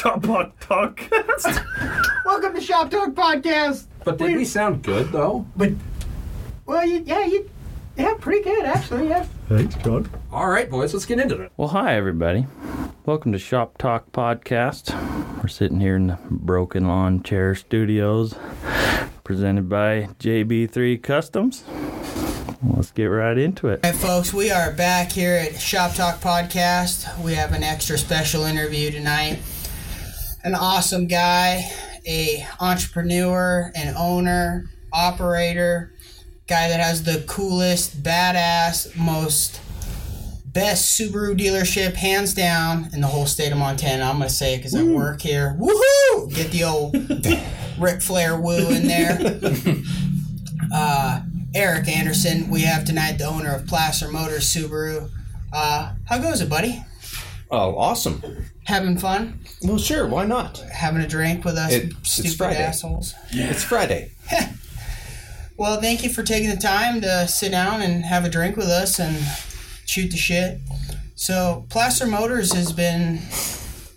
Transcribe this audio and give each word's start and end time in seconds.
Shop 0.00 0.22
Talk 0.22 0.58
Podcast. 0.60 1.62
Welcome 2.24 2.54
to 2.54 2.60
Shop 2.62 2.90
Talk 2.90 3.10
Podcast. 3.10 3.84
But 4.02 4.16
did 4.16 4.34
we 4.34 4.46
sound 4.46 4.82
good 4.82 5.12
though? 5.12 5.44
But, 5.54 5.72
well, 6.64 6.86
you, 6.86 7.02
yeah, 7.04 7.26
you, 7.26 7.50
yeah, 7.98 8.14
pretty 8.18 8.42
good 8.42 8.64
actually. 8.64 9.10
Yeah. 9.10 9.26
Thanks, 9.50 9.74
John. 9.74 10.08
All 10.32 10.48
right, 10.48 10.70
boys, 10.70 10.94
let's 10.94 11.04
get 11.04 11.20
into 11.20 11.42
it. 11.42 11.52
Well, 11.58 11.68
hi, 11.68 11.96
everybody. 11.96 12.46
Welcome 13.04 13.32
to 13.32 13.38
Shop 13.38 13.76
Talk 13.76 14.10
Podcast. 14.10 14.90
We're 15.42 15.48
sitting 15.48 15.80
here 15.80 15.96
in 15.96 16.06
the 16.06 16.18
Broken 16.30 16.88
Lawn 16.88 17.22
Chair 17.22 17.54
Studios, 17.54 18.34
presented 19.22 19.68
by 19.68 20.08
JB3 20.18 21.02
Customs. 21.02 21.62
Let's 22.62 22.90
get 22.90 23.04
right 23.04 23.36
into 23.36 23.68
it. 23.68 23.84
Hey, 23.84 23.92
folks, 23.92 24.32
we 24.32 24.50
are 24.50 24.72
back 24.72 25.12
here 25.12 25.34
at 25.34 25.60
Shop 25.60 25.92
Talk 25.94 26.22
Podcast. 26.22 27.22
We 27.22 27.34
have 27.34 27.52
an 27.52 27.62
extra 27.62 27.98
special 27.98 28.44
interview 28.44 28.90
tonight. 28.90 29.40
An 30.42 30.54
awesome 30.54 31.06
guy, 31.06 31.70
a 32.06 32.46
entrepreneur, 32.60 33.70
an 33.74 33.94
owner, 33.96 34.70
operator, 34.92 35.92
guy 36.46 36.68
that 36.68 36.80
has 36.80 37.02
the 37.04 37.22
coolest, 37.26 38.02
badass, 38.02 38.96
most 38.96 39.60
best 40.46 40.98
Subaru 40.98 41.38
dealership, 41.38 41.94
hands 41.94 42.32
down, 42.32 42.88
in 42.92 43.00
the 43.00 43.06
whole 43.06 43.26
state 43.26 43.52
of 43.52 43.58
Montana. 43.58 44.04
I'm 44.04 44.18
gonna 44.18 44.30
say 44.30 44.54
it 44.54 44.58
because 44.58 44.74
I 44.74 44.82
work 44.82 45.20
here. 45.20 45.56
Woohoo! 45.60 46.34
Get 46.34 46.50
the 46.50 46.64
old 46.64 46.94
Ric 47.78 48.00
Flair 48.00 48.40
woo 48.40 48.70
in 48.70 48.88
there. 48.88 49.18
uh, 50.74 51.20
Erick 51.54 51.88
Anderson, 51.88 52.48
we 52.48 52.62
have 52.62 52.84
tonight 52.84 53.18
the 53.18 53.24
owner 53.24 53.54
of 53.54 53.66
Placer 53.66 54.08
Motors 54.10 54.44
Subaru. 54.52 55.10
Uh, 55.52 55.94
how 56.06 56.18
goes 56.18 56.40
it, 56.40 56.48
buddy? 56.48 56.82
Oh, 57.50 57.76
awesome. 57.76 58.22
Having 58.70 58.98
fun? 58.98 59.40
Well, 59.64 59.78
sure. 59.78 60.06
Why 60.06 60.24
not? 60.26 60.58
Having 60.72 61.02
a 61.02 61.08
drink 61.08 61.44
with 61.44 61.56
us, 61.56 61.72
It- 61.72 61.92
it's 62.00 62.12
stupid 62.12 62.36
Friday. 62.36 62.62
assholes? 62.62 63.14
It's 63.32 63.64
Friday. 63.64 64.12
Well, 65.56 65.78
thank 65.78 66.02
you 66.02 66.08
for 66.08 66.22
taking 66.22 66.48
the 66.48 66.56
time 66.56 67.02
to 67.02 67.28
sit 67.28 67.50
down 67.50 67.82
and 67.82 68.02
have 68.02 68.24
a 68.24 68.30
drink 68.30 68.56
with 68.56 68.68
us 68.68 68.98
and 68.98 69.14
shoot 69.84 70.10
the 70.10 70.16
shit. 70.16 70.58
So, 71.16 71.66
Placer 71.68 72.06
Motors 72.06 72.54
has 72.54 72.72
been 72.72 73.18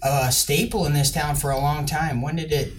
a 0.01 0.29
staple 0.29 0.85
in 0.85 0.91
this 0.91 1.09
town 1.09 1.35
for 1.35 1.51
a 1.51 1.57
long 1.57 1.85
time. 1.85 2.22
When 2.22 2.35
did 2.35 2.51
it? 2.51 2.73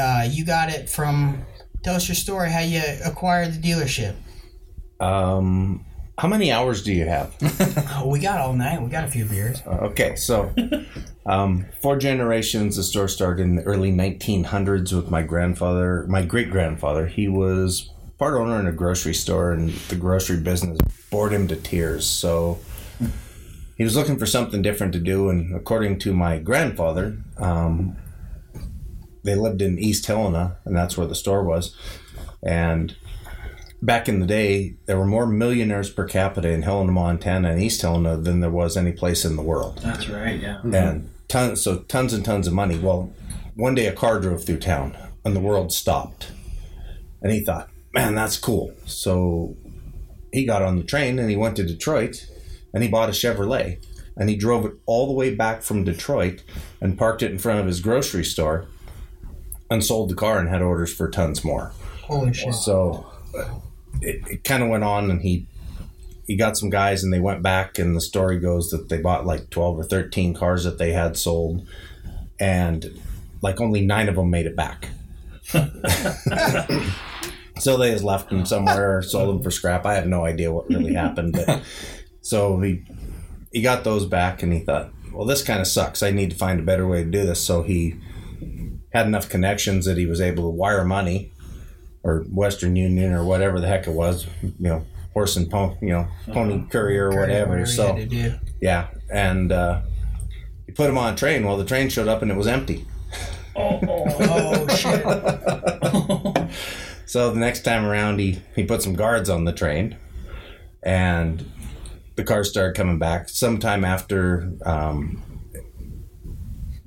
Uh, 0.00 0.26
you 0.28 0.44
got 0.44 0.68
it 0.68 0.90
from. 0.90 1.44
Tell 1.84 1.94
us 1.94 2.08
your 2.08 2.16
story. 2.16 2.50
How 2.50 2.58
you 2.58 2.82
acquired 3.04 3.52
the 3.54 3.60
dealership? 3.70 4.16
Um, 4.98 5.84
how 6.22 6.28
many 6.28 6.52
hours 6.52 6.84
do 6.84 6.92
you 6.92 7.04
have? 7.04 7.34
Oh, 7.96 8.06
we 8.08 8.20
got 8.20 8.38
all 8.38 8.52
night. 8.52 8.80
We 8.80 8.88
got 8.88 9.02
a 9.02 9.08
few 9.08 9.24
beers. 9.24 9.60
okay, 9.66 10.14
so 10.14 10.54
um, 11.26 11.66
four 11.80 11.98
generations. 11.98 12.76
The 12.76 12.84
store 12.84 13.08
started 13.08 13.42
in 13.42 13.56
the 13.56 13.64
early 13.64 13.90
1900s 13.90 14.92
with 14.92 15.10
my 15.10 15.22
grandfather, 15.22 16.06
my 16.08 16.24
great 16.24 16.48
grandfather. 16.48 17.08
He 17.08 17.26
was 17.26 17.90
part 18.20 18.34
owner 18.34 18.60
in 18.60 18.68
a 18.68 18.72
grocery 18.72 19.14
store, 19.14 19.50
and 19.50 19.70
the 19.88 19.96
grocery 19.96 20.36
business 20.36 20.78
bored 21.10 21.32
him 21.32 21.48
to 21.48 21.56
tears. 21.56 22.06
So 22.06 22.60
he 23.76 23.82
was 23.82 23.96
looking 23.96 24.16
for 24.16 24.26
something 24.26 24.62
different 24.62 24.92
to 24.92 25.00
do, 25.00 25.28
and 25.28 25.52
according 25.56 25.98
to 26.00 26.14
my 26.14 26.38
grandfather, 26.38 27.18
um, 27.38 27.96
they 29.24 29.34
lived 29.34 29.60
in 29.60 29.76
East 29.76 30.06
Helena, 30.06 30.58
and 30.64 30.76
that's 30.76 30.96
where 30.96 31.08
the 31.08 31.16
store 31.16 31.42
was. 31.42 31.76
And 32.44 32.94
back 33.82 34.08
in 34.08 34.20
the 34.20 34.26
day, 34.26 34.76
there 34.86 34.96
were 34.96 35.04
more 35.04 35.26
millionaires 35.26 35.90
per 35.90 36.06
capita 36.06 36.48
in 36.48 36.62
Helena, 36.62 36.92
Montana, 36.92 37.50
and 37.50 37.60
East 37.60 37.82
Helena 37.82 38.16
than 38.16 38.40
there 38.40 38.50
was 38.50 38.76
any 38.76 38.92
place 38.92 39.24
in 39.24 39.36
the 39.36 39.42
world. 39.42 39.78
That's 39.82 40.08
right, 40.08 40.40
yeah. 40.40 40.60
Hmm. 40.60 40.74
And 40.74 41.10
tons, 41.28 41.62
so 41.62 41.80
tons 41.80 42.12
and 42.12 42.24
tons 42.24 42.46
of 42.46 42.54
money. 42.54 42.78
Well, 42.78 43.12
one 43.56 43.74
day 43.74 43.86
a 43.86 43.92
car 43.92 44.20
drove 44.20 44.44
through 44.44 44.60
town, 44.60 44.96
and 45.24 45.34
the 45.36 45.40
world 45.40 45.72
stopped. 45.72 46.30
And 47.20 47.32
he 47.32 47.40
thought, 47.40 47.68
"Man, 47.92 48.14
that's 48.14 48.38
cool." 48.38 48.72
So 48.86 49.56
he 50.32 50.46
got 50.46 50.62
on 50.62 50.76
the 50.76 50.84
train 50.84 51.18
and 51.18 51.28
he 51.28 51.36
went 51.36 51.56
to 51.56 51.64
Detroit, 51.64 52.26
and 52.72 52.82
he 52.82 52.88
bought 52.88 53.08
a 53.08 53.12
Chevrolet, 53.12 53.78
and 54.16 54.30
he 54.30 54.36
drove 54.36 54.64
it 54.64 54.72
all 54.86 55.06
the 55.06 55.12
way 55.12 55.34
back 55.34 55.62
from 55.62 55.84
Detroit 55.84 56.42
and 56.80 56.96
parked 56.96 57.22
it 57.22 57.30
in 57.32 57.38
front 57.38 57.60
of 57.60 57.66
his 57.66 57.80
grocery 57.80 58.24
store, 58.24 58.66
and 59.70 59.84
sold 59.84 60.08
the 60.08 60.14
car 60.14 60.38
and 60.38 60.48
had 60.48 60.62
orders 60.62 60.94
for 60.94 61.10
tons 61.10 61.44
more. 61.44 61.72
Holy 62.02 62.32
shit! 62.32 62.54
So 62.54 63.06
it, 64.00 64.22
it 64.28 64.44
kind 64.44 64.62
of 64.62 64.68
went 64.68 64.84
on, 64.84 65.10
and 65.10 65.20
he 65.22 65.46
he 66.26 66.36
got 66.36 66.56
some 66.56 66.70
guys, 66.70 67.02
and 67.02 67.12
they 67.12 67.20
went 67.20 67.42
back, 67.42 67.78
and 67.78 67.94
the 67.96 68.00
story 68.00 68.38
goes 68.38 68.70
that 68.70 68.88
they 68.88 68.98
bought 68.98 69.26
like 69.26 69.50
twelve 69.50 69.78
or 69.78 69.84
thirteen 69.84 70.34
cars 70.34 70.64
that 70.64 70.78
they 70.78 70.92
had 70.92 71.16
sold, 71.16 71.66
and 72.40 73.00
like 73.42 73.60
only 73.60 73.84
nine 73.84 74.08
of 74.08 74.16
them 74.16 74.30
made 74.30 74.46
it 74.46 74.56
back. 74.56 74.88
so 77.58 77.76
they 77.76 77.90
just 77.90 78.04
left 78.04 78.30
them 78.30 78.46
somewhere, 78.46 79.02
sold 79.02 79.28
them 79.28 79.42
for 79.42 79.50
scrap. 79.50 79.84
I 79.84 79.94
have 79.94 80.06
no 80.06 80.24
idea 80.24 80.52
what 80.52 80.68
really 80.68 80.94
happened, 81.02 81.32
but 81.34 81.62
so 82.20 82.60
he 82.60 82.84
he 83.52 83.60
got 83.60 83.84
those 83.84 84.06
back, 84.06 84.42
and 84.42 84.52
he 84.52 84.60
thought, 84.60 84.90
well, 85.12 85.26
this 85.26 85.42
kind 85.42 85.60
of 85.60 85.66
sucks. 85.66 86.02
I 86.02 86.10
need 86.10 86.30
to 86.30 86.36
find 86.36 86.60
a 86.60 86.64
better 86.64 86.86
way 86.86 87.04
to 87.04 87.10
do 87.10 87.26
this. 87.26 87.44
So 87.44 87.62
he 87.62 87.96
had 88.92 89.06
enough 89.06 89.28
connections 89.28 89.86
that 89.86 89.96
he 89.96 90.06
was 90.06 90.20
able 90.20 90.44
to 90.44 90.50
wire 90.50 90.84
money 90.84 91.32
or 92.04 92.20
Western 92.30 92.74
Union 92.76 93.12
or 93.12 93.24
whatever 93.24 93.60
the 93.60 93.66
heck 93.68 93.86
it 93.86 93.92
was, 93.92 94.26
you 94.42 94.52
know, 94.58 94.84
horse 95.12 95.36
and 95.36 95.50
pony, 95.50 95.74
you 95.82 95.88
know, 95.90 96.08
pony 96.32 96.64
courier 96.68 97.10
or 97.10 97.20
whatever. 97.20 97.58
you 97.60 97.66
So 97.66 97.94
had 97.94 97.96
to 97.96 98.06
do. 98.06 98.34
yeah, 98.60 98.88
and 99.12 99.52
uh, 99.52 99.82
he 100.66 100.72
put 100.72 100.88
him 100.88 100.98
on 100.98 101.14
a 101.14 101.16
train. 101.16 101.44
Well, 101.46 101.56
the 101.56 101.64
train 101.64 101.88
showed 101.88 102.08
up 102.08 102.22
and 102.22 102.30
it 102.30 102.36
was 102.36 102.46
empty. 102.46 102.86
Oh 103.54 104.66
shit! 104.68 105.04
So 107.04 107.30
the 107.30 107.38
next 107.40 107.60
time 107.62 107.84
around, 107.84 108.20
he 108.20 108.40
he 108.56 108.64
put 108.64 108.80
some 108.82 108.94
guards 108.94 109.28
on 109.28 109.44
the 109.44 109.52
train, 109.52 109.98
and 110.82 111.44
the 112.16 112.24
cars 112.24 112.48
started 112.48 112.74
coming 112.74 112.98
back. 112.98 113.28
Sometime 113.28 113.84
after, 113.84 114.50
um, 114.64 115.22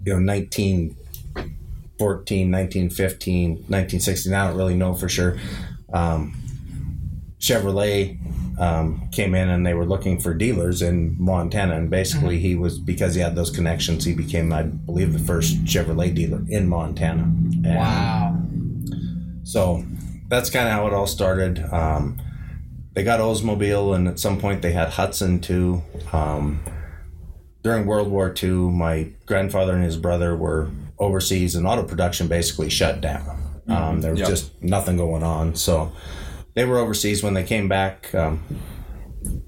you 0.03 0.13
know, 0.19 0.19
1914, 1.97 2.51
1915, 2.51 3.49
1916, 3.67 4.33
I 4.33 4.47
don't 4.47 4.57
really 4.57 4.75
know 4.75 4.93
for 4.93 5.07
sure. 5.09 5.37
Um, 5.93 6.35
Chevrolet 7.39 8.17
um, 8.59 9.09
came 9.11 9.35
in 9.35 9.49
and 9.49 9.65
they 9.65 9.73
were 9.73 9.85
looking 9.85 10.19
for 10.19 10.33
dealers 10.33 10.81
in 10.81 11.15
Montana, 11.19 11.75
and 11.75 11.89
basically 11.89 12.39
he 12.39 12.55
was 12.55 12.79
because 12.79 13.15
he 13.15 13.21
had 13.21 13.35
those 13.35 13.49
connections, 13.51 14.03
he 14.05 14.13
became, 14.13 14.51
I 14.51 14.63
believe, 14.63 15.13
the 15.13 15.19
first 15.19 15.63
Chevrolet 15.65 16.13
dealer 16.13 16.41
in 16.49 16.67
Montana. 16.67 17.23
And 17.23 17.65
Wow. 17.65 18.37
so 19.43 19.83
that's 20.27 20.49
kind 20.49 20.67
of 20.67 20.73
how 20.73 20.87
it 20.87 20.93
all 20.93 21.07
started. 21.07 21.59
Um, 21.71 22.19
they 22.93 23.03
got 23.03 23.19
Oldsmobile, 23.19 23.95
and 23.95 24.07
at 24.07 24.19
some 24.19 24.39
point 24.39 24.61
they 24.61 24.71
had 24.71 24.89
Hudson 24.89 25.39
too. 25.41 25.83
Um, 26.13 26.61
during 27.61 27.85
World 27.85 28.09
War 28.09 28.33
II, 28.41 28.71
my 28.71 29.09
grandfather 29.25 29.73
and 29.73 29.83
his 29.83 29.97
brother 29.97 30.35
were 30.35 30.69
overseas, 30.99 31.55
and 31.55 31.67
auto 31.67 31.83
production 31.83 32.27
basically 32.27 32.69
shut 32.69 33.01
down. 33.01 33.41
Um, 33.67 34.01
there 34.01 34.11
was 34.11 34.19
Yep. 34.21 34.29
just 34.29 34.63
nothing 34.63 34.97
going 34.97 35.23
on. 35.23 35.55
So 35.55 35.91
they 36.53 36.65
were 36.65 36.77
overseas 36.77 37.23
when 37.23 37.33
they 37.33 37.43
came 37.43 37.67
back. 37.67 38.13
Um, 38.13 38.43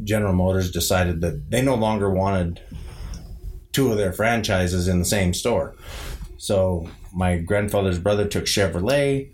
General 0.04 0.34
Motors 0.34 0.72
decided 0.72 1.22
that 1.22 1.52
they 1.52 1.62
no 1.62 1.76
longer 1.76 2.10
wanted 2.10 2.60
two 3.72 3.92
of 3.92 3.98
their 3.98 4.12
franchises 4.12 4.88
in 4.88 5.00
the 5.00 5.06
same 5.06 5.34
store. 5.34 5.76
So 6.38 6.90
my 7.14 7.38
grandfather's 7.38 8.00
brother 8.00 8.26
took 8.26 8.46
Chevrolet, 8.46 9.30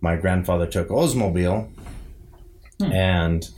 my 0.00 0.14
grandfather 0.16 0.66
took 0.66 0.88
Oldsmobile, 0.88 1.68
and 2.80 3.48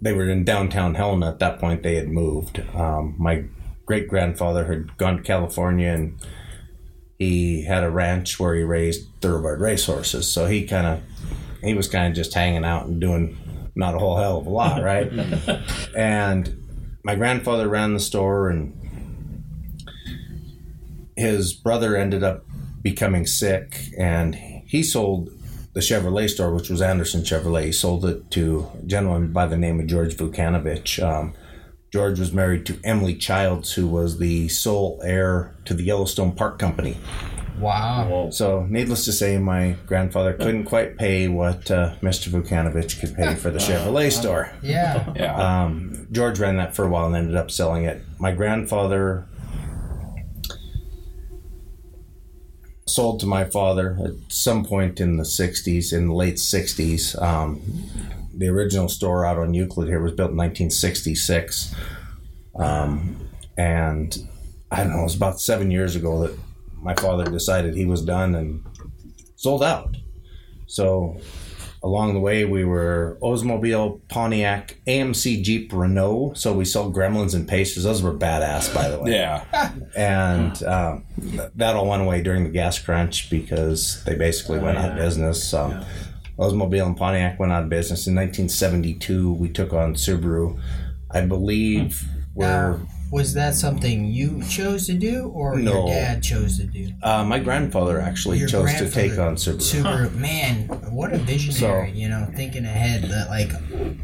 they 0.00 0.12
were 0.12 0.28
in 0.28 0.44
downtown 0.44 0.94
Helena 0.94 1.30
at 1.30 1.38
that 1.38 1.58
point. 1.58 1.82
They 1.82 1.96
had 1.96 2.08
moved. 2.08 2.62
Um, 2.74 3.14
my 3.18 3.44
great 3.86 4.08
grandfather 4.08 4.64
had 4.66 4.96
gone 4.98 5.16
to 5.18 5.22
California 5.22 5.88
and 5.88 6.14
he 7.18 7.64
had 7.64 7.82
a 7.82 7.90
ranch 7.90 8.38
where 8.38 8.54
he 8.54 8.62
raised 8.62 9.08
thoroughbred 9.20 9.60
racehorses. 9.60 10.30
So 10.30 10.46
he 10.46 10.66
kind 10.66 10.86
of 10.86 11.02
he 11.62 11.74
was 11.74 11.88
kind 11.88 12.06
of 12.06 12.14
just 12.14 12.34
hanging 12.34 12.64
out 12.64 12.86
and 12.86 13.00
doing 13.00 13.36
not 13.74 13.94
a 13.94 13.98
whole 13.98 14.16
hell 14.16 14.38
of 14.38 14.46
a 14.46 14.50
lot, 14.50 14.82
right? 14.84 15.10
and 15.96 16.62
my 17.02 17.14
grandfather 17.14 17.68
ran 17.68 17.94
the 17.94 18.00
store, 18.00 18.48
and 18.48 18.74
his 21.16 21.52
brother 21.52 21.96
ended 21.96 22.22
up 22.22 22.44
becoming 22.82 23.26
sick, 23.26 23.80
and 23.98 24.34
he 24.34 24.82
sold 24.82 25.30
the 25.72 25.80
Chevrolet 25.80 26.28
store, 26.28 26.54
which 26.54 26.70
was 26.70 26.82
Anderson 26.82 27.22
Chevrolet. 27.22 27.66
He 27.66 27.72
sold 27.72 28.04
it 28.04 28.30
to 28.32 28.68
a 28.78 28.86
gentleman 28.86 29.32
by 29.32 29.46
the 29.46 29.56
name 29.56 29.80
of 29.80 29.86
George 29.86 30.16
Vukanovich. 30.16 31.02
Um, 31.02 31.34
George 31.90 32.18
was 32.18 32.32
married 32.32 32.66
to 32.66 32.78
Emily 32.84 33.14
Childs, 33.14 33.72
who 33.72 33.86
was 33.86 34.18
the 34.18 34.48
sole 34.48 35.00
heir 35.02 35.54
to 35.64 35.74
the 35.74 35.82
Yellowstone 35.82 36.32
Park 36.32 36.58
Company. 36.58 36.98
Wow. 37.58 38.28
So, 38.30 38.66
needless 38.68 39.04
to 39.06 39.12
say, 39.12 39.38
my 39.38 39.76
grandfather 39.86 40.32
couldn't 40.32 40.64
quite 40.64 40.96
pay 40.96 41.28
what 41.28 41.70
uh, 41.70 41.94
Mr. 42.02 42.28
Vukanovich 42.28 43.00
could 43.00 43.16
pay 43.16 43.34
for 43.34 43.50
the 43.50 43.58
Chevrolet 43.58 44.12
store. 44.12 44.50
Yeah. 44.62 45.12
Yeah. 45.18 45.64
Um, 45.64 46.06
George 46.12 46.38
ran 46.38 46.56
that 46.58 46.76
for 46.76 46.84
a 46.84 46.88
while 46.88 47.06
and 47.06 47.16
ended 47.16 47.34
up 47.34 47.50
selling 47.50 47.84
it. 47.84 48.02
My 48.18 48.30
grandfather 48.30 49.26
sold 52.86 53.20
to 53.20 53.26
my 53.26 53.44
father 53.44 53.98
at 54.04 54.12
some 54.28 54.64
point 54.64 55.00
in 55.00 55.16
the 55.16 55.24
60s, 55.24 55.92
in 55.92 56.08
the 56.08 56.14
late 56.14 56.36
60s. 56.36 57.20
Um, 57.20 57.60
the 58.38 58.48
original 58.48 58.88
store 58.88 59.26
out 59.26 59.36
on 59.36 59.52
Euclid 59.52 59.88
here 59.88 60.00
was 60.00 60.12
built 60.12 60.30
in 60.30 60.36
1966. 60.36 61.74
Um, 62.54 63.28
and 63.56 64.16
I 64.70 64.78
don't 64.78 64.92
know, 64.92 65.00
it 65.00 65.04
was 65.04 65.16
about 65.16 65.40
seven 65.40 65.70
years 65.70 65.96
ago 65.96 66.26
that 66.26 66.38
my 66.80 66.94
father 66.94 67.24
decided 67.24 67.74
he 67.74 67.84
was 67.84 68.02
done 68.02 68.34
and 68.34 68.64
sold 69.36 69.62
out. 69.62 69.96
So 70.66 71.20
along 71.82 72.14
the 72.14 72.20
way, 72.20 72.44
we 72.44 72.64
were 72.64 73.18
Oldsmobile, 73.22 74.00
Pontiac, 74.08 74.76
AMC, 74.86 75.42
Jeep, 75.42 75.72
Renault. 75.72 76.34
So 76.34 76.52
we 76.52 76.64
sold 76.64 76.94
Gremlins 76.94 77.34
and 77.34 77.48
Pacers. 77.48 77.84
Those 77.84 78.02
were 78.02 78.14
badass, 78.14 78.72
by 78.74 78.88
the 78.88 79.00
way. 79.00 79.12
yeah. 79.12 79.72
And 79.96 80.62
um, 80.64 81.04
that 81.56 81.74
all 81.74 81.88
went 81.88 82.02
away 82.02 82.22
during 82.22 82.44
the 82.44 82.50
gas 82.50 82.78
crunch 82.78 83.30
because 83.30 84.04
they 84.04 84.14
basically 84.14 84.58
went 84.58 84.78
out 84.78 84.90
of 84.90 84.96
business. 84.96 85.52
Um, 85.52 85.84
Oldsmobile 86.38 86.86
and 86.86 86.96
Pontiac 86.96 87.38
went 87.40 87.52
out 87.52 87.64
of 87.64 87.68
business. 87.68 88.06
In 88.06 88.14
1972, 88.14 89.32
we 89.32 89.48
took 89.48 89.72
on 89.72 89.94
Subaru. 89.94 90.58
I 91.10 91.22
believe 91.22 92.04
we're. 92.34 92.80
Was 93.10 93.32
that 93.34 93.54
something 93.54 94.04
you 94.04 94.42
chose 94.50 94.86
to 94.86 94.92
do, 94.92 95.28
or 95.34 95.56
No. 95.56 95.72
your 95.72 95.88
dad 95.94 96.22
chose 96.22 96.58
to 96.58 96.64
do? 96.66 96.90
Uh, 97.02 97.24
my 97.24 97.38
grandfather 97.38 97.98
actually 97.98 98.38
Your 98.38 98.48
chose 98.48 98.74
to 98.74 98.90
take 98.90 99.18
on 99.18 99.36
Subaru. 99.36 99.82
Subaru, 99.82 100.14
man, 100.20 100.68
what 100.92 101.14
a 101.14 101.18
visionary! 101.18 101.88
So- 101.90 101.96
you 101.98 102.10
know, 102.10 102.28
thinking 102.36 102.66
ahead 102.66 103.04
that 103.04 103.30
like 103.30 103.50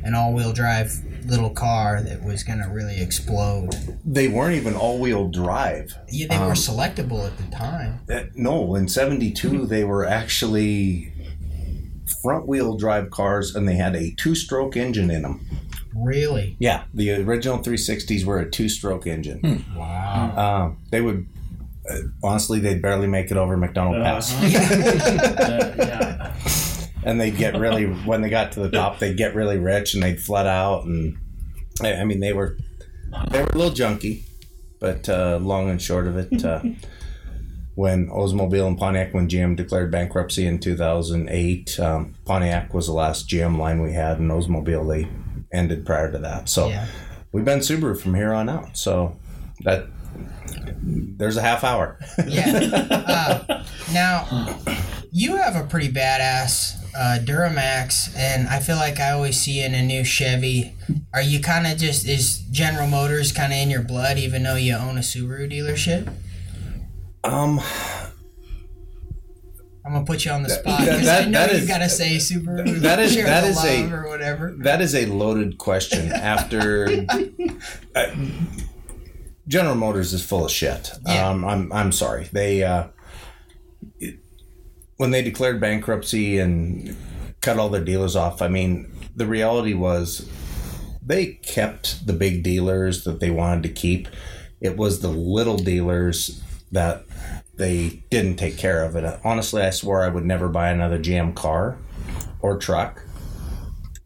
an 0.05 0.15
all-wheel 0.15 0.55
drive 0.55 0.91
little 1.27 1.51
car 1.51 2.03
that 2.03 2.23
was 2.25 2.43
gonna 2.43 2.69
really 2.73 2.99
explode. 3.01 3.75
They 4.07 4.29
weren't 4.29 4.57
even 4.57 4.75
all 4.75 4.99
wheel 4.99 5.29
drive. 5.29 5.95
Yeah, 6.11 6.29
they 6.31 6.39
were 6.39 6.45
Um, 6.47 6.53
selectable 6.53 7.27
at 7.27 7.37
the 7.37 7.45
time. 7.55 8.01
Uh, 8.11 8.21
no, 8.35 8.75
in 8.75 8.89
72, 8.89 9.67
they 9.67 9.85
were 9.85 10.07
actually 10.07 11.13
front 12.25 12.49
wheel 12.49 12.77
drive 12.79 13.11
cars 13.11 13.55
and 13.55 13.69
they 13.69 13.75
had 13.75 13.95
a 13.95 14.15
two 14.17 14.35
stroke 14.35 14.79
engine 14.79 15.11
in 15.11 15.23
them. 15.23 15.47
Really? 15.95 16.57
Yeah, 16.59 16.85
the 16.95 17.13
original 17.13 17.59
360s 17.59 18.25
were 18.25 18.41
a 18.41 18.51
two 18.51 18.71
stroke 18.71 19.07
engine. 19.07 19.65
Wow. 19.77 20.65
Um, 20.65 20.79
they 20.91 21.03
would, 21.03 21.27
uh, 21.89 21.99
honestly, 22.23 22.61
they'd 22.61 22.81
barely 22.81 23.07
make 23.07 23.31
it 23.31 23.37
over 23.37 23.59
McDonald 23.59 24.03
Pass. 24.03 24.33
yeah. 24.43 26.35
And 27.05 27.21
they'd 27.21 27.37
get 27.37 27.59
really, 27.59 27.85
when 27.85 28.23
they 28.23 28.31
got 28.31 28.53
to 28.53 28.61
the 28.61 28.71
top, 28.71 28.99
they'd 28.99 29.19
get 29.19 29.35
really 29.35 29.59
rich 29.59 29.93
and 29.93 30.03
they'd 30.03 30.19
flood 30.19 30.47
out. 30.47 30.85
And 30.87 31.19
I 31.83 31.93
I 31.97 32.05
mean, 32.05 32.21
they 32.21 32.33
were, 32.33 32.57
they 33.31 33.43
were 33.43 33.51
a 33.51 33.59
little 33.59 33.71
junky, 33.71 34.23
but 34.81 35.11
uh, 35.11 35.39
long 35.43 35.69
and 35.69 35.81
short 35.81 36.07
of 36.07 36.17
it, 36.17 36.43
uh, 36.43 36.63
when 37.75 38.09
Oldsmobile 38.09 38.67
and 38.69 38.79
Pontiac, 38.79 39.13
when 39.15 39.29
GM 39.29 39.57
declared 39.57 39.91
bankruptcy 39.91 40.47
in 40.47 40.59
2008, 40.59 41.81
um, 41.81 42.15
Pontiac 42.25 42.73
was 42.73 42.87
the 42.87 42.93
last 42.93 43.29
GM 43.29 43.59
line 43.59 43.83
we 43.83 43.93
had, 43.93 44.19
and 44.19 44.31
Oldsmobile, 44.31 44.89
they 44.89 45.09
ended 45.57 45.85
prior 45.85 46.11
to 46.13 46.19
that. 46.19 46.49
So 46.49 46.69
Yeah. 46.69 46.87
we've 47.33 47.45
been 47.45 47.61
Subaru 47.61 47.99
from 48.01 48.15
here 48.15 48.33
on 48.33 48.49
out. 48.49 48.77
So 48.77 49.17
that, 49.65 49.87
there's 50.83 51.37
a 51.37 51.43
half 51.43 51.65
hour. 51.65 51.99
Yeah. 52.27 52.91
Uh, 53.15 53.63
now, 53.93 54.59
you 55.13 55.37
have 55.37 55.55
a 55.57 55.63
pretty 55.69 55.89
badass 55.91 56.77
uh, 56.97 57.19
Duramax, 57.23 58.17
and 58.17 58.49
I 58.49 58.59
feel 58.61 58.77
like 58.77 58.99
I 58.99 59.11
always 59.13 59.41
see 59.41 59.61
you 59.61 59.67
in 59.67 59.75
a 59.75 59.83
new 59.83 60.05
Chevy. 60.05 60.75
Are 61.13 61.23
you 61.23 61.41
kind 61.41 61.67
of 61.67 61.77
just 61.79 62.07
is 62.09 62.39
General 62.51 62.87
Motors 62.89 63.31
kind 63.33 63.53
of 63.53 63.59
in 63.59 63.71
your 63.71 63.83
blood, 63.83 64.17
even 64.19 64.43
though 64.43 64.57
you 64.57 64.75
own 64.75 64.97
a 64.97 65.01
Subaru 65.01 65.51
dealership? 65.53 66.13
Um, 67.25 67.61
I'm 69.87 69.93
gonna 69.93 70.05
put 70.07 70.25
you 70.25 70.31
on 70.31 70.43
the 70.43 70.49
spot 70.51 70.81
because 70.81 71.09
I 71.09 71.25
know 71.27 71.41
that 71.47 71.53
you 71.53 71.59
is- 71.59 71.69
gotta 71.69 71.89
say 71.89 72.17
Subaru. 72.17 72.81
that 72.81 72.99
is- 72.99 73.17
that 73.17 73.45
is 73.45 73.63
a- 73.65 73.91
or 73.93 74.09
whatever. 74.09 74.55
That 74.61 74.81
is 74.81 74.95
a 74.95 75.07
loaded 75.07 75.59
question. 75.59 76.11
After 76.11 77.05
uh, 77.95 78.07
General 79.47 79.75
Motors 79.75 80.15
is 80.15 80.25
full 80.25 80.47
of 80.47 80.51
shit. 80.51 80.91
Yeah. 81.07 81.29
Um, 81.29 81.45
I'm 81.45 81.71
I'm 81.73 81.93
sorry. 81.93 82.29
They 82.33 82.63
uh, 82.63 82.89
it- 84.01 84.21
when 84.97 85.11
they 85.11 85.21
declared 85.23 85.61
bankruptcy 85.61 86.39
and 86.39 86.97
cut 87.43 87.59
all 87.59 87.69
their 87.69 87.85
dealers 87.85 88.17
off. 88.17 88.41
I 88.41 88.49
mean, 88.49 88.91
the 89.15 89.27
reality 89.27 89.75
was 89.75 90.27
they 91.05 91.27
kept 91.43 92.07
the 92.07 92.15
big 92.15 92.43
dealers 92.43 93.05
that 93.05 93.21
they 93.21 93.31
wanted 93.31 93.65
to 93.65 93.69
keep. 93.69 94.09
It 94.63 94.79
was 94.79 95.01
the 95.01 95.09
little 95.11 95.59
dealers 95.59 96.41
that 96.73 97.04
they 97.57 98.03
didn't 98.11 98.37
take 98.37 98.59
care 98.59 98.85
of 98.85 98.97
it. 98.97 99.21
Honestly, 99.25 99.63
I 99.63 99.71
swore 99.71 100.03
I 100.03 100.09
would 100.09 100.25
never 100.25 100.49
buy 100.49 100.71
another 100.71 100.99
GM 100.99 101.35
car 101.35 101.79
or 102.41 102.59
truck 102.59 103.03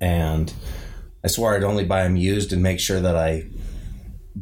and 0.00 0.53
I 1.25 1.29
swore 1.29 1.55
I'd 1.55 1.64
only 1.64 1.85
buy 1.85 2.05
them 2.05 2.17
used 2.17 2.52
and 2.52 2.62
make 2.62 2.81
sure 2.81 3.00
that 3.00 3.17
I 3.17 3.47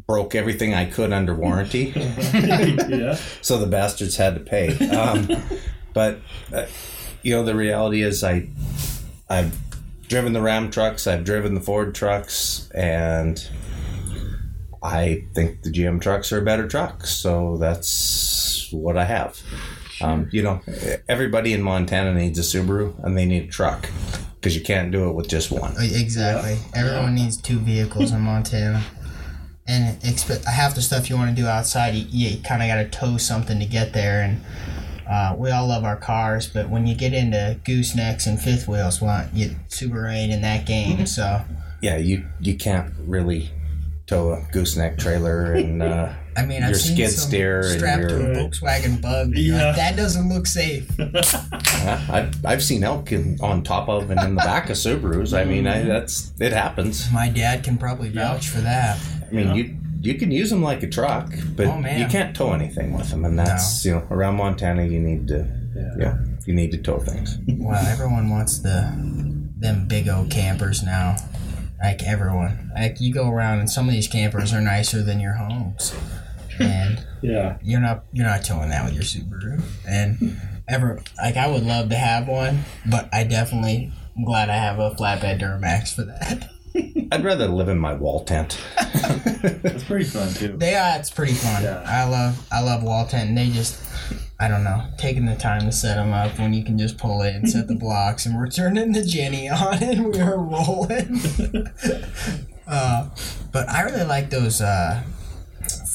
broke 0.07 0.35
everything 0.35 0.75
I 0.75 0.85
could 0.85 1.13
under 1.13 1.35
warranty. 1.35 1.93
yeah. 1.97 3.19
so 3.41 3.59
the 3.59 3.67
bastards 3.67 4.17
had 4.17 4.35
to 4.35 4.41
pay. 4.41 4.89
Um, 4.91 5.29
but 5.95 6.19
uh, 6.53 6.67
you 7.23 7.35
know, 7.35 7.45
the 7.45 7.55
reality 7.55 8.03
is, 8.03 8.23
I 8.23 8.49
I've 9.29 9.59
driven 10.09 10.33
the 10.33 10.43
Ram 10.43 10.71
trucks, 10.71 11.07
I've 11.07 11.25
driven 11.25 11.55
the 11.55 11.61
Ford 11.61 11.95
trucks, 11.95 12.71
and 12.75 13.45
I 14.83 15.25
think 15.35 15.63
the 15.63 15.71
GM 15.73 16.01
trucks 16.01 16.31
are 16.33 16.43
better 16.43 16.69
trucks. 16.69 17.11
So 17.11 17.57
that's 17.57 17.87
what 18.73 18.97
I 18.97 19.05
have. 19.05 19.41
Um, 20.01 20.29
you 20.33 20.43
know, 20.43 20.61
everybody 21.09 21.53
in 21.53 21.63
Montana 21.63 22.15
needs 22.15 22.39
a 22.39 22.43
Subaru, 22.43 23.03
and 23.05 23.17
they 23.17 23.27
need 23.27 23.45
a 23.45 23.47
truck 23.47 23.89
because 24.35 24.55
you 24.55 24.63
can't 24.63 24.93
do 24.93 25.09
it 25.09 25.13
with 25.13 25.29
just 25.29 25.51
one. 25.51 25.75
Exactly. 25.79 26.59
Everyone 26.75 27.15
needs 27.15 27.37
two 27.37 27.59
vehicles 27.59 28.13
in 28.13 28.21
Montana. 28.21 28.83
And 29.69 30.01
expe- 30.03 30.45
half 30.45 30.77
the 30.77 30.83
stuff 30.83 31.11
you 31.11 31.17
want 31.17 31.35
to 31.35 31.43
do 31.43 31.49
outside, 31.49 31.95
you, 31.95 32.07
you 32.09 32.41
kind 32.43 32.63
of 32.63 32.69
got 32.69 32.77
to 32.77 32.89
tow 32.89 33.17
something 33.17 33.59
to 33.59 33.67
get 33.67 33.93
there. 33.93 34.23
And 34.23 34.41
uh, 35.11 35.35
we 35.37 35.51
all 35.51 35.67
love 35.69 35.85
our 35.85 35.97
cars, 35.97 36.47
but 36.47 36.69
when 36.69 36.87
you 36.87 36.95
get 36.95 37.13
into 37.13 37.59
goosenecks 37.65 38.27
and 38.27 38.41
fifth 38.41 38.69
wheels, 38.69 39.01
well, 39.01 39.29
you 39.33 39.57
Subaru 39.69 40.13
ain't 40.15 40.33
in 40.33 40.43
that 40.43 40.67
game. 40.67 41.07
So 41.07 41.43
yeah, 41.81 41.97
you 41.97 42.27
you 42.41 42.57
can't 42.57 42.93
really 42.99 43.51
tow 44.07 44.31
a 44.33 44.47
gooseneck 44.53 44.99
trailer 44.99 45.53
and 45.55 45.83
uh, 45.83 46.13
I 46.37 46.45
mean, 46.45 46.63
I've 46.63 46.71
your 46.71 46.79
seen 46.79 46.97
skid 46.97 47.11
some 47.11 47.29
steer 47.29 47.61
and 47.61 47.79
strapped 47.79 48.01
your. 48.01 48.09
to 48.11 48.33
a 48.33 48.35
Volkswagen 48.35 49.01
Bug. 49.01 49.33
Yeah. 49.35 49.69
like, 49.69 49.77
that 49.77 49.97
doesn't 49.97 50.29
look 50.29 50.47
safe. 50.47 50.89
Yeah, 51.77 52.05
I've, 52.11 52.45
I've 52.45 52.65
seen 52.65 52.83
elk 52.83 53.13
in, 53.13 53.39
on 53.41 53.63
top 53.63 53.89
of 53.89 54.11
and 54.11 54.19
in 54.21 54.35
the 54.35 54.41
back 54.41 54.71
of 54.71 54.77
Subarus. 54.77 55.39
I 55.39 55.45
mean, 55.45 55.67
I, 55.67 55.83
that's 55.83 56.33
it 56.41 56.53
happens. 56.53 57.13
My 57.13 57.29
dad 57.29 57.63
can 57.63 57.77
probably 57.79 58.09
vouch 58.09 58.49
for 58.49 58.61
that. 58.61 58.99
I 59.23 59.33
mean, 59.33 59.55
you 59.55 59.77
you 60.01 60.15
can 60.15 60.31
use 60.31 60.51
them 60.51 60.63
like 60.63 60.83
a 60.83 60.89
truck, 60.89 61.33
but 61.55 61.67
Oh, 61.67 61.79
you 61.79 62.07
can't 62.07 62.35
tow 62.35 62.53
anything 62.53 62.93
with 62.93 63.11
them, 63.11 63.25
and 63.25 63.39
that's 63.39 63.85
you 63.85 63.93
know 63.93 64.07
around 64.11 64.37
Montana 64.37 64.85
you 64.85 64.99
need 64.99 65.29
to 65.29 65.47
yeah, 65.99 66.19
you 66.47 66.55
need 66.55 66.73
to 66.73 66.79
tow 66.79 66.99
things. 66.99 67.39
Well, 67.47 67.85
everyone 67.87 68.31
wants 68.31 68.59
the 68.59 68.93
them 69.59 69.87
big 69.87 70.09
old 70.09 70.31
campers 70.31 70.83
now. 70.83 71.17
Like 71.87 72.03
everyone, 72.03 72.73
like 72.75 73.01
you 73.01 73.15
go 73.15 73.31
around 73.31 73.61
and 73.61 73.71
some 73.71 73.87
of 73.89 73.95
these 73.95 74.09
campers 74.09 74.53
are 74.53 74.61
nicer 74.61 75.03
than 75.05 75.21
your 75.21 75.35
homes, 75.35 75.95
and 76.59 77.05
Yeah. 77.23 77.59
you're 77.63 77.81
not 77.81 78.05
you're 78.13 78.27
not 78.27 78.45
towing 78.45 78.71
that 78.71 78.85
with 78.85 78.95
your 78.95 79.05
Subaru. 79.05 79.63
And 79.89 80.37
ever 80.67 81.01
like 81.17 81.37
I 81.37 81.47
would 81.47 81.63
love 81.65 81.89
to 81.91 81.95
have 81.97 82.27
one, 82.27 82.65
but 82.91 83.09
I 83.13 83.23
definitely 83.23 83.93
am 84.19 84.25
glad 84.25 84.51
I 84.51 84.57
have 84.57 84.81
a 84.81 84.91
flatbed 84.97 85.41
Duramax 85.41 85.95
for 85.95 86.03
that. 86.03 86.51
I'd 87.13 87.25
rather 87.25 87.47
live 87.49 87.69
in 87.69 87.79
my 87.79 87.95
wall 87.95 88.25
tent. 88.25 88.59
That's 89.43 89.85
pretty 89.85 90.05
fun 90.05 90.33
too. 90.35 90.57
They 90.57 90.75
are. 90.75 90.99
It's 90.99 91.11
pretty 91.11 91.35
fun. 91.35 91.63
Yeah. 91.63 91.83
I 91.87 92.05
love. 92.05 92.47
I 92.51 92.63
love 92.63 92.83
wall 92.83 93.07
tent. 93.07 93.31
And 93.31 93.39
they 93.39 93.51
just. 93.51 93.83
I 94.39 94.49
don't 94.49 94.65
know. 94.65 94.87
Taking 94.99 95.25
the 95.25 95.35
time 95.35 95.63
to 95.63 95.73
set 95.73 95.97
them 95.97 96.13
up 96.13 96.39
when 96.39 96.53
you 96.53 96.63
can 96.63 96.77
just 96.77 96.99
pull 96.99 97.23
it 97.23 97.35
and 97.35 97.49
set 97.49 97.69
the 97.69 97.75
blocks, 97.75 98.27
and 98.27 98.37
we're 98.37 98.51
turning 98.51 98.93
the 98.93 99.03
Jenny 99.03 99.49
on 99.49 99.83
and 99.83 100.13
we 100.13 100.21
are 100.21 100.39
rolling. 100.39 101.23
uh, 102.67 103.09
but 103.51 103.69
I 103.69 103.83
really 103.83 104.05
like 104.05 104.29
those 104.29 104.61
uh, 104.61 105.03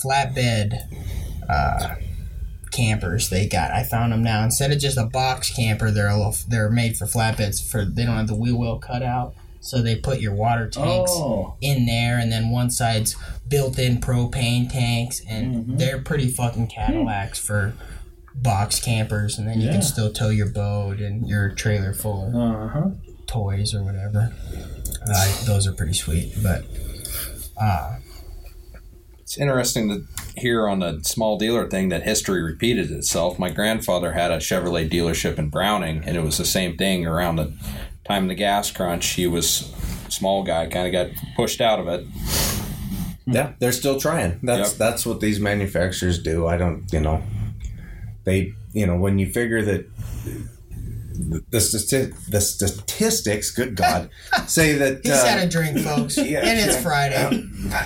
flatbed 0.03 0.73
uh, 1.47 1.95
campers 2.71 3.29
they 3.29 3.47
got. 3.47 3.71
I 3.71 3.83
found 3.83 4.11
them 4.11 4.23
now. 4.23 4.43
Instead 4.43 4.71
of 4.71 4.79
just 4.79 4.97
a 4.97 5.05
box 5.05 5.53
camper, 5.53 5.91
they're 5.91 6.09
a 6.09 6.17
little, 6.17 6.35
they're 6.47 6.71
made 6.71 6.97
for 6.97 7.05
flatbeds. 7.05 7.69
For 7.69 7.85
they 7.85 8.05
don't 8.05 8.17
have 8.17 8.27
the 8.27 8.35
wheel 8.35 8.57
well 8.57 8.79
cut 8.79 9.03
out, 9.03 9.35
so 9.61 9.81
they 9.81 9.95
put 9.95 10.19
your 10.19 10.33
water 10.33 10.67
tanks 10.67 11.11
Oh, 11.13 11.55
in 11.61 11.85
there, 11.85 12.17
and 12.19 12.31
then 12.31 12.49
one 12.49 12.69
side's 12.69 13.15
built-in 13.47 13.99
propane 14.01 14.69
tanks, 14.69 15.21
and 15.29 15.79
they're 15.79 16.01
pretty 16.01 16.27
fucking 16.27 16.67
Cadillacs 16.67 17.39
for 17.39 17.73
box 18.35 18.79
campers, 18.79 19.37
and 19.37 19.47
then 19.47 19.59
you 19.61 19.67
Yeah. 19.67 19.73
can 19.73 19.81
still 19.81 20.11
tow 20.11 20.29
your 20.29 20.49
boat 20.49 20.99
and 20.99 21.27
your 21.29 21.49
trailer 21.51 21.93
full 21.93 22.27
of 22.27 22.35
uh 22.35 22.67
huh. 22.69 22.89
toys 23.27 23.73
or 23.75 23.83
whatever. 23.83 24.33
Uh, 25.07 25.45
those 25.45 25.67
are 25.67 25.73
pretty 25.73 25.93
sweet, 25.93 26.33
but 26.43 26.65
uh, 27.61 27.97
It's 29.19 29.37
interesting 29.37 29.89
to 29.89 30.03
hear 30.41 30.67
on 30.67 30.79
the 30.79 30.99
small 31.03 31.37
dealer 31.37 31.69
thing 31.69 31.89
that 31.89 32.03
history 32.03 32.41
repeated 32.41 32.91
itself. 32.91 33.39
My 33.39 33.49
grandfather 33.49 34.11
had 34.13 34.31
a 34.31 34.37
Chevrolet 34.37 34.89
dealership 34.89 35.37
in 35.37 35.49
Browning, 35.49 36.03
and 36.05 36.17
it 36.17 36.23
was 36.23 36.37
the 36.37 36.45
same 36.45 36.75
thing 36.77 37.05
around 37.05 37.37
the 37.37 37.53
time 38.05 38.23
of 38.23 38.29
the 38.29 38.35
gas 38.35 38.71
crunch. 38.71 39.07
He 39.09 39.27
was 39.27 39.73
small 40.09 40.43
guy, 40.43 40.67
kind 40.67 40.87
of 40.87 40.91
got 40.91 41.17
pushed 41.35 41.61
out 41.61 41.79
of 41.79 41.87
it. 41.87 42.05
Yeah, 43.25 43.53
they're 43.59 43.71
still 43.71 43.99
trying. 43.99 44.39
That's 44.43 44.71
Yep. 44.71 44.77
that's 44.77 45.05
what 45.05 45.19
these 45.19 45.39
manufacturers 45.39 46.21
do. 46.21 46.47
I 46.47 46.57
don't, 46.57 46.85
you 46.91 46.99
know, 46.99 47.21
they, 48.23 48.53
you 48.73 48.85
know, 48.87 48.97
when 48.97 49.19
you 49.19 49.31
figure 49.31 49.61
that 49.63 49.85
the 51.49 51.57
stati- 51.59 52.13
the 52.29 52.41
statistics, 52.41 53.51
good 53.51 53.75
God, 53.75 54.09
say 54.47 54.73
that 54.73 55.01
he's 55.03 55.11
uh, 55.13 55.25
had 55.25 55.47
a 55.47 55.49
drink, 55.49 55.77
folks, 55.79 56.17
yeah, 56.17 56.39
and 56.39 56.59
it's 56.59 56.75
yeah. 56.75 56.81
Friday. 56.81 57.43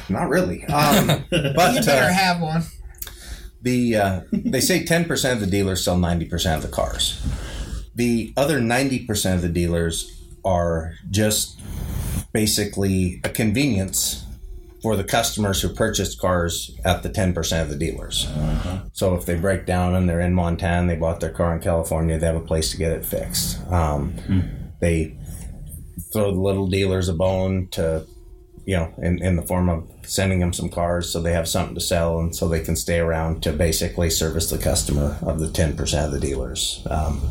not 0.09 0.29
really, 0.29 0.63
um, 0.65 1.07
but 1.29 1.43
You 1.43 1.53
but 1.55 1.85
better 1.85 2.05
uh, 2.09 2.13
have 2.13 2.41
one. 2.41 2.63
the 3.61 3.95
uh, 3.97 4.21
they 4.31 4.61
say 4.61 4.83
ten 4.85 5.05
percent 5.05 5.35
of 5.35 5.41
the 5.41 5.51
dealers 5.51 5.83
sell 5.83 5.97
ninety 5.97 6.25
percent 6.25 6.55
of 6.63 6.69
the 6.69 6.73
cars. 6.75 7.21
The 7.95 8.33
other 8.35 8.59
ninety 8.59 9.05
percent 9.05 9.37
of 9.37 9.41
the 9.41 9.49
dealers 9.49 10.21
are 10.43 10.93
just 11.09 11.59
basically 12.33 13.21
a 13.23 13.29
convenience 13.29 14.23
for 14.81 14.95
the 14.95 15.03
customers 15.03 15.61
who 15.61 15.69
purchased 15.69 16.19
cars 16.19 16.77
at 16.83 17.01
the 17.03 17.09
ten 17.09 17.33
percent 17.33 17.63
of 17.63 17.69
the 17.69 17.85
dealers. 17.85 18.27
So 18.93 19.15
if 19.15 19.25
they 19.25 19.35
break 19.35 19.65
down 19.65 19.95
and 19.95 20.07
they're 20.07 20.19
in 20.21 20.33
Montana, 20.33 20.87
they 20.87 20.95
bought 20.99 21.19
their 21.19 21.31
car 21.31 21.55
in 21.55 21.61
California, 21.61 22.19
they 22.19 22.27
have 22.27 22.35
a 22.35 22.41
place 22.41 22.71
to 22.71 22.77
get 22.77 22.91
it 22.91 23.05
fixed. 23.05 23.65
Um, 23.71 24.13
They 24.79 25.17
throw 26.11 26.31
the 26.31 26.39
little 26.39 26.67
dealers 26.67 27.09
a 27.09 27.13
bone 27.13 27.67
to 27.71 28.05
you 28.65 28.75
know, 28.75 28.93
in, 28.97 29.21
in 29.21 29.35
the 29.35 29.41
form 29.43 29.69
of 29.69 29.87
sending 30.03 30.39
them 30.39 30.51
some 30.51 30.69
cars 30.69 31.09
so 31.09 31.21
they 31.21 31.33
have 31.33 31.47
something 31.47 31.75
to 31.75 31.81
sell 31.81 32.19
and 32.19 32.35
so 32.35 32.47
they 32.47 32.61
can 32.61 32.75
stay 32.75 32.99
around 32.99 33.41
to 33.43 33.53
basically 33.53 34.09
service 34.09 34.49
the 34.49 34.57
customer 34.57 35.17
of 35.21 35.39
the 35.39 35.47
10% 35.47 36.05
of 36.05 36.11
the 36.11 36.19
dealers. 36.19 36.85
Um, 36.89 37.21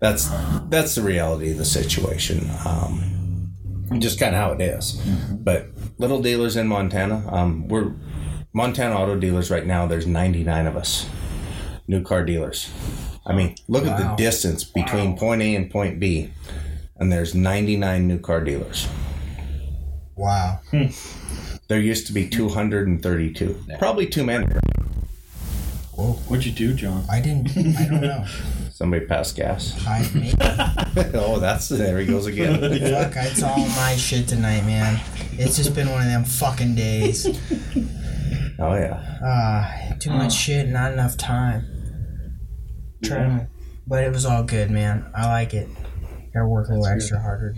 that's 0.00 0.28
that's 0.68 0.94
the 0.94 1.02
reality 1.02 1.52
of 1.52 1.58
the 1.58 1.64
situation. 1.64 2.50
Um, 2.66 3.52
just 3.98 4.18
kind 4.18 4.34
of 4.34 4.40
how 4.40 4.52
it 4.52 4.60
is. 4.60 5.00
But 5.32 5.66
little 5.98 6.22
dealers 6.22 6.56
in 6.56 6.66
Montana, 6.68 7.24
um, 7.32 7.68
we're 7.68 7.92
Montana 8.52 8.96
auto 8.96 9.16
dealers 9.16 9.50
right 9.50 9.66
now. 9.66 9.86
There's 9.86 10.06
99 10.06 10.66
of 10.66 10.76
us, 10.76 11.06
new 11.86 12.02
car 12.02 12.24
dealers. 12.24 12.70
I 13.26 13.34
mean, 13.34 13.54
look 13.68 13.86
at 13.86 13.98
the 13.98 14.14
distance 14.16 14.64
between 14.64 15.16
point 15.16 15.42
A 15.42 15.54
and 15.54 15.70
point 15.70 16.00
B, 16.00 16.32
and 16.96 17.12
there's 17.12 17.34
99 17.34 18.08
new 18.08 18.18
car 18.18 18.42
dealers. 18.42 18.88
Wow. 20.16 20.60
There 21.68 21.80
used 21.80 22.06
to 22.08 22.12
be 22.12 22.28
232. 22.28 23.64
Probably 23.78 24.06
too 24.06 24.24
many. 24.24 24.46
Whoa. 25.92 26.14
What'd 26.28 26.44
you 26.44 26.52
do, 26.52 26.74
John? 26.74 27.04
I 27.10 27.20
didn't. 27.20 27.56
I 27.56 27.86
don't 27.86 28.00
know. 28.00 28.26
Somebody 28.80 29.04
passed 29.04 29.36
gas. 29.36 29.76
I 29.86 30.10
maybe. 30.14 30.34
oh, 31.18 31.38
that's 31.38 31.68
there 31.68 31.98
he 31.98 32.06
goes 32.06 32.24
again. 32.24 32.60
Fuck, 32.60 33.12
it's 33.26 33.42
all 33.42 33.58
my 33.58 33.94
shit 33.94 34.26
tonight, 34.26 34.64
man. 34.64 34.98
It's 35.32 35.56
just 35.56 35.74
been 35.74 35.90
one 35.90 36.00
of 36.00 36.08
them 36.08 36.24
fucking 36.24 36.74
days. 36.76 37.26
Oh 38.62 38.74
yeah. 38.74 39.00
Uh, 39.24 39.94
too 39.98 40.10
much 40.10 40.34
shit, 40.34 40.68
not 40.68 40.92
enough 40.92 41.16
time. 41.16 41.64
Trying, 43.02 43.48
but 43.86 44.04
it 44.04 44.12
was 44.12 44.26
all 44.26 44.42
good, 44.42 44.70
man. 44.70 45.10
I 45.14 45.30
like 45.30 45.54
it. 45.54 45.66
Gotta 46.34 46.46
work 46.46 46.68
a 46.68 46.72
little 46.72 46.86
extra 46.86 47.18
harder. 47.18 47.54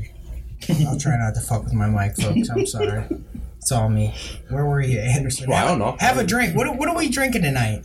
I'll 0.86 1.00
try 1.00 1.16
not 1.16 1.34
to 1.34 1.40
fuck 1.40 1.64
with 1.64 1.72
my 1.72 1.88
mic, 1.88 2.16
folks. 2.16 2.48
I'm 2.50 2.66
sorry. 2.66 3.04
It's 3.58 3.72
all 3.72 3.88
me. 3.88 4.14
Where 4.48 4.64
were 4.64 4.80
you, 4.80 5.00
Anderson? 5.00 5.50
Well, 5.50 5.64
I 5.64 5.68
don't 5.68 5.80
know. 5.80 5.96
Have 5.98 6.18
a 6.18 6.24
drink. 6.24 6.54
What, 6.54 6.76
what 6.76 6.88
are 6.88 6.96
we 6.96 7.08
drinking 7.08 7.42
tonight? 7.42 7.84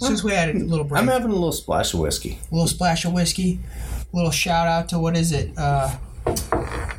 Since 0.00 0.24
we 0.24 0.32
had 0.32 0.48
a 0.54 0.58
little 0.58 0.84
break, 0.84 1.00
I'm 1.02 1.08
having 1.08 1.30
a 1.30 1.34
little 1.34 1.52
splash 1.52 1.92
of 1.94 2.00
whiskey. 2.00 2.38
a 2.50 2.54
little 2.54 2.68
splash 2.68 3.04
of 3.04 3.12
whiskey. 3.12 3.60
A 4.12 4.16
little 4.16 4.30
shout 4.30 4.66
out 4.66 4.88
to 4.90 4.98
what 4.98 5.16
is 5.16 5.32
it? 5.32 5.52
Uh, 5.56 5.94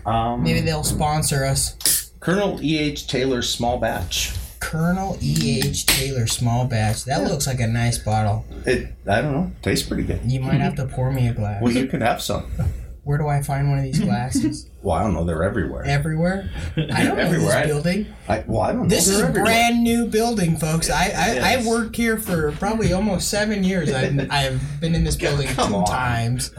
Um, 0.06 0.44
maybe 0.44 0.62
they'll 0.62 0.84
sponsor 0.84 1.46
us. 1.46 2.12
Colonel 2.20 2.60
E. 2.62 2.78
H. 2.78 3.08
Taylor 3.08 3.42
small 3.42 3.78
batch. 3.78 4.34
Colonel 4.60 5.18
E. 5.22 5.62
H. 5.64 5.86
Taylor 5.86 6.26
small 6.28 6.66
batch. 6.66 7.06
That 7.06 7.24
looks 7.30 7.48
like 7.48 7.60
a 7.60 7.68
nice 7.68 7.98
bottle. 7.98 8.46
It. 8.66 8.94
I 9.08 9.22
don't 9.22 9.32
know. 9.34 9.52
Tastes 9.62 9.88
pretty 9.88 10.04
good. 10.04 10.20
You 10.26 10.40
might 10.40 10.60
have 10.62 10.76
to 10.76 10.86
pour 10.86 11.12
me 11.12 11.28
a 11.28 11.34
glass. 11.34 11.62
Well, 11.62 11.72
you 11.72 11.88
could 11.88 12.02
have 12.02 12.22
some. 12.22 12.46
Where 13.04 13.18
do 13.18 13.28
I 13.28 13.42
find 13.42 13.70
one 13.70 13.80
of 13.80 13.84
these 13.84 14.00
glasses? 14.00 14.68
Well, 14.84 14.96
I 14.98 15.04
don't 15.04 15.14
know. 15.14 15.24
They're 15.26 15.44
everywhere. 15.44 15.84
Everywhere. 15.86 16.50
I 16.76 16.82
don't 17.04 17.16
know 17.16 17.24
Everywhere. 17.24 17.56
I- 17.56 17.62
this 17.62 17.72
building. 17.72 18.08
I, 18.28 18.44
well, 18.48 18.62
I 18.62 18.72
don't 18.72 18.82
know. 18.82 18.88
This 18.88 19.08
is 19.08 19.20
a 19.20 19.30
brand 19.30 19.84
new 19.84 20.08
building, 20.08 20.58
folks. 20.58 20.90
I 20.90 21.04
I, 21.04 21.06
Yes. 21.06 21.66
I 21.66 21.70
worked 21.70 21.96
here 21.96 22.18
for 22.18 22.52
probably 22.54 22.92
almost 22.92 23.30
seven 23.30 23.64
years. 23.64 23.92
I've, 23.94 24.28
I've 24.32 24.82
been 24.82 24.96
in 24.96 25.04
this 25.04 25.16
building 25.18 25.48
Come 25.50 25.70
two 25.70 25.76
on. 25.76 25.86
times. 25.86 26.50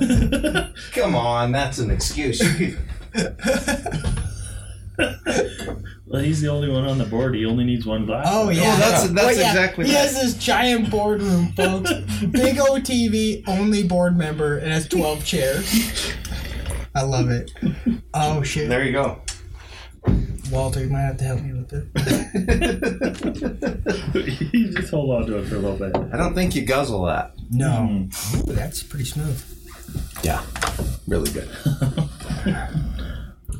Come 0.92 1.16
on, 1.16 1.50
that's 1.50 1.80
an 1.80 1.90
excuse. 1.90 2.40
Well, 6.06 6.20
he's 6.22 6.42
the 6.42 6.48
only 6.48 6.68
one 6.68 6.84
on 6.84 6.98
the 6.98 7.06
board. 7.06 7.34
He 7.34 7.44
only 7.46 7.64
needs 7.64 7.86
one 7.86 8.04
glass. 8.06 8.26
Oh 8.30 8.50
yeah, 8.50 8.60
Well, 8.62 8.76
that's- 8.78 9.02
that's 9.08 9.12
Well, 9.14 9.34
yeah, 9.34 9.48
exactly 9.50 9.86
He 9.86 9.94
right. 9.94 10.02
has 10.02 10.14
this 10.14 10.34
giant 10.34 10.90
boardroom, 10.90 11.52
folks. 11.54 11.90
Big 12.30 12.60
old 12.60 12.82
TV, 12.82 13.42
only 13.48 13.82
board 13.82 14.16
member, 14.16 14.58
and 14.58 14.70
has 14.70 14.86
twelve 14.86 15.24
chairs. 15.24 16.12
I 16.94 17.02
love 17.02 17.30
it. 17.30 17.52
Oh 18.14 18.42
shit, 18.42 18.68
there 18.68 18.84
you 18.84 18.92
go. 18.92 19.22
Walter, 20.50 20.80
you 20.80 20.90
might 20.90 21.00
have 21.00 21.16
to 21.16 21.24
help 21.24 21.40
me 21.40 21.52
with 21.54 21.72
it. 21.72 21.88
you 24.52 24.72
just 24.72 24.90
hold 24.90 25.10
on 25.10 25.26
to 25.26 25.38
it 25.38 25.46
for 25.46 25.56
a 25.56 25.58
little 25.58 25.78
bit. 25.78 25.96
I 26.12 26.18
don't 26.18 26.34
think 26.34 26.54
you 26.54 26.62
guzzle 26.62 27.06
that. 27.06 27.32
No, 27.50 27.86
hmm. 27.86 28.50
Ooh, 28.50 28.52
that's 28.54 28.82
pretty 28.82 29.06
smooth. 29.06 29.42
Yeah, 30.22 30.44
really 31.06 31.30
good. 31.30 31.48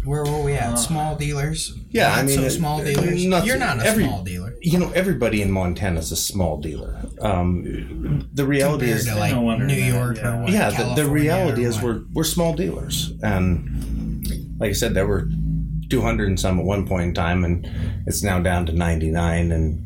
Where 0.04 0.24
were 0.24 0.42
we 0.42 0.54
at? 0.54 0.74
Small 0.76 1.14
dealers. 1.16 1.72
Yeah, 1.90 2.12
I 2.12 2.22
mean, 2.22 2.36
so 2.36 2.42
it- 2.42 2.50
small 2.50 2.82
dealers. 2.82 3.24
nothing- 3.24 3.46
You're 3.48 3.58
not 3.58 3.78
a 3.80 3.86
every- 3.86 4.04
small 4.04 4.22
dealer. 4.24 4.54
You 4.60 4.78
know, 4.78 4.90
everybody 4.94 5.42
in 5.42 5.50
Montana 5.50 6.00
is 6.00 6.10
a 6.12 6.16
small 6.16 6.58
dealer. 6.60 6.96
Um, 7.20 8.28
the 8.32 8.44
reality 8.44 8.86
Compared 8.86 9.00
is, 9.00 9.06
to 9.06 9.14
like 9.16 9.32
no 9.34 9.40
wonder 9.42 9.66
New 9.66 9.74
that, 9.80 9.86
York 9.94 10.16
yeah. 10.18 10.36
or 10.38 10.42
what? 10.42 10.50
yeah, 10.52 10.70
the, 10.70 10.94
the 11.02 11.08
reality 11.08 11.64
or 11.64 11.68
is 11.68 11.80
we're 11.80 12.02
we're 12.12 12.24
small 12.24 12.54
dealers, 12.54 13.12
and 13.22 14.26
like 14.58 14.70
I 14.70 14.72
said, 14.72 14.94
there 14.94 15.06
were 15.06 15.28
two 15.88 16.00
hundred 16.00 16.28
and 16.28 16.38
some 16.40 16.58
at 16.58 16.64
one 16.64 16.86
point 16.86 17.04
in 17.08 17.14
time, 17.14 17.44
and 17.44 17.68
it's 18.06 18.22
now 18.22 18.40
down 18.40 18.66
to 18.66 18.72
ninety 18.72 19.10
nine, 19.10 19.52
and 19.52 19.80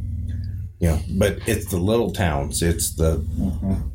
you 0.79 0.89
know, 0.89 1.01
but 1.19 1.39
it's 1.47 1.67
the 1.71 1.79
little 1.79 2.11
towns, 2.13 2.63
it's 2.63 2.95
the 2.97 3.23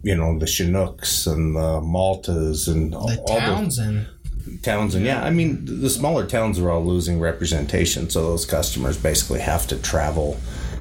you 0.03 0.15
know 0.15 0.37
the 0.39 0.45
Chinooks 0.47 1.25
and 1.27 1.55
the 1.55 1.79
Maltas 1.81 2.67
and 2.67 2.93
the 2.93 2.97
all 2.97 3.39
towns 3.39 3.77
and 3.77 4.07
the 4.20 4.20
towns, 4.61 4.95
and 4.95 5.05
yeah, 5.05 5.23
I 5.23 5.29
mean 5.29 5.65
the 5.65 5.89
smaller 5.89 6.25
towns 6.25 6.59
are 6.59 6.69
all 6.69 6.83
losing 6.83 7.19
representation, 7.19 8.09
so 8.09 8.21
those 8.21 8.45
customers 8.45 8.97
basically 8.97 9.39
have 9.39 9.67
to 9.67 9.77
travel. 9.77 10.37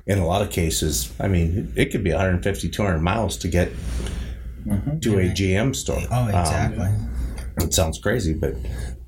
In 0.07 0.19
a 0.19 0.27
lot 0.27 0.43
of 0.43 0.51
cases, 0.51 1.13
I 1.21 1.29
mean, 1.29 1.73
it 1.77 1.93
could 1.93 2.03
be 2.03 2.11
150, 2.11 2.69
200 2.69 2.99
miles 3.01 3.37
to 3.39 3.49
get 3.49 3.71
to 5.03 5.19
a 5.19 5.25
GM 5.31 5.75
store. 5.77 6.01
oh, 6.11 6.23
Um, 6.23 6.29
exactly. 6.31 6.89
it 7.59 7.73
sounds 7.73 7.99
crazy, 7.99 8.35
but 8.35 8.55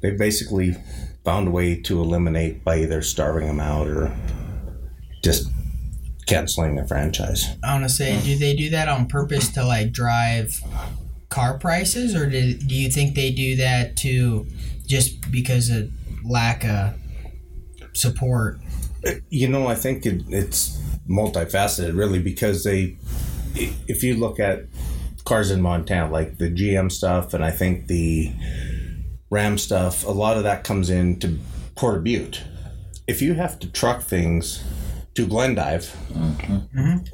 they 0.01 0.13
basically 0.13 0.77
found 1.25 1.49
a 1.49 1.51
way 1.51 1.81
to 1.83 2.01
eliminate 2.01 2.65
by 2.65 2.79
either 2.79 3.03
starving 3.03 3.47
them 3.47 3.61
out 3.61 3.89
or 3.89 4.15
just 5.25 5.49
canceling 6.27 6.77
the 6.77 6.87
franchise. 6.87 7.47
I 7.65 7.73
want 7.75 7.85
to 7.85 7.89
say, 7.89 8.21
do 8.23 8.37
they 8.37 8.55
do 8.55 8.71
that 8.71 8.89
on 8.89 9.07
purpose 9.07 9.51
to 9.53 9.65
like 9.65 9.93
drive 9.93 10.61
car 11.33 11.59
prices, 11.59 12.15
or 12.15 12.29
do, 12.29 12.55
do 12.55 12.75
you 12.75 12.91
think 12.91 13.15
they 13.15 13.31
do 13.31 13.57
that 13.57 13.97
to 13.97 14.47
just 14.87 15.31
because 15.33 15.71
of 15.71 15.91
lack 16.23 16.62
of 16.65 16.95
support? 17.95 18.61
You 19.31 19.49
know, 19.49 19.67
I 19.67 19.75
think 19.75 20.05
it, 20.05 20.23
it's 20.29 20.79
multifaceted, 21.09 21.97
really, 21.97 22.19
because 22.19 22.65
they, 22.65 22.99
if 23.55 24.03
you 24.03 24.15
look 24.17 24.39
at 24.39 24.65
cars 25.25 25.51
in 25.51 25.62
Montana, 25.62 26.12
like 26.12 26.37
the 26.37 26.51
GM 26.51 26.93
stuff, 26.93 27.33
and 27.33 27.43
I 27.43 27.51
think 27.51 27.87
the 27.87 28.31
Ram 29.31 29.57
stuff, 29.57 30.05
a 30.05 30.11
lot 30.11 30.37
of 30.37 30.43
that 30.43 30.65
comes 30.65 30.91
into 30.91 31.39
Port 31.77 32.05
Butte. 32.05 32.43
If 33.07 33.23
you 33.23 33.33
have 33.35 33.59
to 33.61 33.73
truck 33.73 34.03
things 34.03 34.62
to 35.15 35.27
Glendive, 35.27 35.97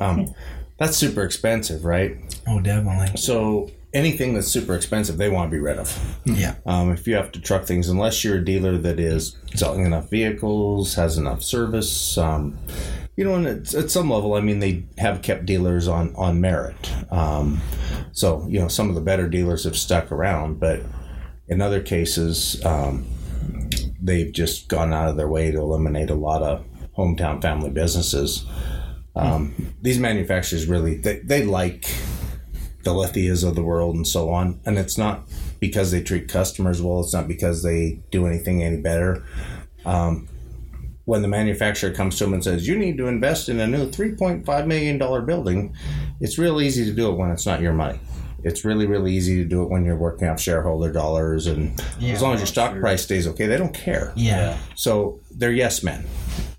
um, 0.01 0.35
that's 0.77 0.97
super 0.97 1.23
expensive, 1.23 1.85
right? 1.85 2.17
Oh, 2.49 2.61
definitely. 2.61 3.17
So 3.17 3.71
anything 3.95 4.35
that's 4.35 4.49
super 4.49 4.75
expensive, 4.75 5.17
they 5.17 5.31
want 5.31 5.51
to 5.51 5.57
be 5.57 5.61
rid 5.61 5.79
of. 5.79 6.17
Yeah. 6.25 6.57
Um, 6.67 6.91
if 6.91 7.07
you 7.07 7.15
have 7.15 7.33
to 7.33 7.41
truck 7.41 7.65
things, 7.65 7.89
unless 7.89 8.23
you're 8.23 8.39
a 8.39 8.45
dealer 8.45 8.77
that 8.79 9.01
is 9.01 9.37
selling 9.55 9.85
enough 9.85 10.11
vehicles, 10.11 10.95
has 10.95 11.17
enough 11.17 11.43
service, 11.43 12.19
um, 12.19 12.59
you 13.17 13.25
know, 13.25 13.35
and 13.35 13.47
it's, 13.47 13.75
at 13.75 13.91
some 13.91 14.11
level, 14.11 14.35
I 14.35 14.41
mean, 14.41 14.61
they 14.61 14.85
have 14.99 15.23
kept 15.23 15.47
dealers 15.47 15.89
on 15.89 16.15
on 16.15 16.41
merit. 16.41 16.93
Um, 17.11 17.61
so 18.13 18.47
you 18.49 18.61
know, 18.61 18.69
some 18.69 18.89
of 18.89 18.95
the 18.95 19.01
better 19.01 19.29
dealers 19.29 19.65
have 19.65 19.77
stuck 19.77 20.13
around, 20.13 20.61
but 20.61 20.83
in 21.49 21.61
other 21.61 21.81
cases, 21.81 22.65
um, 22.65 23.07
they've 24.01 24.33
just 24.33 24.69
gone 24.69 24.93
out 24.93 25.09
of 25.09 25.17
their 25.17 25.29
way 25.29 25.51
to 25.51 25.59
eliminate 25.59 26.11
a 26.11 26.15
lot 26.15 26.43
of 26.43 26.65
hometown 26.97 27.41
family 27.43 27.71
businesses. 27.71 28.47
Um, 29.17 29.75
these 29.83 29.99
manufacturers 29.99 30.67
really 30.67 30.97
they, 30.99 31.19
they 31.19 31.45
like 31.45 31.87
the 32.89 32.95
Lithias 32.95 33.43
of 33.43 33.55
the 33.55 33.63
world 33.63 33.95
and 33.95 34.09
so 34.09 34.31
on. 34.31 34.61
And 34.65 34.79
it's 34.79 34.97
not 34.97 35.25
because 35.61 35.91
they 35.91 36.03
treat 36.03 36.27
customers 36.29 36.81
well. 36.81 37.01
It's 37.01 37.13
not 37.13 37.29
because 37.29 37.63
they 37.63 38.01
do 38.11 38.27
anything 38.27 38.63
any 38.63 38.79
better. 38.79 39.25
Um, 39.85 40.29
when 41.05 41.23
the 41.23 41.29
manufacturer 41.29 41.91
comes 41.91 42.19
to 42.19 42.25
them 42.25 42.35
and 42.35 42.45
says, 42.45 42.69
"You 42.69 42.79
need 42.79 42.99
to 42.99 43.07
invest 43.07 43.49
in 43.49 43.61
a 43.61 43.67
new 43.67 43.91
three 43.91 44.13
point 44.13 44.45
five 44.45 44.67
million 44.67 44.99
dollar 44.99 45.23
building," 45.23 45.75
it's 46.21 46.39
real 46.39 46.61
easy 46.61 46.85
to 46.85 46.93
do 46.93 47.11
it 47.11 47.17
when 47.17 47.31
it's 47.31 47.47
not 47.47 47.61
your 47.61 47.73
money. 47.73 47.99
It's 48.45 48.65
really, 48.65 48.87
really 48.87 49.15
easy 49.15 49.37
to 49.43 49.45
do 49.45 49.63
it 49.63 49.71
when 49.71 49.85
you're 49.85 49.97
working 49.97 50.29
off 50.29 50.41
shareholder 50.41 50.93
dollars, 50.93 51.47
and 51.47 51.81
as 52.03 52.23
long 52.23 52.35
as 52.35 52.41
your 52.41 52.47
stock 52.47 52.79
price 52.79 53.03
stays 53.03 53.27
okay, 53.27 53.47
they 53.47 53.57
don't 53.57 53.75
care. 53.75 54.13
Yeah. 54.17 54.59
So 54.75 55.21
they're 55.31 55.53
yes 55.53 55.83
men, 55.83 56.05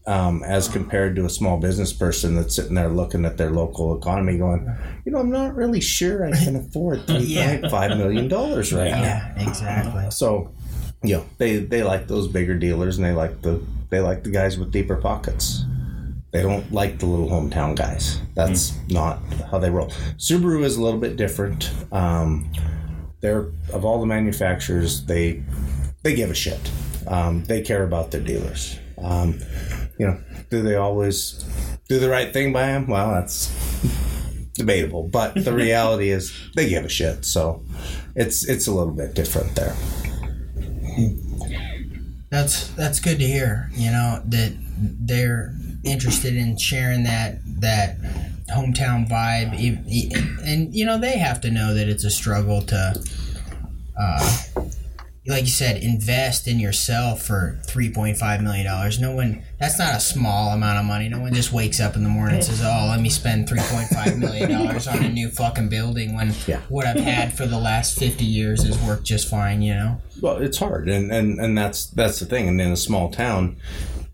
um, 0.07 0.43
as 0.43 0.67
compared 0.67 1.15
to 1.17 1.25
a 1.25 1.29
small 1.29 1.57
business 1.57 1.93
person 1.93 2.35
that's 2.35 2.55
sitting 2.55 2.75
there 2.75 2.89
looking 2.89 3.25
at 3.25 3.37
their 3.37 3.51
local 3.51 3.97
economy, 3.97 4.37
going, 4.37 4.67
you 5.05 5.11
know, 5.11 5.19
I'm 5.19 5.29
not 5.29 5.55
really 5.55 5.81
sure 5.81 6.25
I 6.25 6.31
can 6.31 6.55
afford 6.55 7.05
three 7.05 7.35
point 7.35 7.69
five 7.69 7.97
million 7.97 8.27
dollars 8.27 8.73
right 8.73 8.91
now. 8.91 9.01
Yeah. 9.01 9.47
Exactly. 9.47 10.09
So, 10.11 10.51
you 11.03 11.17
know, 11.17 11.25
they 11.37 11.57
they 11.57 11.83
like 11.83 12.07
those 12.07 12.27
bigger 12.27 12.55
dealers, 12.55 12.97
and 12.97 13.05
they 13.05 13.13
like 13.13 13.41
the 13.41 13.61
they 13.89 13.99
like 13.99 14.23
the 14.23 14.31
guys 14.31 14.57
with 14.57 14.71
deeper 14.71 14.95
pockets. 14.95 15.63
They 16.31 16.43
don't 16.43 16.71
like 16.71 16.99
the 16.99 17.07
little 17.07 17.27
hometown 17.27 17.75
guys. 17.75 18.19
That's 18.35 18.77
not 18.87 19.19
how 19.49 19.57
they 19.57 19.71
roll. 19.71 19.87
Subaru 20.17 20.63
is 20.63 20.77
a 20.77 20.81
little 20.81 20.99
bit 20.99 21.17
different. 21.17 21.71
Um, 21.91 22.51
they're 23.21 23.47
of 23.73 23.83
all 23.83 23.99
the 23.99 24.05
manufacturers, 24.05 25.05
they 25.05 25.43
they 26.03 26.15
give 26.15 26.29
a 26.29 26.35
shit. 26.35 26.59
Um, 27.07 27.43
they 27.45 27.61
care 27.61 27.83
about 27.83 28.11
their 28.11 28.21
dealers. 28.21 28.77
Um, 28.97 29.39
you 29.99 30.07
know, 30.07 30.19
do 30.49 30.63
they 30.63 30.75
always 30.75 31.45
do 31.87 31.99
the 31.99 32.09
right 32.09 32.33
thing 32.33 32.53
by 32.53 32.67
them? 32.67 32.87
Well, 32.87 33.11
that's 33.11 33.49
debatable. 34.53 35.03
But 35.03 35.35
the 35.35 35.53
reality 35.67 36.09
is, 36.09 36.33
they 36.55 36.69
give 36.69 36.85
a 36.85 36.89
shit. 36.89 37.25
So 37.25 37.61
it's 38.15 38.47
it's 38.47 38.67
a 38.67 38.71
little 38.71 38.93
bit 38.93 39.13
different 39.13 39.55
there. 39.55 39.75
That's 42.31 42.69
that's 42.69 42.99
good 42.99 43.19
to 43.19 43.27
hear. 43.27 43.69
You 43.73 43.91
know 43.91 44.21
that 44.25 44.53
they're 44.77 45.53
interested 45.83 46.35
in 46.35 46.57
sharing 46.57 47.03
that 47.03 47.39
that 47.59 47.99
hometown 48.49 49.07
vibe, 49.07 49.53
and 50.45 50.73
you 50.73 50.85
know 50.85 50.97
they 50.97 51.17
have 51.17 51.41
to 51.41 51.51
know 51.51 51.73
that 51.73 51.89
it's 51.89 52.03
a 52.05 52.09
struggle 52.09 52.61
to, 52.61 53.03
uh, 53.99 54.37
like 55.27 55.41
you 55.43 55.49
said, 55.51 55.83
invest 55.83 56.47
in 56.47 56.59
yourself 56.59 57.23
for 57.23 57.59
three 57.67 57.91
point 57.91 58.17
five 58.17 58.41
million 58.41 58.65
dollars. 58.65 58.99
No 58.99 59.11
one 59.13 59.43
that's 59.59 59.77
not 59.77 59.95
a 59.95 59.99
small 59.99 60.51
amount 60.53 60.79
of 60.79 60.85
money. 60.85 61.09
No 61.09 61.19
one 61.19 61.33
just 61.33 61.51
wakes 61.51 61.79
up 61.79 61.95
in 61.95 62.03
the 62.03 62.09
morning 62.09 62.35
and 62.35 62.43
says, 62.43 62.61
"Oh, 62.63 62.87
let 62.89 63.01
me 63.01 63.09
spend 63.09 63.47
three 63.47 63.59
point 63.69 63.89
five 63.89 64.17
million 64.17 64.49
dollars 64.49 64.87
on 64.87 65.03
a 65.03 65.09
new 65.09 65.29
fucking 65.29 65.69
building." 65.69 66.15
When 66.15 66.33
Yeah. 66.47 66.61
what 66.69 66.87
I've 66.87 66.99
had 66.99 67.33
for 67.33 67.45
the 67.45 67.59
last 67.59 67.99
fifty 67.99 68.25
years 68.25 68.63
has 68.63 68.81
worked 68.83 69.03
just 69.03 69.29
fine. 69.29 69.61
You 69.61 69.73
know. 69.75 70.01
Well, 70.21 70.37
it's 70.37 70.57
hard, 70.57 70.89
and 70.89 71.11
and 71.11 71.39
and 71.39 71.57
that's 71.57 71.85
that's 71.87 72.19
the 72.19 72.25
thing. 72.25 72.47
And 72.47 72.59
in 72.59 72.71
a 72.71 72.77
small 72.77 73.09
town, 73.11 73.57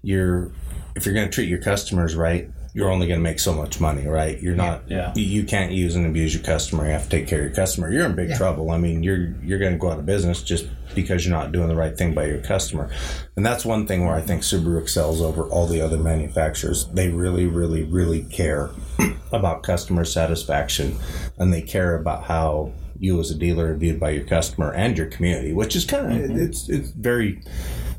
you're 0.01 0.51
if 0.95 1.05
you're 1.05 1.13
going 1.15 1.27
to 1.27 1.33
treat 1.33 1.49
your 1.49 1.59
customers 1.61 2.15
right, 2.15 2.49
you're 2.75 2.91
only 2.91 3.07
going 3.07 3.17
to 3.19 3.23
make 3.23 3.39
so 3.39 3.53
much 3.53 3.79
money, 3.79 4.05
right? 4.05 4.38
You're 4.41 4.53
not. 4.53 4.83
Yeah. 4.89 5.13
You, 5.15 5.23
you 5.23 5.43
can't 5.45 5.71
use 5.71 5.95
and 5.95 6.05
abuse 6.05 6.33
your 6.35 6.43
customer. 6.43 6.85
You 6.85 6.91
have 6.91 7.05
to 7.05 7.09
take 7.09 7.25
care 7.25 7.39
of 7.39 7.45
your 7.45 7.55
customer. 7.55 7.89
You're 7.89 8.05
in 8.05 8.15
big 8.15 8.29
Yeah. 8.31 8.38
trouble. 8.38 8.69
I 8.69 8.77
mean, 8.77 9.01
you're 9.01 9.33
you're 9.41 9.59
going 9.59 9.71
to 9.71 9.77
go 9.77 9.91
out 9.91 9.97
of 9.97 10.05
business 10.05 10.43
just 10.43 10.67
because 10.93 11.25
you're 11.25 11.33
not 11.33 11.53
doing 11.53 11.69
the 11.69 11.75
right 11.75 11.97
thing 11.97 12.13
by 12.13 12.25
your 12.25 12.39
customer. 12.39 12.89
And 13.38 13.45
that's 13.45 13.63
one 13.63 13.88
thing 13.88 14.05
where 14.05 14.13
I 14.13 14.19
think 14.19 14.41
Subaru 14.41 14.81
excels 14.81 15.21
over 15.21 15.43
all 15.43 15.67
the 15.67 15.79
other 15.79 15.97
manufacturers. 15.97 16.85
They 16.89 17.07
really, 17.07 17.45
really, 17.47 17.83
really 17.83 18.23
care 18.23 18.71
about 19.31 19.63
customer 19.63 20.03
satisfaction, 20.03 20.97
and 21.38 21.53
they 21.53 21.61
care 21.61 21.95
about 21.95 22.25
how 22.25 22.73
you 22.99 23.19
as 23.21 23.31
a 23.31 23.35
dealer 23.35 23.71
are 23.71 23.75
viewed 23.77 24.01
by 24.01 24.09
your 24.09 24.25
customer 24.25 24.73
and 24.73 24.97
your 24.97 25.07
community, 25.07 25.53
which 25.53 25.77
is 25.77 25.85
kind 25.85 26.11
of 26.11 26.38
it's 26.38 26.67
it's 26.67 26.89
very 26.91 27.41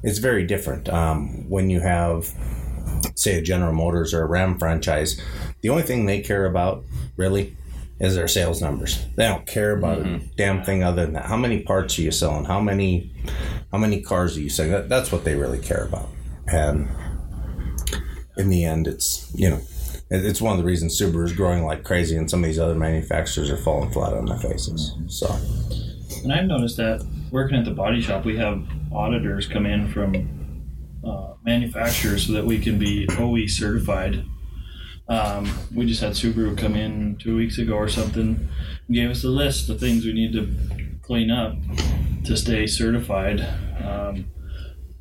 it's 0.03 0.19
very 0.19 0.47
different 0.47 0.89
um, 0.91 1.49
when 1.49 1.71
you 1.71 1.81
have 1.81 2.31
say 3.17 3.39
a 3.39 3.43
General 3.43 3.73
Motors 3.73 4.15
or 4.15 4.23
a 4.23 4.27
Ram 4.27 4.59
franchise. 4.59 5.21
The 5.63 5.71
only 5.71 5.83
thing 5.83 6.07
they 6.07 6.21
care 6.21 6.47
about 6.47 6.85
really 7.17 7.57
is 7.99 8.15
their 8.15 8.29
sales 8.29 8.61
numbers. 8.61 9.05
They 9.17 9.25
don't 9.25 9.47
care 9.47 9.73
about 9.73 9.99
mm-hmm. 9.99 10.27
a 10.27 10.37
damn 10.37 10.63
thing 10.63 10.85
other 10.85 11.05
than 11.05 11.15
that. 11.15 11.25
How 11.25 11.37
many 11.37 11.61
parts 11.61 11.99
are 11.99 12.03
you 12.03 12.11
selling? 12.13 12.45
How 12.45 12.61
many 12.61 13.11
how 13.73 13.79
many 13.79 14.03
cars 14.03 14.37
are 14.37 14.41
you 14.41 14.51
selling? 14.51 14.73
That, 14.73 14.89
that's 14.89 15.11
what 15.11 15.25
they 15.25 15.35
really 15.35 15.59
care 15.59 15.85
about. 15.85 16.09
And 16.47 16.89
in 18.37 18.51
the 18.51 18.65
end, 18.65 18.87
it's 18.87 19.33
you 19.35 19.51
know. 19.51 19.61
It's 20.09 20.41
one 20.41 20.53
of 20.53 20.59
the 20.59 20.65
reasons 20.65 20.97
Subaru 21.01 21.25
is 21.25 21.33
growing 21.33 21.65
like 21.65 21.83
crazy, 21.83 22.17
and 22.17 22.31
some 22.31 22.45
of 22.45 22.47
these 22.47 22.61
other 22.61 22.77
manufacturers 22.77 23.51
are 23.51 23.57
falling 23.57 23.91
flat 23.91 24.13
on 24.13 24.27
their 24.27 24.39
faces. 24.39 24.95
So, 25.09 25.27
And 26.23 26.33
I've 26.33 26.45
noticed 26.45 26.77
that 26.77 27.05
working 27.33 27.59
at 27.59 27.65
the 27.65 27.73
body 27.73 28.01
shop, 28.01 28.25
we 28.25 28.37
have 28.37 28.65
auditors 28.93 29.49
come 29.49 29.67
in 29.67 29.89
from 29.89 30.36
uh, 31.07 31.35
manufacturers 31.45 32.27
so 32.27 32.33
that 32.33 32.45
we 32.45 32.59
can 32.59 32.79
be 32.79 33.09
OE 33.19 33.47
certified. 33.47 34.25
Um, 35.09 35.49
we 35.75 35.87
just 35.87 36.01
had 36.01 36.13
Subaru 36.13 36.59
come 36.59 36.75
in 36.75 37.17
two 37.17 37.37
weeks 37.37 37.59
ago 37.59 37.75
or 37.75 37.89
something, 37.89 38.49
gave 38.91 39.11
us 39.11 39.23
a 39.23 39.29
list 39.29 39.69
of 39.69 39.79
things 39.79 40.05
we 40.05 40.13
need 40.13 40.33
to 40.33 40.53
clean 41.03 41.31
up 41.31 41.55
to 42.25 42.37
stay 42.37 42.67
certified. 42.67 43.41
Um, 43.85 44.27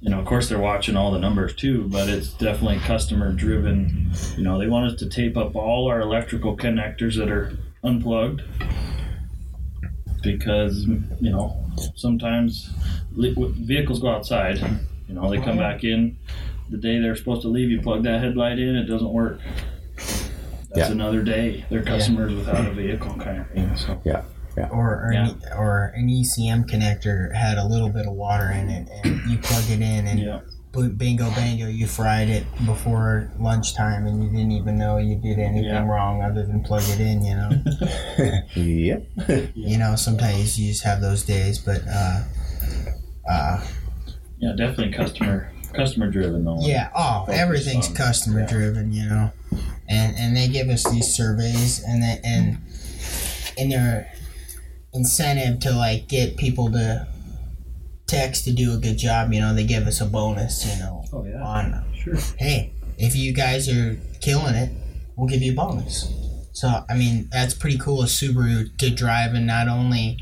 you 0.01 0.11
know, 0.11 0.19
of 0.19 0.25
course, 0.25 0.47
they're 0.47 0.59
watching 0.59 0.95
all 0.95 1.11
the 1.11 1.17
numbers 1.17 1.55
too, 1.55 1.87
but 1.87 2.07
it's 2.07 2.29
definitely 2.33 2.77
customer 2.79 3.31
driven. 3.31 4.11
You 4.37 4.43
know, 4.43 4.59
they 4.59 4.67
want 4.67 4.91
us 4.91 4.99
to 4.99 5.09
tape 5.09 5.35
up 5.35 5.55
all 5.55 5.89
our 5.89 6.01
electrical 6.01 6.55
connectors 6.55 7.17
that 7.17 7.29
are 7.29 7.57
unplugged 7.83 8.43
because 10.21 10.85
you 10.85 11.31
know 11.31 11.55
sometimes 11.95 12.71
vehicles 13.11 13.99
go 13.99 14.09
outside. 14.09 14.59
You 15.07 15.15
know, 15.15 15.29
they 15.29 15.37
come 15.39 15.57
back 15.57 15.83
in 15.83 16.17
the 16.69 16.77
day 16.77 16.99
they're 16.99 17.15
supposed 17.15 17.41
to 17.43 17.47
leave. 17.47 17.69
You 17.69 17.81
plug 17.81 18.03
that 18.03 18.21
headlight 18.21 18.57
in, 18.59 18.75
it 18.75 18.85
doesn't 18.85 19.11
work. 19.11 19.39
That's 19.97 20.89
Yeah. 20.89 20.91
another 20.91 21.21
day. 21.23 21.63
They're 21.69 21.83
customers 21.83 22.33
without 22.33 22.65
a 22.65 22.71
vehicle, 22.71 23.13
kind 23.15 23.39
of 23.41 23.49
thing. 23.51 23.75
So 23.77 24.01
yeah, 24.03 24.23
yeah. 24.57 24.67
or 24.69 25.05
or, 25.05 25.11
Yeah. 25.13 25.29
an, 25.29 25.35
or 25.55 25.93
an 25.95 26.09
ECM 26.09 26.65
connector 26.65 27.33
had 27.33 27.57
a 27.57 27.65
little 27.65 27.89
bit 27.89 28.05
of 28.07 28.13
water 28.13 28.51
in 28.51 28.69
it, 28.69 28.89
and 29.03 29.21
you 29.29 29.37
plug 29.37 29.63
it 29.69 29.79
in, 29.81 30.07
and 30.07 30.19
yeah, 30.19 30.39
bingo 30.97 31.29
bango, 31.31 31.67
you 31.67 31.87
fried 31.87 32.27
it 32.29 32.43
before 32.65 33.31
lunchtime, 33.39 34.05
and 34.07 34.21
you 34.21 34.29
didn't 34.29 34.51
even 34.51 34.77
know 34.77 34.97
you 34.97 35.15
did 35.15 35.39
anything 35.39 35.63
Yeah. 35.69 35.85
wrong 35.85 36.21
other 36.23 36.45
than 36.45 36.61
plug 36.61 36.83
it 36.87 36.99
in. 36.99 37.23
You 37.23 37.35
know, 37.35 37.49
Yep. 38.55 39.51
you 39.55 39.77
know. 39.77 39.95
Sometimes 39.95 40.59
you 40.59 40.71
just 40.71 40.83
have 40.83 40.99
those 40.99 41.23
days, 41.23 41.59
but 41.59 41.81
uh, 41.87 42.23
uh, 43.29 43.61
yeah, 44.37 44.53
definitely 44.55 44.93
customer 44.93 45.51
customer 45.73 46.09
driven 46.09 46.45
though. 46.45 46.57
yeah. 46.61 46.89
Oh, 46.95 47.25
everything's 47.29 47.87
customer 47.89 48.41
yeah. 48.41 48.47
driven. 48.47 48.91
You 48.91 49.05
know, 49.05 49.31
and 49.89 50.15
and 50.17 50.35
they 50.35 50.47
give 50.47 50.69
us 50.69 50.89
these 50.89 51.13
surveys, 51.15 51.83
and 51.83 52.01
they, 52.01 52.19
and 52.23 52.57
and 53.57 53.71
their 53.71 54.11
incentive 54.93 55.59
to 55.61 55.71
like 55.71 56.07
get 56.07 56.37
people 56.37 56.71
to 56.71 57.07
text 58.07 58.45
to 58.45 58.53
do 58.53 58.73
a 58.73 58.77
good 58.77 58.97
job. 58.97 59.33
You 59.33 59.41
know, 59.41 59.53
they 59.53 59.65
give 59.65 59.87
us 59.87 60.01
a 60.01 60.05
bonus. 60.05 60.65
You 60.65 60.79
know, 60.83 61.05
Oh 61.13 61.25
yeah. 61.25 61.43
on 61.43 61.85
Sure. 61.95 62.15
hey, 62.37 62.73
if 62.97 63.15
you 63.15 63.33
guys 63.33 63.69
are 63.69 63.97
killing 64.21 64.55
it, 64.55 64.71
we'll 65.15 65.27
give 65.27 65.41
you 65.41 65.53
a 65.53 65.55
bonus. 65.55 66.11
So, 66.53 66.85
I 66.89 66.95
mean, 66.95 67.27
that's 67.31 67.53
pretty 67.53 67.77
cool 67.77 68.01
of 68.01 68.07
Subaru 68.07 68.77
to 68.77 68.89
drive 68.89 69.33
and 69.33 69.45
not 69.45 69.67
only 69.67 70.19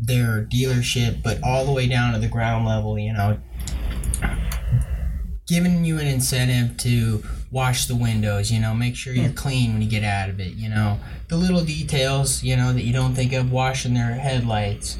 their 0.00 0.44
dealership, 0.44 1.22
but 1.22 1.42
all 1.42 1.64
the 1.64 1.72
way 1.72 1.86
down 1.88 2.12
to 2.12 2.18
the 2.18 2.28
ground 2.28 2.66
level, 2.66 2.98
you 2.98 3.12
know. 3.12 3.38
giving 5.46 5.84
you 5.84 5.98
an 5.98 6.06
incentive 6.08 6.76
to 6.76 7.22
wash 7.52 7.86
the 7.86 7.94
windows, 7.94 8.50
you 8.50 8.60
know, 8.60 8.74
make 8.74 8.96
sure 8.96 9.12
you're 9.14 9.30
clean 9.30 9.72
when 9.72 9.80
you 9.82 9.88
get 9.88 10.02
out 10.02 10.28
of 10.28 10.40
it, 10.40 10.52
you 10.54 10.68
know. 10.68 10.98
The 11.28 11.36
little 11.36 11.64
details, 11.64 12.42
you 12.42 12.56
know, 12.56 12.72
that 12.72 12.82
you 12.82 12.92
don't 12.92 13.14
think 13.14 13.32
of, 13.32 13.52
washing 13.52 13.94
their 13.94 14.14
headlights, 14.14 14.98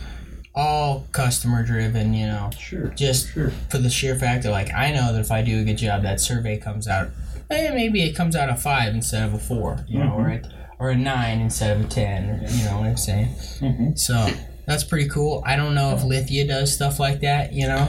all 0.55 1.07
customer 1.11 1.65
driven, 1.65 2.15
you 2.15 2.27
know. 2.27 2.51
Sure. 2.59 2.89
Just 2.97 3.33
Sure. 3.33 3.51
for 3.69 3.79
the 3.79 3.91
sheer 3.91 4.15
fact 4.17 4.45
that, 4.45 4.53
like, 4.53 4.73
I 4.73 4.93
know 4.93 5.13
that 5.13 5.21
if 5.21 5.33
I 5.33 5.43
do 5.43 5.61
a 5.61 5.65
good 5.65 5.79
job, 5.79 6.03
that 6.05 6.21
survey 6.21 6.59
comes 6.59 6.87
out, 6.87 7.11
eh, 7.51 7.71
maybe 7.75 8.03
it 8.05 8.15
comes 8.15 8.37
out 8.37 8.49
a 8.49 8.55
five 8.55 8.95
instead 8.95 9.25
of 9.25 9.35
a 9.35 9.39
four, 9.39 9.85
you 9.89 9.99
know, 9.99 10.13
or 10.13 10.29
a, 10.29 10.43
or 10.79 10.91
a 10.91 10.97
nine 10.97 11.41
instead 11.41 11.77
of 11.77 11.85
a 11.85 11.89
ten, 11.89 12.47
you 12.53 12.65
know 12.65 12.79
what 12.79 12.87
I'm 12.87 12.97
saying? 12.97 13.29
Mhm. 13.61 13.99
So 13.99 14.31
that's 14.67 14.85
pretty 14.85 15.09
cool. 15.09 15.43
I 15.47 15.57
don't 15.57 15.75
know 15.75 15.95
if 15.95 16.03
Lithia 16.05 16.47
does 16.47 16.73
stuff 16.75 16.99
like 16.99 17.21
that, 17.21 17.53
you 17.53 17.67
know? 17.67 17.89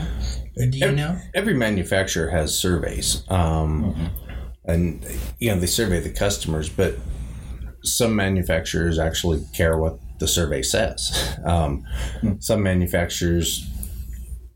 Do 0.55 0.77
you 0.77 0.85
Every, 0.85 0.95
know? 0.95 1.19
every 1.35 1.53
manufacturer 1.53 2.29
has 2.29 2.57
surveys, 2.57 3.23
um, 3.29 4.09
and 4.65 5.05
you 5.37 5.51
know 5.53 5.59
they 5.59 5.67
survey 5.67 5.99
the 5.99 6.09
customers, 6.09 6.67
but 6.67 6.95
some 7.83 8.15
manufacturers 8.15 8.97
actually 8.97 9.45
care 9.53 9.77
what 9.77 9.99
the 10.19 10.27
survey 10.27 10.61
says. 10.61 11.35
Um, 11.45 11.85
Some 12.39 12.61
manufacturers 12.63 13.65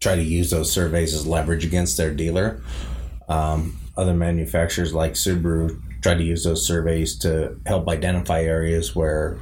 try 0.01 0.15
to 0.15 0.21
use 0.23 0.49
those 0.49 0.71
surveys 0.71 1.13
as 1.13 1.25
leverage 1.27 1.63
against 1.63 1.95
their 1.95 2.13
dealer. 2.13 2.61
Um, 3.29 3.79
other 3.95 4.13
manufacturers, 4.15 4.93
like 4.93 5.13
Subaru, 5.13 5.79
try 6.01 6.15
to 6.15 6.23
use 6.23 6.43
those 6.43 6.65
surveys 6.67 7.17
to 7.19 7.55
help 7.65 7.87
identify 7.87 8.41
areas 8.41 8.93
where 8.95 9.39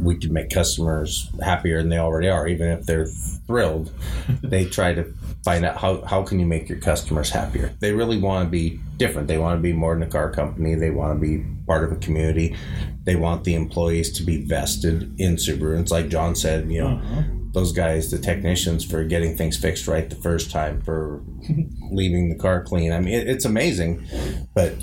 we 0.00 0.16
can 0.16 0.32
make 0.32 0.50
customers 0.50 1.30
happier 1.42 1.78
than 1.78 1.88
they 1.88 1.98
already 1.98 2.28
are, 2.28 2.46
even 2.46 2.68
if 2.68 2.86
they're 2.86 3.06
thrilled. 3.06 3.92
they 4.42 4.64
try 4.64 4.94
to 4.94 5.12
find 5.46 5.64
out 5.64 5.76
how, 5.76 6.02
how 6.02 6.24
can 6.24 6.40
you 6.40 6.44
make 6.46 6.68
your 6.68 6.78
customers 6.80 7.30
happier. 7.30 7.72
They 7.78 7.92
really 7.92 8.18
want 8.18 8.46
to 8.46 8.50
be 8.50 8.80
different. 8.96 9.28
They 9.28 9.38
want 9.38 9.58
to 9.58 9.62
be 9.62 9.72
more 9.72 9.94
than 9.94 10.02
a 10.02 10.10
car 10.10 10.30
company. 10.30 10.74
They 10.74 10.90
want 10.90 11.20
to 11.20 11.24
be 11.24 11.44
part 11.68 11.84
of 11.84 11.92
a 11.92 11.96
community. 11.96 12.56
They 13.04 13.14
want 13.14 13.44
the 13.44 13.54
employees 13.54 14.10
to 14.18 14.24
be 14.24 14.44
vested 14.44 15.14
in 15.20 15.36
Subaru. 15.36 15.80
It's 15.80 15.92
like 15.92 16.08
John 16.08 16.34
said, 16.34 16.68
you 16.68 16.82
know, 16.82 16.96
uh-huh. 16.96 17.22
those 17.52 17.72
guys, 17.72 18.10
the 18.10 18.18
technicians, 18.18 18.84
for 18.84 19.04
getting 19.04 19.36
things 19.36 19.56
fixed 19.56 19.86
right 19.86 20.10
the 20.10 20.16
first 20.16 20.50
time, 20.50 20.82
for 20.82 21.22
leaving 21.92 22.28
the 22.28 22.36
car 22.36 22.64
clean. 22.64 22.92
I 22.92 22.98
mean, 22.98 23.14
it, 23.14 23.28
it's 23.28 23.44
amazing, 23.44 24.04
but 24.52 24.74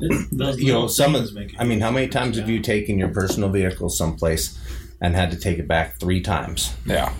you 0.00 0.72
know, 0.72 0.80
little 0.82 0.88
some 0.88 1.12
things 1.14 1.28
of. 1.28 1.34
make 1.34 1.60
mean, 1.64 1.80
how 1.80 1.90
many 1.90 2.06
difference, 2.06 2.24
times 2.24 2.38
have 2.38 2.48
you 2.48 2.60
taken 2.60 2.98
your 2.98 3.08
personal 3.08 3.48
vehicle 3.48 3.88
someplace 3.88 4.58
and 5.00 5.14
had 5.14 5.30
to 5.30 5.36
take 5.38 5.58
it 5.58 5.68
back 5.68 5.98
three 5.98 6.20
times? 6.20 6.74
Yeah. 6.86 7.12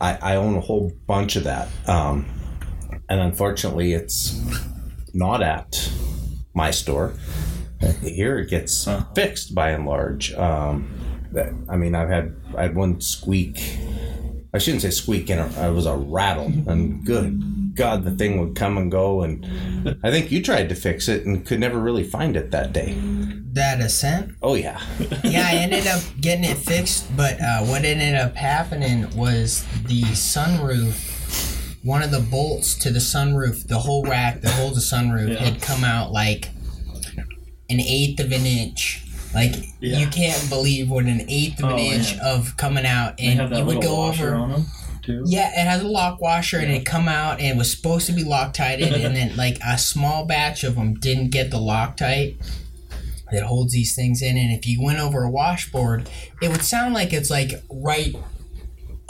I, 0.00 0.18
I 0.22 0.36
own 0.36 0.56
a 0.56 0.60
whole 0.60 0.92
bunch 1.06 1.36
of 1.36 1.44
that, 1.44 1.68
um, 1.86 2.24
and 3.08 3.20
unfortunately, 3.20 3.92
it's 3.92 4.40
not 5.12 5.42
at 5.42 5.90
my 6.54 6.70
store. 6.70 7.12
Here, 8.02 8.38
it 8.38 8.48
gets 8.50 8.86
Uh-huh. 8.88 9.04
fixed 9.14 9.54
by 9.54 9.70
and 9.70 9.84
large. 9.86 10.32
Um, 10.34 10.88
that, 11.32 11.52
I 11.68 11.76
mean, 11.76 11.94
I've 11.94 12.08
had 12.08 12.34
I 12.56 12.62
had 12.62 12.74
one 12.74 13.00
squeak. 13.00 13.78
I 14.52 14.58
shouldn't 14.58 14.82
say 14.82 14.90
squeak, 14.90 15.30
and 15.30 15.40
it 15.56 15.72
was 15.72 15.86
a 15.86 15.94
rattle. 15.96 16.46
And 16.66 17.04
good 17.04 17.74
God, 17.76 18.02
the 18.04 18.10
thing 18.10 18.40
would 18.40 18.56
come 18.56 18.76
and 18.78 18.90
go. 18.90 19.22
And 19.22 19.46
I 20.02 20.10
think 20.10 20.32
you 20.32 20.42
tried 20.42 20.68
to 20.70 20.74
fix 20.74 21.08
it 21.08 21.24
and 21.24 21.46
could 21.46 21.60
never 21.60 21.78
really 21.78 22.02
find 22.02 22.36
it 22.36 22.50
that 22.50 22.72
day. 22.72 22.96
That 23.52 23.80
Ascent? 23.80 24.32
Oh 24.42 24.54
yeah, 24.54 24.80
Yeah, 25.24 25.46
I 25.48 25.54
ended 25.56 25.86
up 25.86 26.02
getting 26.20 26.44
it 26.44 26.56
fixed, 26.58 27.16
but 27.16 27.40
uh, 27.40 27.60
what 27.64 27.84
ended 27.84 28.14
up 28.14 28.34
happening 28.36 29.08
was 29.16 29.64
the 29.86 30.02
sunroof, 30.02 31.76
one 31.84 32.02
of 32.02 32.10
the 32.10 32.20
bolts 32.20 32.74
to 32.76 32.90
the 32.90 32.98
sunroof, 33.00 33.66
the 33.66 33.78
whole 33.78 34.04
rack 34.04 34.40
that 34.42 34.52
holds 34.52 34.76
the 34.88 34.96
sunroof, 34.96 35.30
Yeah. 35.32 35.38
had 35.44 35.60
come 35.62 35.82
out 35.84 36.12
like 36.12 36.48
an 37.68 37.80
eighth 37.80 38.20
of 38.20 38.32
an 38.32 38.46
inch. 38.46 39.02
Like 39.34 39.54
Yeah. 39.80 39.98
you 39.98 40.06
can't 40.08 40.48
believe 40.48 40.90
what 40.90 41.04
an 41.04 41.24
eighth 41.28 41.62
of 41.62 41.70
an 41.70 41.76
Oh, 41.76 41.78
inch 41.78 42.14
yeah. 42.14 42.26
of 42.34 42.56
coming 42.56 42.84
out, 42.86 43.14
and 43.20 43.56
you 43.56 43.64
would 43.64 43.80
go 43.82 44.04
over. 44.06 44.34
on 44.34 44.50
them 44.50 44.66
too. 45.02 45.22
Yeah, 45.26 45.48
it 45.50 45.66
has 45.66 45.82
a 45.82 45.88
lock 45.88 46.20
washer 46.20 46.58
and 46.58 46.70
it 46.70 46.84
come 46.84 47.08
out 47.08 47.38
and 47.40 47.48
it 47.48 47.56
was 47.56 47.70
supposed 47.74 48.06
to 48.06 48.12
be 48.12 48.22
Loctite 48.24 48.82
and 48.82 49.16
then 49.16 49.36
like 49.44 49.58
a 49.66 49.78
small 49.78 50.24
batch 50.26 50.62
of 50.64 50.74
them 50.74 50.94
didn't 50.94 51.30
get 51.30 51.50
the 51.50 51.56
Loctite 51.58 52.36
that 53.32 53.44
holds 53.44 53.72
these 53.72 53.94
things 53.94 54.20
in 54.22 54.36
and 54.36 54.52
if 54.52 54.66
you 54.66 54.82
went 54.82 54.98
over 54.98 55.22
a 55.22 55.30
washboard, 55.30 56.08
it 56.42 56.48
would 56.50 56.62
sound 56.62 56.92
like 56.94 57.12
it's 57.12 57.30
like 57.30 57.52
right 57.70 58.14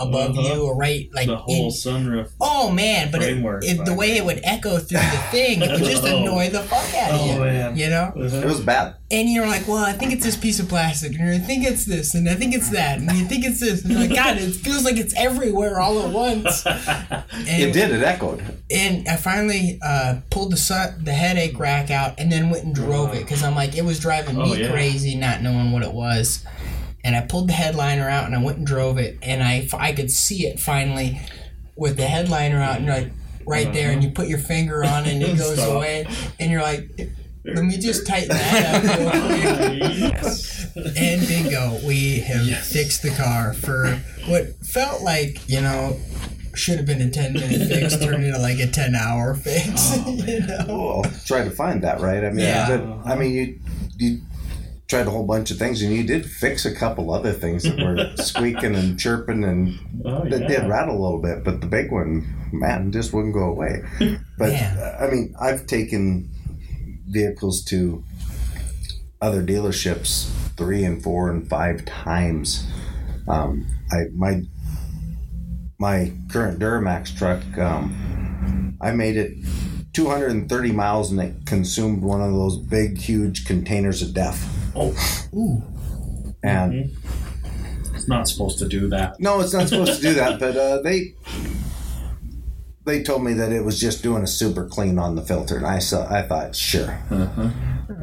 above 0.01 0.37
Uh-huh. 0.39 0.55
you 0.55 0.63
or 0.65 0.77
right 0.77 1.09
like 1.13 1.27
the 1.29 1.37
whole 1.37 1.67
in, 1.67 1.71
sunroof. 1.71 2.31
Oh 2.41 2.71
man, 2.71 3.11
but 3.13 3.23
it, 3.23 3.37
it, 3.63 3.85
the 3.85 3.95
way 3.95 4.17
it 4.17 4.25
would 4.25 4.41
echo 4.43 4.79
through 4.79 4.99
the 4.99 5.23
thing, 5.31 5.63
it 5.63 5.71
would 5.71 5.85
just 5.85 6.03
Oh. 6.11 6.23
annoy 6.23 6.49
the 6.49 6.61
fuck 6.61 6.95
out 6.95 7.11
of 7.13 7.21
Oh, 7.21 7.33
you. 7.35 7.41
man. 7.41 7.77
You 7.77 7.91
know? 7.91 8.13
it 8.17 8.45
was 8.45 8.61
bad. 8.61 8.97
And 9.13 9.29
you're 9.29 9.47
like, 9.47 9.67
well, 9.67 9.85
I 9.85 9.93
think 9.93 10.13
it's 10.13 10.25
this 10.25 10.37
piece 10.37 10.61
of 10.61 10.69
plastic, 10.69 11.19
and 11.19 11.29
I 11.31 11.39
think 11.39 11.65
it's 11.67 11.85
this, 11.85 12.15
and 12.15 12.29
I 12.29 12.35
think 12.35 12.55
it's 12.55 12.71
that, 12.71 13.01
and 13.01 13.11
you 13.11 13.25
think 13.27 13.45
it's 13.45 13.59
this, 13.59 13.83
and 13.83 13.91
you're 13.91 14.01
like, 14.03 14.15
God, 14.15 14.39
it 14.39 14.53
feels 14.55 14.85
like 14.85 14.97
it's 14.99 15.13
everywhere 15.17 15.81
all 15.81 16.01
at 16.03 16.13
once. 16.13 16.65
And, 17.33 17.63
It 17.63 17.73
did. 17.73 17.91
It 17.91 18.03
echoed. 18.03 18.43
And 18.71 19.09
I 19.09 19.17
finally 19.17 19.79
uh, 19.83 20.21
pulled 20.31 20.53
the 20.53 20.57
sun, 20.57 21.03
the 21.03 21.13
headache 21.13 21.59
rack 21.59 21.91
out, 21.91 22.15
and 22.21 22.31
then 22.31 22.51
went 22.51 22.65
and 22.65 22.75
drove 22.75 23.15
it 23.15 23.21
because 23.25 23.43
I'm 23.43 23.55
like, 23.55 23.77
it 23.77 23.85
was 23.85 23.99
driving 23.99 24.37
me 24.37 24.43
Oh, 24.53 24.55
yeah. 24.55 24.71
crazy, 24.71 25.17
not 25.17 25.43
knowing 25.43 25.73
what 25.73 25.83
it 25.83 25.93
was. 25.93 26.45
And 27.03 27.17
I 27.17 27.23
pulled 27.23 27.49
the 27.49 27.53
headliner 27.55 28.09
out, 28.09 28.27
and 28.27 28.35
I 28.35 28.43
went 28.43 28.59
and 28.59 28.67
drove 28.67 28.99
it, 28.99 29.19
and 29.23 29.43
I 29.43 29.67
I 29.79 29.93
could 29.93 30.11
see 30.11 30.47
it 30.47 30.61
finally 30.61 31.21
with 31.77 31.97
the 31.97 32.05
headliner 32.07 32.61
out, 32.61 32.77
and 32.77 32.87
you're 32.87 32.95
like 32.95 33.13
right 33.47 33.73
there, 33.73 33.91
and 33.91 34.03
you 34.05 34.11
put 34.11 34.29
your 34.29 34.39
finger 34.39 34.85
on, 34.85 35.07
it 35.07 35.15
and 35.15 35.23
it 35.23 35.39
goes 35.39 35.55
Stop. 35.59 35.77
away, 35.77 36.07
and 36.39 36.51
you're 36.51 36.63
like. 36.63 36.89
Let 37.43 37.65
me 37.65 37.79
just 37.79 38.07
tighten 38.07 38.29
that 38.29 38.85
up 38.85 38.99
real 39.01 39.79
quick. 39.81 39.99
yes. 39.99 40.67
And 40.77 41.27
bingo, 41.27 41.79
we 41.87 42.19
have 42.21 42.45
Yes. 42.47 42.71
fixed 42.71 43.03
the 43.03 43.09
car 43.13 43.55
for 43.55 43.99
what 44.27 44.49
felt 44.63 45.01
like, 45.03 45.49
you 45.49 45.63
know, 45.63 45.97
should 46.55 46.77
have 46.77 46.85
been 46.85 47.01
a 47.01 47.09
10 47.09 47.33
minute 47.33 47.67
fix, 47.67 47.97
turned 47.97 48.25
into 48.25 48.39
like 48.39 48.59
a 48.59 48.67
10 48.67 48.95
hour 48.95 49.35
fix. 49.35 49.97
Oh, 50.07 50.13
you 50.27 50.41
know? 50.41 50.65
Well, 50.69 51.13
try 51.25 51.43
to 51.45 51.51
find 51.51 51.83
that, 51.83 52.01
right? 52.01 52.23
I 52.23 52.29
mean, 52.29 52.41
Yeah. 52.45 52.77
but, 52.77 53.11
I 53.11 53.17
mean, 53.17 53.33
you 53.33 53.59
you 53.97 54.21
tried 54.91 55.07
a 55.07 55.11
whole 55.11 55.25
bunch 55.27 55.53
of 55.53 55.57
things, 55.57 55.81
and 55.83 55.95
you 55.95 56.03
did 56.03 56.27
fix 56.29 56.65
a 56.67 56.75
couple 56.75 57.15
other 57.15 57.33
things 57.33 57.63
that 57.63 57.79
were 57.79 58.13
squeaking 58.23 58.75
and 58.75 58.99
chirping, 58.99 59.45
and 59.45 59.79
Oh, 60.05 60.29
that 60.29 60.41
yeah. 60.43 60.49
did 60.49 60.69
rattle 60.69 60.97
a 60.99 61.01
little 61.01 61.23
bit. 61.23 61.45
But 61.45 61.61
the 61.61 61.69
big 61.69 61.93
one, 61.93 62.27
man, 62.53 62.91
just 62.91 63.13
wouldn't 63.13 63.33
go 63.35 63.45
away. 63.45 63.83
But 64.37 64.49
Man. 64.51 64.79
uh, 64.79 65.05
I 65.05 65.11
mean, 65.11 65.35
I've 65.41 65.67
taken 65.67 66.31
vehicles 67.09 67.63
to 67.67 68.03
other 69.21 69.43
dealerships 69.45 70.29
three 70.57 70.83
and 70.85 71.03
four 71.03 71.31
and 71.31 71.49
five 71.49 71.85
times. 71.85 72.67
Um, 73.29 73.67
I 73.93 74.05
my 74.15 74.43
my 75.79 76.13
current 76.31 76.59
Duramax 76.59 77.17
truck, 77.17 77.43
um, 77.59 78.77
I 78.81 78.91
made 78.93 79.17
it 79.17 79.33
230 79.93 80.73
miles 80.73 81.11
and 81.11 81.21
it 81.21 81.47
consumed 81.47 82.03
one 82.03 82.21
of 82.23 82.33
those 82.33 82.57
big, 82.59 82.99
huge 82.99 83.47
containers 83.47 84.03
of 84.03 84.15
DEF. 84.15 84.60
Oh, 84.75 84.95
Ooh. 85.35 85.63
And 86.43 86.91
it's 87.95 88.09
not 88.09 88.29
supposed 88.29 88.59
to 88.61 88.69
do 88.69 88.89
that. 88.89 89.19
no, 89.21 89.41
it's 89.41 89.53
not 89.53 89.69
supposed 89.69 89.97
to 89.97 90.03
do 90.03 90.15
that, 90.15 90.39
but 90.41 90.57
uh, 90.57 90.81
they 90.83 91.15
they 92.87 93.03
told 93.03 93.23
me 93.23 93.35
that 93.35 93.53
it 93.53 93.63
was 93.65 93.79
just 93.79 94.03
doing 94.03 94.23
a 94.23 94.27
super 94.27 94.67
clean 94.67 94.99
on 94.99 95.15
the 95.17 95.23
filter, 95.23 95.57
and 95.57 95.67
I 95.67 95.79
saw 95.81 96.09
I 96.11 96.23
thought 96.23 96.57
sure, 96.57 96.99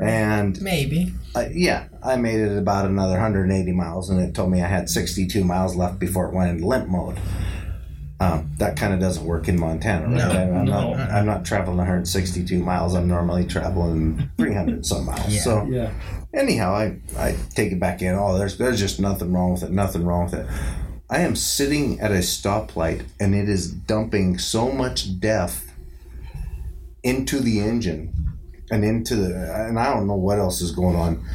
and 0.01 0.61
Maybe. 0.61 1.13
uh, 1.35 1.45
yeah, 1.51 1.87
I 2.03 2.15
made 2.17 2.39
it 2.39 2.57
about 2.57 2.85
another 2.85 3.13
180 3.13 3.71
miles, 3.71 4.09
and 4.09 4.19
it 4.19 4.35
told 4.35 4.51
me 4.51 4.61
I 4.61 4.67
had 4.67 4.89
62 4.89 5.43
miles 5.43 5.75
left 5.75 5.97
before 5.99 6.27
it 6.27 6.33
went 6.33 6.51
into 6.51 6.67
limp 6.67 6.87
mode. 6.87 7.17
Um, 8.19 8.51
that 8.57 8.75
kind 8.77 8.93
of 8.95 8.99
doesn't 8.99 9.23
work 9.23 9.47
in 9.47 9.59
Montana, 9.59 10.05
right? 10.07 10.15
No, 10.17 10.29
I'm, 10.31 10.57
I'm 10.57 10.65
no. 10.65 10.93
not. 10.93 11.09
I'm 11.11 11.25
not 11.27 11.45
traveling 11.45 11.77
162 11.77 12.59
miles. 12.63 12.95
I'm 12.95 13.07
normally 13.07 13.45
traveling 13.45 14.29
300 14.37 14.83
some 14.85 15.05
miles. 15.05 15.33
Yeah. 15.35 15.41
So 15.41 15.65
Yeah. 15.65 15.91
Anyhow, 16.33 16.73
I, 16.73 16.99
I 17.17 17.35
take 17.55 17.71
it 17.71 17.79
back 17.79 18.01
in. 18.01 18.15
Oh, 18.15 18.37
there's 18.37 18.57
there's 18.57 18.79
just 18.79 18.99
nothing 18.99 19.33
wrong 19.33 19.53
with 19.53 19.63
it. 19.63 19.71
Nothing 19.71 20.05
wrong 20.05 20.25
with 20.25 20.33
it. 20.33 20.47
I 21.09 21.19
am 21.19 21.35
sitting 21.35 21.99
at 22.01 22.11
a 22.11 22.15
stoplight, 22.15 23.05
and 23.19 23.33
it 23.33 23.47
is 23.47 23.71
dumping 23.71 24.37
so 24.37 24.71
much 24.71 25.19
DEF 25.19 25.71
into 27.01 27.39
the 27.39 27.61
engine 27.61 28.13
and 28.69 28.83
into 28.83 29.15
the 29.15 29.67
and 29.67 29.79
I 29.79 29.93
don't 29.93 30.07
know 30.07 30.15
what 30.15 30.39
else 30.39 30.61
is 30.61 30.71
going 30.71 30.97
on, 30.97 31.25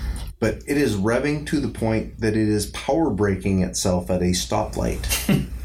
but 0.42 0.56
it 0.66 0.76
is 0.76 0.96
revving 0.96 1.46
to 1.46 1.60
the 1.60 1.68
point 1.68 2.18
that 2.18 2.36
it 2.36 2.48
is 2.48 2.66
power 2.66 3.10
braking 3.10 3.62
itself 3.62 4.10
at 4.10 4.22
a 4.22 4.32
stoplight. 4.32 5.06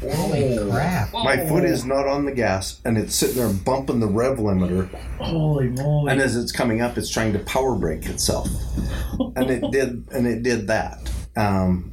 Holy 0.00 0.70
crap. 0.70 1.12
My 1.12 1.36
foot 1.48 1.64
is 1.64 1.84
not 1.84 2.06
on 2.06 2.26
the 2.26 2.30
gas, 2.30 2.80
and 2.84 2.96
it's 2.96 3.12
sitting 3.12 3.38
there 3.38 3.52
bumping 3.52 3.98
the 3.98 4.06
rev 4.06 4.38
limiter. 4.38 4.88
Holy 5.16 5.66
moly. 5.70 6.12
And 6.12 6.20
as 6.20 6.36
it's 6.36 6.52
coming 6.52 6.80
up, 6.80 6.96
it's 6.96 7.10
trying 7.10 7.32
to 7.32 7.40
power 7.40 7.74
brake 7.74 8.06
itself, 8.06 8.46
and 9.18 9.50
it 9.50 9.68
did, 9.72 10.06
and 10.12 10.28
it 10.28 10.44
did 10.44 10.68
that. 10.68 11.10
Um, 11.34 11.90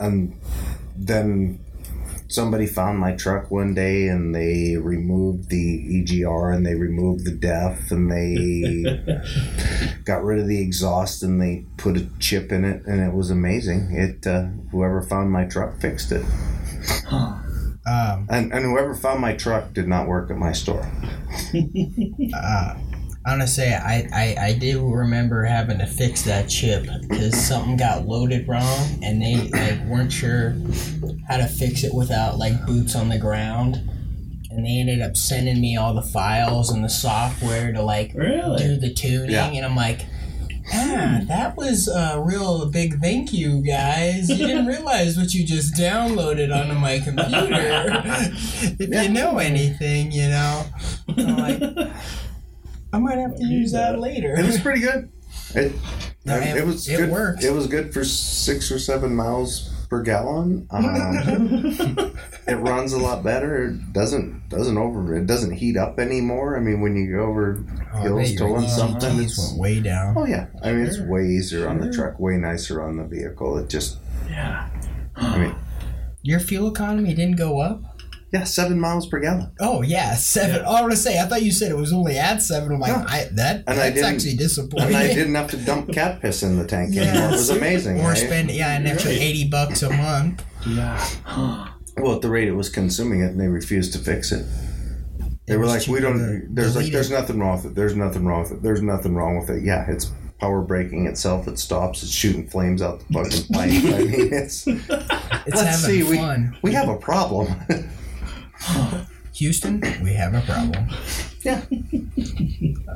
and 0.00 0.34
then 0.96 1.60
somebody 2.32 2.66
found 2.66 2.98
my 2.98 3.12
truck 3.12 3.50
one 3.50 3.74
day 3.74 4.08
and 4.08 4.34
they 4.34 4.76
removed 4.76 5.50
the 5.50 6.02
EGR 6.02 6.54
and 6.54 6.64
they 6.66 6.74
removed 6.74 7.24
the 7.24 7.32
def 7.32 7.90
and 7.90 8.10
they 8.10 8.84
got 10.04 10.24
rid 10.24 10.38
of 10.40 10.48
the 10.48 10.60
exhaust 10.60 11.22
and 11.22 11.40
they 11.40 11.64
put 11.76 11.96
a 11.96 12.06
chip 12.18 12.50
in 12.52 12.64
it 12.64 12.84
and 12.86 13.00
it 13.00 13.12
was 13.14 13.30
amazing. 13.30 13.92
It 13.92 14.26
uh, 14.26 14.44
whoever 14.70 15.02
found 15.02 15.30
my 15.30 15.44
truck 15.44 15.80
fixed 15.80 16.12
it. 16.12 16.24
Um, 17.12 18.26
And, 18.30 18.52
and 18.52 18.64
whoever 18.64 18.94
found 18.94 19.20
my 19.20 19.34
truck 19.34 19.72
did 19.72 19.88
not 19.88 20.06
work 20.06 20.30
at 20.30 20.36
my 20.36 20.52
store. 20.52 20.90
uh, 22.34 22.74
I 23.24 23.30
want 23.30 23.42
to 23.42 23.46
say 23.48 23.72
I, 23.74 24.08
I, 24.12 24.46
I 24.46 24.52
do 24.54 24.84
remember 24.92 25.44
having 25.44 25.78
to 25.78 25.86
fix 25.86 26.22
that 26.22 26.48
chip 26.48 26.86
because 27.08 27.34
something 27.36 27.76
got 27.76 28.06
loaded 28.06 28.48
wrong 28.48 28.98
and 29.02 29.22
they 29.22 29.48
like 29.50 29.84
weren't 29.86 30.12
sure 30.12 30.56
how 31.28 31.36
to 31.36 31.46
fix 31.46 31.84
it 31.84 31.94
without 31.94 32.38
like 32.38 32.66
boots 32.66 32.96
on 32.96 33.08
the 33.08 33.18
ground. 33.18 33.76
And 34.50 34.66
they 34.66 34.80
ended 34.80 35.00
up 35.02 35.16
sending 35.16 35.60
me 35.60 35.76
all 35.76 35.94
the 35.94 36.02
files 36.02 36.70
and 36.70 36.84
the 36.84 36.88
software 36.90 37.72
to 37.72 37.80
like 37.80 38.12
Really? 38.14 38.58
do 38.62 38.76
the 38.76 38.92
tuning. 38.92 39.30
Yeah. 39.30 39.46
And 39.46 39.64
I'm 39.64 39.76
like, 39.76 40.04
ah, 40.74 41.20
that 41.28 41.56
was 41.56 41.88
a 41.88 42.20
real 42.20 42.66
big 42.70 43.00
thank 43.00 43.32
you, 43.32 43.62
guys. 43.62 44.28
You 44.28 44.36
didn't 44.48 44.66
realize 44.76 45.16
what 45.16 45.32
you 45.32 45.46
just 45.46 45.74
downloaded 45.74 46.52
onto 46.54 46.74
my 46.74 46.98
computer. 46.98 48.02
if 48.82 48.88
you 48.90 49.08
know 49.10 49.38
anything, 49.38 50.10
you 50.12 50.28
know. 50.28 50.66
I'm 51.16 51.36
like, 51.36 51.92
I 52.92 52.98
might 52.98 53.18
have 53.18 53.36
to 53.36 53.44
use 53.44 53.72
that 53.72 53.98
later. 53.98 54.34
It 54.38 54.44
was 54.46 54.60
pretty 54.60 54.80
good. 54.80 55.10
It, 55.54 55.72
No, 56.24 56.36
it, 56.36 56.56
it- 56.58 56.66
was 56.66 56.88
it 56.88 56.96
good. 56.98 57.10
works. 57.10 57.44
It 57.44 57.52
was 57.52 57.66
good 57.66 57.92
for 57.94 58.04
six 58.04 58.70
or 58.70 58.78
seven 58.78 59.14
miles 59.16 59.70
per 59.88 60.02
gallon. 60.02 60.66
Um, 60.70 60.84
it 62.46 62.54
runs 62.56 62.92
a 62.92 62.98
lot 62.98 63.22
better. 63.22 63.64
It 63.68 63.92
doesn't 63.92 64.48
doesn't 64.48 64.76
over. 64.78 65.14
It 65.16 65.26
doesn't 65.26 65.52
heat 65.52 65.76
up 65.76 65.98
anymore. 65.98 66.56
I 66.56 66.60
mean, 66.60 66.80
when 66.80 66.96
you 66.96 67.16
go 67.16 67.22
over 67.24 67.64
Oh, 67.94 68.00
hills 68.02 68.30
your 68.32 68.38
towing 68.48 68.64
ECTs 68.64 68.76
something, 68.76 69.16
went 69.16 69.20
it's 69.30 69.54
way 69.54 69.80
down. 69.80 70.14
oh 70.16 70.26
yeah. 70.26 70.46
I 70.62 70.72
mean, 70.72 70.86
it's 70.86 70.98
way 71.00 71.26
easier 71.26 71.68
on 71.68 71.78
the 71.80 71.90
truck, 71.92 72.18
way 72.20 72.36
nicer 72.36 72.82
on 72.82 72.96
the 72.96 73.04
vehicle. 73.04 73.58
It 73.58 73.68
just, 73.68 73.98
Yeah. 74.28 74.68
I 75.16 75.38
mean, 75.38 75.54
Your 76.22 76.40
fuel 76.40 76.68
economy 76.70 77.14
didn't 77.14 77.36
go 77.36 77.60
up? 77.60 77.91
Yeah, 78.32 78.44
seven 78.44 78.80
miles 78.80 79.06
per 79.06 79.20
gallon. 79.20 79.52
Oh 79.60 79.82
yeah, 79.82 80.14
seven. 80.14 80.62
Oh, 80.66 80.74
I 80.74 80.80
want 80.80 80.92
to 80.92 80.96
say 80.96 81.20
I 81.20 81.24
thought 81.26 81.42
you 81.42 81.52
said 81.52 81.70
it 81.70 81.76
was 81.76 81.92
only 81.92 82.16
at 82.18 82.40
seven. 82.42 82.72
I'm 82.72 82.80
like, 82.80 82.96
No. 82.96 83.04
I, 83.06 83.28
that 83.34 83.64
And 83.66 83.78
that's 83.78 83.94
didn't- 83.94 84.14
actually 84.14 84.36
disappointing. 84.36 84.88
And 84.94 84.96
I 84.96 85.08
didn't 85.14 85.34
have 85.34 85.50
to 85.50 85.56
dump 85.58 85.92
cat 85.92 86.20
piss 86.22 86.42
in 86.42 86.58
the 86.58 86.66
tank 86.66 86.96
anymore. 86.96 87.28
It 87.28 87.32
was 87.32 87.50
amazing. 87.50 88.00
Or 88.00 88.08
right? 88.08 88.16
spend 88.16 88.50
yeah 88.50 88.76
an 88.76 88.86
extra 88.86 89.10
Right. 89.10 89.20
eighty 89.20 89.48
bucks 89.48 89.82
a 89.82 89.90
month. 89.90 90.44
Yeah. 90.66 91.68
Well, 91.96 92.14
at 92.16 92.22
the 92.22 92.30
rate 92.30 92.48
it 92.48 92.52
was 92.54 92.68
consuming 92.70 93.20
it, 93.20 93.26
and 93.32 93.40
they 93.40 93.48
refused 93.48 93.92
to 93.92 93.98
fix 93.98 94.32
it. 94.32 94.46
They 95.46 95.54
It 95.54 95.56
were 95.58 95.66
like, 95.66 95.86
"We 95.88 96.00
don't." 96.00 96.18
to 96.18 96.42
There's 96.50 96.74
like, 96.76 96.90
"There's 96.90 97.10
it. 97.10 97.14
nothing 97.14 97.38
wrong 97.38 97.56
with 97.56 97.66
it. 97.66 97.74
There's 97.74 97.94
nothing 97.96 98.24
wrong 98.24 98.42
with 98.44 98.52
it. 98.52 98.62
There's 98.62 98.80
nothing 98.80 99.14
wrong 99.14 99.38
with 99.38 99.50
it." 99.50 99.62
Yeah, 99.64 99.84
it's 99.90 100.10
power 100.40 100.62
braking 100.62 101.06
itself. 101.06 101.46
It 101.48 101.58
stops. 101.58 102.02
It's 102.02 102.12
shooting 102.12 102.46
flames 102.48 102.80
out 102.80 103.00
the 103.00 103.12
fucking 103.12 103.46
pipe. 103.52 103.70
I 103.70 104.04
mean, 104.04 104.32
it's. 104.32 104.66
It's 105.44 105.56
Let's 105.56 105.82
having 105.84 106.04
see. 106.06 106.16
fun. 106.16 106.56
We 106.62 106.70
we 106.70 106.74
have 106.76 106.88
a 106.88 106.96
problem. 106.96 107.48
Houston, 109.34 109.80
we 110.02 110.12
have 110.14 110.34
a 110.34 110.40
problem. 110.42 110.88
Yeah. 111.44 111.62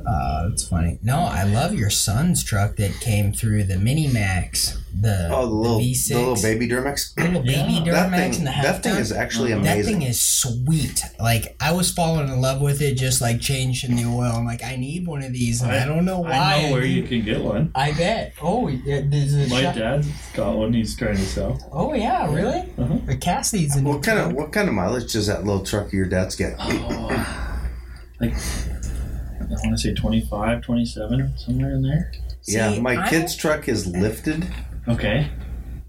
Uh, 0.07 0.49
it's 0.53 0.69
funny. 0.69 0.99
No, 1.03 1.19
I 1.19 1.43
love 1.45 1.75
your 1.75 1.91
son's 1.91 2.45
truck 2.45 2.77
that 2.77 2.93
came 3.01 3.33
through 3.33 3.65
the 3.65 3.77
Mini 3.77 4.07
Max. 4.07 4.79
The 4.99 5.29
Oh, 5.33 5.47
the 5.47 5.53
little 5.53 5.81
V6. 5.81 6.09
the 6.09 6.19
little 6.19 6.43
baby 6.43 6.69
Duramax. 6.69 7.17
little 7.17 7.43
baby 7.43 7.51
Yeah. 7.73 7.85
That 7.93 8.11
Duramax 8.13 8.17
thing. 8.31 8.35
and 8.39 8.47
the 8.47 8.51
half 8.53 8.65
That 8.65 8.83
thing 8.85 8.95
is 8.97 9.11
actually 9.13 9.51
That 9.53 9.59
amazing. 9.61 9.99
thing 10.01 10.03
is 10.09 10.21
sweet. 10.21 11.03
Like 11.19 11.57
I 11.61 11.73
was 11.73 11.91
falling 11.91 12.29
in 12.29 12.41
love 12.41 12.61
with 12.61 12.81
it, 12.83 12.95
just 12.97 13.21
like 13.21 13.41
changing 13.41 13.97
the 13.97 14.05
oil. 14.05 14.33
I'm 14.33 14.45
like, 14.47 14.63
I 14.63 14.77
need 14.77 15.07
one 15.07 15.23
of 15.23 15.33
these, 15.33 15.61
and 15.61 15.73
I, 15.73 15.85
don't 15.85 16.05
know 16.05 16.21
why. 16.21 16.31
I 16.31 16.63
know 16.69 16.73
where 16.73 16.85
you 16.85 17.03
can 17.03 17.23
get 17.25 17.43
one. 17.43 17.73
I 17.75 17.91
bet. 17.93 18.35
Oh, 18.41 18.69
yeah, 18.69 19.01
there's 19.05 19.35
a 19.35 19.49
My 19.49 19.63
shop- 19.63 19.75
dad's 19.75 20.09
got 20.35 20.57
one. 20.57 20.73
He's 20.73 20.97
trying 20.97 21.17
to 21.17 21.27
sell. 21.27 21.59
Oh 21.73 21.95
yeah, 21.95 22.33
really? 22.33 22.61
Uh-huh. 22.79 22.99
Or 23.09 23.17
Cassidy's 23.17 23.75
in 23.77 23.85
what 23.85 24.03
kind 24.05 24.19
of 24.21 24.33
what 24.35 24.53
kind 24.53 24.69
of 24.69 24.75
mileage 24.75 25.13
does 25.13 25.27
that 25.27 25.45
little 25.45 25.65
truck 25.65 25.87
of 25.89 25.93
your 25.93 26.07
dad's 26.07 26.37
get? 26.37 26.55
Oh, 26.59 27.53
like 28.21 28.35
I 28.35 29.45
want 29.65 29.73
to 29.73 29.79
say 29.79 29.95
25, 29.95 30.63
27, 30.63 31.39
somewhere 31.39 31.73
in 31.75 31.83
there. 31.83 32.13
yeah, 32.47 32.73
See, 32.75 32.81
my 32.81 32.97
I 32.97 33.09
kid's 33.11 33.37
truck 33.37 33.69
is 33.69 33.87
lifted. 33.87 34.47
Okay. 34.89 35.29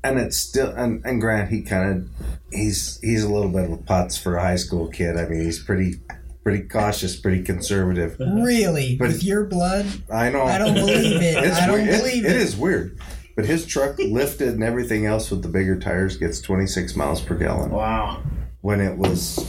and 0.03 0.17
it's 0.19 0.37
still 0.37 0.69
and, 0.71 1.03
and 1.05 1.21
Grant 1.21 1.49
he 1.49 1.61
kind 1.61 1.91
of 1.97 2.09
he's 2.51 2.99
he's 3.01 3.23
a 3.23 3.29
little 3.31 3.49
bit 3.51 3.65
of 3.65 3.71
a 3.71 3.77
putz 3.77 4.21
for 4.21 4.37
a 4.37 4.41
high 4.41 4.55
school 4.55 4.87
kid. 4.89 5.17
I 5.17 5.27
mean 5.27 5.43
he's 5.43 5.63
pretty 5.63 5.95
pretty 6.43 6.63
cautious, 6.67 7.19
pretty 7.19 7.43
conservative. 7.43 8.15
Really? 8.19 8.95
But- 8.97 9.09
With 9.09 9.23
your 9.23 9.45
blood? 9.45 9.85
I 10.11 10.29
know. 10.29 10.43
I 10.43 10.57
don't 10.57 10.73
believe 10.75 11.21
it. 11.21 11.37
It's 11.43 11.57
I 11.57 11.67
don't 11.67 11.75
weird. 11.75 11.89
It- 11.89 11.97
believe 12.01 12.25
it 12.25 12.31
it. 12.31 12.37
is 12.37 12.55
weird, 12.55 12.97
but 13.35 13.45
his 13.45 13.65
truck 13.65 13.97
lifted 13.99 14.49
and 14.49 14.63
everything 14.63 15.05
else 15.05 15.29
with 15.31 15.41
the 15.43 15.49
bigger 15.49 15.77
tires 15.79 16.17
gets 16.17 16.39
26 16.41 16.95
miles 16.95 17.21
per 17.21 17.35
gallon. 17.35 17.69
Wow. 17.71 18.21
When 18.61 18.81
it 18.81 18.97
was 18.97 19.45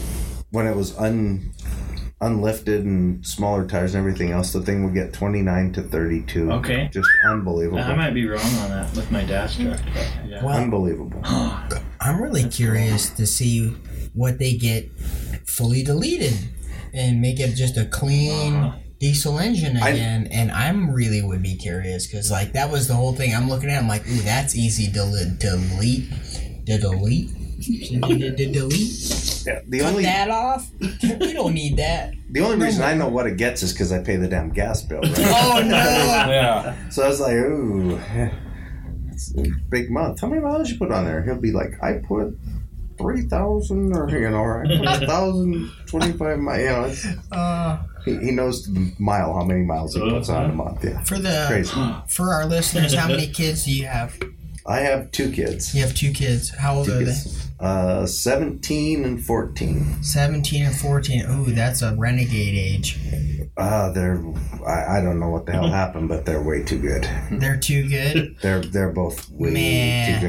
when 0.50 0.66
it 0.66 0.74
was 0.76 0.96
un 0.98 1.52
unlifted 2.20 2.84
and 2.84 3.24
smaller 3.24 3.66
tires 3.66 3.94
and 3.94 4.00
everything 4.00 4.32
else, 4.32 4.52
the 4.52 4.60
thing 4.60 4.84
would 4.84 4.94
get 4.94 5.12
29 5.12 5.72
to 5.74 5.82
32. 5.82 6.50
Okay. 6.52 6.88
Just 6.92 7.08
unbelievable. 7.24 7.78
I 7.78 7.94
might 7.94 8.14
be 8.14 8.26
wrong 8.26 8.40
on 8.40 8.70
that 8.70 8.94
with 8.96 9.10
my 9.10 9.24
dad's 9.24 9.56
truck. 9.56 9.78
But 9.94 10.08
yeah. 10.28 10.44
Well, 10.44 10.56
Unbelievable. 10.56 11.20
I'm 11.24 12.20
really 12.20 12.48
curious 12.48 13.10
to 13.10 13.26
see 13.26 13.68
what 14.14 14.38
they 14.38 14.54
get 14.54 14.90
fully 15.46 15.82
deleted 15.84 16.34
and 16.92 17.20
make 17.20 17.38
it 17.38 17.54
just 17.54 17.76
a 17.76 17.84
clean 17.84 18.54
Uh-huh. 18.54 18.78
diesel 18.98 19.38
engine 19.38 19.76
I- 19.76 19.90
again. 19.90 20.26
and 20.32 20.50
I'm 20.50 20.90
really 20.90 21.22
would 21.22 21.42
be 21.42 21.54
curious 21.56 22.06
because 22.08 22.30
like 22.32 22.52
that 22.54 22.70
was 22.70 22.88
the 22.88 22.94
whole 22.94 23.12
thing. 23.14 23.32
I'm 23.34 23.48
looking 23.48 23.70
at. 23.70 23.80
I'm 23.80 23.88
like, 23.88 24.06
ooh, 24.08 24.22
that's 24.22 24.56
easy 24.56 24.90
to 24.92 25.04
li- 25.04 25.32
delete. 25.38 26.10
To 26.66 26.78
delete. 26.78 27.30
To 27.68 28.00
to- 28.00 28.36
to 28.36 28.46
delete. 28.52 29.44
Yeah, 29.46 29.60
the 29.68 29.78
Cut 29.80 29.88
only 29.90 30.02
that 30.04 30.30
off. 30.30 30.70
we 30.80 31.32
don't 31.32 31.54
need 31.54 31.76
that. 31.76 32.12
the 32.30 32.40
only 32.40 32.64
reason 32.64 32.82
I 32.82 32.94
know 32.94 33.08
what 33.08 33.26
it 33.26 33.36
gets 33.36 33.62
is 33.62 33.72
because 33.72 33.92
I 33.92 33.98
pay 34.02 34.16
the 34.16 34.28
damn 34.28 34.50
gas 34.50 34.82
bill. 34.82 35.00
Right? 35.00 35.14
Oh 35.18 35.62
no. 35.64 35.76
Yeah. 36.32 36.88
So 36.90 37.02
I 37.04 37.08
was 37.08 37.20
like, 37.20 37.34
ooh, 37.34 37.98
it's 39.10 39.34
a 39.36 39.44
big 39.70 39.90
month. 39.90 40.20
How 40.20 40.28
many 40.28 40.40
miles 40.42 40.70
you 40.70 40.78
put 40.78 40.90
on 40.92 41.04
there? 41.04 41.22
He'll 41.22 41.40
be 41.40 41.52
like, 41.52 41.72
I 41.82 41.94
put 42.06 42.36
three 42.98 43.22
thousand, 43.22 43.96
or 43.96 44.08
you 44.10 44.28
know, 44.30 44.36
or 44.38 44.64
I 44.64 44.76
put 44.78 45.02
a 45.02 45.06
thousand 45.06 45.70
twenty-five 45.86 46.38
miles. 46.38 46.60
You 46.60 46.66
know, 46.70 46.84
it's, 46.84 47.06
Uh, 47.32 47.82
he, 48.04 48.16
he 48.18 48.30
knows 48.32 48.64
the 48.66 48.92
mile 48.98 49.32
how 49.34 49.44
many 49.44 49.62
miles 49.62 49.94
he 49.94 50.00
puts 50.00 50.28
on 50.28 50.50
a 50.50 50.52
month. 50.54 50.84
Yeah, 50.84 51.02
for 51.04 51.18
the 51.18 51.44
crazy. 51.48 51.94
for 52.08 52.32
our 52.32 52.46
listeners, 52.46 52.94
how 52.94 53.08
many 53.08 53.26
kids 53.28 53.64
do 53.64 53.72
you 53.72 53.86
have? 53.86 54.18
I 54.66 54.80
have 54.80 55.10
two 55.12 55.30
kids. 55.32 55.74
You 55.74 55.82
have 55.82 55.94
two 55.94 56.12
kids. 56.12 56.50
How 56.54 56.74
old 56.76 56.86
Two 56.86 56.94
are 56.98 57.04
kids. 57.04 57.47
Uh, 57.60 58.06
seventeen 58.06 59.04
and 59.04 59.24
fourteen. 59.24 60.00
Seventeen 60.02 60.64
and 60.66 60.74
fourteen. 60.76 61.24
Ooh, 61.28 61.46
that's 61.52 61.82
a 61.82 61.94
renegade 61.96 62.54
age. 62.54 62.98
Uh, 63.56 63.90
they're 63.90 64.22
I, 64.66 64.98
I 64.98 65.00
don't 65.02 65.18
know 65.18 65.30
what 65.30 65.46
the 65.46 65.52
hell 65.52 65.66
happened, 65.68 66.08
but 66.08 66.24
they're 66.24 66.42
way 66.42 66.62
too 66.62 66.78
good. 66.80 67.08
They're 67.32 67.58
too 67.58 67.88
good. 67.88 68.36
They're 68.42 68.60
they're 68.60 68.92
both 68.92 69.28
way 69.30 69.50
Man. 69.52 70.20
too 70.20 70.26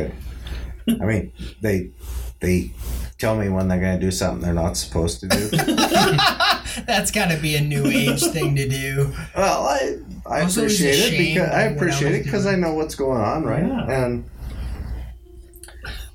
good. 0.87 1.01
I 1.01 1.05
mean, 1.05 1.31
they 1.61 1.91
they 2.39 2.71
tell 3.19 3.35
me 3.35 3.49
when 3.49 3.67
they're 3.67 3.79
gonna 3.79 3.99
do 3.99 4.09
something 4.09 4.41
they're 4.41 4.53
not 4.53 4.77
supposed 4.77 5.19
to 5.19 5.27
do. 5.27 5.49
That's 6.87 7.11
got 7.11 7.29
to 7.31 7.37
be 7.37 7.55
a 7.55 7.61
new 7.61 7.85
age 7.85 8.23
thing 8.23 8.55
to 8.55 8.67
do. 8.67 9.11
Well, 9.35 9.67
I 9.67 9.97
I 10.25 10.41
Also, 10.41 10.61
appreciate 10.61 11.13
it 11.13 11.17
because 11.17 11.37
I 11.37 11.41
of 11.43 11.49
what 11.51 11.53
I 11.53 11.61
appreciate 11.63 12.15
it 12.15 12.23
because 12.23 12.45
I 12.47 12.55
know 12.55 12.73
what's 12.73 12.95
going 12.95 13.21
on, 13.21 13.43
right? 13.43 13.63
Yeah. 13.65 14.03
And 14.05 14.29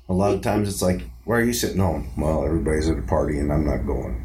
a 0.07 0.13
lot 0.13 0.33
of 0.33 0.41
times 0.41 0.69
it's 0.69 0.81
like, 0.81 1.01
"Why 1.25 1.37
are 1.37 1.43
you 1.43 1.53
sitting 1.53 1.79
home?" 1.79 2.09
Well, 2.17 2.45
everybody's 2.45 2.89
at 2.89 2.97
a 2.99 3.01
party 3.03 3.39
and 3.39 3.51
I'm 3.51 3.65
not 3.65 3.85
going. 3.85 4.21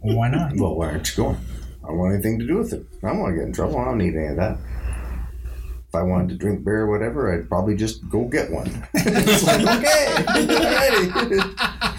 Well, 0.00 0.16
why 0.16 0.28
not? 0.28 0.52
Well, 0.56 0.76
why 0.76 0.90
aren't 0.90 1.16
you 1.16 1.24
going? 1.24 1.38
I 1.84 1.88
don't 1.88 1.98
want 1.98 2.14
anything 2.14 2.38
to 2.40 2.46
do 2.46 2.58
with 2.58 2.72
it. 2.72 2.86
I 3.02 3.08
don't 3.08 3.20
want 3.20 3.32
to 3.34 3.38
get 3.38 3.46
in 3.46 3.52
trouble. 3.52 3.78
I 3.78 3.84
don't 3.84 3.98
need 3.98 4.14
any 4.14 4.26
of 4.28 4.36
that. 4.36 4.58
If 5.88 5.94
I 5.94 6.02
wanted 6.02 6.30
to 6.30 6.34
drink 6.34 6.64
beer 6.64 6.82
or 6.82 6.90
whatever, 6.90 7.32
I'd 7.32 7.48
probably 7.48 7.76
just 7.76 8.08
go 8.10 8.24
get 8.24 8.50
one. 8.50 8.66
it's 8.94 9.44
like, 9.44 9.60
okay. 9.62 11.38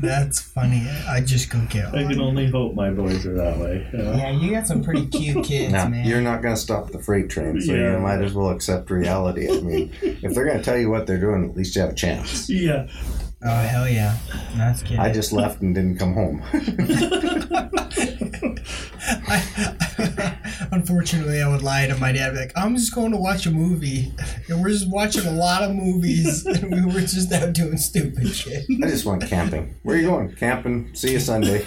That's 0.00 0.40
funny. 0.40 0.86
I 1.08 1.20
just 1.20 1.50
go 1.50 1.60
get 1.70 1.94
I 1.94 2.04
can 2.04 2.20
only 2.20 2.48
hope 2.50 2.74
my 2.74 2.90
boys 2.90 3.24
are 3.26 3.34
that 3.34 3.58
way. 3.58 3.88
Yeah. 3.92 4.16
Yeah, 4.16 4.30
you 4.30 4.50
got 4.50 4.66
some 4.66 4.82
pretty 4.82 5.06
cute 5.06 5.44
kids, 5.44 5.72
Now, 5.72 5.88
man. 5.88 6.06
you're 6.06 6.20
not 6.20 6.42
going 6.42 6.54
to 6.54 6.60
stop 6.60 6.90
the 6.90 6.98
freight 6.98 7.28
train, 7.30 7.60
so 7.60 7.72
Yeah. 7.74 7.92
you 7.94 7.98
might 8.00 8.22
as 8.22 8.32
well 8.34 8.50
accept 8.50 8.90
reality. 8.90 9.48
I 9.50 9.60
mean, 9.60 9.92
if 10.02 10.34
they're 10.34 10.44
going 10.46 10.58
to 10.58 10.64
tell 10.64 10.78
you 10.78 10.90
what 10.90 11.06
they're 11.06 11.20
doing, 11.20 11.48
at 11.50 11.56
least 11.56 11.74
you 11.76 11.82
have 11.82 11.90
a 11.90 11.94
chance. 11.94 12.48
Yeah. 12.50 12.88
Oh 13.42 13.48
hell 13.62 13.88
yeah, 13.88 14.16
that's 14.56 14.82
good. 14.82 14.98
I 14.98 15.12
just 15.12 15.32
left 15.32 15.60
and 15.62 15.74
didn't 15.74 15.98
come 15.98 16.14
home. 16.14 16.42
I, 19.02 20.36
unfortunately, 20.72 21.42
I 21.42 21.48
would 21.48 21.62
lie 21.62 21.86
to 21.86 21.96
my 21.96 22.12
dad. 22.12 22.32
Be 22.32 22.38
like, 22.40 22.52
I'm 22.56 22.76
just 22.76 22.94
going 22.94 23.12
to 23.12 23.16
watch 23.16 23.46
a 23.46 23.50
movie, 23.50 24.12
and 24.48 24.62
we're 24.62 24.70
just 24.70 24.88
watching 24.88 25.26
a 25.26 25.32
lot 25.32 25.62
of 25.62 25.74
movies, 25.74 26.46
and 26.46 26.70
we 26.72 26.92
were 26.92 27.00
just 27.00 27.32
out 27.32 27.52
doing 27.52 27.76
stupid 27.76 28.28
shit. 28.28 28.64
I 28.82 28.88
just 28.88 29.04
went 29.04 29.26
camping. 29.26 29.74
Where 29.82 29.96
are 29.96 29.98
you 29.98 30.06
going? 30.08 30.34
Camping. 30.36 30.94
See 30.94 31.12
you 31.12 31.20
Sunday. 31.20 31.64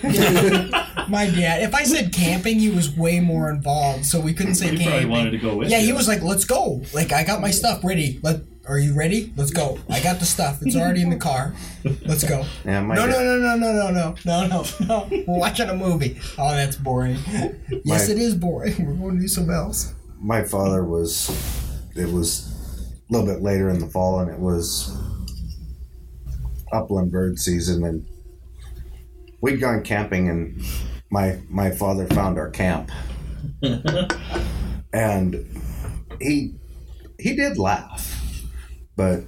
My 1.10 1.30
dad, 1.30 1.64
if 1.64 1.74
I 1.74 1.84
said 1.84 2.14
camping, 2.14 2.60
he 2.60 2.70
was 2.70 2.96
way 2.96 3.20
more 3.20 3.50
involved, 3.50 4.06
so 4.06 4.20
we 4.20 4.34
couldn't 4.34 4.56
say 4.56 4.70
He 4.70 4.78
camping. 4.78 4.88
probably 4.88 5.06
wanted 5.10 5.32
to 5.32 5.38
go 5.38 5.58
with 5.58 5.70
yeah, 5.70 5.80
you. 5.80 5.88
he 5.88 5.94
was 5.94 6.08
like, 6.08 6.22
"Let's 6.22 6.46
go!" 6.46 6.82
Like, 6.94 7.12
I 7.12 7.24
got 7.24 7.42
my 7.42 7.52
stuff 7.52 7.84
ready. 7.84 8.20
Let, 8.24 8.42
are 8.68 8.80
you 8.80 8.94
ready? 8.96 9.34
Let's 9.36 9.52
go. 9.52 9.78
I 9.90 10.02
got 10.02 10.20
the 10.20 10.26
stuff. 10.26 10.60
It's 10.62 10.76
already 10.76 11.02
in 11.02 11.10
the 11.10 11.18
car. 11.18 11.54
Let's 12.06 12.24
go. 12.24 12.46
Yeah, 12.66 12.82
my 12.82 12.96
No, 12.96 13.06
no, 13.06 13.20
no, 13.24 13.38
no, 13.38 13.56
no, 13.58 13.72
no, 13.92 13.92
no, 13.92 14.16
no, 14.26 14.48
no, 14.48 14.66
no. 14.88 15.24
We're 15.28 15.40
watching 15.40 15.70
a 15.70 15.76
movie. 15.76 16.18
Oh, 16.38 16.52
that's 16.52 16.76
boring. 16.78 17.18
Yes, 17.86 18.08
My- 18.08 18.14
it 18.14 18.20
is 18.20 18.36
boring. 18.36 18.86
We're 18.86 18.94
going 18.94 19.16
to 19.16 19.22
do 19.22 19.28
something 19.28 19.54
else. 19.54 19.94
my 20.22 20.44
father 20.44 20.84
was 20.86 21.30
it 21.96 22.10
was 22.10 22.50
a 23.10 23.14
little 23.14 23.28
bit 23.28 23.42
later 23.44 23.70
in 23.70 23.80
the 23.80 23.88
fall 23.88 24.20
and 24.20 24.32
it 24.32 24.40
was 24.40 24.96
upland 26.72 27.12
bird 27.12 27.38
season 27.38 27.84
and 27.84 28.06
we'd 29.42 29.60
gone 29.60 29.84
camping 29.84 30.30
and 30.30 30.64
my 31.12 31.38
my 31.50 31.70
father 31.70 32.08
found 32.08 32.38
our 32.40 32.50
camp 32.50 32.90
and 34.94 35.46
he 36.22 36.56
he 37.20 37.36
did 37.36 37.58
laugh 37.58 38.23
but 38.96 39.22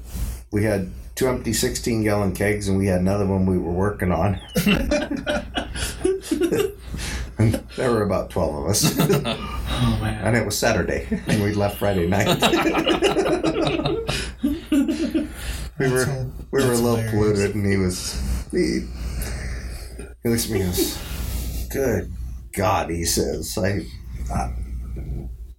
we 0.51 0.63
had 0.63 0.89
two 1.15 1.27
empty 1.27 1.53
16 1.53 2.03
gallon 2.03 2.33
kegs 2.33 2.67
and 2.67 2.77
we 2.77 2.87
had 2.87 2.99
another 3.01 3.25
one 3.25 3.45
we 3.45 3.57
were 3.57 3.71
working 3.71 4.11
on 4.11 4.39
and 7.37 7.53
there 7.75 7.91
were 7.91 8.03
about 8.03 8.29
12 8.29 8.55
of 8.55 8.65
us 8.69 8.97
Oh 8.99 9.97
man. 10.01 10.21
and 10.25 10.37
it 10.37 10.45
was 10.45 10.57
Saturday, 10.57 11.05
and 11.27 11.43
we 11.43 11.53
left 11.53 11.77
Friday 11.77 12.07
night. 12.07 12.27
we 14.41 15.89
were 15.91 16.05
That's 16.05 16.31
we 16.51 16.63
were 16.63 16.71
a 16.71 16.77
little 16.77 16.95
hilarious. 16.95 17.11
polluted, 17.11 17.55
and 17.55 17.65
he 17.65 17.75
was 17.77 18.47
he, 18.51 18.81
he 20.23 20.29
looks 20.29 20.45
at 20.45 20.51
me 20.51 20.61
and 20.61 20.69
goes, 20.71 21.67
"Good 21.71 22.11
God," 22.53 22.89
he 22.89 23.03
says, 23.03 23.57
"I, 23.57 23.81
I 24.33 24.53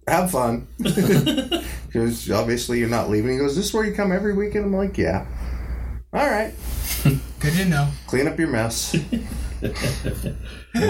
have 0.07 0.31
fun." 0.31 0.67
Because 1.87 2.29
"Obviously, 2.29 2.79
you're 2.79 2.89
not 2.89 3.09
leaving." 3.09 3.31
He 3.31 3.37
goes, 3.37 3.55
"This 3.55 3.67
is 3.67 3.73
where 3.73 3.85
you 3.85 3.93
come 3.93 4.11
every 4.11 4.33
weekend." 4.33 4.65
I'm 4.65 4.75
like, 4.75 4.97
"Yeah." 4.97 5.25
All 6.13 6.29
right, 6.29 6.53
Good 7.39 7.53
to 7.53 7.65
know. 7.65 7.89
clean 8.07 8.27
up 8.27 8.37
your 8.39 8.49
mess. 8.49 8.95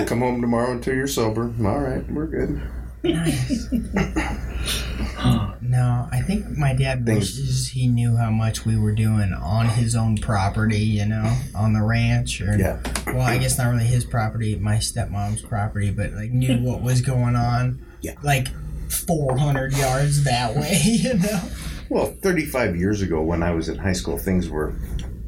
come 0.06 0.19
home 0.19 0.41
tomorrow 0.41 0.71
until 0.71 0.93
you're 0.95 1.08
sober. 1.08 1.53
All 1.65 1.80
right, 1.80 2.10
we're 2.12 2.27
good. 2.27 2.62
Nice. 3.03 3.67
no, 5.62 6.08
I 6.12 6.21
think 6.25 6.49
my 6.58 6.73
dad 6.73 7.06
Things- 7.06 7.38
wishes 7.38 7.69
he 7.69 7.88
knew 7.88 8.15
how 8.17 8.30
much 8.32 8.65
we 8.65 8.77
were 8.77 8.91
doing 8.93 9.34
on 9.34 9.67
his 9.69 9.95
own 9.95 10.17
property, 10.17 10.80
you 10.80 11.06
know, 11.06 11.36
on 11.56 11.73
the 11.73 11.82
ranch. 11.84 12.41
Or, 12.41 12.58
Yeah. 12.58 12.80
Well, 13.08 13.21
I 13.21 13.38
guess 13.38 13.58
not 13.58 13.69
really 13.71 13.86
his 13.86 14.03
property, 14.06 14.56
my 14.56 14.77
stepmom's 14.77 15.41
property, 15.41 15.91
but 15.91 16.12
like 16.13 16.32
knew 16.32 16.58
what 16.60 16.82
was 16.82 17.01
going 17.01 17.36
on. 17.36 17.80
Yeah. 18.01 18.15
Like 18.23 18.47
400 18.89 19.73
yards 19.73 20.23
that 20.23 20.56
way, 20.56 20.82
you 20.86 21.13
know? 21.15 21.41
Well, 21.89 22.08
35 22.21 22.76
years 22.76 23.02
ago 23.02 23.21
when 23.21 23.41
I 23.43 23.52
was 23.52 23.69
in 23.69 23.78
high 23.78 23.93
school, 23.93 24.17
things 24.17 24.50
were 24.50 24.73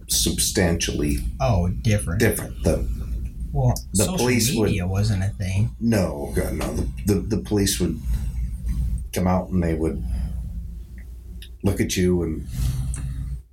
substantially 0.08 1.17
Oh, 1.39 1.69
different. 1.69 2.19
different. 2.19 2.62
The 2.63 2.88
Well, 3.54 3.74
The 3.93 4.06
police 4.17 4.54
would- 4.56 4.65
media 4.65 4.86
wasn't 4.88 5.24
a 5.24 5.30
thing. 5.30 5.76
no, 5.80 6.34
God, 6.36 6.54
no, 6.54 6.74
the, 6.76 6.88
the 7.06 7.13
the 7.22 7.38
police 7.38 7.80
would 7.80 8.00
come 9.13 9.28
out 9.28 9.50
and 9.50 9.63
they 9.63 9.74
would 9.74 10.04
look 11.63 11.80
at 11.82 11.95
you 11.98 12.24
and 12.24 12.48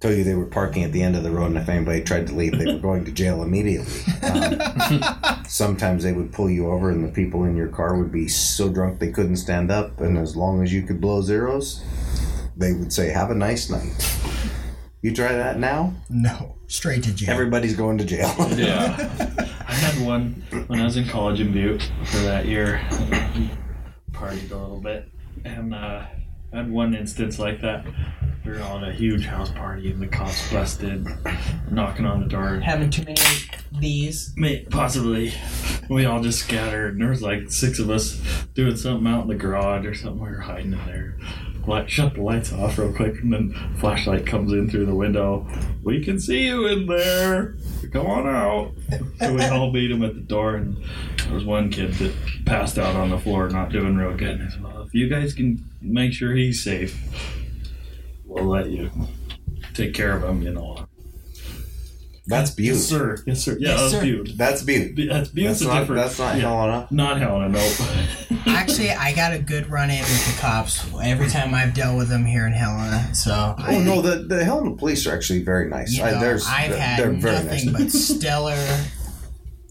tell 0.00 0.12
you 0.12 0.24
they 0.24 0.34
were 0.34 0.44
parking 0.46 0.84
at 0.84 0.92
the 0.92 1.02
end 1.02 1.16
of 1.16 1.22
the 1.22 1.30
road, 1.30 1.46
and 1.46 1.56
if 1.58 1.68
anybody 1.68 2.02
tried 2.02 2.26
to 2.28 2.34
leave, 2.34 2.58
they 2.58 2.66
were 2.72 2.78
going 2.78 3.04
to 3.04 3.12
jail 3.12 3.42
immediately. 3.42 3.92
Um, 4.22 5.42
sometimes 5.48 6.02
they 6.04 6.12
would 6.12 6.32
pull 6.32 6.50
you 6.50 6.68
over, 6.70 6.90
and 6.90 7.04
the 7.04 7.12
people 7.12 7.44
in 7.44 7.56
your 7.56 7.68
car 7.68 7.96
would 7.96 8.12
be 8.12 8.28
so 8.28 8.68
drunk 8.68 8.98
they 8.98 9.10
couldn't 9.10 9.36
stand 9.36 9.70
up, 9.70 10.00
and 10.00 10.18
as 10.18 10.36
long 10.36 10.62
as 10.62 10.72
you 10.72 10.82
could 10.82 11.00
blow 11.00 11.22
zeros, 11.22 11.82
they 12.56 12.72
would 12.72 12.92
say, 12.92 13.08
"Have 13.10 13.30
a 13.30 13.34
nice 13.34 13.70
night." 13.70 14.12
You 15.02 15.14
try 15.14 15.32
that 15.34 15.58
now, 15.58 15.94
No, 16.10 16.56
straight 16.66 17.04
to 17.04 17.14
jail. 17.14 17.30
everybody's 17.30 17.76
going 17.76 17.96
to 17.98 18.04
jail. 18.04 18.34
Yeah. 18.56 18.96
I 19.68 19.72
had 19.72 20.04
one 20.06 20.42
when 20.66 20.80
I 20.80 20.84
was 20.84 20.96
in 20.96 21.06
college 21.06 21.38
in 21.40 21.52
Butte 21.52 21.88
for 22.04 22.18
that 22.18 22.46
year. 22.46 22.80
Partied 24.12 24.50
a 24.50 24.56
little 24.56 24.80
bit, 24.80 25.08
and 25.44 25.74
uh, 25.74 26.06
I 26.52 26.56
had 26.58 26.70
one 26.70 26.94
instance 26.94 27.38
like 27.38 27.60
that. 27.60 27.84
We 28.44 28.52
were 28.52 28.62
on 28.62 28.84
a 28.84 28.92
huge 28.92 29.26
house 29.26 29.50
party, 29.50 29.90
and 29.90 30.00
the 30.00 30.06
cops 30.06 30.50
busted, 30.52 31.06
knocking 31.70 32.06
on 32.06 32.20
the 32.20 32.28
door. 32.28 32.60
Having 32.60 32.90
too 32.90 33.02
many 33.02 33.20
these. 33.80 34.32
May 34.36 34.64
possibly. 34.70 35.32
We 35.88 36.04
all 36.04 36.22
just 36.22 36.40
scattered, 36.40 36.92
and 36.92 37.02
there 37.02 37.10
was 37.10 37.22
like 37.22 37.50
six 37.50 37.78
of 37.78 37.90
us 37.90 38.20
doing 38.54 38.76
something 38.76 39.06
out 39.06 39.22
in 39.22 39.28
the 39.28 39.34
garage 39.34 39.84
or 39.84 39.94
something. 39.94 40.22
We 40.22 40.30
were 40.30 40.40
hiding 40.40 40.72
in 40.72 40.86
there. 40.86 41.18
Like, 41.66 41.88
shut 41.88 42.14
the 42.14 42.22
lights 42.22 42.52
off 42.52 42.78
real 42.78 42.92
quick, 42.92 43.20
and 43.20 43.32
then 43.32 43.74
flashlight 43.78 44.24
comes 44.24 44.52
in 44.52 44.70
through 44.70 44.86
the 44.86 44.94
window. 44.94 45.48
We 45.82 46.04
can 46.04 46.20
see 46.20 46.46
you 46.46 46.68
in 46.68 46.86
there. 46.86 47.56
Come 47.92 48.06
on 48.06 48.28
out. 48.28 48.72
So 49.18 49.34
we 49.34 49.44
all 49.46 49.72
beat 49.72 49.90
him 49.90 50.04
at 50.04 50.14
the 50.14 50.20
door, 50.20 50.54
and 50.54 50.76
there 51.24 51.34
was 51.34 51.44
one 51.44 51.70
kid 51.70 51.94
that 51.94 52.14
passed 52.44 52.78
out 52.78 52.94
on 52.94 53.10
the 53.10 53.18
floor, 53.18 53.48
not 53.48 53.72
doing 53.72 53.96
real 53.96 54.16
good. 54.16 54.38
And 54.40 54.48
I 54.48 54.52
said, 54.52 54.62
you 54.96 55.08
guys 55.08 55.34
can 55.34 55.64
make 55.80 56.12
sure 56.12 56.34
he's 56.34 56.62
safe, 56.64 56.96
we'll 58.24 58.44
let 58.44 58.68
you 58.70 58.90
take 59.74 59.94
care 59.94 60.16
of 60.16 60.24
him, 60.24 60.42
you 60.42 60.52
know. 60.52 60.86
That's 62.28 62.58
Yes, 62.58 62.78
sir. 62.84 63.18
Yes, 63.24 63.44
sir. 63.44 63.56
Yeah, 63.60 63.68
Yes, 63.70 63.80
that's 63.80 63.92
sir. 63.92 64.00
Butte. 64.02 64.36
That's 64.36 64.62
Butte. 64.64 64.96
That's 65.08 65.28
Butte's 65.28 65.46
That's 65.46 65.60
a 65.60 65.64
not, 65.68 65.78
different. 65.80 66.02
that's 66.02 66.18
not 66.18 66.34
yeah. 66.34 66.40
Helena. 66.42 66.88
Not 66.90 67.20
Helena, 67.20 67.48
nope. 67.50 68.40
Actually, 68.48 68.90
I 68.90 69.14
got 69.14 69.32
a 69.32 69.38
good 69.38 69.70
run 69.70 69.90
in 69.90 70.00
with 70.00 70.34
the 70.34 70.40
cops 70.40 70.84
every 71.00 71.28
time 71.28 71.54
I've 71.54 71.72
dealt 71.72 71.96
with 71.96 72.08
them 72.08 72.24
here 72.24 72.48
in 72.48 72.52
Helena. 72.52 73.14
So 73.14 73.54
Oh 73.56 73.80
no, 73.80 74.02
the 74.02 74.24
the 74.24 74.44
Helena 74.44 74.74
police 74.74 75.06
are 75.06 75.14
actually 75.14 75.44
very 75.44 75.68
nice. 75.68 75.92
You 75.96 76.02
I, 76.02 76.10
know, 76.12 76.20
there's, 76.20 76.46
I've 76.48 76.70
they're, 76.70 76.80
had 76.80 76.98
they're 76.98 77.12
very 77.12 77.44
nothing 77.44 77.72
nice. 77.72 77.82
but 77.82 77.90
stellar. 78.18 78.84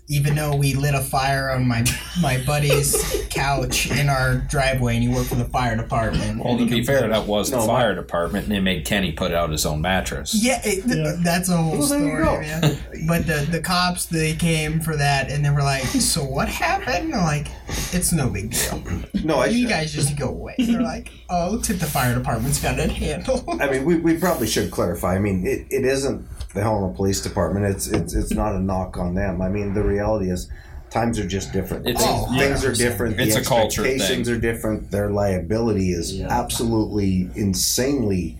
Even 0.07 0.35
though 0.35 0.55
we 0.55 0.75
lit 0.75 0.93
a 0.93 1.01
fire 1.01 1.49
on 1.49 1.67
my 1.67 1.83
my 2.21 2.37
buddy's 2.45 3.25
couch 3.31 3.89
in 3.89 4.07
our 4.07 4.35
driveway, 4.35 4.93
and 4.95 5.03
he 5.03 5.09
worked 5.09 5.29
for 5.29 5.35
the 5.35 5.45
fire 5.45 5.75
department. 5.75 6.43
Well, 6.43 6.53
to 6.57 6.63
he 6.63 6.69
be 6.69 6.75
comes 6.75 6.87
fair, 6.87 7.03
in- 7.05 7.09
that 7.09 7.25
was 7.25 7.49
the 7.49 7.57
No, 7.57 7.65
fire 7.65 7.95
department, 7.95 8.45
and 8.45 8.55
they 8.55 8.59
made 8.59 8.85
Kenny 8.85 9.11
put 9.13 9.33
out 9.33 9.49
his 9.49 9.65
own 9.65 9.81
mattress. 9.81 10.35
yeah, 10.35 10.61
it, 10.63 10.83
that's 11.23 11.49
a 11.49 11.57
whole 11.57 11.79
Well, 11.79 11.87
there 11.87 11.99
you 11.99 12.23
story, 12.23 12.45
go. 12.45 12.61
man. 12.61 12.77
But 13.07 13.25
the 13.25 13.47
the 13.49 13.61
cops 13.61 14.05
they 14.05 14.35
came 14.35 14.79
for 14.79 14.95
that, 14.95 15.31
and 15.31 15.43
they 15.43 15.49
were 15.49 15.63
like, 15.63 15.83
"So 15.85 16.23
what 16.23 16.49
happened?" 16.49 17.15
I'm 17.15 17.23
like, 17.23 17.47
"It's 17.91 18.13
no 18.13 18.29
big 18.29 18.51
deal. 18.51 18.83
no, 19.23 19.37
I, 19.37 19.47
You 19.47 19.67
guys 19.67 19.91
just 19.91 20.15
go 20.17 20.29
away." 20.29 20.53
They're 20.59 20.81
like, 20.81 21.09
"Oh, 21.31 21.49
looks 21.49 21.69
like 21.71 21.79
the 21.79 21.85
fire 21.87 22.13
department's 22.13 22.61
got 22.61 22.77
it 22.77 22.91
handled." 22.91 23.43
I 23.59 23.71
mean, 23.71 23.83
we, 23.85 23.95
we 23.97 24.17
probably 24.17 24.45
should 24.47 24.69
clarify. 24.69 25.15
I 25.15 25.19
mean, 25.19 25.47
it, 25.47 25.65
it 25.71 25.83
isn't 25.83 26.27
the 26.55 26.61
Helena 26.63 26.91
Police 26.93 27.21
Department. 27.21 27.65
It's 27.67 27.85
it's 27.87 28.15
it's 28.15 28.31
not 28.31 28.55
a 28.55 28.59
knock 28.59 28.97
on 28.97 29.13
them. 29.13 29.41
I 29.41 29.49
mean, 29.49 29.73
the 29.73 29.83
reality 29.83 30.31
is, 30.31 30.49
times 30.89 31.19
are 31.19 31.27
just 31.27 31.51
different. 31.53 31.85
It's- 31.85 32.03
Oh, 32.07 32.33
things 32.39 32.63
are 32.65 32.73
different. 32.73 33.19
It's 33.19 33.35
the 33.35 33.41
a 33.41 33.43
culture 33.43 33.83
thing. 33.83 33.91
expectations 33.95 34.29
are 34.29 34.39
different. 34.39 34.89
Their 34.89 35.11
liability 35.11 35.91
is 35.91 36.15
Yeah. 36.17 36.27
absolutely 36.29 37.29
insanely 37.35 38.37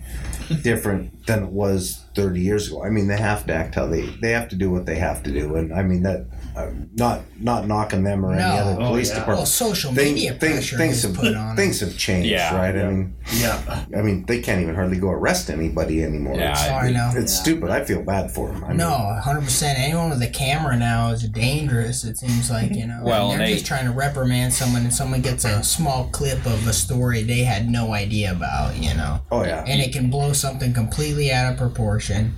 different 0.62 1.26
than 1.26 1.42
it 1.44 1.50
was 1.50 2.04
30 2.14 2.40
years 2.40 2.68
ago. 2.68 2.82
I 2.82 2.88
mean, 2.90 3.06
they 3.08 3.16
have 3.18 3.46
to 3.46 3.54
act 3.54 3.74
how 3.74 3.86
they 3.86 4.06
they 4.22 4.30
have 4.32 4.48
to 4.48 4.56
do 4.56 4.70
what 4.70 4.86
they 4.86 4.96
have 4.96 5.22
to 5.24 5.30
do, 5.30 5.54
and 5.54 5.72
I 5.72 5.82
mean 5.82 6.02
that. 6.02 6.24
Uh, 6.56 6.70
not 6.94 7.20
not 7.38 7.66
knocking 7.68 8.02
them 8.02 8.24
or 8.24 8.32
any 8.32 8.40
No. 8.40 8.48
other 8.48 8.82
Oh, 8.82 8.86
police 8.88 9.08
yeah. 9.10 9.16
department. 9.16 9.38
Well, 9.40 9.46
social 9.46 9.92
media 9.92 10.32
thing- 10.32 10.52
pressure 10.52 10.78
things 10.78 10.96
is 10.96 11.02
have 11.02 11.14
put 11.14 11.36
on 11.36 11.50
'em. 11.50 11.56
things 11.56 11.80
have 11.80 11.94
changed, 11.98 12.30
Yeah. 12.30 12.56
right? 12.56 12.74
Yeah. 12.74 12.82
I 12.86 12.90
mean, 12.90 13.14
yeah. 13.36 13.84
I 13.94 14.00
mean, 14.00 14.24
they 14.26 14.40
can't 14.40 14.62
even 14.62 14.74
hardly 14.74 14.96
go 14.96 15.08
arrest 15.10 15.50
anybody 15.50 16.02
anymore. 16.02 16.36
Yeah, 16.38 16.52
it's, 16.52 16.62
I 16.62 16.90
know. 16.92 17.12
it's 17.14 17.34
stupid. 17.34 17.68
I 17.68 17.84
feel 17.84 18.02
bad 18.02 18.30
for 18.30 18.48
them. 18.50 18.64
I 18.64 18.72
No, 18.72 18.88
hundred 19.22 19.42
percent. 19.44 19.78
Anyone 19.78 20.08
with 20.08 20.22
a 20.22 20.28
camera 20.28 20.78
now 20.78 21.10
is 21.10 21.24
dangerous. 21.28 22.04
It 22.04 22.16
seems 22.16 22.50
like 22.50 22.74
you 22.74 22.86
know. 22.86 23.00
Well, 23.02 23.28
they're 23.28 23.38
and 23.40 23.46
they- 23.48 23.52
just 23.52 23.66
trying 23.66 23.84
to 23.84 23.92
reprimand 23.92 24.54
someone, 24.54 24.80
and 24.84 24.94
someone 24.94 25.20
gets 25.20 25.44
a 25.44 25.62
small 25.62 26.04
clip 26.10 26.46
of 26.46 26.66
a 26.66 26.72
story 26.72 27.22
they 27.22 27.44
had 27.44 27.68
no 27.68 27.92
idea 27.92 28.32
about. 28.32 28.76
You 28.82 28.94
know, 28.94 29.20
Oh 29.30 29.44
yeah. 29.44 29.62
and 29.66 29.82
it 29.82 29.92
can 29.92 30.08
blow 30.08 30.32
something 30.32 30.72
completely 30.72 31.30
out 31.30 31.52
of 31.52 31.58
proportion. 31.58 32.32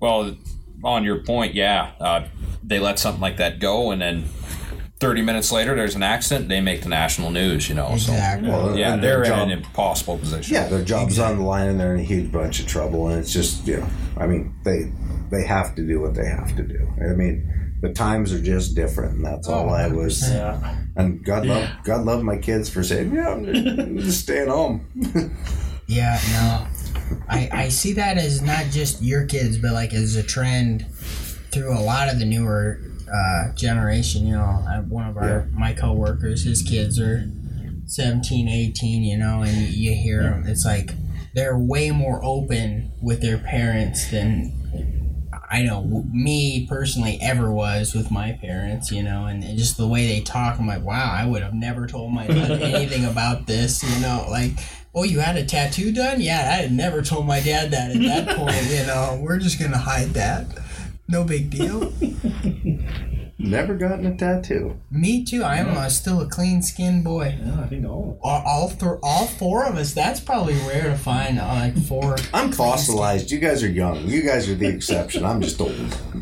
Well, 0.00 0.34
on 0.84 1.04
your 1.04 1.18
point, 1.18 1.54
yeah, 1.54 1.92
uh, 2.00 2.24
they 2.62 2.78
let 2.78 2.98
something 2.98 3.20
like 3.20 3.36
that 3.38 3.58
go, 3.58 3.90
and 3.90 4.00
then 4.00 4.24
30 5.00 5.22
minutes 5.22 5.50
later, 5.50 5.74
there's 5.74 5.94
an 5.94 6.02
accident. 6.02 6.48
They 6.48 6.60
make 6.60 6.82
the 6.82 6.88
national 6.90 7.30
news, 7.30 7.68
you 7.68 7.74
know. 7.74 7.92
Exactly. 7.92 8.50
So, 8.50 8.56
Well, 8.66 8.78
yeah, 8.78 8.94
and 8.94 9.02
they're 9.02 9.22
their 9.24 9.32
in 9.32 9.38
an 9.38 9.50
impossible 9.50 10.18
position. 10.18 10.54
yeah, 10.54 10.68
their 10.68 10.84
job's 10.84 11.18
on 11.18 11.38
the 11.38 11.42
line, 11.44 11.68
and 11.68 11.80
they're 11.80 11.94
in 11.94 12.00
a 12.00 12.04
huge 12.04 12.30
bunch 12.30 12.60
of 12.60 12.66
trouble. 12.66 13.08
And 13.08 13.18
it's 13.18 13.32
just, 13.32 13.66
you 13.66 13.78
know, 13.78 13.86
I 14.18 14.26
mean, 14.26 14.54
they 14.64 14.92
they 15.30 15.44
have 15.46 15.74
to 15.76 15.86
do 15.86 16.00
what 16.00 16.14
they 16.14 16.26
have 16.26 16.54
to 16.56 16.62
do. 16.62 16.86
I 17.00 17.14
mean, 17.14 17.78
the 17.80 17.92
times 17.94 18.30
are 18.34 18.42
just 18.42 18.74
different, 18.74 19.14
and 19.16 19.24
that's 19.24 19.48
all 19.48 19.70
Oh, 19.70 19.72
I 19.72 19.88
was. 19.88 20.28
Yeah. 20.30 20.76
And 20.96 21.24
God 21.24 21.46
love 21.46 21.68
God 21.84 22.04
love 22.04 22.22
my 22.22 22.36
kids 22.36 22.68
for 22.68 22.82
saying, 22.82 23.14
"Yeah, 23.14 23.28
I'm 23.30 23.44
just, 23.46 23.66
I'm 23.78 23.98
just 23.98 24.20
staying 24.20 24.48
home." 24.48 24.86
Yeah, 25.86 26.20
no. 26.30 26.66
I, 27.28 27.48
I 27.52 27.68
see 27.68 27.92
that 27.94 28.18
as 28.18 28.42
not 28.42 28.66
just 28.66 29.02
your 29.02 29.26
kids, 29.26 29.58
but 29.58 29.72
like 29.72 29.92
as 29.92 30.16
a 30.16 30.22
trend 30.22 30.86
through 31.52 31.76
a 31.76 31.80
lot 31.80 32.08
of 32.08 32.18
the 32.18 32.24
newer 32.24 32.80
uh, 33.12 33.52
generation. 33.54 34.26
You 34.26 34.34
know, 34.34 34.64
I, 34.68 34.80
one 34.80 35.08
of 35.08 35.16
our 35.16 35.48
my 35.52 35.72
coworkers, 35.72 36.44
his 36.44 36.62
kids 36.62 37.00
are 37.00 37.24
17, 37.86 38.48
18, 38.48 39.02
you 39.02 39.18
know, 39.18 39.42
and 39.42 39.56
you, 39.56 39.90
you 39.90 39.96
hear 39.96 40.22
them. 40.22 40.46
It's 40.46 40.64
like 40.64 40.90
they're 41.34 41.58
way 41.58 41.90
more 41.90 42.20
open 42.24 42.92
with 43.00 43.20
their 43.20 43.38
parents 43.38 44.10
than 44.10 44.56
I 45.52 45.62
know 45.62 46.04
me 46.12 46.66
personally 46.68 47.18
ever 47.20 47.50
was 47.50 47.92
with 47.92 48.12
my 48.12 48.38
parents, 48.40 48.92
you 48.92 49.02
know, 49.02 49.26
and, 49.26 49.42
and 49.42 49.58
just 49.58 49.76
the 49.76 49.86
way 49.88 50.06
they 50.06 50.20
talk, 50.20 50.60
I'm 50.60 50.68
like, 50.68 50.84
wow, 50.84 51.10
I 51.12 51.26
would 51.26 51.42
have 51.42 51.54
never 51.54 51.88
told 51.88 52.12
my 52.12 52.28
dad 52.28 52.50
anything 52.62 53.04
about 53.04 53.48
this, 53.48 53.82
you 53.82 54.00
know, 54.00 54.26
like, 54.30 54.52
oh, 54.94 55.04
you 55.04 55.20
had 55.20 55.36
a 55.36 55.44
tattoo 55.44 55.92
done? 55.92 56.20
Yeah, 56.20 56.38
I 56.40 56.62
had 56.62 56.72
never 56.72 57.02
told 57.02 57.26
my 57.26 57.40
dad 57.40 57.70
that 57.70 57.90
at 57.90 58.02
that 58.02 58.36
point, 58.36 58.70
you 58.70 58.86
know, 58.86 59.18
we're 59.22 59.38
just 59.38 59.60
gonna 59.60 59.78
hide 59.78 60.10
that. 60.10 60.46
No 61.08 61.24
big 61.24 61.50
deal. 61.50 61.92
Never 63.42 63.74
gotten 63.74 64.04
a 64.04 64.14
tattoo. 64.16 64.76
Me 64.90 65.24
too. 65.24 65.42
I'm 65.42 65.68
uh, 65.76 65.88
still 65.88 66.20
a 66.20 66.28
clean 66.28 66.60
skinned 66.62 67.04
boy. 67.04 67.38
Yeah, 67.42 67.60
I 67.62 67.66
think 67.68 67.86
all. 67.86 68.18
All, 68.22 68.42
all, 68.44 68.68
th- 68.68 69.00
all 69.02 69.26
four 69.26 69.64
of 69.64 69.76
us. 69.76 69.94
That's 69.94 70.20
probably 70.20 70.54
rare 70.68 70.84
to 70.90 70.96
find. 70.96 71.38
Uh, 71.40 71.46
like 71.46 71.78
four. 71.84 72.16
I'm 72.34 72.52
fossilized. 72.52 73.30
You 73.30 73.38
guys 73.38 73.64
are 73.64 73.68
young. 73.70 74.06
You 74.06 74.22
guys 74.22 74.48
are 74.50 74.54
the 74.54 74.66
exception. 74.68 75.24
I'm 75.24 75.40
just 75.40 75.58
old. 75.60 75.72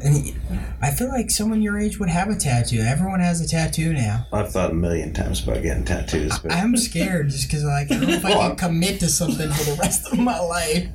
And 0.03 0.33
I 0.81 0.93
feel 0.93 1.09
like 1.09 1.31
someone 1.31 1.61
your 1.61 1.77
age 1.79 1.99
would 1.99 2.09
have 2.09 2.29
a 2.29 2.37
tattoo. 2.37 2.79
Everyone 2.81 3.19
has 3.19 3.41
a 3.41 3.49
tattoo 3.49 3.93
now. 3.93 4.27
I've 4.33 4.53
thought 4.53 4.71
a 4.71 4.75
million 4.75 5.12
times 5.12 5.43
about 5.43 5.62
getting 5.62 5.85
tattoos, 5.85 6.39
but 6.39 6.53
I'm 6.53 6.77
scared 6.77 7.31
just 7.31 7.49
because 7.49 7.64
like 7.64 7.91
I 7.91 7.95
don't 7.99 8.09
know 8.09 8.14
if 8.14 8.25
I 8.25 8.31
can 8.33 8.41
I'm- 8.41 8.57
commit 8.57 9.01
to 9.01 9.09
something 9.09 9.51
for 9.51 9.64
the 9.71 9.77
rest 9.81 10.12
of 10.12 10.19
my 10.21 10.39
life. 10.39 10.89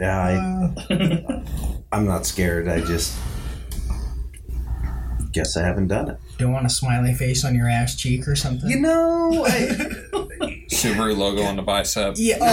yeah, 0.00 0.18
I, 0.18 0.94
Uh, 0.94 1.42
I'm 1.92 2.06
not 2.06 2.24
scared. 2.24 2.66
I 2.66 2.80
just 2.80 3.14
guess 5.32 5.56
I 5.56 5.62
haven't 5.64 5.88
done 5.88 6.10
it. 6.10 6.18
don't 6.38 6.52
want 6.52 6.66
a 6.66 6.70
smiley 6.70 7.14
face 7.14 7.44
on 7.44 7.54
your 7.54 7.68
ass 7.68 7.94
cheek 7.96 8.26
or 8.26 8.34
something. 8.36 8.68
You 8.68 8.80
know, 8.80 9.44
I, 9.46 9.50
Subaru 10.70 11.16
logo 11.16 11.42
on 11.42 11.56
the 11.56 11.62
bicep. 11.62 12.14
yeah. 12.16 12.38
Oh, 12.40 12.44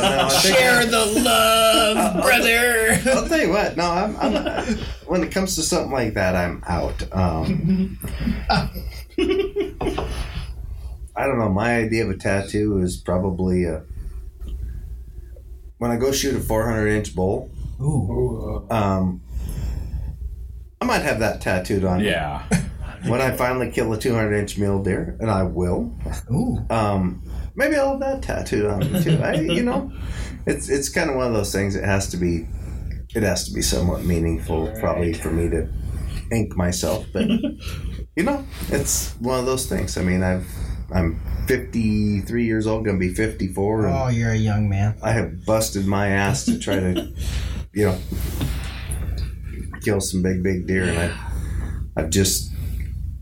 no, 0.00 0.26
I 0.26 0.28
think 0.28 0.56
share 0.56 0.86
the 0.86 1.06
love, 1.22 2.22
brother. 2.22 2.98
I'll 3.18 3.28
tell 3.28 3.40
you 3.40 3.50
what. 3.50 3.76
No, 3.76 3.84
I'm, 3.90 4.16
I'm. 4.16 4.78
When 5.06 5.22
it 5.22 5.30
comes 5.32 5.54
to 5.56 5.62
something 5.62 5.92
like 5.92 6.14
that, 6.14 6.34
I'm 6.36 6.62
out. 6.66 7.02
Um, 7.12 7.98
I 11.16 11.26
don't 11.26 11.38
know. 11.38 11.48
My 11.48 11.76
idea 11.76 12.04
of 12.04 12.10
a 12.10 12.16
tattoo 12.16 12.78
is 12.78 12.96
probably 12.96 13.64
a. 13.64 13.82
When 15.78 15.90
I 15.90 15.96
go 15.96 16.12
shoot 16.12 16.34
a 16.34 16.40
400 16.40 16.88
inch 16.88 17.14
bull, 17.14 17.50
Ooh. 17.80 18.66
um, 18.70 19.20
I 19.25 19.25
might 20.86 21.02
have 21.02 21.18
that 21.20 21.40
tattooed 21.40 21.84
on. 21.84 21.98
me. 22.00 22.08
Yeah. 22.10 22.42
When 23.06 23.20
I 23.20 23.30
finally 23.36 23.70
kill 23.70 23.92
a 23.92 23.98
200 23.98 24.34
inch 24.34 24.58
mule 24.58 24.82
deer, 24.82 25.16
and 25.20 25.30
I 25.30 25.44
will, 25.44 25.96
Ooh. 26.32 26.58
um, 26.70 27.22
maybe 27.54 27.76
I'll 27.76 27.90
have 27.90 28.00
that 28.00 28.22
tattooed 28.22 28.66
on 28.66 28.80
me 28.80 29.00
too. 29.00 29.20
I, 29.22 29.34
you 29.34 29.62
know, 29.62 29.92
it's 30.44 30.68
it's 30.68 30.88
kind 30.88 31.10
of 31.10 31.14
one 31.14 31.28
of 31.28 31.32
those 31.32 31.52
things. 31.52 31.76
It 31.76 31.84
has 31.84 32.08
to 32.08 32.16
be, 32.16 32.48
it 33.14 33.22
has 33.22 33.46
to 33.46 33.54
be 33.54 33.62
somewhat 33.62 34.02
meaningful, 34.04 34.72
probably 34.80 35.12
for 35.12 35.30
me 35.30 35.48
to 35.50 35.68
ink 36.32 36.56
myself. 36.56 37.06
But 37.12 37.28
you 38.16 38.24
know, 38.24 38.44
it's 38.70 39.12
one 39.20 39.38
of 39.38 39.46
those 39.46 39.66
things. 39.66 39.96
I 39.96 40.02
mean, 40.02 40.24
I've 40.24 40.48
I'm 40.92 41.20
53 41.46 42.44
years 42.44 42.66
old, 42.66 42.84
gonna 42.84 42.98
be 42.98 43.14
54, 43.14 43.86
Oh, 43.88 44.08
you're 44.08 44.30
a 44.32 44.36
young 44.36 44.68
man. 44.68 44.96
I 45.02 45.12
have 45.12 45.44
busted 45.44 45.86
my 45.86 46.08
ass 46.08 46.44
to 46.46 46.58
try 46.58 46.80
to, 46.80 47.12
you 47.72 47.86
know, 47.86 47.98
kill 49.86 50.00
some 50.00 50.20
big 50.20 50.42
big 50.42 50.66
deer, 50.66 50.84
and 50.84 50.98
I, 50.98 51.16
I've 51.96 52.10
just. 52.10 52.52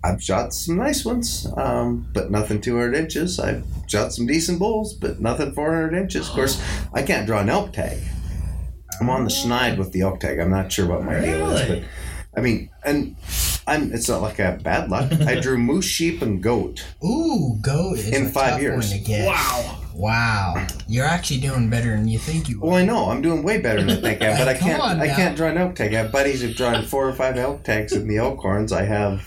I've 0.03 0.23
shot 0.23 0.53
some 0.53 0.77
nice 0.77 1.03
ones, 1.03 1.47
um, 1.57 2.07
but 2.13 2.31
nothing 2.31 2.61
200 2.61 2.95
inches. 2.95 3.41
I've 3.41 3.65
shot 3.87 4.13
some 4.13 4.27
decent 4.27 4.59
bulls, 4.59 4.93
but 4.93 5.19
nothing 5.19 5.53
400 5.53 5.95
inches. 5.95 6.29
Of 6.29 6.35
course, 6.35 6.63
I 6.93 7.03
can't 7.03 7.27
draw 7.27 7.41
an 7.41 7.49
elk 7.49 7.73
tag. 7.73 7.97
I'm 9.01 9.09
on 9.09 9.25
the 9.25 9.31
schneid 9.31 9.79
with 9.79 9.93
the 9.93 10.03
elk 10.03 10.21
tag. 10.21 10.41
I'm 10.41 10.51
not 10.51 10.71
sure 10.71 10.87
what 10.87 11.05
my 11.05 11.19
deal 11.21 11.49
is, 11.53 11.67
but 11.67 11.85
I 12.37 12.43
mean, 12.43 12.69
and 12.85 13.17
I'm. 13.67 13.93
It's 13.95 14.09
not 14.09 14.21
like 14.21 14.39
I 14.41 14.45
have 14.45 14.63
bad 14.63 14.91
luck. 14.91 15.11
I 15.23 15.41
drew 15.41 15.57
moose, 15.57 15.87
sheep, 15.87 16.21
and 16.21 16.43
goat. 16.43 16.85
Ooh, 17.03 17.57
goat 17.63 17.99
is 17.99 18.09
In 18.09 18.27
a 18.27 18.29
five 18.29 18.51
tough 18.53 18.61
years. 18.61 18.91
One 18.91 18.99
to 18.99 19.05
get. 19.05 19.27
Wow. 19.27 19.84
Wow. 19.95 20.67
You're 20.89 21.07
actually 21.07 21.41
doing 21.41 21.71
better 21.71 21.91
than 21.91 22.09
you 22.09 22.19
think 22.19 22.49
you 22.49 22.61
Are. 22.63 22.67
Well. 22.67 22.75
I 22.77 22.85
know 22.85 23.11
I'm 23.11 23.23
doing 23.23 23.43
way 23.43 23.61
better 23.61 23.81
than 23.81 23.91
I 23.91 24.01
think 24.01 24.23
I 24.23 24.27
am, 24.27 24.39
but 24.39 24.49
I 24.49 24.55
can't. 24.59 24.83
I 24.83 25.09
can't 25.09 25.37
draw 25.37 25.49
an 25.49 25.57
elk 25.59 25.77
tag. 25.77 25.95
I 25.95 25.99
have 25.99 26.13
buddies 26.13 26.43
who've 26.43 26.57
drawn 26.57 26.85
four 26.85 27.09
or 27.09 27.13
five 27.13 27.37
elk 27.37 27.63
tags 27.63 27.93
in 27.93 28.09
the 28.09 28.17
Elkhorns. 28.17 28.73
I 28.73 28.85
have 28.85 29.23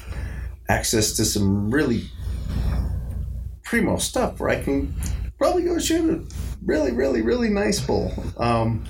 access 0.69 1.13
to 1.13 1.25
some 1.25 1.71
really 1.71 2.09
primo 3.63 3.97
stuff 3.97 4.39
where 4.39 4.49
I 4.49 4.61
can 4.61 4.93
probably 5.37 5.63
go 5.63 5.79
shoot 5.79 6.09
a 6.09 6.35
really, 6.65 6.91
really, 6.91 7.21
really 7.21 7.49
nice 7.49 7.79
bull. 7.79 8.13
Um, 8.37 8.85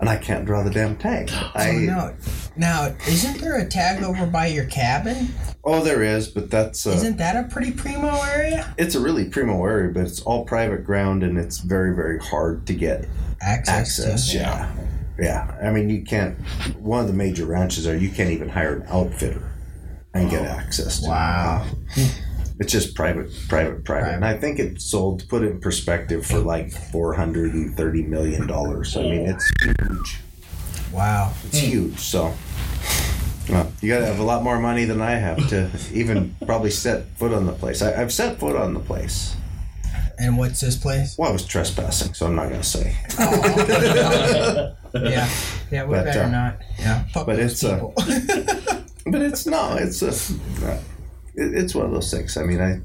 and 0.00 0.08
I 0.08 0.16
can't 0.16 0.46
draw 0.46 0.62
the 0.62 0.70
damn 0.70 0.96
tag. 0.96 1.30
I 1.54 1.70
Oh, 1.70 1.78
no. 1.78 2.16
Now, 2.60 2.94
isn't 3.08 3.40
there 3.40 3.56
a 3.58 3.66
tag 3.66 4.02
over 4.02 4.26
by 4.26 4.48
your 4.48 4.66
cabin? 4.66 5.28
oh, 5.64 5.82
there 5.82 6.02
is, 6.02 6.28
but 6.28 6.50
that's 6.50 6.86
uh, 6.86 6.90
Isn't 6.90 7.16
that 7.16 7.42
a 7.42 7.48
pretty 7.48 7.70
primo 7.72 8.20
area? 8.22 8.74
it's 8.76 8.94
a 8.94 9.00
really 9.00 9.30
primo 9.30 9.64
area, 9.64 9.90
but 9.90 10.02
it's 10.04 10.20
all 10.20 10.44
private 10.44 10.84
ground 10.84 11.22
and 11.22 11.38
it's 11.38 11.58
very, 11.60 11.94
very 11.96 12.18
hard 12.18 12.66
to 12.66 12.74
get 12.74 13.08
Access, 13.40 13.98
access. 13.98 14.30
to. 14.32 14.36
Yeah. 14.36 14.72
Yeah. 15.18 15.58
I 15.62 15.70
mean, 15.70 15.88
you 15.88 16.02
can't, 16.02 16.38
one 16.78 17.00
of 17.00 17.06
the 17.06 17.14
major 17.14 17.46
ranches 17.46 17.86
are 17.88 17.96
you 17.96 18.10
can't 18.10 18.30
even 18.30 18.50
hire 18.50 18.76
an 18.76 18.86
outfitter 18.88 19.50
and 20.12 20.28
get 20.30 20.44
access 20.44 21.00
to. 21.00 21.08
Wow. 21.08 21.66
It's 22.58 22.70
just 22.72 22.94
private, 22.94 23.30
private, 23.48 23.84
private. 23.86 24.12
And 24.12 24.22
I 24.24 24.36
think 24.36 24.58
it 24.58 24.82
sold, 24.82 25.20
to 25.20 25.26
put 25.26 25.42
it 25.42 25.52
in 25.52 25.60
perspective, 25.60 26.26
for 26.26 26.40
like 26.40 26.66
$430 26.66 28.06
million. 28.06 28.42
I 28.50 29.00
mean, 29.00 29.30
it's 29.30 29.50
huge. 29.62 30.20
Wow. 30.92 31.32
It's 31.46 31.58
huge. 31.58 31.98
So, 31.98 32.34
well, 33.48 33.72
you 33.80 33.88
got 33.88 34.00
to 34.00 34.06
have 34.06 34.18
a 34.18 34.22
lot 34.24 34.42
more 34.42 34.58
money 34.60 34.84
than 34.84 35.00
I 35.00 35.12
have 35.12 35.48
to 35.48 35.70
even 35.92 36.34
probably 36.46 36.70
set 36.70 37.06
foot 37.16 37.32
on 37.32 37.46
the 37.46 37.52
place. 37.52 37.82
I, 37.82 38.00
I've 38.00 38.12
set 38.12 38.38
foot 38.38 38.56
on 38.56 38.74
the 38.74 38.80
place. 38.80 39.34
And 40.18 40.36
what's 40.36 40.60
this 40.60 40.76
place? 40.76 41.16
Well, 41.18 41.30
I 41.30 41.32
was 41.32 41.46
trespassing, 41.46 42.12
so 42.14 42.26
I'm 42.26 42.34
not 42.34 42.48
going 42.50 42.60
to 42.60 42.66
say. 42.66 42.96
Yeah. 44.92 45.28
Yeah, 45.70 45.84
we 45.84 45.94
But, 45.94 46.04
better 46.06 46.22
uh, 46.24 46.30
not. 46.30 46.58
Yeah. 46.78 47.04
Fuck 47.12 47.26
but 47.26 47.38
it's, 47.38 47.62
uh, 47.62 47.74
people. 47.74 47.94
But 49.06 49.22
it's 49.22 49.46
no, 49.46 49.76
it's 49.76 50.02
a, 50.02 50.08
it, 51.34 51.54
it's 51.54 51.74
one 51.74 51.86
of 51.86 51.92
those 51.92 52.10
things. 52.10 52.36
I 52.36 52.42
mean, 52.42 52.60
I 52.60 52.80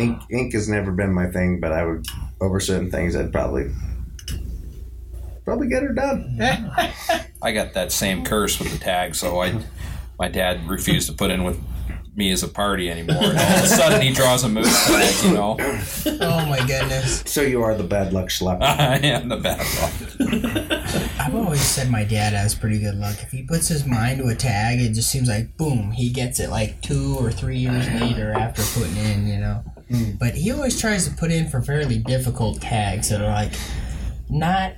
ink 0.00 0.20
ink 0.30 0.52
has 0.52 0.68
never 0.68 0.92
been 0.92 1.12
my 1.12 1.26
thing, 1.28 1.58
but 1.60 1.72
I 1.72 1.84
would 1.84 2.06
over 2.40 2.60
certain 2.60 2.90
things 2.90 3.16
I'd 3.16 3.32
probably 3.32 3.70
probably 5.44 5.68
get 5.68 5.82
her 5.82 5.92
done. 5.92 6.38
I 7.42 7.52
got 7.52 7.74
that 7.74 7.92
same 7.92 8.24
curse 8.24 8.58
with 8.58 8.72
the 8.72 8.78
tag, 8.78 9.14
so 9.14 9.42
I, 9.42 9.62
my 10.18 10.28
dad 10.28 10.66
refused 10.68 11.08
to 11.08 11.14
put 11.14 11.30
in 11.30 11.44
with 11.44 11.60
me 12.16 12.30
as 12.30 12.42
a 12.42 12.48
party 12.48 12.90
anymore. 12.90 13.16
And 13.16 13.38
all 13.38 13.58
of 13.58 13.64
a 13.64 13.66
sudden, 13.66 14.00
he 14.00 14.12
draws 14.12 14.44
a 14.44 14.48
moose 14.48 14.86
tag. 14.86 15.24
You 15.24 15.34
know, 15.34 15.56
oh 15.58 16.46
my 16.46 16.64
goodness. 16.66 17.22
So 17.26 17.42
you 17.42 17.62
are 17.62 17.74
the 17.74 17.84
bad 17.84 18.12
luck 18.12 18.28
schlepper. 18.28 18.62
I 18.62 18.96
am 18.98 19.28
the 19.28 19.36
bad 19.36 19.58
luck. 19.58 21.20
I've 21.20 21.34
always 21.34 21.60
said 21.60 21.90
my 21.90 22.04
dad 22.04 22.32
has 22.32 22.54
pretty 22.54 22.78
good 22.78 22.96
luck. 22.96 23.16
If 23.20 23.30
he 23.30 23.42
puts 23.42 23.68
his 23.68 23.84
mind 23.84 24.18
to 24.20 24.28
a 24.28 24.34
tag, 24.34 24.80
it 24.80 24.92
just 24.92 25.10
seems 25.10 25.28
like 25.28 25.56
boom, 25.56 25.90
he 25.90 26.10
gets 26.10 26.40
it 26.40 26.50
like 26.50 26.80
two 26.82 27.16
or 27.18 27.32
three 27.32 27.58
years 27.58 27.88
later 28.00 28.32
after 28.32 28.62
putting 28.78 28.96
in, 28.96 29.26
you 29.26 29.38
know. 29.40 29.64
Hmm. 29.90 30.12
But 30.18 30.34
he 30.34 30.52
always 30.52 30.80
tries 30.80 31.08
to 31.08 31.14
put 31.14 31.30
in 31.30 31.48
for 31.48 31.60
fairly 31.60 31.98
difficult 31.98 32.60
tags 32.60 33.08
that 33.10 33.20
are 33.20 33.32
like 33.32 33.52
not 34.30 34.74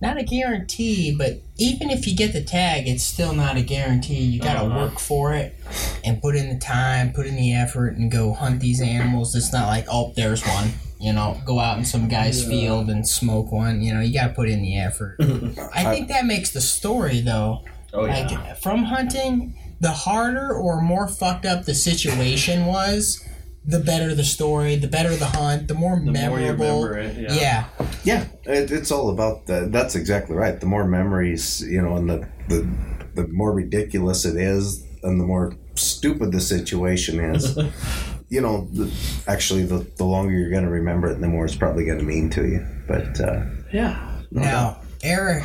not 0.00 0.16
a 0.16 0.22
guarantee, 0.22 1.14
but 1.16 1.40
even 1.56 1.90
if 1.90 2.06
you 2.06 2.14
get 2.14 2.32
the 2.32 2.42
tag, 2.42 2.86
it's 2.86 3.02
still 3.02 3.32
not 3.32 3.56
a 3.56 3.62
guarantee. 3.62 4.20
You 4.20 4.40
gotta 4.40 4.60
uh-huh. 4.60 4.78
work 4.78 4.98
for 4.98 5.34
it 5.34 5.56
and 6.04 6.22
put 6.22 6.36
in 6.36 6.48
the 6.48 6.58
time, 6.58 7.12
put 7.12 7.26
in 7.26 7.34
the 7.34 7.54
effort, 7.54 7.96
and 7.96 8.10
go 8.10 8.32
hunt 8.32 8.60
these 8.60 8.80
animals. 8.80 9.34
It's 9.34 9.52
not 9.52 9.66
like 9.66 9.86
oh, 9.90 10.12
there's 10.14 10.44
one. 10.44 10.70
You 11.00 11.12
know, 11.12 11.40
go 11.44 11.60
out 11.60 11.78
in 11.78 11.84
some 11.84 12.08
guy's 12.08 12.44
field 12.44 12.90
and 12.90 13.06
smoke 13.06 13.52
one. 13.52 13.82
You 13.82 13.94
know, 13.94 14.00
you 14.00 14.12
gotta 14.12 14.34
put 14.34 14.48
in 14.48 14.62
the 14.62 14.78
effort. 14.78 15.16
I 15.74 15.84
think 15.84 16.08
that 16.08 16.26
makes 16.26 16.50
the 16.50 16.60
story 16.60 17.20
though. 17.20 17.64
Oh 17.92 18.04
yeah. 18.04 18.26
Like 18.26 18.58
from 18.58 18.84
hunting, 18.84 19.56
the 19.80 19.92
harder 19.92 20.52
or 20.52 20.80
more 20.80 21.08
fucked 21.08 21.46
up 21.46 21.64
the 21.64 21.74
situation 21.74 22.66
was, 22.66 23.24
the 23.68 23.78
better 23.80 24.14
the 24.14 24.24
story, 24.24 24.76
the 24.76 24.88
better 24.88 25.14
the 25.14 25.26
hunt, 25.26 25.68
the 25.68 25.74
more 25.74 25.96
the 25.96 26.10
more 26.10 26.40
you 26.40 26.46
memorable. 26.46 26.84
remember 26.84 26.98
it, 26.98 27.16
yeah. 27.18 27.34
yeah. 27.34 27.86
Yeah, 28.02 28.24
it, 28.44 28.70
it's 28.70 28.90
all 28.90 29.10
about 29.10 29.46
that. 29.46 29.70
That's 29.70 29.94
exactly 29.94 30.34
right. 30.34 30.58
The 30.58 30.66
more 30.66 30.86
memories, 30.86 31.62
you 31.62 31.82
know, 31.82 31.96
and 31.96 32.08
the 32.08 32.28
the 32.48 32.66
the 33.14 33.28
more 33.28 33.52
ridiculous 33.52 34.24
it 34.24 34.36
is, 34.36 34.82
and 35.02 35.20
the 35.20 35.24
more 35.24 35.54
stupid 35.74 36.32
the 36.32 36.40
situation 36.40 37.20
is, 37.20 37.58
you 38.30 38.40
know, 38.40 38.68
the, 38.72 38.90
actually, 39.26 39.64
the, 39.64 39.86
the 39.96 40.04
longer 40.04 40.32
you're 40.32 40.50
going 40.50 40.64
to 40.64 40.70
remember 40.70 41.08
it, 41.08 41.20
the 41.20 41.28
more 41.28 41.44
it's 41.44 41.56
probably 41.56 41.84
going 41.84 41.98
to 41.98 42.04
mean 42.04 42.30
to 42.30 42.46
you. 42.46 42.66
But 42.86 43.20
uh, 43.20 43.44
Yeah. 43.72 44.22
Now, 44.30 44.80
Erick, 45.02 45.44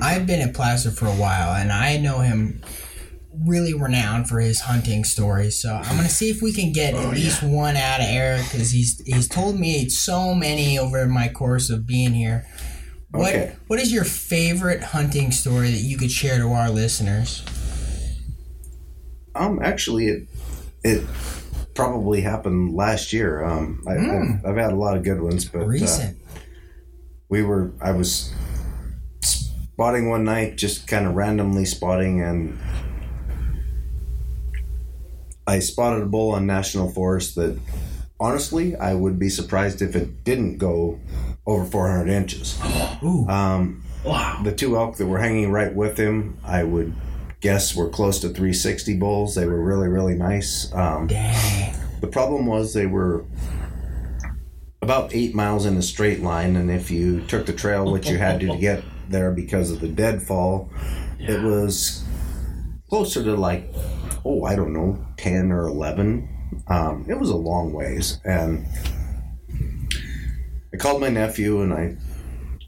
I've 0.00 0.26
been 0.26 0.40
in 0.40 0.52
Placer 0.52 0.90
for 0.90 1.06
a 1.06 1.14
while, 1.14 1.54
and 1.54 1.72
I 1.72 1.96
know 1.96 2.18
him 2.18 2.60
really 3.46 3.74
renowned 3.74 4.28
for 4.28 4.40
his 4.40 4.60
hunting 4.60 5.04
stories. 5.04 5.60
So 5.60 5.74
I'm 5.74 5.96
gonna 5.96 6.08
see 6.08 6.30
if 6.30 6.42
we 6.42 6.52
can 6.52 6.72
get 6.72 6.94
at 6.94 7.10
least 7.14 7.42
one 7.42 7.76
out 7.76 8.00
of 8.00 8.06
Erick 8.08 8.44
because 8.50 8.70
he's 8.70 9.00
he's 9.06 9.28
told 9.28 9.58
me 9.58 9.88
so 9.88 10.34
many 10.34 10.78
over 10.78 11.06
my 11.06 11.28
course 11.28 11.70
of 11.70 11.86
being 11.86 12.12
here. 12.14 12.46
What 13.10 13.34
Okay. 13.34 13.56
what 13.66 13.78
is 13.80 13.92
your 13.92 14.04
favorite 14.04 14.82
hunting 14.82 15.32
story 15.32 15.70
that 15.70 15.80
you 15.80 15.96
could 15.98 16.10
share 16.10 16.38
to 16.38 16.48
our 16.52 16.70
listeners? 16.70 17.42
um, 19.34 19.60
actually, 19.62 20.08
it 20.08 20.28
it 20.84 21.06
probably 21.74 22.20
happened 22.20 22.74
last 22.74 23.12
year. 23.12 23.42
Um, 23.44 23.82
I, 23.88 23.92
I've, 23.92 24.46
I've 24.46 24.56
had 24.56 24.72
a 24.72 24.76
lot 24.76 24.96
of 24.96 25.02
good 25.04 25.22
ones, 25.22 25.46
but 25.46 25.62
uh, 25.62 25.66
Recent. 25.66 26.18
we 27.30 27.42
were 27.42 27.72
I 27.80 27.92
was 27.92 28.32
spotting 29.22 30.10
one 30.10 30.24
night, 30.24 30.56
just 30.56 30.86
kind 30.86 31.06
of 31.06 31.14
randomly 31.14 31.64
spotting, 31.64 32.20
and 32.22 32.58
I 35.46 35.58
spotted 35.58 36.02
a 36.02 36.06
bull 36.06 36.32
on 36.32 36.46
national 36.46 36.90
forest 36.90 37.34
that 37.36 37.58
honestly 38.20 38.76
I 38.76 38.94
would 38.94 39.18
be 39.18 39.28
surprised 39.28 39.82
if 39.82 39.96
it 39.96 40.24
didn't 40.24 40.58
go 40.58 41.00
over 41.46 41.64
400 41.64 42.08
inches. 42.10 42.58
Ooh. 43.02 43.26
Um, 43.28 43.82
Wow. 44.04 44.40
the 44.42 44.52
two 44.52 44.76
elk 44.76 44.96
that 44.96 45.06
were 45.06 45.18
hanging 45.18 45.52
right 45.52 45.72
with 45.72 45.96
him, 45.96 46.36
I 46.44 46.64
would 46.64 46.92
guess 47.40 47.74
were 47.76 47.88
close 47.88 48.18
to 48.20 48.28
360 48.28 48.96
bulls. 48.96 49.34
They 49.36 49.46
were 49.46 49.62
really 49.62 49.88
really 49.88 50.14
nice. 50.16 50.72
Um, 50.74 51.06
Dang. 51.06 51.74
the 52.00 52.08
problem 52.08 52.46
was 52.46 52.74
they 52.74 52.86
were 52.86 53.24
about 54.80 55.14
eight 55.14 55.34
miles 55.34 55.66
in 55.66 55.76
a 55.76 55.82
straight 55.82 56.20
line, 56.20 56.56
and 56.56 56.70
if 56.70 56.90
you 56.90 57.20
took 57.22 57.46
the 57.46 57.52
trail, 57.52 57.90
which 57.92 58.08
you 58.08 58.18
had 58.18 58.40
to, 58.40 58.48
to 58.48 58.56
get 58.60 58.82
there 59.08 59.30
because 59.30 59.70
of 59.70 59.80
the 59.80 59.88
deadfall, 59.88 60.70
it 61.20 61.40
was 61.42 62.02
closer 62.88 63.22
to 63.22 63.34
like, 63.36 63.72
oh, 64.24 64.44
I 64.44 64.56
don't 64.56 64.72
know, 64.72 64.98
10 65.22 65.52
or 65.52 65.68
11. 65.68 66.28
Um, 66.66 67.06
it 67.08 67.18
was 67.18 67.30
a 67.30 67.36
long 67.36 67.72
ways. 67.72 68.20
And 68.24 68.66
I 70.74 70.76
called 70.76 71.00
my 71.00 71.08
nephew 71.08 71.62
and 71.62 71.72
I 71.72 71.96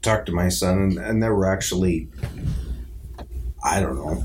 talked 0.01 0.27
to 0.27 0.31
my 0.31 0.49
son, 0.49 0.77
and, 0.77 0.97
and 0.97 1.23
there 1.23 1.35
were 1.35 1.51
actually, 1.51 2.09
I 3.63 3.81
don't 3.81 3.95
know, 3.95 4.23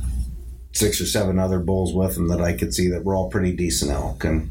six 0.73 1.01
or 1.01 1.07
seven 1.07 1.39
other 1.39 1.59
bulls 1.59 1.93
with 1.93 2.17
him 2.17 2.29
that 2.29 2.41
I 2.41 2.53
could 2.53 2.73
see 2.73 2.89
that 2.89 3.05
were 3.05 3.17
all 3.17 3.31
pretty 3.31 3.53
decent 3.57 3.91
elk. 3.91 4.25
And 4.25 4.51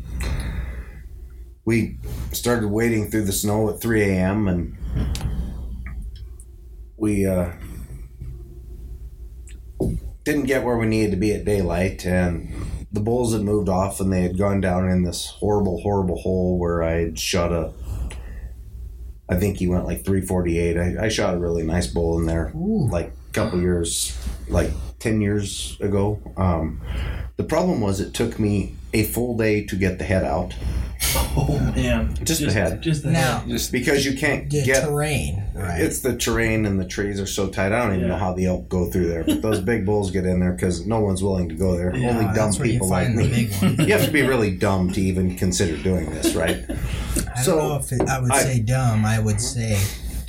we 1.63 1.97
started 2.33 2.67
wading 2.67 3.11
through 3.11 3.25
the 3.25 3.31
snow 3.31 3.69
at 3.69 3.79
3 3.79 4.03
a.m. 4.03 4.47
and 4.47 4.75
we 6.97 7.25
uh, 7.25 7.51
didn't 10.25 10.45
get 10.45 10.63
where 10.63 10.77
we 10.77 10.87
needed 10.87 11.11
to 11.11 11.17
be 11.17 11.31
at 11.33 11.45
daylight. 11.45 12.05
And 12.05 12.68
the 12.91 12.99
bulls 12.99 13.33
had 13.33 13.43
moved 13.43 13.69
off 13.69 13.99
and 13.99 14.11
they 14.11 14.21
had 14.21 14.37
gone 14.37 14.61
down 14.61 14.89
in 14.89 15.03
this 15.03 15.27
horrible, 15.27 15.81
horrible 15.81 16.19
hole 16.19 16.57
where 16.57 16.83
I 16.83 17.01
had 17.01 17.19
shot 17.19 17.51
a. 17.51 17.71
I 19.29 19.35
think 19.35 19.57
he 19.57 19.67
went 19.67 19.85
like 19.85 20.03
348. 20.03 20.77
I, 20.77 21.05
I 21.05 21.09
shot 21.09 21.35
a 21.35 21.37
really 21.37 21.61
nice 21.61 21.85
bull 21.85 22.17
in 22.19 22.25
there, 22.25 22.51
like 22.55 23.11
a 23.29 23.33
couple 23.33 23.61
years, 23.61 24.17
like 24.47 24.71
10 24.97 25.21
years 25.21 25.77
ago. 25.79 26.19
Um, 26.35 26.81
the 27.37 27.43
problem 27.43 27.79
was 27.79 27.99
it 27.99 28.15
took 28.15 28.39
me 28.39 28.75
a 28.91 29.03
full 29.03 29.37
day 29.37 29.63
to 29.65 29.75
get 29.75 29.99
the 29.99 30.03
head 30.03 30.23
out 30.23 30.55
Oh 31.15 31.59
man. 31.75 32.15
Just 32.23 32.41
the 32.45 32.51
head. 32.51 32.81
Just 32.81 33.03
the 33.03 33.11
Now, 33.11 33.39
head. 33.39 33.49
Just 33.49 33.71
because 33.71 34.05
you 34.05 34.17
can't 34.17 34.49
the 34.49 34.63
get 34.63 34.83
terrain, 34.85 35.43
right? 35.53 35.81
it's 35.81 36.01
the 36.01 36.15
terrain 36.15 36.65
and 36.65 36.79
the 36.79 36.85
trees 36.85 37.19
are 37.19 37.25
so 37.25 37.47
tight. 37.47 37.71
I 37.71 37.79
don't 37.85 37.95
even 37.95 38.07
know 38.07 38.17
how 38.17 38.33
the 38.33 38.45
elk 38.45 38.69
go 38.69 38.89
through 38.89 39.07
there, 39.07 39.23
but 39.23 39.41
those 39.41 39.59
big 39.59 39.85
bulls 39.85 40.11
get 40.11 40.25
in 40.25 40.39
there 40.39 40.51
because 40.51 40.85
no 40.85 40.99
one's 40.99 41.23
willing 41.23 41.49
to 41.49 41.55
go 41.55 41.77
there. 41.77 41.95
Yeah, 41.95 42.09
Only 42.09 42.25
dumb 42.25 42.35
That's 42.35 42.59
where 42.59 42.67
you 42.67 42.73
people 42.73 42.89
like 42.89 43.07
find 43.07 43.17
the 43.19 43.23
me. 43.23 43.29
big 43.29 43.53
one. 43.55 43.75
You 43.87 43.93
have 43.93 44.05
to 44.05 44.11
be 44.11 44.21
really 44.21 44.55
dumb 44.55 44.91
to 44.93 45.01
even 45.01 45.35
consider 45.35 45.77
doing 45.81 46.09
this, 46.11 46.35
right? 46.35 46.63
I 47.35 47.41
So, 47.41 47.57
don't 47.57 47.69
know 47.69 47.75
if 47.77 47.91
it, 47.91 48.01
I 48.09 48.19
would 48.19 48.31
I- 48.31 48.39
say 48.43 48.59
dumb. 48.59 49.05
I 49.05 49.19
would 49.19 49.39
say 49.41 49.79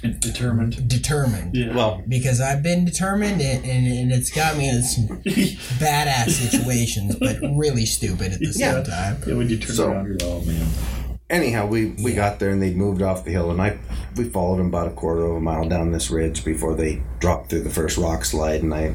It's 0.02 0.18
determined. 0.18 0.88
determined. 0.88 1.54
Yeah. 1.54 1.74
Well, 1.74 2.02
because 2.08 2.40
I've 2.40 2.62
been 2.62 2.84
determined 2.84 3.40
and, 3.42 3.64
and, 3.64 3.86
and 3.86 4.12
it's 4.12 4.30
got 4.30 4.56
me 4.56 4.68
in 4.68 4.82
some 4.82 5.06
badass 5.78 6.30
situations, 6.30 7.16
but 7.16 7.38
really 7.54 7.84
stupid 7.86 8.32
at 8.32 8.38
the 8.40 8.52
same 8.52 8.76
Yeah. 8.76 8.82
time. 8.82 9.22
yeah, 9.26 9.34
when 9.34 9.48
you 9.48 9.58
turn 9.58 9.76
So- 9.76 9.90
around, 9.90 10.06
you're 10.06 10.16
oh 10.22 10.40
man. 10.44 10.66
anyhow, 11.28 11.66
we, 11.66 11.90
we 12.02 12.12
got 12.14 12.38
there 12.38 12.50
and 12.50 12.62
they'd 12.62 12.76
moved 12.76 13.02
off 13.02 13.24
the 13.24 13.30
hill, 13.30 13.50
and 13.50 13.60
I 13.60 13.78
we 14.16 14.24
followed 14.24 14.58
them 14.58 14.66
about 14.68 14.88
a 14.88 14.90
quarter 14.92 15.24
of 15.24 15.36
a 15.36 15.40
mile 15.40 15.68
down 15.68 15.92
this 15.92 16.10
ridge 16.10 16.44
before 16.44 16.74
they 16.74 17.02
dropped 17.20 17.50
through 17.50 17.62
the 17.62 17.70
first 17.70 17.96
rock 17.98 18.24
slide, 18.24 18.62
and 18.62 18.72
I 18.74 18.94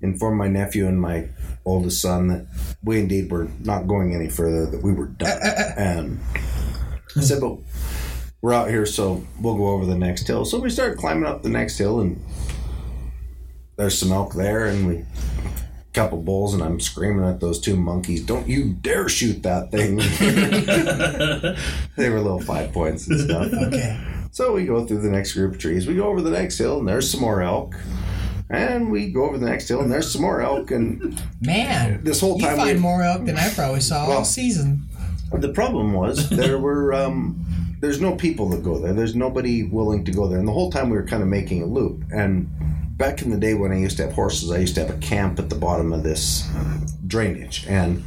informed 0.00 0.38
my 0.38 0.48
nephew 0.48 0.86
and 0.86 1.00
my 1.00 1.28
oldest 1.64 2.00
son 2.00 2.28
that 2.28 2.46
we 2.82 3.00
indeed 3.00 3.30
were 3.30 3.48
not 3.60 3.86
going 3.86 4.14
any 4.14 4.28
further, 4.28 4.66
that 4.66 4.82
we 4.82 4.92
were 4.92 5.06
done, 5.06 5.38
uh, 5.42 5.46
uh, 5.46 5.50
uh. 5.60 5.72
and 5.76 6.20
I 7.16 7.20
said, 7.20 7.40
"But 7.40 7.58
we're 8.44 8.52
out 8.52 8.68
here, 8.68 8.84
so 8.84 9.24
we'll 9.40 9.56
go 9.56 9.68
over 9.68 9.86
the 9.86 9.94
next 9.96 10.26
hill." 10.26 10.44
So 10.44 10.60
we 10.60 10.68
start 10.68 10.98
climbing 10.98 11.24
up 11.24 11.42
the 11.42 11.48
next 11.48 11.78
hill, 11.78 12.00
and 12.00 12.22
there's 13.76 13.98
some 13.98 14.12
elk 14.12 14.34
there, 14.34 14.66
and 14.66 14.86
we 14.86 15.04
couple 15.94 16.20
bulls 16.20 16.52
and 16.52 16.62
I'm 16.62 16.80
screaming 16.80 17.24
at 17.24 17.38
those 17.40 17.60
two 17.60 17.76
monkeys, 17.76 18.20
don't 18.20 18.48
you 18.48 18.72
dare 18.72 19.08
shoot 19.08 19.44
that 19.44 19.70
thing. 19.70 19.96
they 21.96 22.10
were 22.10 22.20
little 22.20 22.40
five 22.40 22.72
points 22.72 23.06
and 23.06 23.20
stuff. 23.20 23.52
Okay. 23.52 24.04
So 24.32 24.52
we 24.52 24.66
go 24.66 24.84
through 24.84 25.02
the 25.02 25.08
next 25.08 25.34
group 25.34 25.52
of 25.54 25.60
trees. 25.60 25.86
We 25.86 25.94
go 25.94 26.08
over 26.08 26.20
the 26.20 26.32
next 26.32 26.58
hill 26.58 26.80
and 26.80 26.88
there's 26.88 27.08
some 27.08 27.20
more 27.20 27.42
elk. 27.42 27.76
And 28.50 28.90
we 28.90 29.12
go 29.12 29.24
over 29.24 29.38
the 29.38 29.46
next 29.46 29.68
hill 29.68 29.82
and 29.82 29.90
there's 29.90 30.10
some 30.10 30.22
more 30.22 30.42
elk. 30.42 30.72
And 30.72 31.22
Man, 31.40 32.02
this 32.02 32.20
whole 32.20 32.40
you 32.40 32.44
time 32.44 32.56
find 32.56 32.76
we- 32.78 32.82
more 32.82 33.04
elk 33.04 33.24
than 33.24 33.36
I 33.36 33.50
probably 33.50 33.80
saw 33.80 34.06
all 34.06 34.24
season. 34.24 34.82
the 35.32 35.52
problem 35.52 35.92
was 35.92 36.28
there 36.28 36.58
were 36.58 36.92
um, 36.92 37.46
there's 37.84 38.00
no 38.00 38.16
people 38.16 38.48
that 38.48 38.62
go 38.62 38.78
there. 38.78 38.94
There's 38.94 39.14
nobody 39.14 39.62
willing 39.62 40.04
to 40.06 40.10
go 40.10 40.26
there. 40.26 40.38
And 40.38 40.48
the 40.48 40.52
whole 40.52 40.70
time 40.70 40.88
we 40.88 40.96
were 40.96 41.06
kind 41.06 41.22
of 41.22 41.28
making 41.28 41.62
a 41.62 41.66
loop. 41.66 42.02
And 42.10 42.48
back 42.96 43.20
in 43.20 43.30
the 43.30 43.36
day 43.36 43.52
when 43.52 43.72
I 43.72 43.78
used 43.78 43.98
to 43.98 44.04
have 44.04 44.14
horses, 44.14 44.50
I 44.50 44.58
used 44.58 44.74
to 44.76 44.86
have 44.86 44.96
a 44.96 44.98
camp 45.00 45.38
at 45.38 45.50
the 45.50 45.54
bottom 45.54 45.92
of 45.92 46.02
this 46.02 46.48
uh, 46.54 46.80
drainage. 47.06 47.66
And 47.68 48.02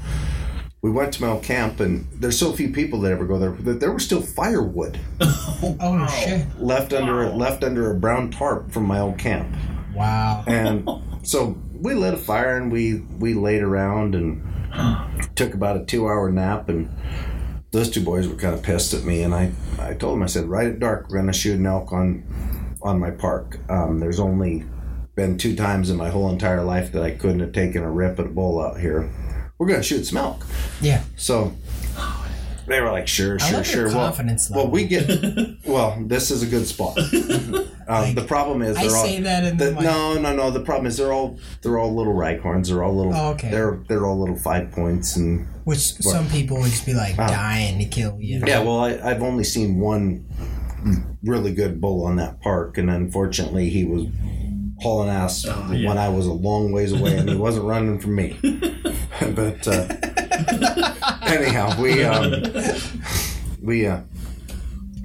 we 0.81 0.89
went 0.89 1.13
to 1.13 1.21
my 1.21 1.29
old 1.29 1.43
camp, 1.43 1.79
and 1.79 2.07
there's 2.11 2.39
so 2.39 2.53
few 2.53 2.69
people 2.69 3.01
that 3.01 3.11
ever 3.11 3.25
go 3.25 3.37
there 3.37 3.51
that 3.51 3.79
there 3.79 3.91
was 3.91 4.03
still 4.03 4.21
firewood 4.21 4.99
Oh 5.21 6.07
shit! 6.07 6.45
left 6.59 6.93
under 6.93 7.29
left 7.29 7.63
under 7.63 7.91
a 7.91 7.95
brown 7.95 8.31
tarp 8.31 8.71
from 8.71 8.85
my 8.85 8.99
old 8.99 9.17
camp. 9.17 9.55
Wow. 9.93 10.43
And 10.47 10.87
so 11.23 11.57
we 11.73 11.93
lit 11.93 12.13
a 12.13 12.17
fire 12.17 12.57
and 12.57 12.71
we 12.71 12.99
we 13.19 13.33
laid 13.33 13.61
around 13.61 14.15
and 14.15 14.43
took 15.35 15.53
about 15.53 15.77
a 15.77 15.85
two 15.85 16.07
hour 16.07 16.31
nap 16.31 16.69
and 16.69 16.89
those 17.71 17.89
two 17.89 18.03
boys 18.03 18.27
were 18.27 18.35
kind 18.35 18.53
of 18.53 18.63
pissed 18.63 18.93
at 18.93 19.03
me 19.03 19.23
and 19.23 19.33
I, 19.33 19.51
I 19.79 19.93
told 19.93 20.15
them 20.15 20.23
I 20.23 20.27
said 20.27 20.45
right 20.45 20.67
at 20.67 20.79
dark 20.79 21.09
we're 21.09 21.17
gonna 21.17 21.33
shoot 21.33 21.59
an 21.59 21.65
elk 21.65 21.91
on 21.91 22.23
on 22.81 22.99
my 22.99 23.11
park. 23.11 23.59
Um, 23.69 23.99
there's 23.99 24.19
only 24.19 24.63
been 25.15 25.37
two 25.37 25.55
times 25.55 25.89
in 25.89 25.97
my 25.97 26.09
whole 26.09 26.29
entire 26.29 26.63
life 26.63 26.91
that 26.91 27.03
I 27.03 27.11
couldn't 27.11 27.39
have 27.39 27.51
taken 27.51 27.83
a 27.83 27.91
rip 27.91 28.19
at 28.19 28.27
a 28.27 28.29
bull 28.29 28.61
out 28.61 28.79
here. 28.79 29.09
We're 29.57 29.67
gonna 29.67 29.83
shoot 29.83 30.05
some 30.05 30.17
elk. 30.17 30.43
Yeah. 30.79 31.03
So 31.15 31.53
they 32.67 32.81
were 32.81 32.91
like, 32.91 33.07
sure, 33.07 33.37
I 33.41 33.49
sure, 33.49 33.63
sure. 33.63 33.81
your 33.87 33.95
Well, 33.95 34.07
confidence 34.07 34.49
well, 34.49 34.59
level. 34.65 34.71
we 34.71 34.85
get. 34.87 35.09
Well, 35.65 35.97
this 36.05 36.31
is 36.31 36.43
a 36.43 36.47
good 36.47 36.67
spot. 36.67 36.97
Um, 37.89 38.15
the 38.15 38.25
problem 38.25 38.61
is 38.63 38.75
I 38.75 38.85
they're 38.85 38.97
all. 38.97 39.05
say 39.05 39.21
that 39.21 39.45
in 39.45 39.55
the, 39.55 39.71
my- 39.71 39.81
no, 39.81 40.19
no, 40.19 40.35
no. 40.35 40.51
The 40.51 40.59
problem 40.59 40.87
is 40.87 40.97
they're 40.97 41.13
all 41.13 41.39
they're 41.61 41.77
all 41.79 41.95
little 41.95 42.13
raghorns. 42.13 42.67
They're 42.67 42.83
all 42.83 42.93
little. 42.93 43.15
Oh, 43.15 43.29
okay. 43.35 43.49
They're 43.49 43.81
they're 43.87 44.05
all 44.05 44.19
little 44.19 44.35
five 44.35 44.71
points 44.71 45.15
and. 45.15 45.47
Which 45.63 45.79
some 45.79 46.27
people 46.27 46.57
would 46.57 46.69
just 46.69 46.85
be 46.85 46.93
like 46.93 47.15
dying 47.15 47.79
to 47.79 47.85
kill 47.85 48.17
you. 48.19 48.43
Yeah, 48.45 48.59
well, 48.59 48.81
I, 48.81 48.99
I've 49.01 49.23
only 49.23 49.45
seen 49.45 49.79
one 49.79 50.25
really 51.23 51.53
good 51.53 51.79
bull 51.79 52.03
on 52.05 52.17
that 52.17 52.41
park, 52.41 52.77
and 52.77 52.89
unfortunately, 52.89 53.69
he 53.69 53.85
was 53.85 54.07
hauling 54.81 55.07
ass 55.07 55.45
Oh, 55.47 55.71
yeah. 55.71 55.87
when 55.87 55.97
I 55.97 56.09
was 56.09 56.25
a 56.25 56.33
long 56.33 56.73
ways 56.73 56.91
away, 56.91 57.15
and 57.17 57.29
he 57.29 57.35
wasn't 57.35 57.67
running 57.67 57.99
from 58.01 58.15
me. 58.15 58.37
but 59.33 59.65
uh, 59.65 59.87
anyhow, 61.27 61.79
we 61.81 62.03
um, 62.03 62.43
we 63.61 63.85
uh, 63.85 64.01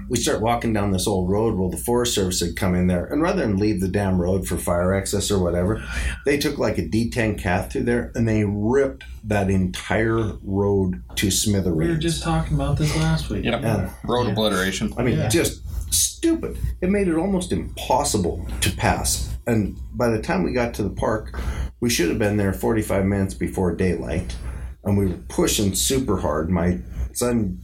we 0.09 0.19
start 0.19 0.43
walking 0.43 0.73
down 0.73 0.91
this 0.91 1.07
old 1.07 1.31
road. 1.31 1.55
Well, 1.59 1.71
the 1.71 1.77
Forest 1.77 2.15
Service 2.15 2.41
had 2.41 2.55
come 2.57 2.75
in 2.75 2.87
there, 2.87 3.07
and 3.07 3.23
rather 3.23 3.41
than 3.43 3.57
leave 3.57 3.81
the 3.81 3.89
damn 3.89 4.21
road 4.21 4.47
for 4.47 4.57
fire 4.57 4.95
access 4.95 5.31
or 5.31 5.43
whatever, 5.43 5.83
they 6.27 6.37
took 6.39 6.59
like 6.59 6.79
a 6.79 6.83
D10 6.83 7.39
Cat 7.41 7.73
through 7.73 7.85
there, 7.85 8.13
and 8.15 8.29
they 8.29 8.45
ripped 8.45 9.05
that 9.25 9.49
entire 9.51 10.33
road 10.43 11.03
to 11.17 11.31
smithereens. 11.31 11.79
We 11.79 11.89
were 11.89 11.97
just 11.97 12.23
talking 12.23 12.55
about 12.55 12.77
this 12.77 12.95
last 12.97 13.31
week. 13.31 13.45
Yep. 13.45 13.63
Yeah. 13.63 13.91
Road 14.05 14.29
obliteration. 14.29 14.93
I 14.99 15.03
mean, 15.03 15.19
Yeah. 15.19 15.29
just 15.29 15.63
stupid. 15.93 16.59
It 16.81 16.91
made 16.91 17.09
it 17.09 17.17
almost 17.17 17.53
impossible 17.53 18.47
to 18.61 18.71
pass. 18.77 19.31
And 19.47 19.79
by 19.93 20.09
the 20.09 20.21
time 20.21 20.43
we 20.43 20.53
got 20.53 20.75
to 20.75 20.83
the 20.83 20.91
park, 20.91 21.39
we 21.81 21.91
should 21.91 22.09
have 22.09 22.19
been 22.19 22.37
there 22.37 22.53
45 22.53 23.05
minutes 23.05 23.35
before 23.35 23.75
daylight. 23.75 24.37
And 24.85 24.97
we 24.99 25.07
were 25.07 25.19
pushing 25.29 25.75
super 25.75 26.19
hard. 26.19 26.51
My 26.51 26.79
son 27.13 27.61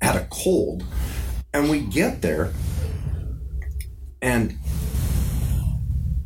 had 0.00 0.16
a 0.16 0.26
cold, 0.30 0.84
and 1.52 1.68
we 1.70 1.80
get 1.80 2.22
there, 2.22 2.52
and 4.22 4.56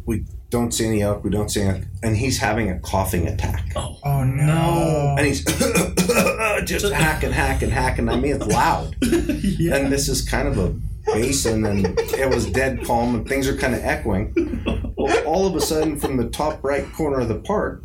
we 0.07 0.24
don't 0.51 0.72
see 0.72 0.86
any 0.86 1.03
elk. 1.03 1.24
We 1.24 1.30
don't 1.30 1.51
see 1.51 1.62
any, 1.62 1.84
and 2.03 2.16
he's 2.16 2.38
having 2.38 2.70
a 2.70 2.78
coughing 2.80 3.26
attack, 3.28 3.72
Oh, 3.76 3.99
oh 4.05 4.24
no. 4.24 5.14
and 5.18 5.26
he's 5.26 5.44
just 6.64 6.92
hacking, 6.92 7.32
hacking, 7.32 7.70
hacking. 7.70 8.09
I 8.09 8.16
mean, 8.16 8.36
it's 8.36 8.46
loud, 8.46 8.96
yeah. 9.03 9.76
and 9.76 9.92
this 9.92 10.09
is 10.09 10.22
kind 10.28 10.49
of 10.49 10.59
a 10.59 10.74
basin, 11.12 11.64
and 11.66 11.86
it 11.99 12.32
was 12.32 12.46
dead 12.51 12.84
calm, 12.84 13.14
and 13.14 13.28
things 13.28 13.49
are 13.49 13.57
kind 13.57 13.74
of 13.74 13.80
echoing. 13.84 14.34
Well, 15.01 15.24
all 15.28 15.46
of 15.46 15.55
a 15.55 15.61
sudden, 15.61 15.96
from 15.96 16.16
the 16.16 16.28
top 16.28 16.64
right 16.64 16.84
corner 16.92 17.20
of 17.20 17.28
the 17.28 17.36
park, 17.36 17.84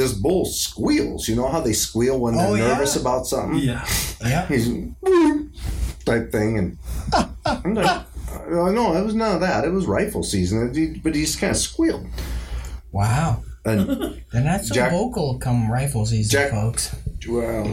this 0.00 0.12
bull 0.14 0.44
squeals. 0.46 1.28
You 1.28 1.36
know 1.36 1.48
how 1.48 1.60
they 1.60 1.72
squeal 1.72 2.18
when 2.18 2.34
they're 2.36 2.46
Oh, 2.48 2.54
yeah. 2.54 2.68
nervous 2.68 2.96
about 2.96 3.26
something? 3.26 3.58
Yeah. 3.60 3.86
Yeah. 4.22 4.46
He's 4.48 4.68
type 6.04 6.30
thing, 6.32 6.58
and 6.58 6.78
I'm 7.46 7.74
like, 7.74 8.02
oh, 8.50 8.70
no, 8.70 8.94
it 8.96 9.02
was 9.04 9.14
none 9.14 9.34
of 9.34 9.40
that. 9.40 9.64
It 9.64 9.70
was 9.72 9.86
rifle 9.86 10.22
season, 10.22 11.00
but 11.02 11.14
he 11.14 11.22
just 11.22 11.38
kind 11.40 11.50
of 11.52 11.56
squealed. 11.56 12.06
Wow. 12.92 13.42
And 13.64 14.20
They're 14.32 14.42
not 14.44 14.62
so 14.64 14.74
Jack- 14.74 14.92
vocal 14.92 15.38
come 15.38 15.70
rifle 15.72 16.04
season, 16.06 16.30
Jack- 16.30 16.50
folks. 16.50 16.94
well, 17.28 17.64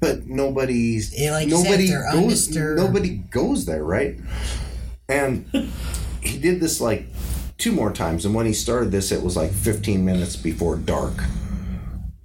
but 0.00 0.26
nobody's 0.26 1.18
Yeah, 1.18 1.32
like 1.32 1.48
you 1.48 1.56
said, 1.56 1.64
nobody 1.64 1.88
goes. 1.88 2.14
undisturbed. 2.14 2.80
Nobody 2.80 3.10
goes 3.30 3.64
there, 3.66 3.84
right? 3.84 4.18
And 5.08 5.46
he 6.20 6.38
did 6.38 6.60
this 6.60 6.80
like 6.80 7.06
two 7.58 7.72
more 7.72 7.92
times, 7.92 8.24
and 8.24 8.34
when 8.34 8.46
he 8.46 8.52
started 8.52 8.90
this, 8.90 9.12
it 9.12 9.22
was 9.22 9.36
like 9.36 9.50
15 9.50 10.04
minutes 10.04 10.36
before 10.36 10.76
dark. 10.76 11.14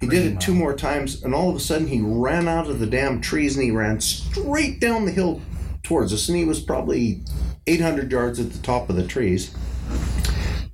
He 0.00 0.06
did 0.06 0.32
it 0.32 0.40
two 0.40 0.54
more 0.54 0.74
times, 0.74 1.22
and 1.22 1.34
all 1.34 1.50
of 1.50 1.56
a 1.56 1.60
sudden 1.60 1.88
he 1.88 2.00
ran 2.00 2.46
out 2.46 2.68
of 2.68 2.78
the 2.78 2.86
damn 2.86 3.20
trees 3.20 3.56
and 3.56 3.64
he 3.64 3.70
ran 3.70 4.00
straight 4.00 4.80
down 4.80 5.04
the 5.04 5.10
hill 5.10 5.40
towards 5.82 6.12
us, 6.12 6.28
and 6.28 6.38
he 6.38 6.44
was 6.44 6.60
probably 6.60 7.22
800 7.66 8.10
yards 8.10 8.38
at 8.38 8.52
the 8.52 8.58
top 8.58 8.88
of 8.88 8.96
the 8.96 9.06
trees. 9.06 9.54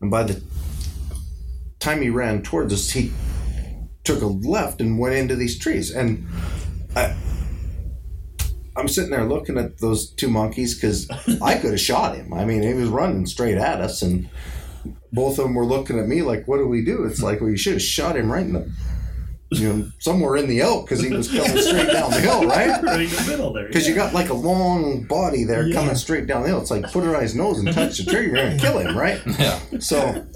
And 0.00 0.10
by 0.10 0.24
the 0.24 0.42
time 1.78 2.02
he 2.02 2.10
ran 2.10 2.42
towards 2.42 2.72
us, 2.72 2.90
he 2.90 3.12
took 4.04 4.22
a 4.22 4.26
left 4.26 4.80
and 4.80 4.98
went 4.98 5.14
into 5.14 5.36
these 5.36 5.58
trees. 5.58 5.90
And 5.90 6.26
I, 6.96 7.16
I'm 8.80 8.88
sitting 8.88 9.10
there 9.10 9.26
looking 9.26 9.58
at 9.58 9.78
those 9.78 10.10
two 10.10 10.28
monkeys 10.28 10.74
because 10.74 11.08
I 11.40 11.56
could 11.58 11.72
have 11.72 11.80
shot 11.90 12.16
him. 12.16 12.32
I 12.32 12.44
mean, 12.44 12.62
he 12.62 12.74
was 12.74 12.88
running 12.88 13.26
straight 13.26 13.58
at 13.58 13.80
us, 13.80 14.02
and 14.02 14.28
both 15.12 15.38
of 15.38 15.44
them 15.44 15.54
were 15.54 15.66
looking 15.66 15.98
at 15.98 16.08
me 16.08 16.22
like, 16.22 16.48
"What 16.48 16.58
do 16.58 16.66
we 16.66 16.84
do?" 16.84 17.04
It's 17.04 17.22
like, 17.22 17.40
well, 17.40 17.50
you 17.50 17.56
should 17.56 17.74
have 17.74 17.82
shot 17.82 18.16
him 18.16 18.32
right 18.32 18.46
in 18.46 18.54
the, 18.54 18.72
you 19.50 19.68
know, 19.68 19.88
somewhere 19.98 20.36
in 20.36 20.48
the 20.48 20.60
elk 20.60 20.86
because 20.86 21.02
he 21.02 21.10
was 21.14 21.28
coming 21.28 21.58
straight 21.58 21.92
down 21.92 22.10
the 22.10 22.20
hill, 22.20 22.46
right? 22.46 22.82
Right 22.82 23.00
in 23.00 23.10
the 23.10 23.24
middle 23.28 23.52
there. 23.52 23.66
Because 23.66 23.86
you 23.86 23.94
got 23.94 24.14
like 24.14 24.30
a 24.30 24.34
long 24.34 25.02
body 25.04 25.44
there 25.44 25.70
coming 25.72 25.94
straight 25.94 26.26
down 26.26 26.42
the 26.42 26.48
hill. 26.48 26.60
It's 26.60 26.70
like 26.70 26.90
put 26.90 27.04
it 27.04 27.14
on 27.14 27.20
his 27.20 27.34
nose 27.34 27.58
and 27.58 27.72
touch 27.72 27.98
the 27.98 28.04
trigger, 28.10 28.28
you're 28.28 28.36
gonna 28.36 28.58
kill 28.58 28.78
him, 28.78 28.96
right? 28.96 29.20
Yeah. 29.38 29.60
So 29.78 30.26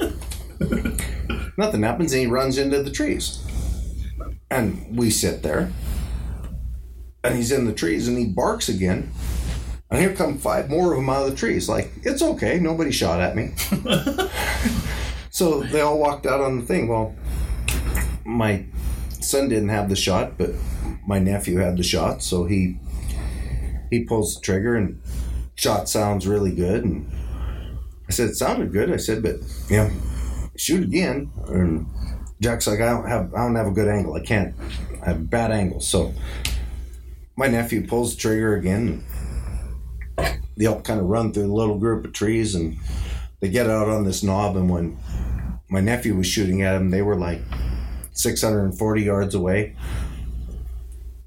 nothing 1.57 1.82
happens, 1.82 2.12
and 2.12 2.20
he 2.20 2.26
runs 2.26 2.59
into 2.59 2.82
the 2.82 2.90
trees. 2.90 3.40
And 4.51 4.97
we 4.97 5.11
sit 5.11 5.42
there, 5.42 5.72
and 7.24 7.34
he's 7.34 7.50
in 7.50 7.64
the 7.64 7.72
trees, 7.72 8.06
and 8.06 8.16
he 8.16 8.26
barks 8.26 8.68
again. 8.68 9.10
And 9.90 10.00
here 10.00 10.14
come 10.14 10.38
five 10.38 10.70
more 10.70 10.92
of 10.92 10.98
them 10.98 11.10
out 11.10 11.24
of 11.24 11.30
the 11.30 11.36
trees. 11.36 11.68
Like, 11.68 11.90
it's 12.02 12.22
okay, 12.22 12.58
nobody 12.60 12.92
shot 12.92 13.20
at 13.20 13.34
me. 13.34 13.54
so 15.30 15.62
they 15.62 15.80
all 15.80 15.98
walked 15.98 16.26
out 16.26 16.40
on 16.40 16.60
the 16.60 16.66
thing. 16.66 16.88
Well, 16.88 17.14
my 18.24 18.66
son 19.08 19.48
didn't 19.48 19.70
have 19.70 19.88
the 19.88 19.96
shot, 19.96 20.38
but 20.38 20.50
my 21.06 21.18
nephew 21.18 21.58
had 21.58 21.76
the 21.76 21.82
shot, 21.82 22.22
so 22.22 22.44
he 22.44 22.78
he 23.90 24.04
pulls 24.04 24.34
the 24.34 24.40
trigger 24.40 24.74
and 24.74 25.00
shot 25.54 25.88
sounds 25.88 26.26
really 26.26 26.52
good 26.52 26.84
and 26.84 27.08
I 28.08 28.12
said 28.12 28.30
it 28.30 28.36
sounded 28.36 28.72
good. 28.72 28.92
I 28.92 28.96
said, 28.96 29.22
but 29.22 29.36
yeah, 29.70 29.90
shoot 30.56 30.82
again. 30.82 31.30
And 31.46 31.86
Jack's 32.40 32.66
like, 32.66 32.80
I 32.80 32.86
don't 32.86 33.08
have 33.08 33.32
I 33.34 33.38
don't 33.38 33.54
have 33.54 33.66
a 33.66 33.72
good 33.72 33.88
angle. 33.88 34.14
I 34.14 34.20
can't 34.20 34.54
I 35.02 35.10
have 35.10 35.30
bad 35.30 35.50
angles. 35.50 35.88
So 35.88 36.12
my 37.37 37.47
nephew 37.47 37.87
pulls 37.87 38.14
the 38.14 38.20
trigger 38.20 38.57
again. 38.57 39.05
They 40.57 40.66
all 40.66 40.80
kind 40.80 41.01
of 41.01 41.07
run 41.07 41.32
through 41.32 41.53
a 41.53 41.53
little 41.53 41.78
group 41.78 42.05
of 42.05 42.12
trees 42.12 42.55
and 42.55 42.76
they 43.41 43.49
get 43.49 43.68
out 43.68 43.89
on 43.89 44.05
this 44.05 44.22
knob 44.22 44.57
and 44.57 44.70
when 44.70 44.97
my 45.68 45.80
nephew 45.80 46.14
was 46.14 46.26
shooting 46.26 46.62
at 46.62 46.74
them, 46.74 46.91
they 46.91 47.03
were 47.03 47.16
like 47.16 47.41
640 48.12 49.03
yards 49.03 49.35
away. 49.35 49.74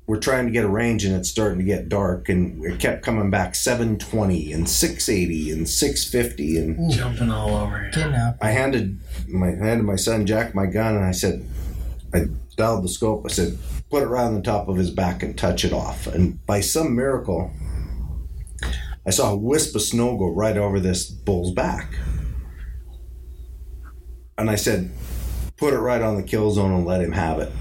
We're 0.05 0.21
trying 0.21 0.45
to 0.45 0.51
get 0.53 0.63
a 0.63 0.69
range 0.69 1.03
and 1.03 1.13
it's 1.13 1.29
starting 1.29 1.59
to 1.59 1.65
get 1.65 1.89
dark 1.89 2.29
and 2.29 2.63
it 2.63 2.79
kept 2.79 3.03
coming 3.03 3.29
back 3.29 3.55
720 3.55 4.53
and 4.53 4.69
680 4.69 5.51
and 5.51 5.67
650 5.67 6.57
and 6.57 6.89
Jumping 6.89 7.29
all 7.29 7.53
over 7.53 7.83
you. 7.83 7.91
Getting. 7.91 8.15
I 8.41 8.51
handed 8.51 8.99
my 9.27 9.49
I 9.49 9.55
handed 9.55 9.83
my 9.83 9.97
son 9.97 10.25
Jack 10.25 10.55
my 10.55 10.65
gun 10.65 10.95
and 10.95 11.03
I 11.03 11.11
said 11.11 11.45
I 12.13 12.27
dialed 12.55 12.83
the 12.83 12.89
scope. 12.89 13.23
I 13.25 13.29
said, 13.29 13.57
put 13.89 14.03
it 14.03 14.07
right 14.07 14.25
on 14.25 14.35
the 14.35 14.41
top 14.41 14.67
of 14.67 14.77
his 14.77 14.91
back 14.91 15.23
and 15.23 15.37
touch 15.37 15.63
it 15.63 15.73
off. 15.73 16.07
And 16.07 16.45
by 16.45 16.61
some 16.61 16.95
miracle, 16.95 17.51
I 19.05 19.11
saw 19.11 19.31
a 19.31 19.37
wisp 19.37 19.75
of 19.75 19.81
snow 19.81 20.17
go 20.17 20.27
right 20.27 20.57
over 20.57 20.79
this 20.79 21.09
bull's 21.09 21.53
back. 21.53 21.93
And 24.37 24.49
I 24.49 24.55
said, 24.55 24.91
put 25.57 25.73
it 25.73 25.79
right 25.79 26.01
on 26.01 26.15
the 26.15 26.23
kill 26.23 26.51
zone 26.51 26.73
and 26.73 26.85
let 26.85 27.01
him 27.01 27.13
have 27.13 27.39
it. 27.39 27.51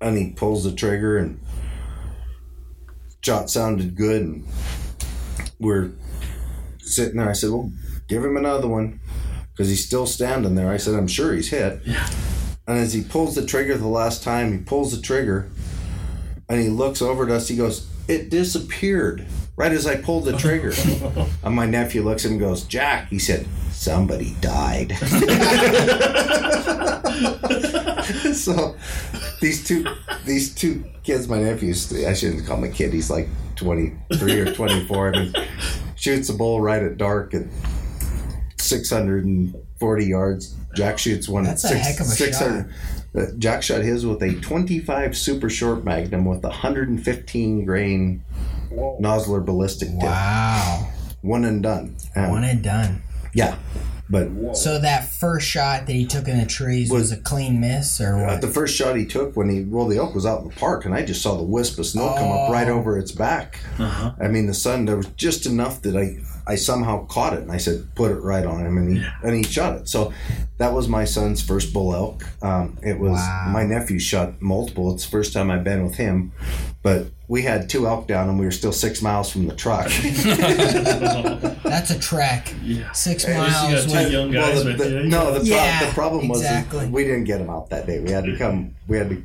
And 0.00 0.16
he 0.16 0.30
pulls 0.30 0.64
the 0.64 0.72
trigger 0.72 1.18
and 1.18 1.40
shot 3.22 3.50
sounded 3.50 3.94
good 3.94 4.22
and 4.22 4.46
we're 5.58 5.92
sitting 6.78 7.16
there. 7.16 7.30
I 7.30 7.34
said, 7.34 7.50
Well, 7.50 7.70
give 8.08 8.24
him 8.24 8.36
another 8.36 8.68
one. 8.68 9.00
Because 9.52 9.68
he's 9.68 9.86
still 9.86 10.06
standing 10.06 10.54
there. 10.54 10.70
I 10.70 10.78
said, 10.78 10.94
I'm 10.94 11.06
sure 11.06 11.34
he's 11.34 11.50
hit. 11.50 11.82
And 12.66 12.78
as 12.78 12.94
he 12.94 13.02
pulls 13.02 13.34
the 13.34 13.44
trigger 13.44 13.76
the 13.76 13.86
last 13.86 14.22
time, 14.22 14.52
he 14.52 14.64
pulls 14.64 14.96
the 14.96 15.02
trigger 15.02 15.50
and 16.52 16.60
he 16.60 16.68
looks 16.68 17.00
over 17.00 17.24
at 17.24 17.30
us. 17.30 17.48
He 17.48 17.56
goes, 17.56 17.88
It 18.08 18.28
disappeared 18.28 19.24
right 19.56 19.72
as 19.72 19.86
I 19.86 19.96
pulled 19.96 20.26
the 20.26 20.36
trigger. 20.36 20.74
and 21.42 21.54
my 21.54 21.64
nephew 21.64 22.02
looks 22.02 22.26
at 22.26 22.28
him 22.28 22.32
and 22.32 22.40
goes, 22.40 22.64
Jack, 22.64 23.08
he 23.08 23.18
said, 23.18 23.46
Somebody 23.70 24.36
died. 24.42 24.92
so 28.34 28.76
these 29.40 29.66
two 29.66 29.86
these 30.26 30.54
two 30.54 30.84
kids, 31.02 31.26
my 31.26 31.40
nephews, 31.40 31.90
I 32.04 32.12
shouldn't 32.12 32.46
call 32.46 32.58
him 32.58 32.64
a 32.64 32.68
kid, 32.68 32.92
he's 32.92 33.10
like 33.10 33.28
23 33.56 34.40
or 34.40 34.52
24. 34.52 35.08
I 35.08 35.18
mean, 35.18 35.32
shoots 35.96 36.28
a 36.28 36.34
bull 36.34 36.60
right 36.60 36.82
at 36.82 36.98
dark 36.98 37.32
at 37.32 37.44
640 38.58 40.04
yards. 40.04 40.54
Jack 40.74 40.98
shoots 40.98 41.28
one 41.28 41.44
That's 41.44 41.64
at 41.64 41.70
six, 41.70 41.86
heck 41.86 42.00
of 42.00 42.06
a 42.06 42.10
600. 42.10 42.60
Uh, 42.60 42.64
Jack 43.38 43.62
shot 43.62 43.82
his 43.82 44.06
with 44.06 44.22
a 44.22 44.34
25 44.40 45.16
super 45.16 45.50
short 45.50 45.84
magnum 45.84 46.24
with 46.24 46.42
a 46.44 46.48
115 46.48 47.64
grain 47.64 48.24
Nosler 48.72 49.44
ballistic 49.44 49.88
tip. 49.90 49.98
Wow. 50.02 50.88
One 51.20 51.44
and 51.44 51.62
done. 51.62 51.96
Um, 52.16 52.30
One 52.30 52.44
and 52.44 52.62
done. 52.62 53.02
yeah. 53.34 53.56
But 54.10 54.56
So 54.56 54.78
that 54.78 55.08
first 55.08 55.46
shot 55.46 55.86
that 55.86 55.92
he 55.92 56.04
took 56.04 56.28
in 56.28 56.38
the 56.38 56.44
trees 56.44 56.90
was, 56.90 57.02
Was- 57.04 57.12
a 57.12 57.16
clean 57.18 57.60
miss 57.60 57.98
or 58.00 58.16
uh, 58.16 58.26
what? 58.32 58.40
the 58.42 58.48
first 58.48 58.74
shot 58.76 58.96
he 58.96 59.06
took 59.06 59.36
when 59.36 59.48
he 59.48 59.62
rolled 59.62 59.90
the 59.92 59.96
elk 59.96 60.14
was 60.14 60.26
out 60.26 60.42
in 60.42 60.48
the 60.48 60.54
park, 60.54 60.84
and 60.84 60.94
I 60.94 61.02
just 61.04 61.22
saw 61.22 61.36
the 61.36 61.42
wisp 61.42 61.78
of 61.78 61.86
snow 61.86 62.12
come 62.18 62.30
up 62.30 62.50
right 62.50 62.68
Oh. 62.68 62.78
over 62.78 62.98
its 62.98 63.12
back. 63.12 63.60
Uh-huh. 63.78 64.12
I 64.20 64.28
mean, 64.28 64.46
the 64.46 64.54
sun, 64.54 64.84
there 64.84 64.96
was 64.96 65.06
just 65.16 65.46
enough 65.46 65.80
that 65.82 65.96
I, 65.96 66.18
I 66.46 66.56
somehow 66.56 67.06
caught 67.06 67.34
it, 67.34 67.40
and 67.40 67.52
I 67.52 67.56
said, 67.58 67.86
put 67.94 68.10
it 68.10 68.16
right 68.20 68.44
on 68.44 68.66
him, 68.66 68.76
and 68.78 68.96
he, 68.96 69.04
and 69.22 69.34
he 69.34 69.42
shot 69.44 69.76
it. 69.76 69.88
So 69.88 70.12
that 70.58 70.72
was 70.72 70.88
my 70.88 71.04
son's 71.04 71.40
first 71.42 71.72
bull 71.72 71.94
elk. 71.94 72.24
Um, 72.42 72.78
it 72.82 72.98
was 72.98 73.12
Wow. 73.12 73.50
my 73.52 73.64
nephew 73.64 73.98
shot 73.98 74.40
multiple. 74.42 74.92
It's 74.94 75.04
the 75.04 75.10
first 75.10 75.32
time 75.32 75.50
I've 75.50 75.62
been 75.64 75.84
with 75.84 75.94
him, 75.96 76.32
but 76.82 77.06
we 77.28 77.42
had 77.42 77.70
two 77.70 77.86
elk 77.86 78.08
down, 78.08 78.28
and 78.28 78.38
we 78.38 78.44
were 78.44 78.50
still 78.50 78.72
six 78.72 79.00
miles 79.02 79.30
from 79.30 79.46
the 79.46 79.54
truck. 79.54 79.86
That's 81.62 81.90
a 81.90 81.98
trek. 81.98 82.52
Yeah. 82.62 82.90
Six 82.92 83.24
least 83.24 83.36
you 83.36 83.42
miles. 83.42 83.86
got 83.92 84.02
two 84.04 84.10
young 84.10 84.30
guys 84.30 84.54
well, 84.54 84.64
the, 84.64 84.70
with 84.70 84.78
the- 84.78 85.02
no, 85.04 85.32
the, 85.32 85.38
pro- 85.40 85.48
Yeah, 85.48 85.86
the 85.86 85.92
problem 85.92 86.28
was 86.28 86.40
exactly. 86.40 86.88
we 86.88 87.04
didn't 87.04 87.24
get 87.24 87.40
him 87.40 87.50
out 87.50 87.70
that 87.70 87.86
day. 87.86 88.00
We 88.00 88.10
had 88.10 88.24
to 88.24 88.36
come. 88.36 88.74
We 88.88 88.98
had 88.98 89.08
to. 89.10 89.22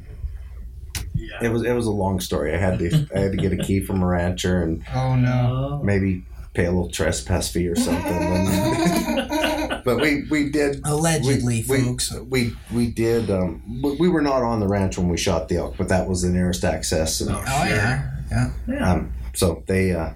It 1.42 1.50
was 1.52 1.64
it 1.64 1.74
was 1.74 1.86
a 1.88 1.92
long 1.92 2.20
story. 2.20 2.54
I 2.54 2.58
had 2.58 2.80
to 2.80 3.08
I 3.14 3.20
had 3.20 3.32
to 3.32 3.38
get 3.38 3.52
a 3.52 3.58
key 3.58 3.82
from 3.82 4.02
a 4.02 4.06
rancher 4.06 4.62
and 4.64 4.84
oh 4.96 5.16
no. 5.16 5.78
Oh. 5.80 5.84
maybe 5.84 6.24
pay 6.58 6.66
a 6.66 6.72
little 6.72 6.90
trespass 6.90 7.50
fee 7.50 7.68
or 7.68 7.76
something. 7.76 9.28
But 9.86 10.02
we 10.02 10.24
we 10.30 10.50
did 10.50 10.82
Allegedly, 10.84 11.64
we, 11.70 11.84
folks. 11.86 12.14
We 12.14 12.54
we 12.74 12.88
did. 12.88 13.32
Um, 13.32 13.82
we, 13.82 13.96
we 13.96 14.10
were 14.10 14.22
not 14.22 14.42
on 14.42 14.60
the 14.60 14.68
ranch 14.68 14.98
when 14.98 15.08
we 15.08 15.16
shot 15.16 15.48
the 15.48 15.58
elk, 15.58 15.76
but 15.78 15.88
that 15.88 16.10
was 16.10 16.24
the 16.24 16.30
nearest 16.30 16.66
access. 16.66 17.22
And, 17.22 17.32
Oh 17.32 17.40
yeah. 17.40 18.12
Yeah. 18.30 18.52
um, 18.92 19.14
so 19.34 19.64
they 19.66 19.94
uh, 19.94 20.10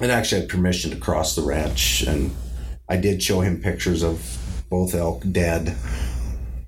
and 0.00 0.10
actually 0.10 0.40
had 0.40 0.48
permission 0.48 0.90
to 0.92 0.96
cross 0.96 1.36
the 1.36 1.42
ranch, 1.42 2.02
and 2.02 2.30
I 2.88 2.96
did 2.96 3.22
show 3.22 3.40
him 3.40 3.60
pictures 3.60 4.02
of 4.02 4.38
both 4.70 4.94
elk 4.94 5.22
dead, 5.30 5.76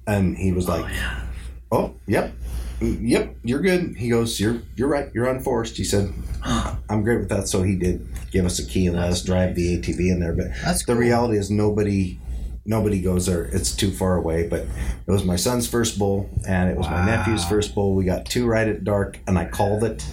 and 0.07 0.37
he 0.37 0.53
was 0.53 0.69
like, 0.69 0.85
"Oh, 0.85 0.89
yeah. 0.93 1.21
"Oh, 1.73 1.95
yep." 2.07 2.35
Yep, 2.81 3.37
you're 3.45 3.61
good. 3.61 3.97
He 3.97 4.09
goes, 4.09 4.41
You're 4.41 4.63
you're 4.77 4.89
right, 4.89 5.11
you're 5.15 5.27
unforced. 5.29 5.77
He 5.77 5.85
said, 5.85 6.13
I'm 6.45 7.03
great 7.03 7.19
with 7.21 7.29
that. 7.29 7.49
So 7.49 7.63
he 7.63 7.77
did 7.77 8.07
give 8.31 8.47
us 8.47 8.59
a 8.59 8.65
key 8.67 8.87
and 8.87 8.97
let 8.97 9.11
us 9.11 9.23
drive 9.23 9.55
the 9.55 9.79
ATV 9.79 9.99
in 10.11 10.21
there. 10.21 10.33
But 10.33 10.49
That's 10.65 10.85
the 10.85 10.93
cool. 10.93 11.01
reality 11.01 11.37
is 11.37 11.51
nobody 11.51 12.19
nobody 12.65 13.01
goes 13.03 13.27
there. 13.27 13.45
It's 13.45 13.75
too 13.75 13.91
far 13.91 14.17
away. 14.17 14.49
But 14.49 14.61
it 14.61 15.11
was 15.11 15.25
my 15.25 15.37
son's 15.37 15.69
first 15.69 15.99
bull 15.99 16.31
and 16.49 16.71
it 16.71 16.77
was 16.77 16.89
my 16.89 17.05
nephew's 17.05 17.45
first 17.45 17.75
bull. 17.75 17.95
We 17.95 18.05
got 18.05 18.27
two 18.27 18.47
right 18.47 18.69
at 18.69 18.85
dark 18.85 19.19
and 19.27 19.39
I 19.39 19.45
called 19.47 19.85
it. 19.85 20.05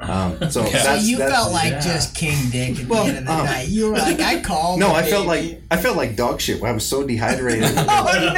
Um, 0.00 0.38
so 0.42 0.48
So 0.48 0.62
that's, 0.70 1.06
you 1.08 1.18
that's, 1.18 1.32
felt 1.32 1.52
like 1.52 1.80
just 1.82 2.14
King 2.14 2.50
Dick 2.50 2.80
at 2.80 2.86
Well, 2.88 3.04
the 3.04 3.10
end 3.10 3.18
of 3.18 3.24
the 3.26 3.32
um, 3.32 3.44
night. 3.46 3.68
You 3.68 3.90
were 3.90 3.98
like, 3.98 4.20
I 4.20 4.40
called. 4.40 4.78
no, 4.80 4.90
it, 4.90 4.92
I 4.94 5.02
felt 5.10 5.26
baby. 5.28 5.52
like 5.54 5.62
I 5.70 5.76
felt 5.76 5.96
like 5.96 6.16
dog 6.16 6.40
shit. 6.40 6.62
I 6.62 6.72
was 6.72 6.86
so 6.86 7.06
dehydrated. 7.06 7.64
Oh 7.76 8.32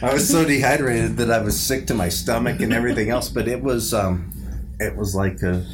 no! 0.00 0.08
I 0.08 0.12
was 0.12 0.28
so 0.28 0.44
dehydrated 0.44 1.16
that 1.16 1.30
I 1.30 1.40
was 1.40 1.58
sick 1.58 1.86
to 1.88 1.94
my 1.94 2.08
stomach 2.08 2.60
and 2.60 2.72
everything 2.72 3.10
else. 3.10 3.28
But 3.28 3.48
it 3.48 3.62
was 3.62 3.92
um, 3.92 4.32
it 4.78 4.96
was 4.96 5.14
like 5.14 5.42
a 5.42 5.66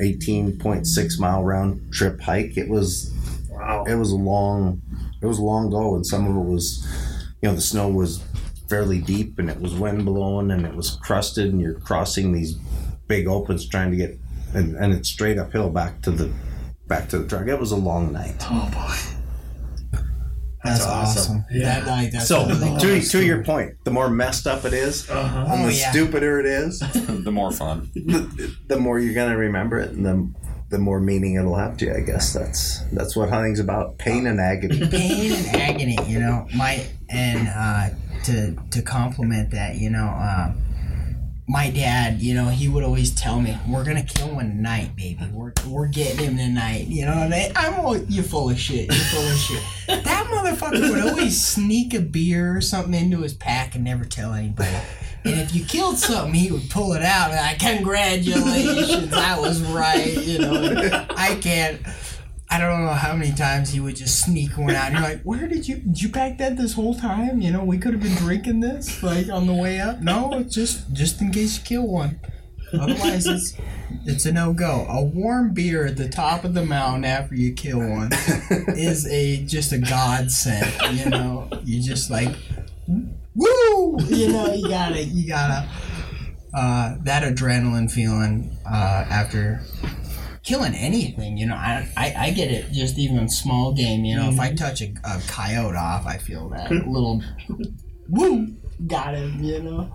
eighteen 0.00 0.58
point 0.58 0.86
six 0.86 1.18
mile 1.18 1.42
round 1.44 1.92
trip 1.92 2.20
hike. 2.20 2.56
It 2.56 2.68
was 2.68 3.12
Wow. 3.50 3.84
it 3.86 3.94
was 3.94 4.10
a 4.10 4.16
long 4.16 4.82
it 5.22 5.26
was 5.26 5.38
a 5.38 5.42
long 5.42 5.70
go, 5.70 5.94
and 5.94 6.04
some 6.06 6.26
of 6.26 6.36
it 6.36 6.50
was 6.50 6.84
you 7.40 7.48
know 7.48 7.54
the 7.54 7.60
snow 7.60 7.88
was 7.88 8.22
fairly 8.68 8.98
deep 9.00 9.38
and 9.38 9.48
it 9.50 9.60
was 9.60 9.74
wind 9.74 10.04
blowing 10.04 10.50
and 10.50 10.64
it 10.66 10.74
was 10.74 10.96
crusted 11.02 11.52
and 11.52 11.60
you're 11.60 11.78
crossing 11.80 12.32
these 12.32 12.54
big 13.06 13.28
opens 13.28 13.68
trying 13.68 13.90
to 13.90 13.96
get 13.96 14.18
and, 14.54 14.76
and 14.76 14.92
it's 14.92 15.08
straight 15.08 15.38
uphill 15.38 15.70
back 15.70 16.00
to 16.02 16.10
the 16.10 16.32
back 16.86 17.08
to 17.10 17.18
the 17.18 17.28
truck. 17.28 17.46
It 17.46 17.58
was 17.58 17.72
a 17.72 17.76
long 17.76 18.12
night. 18.12 18.36
Oh 18.50 18.70
boy. 18.72 20.00
That's 20.64 20.86
awesome. 20.86 21.42
awesome. 21.42 21.44
Yeah. 21.50 21.80
That 21.80 21.86
night, 21.86 22.10
that's 22.12 22.26
So 22.26 22.46
really 22.46 22.78
to, 22.80 23.00
cool. 23.00 23.00
to 23.02 23.24
your 23.24 23.44
point, 23.44 23.74
the 23.84 23.90
more 23.90 24.08
messed 24.08 24.46
up 24.46 24.64
it 24.64 24.72
is, 24.72 25.08
Uh-huh. 25.10 25.44
and 25.52 25.64
Oh, 25.64 25.66
the 25.66 25.74
yeah. 25.74 25.90
stupider 25.92 26.40
it 26.40 26.46
is, 26.46 26.78
the 27.24 27.30
more 27.30 27.52
fun. 27.52 27.90
the, 27.94 28.54
the 28.68 28.78
more 28.78 28.98
you're 28.98 29.12
gonna 29.14 29.36
remember 29.36 29.78
it, 29.78 29.90
and 29.90 30.06
the 30.06 30.32
the 30.70 30.78
more 30.78 30.98
meaning 31.00 31.34
it'll 31.34 31.54
have 31.56 31.76
to 31.76 31.84
you. 31.84 31.94
I 31.94 32.00
guess 32.00 32.32
that's 32.32 32.80
that's 32.92 33.14
what 33.14 33.28
hunting's 33.28 33.60
about: 33.60 33.98
pain 33.98 34.26
and 34.26 34.40
agony. 34.40 34.80
pain 34.90 35.32
and 35.32 35.46
agony, 35.48 35.98
you 36.06 36.18
know. 36.18 36.46
My 36.56 36.82
and 37.10 37.46
uh, 37.48 37.90
to 38.24 38.56
to 38.70 38.80
complement 38.80 39.50
that, 39.50 39.76
you 39.76 39.90
know, 39.90 40.06
uh, 40.06 40.50
my 41.46 41.70
dad, 41.70 42.22
you 42.22 42.34
know, 42.34 42.46
he 42.48 42.68
would 42.68 42.82
always 42.82 43.10
tell 43.14 43.38
me, 43.40 43.58
"We're 43.68 43.84
gonna 43.84 44.02
kill 44.02 44.34
one 44.34 44.48
tonight, 44.48 44.96
baby. 44.96 45.28
We're 45.30 45.52
we're 45.66 45.88
getting 45.88 46.24
him 46.24 46.36
tonight." 46.38 46.86
You 46.86 47.04
know, 47.04 47.12
and 47.12 47.34
I, 47.34 47.52
I'm 47.54 47.80
all, 47.80 47.96
you 47.96 48.22
full 48.22 48.48
of 48.50 48.58
shit. 48.58 48.92
You 48.92 49.00
full 49.00 49.26
of 49.26 49.36
shit. 49.36 49.62
That 50.04 50.26
motherfucker 50.26 50.90
would 50.90 51.06
always 51.06 51.40
sneak 51.40 51.92
a 51.92 52.00
beer 52.00 52.56
or 52.56 52.62
something 52.62 52.94
into 52.94 53.18
his 53.18 53.34
pack 53.34 53.74
and 53.74 53.84
never 53.84 54.04
tell 54.04 54.32
anybody. 54.32 54.74
And 55.24 55.40
if 55.40 55.54
you 55.54 55.64
killed 55.64 55.98
something, 55.98 56.34
he 56.34 56.50
would 56.50 56.68
pull 56.70 56.92
it 56.94 57.02
out 57.02 57.30
and 57.30 57.38
like, 57.38 57.58
congratulations, 57.58 59.12
I 59.12 59.38
was 59.38 59.62
right. 59.62 60.16
You 60.16 60.38
know, 60.38 61.06
I 61.10 61.34
can't. 61.36 61.80
I 62.54 62.58
don't 62.58 62.84
know 62.84 62.92
how 62.92 63.16
many 63.16 63.32
times 63.32 63.70
he 63.70 63.80
would 63.80 63.96
just 63.96 64.20
sneak 64.20 64.56
one 64.56 64.76
out. 64.76 64.92
You're 64.92 65.00
like, 65.00 65.22
where 65.22 65.48
did 65.48 65.66
you 65.66 65.78
did 65.78 66.00
you 66.00 66.08
pack 66.08 66.38
that 66.38 66.56
this 66.56 66.72
whole 66.72 66.94
time? 66.94 67.40
You 67.40 67.50
know, 67.50 67.64
we 67.64 67.78
could 67.78 67.94
have 67.94 68.02
been 68.02 68.14
drinking 68.14 68.60
this 68.60 69.02
like 69.02 69.28
on 69.28 69.48
the 69.48 69.52
way 69.52 69.80
up. 69.80 70.00
No, 70.00 70.32
it's 70.34 70.54
just 70.54 70.92
just 70.92 71.20
in 71.20 71.32
case 71.32 71.58
you 71.58 71.64
kill 71.64 71.88
one. 71.88 72.20
Otherwise, 72.72 73.26
it's 73.26 73.56
it's 74.06 74.24
a 74.26 74.32
no 74.32 74.52
go. 74.52 74.86
A 74.88 75.02
warm 75.02 75.52
beer 75.52 75.84
at 75.84 75.96
the 75.96 76.08
top 76.08 76.44
of 76.44 76.54
the 76.54 76.64
mountain 76.64 77.04
after 77.04 77.34
you 77.34 77.52
kill 77.54 77.80
one 77.80 78.10
is 78.68 79.04
a 79.08 79.44
just 79.46 79.72
a 79.72 79.78
godsend. 79.78 80.72
You 80.96 81.10
know, 81.10 81.48
you 81.64 81.82
just 81.82 82.08
like 82.08 82.36
woo. 82.86 83.98
You 84.04 84.32
know, 84.32 84.52
you 84.52 84.68
gotta 84.68 85.02
you 85.02 85.26
gotta 85.26 85.68
uh, 86.54 86.94
that 87.02 87.24
adrenaline 87.24 87.90
feeling 87.90 88.56
uh, 88.64 89.06
after 89.10 89.60
killing 90.44 90.74
anything. 90.74 91.36
You 91.36 91.46
know, 91.46 91.56
I, 91.56 91.88
I 91.96 92.14
I 92.18 92.30
get 92.30 92.50
it 92.50 92.70
just 92.70 92.98
even 92.98 93.28
small 93.28 93.72
game. 93.72 94.04
You 94.04 94.16
know, 94.16 94.30
if 94.30 94.38
I 94.38 94.50
mhm. 94.50 94.56
touch 94.56 94.82
a, 94.82 94.92
a 95.04 95.20
coyote 95.26 95.76
off, 95.76 96.06
I 96.06 96.18
feel 96.18 96.48
that 96.50 96.68
hmm. 96.68 96.88
little 96.88 97.22
woo 98.08 98.54
got 98.86 99.14
him. 99.14 99.42
You 99.42 99.62
know. 99.62 99.92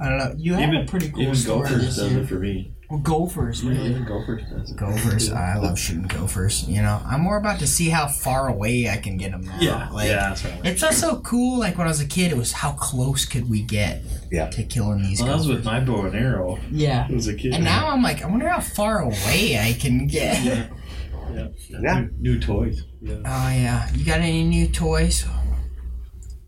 I 0.00 0.08
don't 0.08 0.18
know. 0.18 0.34
You 0.36 0.54
have 0.54 0.74
a 0.74 0.84
pretty 0.84 1.10
cool 1.10 1.22
even 1.22 1.34
story 1.36 1.68
Gophers 1.68 1.84
this 1.84 1.96
does 1.96 2.12
year. 2.12 2.22
it 2.22 2.26
for 2.26 2.38
me. 2.40 2.71
Well, 2.92 3.00
gophers, 3.00 3.64
really. 3.64 3.88
Even 3.88 4.04
Gophers 4.04 4.42
does 4.50 4.70
it. 4.70 4.76
Gophers. 4.76 5.32
I 5.32 5.56
love 5.56 5.78
shooting 5.78 6.02
gophers. 6.02 6.68
You 6.68 6.82
know, 6.82 7.00
I'm 7.06 7.22
more 7.22 7.38
about 7.38 7.58
to 7.60 7.66
see 7.66 7.88
how 7.88 8.06
far 8.06 8.48
away 8.48 8.86
I 8.90 8.98
can 8.98 9.16
get 9.16 9.30
them 9.30 9.40
now. 9.46 9.56
Yeah, 9.62 9.88
like, 9.88 10.08
yeah, 10.08 10.28
that's 10.28 10.44
right. 10.44 10.60
It's 10.62 10.82
not 10.82 10.92
so 10.92 11.20
cool. 11.20 11.58
Like 11.58 11.78
when 11.78 11.86
I 11.86 11.90
was 11.90 12.02
a 12.02 12.06
kid, 12.06 12.32
it 12.32 12.36
was 12.36 12.52
how 12.52 12.72
close 12.72 13.24
could 13.24 13.48
we 13.48 13.62
get 13.62 14.02
Yeah. 14.30 14.50
to 14.50 14.62
killing 14.64 15.00
these 15.02 15.20
Well, 15.22 15.30
that 15.30 15.38
was 15.38 15.48
with 15.48 15.64
my 15.64 15.80
bow 15.80 16.04
and 16.04 16.14
arrow 16.14 16.58
yeah. 16.70 17.08
as 17.10 17.28
a 17.28 17.34
kid. 17.34 17.54
And 17.54 17.64
now 17.64 17.88
I'm 17.88 18.02
like, 18.02 18.22
I 18.22 18.26
wonder 18.26 18.46
how 18.46 18.60
far 18.60 18.98
away 18.98 19.58
I 19.58 19.72
can 19.72 20.06
get. 20.06 20.44
yeah. 20.44 20.66
yeah. 21.32 21.48
Yeah. 21.70 22.00
New, 22.20 22.34
new 22.34 22.40
toys. 22.40 22.82
Yeah. 23.00 23.14
Oh 23.24 23.48
yeah. 23.48 23.90
You 23.94 24.04
got 24.04 24.18
any 24.20 24.44
new 24.44 24.68
toys, 24.68 25.24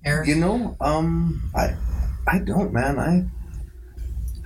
Erick? 0.04 0.28
You 0.28 0.34
know, 0.36 0.76
um, 0.82 1.50
I 1.56 1.74
I 2.26 2.38
don't, 2.40 2.70
man. 2.70 2.98
I, 2.98 3.06
I 3.06 3.12
don't 3.14 3.30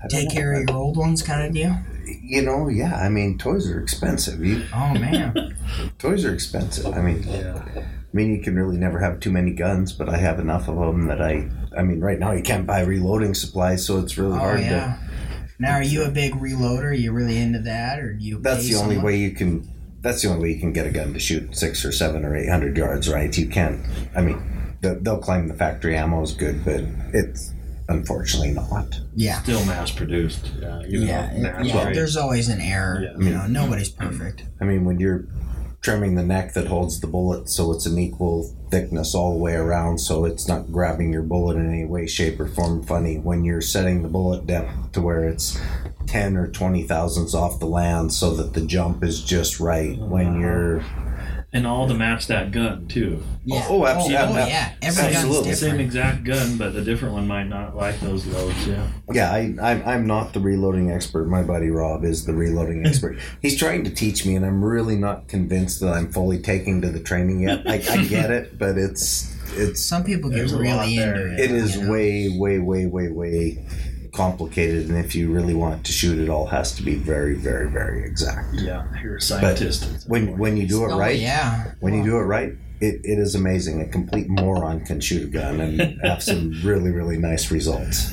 Take 0.09 0.29
know. 0.29 0.35
care 0.35 0.55
of 0.55 0.69
your 0.69 0.77
old 0.77 0.97
ones, 0.97 1.23
kind 1.23 1.47
of 1.47 1.53
deal. 1.53 1.77
You 2.23 2.43
know, 2.43 2.69
yeah. 2.69 2.97
I 2.97 3.09
mean, 3.09 3.39
toys 3.39 3.69
are 3.71 3.81
expensive. 3.81 4.45
You 4.45 4.65
Oh 4.75 4.95
man. 4.95 5.57
toys 5.99 6.25
are 6.25 6.33
expensive. 6.33 6.87
I 6.87 7.01
mean, 7.01 7.23
Yeah. 7.25 7.63
I 7.77 8.17
mean, 8.17 8.35
you 8.35 8.41
can 8.41 8.57
really 8.57 8.79
never 8.79 8.99
have 9.01 9.21
too 9.21 9.31
many 9.31 9.53
guns, 9.53 9.93
but 9.93 10.09
I 10.09 10.17
have 10.17 10.39
enough 10.39 10.67
of 10.69 10.77
them 10.77 11.07
that 11.09 11.21
I. 11.21 11.51
I 11.77 11.83
mean, 11.83 12.01
right 12.01 12.19
now 12.19 12.33
you 12.33 12.43
can't 12.43 12.67
buy 12.67 12.81
reloading 12.81 13.35
supplies, 13.35 13.85
so 13.85 13.99
it's 13.99 14.17
really 14.17 14.37
Oh 14.37 14.41
hard 14.41 14.61
yeah. 14.61 14.99
Now, 15.59 15.75
are 15.75 15.83
you 15.83 16.05
a 16.05 16.11
big 16.11 16.35
reloader? 16.35 16.85
Are 16.85 16.93
you 16.93 17.13
really 17.13 17.37
into 17.37 17.59
that, 17.61 17.99
or 17.99 18.15
do 18.15 18.25
you? 18.25 18.39
That's 18.39 18.69
the 18.69 18.77
only 18.77 18.95
someone? 18.95 19.05
way 19.05 19.19
you 19.19 19.33
can. 19.33 19.69
That's 20.01 20.23
the 20.23 20.29
only 20.29 20.43
way 20.43 20.53
you 20.53 20.61
can 20.61 20.73
get 20.73 20.87
a 20.87 20.91
gun 20.91 21.13
to 21.13 21.19
shoot 21.19 21.55
six 21.57 21.85
or 21.85 21.91
seven 21.93 22.25
or 22.25 22.37
eight 22.37 22.49
hundred 22.49 22.77
yards, 22.77 23.09
right? 23.09 23.37
You 23.37 23.49
can't. 23.49 23.85
I 24.17 24.23
mean, 24.23 24.41
they'll, 24.81 25.01
they'll 25.01 25.19
claim 25.19 25.49
the 25.49 25.55
factory 25.55 25.97
ammo 25.97 26.23
is 26.23 26.33
good, 26.33 26.65
but 26.65 26.81
it's 27.13 27.53
unfortunately 27.89 28.53
not. 28.53 29.01
Yeah. 29.15 29.43
Still 29.43 29.65
mass 29.65 29.91
produced. 29.91 30.51
Yeah. 30.61 30.83
even 30.87 31.07
Yeah, 31.09 31.33
though 31.35 31.41
mass 31.43 31.67
yeah. 31.67 31.85
rate- 31.87 31.95
There's 31.95 32.17
always 32.17 32.49
an 32.49 32.61
error. 32.61 33.03
Yeah. 33.03 33.25
You 33.25 33.31
know, 33.35 33.47
nobody's 33.47 33.89
perfect. 33.91 34.45
I 34.61 34.65
mean, 34.65 34.85
when 34.85 34.99
you're 35.01 35.25
trimming 35.81 36.17
the 36.17 36.23
neck 36.25 36.55
that 36.55 36.67
holds 36.67 36.99
the 37.01 37.07
bullet 37.07 37.49
so 37.49 37.73
it's 37.73 37.87
an 37.87 37.97
equal 37.99 38.53
thickness 38.69 39.15
all 39.15 39.33
the 39.33 39.39
way 39.39 39.55
around 39.55 39.97
so 39.99 40.25
it's 40.25 40.49
not 40.49 40.73
grabbing 40.73 41.13
your 41.13 41.23
bullet 41.23 41.57
in 41.57 41.73
any 41.73 41.85
way, 41.85 42.07
shape, 42.07 42.39
or 42.41 42.49
form 42.49 42.83
funny. 42.83 43.17
When 43.19 43.45
you're 43.45 43.61
setting 43.61 44.03
the 44.03 44.09
bullet 44.09 44.47
depth 44.47 44.93
to 44.93 45.01
where 45.01 45.25
it's 45.29 45.59
10 46.07 46.37
or 46.37 46.49
20 46.49 46.83
thousandths 46.85 47.35
off 47.35 47.59
the 47.61 47.67
land 47.67 48.13
so 48.13 48.35
that 48.35 48.55
the 48.55 48.61
jump 48.67 49.05
is 49.05 49.23
just 49.23 49.61
right. 49.61 49.97
When 49.99 50.41
you're. 50.41 50.83
And 51.53 51.67
all 51.67 51.89
to 51.89 51.95
match 51.95 52.27
that 52.27 52.51
gun 52.51 52.87
too. 52.89 53.23
Yeah. 53.45 53.65
Oh, 53.69 53.83
oh 53.83 53.87
abso- 53.87 54.11
Oh, 54.11 54.17
ab- 54.17 54.37
ab- 54.37 54.49
yeah. 54.49 54.73
Every 54.83 55.03
absolutely. 55.05 55.45
gun's 55.45 55.61
The 55.61 55.67
same 55.69 55.81
exact 55.81 56.25
gun, 56.25 56.59
but 56.59 56.75
the 56.75 56.83
different 56.83 57.15
one 57.15 57.27
might 57.27 57.49
not 57.49 57.75
like 57.75 57.99
those 58.01 58.27
loads. 58.27 58.67
Yeah. 58.67 58.87
Yeah, 59.11 59.33
I, 59.33 59.55
I'm, 59.63 59.83
I'm 59.87 60.07
not 60.07 60.35
the 60.35 60.41
reloading 60.41 60.91
expert. 60.91 61.25
My 61.27 61.43
buddy 61.43 61.71
Rob 61.71 62.05
is 62.05 62.27
the 62.27 62.35
reloading 62.35 62.87
expert. 62.87 63.19
He's 63.41 63.59
trying 63.59 63.85
to 63.85 63.91
teach 63.91 64.27
me, 64.27 64.37
and 64.37 64.45
I'm 64.45 64.63
really 64.63 64.97
not 64.97 65.29
convinced 65.29 65.81
that 65.81 65.95
I'm 65.95 66.13
fully 66.13 66.39
taking 66.39 66.83
to 66.83 66.91
the 66.91 67.01
training 67.01 67.41
yet. 67.41 67.67
I, 67.67 67.75
I 67.91 68.05
get 68.05 68.31
it, 68.31 68.59
but 68.59 68.77
it's 68.77 69.35
it's 69.57 69.83
Some 69.83 70.05
people 70.05 70.29
get 70.29 70.37
There's 70.37 70.53
a 70.53 70.57
lot 70.59 70.63
really 70.63 70.97
into 70.99 71.33
it. 71.33 71.41
It 71.41 71.51
is 71.51 71.77
you 71.77 71.83
know? 71.85 71.93
way, 71.93 72.29
way, 72.37 72.59
way, 72.59 72.87
way, 72.87 73.09
way 73.09 73.65
complicated, 74.19 74.89
and 74.89 74.99
if 74.99 75.15
you 75.15 75.31
really 75.33 75.55
want 75.55 75.87
to 75.87 75.93
shoot, 75.93 76.19
it 76.19 76.29
all 76.29 76.47
has 76.47 76.75
to 76.75 76.83
be 76.83 76.97
very, 76.97 77.35
very, 77.37 77.71
very 77.71 78.05
exact. 78.05 78.53
Yeah. 78.55 78.85
You're 79.01 79.17
a 79.17 79.21
scientist. 79.21 80.05
When 80.09 80.37
when 80.37 80.57
you 80.57 80.67
do 80.67 80.85
it 80.85 80.89
Oh, 80.93 80.99
right, 80.99 81.19
yeah. 81.19 81.73
when 81.79 81.95
you 81.95 82.03
do 82.03 82.17
it 82.17 82.23
right, 82.23 82.53
it, 82.81 83.01
it 83.05 83.19
is 83.19 83.35
amazing. 83.37 83.81
A 83.81 83.87
complete 83.87 84.29
moron 84.29 84.85
can 84.85 85.01
shoot 85.01 85.23
a 85.23 85.31
gun 85.31 85.61
and 85.61 86.01
have 86.03 86.21
some 86.23 86.53
really, 86.65 86.91
really 86.91 87.17
nice 87.17 87.51
results. 87.53 88.13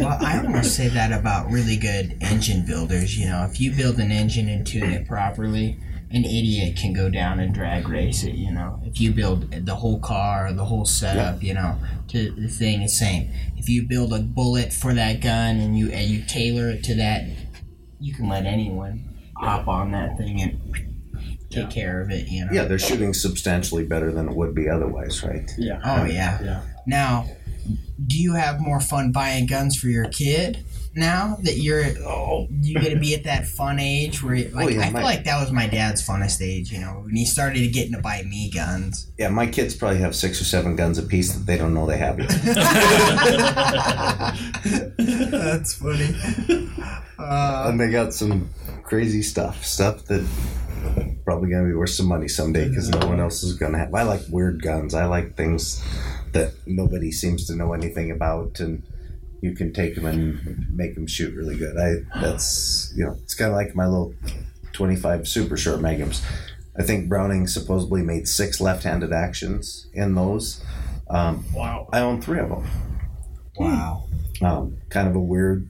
Well, 0.00 0.18
I 0.20 0.38
almost 0.44 0.74
say 0.76 0.88
that 0.88 1.12
about 1.12 1.48
really 1.50 1.76
good 1.76 2.16
engine 2.20 2.66
builders. 2.66 3.16
You 3.16 3.26
know, 3.28 3.44
if 3.48 3.60
you 3.60 3.70
build 3.72 3.98
an 3.98 4.10
engine 4.10 4.48
and 4.48 4.66
tune 4.66 4.90
it 4.92 5.06
properly, 5.06 5.78
an 6.10 6.24
idiot 6.24 6.76
can 6.76 6.92
go 6.92 7.10
down 7.10 7.40
and 7.40 7.52
drag 7.52 7.88
race 7.88 8.22
it. 8.22 8.34
You 8.34 8.52
know, 8.52 8.80
if 8.84 9.00
you 9.00 9.12
build 9.12 9.50
the 9.50 9.74
whole 9.74 9.98
car, 9.98 10.52
the 10.52 10.64
whole 10.64 10.84
setup, 10.84 11.42
you 11.42 11.54
know, 11.54 11.78
to 12.08 12.30
the 12.30 12.48
thing 12.48 12.82
is 12.82 12.98
same. 12.98 13.30
If 13.56 13.68
you 13.68 13.82
build 13.82 14.12
a 14.12 14.20
bullet 14.20 14.72
for 14.72 14.94
that 14.94 15.20
gun 15.20 15.56
and 15.56 15.76
you 15.76 15.90
and 15.90 16.08
you 16.08 16.22
tailor 16.22 16.70
it 16.70 16.84
to 16.84 16.94
that, 16.96 17.24
you 18.00 18.14
can 18.14 18.28
let 18.28 18.46
anyone 18.46 19.04
hop 19.36 19.66
on 19.68 19.92
that 19.92 20.16
thing 20.16 20.40
and 20.40 20.60
take 21.50 21.70
care 21.70 22.00
of 22.00 22.10
it. 22.10 22.28
You 22.28 22.46
know. 22.46 22.52
Yeah, 22.52 22.64
they're 22.64 22.78
shooting 22.78 23.12
substantially 23.12 23.84
better 23.84 24.12
than 24.12 24.28
it 24.28 24.34
would 24.34 24.54
be 24.54 24.68
otherwise, 24.68 25.22
right? 25.22 25.50
yeah. 25.58 25.80
Oh 25.84 26.04
yeah. 26.04 26.38
Yeah. 26.42 26.62
Now, 26.86 27.26
do 28.06 28.16
you 28.20 28.34
have 28.34 28.60
more 28.60 28.80
fun 28.80 29.10
buying 29.10 29.46
guns 29.46 29.76
for 29.76 29.88
your 29.88 30.08
kid 30.08 30.64
now 30.96 31.36
that 31.42 31.58
you're 31.58 31.86
you 31.86 32.74
get 32.80 32.90
to 32.90 32.98
be 32.98 33.14
at 33.14 33.24
that 33.24 33.46
fun 33.46 33.78
age 33.78 34.22
where 34.22 34.34
you, 34.34 34.48
like 34.48 34.66
Oh, 34.66 34.68
yeah, 34.70 34.80
I 34.80 34.92
feel 34.92 35.02
like 35.02 35.24
that 35.24 35.38
was 35.40 35.52
my 35.52 35.66
dad's 35.66 36.06
funnest 36.06 36.40
age. 36.40 36.72
You 36.72 36.80
know, 36.80 37.02
when 37.04 37.14
he 37.14 37.24
started 37.26 37.70
getting 37.72 37.92
to 37.92 38.00
buy 38.00 38.22
me 38.22 38.50
guns. 38.50 39.12
Yeah, 39.18 39.28
my 39.28 39.46
kids 39.46 39.76
probably 39.76 39.98
have 39.98 40.16
six 40.16 40.40
or 40.40 40.44
seven 40.44 40.74
guns 40.74 40.98
apiece 40.98 41.32
that 41.34 41.44
they 41.46 41.58
don't 41.58 41.74
know 41.74 41.86
they 41.86 41.98
have 41.98 42.18
yet. 42.18 42.30
That's 45.30 45.74
funny. 45.74 46.14
Uh, 47.18 47.66
and 47.68 47.80
they 47.80 47.90
got 47.90 48.14
some 48.14 48.50
crazy 48.82 49.22
stuff, 49.22 49.64
stuff 49.64 50.04
that 50.06 50.26
probably 51.24 51.50
gonna 51.50 51.66
be 51.66 51.74
worth 51.74 51.90
some 51.90 52.06
money 52.06 52.28
someday 52.28 52.68
because 52.68 52.88
no 52.88 53.06
one 53.06 53.20
else 53.20 53.42
is 53.42 53.54
gonna 53.54 53.78
have. 53.78 53.94
I 53.94 54.02
like 54.02 54.22
weird 54.30 54.62
guns. 54.62 54.94
I 54.94 55.06
like 55.06 55.36
things 55.36 55.82
that 56.32 56.52
nobody 56.66 57.10
seems 57.12 57.46
to 57.46 57.56
know 57.56 57.72
anything 57.72 58.10
about, 58.10 58.60
and 58.60 58.82
you 59.40 59.54
can 59.54 59.72
take 59.72 59.94
them 59.94 60.06
and 60.06 60.66
make 60.76 60.94
them 60.94 61.06
shoot 61.06 61.34
really 61.34 61.56
good. 61.56 61.76
I 61.78 62.20
that's 62.20 62.92
you 62.96 63.04
know 63.04 63.16
it's 63.22 63.34
kind 63.34 63.50
of 63.50 63.56
like 63.56 63.74
my 63.74 63.86
little 63.86 64.14
twenty-five 64.72 65.26
super 65.28 65.56
short 65.56 65.80
magnums. 65.80 66.22
I 66.78 66.82
think 66.82 67.08
Browning 67.08 67.46
supposedly 67.46 68.02
made 68.02 68.28
six 68.28 68.60
left-handed 68.60 69.12
actions 69.12 69.86
in 69.94 70.14
those. 70.14 70.62
Um, 71.08 71.44
Wow. 71.54 71.88
I 71.92 72.00
own 72.00 72.20
three 72.20 72.38
of 72.40 72.48
them 72.50 72.66
wow. 73.58 74.04
um, 74.42 74.76
kind 74.90 75.08
of 75.08 75.14
a 75.16 75.20
weird 75.20 75.66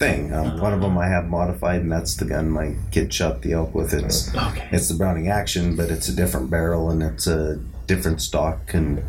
thing. 0.00 0.32
Um, 0.32 0.58
one 0.60 0.72
of 0.72 0.80
them 0.80 0.98
I 0.98 1.06
have 1.06 1.26
modified, 1.26 1.82
and 1.82 1.92
that's 1.92 2.16
the 2.16 2.24
gun 2.24 2.50
my 2.50 2.74
kid 2.90 3.14
shot 3.14 3.42
the 3.42 3.52
elk 3.52 3.74
with. 3.74 3.92
It's 3.94 4.34
Okay. 4.34 4.68
it's 4.72 4.88
the 4.88 4.94
Browning 4.94 5.28
Action, 5.28 5.76
but 5.76 5.90
it's 5.90 6.08
a 6.08 6.16
different 6.16 6.50
barrel 6.50 6.90
and 6.90 7.02
it's 7.02 7.26
a 7.28 7.60
different 7.86 8.20
stock 8.20 8.74
and 8.74 9.02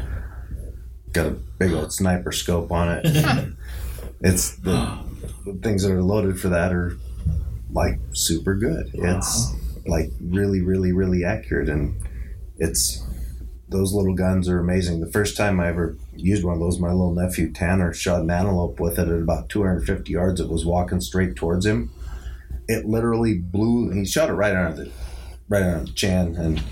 got 1.14 1.26
a 1.28 1.32
big 1.32 1.72
old 1.74 1.94
sniper 1.94 2.32
scope 2.32 2.72
on 2.72 2.90
it. 3.04 3.06
it's 4.24 4.56
the, 4.58 5.00
the 5.46 5.54
things 5.62 5.84
that 5.84 5.92
are 5.92 6.02
loaded 6.02 6.40
for 6.40 6.50
that 6.50 6.72
are 6.72 6.98
like 7.70 8.00
super 8.14 8.56
good. 8.56 8.90
It's 8.94 9.54
like 9.86 10.12
really, 10.22 10.62
really, 10.62 10.94
really 10.94 11.26
accurate, 11.26 11.70
and 11.70 11.96
it's 12.58 13.06
those 13.68 13.94
little 13.94 14.14
guns 14.14 14.48
are 14.48 14.60
amazing. 14.60 15.02
The 15.02 15.12
first 15.12 15.36
time 15.36 15.60
I 15.60 15.68
ever 15.68 15.98
used 16.16 16.46
one 16.46 16.54
of 16.54 16.60
those, 16.60 16.80
my 16.80 16.90
little 16.90 17.14
nephew 17.14 17.52
Tanner 17.52 17.94
shot 17.94 18.22
an 18.22 18.30
antelope 18.30 18.80
with 18.80 19.00
it 19.00 19.08
at 19.08 19.20
about 19.20 19.50
250 19.50 20.12
yards. 20.12 20.40
It 20.40 20.50
was 20.50 20.66
walking 20.66 21.02
straight 21.02 21.36
towards 21.36 21.66
him. 21.66 21.92
It 22.68 22.86
literally 22.86 23.40
blew. 23.40 23.92
He 23.92 24.06
shot 24.06 24.30
it 24.30 24.34
right 24.34 24.56
under 24.56 24.86
the 24.86 24.92
right 25.50 25.64
under 25.64 25.86
the 25.86 25.92
chin, 25.92 26.36
and 26.38 26.64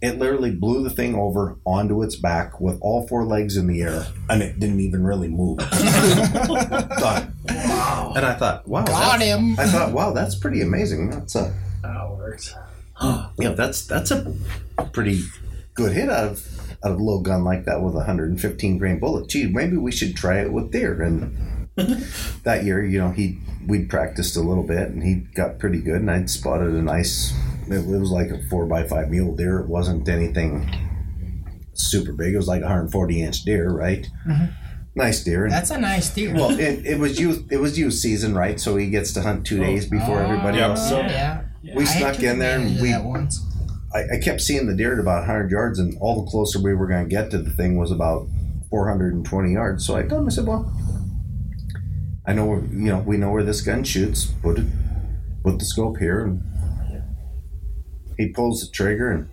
it 0.00 0.18
literally 0.18 0.50
blew 0.52 0.82
the 0.84 0.90
thing 0.90 1.14
over 1.14 1.56
onto 1.64 2.02
its 2.02 2.14
back 2.16 2.60
with 2.60 2.78
all 2.80 3.06
four 3.08 3.24
legs 3.24 3.56
in 3.56 3.66
the 3.66 3.82
air, 3.82 4.06
and 4.30 4.42
it 4.42 4.60
didn't 4.60 4.80
even 4.80 5.04
really 5.04 5.28
move. 5.28 5.58
Thought, 6.38 7.28
wow. 7.48 8.12
And 8.16 8.24
I 8.26 8.34
thought, 8.34 8.66
wow, 8.68 8.84
Got 8.84 9.18
that's- 9.18 9.22
him. 9.38 9.58
I 9.58 9.66
thought, 9.66 9.92
wow, 9.92 10.12
that's 10.12 10.34
pretty 10.34 10.60
amazing. 10.62 11.10
That's 11.10 11.34
a 11.34 11.52
That 11.82 12.10
works. 12.10 12.54
yeah, 13.02 13.50
that's 13.56 13.86
that's 13.86 14.10
a 14.10 14.34
pretty 14.92 15.22
good 15.74 15.92
hit 15.92 16.10
out 16.10 16.28
of 16.32 16.46
out 16.84 16.92
of 16.92 16.98
a 17.00 17.02
little 17.02 17.20
gun 17.22 17.44
like 17.44 17.64
that 17.64 17.82
with 17.82 17.94
a 17.94 17.98
115 17.98 18.78
grain 18.78 18.98
bullet. 19.00 19.28
Gee, 19.28 19.46
maybe 19.46 19.76
we 19.76 19.90
should 19.92 20.14
try 20.16 20.40
it 20.40 20.52
with 20.52 20.70
deer. 20.72 21.00
And 21.02 21.68
that 22.44 22.64
year, 22.64 22.84
you 22.84 22.98
know, 22.98 23.10
he 23.10 23.38
we'd 23.66 23.88
practiced 23.90 24.36
a 24.36 24.40
little 24.40 24.62
bit, 24.64 24.88
and 24.90 25.02
he 25.02 25.14
got 25.34 25.58
pretty 25.58 25.80
good. 25.80 25.96
And 26.00 26.10
I'd 26.10 26.30
spotted 26.30 26.70
a 26.70 26.82
nice. 26.82 27.32
It, 27.72 27.78
it 27.78 27.98
was 27.98 28.10
like 28.10 28.30
a 28.30 28.40
four 28.48 28.66
by 28.66 28.86
five 28.86 29.10
mule 29.10 29.34
deer. 29.34 29.60
It 29.60 29.68
wasn't 29.68 30.08
anything 30.08 30.68
super 31.74 32.12
big. 32.12 32.34
It 32.34 32.36
was 32.36 32.48
like 32.48 32.60
a 32.60 32.64
140 32.64 33.22
inch 33.22 33.42
deer, 33.42 33.70
right? 33.70 34.08
Mm-hmm. 34.26 34.44
Nice 34.94 35.22
deer. 35.22 35.44
And, 35.44 35.52
That's 35.52 35.70
a 35.70 35.78
nice 35.78 36.12
deer. 36.12 36.34
well, 36.34 36.50
it, 36.50 36.84
it 36.84 36.98
was 36.98 37.20
youth. 37.20 37.46
It 37.50 37.58
was 37.58 37.78
youth 37.78 37.94
season, 37.94 38.34
right? 38.34 38.58
So 38.58 38.76
he 38.76 38.90
gets 38.90 39.12
to 39.12 39.22
hunt 39.22 39.46
two 39.46 39.60
oh. 39.60 39.64
days 39.64 39.86
before 39.88 40.20
everybody 40.20 40.58
Yep. 40.58 40.70
else. 40.70 40.88
So 40.88 40.98
yeah. 40.98 41.44
we 41.62 41.82
I 41.82 41.86
snuck 41.86 42.22
in 42.22 42.38
there 42.38 42.58
and 42.58 42.80
we 42.80 42.90
that 42.90 43.04
once. 43.04 43.44
I, 43.94 44.16
I 44.16 44.18
kept 44.22 44.40
seeing 44.40 44.66
the 44.66 44.74
deer 44.74 44.92
at 44.92 44.98
about 44.98 45.20
100 45.26 45.50
yards, 45.50 45.78
and 45.78 45.96
all 46.00 46.22
the 46.24 46.30
closer 46.30 46.60
we 46.60 46.74
were 46.74 46.86
going 46.86 47.04
to 47.04 47.08
get 47.08 47.30
to 47.30 47.38
the 47.38 47.50
thing 47.50 47.78
was 47.78 47.90
about 47.90 48.26
420 48.70 49.52
yards. 49.52 49.86
So 49.86 49.96
I 49.96 50.02
told 50.02 50.22
him, 50.22 50.26
I 50.26 50.30
said, 50.30 50.46
"Well, 50.46 50.70
I 52.26 52.32
know 52.34 52.44
where, 52.44 52.60
you 52.60 52.90
know 52.90 52.98
we 52.98 53.16
know 53.16 53.30
where 53.30 53.44
this 53.44 53.60
gun 53.62 53.84
shoots. 53.84 54.26
Put 54.26 54.58
it, 54.58 54.66
put 55.42 55.58
the 55.58 55.64
scope 55.64 55.98
here." 55.98 56.24
And 56.24 56.42
he 58.18 58.28
pulls 58.28 58.60
the 58.60 58.70
trigger, 58.70 59.10
and 59.10 59.28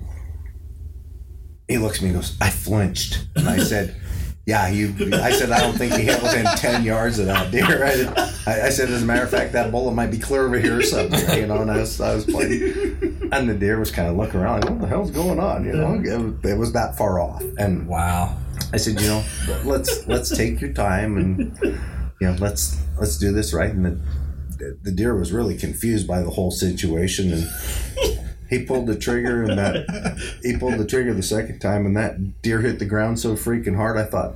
he 1.67 1.77
looks 1.77 1.97
at 1.97 2.03
me 2.03 2.09
and 2.09 2.17
goes, 2.17 2.37
"I 2.39 2.49
flinched," 2.49 3.27
and 3.35 3.49
I 3.49 3.57
said. 3.57 3.95
Yeah, 4.47 4.67
you. 4.67 4.93
I 5.11 5.31
said 5.31 5.49
I 5.49 5.59
don't 5.59 5.73
think 5.75 5.95
he 5.95 6.03
hit 6.03 6.21
within 6.21 6.45
ten 6.57 6.83
yards 6.83 7.17
of 7.17 7.25
that 7.25 7.49
deer. 7.49 7.83
I, 8.45 8.67
I, 8.67 8.69
said, 8.69 8.91
as 8.91 9.01
a 9.01 9.05
matter 9.05 9.23
of 9.23 9.31
fact, 9.31 9.53
that 9.53 9.71
bullet 9.71 9.95
might 9.95 10.11
be 10.11 10.19
clear 10.19 10.45
over 10.45 10.59
here 10.59 10.77
or 10.77 10.83
something. 10.83 11.19
You 11.39 11.47
know, 11.47 11.63
and 11.63 11.71
I 11.71 11.77
was, 11.77 11.99
I 11.99 12.13
was 12.13 12.25
playing, 12.25 13.29
and 13.31 13.49
the 13.49 13.55
deer 13.55 13.79
was 13.79 13.89
kind 13.89 14.07
of 14.07 14.15
looking 14.17 14.39
around, 14.39 14.61
like, 14.61 14.69
what 14.69 14.81
the 14.81 14.87
hell's 14.87 15.09
going 15.09 15.39
on? 15.39 15.65
You 15.65 15.73
know, 15.73 15.95
it 15.95 16.19
was, 16.19 16.51
it 16.51 16.57
was 16.59 16.73
that 16.73 16.95
far 16.95 17.19
off, 17.19 17.41
and 17.57 17.87
Wow. 17.87 18.37
I 18.71 18.77
said, 18.77 19.01
you 19.01 19.07
know, 19.07 19.23
let's 19.63 20.05
let's 20.07 20.35
take 20.35 20.61
your 20.61 20.73
time 20.73 21.17
and 21.17 21.57
you 22.21 22.27
know 22.27 22.35
let's 22.39 22.77
let's 22.99 23.17
do 23.17 23.31
this 23.31 23.53
right. 23.53 23.71
And 23.71 23.85
the 23.85 24.77
the 24.83 24.91
deer 24.91 25.15
was 25.15 25.31
really 25.31 25.57
confused 25.57 26.07
by 26.07 26.21
the 26.21 26.29
whole 26.29 26.51
situation, 26.51 27.33
and 27.33 28.14
he 28.57 28.65
pulled 28.65 28.87
the 28.87 28.97
trigger, 28.97 29.43
and 29.43 29.57
that 29.57 30.19
he 30.43 30.57
pulled 30.57 30.77
the 30.77 30.85
trigger 30.85 31.13
the 31.13 31.23
second 31.23 31.59
time, 31.59 31.85
and 31.85 31.95
that 31.97 32.41
deer 32.41 32.61
hit 32.61 32.79
the 32.79 32.85
ground 32.85 33.19
so 33.19 33.33
freaking 33.33 33.75
hard. 33.75 33.97
I 33.97 34.03
thought. 34.03 34.35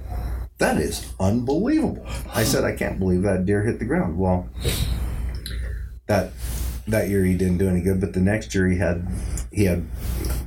That 0.58 0.78
is 0.78 1.14
unbelievable. 1.22 2.06
I 2.34 2.44
said, 2.44 2.66
I 2.66 2.76
can't 2.76 3.00
believe 3.00 3.22
that 3.22 3.46
deer 3.46 3.64
hit 3.64 3.80
the 3.80 3.86
ground. 3.86 4.20
Well, 4.20 4.50
that 6.08 6.32
that 6.86 7.08
year 7.08 7.24
he 7.24 7.34
didn't 7.36 7.60
do 7.60 7.70
any 7.70 7.80
good, 7.80 8.02
but 8.02 8.12
the 8.12 8.20
next 8.20 8.54
year 8.54 8.68
he 8.68 8.78
had 8.78 9.08
he 9.54 9.64
had 9.64 9.88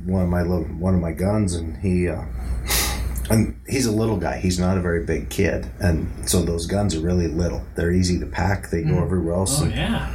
one 0.05 0.21
of 0.21 0.29
my 0.29 0.43
little 0.43 0.65
one 0.65 0.93
of 0.93 1.01
my 1.01 1.13
guns, 1.13 1.55
and 1.55 1.77
he 1.77 2.07
uh, 2.07 2.21
and 3.31 3.59
he's 3.67 3.87
a 3.87 3.91
little 3.91 4.17
guy. 4.17 4.37
He's 4.37 4.59
not 4.59 4.77
a 4.77 4.81
very 4.81 5.03
big 5.03 5.29
kid, 5.29 5.65
and 5.79 6.29
so 6.29 6.43
those 6.43 6.67
guns 6.67 6.95
are 6.95 6.99
really 6.99 7.27
little. 7.27 7.63
They're 7.75 7.91
easy 7.91 8.19
to 8.19 8.25
pack. 8.27 8.69
They 8.69 8.83
go 8.83 9.01
everywhere 9.01 9.33
else. 9.33 9.61
Oh 9.61 9.65
yeah. 9.65 10.13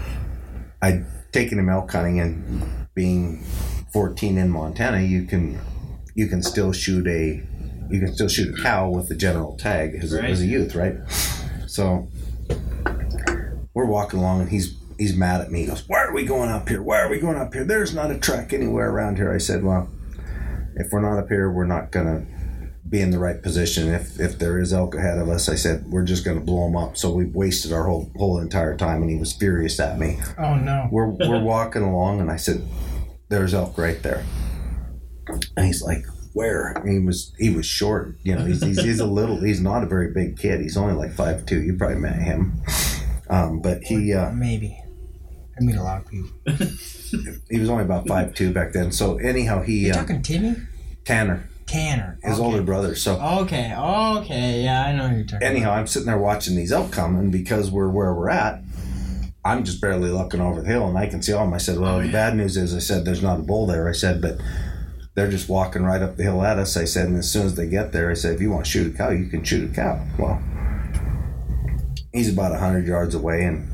I'd 0.80 1.06
taken 1.32 1.58
him 1.58 1.68
elk 1.68 1.90
hunting, 1.90 2.20
and 2.20 2.87
being 2.98 3.44
14 3.92 4.36
in 4.38 4.50
Montana, 4.50 5.00
you 5.00 5.22
can 5.22 5.56
you 6.16 6.26
can 6.26 6.42
still 6.42 6.72
shoot 6.72 7.06
a 7.06 7.40
you 7.90 8.00
can 8.00 8.12
still 8.12 8.28
shoot 8.28 8.58
a 8.58 8.60
cow 8.60 8.90
with 8.90 9.08
the 9.08 9.14
general 9.14 9.56
tag 9.56 9.94
as, 10.02 10.12
a, 10.12 10.20
as 10.22 10.42
a 10.42 10.46
youth, 10.46 10.74
right? 10.74 10.96
So 11.68 12.08
we're 13.72 13.86
walking 13.86 14.18
along, 14.18 14.40
and 14.40 14.50
he's 14.50 14.76
he's 14.98 15.16
mad 15.16 15.40
at 15.40 15.52
me. 15.52 15.60
He 15.60 15.66
goes, 15.66 15.84
"Why 15.86 16.02
are 16.02 16.12
we 16.12 16.24
going 16.24 16.50
up 16.50 16.68
here? 16.68 16.82
Why 16.82 17.00
are 17.02 17.08
we 17.08 17.20
going 17.20 17.36
up 17.36 17.54
here? 17.54 17.64
There's 17.64 17.94
not 17.94 18.10
a 18.10 18.18
truck 18.18 18.52
anywhere 18.52 18.90
around 18.90 19.16
here." 19.16 19.32
I 19.32 19.38
said, 19.38 19.62
"Well, 19.62 19.88
if 20.74 20.88
we're 20.90 21.00
not 21.00 21.18
up 21.20 21.28
here, 21.28 21.50
we're 21.50 21.66
not 21.66 21.92
gonna." 21.92 22.26
be 22.88 23.02
in 23.02 23.10
the 23.10 23.18
right 23.18 23.42
position 23.42 23.86
if 23.92 24.18
if 24.18 24.38
there 24.38 24.58
is 24.58 24.72
elk 24.72 24.94
ahead 24.94 25.18
of 25.18 25.28
us 25.28 25.46
i 25.50 25.54
said 25.54 25.84
we're 25.88 26.06
just 26.06 26.24
going 26.24 26.38
to 26.38 26.42
blow 26.42 26.64
them 26.64 26.74
up 26.74 26.96
so 26.96 27.12
we've 27.12 27.34
wasted 27.34 27.70
our 27.70 27.84
whole 27.84 28.10
whole 28.16 28.38
entire 28.38 28.74
time 28.78 29.02
and 29.02 29.10
he 29.10 29.18
was 29.18 29.34
furious 29.34 29.78
at 29.78 29.98
me 29.98 30.18
Oh 30.38 30.54
no. 30.54 30.88
we're 30.90 31.08
we're 31.08 31.42
walking 31.42 31.82
along 31.82 32.20
and 32.22 32.30
I 32.30 32.36
said, 32.36 32.66
"There's 33.28 33.54
elk 33.54 33.76
right 33.78 34.02
there," 34.02 34.24
and 35.56 35.66
he's 35.66 35.82
like, 35.82 36.04
"Where?" 36.32 36.72
And 36.72 36.90
he 36.90 36.98
was 36.98 37.32
he 37.38 37.50
was 37.50 37.66
short, 37.66 38.16
you 38.22 38.34
know. 38.34 38.44
He's, 38.44 38.62
he's, 38.62 38.82
he's 38.82 39.00
a 39.00 39.06
little. 39.06 39.40
He's 39.40 39.60
not 39.60 39.82
a 39.82 39.86
very 39.86 40.12
big 40.12 40.38
kid. 40.38 40.60
He's 40.60 40.76
only 40.76 40.94
like 40.94 41.12
five 41.12 41.46
two. 41.46 41.62
You 41.62 41.76
probably 41.76 41.98
met 41.98 42.16
him, 42.16 42.60
um, 43.30 43.60
but 43.60 43.82
he 43.82 44.12
uh, 44.12 44.30
Maybe. 44.32 44.82
I 45.58 45.64
meet 45.64 45.76
a 45.76 45.82
lot 45.82 46.02
of 46.02 46.08
people. 46.08 46.30
he 47.50 47.58
was 47.58 47.68
only 47.68 47.82
about 47.84 48.06
five 48.06 48.34
two 48.34 48.52
back 48.52 48.72
then. 48.72 48.92
So 48.92 49.18
anyhow, 49.18 49.62
he 49.62 49.86
You 49.86 49.90
uh, 49.90 49.94
talking 49.94 50.22
Timmy? 50.22 50.56
Tanner, 51.04 51.48
Tanner. 51.66 52.18
his 52.22 52.34
okay. 52.34 52.42
older 52.42 52.62
brother. 52.62 52.94
So 52.94 53.18
Okay. 53.42 53.74
Okay. 53.74 54.62
Yeah, 54.62 54.84
I 54.84 54.92
know 54.92 55.08
who 55.08 55.16
you're 55.16 55.24
talking. 55.24 55.46
anyhow, 55.46 55.72
I'm 55.72 55.86
sitting 55.86 56.06
there 56.06 56.18
watching 56.18 56.54
these 56.54 56.70
elk 56.70 56.92
come, 56.92 57.16
and 57.16 57.32
because 57.32 57.70
we're 57.70 57.88
where 57.88 58.14
we're 58.14 58.28
at, 58.30 58.62
I'm 59.44 59.64
just 59.64 59.80
barely 59.80 60.10
looking 60.10 60.40
over 60.40 60.60
the 60.60 60.68
hill, 60.68 60.88
and 60.88 60.98
I 60.98 61.06
can 61.06 61.22
see 61.22 61.32
all 61.32 61.44
them. 61.44 61.54
I 61.54 61.58
said, 61.58 61.78
"Well, 61.78 62.00
the 62.00 62.10
bad 62.10 62.36
news 62.36 62.56
is," 62.56 62.74
I 62.74 62.80
said, 62.80 63.04
"there's 63.04 63.22
not 63.22 63.40
a 63.40 63.42
bull 63.42 63.66
there." 63.66 63.88
I 63.88 63.92
said, 63.92 64.20
"But 64.20 64.38
they're 65.14 65.30
just 65.30 65.48
walking 65.48 65.84
right 65.84 66.02
up 66.02 66.16
the 66.16 66.24
hill 66.24 66.42
at 66.42 66.58
us." 66.58 66.76
I 66.76 66.84
said, 66.84 67.06
"And 67.06 67.16
as 67.16 67.30
soon 67.30 67.46
as 67.46 67.54
they 67.54 67.68
get 67.68 67.92
there, 67.92 68.10
I 68.10 68.14
said, 68.14 68.34
if 68.34 68.40
you 68.40 68.50
want 68.50 68.64
to 68.64 68.70
shoot 68.70 68.94
a 68.94 68.96
cow, 68.96 69.10
you 69.10 69.26
can 69.26 69.44
shoot 69.44 69.70
a 69.70 69.74
cow." 69.74 70.04
Well, 70.18 70.42
he's 72.12 72.32
about 72.32 72.58
hundred 72.58 72.86
yards 72.86 73.14
away, 73.14 73.44
and 73.44 73.68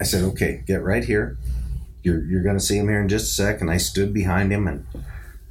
I 0.00 0.04
said, 0.04 0.24
"Okay, 0.24 0.62
get 0.66 0.82
right 0.82 1.04
here. 1.04 1.36
You're 2.02 2.24
you're 2.24 2.42
going 2.42 2.58
to 2.58 2.64
see 2.64 2.78
him 2.78 2.88
here 2.88 3.00
in 3.00 3.08
just 3.08 3.26
a 3.26 3.34
sec." 3.34 3.60
And 3.60 3.70
I 3.70 3.76
stood 3.76 4.14
behind 4.14 4.52
him, 4.52 4.66
and 4.66 4.84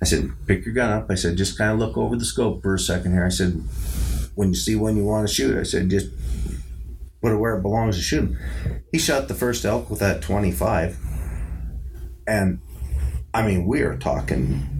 I 0.01 0.05
said, 0.05 0.29
"Pick 0.47 0.65
your 0.65 0.73
gun 0.73 0.91
up." 0.91 1.11
I 1.11 1.15
said, 1.15 1.37
"Just 1.37 1.57
kind 1.57 1.71
of 1.71 1.79
look 1.79 1.95
over 1.95 2.15
the 2.15 2.25
scope 2.25 2.63
for 2.63 2.73
a 2.73 2.79
second 2.79 3.13
here." 3.13 3.25
I 3.25 3.29
said, 3.29 3.61
"When 4.35 4.49
you 4.49 4.55
see 4.55 4.75
when 4.75 4.97
you 4.97 5.05
want 5.05 5.27
to 5.27 5.33
shoot," 5.33 5.57
I 5.57 5.63
said, 5.63 5.89
"Just 5.89 6.07
put 7.27 7.35
it 7.35 7.39
where 7.39 7.57
it 7.57 7.61
belongs 7.61 7.97
to 7.97 8.01
shoot." 8.01 8.29
him." 8.29 8.37
He 8.91 8.97
shot 8.97 9.27
the 9.27 9.33
first 9.33 9.65
elk 9.65 9.89
with 9.89 9.99
that 9.99 10.21
25, 10.21 10.97
and 12.25 12.59
I 13.33 13.45
mean, 13.45 13.67
we 13.67 13.81
are 13.81 13.97
talking 13.97 14.77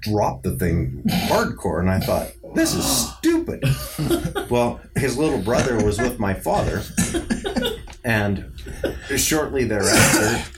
drop 0.00 0.42
the 0.42 0.56
thing 0.56 1.02
hardcore, 1.28 1.80
and 1.80 1.90
I 1.90 2.00
thought, 2.00 2.32
"This 2.54 2.74
is 2.74 2.84
stupid." 2.84 3.62
well, 4.50 4.80
his 4.96 5.18
little 5.18 5.40
brother 5.40 5.84
was 5.84 5.98
with 5.98 6.18
my 6.18 6.32
father, 6.32 6.82
and 8.04 8.50
shortly 9.16 9.64
thereafter, 9.64 10.50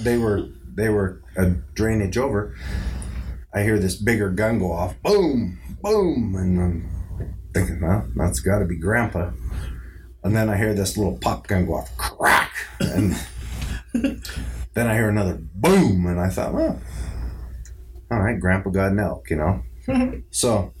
they 0.00 0.18
were 0.18 0.48
they 0.74 0.88
were 0.88 1.22
a 1.36 1.50
drainage 1.74 2.18
over. 2.18 2.56
I 3.54 3.62
hear 3.62 3.78
this 3.78 3.96
bigger 3.96 4.30
gun 4.30 4.58
go 4.58 4.72
off, 4.72 5.00
boom, 5.02 5.60
boom, 5.82 6.34
and 6.36 6.88
thinking, 7.52 7.80
well, 7.80 8.06
that's 8.16 8.40
got 8.40 8.58
to 8.60 8.64
be 8.64 8.76
Grandpa. 8.76 9.30
And 10.24 10.36
then 10.36 10.48
I 10.48 10.56
hear 10.56 10.74
this 10.74 10.96
little 10.96 11.18
pop 11.18 11.46
gun 11.46 11.66
go 11.66 11.74
off, 11.74 11.96
crack, 11.96 12.52
and 12.80 13.16
then 13.92 14.86
I 14.86 14.94
hear 14.94 15.08
another 15.08 15.38
boom, 15.54 16.06
and 16.06 16.20
I 16.20 16.28
thought, 16.28 16.54
well, 16.54 16.80
all 18.10 18.20
right, 18.20 18.38
Grandpa 18.38 18.70
got 18.70 18.92
an 18.92 19.00
elk, 19.00 19.30
you 19.30 19.36
know. 19.36 19.62
so 20.30 20.72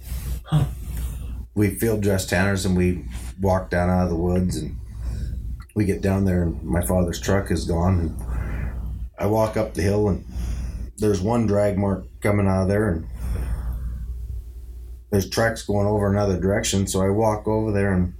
we 1.54 1.70
field 1.70 2.02
dress 2.02 2.26
Tanner's 2.26 2.64
and 2.64 2.76
we 2.76 3.04
walk 3.40 3.70
down 3.70 3.90
out 3.90 4.04
of 4.04 4.10
the 4.10 4.16
woods 4.16 4.56
and 4.56 4.76
we 5.74 5.84
get 5.84 6.02
down 6.02 6.24
there 6.24 6.42
and 6.42 6.62
my 6.62 6.82
father's 6.82 7.20
truck 7.20 7.50
is 7.50 7.64
gone 7.64 7.98
and 8.00 8.72
I 9.18 9.26
walk 9.26 9.56
up 9.56 9.74
the 9.74 9.82
hill 9.82 10.08
and 10.08 10.24
there's 10.98 11.20
one 11.20 11.46
drag 11.46 11.76
mark 11.76 12.04
coming 12.20 12.46
out 12.46 12.62
of 12.62 12.68
there 12.68 12.90
and 12.90 13.06
there's 15.12 15.28
tracks 15.30 15.62
going 15.62 15.86
over 15.86 16.10
another 16.10 16.40
direction 16.40 16.86
so 16.88 17.00
I 17.02 17.10
walk 17.10 17.46
over 17.46 17.70
there 17.70 17.92
and 17.92 18.14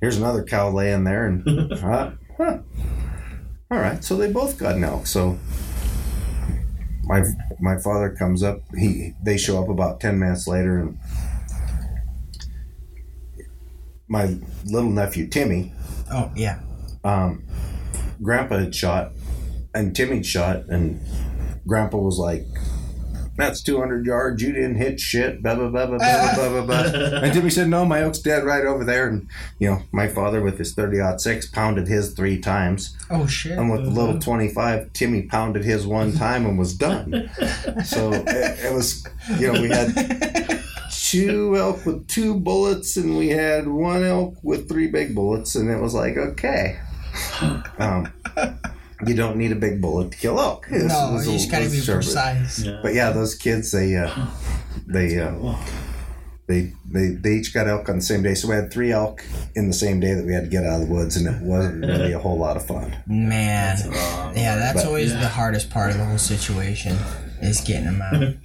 here's 0.00 0.18
another 0.18 0.44
cow 0.44 0.70
laying 0.70 1.04
there 1.04 1.26
and 1.26 1.42
huh, 1.80 2.10
huh. 2.36 2.58
all 3.70 3.78
right 3.78 4.04
so 4.04 4.16
they 4.16 4.30
both 4.30 4.58
got 4.58 4.76
an 4.76 4.84
elk 4.84 5.06
so 5.06 5.38
my 7.04 7.22
my 7.60 7.78
father 7.78 8.10
comes 8.10 8.42
up 8.42 8.60
he 8.76 9.14
they 9.24 9.38
show 9.38 9.62
up 9.62 9.70
about 9.70 10.00
10 10.00 10.18
minutes 10.18 10.46
later 10.46 10.78
and 10.78 10.98
my 14.08 14.36
little 14.66 14.90
nephew 14.90 15.26
Timmy 15.26 15.72
Oh 16.10 16.30
yeah. 16.34 16.60
um, 17.04 17.44
Grandpa 18.22 18.58
had 18.58 18.74
shot, 18.74 19.12
and 19.74 19.94
Timmy 19.94 20.22
shot, 20.22 20.64
and 20.70 21.00
Grandpa 21.66 21.98
was 21.98 22.18
like, 22.18 22.46
"That's 23.38 23.62
200 23.62 24.04
yards. 24.04 24.42
You 24.42 24.52
didn't 24.52 24.74
hit 24.76 25.00
shit." 25.00 25.42
Blah 25.42 25.54
blah 25.54 25.68
blah 25.68 25.86
blah 25.86 25.98
blah 25.98 26.34
blah 26.34 26.48
blah. 26.50 26.90
blah. 26.90 27.18
And 27.22 27.32
Timmy 27.32 27.48
said, 27.50 27.68
"No, 27.68 27.84
my 27.86 28.02
oak's 28.02 28.18
dead 28.18 28.44
right 28.44 28.66
over 28.66 28.84
there." 28.84 29.08
And 29.08 29.28
you 29.58 29.70
know, 29.70 29.82
my 29.92 30.08
father 30.08 30.42
with 30.42 30.58
his 30.58 30.74
thirty 30.74 31.00
ought 31.00 31.20
six 31.20 31.46
pounded 31.46 31.88
his 31.88 32.12
three 32.12 32.38
times, 32.38 32.94
Oh 33.10 33.26
shit. 33.26 33.56
and 33.56 33.70
with 33.70 33.84
the 33.84 33.90
little 33.90 34.18
25, 34.18 34.92
Timmy 34.92 35.22
pounded 35.22 35.64
his 35.64 35.86
one 35.86 36.12
time 36.12 36.44
and 36.44 36.58
was 36.58 36.74
done. 36.76 37.30
So 37.84 38.12
it, 38.12 38.26
it 38.64 38.74
was, 38.74 39.06
you 39.38 39.52
know, 39.52 39.60
we 39.62 39.68
had 39.68 39.94
two 40.90 41.56
elk 41.56 41.86
with 41.86 42.06
two 42.08 42.34
bullets, 42.34 42.96
and 42.96 43.16
we 43.16 43.28
had 43.28 43.66
one 43.68 44.04
elk 44.04 44.34
with 44.42 44.68
three 44.68 44.88
big 44.88 45.14
bullets, 45.14 45.54
and 45.54 45.70
it 45.70 45.80
was 45.80 45.94
like, 45.94 46.16
okay. 46.16 46.78
Um, 47.78 48.12
you 49.06 49.14
don't 49.14 49.36
need 49.36 49.52
a 49.52 49.56
big 49.56 49.80
bullet 49.80 50.10
to 50.12 50.18
kill 50.18 50.40
elk. 50.40 50.66
This 50.70 50.84
no, 50.92 51.12
was 51.12 51.26
you 51.26 51.34
just 51.34 51.50
gotta 51.50 51.68
be 51.70 51.80
sharp. 51.80 51.98
precise. 52.02 52.64
Yeah. 52.64 52.80
But 52.82 52.94
yeah, 52.94 53.10
those 53.10 53.34
kids, 53.34 53.70
they, 53.72 53.96
uh, 53.96 54.26
they, 54.86 55.18
uh, 55.20 55.56
they, 56.46 56.72
they, 56.90 57.08
they 57.10 57.30
each 57.34 57.52
got 57.52 57.68
elk 57.68 57.88
on 57.88 57.96
the 57.96 58.02
same 58.02 58.22
day. 58.22 58.34
So 58.34 58.48
we 58.48 58.54
had 58.54 58.72
three 58.72 58.90
elk 58.90 59.22
in 59.54 59.68
the 59.68 59.74
same 59.74 60.00
day 60.00 60.14
that 60.14 60.24
we 60.24 60.32
had 60.32 60.44
to 60.44 60.50
get 60.50 60.64
out 60.64 60.80
of 60.80 60.88
the 60.88 60.92
woods, 60.94 61.16
and 61.16 61.26
it 61.28 61.42
wasn't 61.42 61.84
really 61.84 62.12
a 62.12 62.18
whole 62.18 62.38
lot 62.38 62.56
of 62.56 62.66
fun. 62.66 62.96
Man, 63.06 63.76
yeah, 64.34 64.56
that's 64.56 64.82
But- 64.82 64.86
always 64.86 65.12
the 65.12 65.28
hardest 65.28 65.68
part 65.70 65.90
of 65.90 65.98
the 65.98 66.04
whole 66.04 66.18
situation 66.18 66.96
is 67.42 67.60
getting 67.60 67.84
them 67.84 68.02
out. 68.02 68.34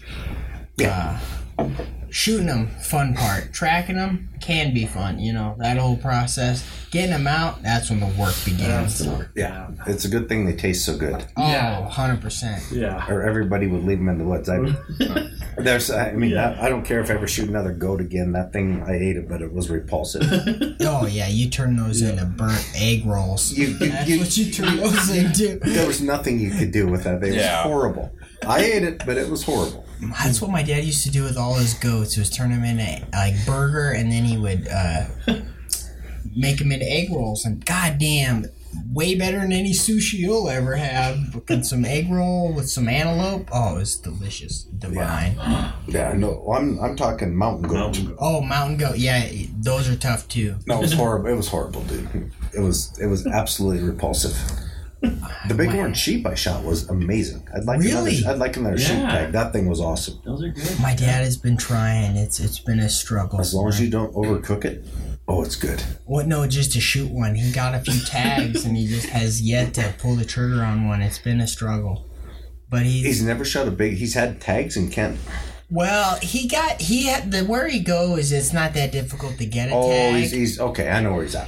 Yeah. 0.76 1.20
Uh, 1.60 1.70
shooting 2.14 2.46
them, 2.46 2.68
fun 2.80 3.16
part. 3.16 3.52
Tracking 3.52 3.96
them 3.96 4.30
can 4.40 4.72
be 4.72 4.86
fun, 4.86 5.18
you 5.20 5.34
know, 5.34 5.56
that 5.58 5.78
whole 5.78 5.98
process. 5.98 6.64
Getting 6.92 7.10
them 7.10 7.26
out, 7.26 7.64
that's 7.64 7.90
when 7.90 8.00
the 8.00 8.06
work 8.22 8.36
begins. 8.46 9.04
Yeah, 9.36 9.72
it's 9.88 10.06
a 10.06 10.10
good 10.10 10.30
thing 10.30 10.46
they 10.46 10.54
taste 10.56 10.86
so 10.86 10.96
good. 10.96 11.26
Oh, 11.36 11.48
Yeah. 11.50 11.90
100%. 11.90 12.72
Yeah. 12.72 13.04
or 13.10 13.24
everybody 13.24 13.66
would 13.66 13.84
leave 13.84 13.98
them 13.98 14.10
in 14.10 14.20
the 14.20 14.26
woods. 14.26 14.48
I, 14.48 14.60
there's, 15.58 15.90
I 15.90 16.12
mean, 16.12 16.38
I, 16.38 16.66
I 16.66 16.70
don't 16.70 16.86
care 16.86 17.02
if 17.02 17.10
I 17.10 17.16
ever 17.16 17.28
shoot 17.28 17.50
another 17.50 17.72
goat 17.74 18.00
again. 18.00 18.34
That 18.34 18.54
thing, 18.54 18.84
I 18.84 18.94
ate 18.94 19.18
it, 19.18 19.28
but 19.28 19.42
it 19.42 19.52
was 19.52 19.70
repulsive. 19.70 20.22
Oh, 20.86 21.08
yeah, 21.08 21.28
you 21.28 21.50
turn 21.50 21.78
those 21.78 22.02
into 22.02 22.26
burnt 22.26 22.70
egg 22.76 23.06
rolls. 23.06 23.54
You, 23.54 23.68
you, 23.68 23.90
That's 23.90 24.10
you, 24.10 24.20
what 24.20 24.38
you 24.38 24.52
turn 24.52 24.78
those 24.78 25.10
into. 25.10 25.60
there 25.64 25.88
was 25.88 26.02
nothing 26.02 26.40
you 26.40 26.52
could 26.52 26.72
do 26.72 26.88
with 26.88 27.04
that. 27.06 27.24
It 27.24 27.36
was 27.36 27.46
horrible. 27.48 28.14
I 28.46 28.60
ate 28.60 28.84
it, 28.84 29.02
but 29.06 29.18
it 29.18 29.30
was 29.30 29.44
horrible. 29.44 29.83
That's 30.12 30.42
what 30.42 30.52
my 30.52 30.64
dad 30.64 30.84
used 30.84 31.04
to 31.04 31.12
do 31.12 31.24
with 31.24 31.38
all 31.38 31.56
his 31.56 31.74
goats. 31.74 32.18
Was 32.18 32.30
turn 32.30 32.52
them 32.52 32.64
into 32.64 33.06
like 33.14 33.36
burger, 33.46 33.92
and 33.92 34.12
then 34.12 34.24
he 34.24 34.38
would 34.38 34.68
uh, 34.68 35.06
make 36.36 36.58
them 36.58 36.72
into 36.72 36.90
egg 36.90 37.10
rolls. 37.12 37.46
And 37.46 37.66
goddamn, 37.66 38.46
way 38.92 39.16
better 39.16 39.40
than 39.40 39.52
any 39.52 39.72
sushi 39.72 40.14
you'll 40.14 40.50
ever 40.50 40.76
have. 40.76 41.36
With 41.48 41.66
some 41.66 41.86
egg 41.86 42.12
roll 42.12 42.54
with 42.54 42.70
some 42.70 42.88
antelope. 42.88 43.50
Oh, 43.52 43.76
it 43.76 43.80
was 43.80 43.96
delicious, 43.96 44.64
divine. 44.64 45.36
Yeah, 45.88 46.14
no, 46.18 46.52
I'm, 46.52 46.80
I'm 46.80 46.96
talking 46.96 47.36
mountain 47.36 47.68
goat. 47.68 47.76
Mountain 47.76 48.06
goat. 48.08 48.18
Oh, 48.20 48.42
mountain 48.42 48.78
goat. 48.78 48.98
Yeah, 48.98 49.28
those 49.58 49.90
are 49.90 49.96
tough 49.96 50.28
too. 50.28 50.56
No, 50.68 50.80
it 50.80 50.82
was 50.82 50.94
horrible. 51.02 51.28
It 51.30 51.36
was 51.36 51.48
horrible, 51.48 51.84
dude. 51.84 52.32
It 52.56 52.60
was, 52.60 52.98
it 53.00 53.08
was 53.08 53.26
absolutely 53.28 53.84
repulsive. 53.84 54.36
The 55.48 55.54
big 55.56 55.70
horn 55.72 55.94
sheep 55.94 56.26
I 56.26 56.36
shot 56.36 56.64
was 56.64 56.88
amazing. 56.90 57.46
I'd 57.54 57.66
like 57.66 57.80
Really? 57.82 58.18
another, 58.20 58.34
I'd 58.34 58.40
like 58.40 58.56
another 58.58 58.78
sheep 58.78 58.96
tag. 59.00 59.32
That 59.34 59.52
thing 59.52 59.68
was 59.68 59.82
awesome. 59.82 60.20
Those 60.24 60.44
are 60.44 60.50
good. 60.50 60.80
My 60.80 60.96
dad 60.96 61.24
has 61.24 61.36
been 61.38 61.58
trying. 61.58 62.16
It's 62.16 62.40
it's 62.40 62.60
been 62.60 62.80
a 62.80 62.90
struggle. 62.90 63.42
As 63.42 63.54
long 63.54 63.68
as 63.68 63.80
you 63.82 63.90
don't 63.90 64.14
overcook 64.14 64.64
it, 64.64 64.86
oh, 65.28 65.44
it's 65.44 65.58
good. 65.58 65.82
What? 66.06 66.28
No, 66.28 66.48
just 66.48 66.72
to 66.74 66.80
shoot 66.80 67.12
one. 67.12 67.36
He 67.36 67.52
got 67.52 67.76
a 67.76 67.80
few 67.80 68.00
tags, 68.06 68.64
and 68.66 68.78
he 68.78 68.88
just 68.88 69.08
has 69.10 69.42
yet 69.42 69.74
to 69.74 69.94
pull 70.00 70.16
the 70.16 70.26
trigger 70.26 70.64
on 70.64 70.88
one. 70.88 71.02
It's 71.02 71.20
been 71.20 71.42
a 71.42 71.48
struggle. 71.48 72.06
But 72.70 72.84
he's 72.84 73.06
He's 73.06 73.24
never 73.24 73.44
shot 73.44 73.68
a 73.68 73.72
big. 73.72 73.96
He's 73.98 74.14
had 74.14 74.40
tags 74.40 74.78
in 74.78 74.90
can't. 74.90 75.18
Well, 75.70 76.18
he 76.22 76.48
got 76.48 76.80
he 76.80 77.08
had 77.08 77.32
the 77.32 77.42
where 77.44 77.68
he 77.68 77.80
goes. 77.82 78.32
It's 78.32 78.54
not 78.54 78.74
that 78.76 78.92
difficult 78.94 79.38
to 79.40 79.46
get 79.46 79.70
a 79.70 79.76
Oh, 79.76 79.90
tag, 79.90 80.16
he's, 80.22 80.32
he's 80.32 80.60
okay. 80.60 80.90
I 80.90 81.02
know 81.02 81.14
where 81.14 81.24
he's 81.24 81.36
at. 81.36 81.48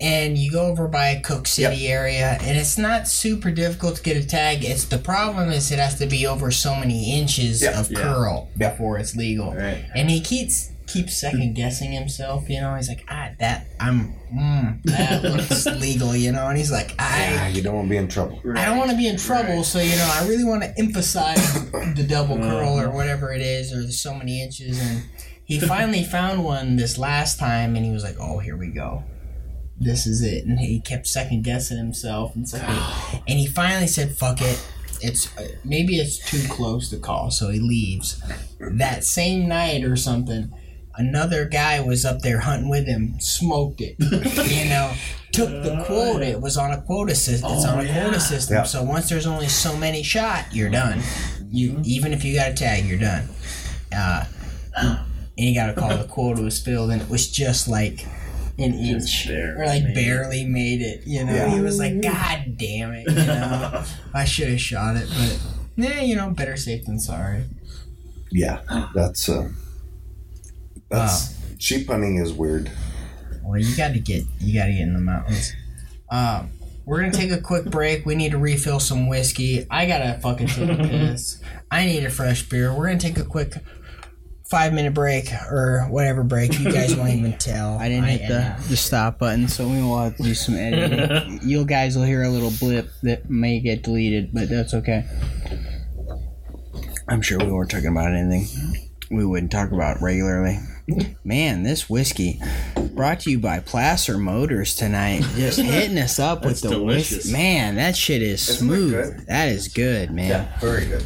And 0.00 0.38
you 0.38 0.50
go 0.50 0.62
over 0.66 0.88
by 0.88 1.16
Cooke 1.22 1.46
City 1.46 1.88
area, 1.88 2.38
and 2.40 2.56
it's 2.56 2.78
not 2.78 3.06
super 3.06 3.50
difficult 3.50 3.96
to 3.96 4.02
get 4.02 4.16
a 4.16 4.26
tag. 4.26 4.64
It's 4.64 4.84
the 4.86 4.96
problem 4.98 5.50
is 5.50 5.70
it 5.70 5.78
has 5.78 5.96
to 5.98 6.06
be 6.06 6.26
over 6.26 6.50
so 6.50 6.74
many 6.74 7.18
inches 7.20 7.60
Yeah. 7.62 7.78
of 7.78 7.90
Yeah. 7.90 7.98
curl 8.00 8.48
Yeah. 8.56 8.70
before 8.70 8.98
it's 8.98 9.14
legal, 9.14 9.52
Right. 9.54 9.84
and 9.94 10.08
he 10.10 10.20
keeps 10.20 10.70
keeps 10.86 11.16
second 11.20 11.54
guessing 11.54 11.92
himself. 11.92 12.48
You 12.50 12.60
know, 12.60 12.74
he's 12.74 12.88
like, 12.88 13.04
ah, 13.08 13.28
that 13.38 13.66
I'm 13.78 14.12
mm, 14.34 14.82
that 14.86 15.22
looks 15.36 15.64
legal. 15.66 16.16
You 16.16 16.32
know, 16.32 16.48
and 16.48 16.58
he's 16.58 16.72
like, 16.72 16.94
Yeah, 16.98 17.42
I. 17.44 17.48
you 17.54 17.62
don't 17.62 17.74
want 17.76 17.86
to 17.86 17.90
be 17.90 17.96
in 17.96 18.08
trouble. 18.08 18.40
I 18.56 18.64
don't 18.64 18.76
want 18.78 18.90
to 18.90 18.96
be 18.96 19.06
in 19.06 19.16
trouble, 19.16 19.62
so 19.62 19.78
you 19.80 19.94
know 19.94 20.10
I 20.18 20.26
really 20.26 20.42
want 20.44 20.62
to 20.64 20.72
emphasize 20.78 21.62
the 21.94 22.04
double 22.08 22.38
curl 22.38 22.78
Uh-huh. 22.78 22.86
or 22.86 22.90
whatever 22.90 23.32
it 23.32 23.40
is, 23.42 23.72
or 23.72 23.82
the 23.86 23.92
so 23.92 24.14
many 24.14 24.42
inches. 24.42 24.80
And 24.80 25.02
he 25.44 25.60
finally 25.60 26.02
found 26.04 26.42
one 26.42 26.74
this 26.76 26.98
last 26.98 27.38
time, 27.38 27.76
and 27.76 27.84
he 27.84 27.92
was 27.92 28.02
like, 28.02 28.16
"Oh, 28.18 28.38
here 28.38 28.56
we 28.56 28.68
go, 28.68 29.04
this 29.80 30.06
is 30.06 30.22
it." 30.22 30.44
And 30.44 30.60
he 30.60 30.78
kept 30.80 31.06
second 31.08 31.42
guessing 31.42 31.78
himself, 31.78 32.34
and 32.36 32.48
second, 32.48 32.76
and 33.26 33.38
he 33.38 33.46
finally 33.46 33.86
said, 33.86 34.16
"Fuck 34.16 34.40
it." 34.42 34.64
It's 35.02 35.34
uh, 35.38 35.48
maybe 35.64 35.96
it's 35.98 36.18
too 36.18 36.46
close 36.52 36.90
to 36.90 36.98
call, 36.98 37.30
so 37.30 37.48
he 37.48 37.58
leaves. 37.58 38.22
That 38.60 39.02
same 39.04 39.48
night 39.48 39.82
or 39.82 39.96
something, 39.96 40.52
another 40.96 41.46
guy 41.46 41.80
was 41.80 42.04
up 42.04 42.20
there 42.20 42.40
hunting 42.40 42.68
with 42.68 42.86
him, 42.86 43.18
smoked 43.18 43.80
it, 43.80 43.96
you 43.98 44.68
know, 44.68 44.92
took 45.32 45.48
the 45.48 45.82
quota. 45.86 46.26
It 46.26 46.42
was 46.42 46.58
on 46.58 46.72
a 46.72 46.82
quota 46.82 47.14
system. 47.14 47.50
It's 47.50 47.64
Oh, 47.64 47.70
on 47.70 47.80
a 47.80 47.84
yeah. 47.84 48.02
quota 48.02 48.20
system. 48.20 48.56
Yeah. 48.56 48.62
So 48.64 48.82
once 48.82 49.08
there's 49.08 49.26
only 49.26 49.48
so 49.48 49.74
many 49.74 50.02
shot, 50.02 50.44
you're 50.52 50.68
done. 50.70 51.00
You 51.50 51.80
even 51.84 52.12
if 52.12 52.22
you 52.22 52.34
got 52.34 52.50
a 52.50 52.54
tag, 52.54 52.84
you're 52.84 52.98
done. 52.98 53.26
Uh, 53.96 54.26
and 54.76 54.98
you 55.36 55.54
got 55.54 55.68
to 55.68 55.72
call 55.72 55.96
the 55.96 56.04
quota 56.04 56.42
was 56.42 56.60
filled, 56.60 56.90
and 56.90 57.00
it 57.00 57.08
was 57.08 57.30
just 57.30 57.68
like 57.68 58.06
an 58.62 58.74
inch 58.74 59.26
barely 59.26 59.62
or 59.62 59.66
like 59.66 59.82
made 59.82 59.90
it. 59.90 59.94
barely 59.94 60.44
made 60.44 60.80
it. 60.82 61.02
You 61.06 61.24
know, 61.24 61.34
Yeah. 61.34 61.54
he 61.54 61.60
was 61.60 61.78
like, 61.78 62.00
"God 62.02 62.56
damn 62.56 62.92
it!" 62.92 63.08
You 63.08 63.14
know, 63.16 63.84
I 64.14 64.24
should 64.24 64.48
have 64.48 64.60
shot 64.60 64.96
it, 64.96 65.08
but 65.08 65.40
yeah, 65.76 66.00
you 66.00 66.16
know, 66.16 66.30
better 66.30 66.56
safe 66.56 66.84
than 66.84 66.98
sorry. 67.00 67.44
Yeah, 68.30 68.60
that's 68.94 69.28
uh, 69.28 69.48
that's 70.88 71.34
sheep 71.58 71.88
hunting 71.88 72.16
is 72.16 72.32
weird. 72.32 72.70
Well, 73.42 73.58
you 73.60 73.76
got 73.76 73.92
to 73.94 74.00
get 74.00 74.24
you 74.38 74.54
got 74.58 74.66
to 74.66 74.72
get 74.72 74.80
in 74.82 74.94
the 74.94 75.00
mountains. 75.00 75.52
Um, 76.10 76.50
we're 76.86 77.00
gonna 77.00 77.12
take 77.12 77.30
a 77.30 77.40
quick 77.40 77.66
break. 77.66 78.04
We 78.04 78.14
need 78.16 78.32
to 78.32 78.38
refill 78.38 78.80
some 78.80 79.08
whiskey. 79.08 79.66
I 79.70 79.86
gotta 79.86 80.18
fucking 80.20 80.48
take 80.48 80.70
a 80.70 80.76
piss. 80.76 81.40
I 81.70 81.86
need 81.86 82.04
a 82.04 82.10
fresh 82.10 82.48
beer. 82.48 82.74
We're 82.76 82.86
gonna 82.88 82.98
take 82.98 83.18
a 83.18 83.24
quick 83.24 83.54
five 84.50 84.72
minute 84.72 84.92
break 84.94 85.32
or 85.50 85.86
whatever 85.90 86.22
break. 86.24 86.58
You 86.58 86.72
guys 86.72 86.94
won't 86.96 87.10
even 87.10 87.32
tell. 87.38 87.78
I 87.78 87.88
didn't 87.88 88.04
hit 88.04 88.28
the, 88.28 88.56
the 88.68 88.76
stop 88.76 89.18
button, 89.18 89.48
so 89.48 89.66
we 89.68 89.80
will 89.80 89.98
have 89.98 90.16
to 90.16 90.22
do 90.22 90.34
some 90.34 90.56
editing. 90.56 91.40
you 91.48 91.64
guys 91.64 91.96
will 91.96 92.04
hear 92.04 92.22
a 92.24 92.28
little 92.28 92.52
blip 92.58 92.90
that 93.02 93.30
may 93.30 93.60
get 93.60 93.82
deleted, 93.84 94.30
but 94.34 94.48
that's 94.48 94.74
okay. 94.74 95.04
I'm 97.08 97.22
sure 97.22 97.38
we 97.38 97.50
weren't 97.50 97.70
talking 97.70 97.88
about 97.88 98.12
anything 98.12 98.46
we 99.10 99.24
wouldn't 99.24 99.50
talk 99.50 99.72
about 99.72 100.00
regularly. 100.00 100.58
Man, 101.24 101.62
this 101.62 101.88
whiskey 101.90 102.40
brought 102.94 103.20
to 103.20 103.30
you 103.30 103.38
by 103.38 103.60
Placer 103.60 104.18
Motors 104.18 104.74
tonight. 104.74 105.22
Just 105.36 105.58
hitting 105.60 105.98
us 105.98 106.18
up 106.18 106.44
with 106.44 106.60
the 106.60 106.68
delicious. 106.70 107.18
whiskey. 107.18 107.32
Man, 107.32 107.76
that 107.76 107.96
shit 107.96 108.22
is 108.22 108.48
Isn't 108.48 108.66
smooth. 108.68 108.90
good? 108.92 109.26
That 109.26 109.48
is 109.48 109.68
good, 109.68 110.10
man. 110.10 110.28
Yeah, 110.30 110.58
very 110.60 110.86
good. 110.86 111.04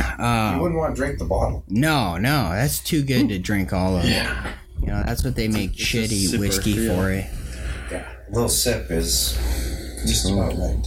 Uh, 0.00 0.52
you 0.54 0.62
wouldn't 0.62 0.78
want 0.78 0.94
to 0.94 1.00
drink 1.00 1.18
the 1.18 1.24
bottle. 1.24 1.64
no, 1.68 2.16
no, 2.16 2.50
that's 2.50 2.80
too 2.80 3.02
good 3.02 3.28
to 3.28 3.38
drink 3.38 3.72
all 3.72 3.96
of. 3.96 4.04
Yeah. 4.04 4.52
You 4.80 4.88
know, 4.88 5.02
that's 5.04 5.24
what 5.24 5.34
they 5.34 5.48
make 5.48 5.72
it's 5.72 5.82
shitty 5.82 6.38
whiskey 6.38 6.86
for 6.86 7.10
it. 7.10 7.26
Yeah, 7.90 8.08
a 8.28 8.32
little 8.32 8.48
sip 8.48 8.90
is 8.90 9.32
just 10.06 10.30
about 10.30 10.56
right. 10.56 10.86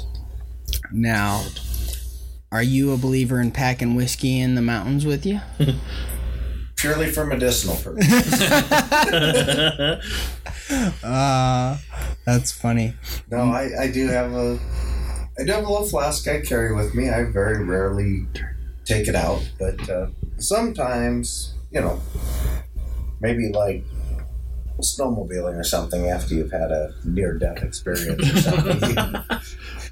Now, 0.94 1.44
are 2.52 2.64
you 2.64 2.94
a 2.94 2.98
believer 2.98 3.40
in 3.42 3.52
packing 3.52 3.96
whiskey 3.96 4.40
in 4.40 4.56
the 4.56 4.62
mountains 4.62 5.06
with 5.06 5.26
you? 5.26 5.42
Purely 6.78 7.12
for 7.12 7.26
medicinal 7.26 7.76
purposes. 7.76 8.42
Uh, 11.04 11.78
that's 12.26 12.52
funny. 12.52 12.94
no, 13.30 13.52
I, 13.52 13.70
I 13.84 13.92
do 13.92 14.08
have 14.08 14.34
a 14.34 14.58
I 15.40 15.44
do 15.44 15.52
have 15.52 15.64
a 15.64 15.70
little 15.72 15.88
flask 15.88 16.28
I 16.28 16.42
carry 16.42 16.74
with 16.76 16.94
me. 16.96 17.10
I 17.10 17.26
very 17.26 17.64
rarely 17.64 18.26
take 18.92 19.08
it 19.08 19.16
out, 19.16 19.42
but 19.60 19.90
uh, 19.90 20.08
sometimes 20.38 21.56
you 21.72 21.80
know, 21.82 22.00
maybe 23.22 23.50
like 23.50 23.84
snowmobiling 24.82 25.58
or 25.58 25.64
something 25.64 26.08
after 26.08 26.34
you've 26.36 26.52
had 26.52 26.72
a 26.72 26.94
near 27.06 27.38
death 27.38 27.64
experience 27.64 28.22
or 28.30 28.38
something. 28.38 28.90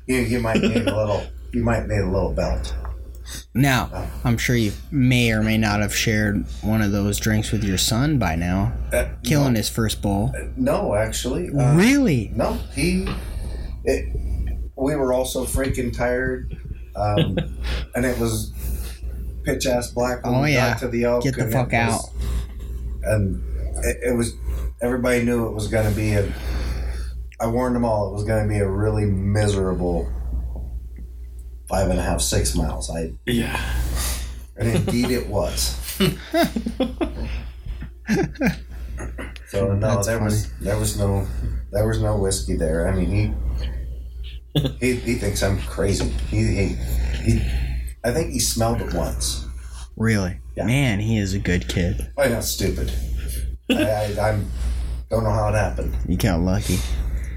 you, 0.07 0.15
you, 0.15 0.21
you 0.25 0.39
might 0.39 0.61
need 0.61 0.87
a 0.87 0.95
little. 0.95 1.23
You 1.51 1.63
might 1.63 1.87
need 1.87 1.99
a 1.99 2.05
little 2.09 2.33
belt. 2.33 2.75
Now, 3.53 4.07
I'm 4.23 4.37
sure 4.37 4.55
you 4.55 4.71
may 4.91 5.31
or 5.31 5.43
may 5.43 5.57
not 5.57 5.81
have 5.81 5.95
shared 5.95 6.45
one 6.61 6.81
of 6.81 6.91
those 6.91 7.19
drinks 7.19 7.51
with 7.51 7.63
your 7.63 7.77
son 7.77 8.17
by 8.17 8.35
now, 8.35 8.73
Uh, 8.91 9.05
killing 9.23 9.55
his 9.55 9.69
first 9.69 10.01
bowl. 10.01 10.33
No, 10.55 10.95
actually, 10.95 11.49
uh, 11.49 11.75
really? 11.75 12.31
No, 12.35 12.53
he. 12.73 13.07
It, 13.83 14.05
we 14.75 14.95
were 14.95 15.13
all 15.13 15.25
so 15.25 15.45
freaking 15.45 15.95
tired, 15.95 16.57
um, 16.95 17.37
and 17.95 18.05
it 18.05 18.17
was 18.19 18.51
pitch 19.53 19.65
ass 19.67 19.89
black 19.91 20.23
when 20.25 20.35
Oh, 20.35 20.41
we 20.43 20.53
yeah. 20.53 20.71
got 20.71 20.79
to 20.79 20.87
the 20.87 21.05
oak. 21.05 21.23
Get 21.23 21.35
the 21.35 21.41
and 21.43 21.49
it 21.51 21.53
fuck 21.53 21.73
out. 21.73 22.01
And 23.03 23.43
it, 23.85 23.97
it 24.09 24.15
was. 24.17 24.33
Everybody 24.81 25.23
knew 25.23 25.47
it 25.47 25.53
was 25.53 25.67
going 25.67 25.89
to 25.89 25.95
be 25.95 26.13
a. 26.13 26.31
I 27.41 27.47
warned 27.47 27.75
them 27.75 27.85
all. 27.85 28.09
It 28.09 28.13
was 28.13 28.23
going 28.23 28.43
to 28.47 28.49
be 28.53 28.59
a 28.59 28.67
really 28.69 29.05
miserable. 29.05 30.11
Five 31.69 31.89
and 31.89 31.99
a 31.99 32.01
half, 32.01 32.19
six 32.21 32.55
miles. 32.55 32.89
I 32.89 33.13
Yeah. 33.25 33.59
and 34.57 34.69
indeed 34.69 35.11
it 35.11 35.27
was. 35.27 35.75
so 39.49 39.73
no, 39.73 39.79
That's 39.79 40.07
there 40.07 40.19
was 40.23 40.51
there 40.59 40.77
was 40.77 40.97
no 40.97 41.27
there 41.71 41.87
was 41.87 42.01
no 42.01 42.17
whiskey 42.17 42.55
there. 42.55 42.87
I 42.87 42.95
mean 42.95 43.35
he 44.51 44.59
he, 44.81 44.95
he 44.95 45.15
thinks 45.15 45.43
I'm 45.43 45.59
crazy. 45.61 46.09
He, 46.29 46.37
he 46.43 46.67
he 47.23 47.39
I 48.03 48.11
think 48.11 48.31
he 48.31 48.39
smelled 48.39 48.81
it 48.81 48.93
once. 48.93 49.45
Really? 49.95 50.39
Yeah. 50.55 50.65
Man, 50.65 50.99
he 50.99 51.17
is 51.17 51.33
a 51.33 51.39
good 51.39 51.67
kid. 51.67 52.11
I'm 52.17 52.31
not 52.31 52.43
stupid. 52.43 52.91
I, 53.69 54.15
I 54.19 54.29
I'm 54.29 54.49
don't 55.09 55.23
know 55.23 55.31
how 55.31 55.49
it 55.49 55.55
happened. 55.55 55.95
You 56.07 56.17
got 56.17 56.39
lucky. 56.39 56.77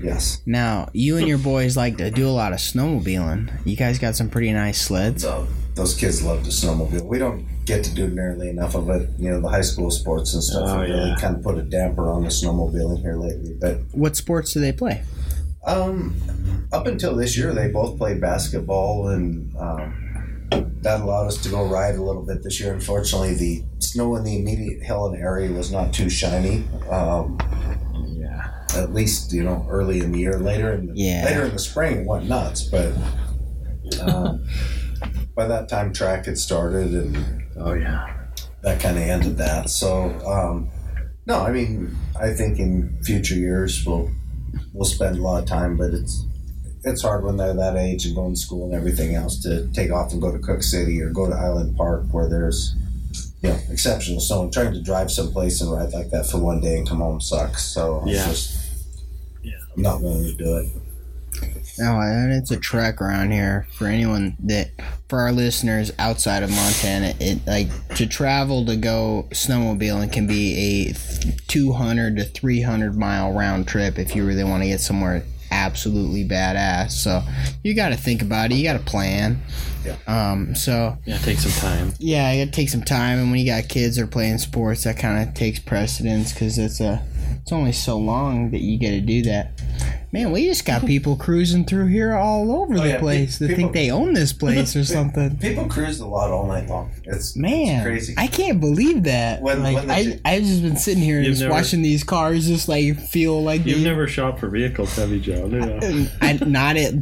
Yes. 0.03 0.43
Now, 0.47 0.89
you 0.93 1.17
and 1.17 1.29
your 1.29 1.39
boys 1.39 1.77
like 1.77 1.97
to 1.99 2.11
do 2.11 2.29
a 2.29 2.31
lot 2.31 2.53
of 2.53 2.59
snowmobiling. 2.59 3.51
You 3.65 3.77
guys 3.77 3.99
got 3.99 4.17
some 4.17 4.29
pretty 4.31 4.53
nice 4.53 4.81
sleds. 4.81 5.23
So 5.23 5.47
those 5.75 5.95
kids 5.95 6.23
love 6.25 6.43
to 6.45 6.51
snowmobile. 6.51 7.03
We 7.05 7.19
don't 7.19 7.47
get 7.65 7.85
to 7.85 7.95
do 7.95 8.09
nearly 8.09 8.49
enough 8.51 8.75
of 8.75 8.91
it. 8.91 9.09
You 9.19 9.31
know, 9.31 9.41
the 9.41 9.49
high 9.49 9.61
school 9.63 9.91
sports 9.91 10.35
and 10.35 10.43
stuff 10.43 10.63
Oh, 10.65 10.79
have 10.79 10.81
really 10.89 11.11
yeah. 11.11 11.17
kind 11.21 11.37
of 11.37 11.43
put 11.43 11.57
a 11.57 11.63
damper 11.63 12.11
on 12.11 12.23
the 12.25 12.29
snowmobiling 12.31 13.01
here 13.01 13.17
lately. 13.17 13.57
But 13.61 13.79
What 13.93 14.17
sports 14.17 14.53
do 14.53 14.61
they 14.61 14.73
play? 14.73 15.03
Um, 15.65 16.67
up 16.73 16.87
until 16.87 17.15
this 17.15 17.37
year, 17.39 17.55
they 17.55 17.69
both 17.69 17.97
played 17.97 18.21
basketball, 18.21 19.09
and 19.09 19.55
um, 19.57 20.02
that 20.61 21.01
allowed 21.01 21.27
us 21.27 21.37
to 21.43 21.49
go 21.49 21.65
ride 21.67 21.95
a 21.97 22.03
little 22.03 22.23
bit 22.25 22.43
this 22.43 22.61
year. 22.61 22.73
Unfortunately, 22.73 23.35
the 23.35 23.63
snow 23.79 24.17
in 24.17 24.25
the 24.25 24.37
immediate 24.39 24.83
Helena 24.83 25.19
area 25.19 25.51
was 25.51 25.71
not 25.73 25.93
too 25.93 26.09
shiny. 26.11 26.65
Um, 26.91 27.39
Yeah. 28.07 28.49
at 28.77 28.93
least 28.95 29.33
you 29.33 29.43
know 29.45 29.67
early 29.69 30.01
in 30.01 30.13
the 30.13 30.19
year. 30.21 30.39
Later 30.39 30.73
in 30.73 30.87
the, 30.87 30.93
Yeah. 30.95 31.25
later 31.25 31.45
in 31.45 31.53
the 31.53 31.59
spring, 31.59 31.99
it 31.99 32.07
went 32.07 32.29
nuts. 32.29 32.63
But 32.63 32.93
um, 34.01 34.45
by 35.35 35.47
that 35.47 35.69
time, 35.69 35.93
track 35.93 36.27
had 36.27 36.39
started, 36.39 36.93
and 36.95 37.43
Oh 37.57 37.73
yeah. 37.75 38.07
that 38.63 38.81
kind 38.81 38.97
of 38.97 39.03
ended 39.05 39.37
that. 39.39 39.71
So, 39.71 40.11
um, 40.27 40.71
no, 41.27 41.41
I 41.41 41.53
mean, 41.53 41.97
I 42.21 42.33
think 42.33 42.59
in 42.59 42.99
future 43.05 43.35
years 43.37 43.85
we'll 43.87 44.11
we'll 44.73 44.85
spend 44.85 45.19
a 45.19 45.23
lot 45.23 45.43
of 45.43 45.49
time, 45.49 45.77
but 45.77 45.95
it's 45.95 46.27
it's 46.85 47.03
hard 47.03 47.25
when 47.25 47.37
they're 47.37 47.55
that 47.55 47.77
age 47.77 48.07
and 48.07 48.15
going 48.15 48.35
to 48.35 48.41
school 48.41 48.65
and 48.67 48.75
everything 48.75 49.15
else 49.15 49.39
to 49.43 49.67
take 49.73 49.91
off 49.93 50.13
and 50.13 50.21
go 50.21 50.33
to 50.33 50.39
Cooke 50.39 50.63
City 50.63 51.01
or 51.01 51.11
go 51.11 51.29
to 51.29 51.35
Island 51.35 51.77
Park 51.77 52.05
where 52.11 52.29
there's 52.29 52.75
you 53.43 53.51
know 53.51 53.59
exceptional 53.71 54.21
snow. 54.21 54.43
And 54.43 54.53
trying 54.53 54.73
to 54.73 54.83
drive 54.83 55.11
someplace 55.11 55.61
and 55.61 55.71
ride 55.73 55.93
like 55.93 56.11
that 56.11 56.27
for 56.27 56.39
one 56.39 56.61
day 56.61 56.77
and 56.79 56.89
come 56.89 56.99
home 56.99 57.21
sucks. 57.21 57.65
So 57.65 58.03
Yeah. 58.07 58.29
it's 58.29 58.49
just 58.51 58.59
Yeah. 59.43 59.53
I'm 59.77 59.83
not 59.83 60.01
willing 60.03 60.25
to 60.25 60.35
do 60.35 60.57
it. 60.59 60.67
Oh, 61.81 61.85
no, 61.85 62.01
and 62.01 62.33
it's 62.33 62.51
a 62.51 62.59
trek 62.59 63.01
around 63.01 63.33
here 63.33 63.67
for 63.73 63.87
anyone 63.87 64.37
that, 64.41 64.69
for 65.09 65.21
our 65.21 65.33
listeners 65.33 65.91
outside 65.99 66.43
of 66.43 66.51
Montana, 66.51 67.15
it 67.19 67.45
like 67.47 67.69
to 67.97 68.07
travel 68.07 68.67
to 68.67 68.77
go 68.77 69.27
snowmobiling 69.31 70.13
can 70.13 70.27
be 70.27 70.91
a 70.91 70.95
200 71.49 72.17
to 72.19 72.25
300 72.25 72.97
mile 72.97 73.33
round 73.33 73.67
trip 73.67 73.99
if 73.99 74.15
you 74.15 74.25
really 74.27 74.45
want 74.45 74.63
to 74.63 74.69
get 74.69 74.81
somewhere 74.81 75.25
absolutely 75.53 76.25
badass. 76.25 76.93
So 76.93 77.23
you 77.63 77.75
got 77.75 77.91
to 77.91 77.97
think 77.97 78.23
about 78.23 78.51
it. 78.51 78.57
You 78.57 78.65
got 78.65 78.73
to 78.79 78.85
plan. 78.85 79.41
Yeah. 79.85 79.97
Um. 80.07 80.55
So 80.55 80.97
Yeah. 81.05 81.19
Take 81.19 81.39
some 81.39 81.53
time. 81.53 81.93
yeah, 81.99 82.33
you 82.33 82.45
got 82.45 82.53
to 82.53 82.57
take 82.57 82.69
some 82.69 82.83
time, 82.83 83.19
and 83.19 83.31
when 83.31 83.41
you 83.41 83.47
got 83.47 83.69
kids 83.69 83.97
that 83.97 84.05
are 84.05 84.07
playing 84.07 84.39
sports, 84.39 84.85
that 84.85 84.97
kind 84.99 85.29
of 85.29 85.35
takes 85.35 85.59
precedence 85.59 86.33
because 86.33 86.59
it's 86.59 86.81
a 86.81 87.03
it's 87.43 87.53
only 87.53 87.73
so 87.73 87.99
long 87.99 88.51
that 88.53 88.61
you 88.61 88.79
get 88.79 88.91
to 88.93 89.01
do 89.01 89.23
that. 89.23 89.61
Man, 90.15 90.31
we 90.31 90.45
just 90.45 90.67
got 90.67 90.85
people 90.85 91.17
cruising 91.17 91.65
through 91.65 91.87
here 91.87 92.13
all 92.15 92.55
over 92.55 92.75
oh, 92.75 92.79
the 92.83 92.87
yeah, 92.87 92.95
pe- 92.97 93.01
place 93.01 93.39
that 93.39 93.47
people- 93.47 93.63
think 93.63 93.73
they 93.73 93.91
own 93.91 94.13
this 94.13 94.31
place 94.35 94.77
or 94.77 94.85
something. 94.85 95.39
People 95.39 95.65
cruise 95.65 96.01
a 96.01 96.07
lot 96.07 96.31
all 96.31 96.47
night 96.47 96.69
long. 96.69 96.91
It's 97.05 97.35
Man, 97.35 97.77
it's 97.79 97.85
crazy. 97.87 98.15
I 98.19 98.27
can't 98.27 98.61
believe 98.61 99.05
that. 99.05 99.41
When- 99.41 99.63
like 99.63 99.75
when 99.77 99.87
the 99.87 99.95
I, 99.95 100.05
j- 100.05 100.21
I've 100.23 100.43
just 100.43 100.61
been 100.61 100.77
sitting 100.77 101.03
here 101.03 101.17
and 101.17 101.25
just 101.25 101.41
never- 101.41 101.55
watching 101.55 101.81
these 101.81 102.05
cars 102.05 102.47
just 102.47 102.69
like 102.69 103.01
feel 103.01 103.43
like 103.43 103.65
You've 103.65 103.79
they- 103.79 103.85
never 103.85 104.07
shopped 104.07 104.41
for 104.41 104.51
vehicles, 104.51 104.95
have 104.97 105.11
you, 105.11 105.19
Joe? 105.19 105.49
Do 105.49 105.57
you? 105.89 106.09
I, 106.21 106.35
not 106.45 106.77
at 106.77 106.93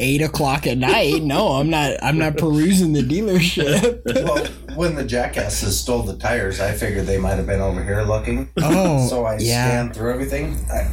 eight 0.00 0.22
o'clock 0.22 0.66
at 0.66 0.78
night. 0.78 1.22
No, 1.22 1.46
I'm 1.52 1.70
not. 1.70 2.02
I'm 2.02 2.18
not 2.18 2.38
perusing 2.38 2.92
the 2.92 3.02
dealership. 3.02 4.02
well, 4.24 4.44
when 4.76 4.96
the 4.96 5.04
jackasses 5.04 5.78
stole 5.78 6.02
the 6.02 6.16
tires, 6.16 6.58
I 6.58 6.72
figured 6.72 7.06
they 7.06 7.18
might 7.18 7.34
have 7.36 7.46
been 7.46 7.60
over 7.60 7.84
here 7.84 8.02
looking. 8.02 8.50
Oh, 8.60 9.06
so 9.08 9.24
I 9.26 9.34
yeah. 9.38 9.68
scanned 9.68 9.94
through 9.94 10.12
everything. 10.12 10.56
I, 10.68 10.90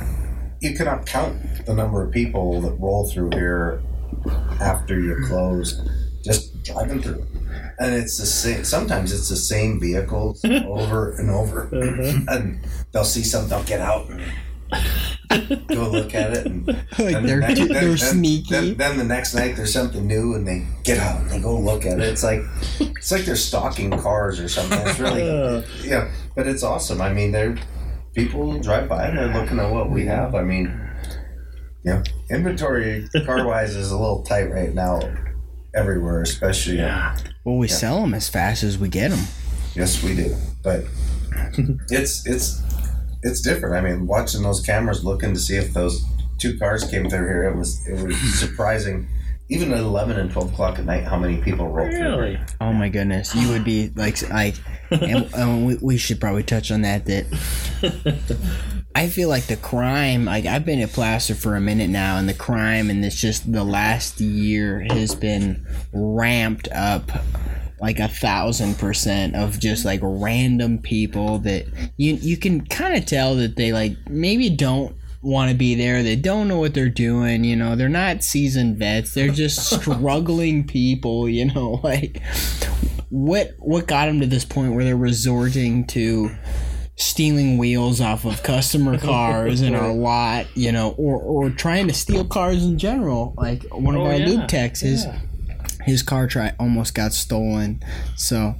you 0.59 0.75
cannot 0.75 1.05
count 1.05 1.65
the 1.65 1.73
number 1.73 2.03
of 2.03 2.11
people 2.11 2.61
that 2.61 2.71
roll 2.73 3.09
through 3.09 3.31
here 3.31 3.81
after 4.59 4.99
you 4.99 5.15
hmm. 5.15 5.25
close, 5.25 5.81
just 6.23 6.63
driving 6.63 7.01
through. 7.01 7.25
And 7.79 7.95
it's 7.95 8.17
the 8.17 8.25
same. 8.25 8.63
Sometimes 8.65 9.13
it's 9.13 9.29
the 9.29 9.37
same 9.37 9.79
vehicles 9.79 10.43
uh-huh. 10.45 10.67
over 10.67 11.13
and 11.13 11.29
over, 11.29 11.69
and 11.71 12.59
they'll 12.91 13.05
see 13.05 13.23
something, 13.23 13.49
they'll 13.49 13.63
get 13.63 13.79
out 13.79 14.09
and 14.09 14.21
go 15.67 15.89
look 15.89 16.13
at 16.13 16.33
it, 16.33 16.45
and 16.45 16.67
Like 16.67 16.85
they're 16.97 17.21
then- 17.21 17.39
they're 17.39 17.55
then- 17.55 17.67
then- 17.69 17.97
sneaky. 17.97 18.49
Then, 18.49 18.77
then 18.77 18.97
the 18.97 19.05
next 19.05 19.33
night 19.33 19.55
there's 19.55 19.73
something 19.73 20.05
new, 20.05 20.35
and 20.35 20.45
they 20.45 20.65
get 20.83 20.97
out 20.99 21.21
and 21.21 21.29
they 21.29 21.39
go 21.39 21.57
look 21.57 21.85
at 21.85 21.99
it. 21.99 22.07
It's 22.07 22.23
like 22.23 22.41
it's 22.79 23.11
like 23.11 23.23
they're 23.23 23.35
stalking 23.35 23.91
cars 23.91 24.39
or 24.39 24.49
something. 24.49 24.79
It's 24.85 24.99
really 24.99 25.29
uh. 25.29 25.61
yeah, 25.81 26.11
but 26.35 26.47
it's 26.47 26.63
awesome. 26.63 27.01
I 27.01 27.13
mean, 27.13 27.31
they're 27.31 27.57
people 28.19 28.59
drive 28.59 28.89
by 28.89 29.07
and 29.07 29.17
they're 29.17 29.33
looking 29.33 29.59
at 29.59 29.71
what 29.71 29.89
we 29.89 30.05
have. 30.05 30.35
I 30.35 30.43
mean, 30.43 30.79
yeah, 31.83 32.03
inventory 32.29 33.07
car 33.25 33.45
wise 33.45 33.75
is 33.75 33.91
a 33.91 33.97
little 33.97 34.23
tight 34.23 34.51
right 34.51 34.73
now, 34.73 34.99
everywhere, 35.73 36.21
especially. 36.21 36.81
Uh, 36.81 36.87
yeah. 36.87 37.17
well, 37.45 37.55
we 37.55 37.67
sell 37.67 38.01
them 38.01 38.13
as 38.13 38.27
fast 38.29 38.63
as 38.63 38.77
we 38.77 38.89
get 38.89 39.11
them. 39.11 39.25
Yes, 39.75 40.03
we 40.03 40.15
do, 40.15 40.35
but 40.63 40.83
it's 41.89 42.27
it's 42.27 42.61
it's 43.23 43.41
different. 43.41 43.75
I 43.75 43.89
mean, 43.89 44.07
watching 44.07 44.43
those 44.43 44.61
cameras, 44.61 45.03
looking 45.03 45.33
to 45.33 45.39
see 45.39 45.55
if 45.55 45.73
those 45.73 46.03
two 46.37 46.57
cars 46.57 46.83
came 46.83 47.09
through 47.09 47.27
here, 47.27 47.43
it 47.49 47.55
was 47.55 47.85
it 47.87 48.05
was 48.05 48.17
surprising. 48.39 49.07
Even 49.49 49.73
at 49.73 49.79
eleven 49.79 50.17
and 50.17 50.31
twelve 50.31 50.53
o'clock 50.53 50.77
at 50.77 50.85
night, 50.85 51.03
how 51.03 51.17
many 51.17 51.37
people 51.37 51.67
roll 51.67 51.89
through? 51.89 52.17
Really? 52.17 52.39
Oh 52.61 52.71
my 52.71 52.87
goodness, 52.89 53.33
you 53.35 53.49
would 53.49 53.63
be 53.63 53.89
like 53.95 54.21
like, 54.29 54.55
and, 54.91 55.27
and 55.33 55.65
we, 55.65 55.77
we 55.81 55.97
should 55.97 56.19
probably 56.19 56.43
touch 56.43 56.71
on 56.71 56.81
that. 56.83 57.05
That 57.05 57.25
I 58.95 59.07
feel 59.07 59.27
like 59.29 59.47
the 59.47 59.55
crime. 59.55 60.25
Like 60.25 60.45
I've 60.45 60.65
been 60.65 60.79
at 60.81 60.89
Placer 60.89 61.33
for 61.33 61.55
a 61.55 61.61
minute 61.61 61.89
now, 61.89 62.17
and 62.17 62.29
the 62.29 62.33
crime, 62.33 62.89
and 62.89 63.03
it's 63.03 63.19
just 63.19 63.51
the 63.51 63.63
last 63.63 64.21
year 64.21 64.85
has 64.91 65.15
been 65.15 65.65
ramped 65.93 66.67
up 66.71 67.11
like 67.81 67.99
a 67.99 68.07
thousand 68.07 68.77
percent 68.77 69.35
of 69.35 69.59
just 69.59 69.85
like 69.85 69.99
random 70.03 70.79
people 70.79 71.39
that 71.39 71.65
you 71.97 72.15
you 72.15 72.37
can 72.37 72.65
kind 72.65 72.95
of 72.97 73.05
tell 73.05 73.35
that 73.35 73.55
they 73.55 73.71
like 73.71 73.95
maybe 74.09 74.49
don't 74.49 74.95
want 75.21 75.51
to 75.51 75.57
be 75.57 75.75
there. 75.75 76.01
They 76.03 76.15
don't 76.15 76.47
know 76.47 76.59
what 76.59 76.73
they're 76.73 76.89
doing. 76.89 77.43
You 77.43 77.55
know, 77.55 77.75
they're 77.75 77.89
not 77.89 78.23
seasoned 78.23 78.77
vets. 78.77 79.13
They're 79.13 79.29
just 79.29 79.69
struggling 79.81 80.65
people. 80.65 81.27
You 81.29 81.45
know, 81.53 81.71
like 81.83 82.21
what 83.09 83.53
what 83.59 83.87
got 83.87 84.05
them 84.05 84.19
to 84.21 84.27
this 84.27 84.45
point 84.45 84.73
where 84.73 84.83
they're 84.83 84.95
resorting 84.95 85.85
to 85.87 86.29
stealing 86.95 87.57
wheels 87.57 88.01
off 88.01 88.25
of 88.25 88.43
customer 88.43 88.97
cars 88.99 89.61
in 89.61 89.73
our 89.73 89.93
lot, 89.93 90.45
you 90.55 90.71
know, 90.71 90.91
or 90.97 91.19
or 91.21 91.49
trying 91.49 91.87
to 91.87 91.93
steal 91.93 92.25
cars 92.25 92.63
in 92.65 92.77
general. 92.77 93.33
Like 93.37 93.63
one 93.73 93.95
of 93.95 94.01
Oh, 94.01 94.05
our 94.05 94.15
yeah, 94.15 94.25
lube 94.27 94.47
techs, 94.47 94.81
his 94.81 95.05
yeah. 95.05 95.19
his 95.85 96.03
car 96.03 96.27
try 96.27 96.53
almost 96.59 96.93
got 96.93 97.13
stolen. 97.13 97.81
So, 98.15 98.55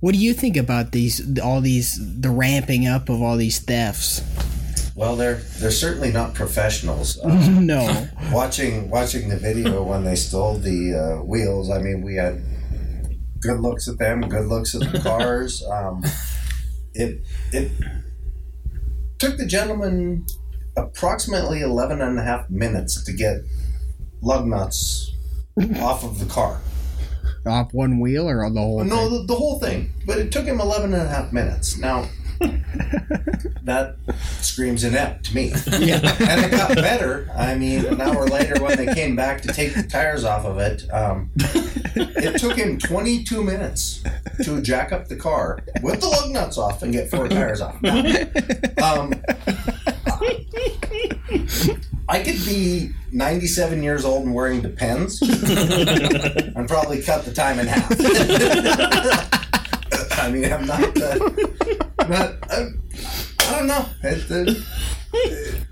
what 0.00 0.12
do 0.12 0.18
you 0.18 0.34
think 0.34 0.56
about 0.56 0.92
these 0.92 1.38
all 1.40 1.60
these 1.60 1.98
the 2.20 2.30
ramping 2.30 2.86
up 2.86 3.08
of 3.08 3.20
all 3.22 3.36
these 3.36 3.58
thefts? 3.58 4.20
Well, 5.00 5.16
they're 5.16 5.36
they're 5.36 5.70
certainly 5.70 6.12
not 6.12 6.34
professionals. 6.34 7.18
Uh, 7.20 7.28
no. 7.58 8.06
watching 8.30 8.90
watching 8.90 9.30
the 9.30 9.38
video 9.38 9.82
when 9.82 10.04
they 10.04 10.14
stole 10.14 10.58
the 10.58 10.92
uh, 11.20 11.24
wheels, 11.24 11.70
I 11.70 11.78
mean, 11.78 12.02
we 12.02 12.16
had 12.16 12.42
good 13.40 13.60
looks 13.60 13.88
at 13.88 13.96
them, 13.96 14.20
good 14.20 14.46
looks 14.46 14.74
at 14.74 14.92
the 14.92 14.98
cars. 15.02 15.64
Um, 15.64 16.04
it 16.92 17.22
it 17.50 17.72
took 19.18 19.38
the 19.38 19.46
gentleman 19.46 20.26
approximately 20.76 21.62
11 21.62 22.02
and 22.02 22.18
a 22.18 22.22
half 22.22 22.50
minutes 22.50 23.02
to 23.04 23.12
get 23.14 23.38
lug 24.20 24.46
nuts 24.46 25.14
off 25.78 26.04
of 26.04 26.18
the 26.18 26.26
car. 26.26 26.60
Off 27.46 27.72
one 27.72 28.00
wheel 28.00 28.28
or 28.28 28.44
on 28.44 28.52
the 28.52 28.60
whole 28.60 28.84
No, 28.84 29.08
thing? 29.08 29.12
the, 29.12 29.24
the 29.28 29.34
whole 29.34 29.58
thing. 29.58 29.94
But 30.04 30.18
it 30.18 30.30
took 30.30 30.44
him 30.44 30.60
11 30.60 30.92
and 30.92 31.02
a 31.02 31.08
half 31.08 31.32
minutes. 31.32 31.78
Now, 31.78 32.06
that 33.62 33.96
screams 34.40 34.84
inept 34.84 35.26
to 35.26 35.34
me. 35.34 35.52
Yeah. 35.80 36.00
and 36.20 36.44
it 36.44 36.50
got 36.50 36.74
better. 36.74 37.30
I 37.34 37.54
mean, 37.54 37.86
an 37.86 38.00
hour 38.00 38.26
later, 38.26 38.62
when 38.62 38.76
they 38.76 38.92
came 38.92 39.16
back 39.16 39.40
to 39.42 39.48
take 39.52 39.74
the 39.74 39.82
tires 39.82 40.24
off 40.24 40.44
of 40.44 40.58
it, 40.58 40.84
um, 40.92 41.30
it 41.36 42.38
took 42.38 42.56
him 42.56 42.78
22 42.78 43.42
minutes 43.42 44.02
to 44.44 44.60
jack 44.60 44.92
up 44.92 45.08
the 45.08 45.16
car 45.16 45.60
with 45.82 46.00
the 46.00 46.08
lug 46.08 46.30
nuts 46.30 46.58
off 46.58 46.82
and 46.82 46.92
get 46.92 47.10
four 47.10 47.28
tires 47.28 47.60
off. 47.62 47.80
Now, 47.80 47.96
um, 48.82 49.14
I 52.08 52.22
could 52.22 52.44
be 52.44 52.90
97 53.12 53.82
years 53.82 54.04
old 54.04 54.26
and 54.26 54.34
wearing 54.34 54.60
Depends 54.60 55.22
and 55.22 56.68
probably 56.68 57.00
cut 57.02 57.24
the 57.24 57.32
time 57.32 57.58
in 57.58 57.66
half. 57.68 59.50
I 60.20 60.30
mean, 60.30 60.52
I'm 60.52 60.66
not. 60.66 61.00
Uh, 61.00 61.14
not 62.08 62.34
I'm, 62.50 62.82
I 63.40 63.58
don't 63.58 63.66
know. 63.66 63.86
It, 64.02 64.30
it, 64.30 64.64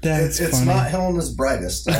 That's 0.02 0.40
it's 0.40 0.58
funny. 0.58 0.66
not 0.66 0.90
Helena's 0.90 1.32
brightest. 1.32 1.88
I, 1.88 1.94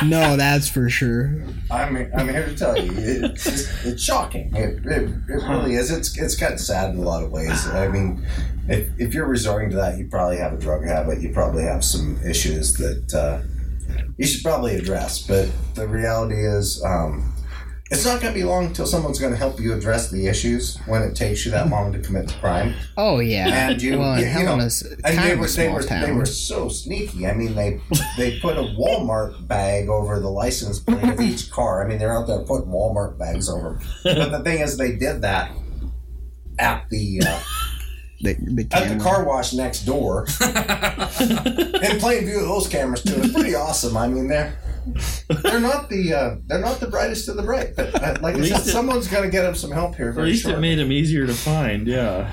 I, 0.00 0.04
no, 0.06 0.36
that's 0.36 0.68
for 0.68 0.90
sure. 0.90 1.42
I, 1.70 1.82
I'm, 1.82 1.96
I'm 2.14 2.28
here 2.28 2.46
to 2.46 2.54
tell 2.56 2.76
you, 2.76 2.92
it's, 2.94 3.44
just, 3.44 3.86
it's 3.86 4.02
shocking. 4.02 4.54
It, 4.54 4.84
it, 4.84 5.08
it 5.28 5.48
really 5.48 5.74
is. 5.74 5.90
It's 5.90 6.18
it's 6.18 6.36
kind 6.36 6.52
of 6.52 6.60
sad 6.60 6.90
in 6.90 6.98
a 6.98 7.02
lot 7.02 7.22
of 7.22 7.30
ways. 7.30 7.66
I 7.68 7.88
mean, 7.88 8.26
if, 8.68 8.88
if 8.98 9.14
you're 9.14 9.26
resorting 9.26 9.70
to 9.70 9.76
that, 9.76 9.98
you 9.98 10.08
probably 10.08 10.38
have 10.38 10.52
a 10.52 10.58
drug 10.58 10.84
habit. 10.84 11.20
You 11.20 11.32
probably 11.32 11.64
have 11.64 11.84
some 11.84 12.18
issues 12.24 12.74
that 12.74 13.14
uh, 13.14 13.40
you 14.18 14.26
should 14.26 14.42
probably 14.42 14.76
address. 14.76 15.26
But 15.26 15.50
the 15.74 15.86
reality 15.88 16.46
is, 16.46 16.82
um, 16.84 17.31
it's 17.92 18.06
not 18.06 18.22
going 18.22 18.32
to 18.32 18.40
be 18.40 18.44
long 18.44 18.66
until 18.66 18.86
someone's 18.86 19.18
going 19.18 19.32
to 19.32 19.38
help 19.38 19.60
you 19.60 19.74
address 19.74 20.10
the 20.10 20.26
issues 20.26 20.78
when 20.86 21.02
it 21.02 21.14
takes 21.14 21.44
you 21.44 21.50
that 21.50 21.68
long 21.68 21.92
to 21.92 21.98
commit 21.98 22.26
the 22.26 22.34
crime. 22.34 22.74
Oh 22.96 23.18
yeah. 23.18 23.68
And 23.68 23.82
you, 23.82 23.98
well, 23.98 24.18
you, 24.18 24.26
you 24.26 24.44
know, 24.44 24.58
and 24.58 25.18
they 25.18 25.36
were 25.36 25.46
they 25.46 25.68
were, 25.68 25.82
town. 25.82 26.02
they 26.02 26.12
were 26.12 26.24
so 26.24 26.70
sneaky. 26.70 27.26
I 27.26 27.34
mean, 27.34 27.54
they 27.54 27.80
they 28.16 28.40
put 28.40 28.56
a 28.56 28.62
Walmart 28.62 29.46
bag 29.46 29.90
over 29.90 30.20
the 30.20 30.30
license 30.30 30.78
plate 30.78 31.04
of 31.04 31.20
each 31.20 31.50
car. 31.52 31.84
I 31.84 31.88
mean, 31.88 31.98
they're 31.98 32.16
out 32.16 32.26
there 32.26 32.38
putting 32.40 32.68
Walmart 32.68 33.18
bags 33.18 33.50
over. 33.50 33.78
But 34.04 34.30
the 34.30 34.40
thing 34.42 34.60
is, 34.60 34.78
they 34.78 34.96
did 34.96 35.20
that 35.22 35.52
at 36.58 36.88
the 36.88 37.22
uh, 37.26 37.40
the, 38.22 38.34
the 38.34 38.68
at 38.72 38.88
the 38.88 39.04
car 39.04 39.24
wash 39.24 39.52
next 39.52 39.84
door, 39.84 40.26
in 40.40 42.00
plain 42.00 42.24
view 42.24 42.40
of 42.40 42.48
those 42.48 42.68
cameras 42.68 43.02
too. 43.02 43.16
It's 43.16 43.34
pretty 43.34 43.54
awesome. 43.54 43.98
I 43.98 44.08
mean, 44.08 44.28
they're 44.28 44.56
they're 45.42 45.60
not 45.60 45.88
the 45.88 46.12
uh, 46.14 46.36
they're 46.46 46.60
not 46.60 46.80
the 46.80 46.88
brightest 46.88 47.28
of 47.28 47.36
the 47.36 47.42
bright. 47.42 47.74
But 47.76 47.94
uh, 47.94 48.16
like 48.20 48.34
I 48.34 48.38
least 48.38 48.52
said, 48.56 48.66
it- 48.66 48.70
someone's 48.72 49.08
going 49.08 49.24
to 49.24 49.30
get 49.30 49.42
them 49.42 49.54
some 49.54 49.70
help 49.70 49.94
here 49.96 50.08
At 50.10 50.14
very 50.16 50.28
least 50.30 50.46
it 50.46 50.58
made 50.58 50.78
them 50.78 50.90
easier 50.92 51.26
to 51.26 51.34
find. 51.34 51.86
Yeah. 51.86 52.30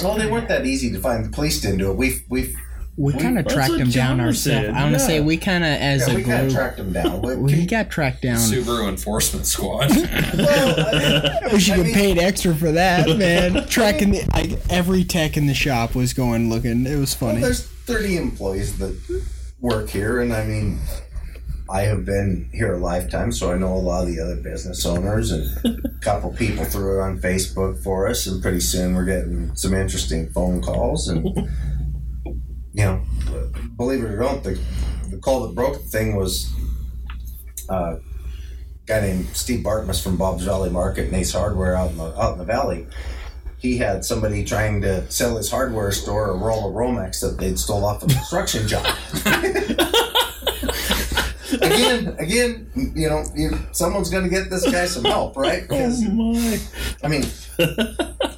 Well, 0.00 0.16
they 0.16 0.30
weren't 0.30 0.48
that 0.48 0.66
easy 0.66 0.90
to 0.92 0.98
find. 0.98 1.24
The 1.24 1.30
police 1.30 1.60
didn't 1.60 1.78
do 1.78 1.90
it. 1.90 1.96
We 1.96 2.16
we 2.28 2.54
We 2.96 3.12
kind 3.12 3.38
of 3.38 3.46
tracked 3.46 3.70
what 3.70 3.78
them 3.78 3.90
down 3.90 4.20
ourselves. 4.20 4.68
I 4.68 4.82
want 4.82 4.94
to 4.96 5.00
yeah. 5.00 5.06
say 5.06 5.20
we 5.20 5.36
kind 5.36 5.62
of, 5.64 5.70
as 5.70 6.06
yeah, 6.08 6.14
a 6.14 6.16
we 6.16 6.22
kind 6.24 6.34
of 6.34 6.48
group, 6.48 6.52
tracked 6.56 6.76
them 6.78 6.92
down. 6.92 7.22
We, 7.22 7.36
we 7.36 7.66
got 7.66 7.90
tracked 7.90 8.22
down. 8.22 8.36
Subaru 8.38 8.88
Enforcement 8.88 9.46
Squad. 9.46 9.90
well, 10.36 10.80
I- 11.44 11.52
We 11.52 11.60
should 11.60 11.74
I 11.74 11.76
get 11.78 11.86
mean- 11.86 11.94
paid 11.94 12.18
extra 12.18 12.54
for 12.54 12.72
that, 12.72 13.08
man. 13.18 13.66
Tracking 13.68 14.10
the 14.12 14.28
like 14.34 14.58
every 14.70 15.04
tech 15.04 15.36
in 15.36 15.46
the 15.46 15.54
shop 15.54 15.94
was 15.94 16.12
going 16.12 16.50
looking. 16.50 16.86
It 16.86 16.96
was 16.98 17.18
Well, 17.20 17.30
funny. 17.30 17.42
there's 17.42 17.64
30 17.66 18.16
employees 18.16 18.78
that 18.78 18.96
work 19.60 19.88
here, 19.90 20.20
and 20.20 20.32
I 20.32 20.44
mean, 20.44 20.80
I 21.68 21.82
have 21.82 22.04
been 22.04 22.50
here 22.52 22.74
a 22.74 22.78
lifetime, 22.78 23.32
so 23.32 23.52
I 23.52 23.56
know 23.56 23.72
a 23.72 23.78
lot 23.78 24.02
of 24.02 24.08
the 24.08 24.20
other 24.20 24.36
business 24.36 24.84
owners, 24.84 25.30
and 25.30 25.84
a 25.84 25.88
couple 26.00 26.32
people 26.32 26.64
threw 26.64 26.98
it 26.98 27.02
on 27.02 27.18
Facebook 27.18 27.82
for 27.82 28.06
us, 28.06 28.26
and 28.26 28.42
pretty 28.42 28.60
soon 28.60 28.94
we're 28.94 29.06
getting 29.06 29.54
some 29.56 29.72
interesting 29.72 30.30
phone 30.30 30.60
calls, 30.60 31.08
and 31.08 31.24
you 32.74 32.84
know, 32.84 33.02
believe 33.76 34.04
it 34.04 34.10
or 34.10 34.18
not, 34.18 34.42
the 34.42 34.60
the 35.08 35.18
call 35.18 35.46
that 35.46 35.54
broke 35.54 35.74
the 35.74 35.88
thing 35.88 36.16
was 36.16 36.52
uh, 37.70 37.96
a 37.96 38.00
guy 38.86 39.00
named 39.00 39.26
Steve 39.28 39.64
Bartmus 39.64 40.02
from 40.02 40.16
Bob's 40.16 40.44
Valley 40.44 40.70
Market 40.70 41.06
and 41.06 41.14
Ace 41.14 41.32
Hardware 41.32 41.76
out 41.76 41.92
in 41.92 41.96
the 41.96 42.20
out 42.20 42.32
in 42.32 42.38
the 42.38 42.44
valley 42.44 42.86
he 43.64 43.78
had 43.78 44.04
somebody 44.04 44.44
trying 44.44 44.82
to 44.82 45.10
sell 45.10 45.38
his 45.38 45.50
hardware 45.50 45.90
store 45.90 46.28
a 46.28 46.36
roll 46.36 46.68
of 46.68 46.74
Romex 46.74 47.22
that 47.22 47.38
they'd 47.38 47.58
stole 47.58 47.86
off 47.86 48.02
a 48.02 48.06
construction 48.06 48.68
job. 48.68 48.84
again, 51.54 52.16
again, 52.18 52.92
you 52.94 53.08
know, 53.08 53.24
you, 53.34 53.58
someone's 53.72 54.10
going 54.10 54.24
to 54.24 54.30
get 54.30 54.50
this 54.50 54.70
guy 54.70 54.86
some 54.86 55.04
help, 55.04 55.36
right? 55.36 55.64
Oh, 55.70 55.76
because 55.76 56.02
my. 56.02 56.58
I 57.02 57.08
mean, 57.08 57.24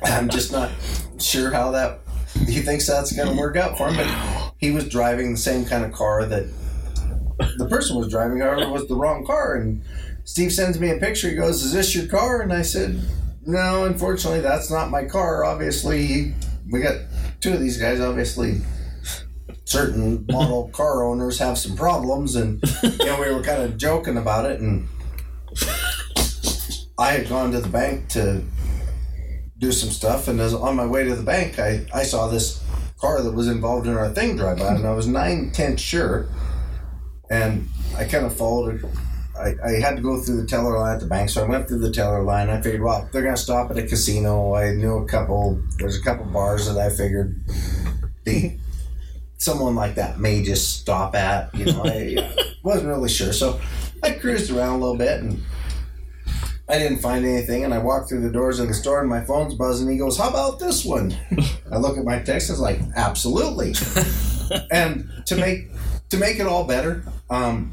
I'm 0.05 0.29
just 0.29 0.53
not 0.53 0.71
sure 1.19 1.51
how 1.51 1.71
that 1.73 2.01
he 2.47 2.61
thinks 2.61 2.87
that's 2.87 3.13
going 3.13 3.29
to 3.29 3.41
work 3.41 3.57
out 3.57 3.77
for 3.79 3.89
him. 3.89 3.97
But 3.97 4.55
he 4.59 4.71
was 4.71 4.89
driving 4.89 5.33
the 5.33 5.39
same 5.39 5.65
kind 5.65 5.85
of 5.85 5.93
car 5.93 6.25
that 6.27 6.47
the 7.59 7.67
person 7.69 7.97
was 7.97 8.09
driving, 8.09 8.41
however, 8.41 8.71
was 8.71 8.87
the 8.89 8.97
wrong 8.97 9.25
car. 9.27 9.55
And 9.55 9.83
Steve 10.25 10.53
sends 10.53 10.79
me 10.79 10.91
a 10.91 10.97
picture. 10.99 11.29
He 11.29 11.35
goes, 11.35 11.63
"Is 11.63 11.73
this 11.73 11.95
your 11.95 12.07
car?" 12.07 12.41
And 12.41 12.53
I 12.53 12.63
said, 12.63 13.01
"No, 13.45 13.85
unfortunately, 13.85 14.41
that's 14.41 14.71
not 14.71 14.91
my 14.91 15.05
car. 15.05 15.45
Obviously, 15.45 16.35
we 16.71 16.81
got 16.81 16.97
two 17.41 17.53
of 17.53 17.61
these 17.61 17.79
guys. 17.79 18.01
Obviously." 18.01 18.61
Certain 19.67 20.25
model 20.31 20.69
car 20.69 21.05
owners 21.05 21.39
have 21.39 21.59
some 21.59 21.77
problems, 21.77 22.35
and 22.35 22.63
you 22.83 23.05
know 23.05 23.21
we 23.21 23.33
were 23.33 23.43
kind 23.43 23.63
of 23.63 23.77
joking 23.77 24.17
about 24.17 24.51
it, 24.51 24.61
and 24.61 24.89
I 26.99 27.11
had 27.11 27.29
gone 27.29 27.53
to 27.53 27.61
the 27.61 27.69
bank 27.69 28.09
to 28.11 28.43
do 29.59 29.73
some 29.73 29.91
stuff, 29.91 30.29
and 30.29 30.41
as 30.41 30.55
on 30.55 30.77
my 30.77 30.87
way 30.87 31.05
to 31.05 31.15
the 31.15 31.23
bank, 31.23 31.59
I, 31.59 31.87
I 31.93 32.05
saw 32.05 32.29
this 32.29 32.63
car 32.99 33.23
that 33.23 33.33
was 33.33 33.49
involved 33.49 33.87
in 33.87 33.97
our 33.97 34.09
thing 34.11 34.37
drive 34.37 34.59
by, 34.59 34.75
and 34.75 34.87
I 34.87 34.93
was 34.93 35.07
nine 35.07 35.51
tenths 35.53 35.83
sure, 35.83 36.29
and 37.31 37.69
I 37.97 38.05
kind 38.05 38.25
of 38.25 38.37
followed 38.37 38.77
it. 38.77 38.85
I, 39.39 39.55
I 39.63 39.71
had 39.81 39.97
to 39.97 40.03
go 40.03 40.21
through 40.21 40.41
the 40.41 40.47
teller 40.47 40.79
line 40.79 40.95
at 40.95 41.01
the 41.01 41.07
bank, 41.07 41.29
so 41.29 41.45
I 41.45 41.49
went 41.49 41.69
through 41.69 41.81
the 41.81 41.93
teller 41.93 42.23
line. 42.23 42.49
I 42.49 42.63
figured, 42.63 42.83
well, 42.83 43.09
they're 43.13 43.23
gonna 43.23 43.37
stop 43.37 43.71
at 43.71 43.77
a 43.77 43.83
casino. 43.83 44.55
I 44.55 44.73
knew 44.73 44.97
a 44.97 45.07
couple. 45.07 45.61
There's 45.79 45.99
a 45.99 46.03
couple 46.03 46.25
bars 46.27 46.73
that 46.73 46.79
I 46.79 46.89
figured 46.95 47.39
the 48.25 48.57
someone 49.39 49.75
like 49.75 49.95
that 49.97 50.19
may 50.19 50.43
just 50.43 50.81
stop 50.81 51.15
at. 51.15 51.55
You 51.55 51.67
know, 51.67 51.83
I 51.85 52.35
wasn't 52.63 52.89
really 52.89 53.09
sure, 53.09 53.33
so 53.33 53.61
I 54.03 54.13
cruised 54.13 54.51
around 54.51 54.77
a 54.77 54.79
little 54.79 54.97
bit 54.97 55.23
and. 55.23 55.43
I 56.69 56.79
didn't 56.79 56.99
find 56.99 57.25
anything, 57.25 57.63
and 57.63 57.73
I 57.73 57.79
walked 57.79 58.09
through 58.09 58.23
the 58.23 58.31
doors 58.33 58.59
of 58.59 58.67
the 58.67 58.75
store, 58.75 58.99
and 58.99 59.09
my 59.09 59.21
phone's 59.21 59.55
buzzing. 59.55 59.89
He 59.89 59.99
goes, 59.99 60.19
"How 60.19 60.31
about 60.31 60.59
this 60.59 60.85
one?" 60.85 61.17
I 61.71 61.77
look 61.77 61.97
at 61.97 62.05
my 62.05 62.19
text. 62.19 62.51
I 62.51 62.55
was 62.55 62.61
like, 62.61 62.81
"Absolutely." 62.97 63.73
and 64.73 65.09
to 65.27 65.37
make 65.37 65.71
to 66.09 66.17
make 66.17 66.41
it 66.41 66.47
all 66.49 66.65
better, 66.65 67.05
um, 67.31 67.73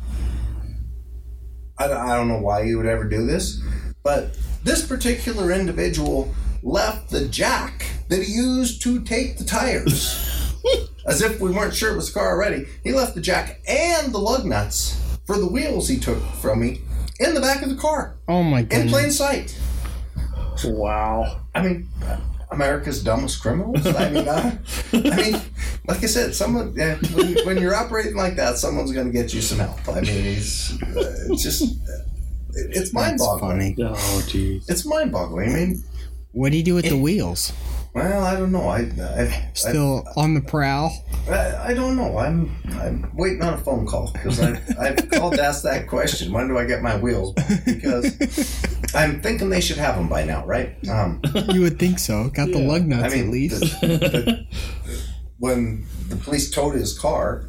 I, 1.80 1.86
I 1.86 2.16
don't 2.16 2.28
know 2.28 2.40
why 2.40 2.62
you 2.62 2.78
would 2.78 2.86
ever 2.86 3.06
do 3.06 3.26
this, 3.26 3.62
but 4.04 4.38
this 4.64 4.86
particular 4.86 5.52
individual 5.52 6.34
left 6.62 7.10
the 7.10 7.28
jack 7.28 7.86
that 8.10 8.24
he 8.24 8.34
used 8.34 8.82
to 8.84 9.02
take 9.02 9.38
the 9.38 9.44
tires, 9.44 10.33
as 11.06 11.22
if 11.22 11.40
we 11.40 11.52
weren't 11.52 11.74
sure 11.74 11.92
it 11.94 11.96
was 11.96 12.10
a 12.10 12.14
car 12.14 12.30
already. 12.30 12.66
He 12.84 12.92
left 12.94 13.16
the 13.16 13.22
jack 13.22 13.62
and 13.68 14.14
the 14.14 14.18
lug 14.20 14.46
nuts 14.46 15.00
for 15.26 15.38
the 15.38 15.48
wheels 15.48 15.88
he 15.88 15.98
took 16.00 16.22
from 16.42 16.62
me 16.62 16.82
in 17.20 17.34
the 17.34 17.42
back 17.42 17.62
of 17.62 17.70
the 17.70 17.76
car 17.76 18.16
oh 18.28 18.44
my 18.44 18.64
god. 18.64 18.80
in 18.82 18.90
plain 18.90 19.12
sight. 19.12 19.58
Wow. 20.66 21.42
I 21.56 21.62
mean, 21.64 21.90
America's 22.52 23.04
dumbest 23.04 23.42
criminals. 23.42 23.86
I 23.88 24.10
mean, 24.10 24.28
I, 24.30 24.58
I 24.94 25.16
mean, 25.16 25.42
like 25.88 26.04
I 26.04 26.06
said, 26.08 26.36
someone 26.36 26.74
yeah, 26.76 26.96
when, 27.14 27.34
when 27.46 27.58
you're 27.58 27.76
operating 27.76 28.16
like 28.16 28.36
that, 28.36 28.58
someone's 28.58 28.92
going 28.92 29.08
to 29.08 29.12
get 29.14 29.34
you 29.34 29.42
some 29.42 29.60
help. 29.60 29.88
I 29.90 30.02
mean, 30.02 30.24
he's 30.24 30.80
uh, 30.84 31.28
it's 31.32 31.44
just 31.44 31.64
uh, 31.64 31.66
it- 32.54 32.70
it's 32.78 32.94
mind 32.94 33.14
That's 33.14 33.26
boggling. 33.26 33.76
funny. 33.76 33.90
Oh, 33.90 34.22
jeez. 34.28 34.70
It's 34.70 34.86
mind 34.86 35.12
boggling. 35.12 35.50
I 35.52 35.54
mean, 35.56 35.84
What 36.34 36.52
do 36.52 36.58
you 36.58 36.64
do 36.64 36.76
with 36.76 36.86
the 36.88 36.98
wheels? 36.98 37.52
Well, 37.94 38.24
I 38.24 38.36
don't 38.36 38.52
know. 38.52 38.68
I 38.70 38.80
I, 39.00 39.52
Still 39.54 40.04
on 40.16 40.34
the 40.34 40.42
prowl? 40.42 40.92
I, 41.30 41.70
I 41.70 41.74
don't 41.74 41.96
know. 41.96 42.18
I'm 42.18 42.56
I'm 42.80 43.12
waiting 43.16 43.42
on 43.44 43.54
a 43.54 43.58
phone 43.58 43.86
call 43.86 44.12
because 44.14 44.40
I 44.40 44.60
I've 44.80 45.10
called 45.12 45.36
to 45.36 45.44
ask 45.44 45.64
that 45.64 45.88
question. 45.88 46.32
When 46.34 46.48
do 46.48 46.58
I 46.58 46.66
get 46.66 46.82
my 46.82 46.98
wheels? 46.98 47.34
Because 47.66 48.06
I'm 48.96 49.22
thinking 49.22 49.50
they 49.50 49.62
should 49.62 49.78
have 49.78 49.96
them 49.96 50.10
by 50.10 50.24
now, 50.24 50.46
right? 50.46 50.76
Um, 50.90 51.22
You 51.50 51.62
would 51.62 51.80
think 51.80 52.00
so. 52.00 52.30
Got 52.30 52.50
the 52.52 52.60
lug 52.60 52.86
nuts 52.86 53.02
I 53.04 53.08
nuts 53.08 53.16
mean, 53.16 53.24
at 53.26 53.30
least. 53.32 53.60
the- 53.82 53.88
the- 53.88 54.46
when 55.40 55.86
the 56.08 56.16
police 56.16 56.50
towed 56.52 56.74
his 56.76 56.98
car, 56.98 57.46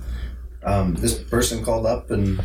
um, 0.64 0.94
this 0.94 1.14
person 1.22 1.64
called 1.64 1.86
up 1.86 2.10
and, 2.10 2.42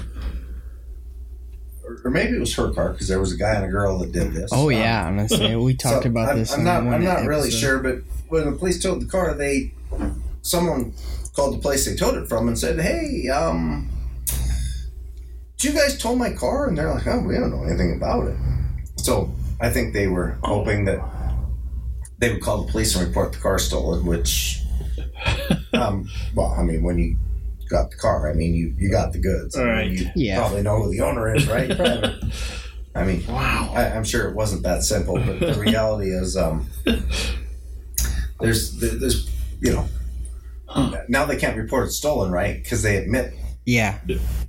or, 2.03 2.11
maybe 2.11 2.35
it 2.35 2.39
was 2.39 2.53
her 2.55 2.71
car 2.71 2.91
because 2.91 3.07
there 3.07 3.19
was 3.19 3.31
a 3.33 3.37
guy 3.37 3.55
and 3.55 3.65
a 3.65 3.67
girl 3.67 3.97
that 3.99 4.11
did 4.11 4.33
this. 4.33 4.49
oh 4.53 4.67
Um, 4.67 4.71
yeah, 4.73 5.07
honestly, 5.07 5.55
we 5.55 5.73
talked 5.75 6.03
so 6.03 6.09
about 6.09 6.29
I'm, 6.29 6.37
this. 6.37 6.53
I'm 6.53 6.63
not. 6.63 6.83
I'm 6.83 7.03
not 7.03 7.25
really 7.25 7.51
sure, 7.51 7.79
but 7.79 7.99
when 8.27 8.45
the 8.45 8.57
police 8.57 8.81
towed 8.81 9.01
the 9.01 9.05
car, 9.07 9.33
they 9.33 9.73
someone 10.41 10.93
called 11.35 11.55
the 11.55 11.59
place 11.59 11.85
they 11.85 11.95
towed 11.95 12.15
it 12.15 12.27
from 12.27 12.47
and 12.47 12.57
said, 12.57 12.79
"Hey, 12.79 13.29
um, 13.29 13.89
did 15.57 15.73
you 15.73 15.73
guys 15.73 15.97
tow 15.97 16.15
my 16.15 16.31
car?" 16.31 16.67
And 16.67 16.77
they're 16.77 16.91
like, 16.93 17.07
"Oh, 17.07 17.19
we 17.19 17.35
don't 17.35 17.51
know 17.51 17.63
anything 17.63 17.95
about 17.95 18.27
it." 18.27 18.37
So 18.97 19.31
I 19.59 19.69
think 19.69 19.93
they 19.93 20.07
were 20.07 20.37
hoping 20.43 20.85
that 20.85 20.99
they 22.17 22.31
would 22.33 22.41
call 22.41 22.63
the 22.63 22.71
police 22.71 22.95
and 22.95 23.07
report 23.07 23.33
the 23.33 23.39
car 23.39 23.59
stolen. 23.59 24.05
Which, 24.05 24.61
um, 25.73 26.09
well, 26.35 26.55
I 26.57 26.63
mean, 26.63 26.83
when 26.83 26.97
you 26.97 27.17
got 27.69 27.91
the 27.91 27.97
car, 27.97 28.29
I 28.29 28.33
mean, 28.33 28.53
you 28.53 28.73
you 28.77 28.89
got 28.91 29.13
the 29.13 29.19
goods. 29.19 29.55
I 29.57 29.85
mean, 29.85 29.93
you 29.97 30.09
Yeah. 30.15 30.37
probably 30.39 30.61
know 30.63 30.81
who 30.83 30.91
the 30.91 31.01
owner 31.01 31.33
is, 31.35 31.47
right? 31.47 31.71
I 32.95 33.03
mean, 33.03 33.25
wow. 33.27 33.71
I, 33.75 33.85
I'm 33.95 34.03
sure 34.03 34.27
it 34.27 34.35
wasn't 34.35 34.63
that 34.63 34.83
simple, 34.83 35.15
but 35.15 35.39
the 35.39 35.53
reality 35.59 36.09
is, 36.11 36.35
um, 36.35 36.67
there's, 38.39 38.71
there's, 38.79 39.29
you 39.61 39.73
know, 39.73 39.87
now 41.07 41.25
they 41.25 41.37
can't 41.37 41.57
report 41.57 41.87
it 41.87 41.91
stolen, 41.91 42.31
right? 42.31 42.61
Because 42.61 42.81
they 42.81 42.97
admit 42.97 43.33
Yeah, 43.65 43.99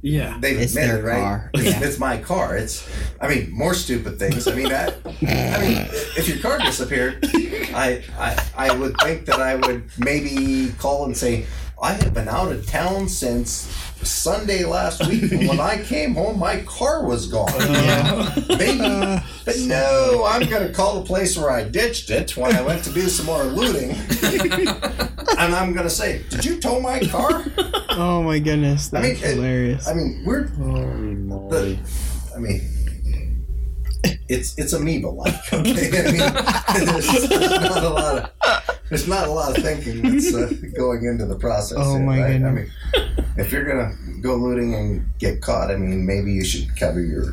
Yeah. 0.02 0.38
they've 0.40 0.58
It's 0.58 0.72
admitted, 0.72 0.96
their 0.96 1.02
right? 1.04 1.20
car, 1.20 1.50
It's, 1.54 1.64
yeah. 1.64 1.80
it's 1.82 1.98
my 1.98 2.16
car. 2.18 2.56
It's, 2.56 2.88
I 3.20 3.28
mean, 3.28 3.50
more 3.52 3.74
stupid 3.74 4.18
things. 4.18 4.48
I 4.48 4.54
mean, 4.54 4.72
I, 4.72 4.86
I 4.86 5.58
mean, 5.60 5.86
if 6.16 6.28
your 6.28 6.38
car 6.38 6.58
disappeared, 6.58 7.18
I, 7.74 8.02
I, 8.18 8.42
I 8.56 8.74
would 8.74 8.96
think 9.02 9.26
that 9.26 9.40
I 9.40 9.56
would 9.56 9.90
maybe 9.98 10.72
call 10.78 11.04
and 11.04 11.16
say, 11.16 11.46
I 11.82 11.92
have 11.94 12.12
been 12.12 12.28
out 12.28 12.52
of 12.52 12.66
town 12.66 13.08
since 13.08 13.62
Sunday 14.02 14.64
last 14.64 15.06
week, 15.06 15.32
and 15.32 15.48
when 15.48 15.60
I 15.60 15.82
came 15.82 16.14
home, 16.14 16.38
my 16.38 16.60
car 16.62 17.06
was 17.06 17.26
gone. 17.26 17.50
Maybe, 18.48 19.22
but 19.46 19.58
no, 19.60 20.24
I'm 20.26 20.46
going 20.48 20.66
to 20.66 20.72
call 20.74 21.00
the 21.00 21.06
place 21.06 21.38
where 21.38 21.50
I 21.50 21.64
ditched 21.64 22.10
it 22.10 22.36
when 22.36 22.54
I 22.54 22.60
went 22.60 22.84
to 22.84 22.92
do 22.92 23.08
some 23.08 23.26
more 23.26 23.44
looting, 23.44 23.90
and 25.38 25.54
I'm 25.54 25.72
going 25.72 25.84
to 25.84 25.90
say, 25.90 26.22
"Did 26.28 26.44
you 26.44 26.60
tow 26.60 26.80
my 26.80 27.00
car?" 27.00 27.44
Oh 27.90 28.22
my 28.22 28.38
goodness, 28.38 28.92
I 28.92 29.00
that's 29.00 29.20
mean, 29.20 29.30
it- 29.30 29.34
hilarious. 29.36 29.88
I 29.88 29.94
mean, 29.94 30.22
we're. 30.24 30.44
The, 30.48 31.78
I 32.34 32.38
mean, 32.38 32.60
it's 34.28 34.56
it's 34.58 34.72
amoeba 34.72 35.08
like. 35.08 35.34
Okay, 35.52 35.88
I 35.98 36.12
mean, 36.12 36.86
there's, 36.86 37.28
there's 37.28 37.50
not 37.50 37.84
a 37.84 37.88
lot 37.88 38.16
of 38.18 38.30
there's 38.88 39.08
not 39.08 39.28
a 39.28 39.30
lot 39.30 39.56
of 39.56 39.62
thinking 39.62 40.02
that's 40.02 40.34
uh, 40.34 40.50
going 40.76 41.04
into 41.04 41.26
the 41.26 41.36
process. 41.38 41.78
Oh, 41.80 41.96
here, 41.96 42.06
my 42.06 42.20
right? 42.20 42.42
I 42.42 42.50
mean, 42.50 42.70
if 43.36 43.52
you're 43.52 43.64
gonna 43.64 43.94
go 44.20 44.36
looting 44.36 44.74
and 44.74 45.06
get 45.18 45.40
caught, 45.42 45.70
I 45.70 45.76
mean, 45.76 46.04
maybe 46.06 46.32
you 46.32 46.44
should 46.44 46.74
cover 46.78 47.00
your. 47.00 47.32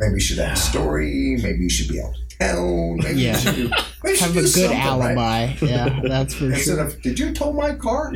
Maybe 0.00 0.14
you 0.14 0.20
should 0.20 0.38
have 0.38 0.52
a 0.52 0.56
story. 0.56 1.38
Maybe 1.42 1.64
you 1.64 1.68
should 1.70 1.88
be 1.88 2.00
out 2.00 2.10
of 2.10 2.38
town. 2.38 2.98
Maybe 3.02 3.20
Yeah. 3.22 3.32
you 3.32 3.38
should, 3.40 3.54
do, 3.56 3.68
maybe 3.68 3.76
you 4.04 4.16
should 4.16 4.20
Have 4.28 4.30
a 4.30 4.40
good 4.40 4.48
something, 4.48 4.70
right? 4.78 4.86
alibi. 4.86 5.54
Yeah, 5.60 6.00
that's 6.04 6.34
for 6.34 6.44
Instead 6.44 6.74
sure. 6.76 6.80
of, 6.86 7.02
did 7.02 7.18
you 7.18 7.32
tow 7.34 7.52
my 7.52 7.74
car? 7.74 8.12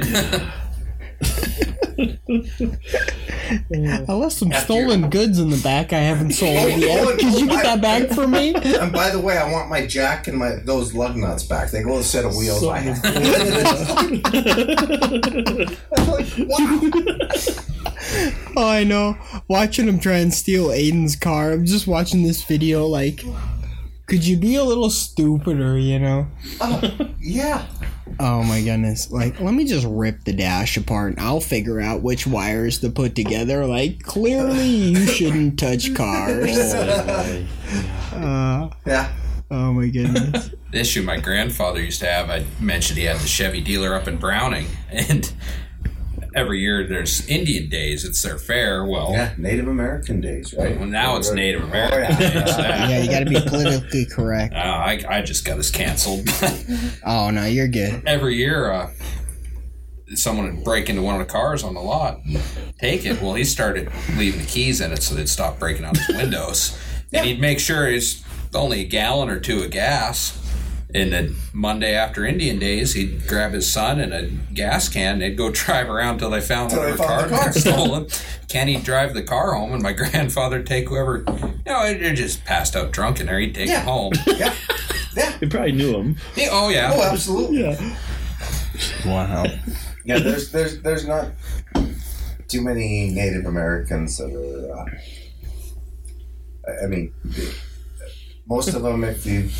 I 4.08 4.12
left 4.12 4.36
some 4.36 4.50
After 4.50 4.64
stolen 4.64 5.10
goods 5.10 5.38
in 5.38 5.50
the 5.50 5.60
back 5.62 5.92
I 5.92 5.98
haven't 5.98 6.32
sold 6.32 6.80
yet. 6.80 7.00
oh, 7.06 7.14
Could 7.16 7.40
you 7.40 7.46
get 7.48 7.62
that 7.62 7.80
back 7.82 8.08
for 8.08 8.26
me? 8.26 8.54
And 8.54 8.90
by 8.92 9.10
the 9.10 9.20
way, 9.20 9.36
I 9.38 9.50
want 9.50 9.68
my 9.68 9.86
jack 9.86 10.26
and 10.26 10.38
my 10.38 10.56
those 10.64 10.94
lug 10.94 11.16
nuts 11.16 11.44
back. 11.44 11.70
They 11.70 11.82
go 11.82 11.96
with 11.96 12.00
a 12.00 12.04
set 12.04 12.24
of 12.24 12.34
wheels 12.34 12.66
I 12.66 12.78
have. 12.78 12.98
It's 13.04 13.18
like, 16.08 16.26
wow. 16.48 16.80
Oh, 18.56 18.68
I 18.68 18.84
know. 18.84 19.16
Watching 19.48 19.88
him 19.88 19.98
try 19.98 20.18
and 20.18 20.32
steal 20.32 20.68
Aiden's 20.68 21.16
car. 21.16 21.52
I'm 21.52 21.64
just 21.64 21.86
watching 21.86 22.22
this 22.22 22.44
video 22.44 22.86
like, 22.86 23.24
could 24.06 24.26
you 24.26 24.36
be 24.36 24.56
a 24.56 24.64
little 24.64 24.90
stupider, 24.90 25.78
you 25.78 25.98
know? 25.98 26.26
Yeah. 27.20 27.66
Oh 28.20 28.42
my 28.42 28.60
goodness. 28.62 29.10
Like, 29.10 29.40
let 29.40 29.54
me 29.54 29.64
just 29.64 29.86
rip 29.88 30.24
the 30.24 30.32
dash 30.32 30.76
apart 30.76 31.12
and 31.16 31.20
I'll 31.20 31.40
figure 31.40 31.80
out 31.80 32.02
which 32.02 32.26
wires 32.26 32.78
to 32.80 32.90
put 32.90 33.14
together. 33.14 33.64
Like, 33.66 34.02
clearly 34.02 34.66
you 34.68 35.06
shouldn't 35.06 35.58
touch 35.58 35.94
cars. 35.94 36.74
Uh, 38.12 38.68
Yeah. 38.84 39.10
oh 39.50 39.72
my 39.72 39.88
goodness. 39.88 40.50
The 40.72 40.80
issue 40.80 41.02
my 41.02 41.18
grandfather 41.18 41.82
used 41.82 42.00
to 42.00 42.06
have, 42.06 42.30
I 42.30 42.44
mentioned 42.58 42.98
he 42.98 43.04
had 43.04 43.18
the 43.18 43.26
Chevy 43.28 43.60
dealer 43.60 43.94
up 43.94 44.08
in 44.08 44.16
Browning, 44.16 44.66
and 44.90 45.30
every 46.34 46.60
year 46.60 46.86
there's 46.86 47.26
Indian 47.28 47.68
Days. 47.68 48.04
It's 48.04 48.22
their 48.22 48.38
fair. 48.38 48.84
Well, 48.84 49.12
Yeah. 49.12 49.32
Native 49.36 49.68
American 49.68 50.20
days, 50.20 50.54
right? 50.54 50.78
well, 50.78 50.88
now 50.88 51.16
it's 51.16 51.30
Native 51.32 51.62
Oh, 51.62 51.66
American 51.66 52.16
yeah. 52.20 52.44
Days. 52.44 52.52
Uh, 52.52 52.62
Yeah, 52.90 53.02
you 53.02 53.10
gotta 53.10 53.26
be 53.26 53.40
politically 53.40 54.04
correct. 54.06 54.54
I, 54.54 55.02
I 55.08 55.22
just 55.22 55.44
got 55.44 55.58
us 55.58 55.70
canceled. 55.70 56.28
Oh 57.04 57.30
no, 57.30 57.44
you're 57.46 57.68
good. 57.68 58.02
every 58.06 58.36
year, 58.36 58.70
uh, 58.70 58.90
someone 60.14 60.54
would 60.56 60.64
break 60.64 60.88
into 60.90 61.02
one 61.02 61.20
of 61.20 61.26
the 61.26 61.32
cars 61.32 61.64
on 61.64 61.74
the 61.74 61.80
lot, 61.80 62.20
take 62.78 63.04
it. 63.06 63.20
Well, 63.22 63.34
he 63.34 63.44
started 63.44 63.90
leaving 64.16 64.40
the 64.40 64.46
keys 64.46 64.80
in 64.80 64.92
it 64.92 65.02
so 65.02 65.14
they'd 65.14 65.28
stop 65.28 65.58
breaking 65.58 65.84
out 65.84 65.96
his 65.96 66.16
windows. 66.16 66.78
And 67.14 67.26
he'd 67.26 67.40
make 67.40 67.60
sure 67.60 67.86
it's 67.90 68.24
only 68.54 68.80
a 68.80 68.84
gallon 68.84 69.28
or 69.28 69.38
two 69.38 69.62
of 69.62 69.70
gas. 69.70 70.30
And 70.94 71.12
then 71.12 71.36
Monday 71.54 71.94
after 71.94 72.24
Indian 72.26 72.58
Days, 72.58 72.92
he'd 72.94 73.26
grab 73.26 73.52
his 73.52 73.70
son 73.72 73.98
and 74.00 74.12
a 74.12 74.26
gas 74.54 74.88
can. 74.88 75.18
They'd 75.20 75.36
go 75.36 75.50
drive 75.52 75.88
around 75.88 76.18
till 76.18 76.30
they 76.30 76.40
found 76.40 76.70
Till 76.70 76.80
they 76.82 76.92
whatever 76.92 77.02
found 77.04 77.20
car 77.20 77.28
the 77.28 77.34
car. 77.36 77.44
got 77.46 77.54
stolen. 77.54 78.06
Can 78.48 78.68
he 78.68 78.76
drive 78.76 79.14
the 79.14 79.22
car 79.22 79.54
home? 79.54 79.72
And 79.72 79.82
my 79.82 79.92
grandfather 80.02 80.62
take 80.62 80.88
whoever, 80.88 81.24
you 81.28 81.62
know, 81.66 81.84
it 81.84 82.14
just 82.14 82.44
passed 82.44 82.76
out 82.76 82.92
drunk 82.92 83.20
in 83.20 83.26
there. 83.26 83.38
He'd 83.38 83.54
take 83.54 83.68
Yeah. 83.68 83.80
it 83.80 83.84
home. 83.84 84.12
Yeah. 84.26 84.54
Yeah. 85.16 85.36
You 85.42 85.48
probably 85.48 85.72
knew 85.72 85.94
him. 85.94 86.16
Yeah, 86.36 86.48
oh 86.52 86.68
yeah. 86.70 86.90
Oh, 86.94 87.02
absolutely. 87.02 87.60
Yeah. 87.60 87.96
Wow. 89.04 89.44
Yeah. 90.06 90.18
There's 90.20 90.50
there's 90.50 90.80
there's 90.80 91.06
not 91.06 91.32
too 92.48 92.62
many 92.62 93.10
Native 93.10 93.44
Americans 93.46 94.16
that 94.18 94.32
are. 94.32 94.74
Uh, 94.74 94.84
I- 96.66 96.84
I 96.84 96.86
mean, 96.86 97.12
most 98.46 98.72
of 98.74 98.82
them, 98.82 99.04
if 99.04 99.26
you. 99.26 99.50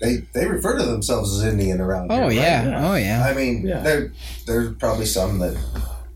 They, 0.00 0.16
they 0.34 0.46
refer 0.46 0.76
to 0.78 0.84
themselves 0.84 1.32
as 1.38 1.44
Indian 1.50 1.80
around 1.80 2.10
here. 2.10 2.20
Oh 2.22 2.26
right? 2.26 2.34
yeah. 2.34 2.90
Oh 2.90 2.94
yeah. 2.96 3.24
I 3.26 3.32
mean, 3.34 3.66
Yeah. 3.66 3.80
there 3.80 4.12
there's 4.46 4.74
probably 4.76 5.06
some 5.06 5.38
that 5.38 5.56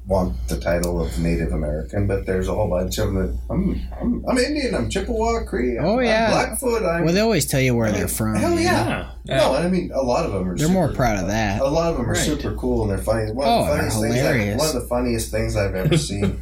want 0.06 0.34
the 0.48 0.58
title 0.58 1.00
of 1.02 1.18
Native 1.18 1.52
American, 1.52 2.06
but 2.06 2.24
there's 2.26 2.48
a 2.48 2.54
whole 2.54 2.68
bunch 2.68 2.96
of 2.98 3.12
them 3.12 3.14
that 3.26 3.38
I'm 3.50 3.80
I'm, 4.00 4.24
I'm 4.28 4.38
Indian. 4.38 4.74
I'm 4.74 4.88
Chippewa 4.90 5.44
Cree. 5.44 5.78
I'm, 5.78 5.84
Oh, 5.84 5.98
yeah. 6.00 6.26
I'm 6.26 6.30
Blackfoot. 6.32 6.82
I'm 6.82 7.04
Well, 7.04 7.14
they 7.14 7.20
always 7.20 7.46
tell 7.46 7.60
you 7.60 7.74
where 7.74 7.92
they're 7.92 8.08
from. 8.08 8.34
hell 8.36 8.54
you 8.54 8.60
yeah. 8.60 9.10
No, 9.26 9.54
and 9.54 9.66
I 9.66 9.70
mean 9.70 9.90
a 9.94 10.02
lot 10.02 10.26
of 10.26 10.32
them 10.32 10.48
are. 10.48 10.56
They're 10.56 10.66
super, 10.66 10.72
more 10.72 10.92
proud 10.92 11.18
of 11.22 11.28
that. 11.28 11.60
A 11.60 11.64
lot 11.66 11.90
of 11.90 11.96
them 11.98 12.06
are 12.06 12.14
Right. 12.14 12.16
super 12.18 12.54
cool 12.56 12.82
and 12.82 12.90
they're 12.90 12.98
funny. 12.98 13.30
One 13.32 13.46
Oh, 13.46 13.60
of 13.60 13.66
the 13.66 13.72
they're 13.72 13.90
funniest 13.90 14.00
things. 14.00 14.14
I, 14.14 14.18
hilarious. 14.18 14.58
one 14.58 14.68
of 14.68 14.74
the 14.74 14.88
funniest 14.88 15.30
things 15.30 15.56
I've 15.56 15.74
ever 15.74 15.96
seen. 16.08 16.40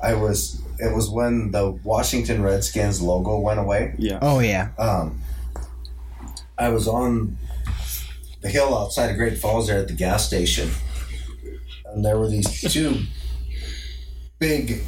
I 0.00 0.14
was. 0.14 0.60
It 0.78 0.94
was 0.94 1.08
when 1.08 1.52
the 1.52 1.70
Washington 1.84 2.42
Redskins 2.42 3.00
logo 3.00 3.38
went 3.38 3.58
away. 3.58 3.94
Yeah. 3.98 4.18
Oh 4.20 4.40
yeah. 4.40 4.68
Um, 4.78 5.22
I 6.58 6.70
was 6.70 6.88
on 6.88 7.36
the 8.40 8.48
hill 8.48 8.76
outside 8.76 9.10
of 9.10 9.16
Great 9.16 9.38
Falls 9.38 9.66
there 9.66 9.78
at 9.78 9.88
the 9.88 9.94
gas 9.94 10.26
station, 10.26 10.70
and 11.86 12.04
there 12.04 12.18
were 12.18 12.28
these 12.28 12.60
two 12.72 13.02
big. 14.38 14.82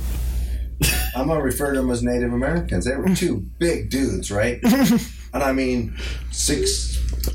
I'm 1.14 1.28
gonna 1.28 1.42
refer 1.42 1.72
to 1.72 1.80
them 1.80 1.90
as 1.90 2.02
Native 2.02 2.32
Americans. 2.32 2.84
They 2.84 2.96
were 2.96 3.14
two 3.14 3.46
big 3.58 3.90
dudes, 3.90 4.30
right? 4.30 4.60
and 4.62 5.42
I 5.42 5.52
mean, 5.52 5.96
six 6.30 6.88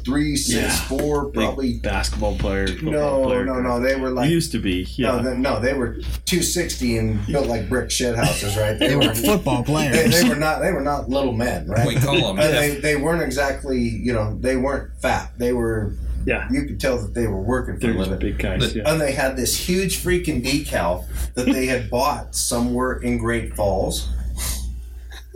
three, 0.06 0.36
six, 0.36 0.80
four, 0.82 1.26
Big 1.26 1.34
probably. 1.34 1.74
basketball 1.80 2.38
player. 2.38 2.68
No, 2.82 3.24
player. 3.24 3.46
no, 3.46 3.60
no. 3.62 3.80
They 3.80 3.96
were 3.96 4.10
like 4.10 4.30
used 4.30 4.52
to 4.54 4.60
be. 4.60 4.88
Yeah. 4.96 5.12
no, 5.18 5.24
they, 5.24 5.38
no. 5.38 5.60
They 5.60 5.74
were 5.74 5.98
two 6.26 6.42
sixty 6.44 6.98
and 6.98 7.26
built 7.28 7.48
like 7.48 7.70
brick 7.70 7.90
shit 7.92 8.16
houses, 8.16 8.56
right? 8.58 8.78
They 8.78 8.96
were 8.96 9.14
football 9.16 9.64
players. 9.64 10.12
they 10.22 10.28
were 10.28 10.36
not. 10.36 10.60
They 10.62 10.72
were 10.72 10.82
not 10.82 11.10
little 11.10 11.34
men, 11.34 11.68
right? 11.68 11.88
We 11.88 11.96
call 11.96 12.16
them. 12.34 12.40
And 12.40 12.54
they, 12.54 12.76
they 12.76 12.96
weren't 12.96 13.22
exactly, 13.22 13.80
you 13.80 14.14
know, 14.14 14.38
they 14.40 14.56
weren't 14.58 14.92
fat. 15.02 15.32
They 15.38 15.54
were. 15.54 15.94
yeah. 16.26 16.48
You 16.52 16.66
could 16.66 16.80
tell 16.80 16.98
that 17.00 17.14
they 17.14 17.28
were 17.28 17.42
working 17.42 17.76
for 17.76 17.80
They're 17.88 17.96
a 17.96 18.00
living. 18.00 18.20
big 18.20 18.40
guys. 18.40 18.76
Yeah. 18.76 18.84
And 18.92 19.00
they 19.02 19.12
had 19.12 19.36
this 19.38 19.58
huge 19.58 19.98
freaking 20.04 20.44
decal 20.44 21.06
that 21.36 21.46
they 21.46 21.66
had 21.66 21.90
bought 21.90 22.36
somewhere 22.36 22.94
in 22.94 23.18
Great 23.18 23.56
Falls 23.56 24.08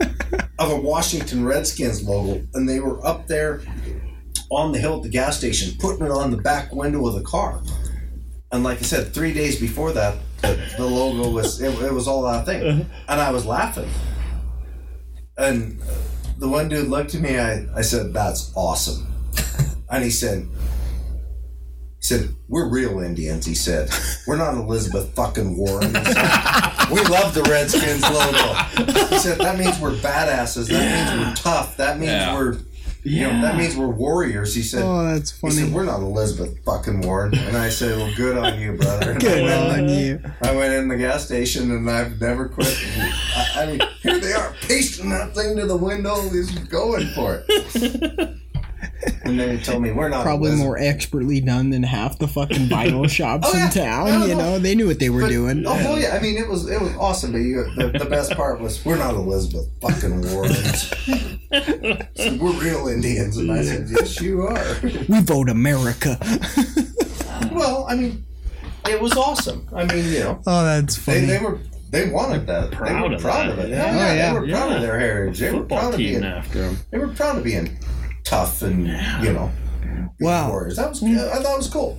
of 0.58 0.70
a 0.70 0.76
Washington 0.76 1.44
Redskins 1.44 2.02
logo, 2.04 2.46
and 2.54 2.68
they 2.68 2.80
were 2.80 3.04
up 3.06 3.26
there 3.26 3.60
on 4.50 4.72
the 4.72 4.78
hill 4.78 4.96
at 4.96 5.02
the 5.02 5.08
gas 5.08 5.36
station 5.38 5.76
putting 5.78 6.06
it 6.06 6.10
on 6.10 6.30
the 6.30 6.36
back 6.36 6.72
window 6.72 7.06
of 7.06 7.14
the 7.14 7.22
car. 7.22 7.62
And 8.50 8.64
like 8.64 8.78
I 8.78 8.82
said, 8.82 9.12
three 9.12 9.34
days 9.34 9.60
before 9.60 9.92
that, 9.92 10.16
the, 10.40 10.58
the 10.78 10.86
logo 10.86 11.30
was 11.30 11.60
it, 11.60 11.74
it 11.82 11.92
was 11.92 12.08
all 12.08 12.22
that 12.22 12.46
thing, 12.46 12.62
uh-huh. 12.66 12.84
and 13.08 13.20
I 13.20 13.30
was 13.30 13.44
laughing. 13.44 13.88
And 15.36 15.80
the 16.38 16.48
one 16.48 16.68
dude 16.68 16.88
looked 16.88 17.14
at 17.14 17.20
me. 17.20 17.38
I, 17.38 17.66
I 17.76 17.82
said, 17.82 18.12
"That's 18.14 18.52
awesome," 18.56 19.06
and 19.90 20.02
he 20.02 20.10
said, 20.10 20.48
he 21.98 22.02
said, 22.02 22.34
"We're 22.48 22.68
real 22.68 23.00
Indians." 23.00 23.44
He 23.44 23.54
said, 23.54 23.90
"We're 24.26 24.36
not 24.36 24.54
Elizabeth 24.54 25.14
fucking 25.14 25.56
Warren." 25.56 25.92
Said, 25.92 26.04
we 26.92 27.02
love 27.04 27.34
the 27.34 27.42
Redskins 27.50 28.02
logo. 28.02 28.54
He 29.10 29.18
said, 29.18 29.38
"That 29.38 29.58
means 29.58 29.78
we're 29.80 29.92
badasses. 29.96 30.68
That 30.68 31.16
means 31.16 31.26
we're 31.26 31.34
tough. 31.34 31.76
That 31.76 31.98
means 31.98 32.12
Yeah. 32.12 32.34
we're, 32.34 32.58
you 33.08 33.22
know, 33.22 33.42
that 33.42 33.56
means 33.56 33.76
we're 33.76 33.88
warriors." 33.88 34.54
He 34.54 34.62
said. 34.62 34.82
Oh, 34.82 35.04
that's 35.04 35.30
funny. 35.30 35.54
He 35.54 35.60
said, 35.60 35.64
funny. 35.66 35.74
"We're 35.74 35.84
not 35.84 36.00
Elizabeth 36.00 36.58
fucking 36.64 37.00
Warren," 37.00 37.34
and 37.36 37.56
I 37.56 37.68
said, 37.68 37.96
"Well, 37.96 38.12
good 38.16 38.36
on 38.36 38.60
you, 38.60 38.72
brother." 38.72 39.12
And 39.12 39.20
Good 39.28 39.42
I 39.50 39.68
went, 39.68 39.82
on 39.82 39.88
you. 39.88 40.20
I 40.42 40.54
went 40.54 40.74
in 40.74 40.88
the 40.88 40.96
gas 40.96 41.24
station, 41.26 41.70
and 41.70 41.90
I've 41.90 42.20
never 42.20 42.48
quit. 42.48 42.76
I, 42.98 43.48
I 43.56 43.66
mean, 43.66 43.80
here 44.02 44.18
they 44.18 44.32
are 44.32 44.54
pasting 44.62 45.10
that 45.10 45.34
thing 45.34 45.56
to 45.56 45.66
the 45.66 45.76
window. 45.76 46.20
He's 46.28 46.50
going 46.50 47.06
for 47.08 47.42
it. 47.48 48.34
And 49.28 49.38
then 49.38 49.56
he 49.58 49.62
told 49.62 49.82
me, 49.82 49.92
"We're 49.92 50.08
not 50.08 50.22
Probably 50.24 50.52
more 50.56 50.78
expertly 50.78 51.40
done 51.40 51.70
than 51.70 51.82
half 51.82 52.18
the 52.18 52.26
fucking 52.28 52.66
vinyl 52.68 53.04
oh, 53.04 53.06
shops 53.08 53.48
Oh, 53.50 53.56
yeah. 53.56 53.66
in 53.66 53.70
town. 53.72 54.06
No, 54.20 54.26
you 54.26 54.34
no. 54.34 54.38
know, 54.38 54.58
they 54.58 54.74
knew 54.74 54.86
what 54.86 54.98
they 54.98 55.10
were 55.10 55.22
But- 55.22 55.28
doing. 55.30 55.66
Oh 55.66 55.74
hell 55.74 55.98
yeah! 55.98 56.16
I 56.16 56.20
mean, 56.20 56.36
it 56.36 56.48
was 56.48 56.68
it 56.70 56.80
was 56.80 56.94
awesome. 56.96 57.32
But 57.32 57.38
you, 57.38 57.64
the, 57.76 57.98
the 57.98 58.06
best 58.06 58.32
part 58.32 58.60
was 58.60 58.84
we're 58.84 58.96
not 58.98 59.14
Elizabeth 59.14 59.68
fucking 59.80 60.22
Warrens. 60.32 60.92
So 61.50 62.36
we're 62.36 62.52
real 62.60 62.88
Indians, 62.88 63.38
and 63.38 63.50
I 63.50 63.62
said, 63.62 63.88
"Yes, 63.88 64.20
you 64.20 64.42
are." 64.42 64.76
We 65.08 65.20
vote 65.22 65.48
America. 65.48 66.18
well, 67.52 67.86
I 67.88 67.94
mean, 67.96 68.24
it 68.86 69.00
was 69.00 69.16
awesome. 69.16 69.66
I 69.74 69.84
mean, 69.84 70.04
you 70.12 70.20
know, 70.20 70.42
Oh, 70.46 70.64
that's 70.64 70.96
funny. 70.96 71.20
they 71.20 71.38
were 71.38 71.58
they 71.90 72.10
wanted 72.10 72.46
that. 72.48 72.72
Proud 72.72 73.04
they 73.04 73.08
were 73.08 73.14
of 73.14 73.20
proud 73.22 73.48
that. 73.48 73.58
of 73.58 73.64
it. 73.64 73.70
Yeah. 73.70 73.84
Oh, 73.90 73.96
yeah, 73.96 74.12
yeah. 74.14 74.32
they 74.32 74.38
oh, 74.38 74.40
were 74.42 74.46
proud 74.48 74.68
Yeah. 74.70 74.76
of 74.76 74.82
their 74.82 74.98
heritage. 74.98 75.38
They 75.38 75.50
were 75.52 75.58
Football 75.60 75.78
proud 75.78 75.92
of 75.94 75.98
being 75.98 76.24
after 76.24 76.58
them. 76.58 76.78
they 76.90 76.98
were 76.98 77.08
proud 77.08 77.38
of 77.38 77.44
being 77.44 77.78
tough 78.28 78.62
and 78.62 78.86
you 79.24 79.32
know 79.32 79.50
Wow. 80.20 80.50
warriors. 80.50 80.76
That 80.76 80.90
was 80.90 81.00
mm. 81.00 81.16
I 81.16 81.42
thought 81.42 81.54
it 81.54 81.58
was 81.58 81.68
cool. 81.68 81.96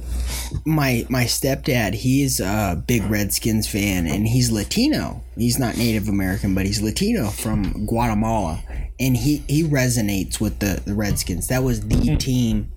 my 0.66 1.06
my 1.10 1.24
stepdad 1.24 1.94
he's 1.94 2.40
a 2.40 2.82
big 2.86 3.04
mm. 3.04 3.10
redskins 3.10 3.68
fan 3.68 4.08
and 4.08 4.28
he's 4.28 4.52
latino. 4.52 5.24
He's 5.36 5.58
not 5.58 5.78
native 5.78 6.10
american 6.10 6.54
but 6.54 6.66
he's 6.66 6.82
latino 6.82 7.28
from 7.28 7.86
guatemala 7.86 8.62
and 9.00 9.16
he 9.16 9.44
he 9.48 9.64
resonates 9.64 10.40
with 10.40 10.60
the 10.60 10.82
the 10.86 10.94
redskins. 10.94 11.48
That 11.48 11.64
was 11.64 11.88
the 11.88 11.96
mm. 11.96 12.20
team 12.20 12.72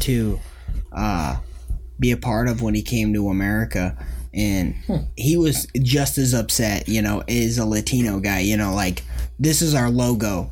to 0.00 0.38
uh 0.92 1.38
be 1.98 2.12
a 2.12 2.16
part 2.16 2.48
of 2.48 2.62
when 2.62 2.74
he 2.74 2.82
came 2.82 3.12
to 3.14 3.28
america 3.28 3.96
and 4.32 4.74
hmm. 4.86 4.96
he 5.16 5.36
was 5.36 5.68
just 5.80 6.18
as 6.18 6.34
upset 6.34 6.88
you 6.88 7.00
know 7.00 7.22
as 7.28 7.58
a 7.58 7.66
latino 7.66 8.20
guy. 8.20 8.40
You 8.40 8.56
know 8.56 8.74
like 8.74 9.02
this 9.38 9.60
is 9.60 9.74
our 9.74 9.90
logo 9.90 10.50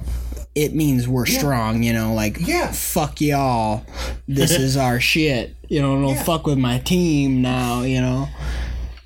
it 0.54 0.74
means 0.74 1.08
we're 1.08 1.26
strong 1.26 1.82
you 1.82 1.92
know 1.92 2.12
like 2.14 2.36
Yeah. 2.40 2.70
fuck 2.72 3.20
y'all. 3.20 3.84
This 4.28 4.50
is 4.52 4.76
our 4.76 5.00
shit. 5.12 5.54
You 5.68 5.80
know 5.80 5.94
don't 6.00 6.14
Yeah. 6.14 6.22
fuck 6.24 6.46
with 6.46 6.58
my 6.58 6.78
team 6.78 7.40
now 7.42 7.82
you 7.82 8.00
know. 8.00 8.28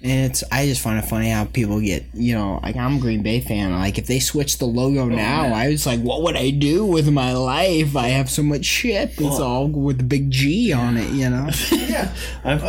And 0.03 0.31
it's 0.31 0.45
i 0.53 0.67
just 0.67 0.83
find 0.83 0.99
it 0.99 1.09
funny 1.09 1.31
how 1.31 1.47
people 1.47 1.81
get 1.81 2.05
you 2.15 2.35
know 2.35 2.61
like 2.63 2.77
i'm 2.77 2.97
a 2.97 3.01
green 3.01 3.23
bay 3.23 3.41
fan. 3.41 3.73
Like 3.73 3.99
if 3.99 4.07
they 4.07 4.21
switch 4.21 4.59
the 4.59 4.67
logo 4.67 5.03
oh, 5.03 5.09
now 5.09 5.53
i 5.55 5.69
was 5.69 5.87
like 5.87 6.01
what 6.01 6.23
would 6.23 6.37
i 6.37 6.51
do 6.51 6.85
with 6.85 7.09
my 7.11 7.33
life? 7.33 7.97
I 7.97 8.09
have 8.09 8.31
so 8.31 8.43
much 8.43 8.65
shit. 8.65 9.11
It's 9.19 9.41
all 9.41 9.69
with 9.69 9.99
the 9.99 10.05
big 10.05 10.31
g 10.31 10.73
on 10.73 10.97
it 10.97 11.11
you 11.13 11.31
know? 11.31 11.49
Yeah. 11.73 12.13
I've, 12.45 12.65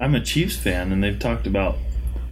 I'm 0.00 0.14
a 0.16 0.20
Chiefs 0.20 0.56
fan, 0.56 0.90
and 0.90 1.04
they've 1.04 1.18
talked 1.18 1.46
about 1.46 1.76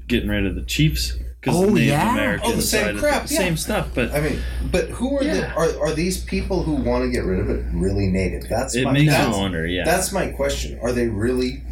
getting 0.08 0.28
rid 0.28 0.44
of 0.46 0.56
the 0.56 0.62
Chiefs 0.62 1.16
because 1.40 1.56
Oh, 1.56 1.66
the 1.66 1.72
Native 1.72 1.88
yeah? 1.88 2.12
American 2.12 2.50
Oh, 2.50 2.56
the 2.56 2.62
same 2.62 2.98
crap, 2.98 3.26
the 3.26 3.34
yeah. 3.34 3.40
same 3.40 3.56
stuff. 3.56 3.88
But 3.94 4.12
I 4.12 4.20
mean, 4.20 4.40
but 4.70 4.88
who 4.90 5.18
are 5.18 5.24
the 5.24 5.50
are, 5.52 5.80
are 5.80 5.92
these 5.92 6.22
people 6.22 6.62
who 6.62 6.74
want 6.74 7.04
to 7.04 7.10
get 7.10 7.24
rid 7.24 7.40
of 7.40 7.48
it 7.48 7.64
really 7.72 8.06
native? 8.06 8.48
That's 8.48 8.74
it 8.74 8.84
my, 8.84 8.92
makes 8.92 9.12
that's, 9.12 9.34
you 9.34 9.40
wonder. 9.40 9.66
Yeah, 9.66 9.84
That's 9.84 10.12
my 10.12 10.28
question. 10.28 10.78
Are 10.82 10.92
they 10.92 11.08
really 11.08 11.62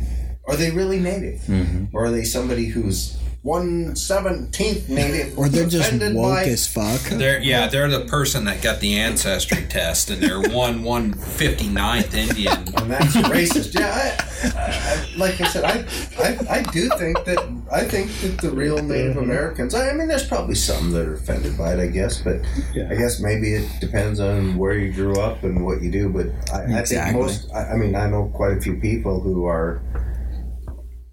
are 0.47 0.57
they 0.57 0.70
really 0.70 0.99
native? 0.99 1.40
Mm-hmm. 1.43 1.97
Or 1.97 2.07
are 2.07 2.11
they 2.11 2.24
somebody 2.24 2.66
who's 2.66 3.19
one 3.43 3.94
seventeenth 3.94 4.89
native 4.89 5.39
or 5.39 5.48
they're 5.48 5.69
just 5.69 5.89
offended 5.93 6.15
woke 6.16 6.35
by- 6.35 6.44
as 6.44 6.66
fuck 6.66 7.01
They're 7.02 7.40
yeah, 7.40 7.69
they're 7.69 7.89
the 7.89 8.05
person 8.06 8.44
that 8.47 8.60
got 8.62 8.81
the 8.81 8.98
ancestry 8.98 9.65
test, 9.69 10.10
and 10.10 10.20
they're 10.20 10.40
one 10.51 10.82
one 10.82 11.12
fifty 11.12 11.69
ninth 11.69 12.15
Indian. 12.15 12.56
and 12.77 12.90
that's 12.90 13.15
racist. 13.16 13.78
Yeah, 13.78 13.94
I, 13.94 14.59
I, 14.59 14.73
I, 14.73 15.16
like 15.16 15.40
I 15.40 15.47
said, 15.48 15.65
I, 15.65 15.85
I 16.20 16.59
I 16.59 16.62
do 16.73 16.89
think 16.98 17.24
that 17.27 17.39
I 17.70 17.85
think 17.85 18.10
that 18.23 18.39
the 18.43 18.51
real 18.51 18.82
Native 18.82 19.16
Americans. 19.16 19.73
I, 19.73 19.90
I 19.90 19.94
mean, 19.94 20.09
there's 20.09 20.27
probably 20.27 20.56
some 20.56 20.90
that 20.90 21.06
are 21.06 21.15
offended 21.15 21.56
by 21.56 21.74
it, 21.74 21.81
I 21.81 21.86
guess, 21.86 22.20
but 22.20 22.36
I 22.74 22.94
guess 22.97 23.20
maybe 23.20 23.55
it 23.55 23.70
depends 23.81 24.19
on 24.19 24.56
where 24.56 24.77
you 24.77 24.93
grew 24.93 25.20
up 25.20 25.44
and 25.44 25.65
what 25.65 25.81
you 25.81 25.93
do. 25.93 26.09
But 26.09 26.27
I, 26.52 26.81
I 26.81 26.85
think 26.85 27.12
most. 27.15 27.48
I, 27.55 27.70
I 27.73 27.77
mean, 27.77 27.94
I 27.94 28.10
know 28.10 28.32
quite 28.35 28.59
a 28.59 28.60
few 28.60 28.74
people 28.81 29.20
who 29.20 29.44
are 29.47 29.81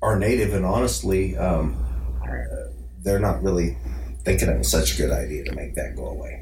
are 0.02 0.18
Native, 0.18 0.53
and 0.56 0.65
honestly, 0.65 1.38
um, 1.38 1.84
they're 3.03 3.19
not 3.19 3.41
really 3.43 3.77
thinking 4.23 4.49
it 4.49 4.57
was 4.57 4.69
such 4.72 4.93
a 4.95 4.97
good 4.97 5.11
idea 5.11 5.43
to 5.45 5.53
make 5.53 5.76
that 5.76 5.95
go 5.95 6.07
away. 6.07 6.41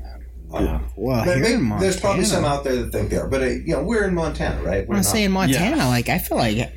Um, 0.53 0.85
well 0.95 1.23
here 1.23 1.37
maybe- 1.39 1.53
in 1.55 1.61
Montana, 1.63 1.81
there's 1.81 1.99
probably 1.99 2.25
some 2.25 2.45
out 2.45 2.63
there 2.63 2.75
that 2.75 2.91
think 2.91 3.09
they 3.09 3.17
are, 3.17 3.27
but 3.27 3.41
uh, 3.41 3.45
you 3.45 3.73
know, 3.75 3.81
we're 3.83 4.07
in 4.07 4.13
Montana, 4.13 4.61
right? 4.61 4.87
We're 4.87 4.95
I'm 4.95 5.01
not- 5.01 5.05
saying 5.05 5.31
Montana, 5.31 5.87
like 5.89 6.09
I 6.09 6.19
feel 6.19 6.37
like 6.37 6.71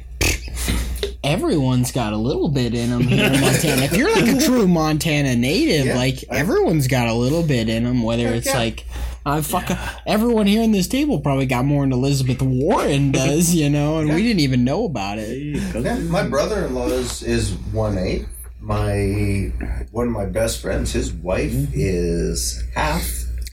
everyone's 1.25 1.93
got 1.93 2.13
a 2.13 2.17
little 2.17 2.49
bit 2.49 2.75
in 2.75 2.91
them 2.91 3.03
here 3.03 3.27
in 3.27 3.33
Montana. 3.41 3.83
if 3.83 3.97
you're 3.97 4.13
like 4.15 4.27
a 4.35 4.41
true 4.45 4.67
Montana 4.67 5.37
native, 5.37 5.87
Yeah, 5.87 5.97
like 5.97 6.25
I- 6.31 6.37
everyone's 6.39 6.89
got 6.89 7.09
a 7.09 7.15
little 7.15 7.43
bit 7.43 7.69
in 7.69 7.85
them. 7.85 8.03
Whether 8.03 8.29
it's 8.29 8.47
yeah. 8.47 8.57
like, 8.59 8.87
uh, 9.27 9.43
fuck, 9.43 9.71
everyone 10.07 10.47
here 10.47 10.63
in 10.63 10.73
this 10.73 10.87
table 10.89 11.21
probably 11.21 11.47
got 11.47 11.65
more 11.65 11.83
than 11.83 11.93
Elizabeth 11.93 12.41
Warren 12.41 13.11
does, 13.13 13.55
you 13.55 13.69
know, 13.69 13.99
and 13.99 14.15
we 14.15 14.23
didn't 14.23 14.41
even 14.41 14.65
know 14.65 14.85
about 14.85 15.19
it. 15.19 15.37
Yeah, 15.75 15.99
my 15.99 16.27
brother-in-law 16.27 16.89
is 16.89 17.23
is 17.23 17.53
one 17.73 17.99
eight. 17.99 18.27
My 18.67 19.53
one 19.93 20.09
of 20.09 20.13
my 20.13 20.27
best 20.27 20.61
friends, 20.61 20.91
his 20.93 21.13
wife 21.13 21.55
is 21.73 22.65
half. 22.75 23.09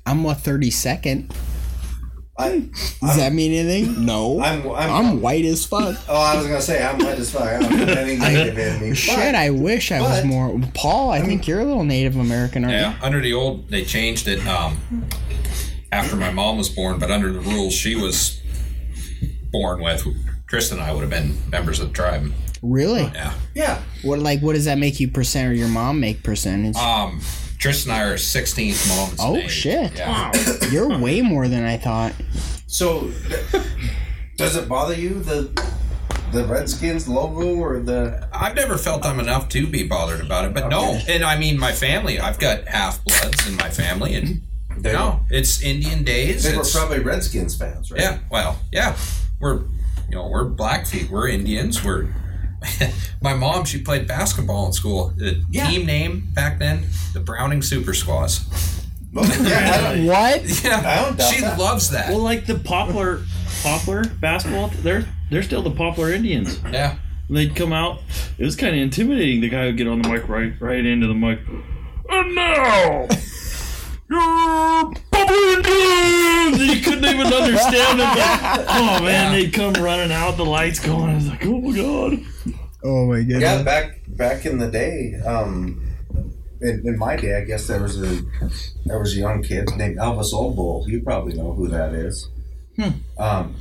I'm 0.08 0.26
a 0.26 0.34
thirty 0.34 0.72
second. 0.72 1.32
I, 2.36 2.68
Does 3.00 3.18
that 3.18 3.32
mean 3.32 3.52
anything? 3.54 4.08
No. 4.08 4.42
I'm, 4.42 4.68
I'm, 4.72 4.90
I'm 4.90 5.22
white 5.22 5.46
as 5.46 5.68
fuck. 5.68 5.96
Oh, 6.10 6.16
I 6.16 6.36
was 6.36 6.48
gonna 6.48 6.64
say 6.64 6.84
I'm 6.84 6.98
white 6.98 7.20
as 7.20 7.30
fuck. 7.32 7.44
I 7.44 7.60
don't 7.60 7.72
have 7.74 7.90
any 7.90 8.18
native 8.18 8.58
in 8.58 8.82
me. 8.82 8.96
Shit, 8.96 9.36
I 9.36 9.52
wish 9.52 9.92
I 9.92 10.02
was 10.02 10.26
more. 10.26 10.60
Paul, 10.74 11.12
I 11.12 11.22
think 11.22 11.48
you're 11.48 11.60
a 11.60 11.66
little 11.66 11.84
Native 11.84 12.16
American, 12.16 12.64
aren't 12.64 12.76
Yeah, 12.76 12.98
under 13.04 13.22
the 13.22 13.34
old, 13.34 13.70
they 13.70 13.86
changed 13.86 14.28
it 14.28 14.44
um, 14.48 14.80
after 15.92 16.16
my 16.16 16.32
mom 16.32 16.58
was 16.58 16.70
born, 16.70 16.98
but 16.98 17.12
under 17.12 17.32
the 17.32 17.40
rules 17.40 17.76
she 17.76 17.96
was 17.96 18.42
born 19.52 19.80
with, 19.80 20.08
Tristan 20.48 20.80
and 20.80 20.88
I 20.88 20.92
would 20.92 21.02
have 21.02 21.12
been 21.12 21.38
members 21.52 21.80
of 21.80 21.90
the 21.90 21.94
tribe. 21.94 22.34
You? 22.64 22.70
Really? 22.74 23.04
Yeah. 23.04 23.34
yeah. 23.54 23.82
What 24.04 24.20
like 24.20 24.40
what 24.42 24.54
does 24.54 24.66
that 24.66 24.78
make 24.78 25.00
you 25.00 25.08
percent 25.08 25.50
or 25.52 25.54
your 25.54 25.68
mom 25.68 26.00
make 26.00 26.24
percentage? 26.24 26.76
Um, 26.76 27.22
Tristan 27.60 27.94
and 27.94 28.02
I 28.02 28.06
are 28.10 28.16
16th 28.16 28.90
mom's 28.90 29.20
oh 29.20 29.36
name. 29.36 29.48
shit! 29.48 29.96
Yeah. 29.96 30.32
You're 30.72 31.00
way 31.00 31.22
more 31.22 31.48
than 31.48 31.64
I 31.64 31.78
thought. 31.78 32.14
So, 32.68 33.10
does 34.38 34.56
it 34.56 34.68
bother 34.68 34.94
you 34.96 35.20
the 35.22 35.50
the 36.32 36.46
Redskins 36.46 37.08
logo 37.08 37.56
or 37.56 37.80
the? 37.80 38.28
I've 38.34 38.56
never 38.56 38.78
felt 38.78 39.06
I'm 39.06 39.20
enough 39.20 39.48
to 39.50 39.68
be 39.68 39.88
bothered 39.88 40.20
about 40.22 40.46
it, 40.46 40.54
but 40.54 40.68
no. 40.70 41.00
And 41.08 41.24
I 41.24 41.38
mean, 41.38 41.58
my 41.60 41.72
family, 41.72 42.20
I've 42.20 42.40
got 42.40 42.68
half 42.68 43.04
bloods 43.06 43.48
in 43.48 43.56
my 43.56 43.70
family, 43.70 44.16
and 44.16 44.42
They, 44.78 44.92
no, 44.94 45.22
it's 45.30 45.62
Indian 45.62 46.04
days. 46.04 46.44
they 46.44 46.58
were 46.58 46.64
probably 46.70 47.00
Redskins 47.00 47.56
fans, 47.56 47.92
right? 47.92 48.02
Yeah, 48.02 48.20
well, 48.32 48.60
yeah, 48.72 48.98
we're 49.40 49.60
you 50.10 50.16
know 50.16 50.28
we're 50.28 50.46
Blackfeet, 50.46 51.10
we're 51.10 51.28
Indians, 51.30 51.84
we're. 51.84 52.08
my 53.22 53.34
mom, 53.34 53.66
she 53.66 53.80
played 53.82 54.08
basketball 54.08 54.68
in 54.68 54.74
school. 54.74 55.14
The 55.16 55.44
Yeah. 55.50 55.68
team 55.70 55.86
name 55.86 56.28
back 56.34 56.60
then, 56.60 56.86
the 57.14 57.20
Browning 57.20 57.62
Super 57.62 57.94
Squaws. 57.94 58.46
Well, 59.14 59.26
yeah. 59.48 60.04
What? 60.06 60.64
Yeah, 60.64 60.82
I 60.86 61.04
don't 61.06 61.18
doubt 61.18 61.34
she 61.34 61.42
that. 61.42 61.60
loves 61.60 61.90
that. 61.92 62.10
well, 62.10 62.20
like 62.20 62.46
the 62.46 62.56
poplar 62.56 63.22
Poplar 63.62 64.04
basketball. 64.20 64.70
They're 64.82 65.06
they're 65.30 65.44
still 65.44 65.62
the 65.62 65.72
Poplar 65.72 66.12
Indians. 66.12 66.60
Yeah. 66.72 66.98
They'd 67.30 67.56
come 67.56 67.72
out. 67.72 68.00
It 68.38 68.44
was 68.44 68.56
kind 68.58 68.76
of 68.76 68.82
intimidating. 68.82 69.40
The 69.42 69.50
guy 69.50 69.66
would 69.68 69.78
get 69.78 69.88
on 69.88 70.02
the 70.02 70.10
mic 70.10 70.28
right 70.28 70.54
right 70.60 70.86
into 70.86 71.08
the 71.08 71.14
mic. 71.14 71.40
And 72.10 72.36
now, 72.36 73.08
your 74.10 74.94
Poplar 75.12 75.36
Indians. 75.36 76.60
And 76.60 76.70
you 76.76 76.82
couldn't 76.82 77.06
even 77.06 77.28
understand 77.32 78.00
them. 78.00 78.16
But, 78.16 78.66
oh 78.70 79.00
man, 79.04 79.32
they'd 79.32 79.54
come 79.54 79.74
running 79.76 80.12
out, 80.12 80.36
the 80.38 80.46
lights 80.46 80.80
going. 80.80 81.10
I 81.12 81.16
was 81.16 81.28
like, 81.30 81.46
oh 81.46 81.62
my 81.62 81.76
god. 81.78 82.20
Oh 82.84 83.06
my 83.08 83.20
goodness. 83.20 83.42
Yeah, 83.42 83.64
back 83.64 84.02
back 84.08 84.46
in 84.46 84.58
the 84.58 84.70
day, 84.70 85.16
um, 85.26 85.82
in, 86.62 86.86
in 86.86 86.98
my 86.98 87.16
day, 87.16 87.36
I 87.38 87.42
guess 87.46 87.68
there 87.68 87.82
was 87.82 88.02
a 88.02 88.22
there 88.86 89.00
was 89.00 89.16
a 89.16 89.20
young 89.20 89.42
kid 89.44 89.70
named 89.78 89.98
Elvis 89.98 90.34
Oldbull. 90.34 90.88
You 90.88 91.02
probably 91.02 91.34
know 91.34 91.54
who 91.54 91.68
that 91.70 91.94
is. 91.94 92.30
Hmm. 92.78 92.90
Um, 93.18 93.56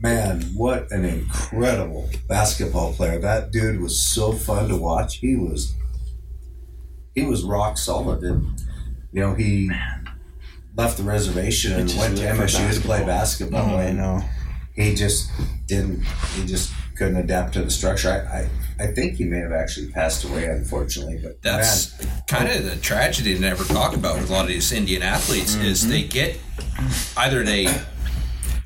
man, 0.00 0.42
what 0.54 0.90
an 0.90 1.04
incredible 1.04 2.08
basketball 2.28 2.94
player! 2.94 3.18
That 3.18 3.52
dude 3.52 3.80
was 3.80 4.00
so 4.00 4.32
fun 4.32 4.68
to 4.68 4.76
watch. 4.76 5.18
He 5.18 5.36
was 5.36 5.74
he 7.14 7.22
was 7.24 7.44
rock 7.44 7.78
solid, 7.78 8.22
and 8.22 8.60
you 9.12 9.20
know 9.20 9.34
he 9.34 9.70
left 10.76 10.96
the 10.96 11.04
reservation 11.04 11.72
and 11.72 11.94
went 11.96 12.16
to 12.16 12.24
MSU 12.24 12.74
to 12.74 12.80
play 12.80 13.04
basketball. 13.04 13.74
Oh, 13.74 13.76
I 13.76 13.92
know. 13.92 14.22
he 14.74 14.94
just 14.94 15.30
didn't 15.66 16.02
he 16.34 16.46
just 16.46 16.72
couldn't 17.02 17.16
adapt 17.16 17.54
to 17.54 17.62
the 17.62 17.70
structure. 17.70 18.10
I, 18.10 18.38
I, 18.38 18.84
I 18.84 18.86
think 18.92 19.16
he 19.16 19.24
may 19.24 19.38
have 19.38 19.50
actually 19.52 19.88
passed 19.90 20.22
away 20.24 20.44
unfortunately 20.44 21.18
but 21.22 21.42
That's 21.42 22.00
man, 22.04 22.22
kind 22.28 22.48
of 22.48 22.64
the 22.64 22.76
tragedy 22.76 23.34
to 23.34 23.40
never 23.40 23.64
talk 23.64 23.94
about 23.96 24.18
with 24.20 24.30
a 24.30 24.32
lot 24.32 24.42
of 24.42 24.48
these 24.48 24.70
Indian 24.72 25.02
athletes 25.02 25.56
is 25.56 25.88
they 25.88 26.04
get 26.04 26.38
either 27.16 27.42
they 27.42 27.66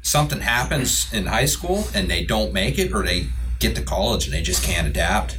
something 0.03 0.41
happens 0.41 1.13
in 1.15 1.27
high 1.27 1.47
school 1.47 1.85
and 1.95 2.09
they 2.11 2.25
don't 2.25 2.53
make 2.53 2.79
it, 2.79 2.93
or 2.93 3.03
they 3.05 3.27
get 3.59 3.75
to 3.75 3.83
college 3.83 4.27
and 4.27 4.35
they 4.35 4.43
just 4.43 4.63
can't 4.63 4.87
adapt. 4.87 5.39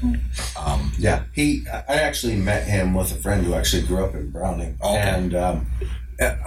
Um, 0.59 0.91
yeah 0.97 1.23
he 1.33 1.65
I 1.69 1.95
actually 1.97 2.35
met 2.35 2.63
him 2.65 2.95
with 2.95 3.11
a 3.11 3.15
friend 3.21 3.45
who 3.45 3.53
actually 3.53 3.83
grew 3.83 4.03
up 4.03 4.15
in 4.15 4.31
Browning. 4.31 4.75
Okay. 4.83 4.97
and 4.97 5.35
um, 5.35 5.67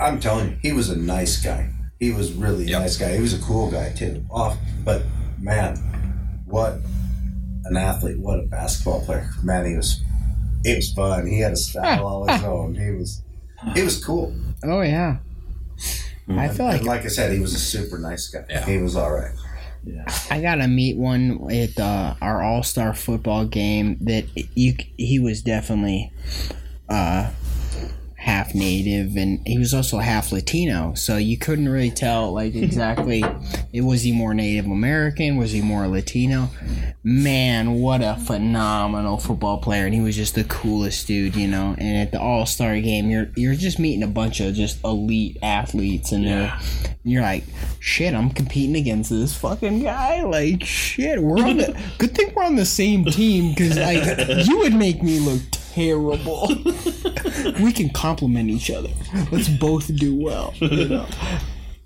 I'm 0.01 0.19
telling 0.19 0.51
you 0.51 0.57
he 0.63 0.73
was 0.73 0.89
a 0.91 0.97
nice 0.99 1.41
guy. 1.43 1.71
He 2.01 2.11
was 2.13 2.33
really 2.33 2.65
a 2.65 2.69
Yep. 2.71 2.81
nice 2.81 2.97
guy. 2.97 3.15
He 3.15 3.21
was 3.21 3.35
a 3.35 3.41
cool 3.43 3.71
guy 3.71 3.93
too. 3.93 4.25
Off 4.31 4.59
but 4.85 5.03
man 5.39 5.77
what 6.51 6.79
an 7.65 7.77
athlete 7.77 8.19
what 8.19 8.39
a 8.41 8.43
basketball 8.45 9.01
player 9.05 9.29
man 9.43 9.67
he 9.67 9.77
was 9.77 10.03
it 10.65 10.77
was 10.77 10.93
fun 10.93 11.27
he 11.27 11.39
had 11.41 11.53
a 11.53 11.57
style 11.57 12.07
all 12.07 12.27
his 12.27 12.43
own 12.45 12.75
he 12.75 12.91
was 12.91 13.23
he 13.75 13.83
was 13.83 14.03
cool 14.05 14.35
Oh 14.65 14.83
yeah. 14.83 15.19
I 16.29 16.49
feel 16.49 16.69
And 16.69 16.85
like 16.85 16.99
like 16.99 17.05
I 17.05 17.09
said, 17.09 17.33
he 17.33 17.41
was 17.41 17.55
a 17.55 17.59
super 17.59 17.99
nice 17.99 18.29
guy. 18.29 18.45
Yeah. 18.49 18.65
He 18.67 18.77
was 18.79 18.95
all 18.95 19.11
right. 19.11 19.33
Yeah. 19.85 20.05
I 20.31 20.41
gotta 20.41 20.69
meet 20.69 20.97
one 20.97 21.51
at 21.51 21.79
uh, 21.81 22.15
our 22.21 22.43
All 22.43 22.63
Star 22.63 22.93
football 22.95 23.47
game. 23.47 23.97
That 24.03 24.27
you 24.55 24.77
he 24.99 25.19
was 25.19 25.41
definitely 25.43 26.13
uh, 26.89 27.31
half 28.21 28.55
native, 28.55 29.17
and 29.17 29.41
he 29.47 29.57
was 29.57 29.73
also 29.73 29.97
half 29.97 30.31
Latino. 30.31 30.93
So 30.95 31.17
you 31.17 31.39
couldn't 31.39 31.71
really 31.71 31.91
tell 31.91 32.33
like 32.33 32.55
exactly. 32.55 33.25
it 33.73 33.81
was 33.81 34.03
he 34.03 34.13
more 34.13 34.35
Native 34.35 34.67
American? 34.67 35.37
Was 35.37 35.53
he 35.53 35.63
more 35.63 35.89
Latino? 35.89 36.51
Man, 37.03 37.75
what 37.75 38.03
a 38.03 38.17
phenomenal 38.17 39.17
football 39.17 39.59
player, 39.59 39.87
and 39.87 39.95
he 39.95 40.03
was 40.03 40.17
just 40.17 40.35
the 40.35 40.45
coolest 40.45 41.07
dude, 41.07 41.35
you 41.35 41.49
know. 41.49 41.75
And 41.79 41.97
at 41.97 42.13
the 42.13 42.21
All 42.21 42.45
Star 42.45 42.79
game, 42.81 43.09
you're 43.09 43.31
you're 43.37 43.55
just 43.55 43.79
meeting 43.79 44.03
a 44.03 44.07
bunch 44.09 44.41
of 44.41 44.55
just 44.55 44.85
elite 44.85 45.39
athletes, 45.43 46.13
and 46.13 46.27
they're 46.27 46.59
you're 47.03 47.23
like, 47.23 47.45
shit, 47.79 48.13
I'm 48.13 48.29
competing 48.29 48.77
against 48.77 49.09
this 49.09 49.35
fucking 49.35 49.83
guy. 49.83 50.25
Like, 50.25 50.63
shit, 50.63 51.23
we're 51.23 51.43
on 51.43 51.57
the. 51.57 51.83
Good 51.99 52.15
thing 52.15 52.33
we're 52.37 52.45
on 52.45 52.57
the 52.57 52.67
same 52.67 53.07
team 53.07 53.55
because 53.55 53.79
like 53.79 54.47
you 54.47 54.59
would 54.59 54.75
make 54.75 55.03
me 55.03 55.21
look 55.21 55.41
terrible. 55.75 56.49
we 57.61 57.73
can 57.73 57.91
compliment 57.91 58.51
each 58.51 58.71
other. 58.71 58.91
Let's 59.31 59.49
both 59.49 59.95
do 59.97 60.15
well. 60.15 60.55
You 60.61 60.89
know? 60.89 61.07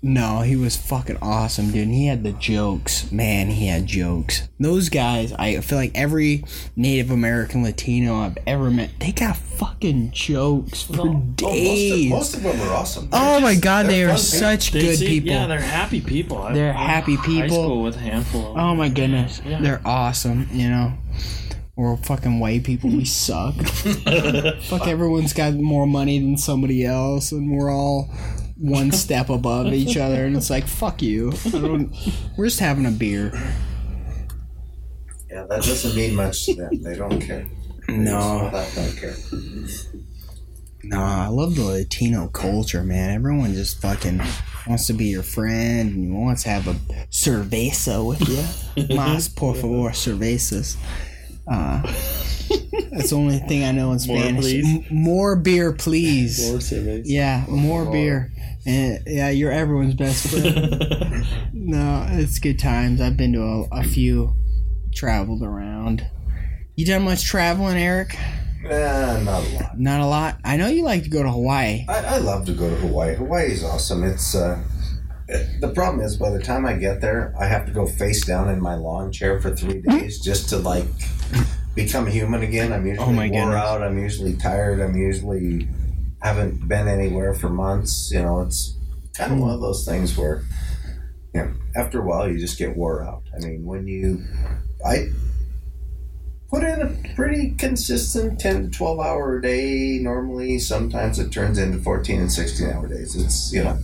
No, 0.07 0.41
he 0.41 0.55
was 0.55 0.75
fucking 0.77 1.17
awesome, 1.19 1.71
dude. 1.71 1.87
And 1.87 1.93
he 1.95 2.05
had 2.05 2.23
the 2.23 2.33
jokes. 2.33 3.11
Man, 3.11 3.47
he 3.49 3.65
had 3.65 3.87
jokes. 3.87 4.47
Those 4.59 4.89
guys, 4.89 5.33
I 5.33 5.59
feel 5.61 5.79
like 5.79 5.93
every 5.95 6.43
Native 6.75 7.09
American 7.09 7.63
Latino 7.63 8.13
I've 8.17 8.37
ever 8.45 8.69
met, 8.69 8.91
they 8.99 9.11
got 9.13 9.35
fucking 9.35 10.11
jokes 10.11 10.83
for 10.83 11.07
oh, 11.07 11.13
days. 11.35 12.11
most, 12.11 12.35
of, 12.35 12.43
most 12.43 12.53
of 12.53 12.59
them 12.59 12.69
are 12.69 12.73
awesome. 12.75 13.09
Oh 13.11 13.39
my 13.39 13.55
god, 13.55 13.87
they 13.87 14.01
they're 14.01 14.09
are 14.09 14.11
people. 14.11 14.19
such 14.19 14.71
They 14.71 14.81
good 14.81 14.97
see- 14.99 15.07
people. 15.07 15.29
Yeah, 15.31 15.47
they're 15.47 15.59
happy 15.59 16.01
people. 16.01 16.37
I- 16.37 16.53
They're 16.53 16.73
I- 16.75 16.85
happy 16.85 17.15
High 17.15 17.25
people. 17.25 17.49
school 17.63 17.81
with 17.83 17.95
a 17.95 17.99
handful 17.99 18.51
of 18.51 18.57
Oh 18.57 18.75
my 18.75 18.89
goodness, 18.89 19.41
Yeah. 19.43 19.59
they're 19.59 19.81
awesome. 19.85 20.47
You 20.51 20.69
know, 20.69 20.93
we're 21.75 21.97
fucking 21.97 22.39
white 22.39 22.63
people. 22.63 22.89
We 22.89 23.05
suck. 23.05 23.55
Fuck, 23.55 24.87
everyone's 24.87 25.33
got 25.33 25.53
more 25.55 25.85
money 25.85 26.19
than 26.19 26.37
somebody 26.37 26.85
else, 26.85 27.31
and 27.31 27.51
we're 27.51 27.71
all 27.71 28.09
one 28.57 28.91
step 28.91 29.29
above 29.29 29.73
each 29.73 29.97
other. 29.97 30.25
And 30.25 30.35
it's 30.35 30.49
like, 30.49 30.67
fuck 30.67 31.01
you. 31.01 31.33
I 31.45 31.49
don't, 31.49 31.93
we're 32.37 32.45
just 32.45 32.59
having 32.59 32.85
a 32.85 32.91
beer. 32.91 33.31
Yeah, 35.29 35.45
that 35.49 35.63
doesn't 35.63 35.95
mean 35.95 36.15
much 36.15 36.45
to 36.45 36.55
them. 36.55 36.81
They 36.81 36.95
don't 36.95 37.19
care. 37.19 37.45
No. 37.89 38.49
They 38.51 38.57
just 38.57 38.75
don't 38.75 38.97
care. 38.97 40.01
No, 40.87 41.01
I 41.01 41.27
love 41.27 41.55
the 41.55 41.63
Latino 41.63 42.27
culture, 42.27 42.83
man. 42.83 43.09
Everyone 43.09 43.53
just 43.53 43.81
fucking 43.81 44.21
wants 44.67 44.85
to 44.87 44.93
be 44.93 45.05
your 45.05 45.23
friend 45.23 45.91
and 45.95 46.13
wants 46.23 46.43
to 46.43 46.49
have 46.49 46.67
a 46.67 46.73
cerveza 47.09 48.05
with 48.07 48.21
you. 48.29 48.85
Mas, 48.95 49.27
por 49.27 49.55
favor, 49.55 49.89
cervezas. 49.89 50.77
Uh, 51.47 51.81
that's 52.91 53.09
the 53.09 53.15
only 53.15 53.39
thing 53.39 53.63
I 53.63 53.71
know 53.71 53.91
in 53.91 53.99
Spanish. 53.99 54.41
please. 54.43 54.65
M- 54.65 54.85
more 54.89 55.35
beer, 55.35 55.73
please. 55.73 56.49
More 56.51 56.61
surveys. 56.61 57.09
Yeah, 57.11 57.45
more 57.47 57.85
beer. 57.91 58.31
And 58.65 59.03
yeah, 59.05 59.29
you're 59.29 59.51
everyone's 59.51 59.93
best 59.93 60.27
friend. 60.29 61.25
no, 61.53 62.07
it's 62.11 62.39
good 62.39 62.57
times. 62.59 62.99
I've 63.01 63.17
been 63.17 63.33
to 63.33 63.41
a, 63.43 63.79
a 63.79 63.83
few, 63.83 64.33
traveled 64.93 65.43
around. 65.43 66.07
You 66.75 66.85
done 66.85 67.03
much 67.03 67.23
traveling, 67.25 67.77
Erick? 67.77 68.17
Nah, 68.63 69.19
not 69.19 69.43
a 69.43 69.49
lot. 69.55 69.79
Not 69.79 69.99
a 70.01 70.05
lot. 70.07 70.39
I 70.43 70.57
know 70.57 70.67
you 70.67 70.83
like 70.83 71.03
to 71.03 71.09
go 71.09 71.21
to 71.21 71.29
Hawaii. 71.31 71.85
I, 71.87 72.15
I 72.15 72.17
love 72.17 72.45
to 72.47 72.53
go 72.53 72.67
to 72.69 72.75
Hawaii. 72.77 73.13
Hawaii 73.15 73.51
is 73.51 73.63
awesome. 73.63 74.03
It's 74.03 74.33
uh, 74.33 74.59
it- 75.27 75.61
the 75.61 75.69
problem 75.69 76.03
is 76.03 76.17
by 76.17 76.31
the 76.31 76.41
time 76.41 76.65
I 76.65 76.73
get 76.73 77.01
there, 77.01 77.33
I 77.39 77.45
have 77.45 77.65
to 77.67 77.71
go 77.71 77.85
face 77.85 78.25
down 78.25 78.49
in 78.49 78.59
my 78.59 78.73
lawn 78.75 79.11
chair 79.11 79.39
for 79.39 79.55
three 79.55 79.81
days 79.81 80.19
just 80.19 80.49
to 80.49 80.57
like 80.57 80.85
become 81.75 82.07
human 82.07 82.41
again. 82.41 82.71
I'm 82.73 82.83
oh 82.83 82.89
usually 82.89 83.07
Oh 83.07 83.11
my 83.11 83.29
wore 83.29 83.41
goodness. 83.41 83.55
out. 83.55 83.83
I'm 83.83 83.97
usually 83.97 84.33
tired. 84.35 84.79
I'm 84.79 84.95
usually 84.95 85.67
haven't 86.21 86.67
been 86.67 86.87
anywhere 86.87 87.33
for 87.33 87.49
months. 87.49 88.11
You 88.11 88.23
know, 88.23 88.41
it's 88.41 88.75
kind 89.15 89.31
of 89.31 89.37
hmm. 89.37 89.43
one 89.45 89.53
of 89.53 89.61
those 89.61 89.85
things 89.85 90.17
where, 90.17 90.43
you 91.33 91.41
know, 91.41 91.53
after 91.75 92.01
a 92.01 92.05
while 92.05 92.29
you 92.29 92.39
just 92.39 92.57
get 92.57 92.75
wore 92.75 93.03
out. 93.03 93.23
I 93.35 93.45
mean, 93.45 93.65
when 93.65 93.87
you, 93.87 94.23
I 94.85 95.09
put 96.49 96.63
in 96.63 96.81
a 96.81 97.15
pretty 97.15 97.51
consistent 97.51 98.39
10 98.39 98.71
to 98.71 98.77
12 98.77 98.99
hour 98.99 99.37
a 99.37 99.41
day 99.41 99.99
normally 100.01 100.59
sometimes 100.59 101.19
it 101.19 101.31
turns 101.31 101.57
into 101.57 101.77
14 101.79 102.21
and 102.21 102.31
16 102.31 102.69
hour 102.69 102.87
days 102.87 103.15
it's 103.15 103.51
you 103.51 103.63
know 103.63 103.77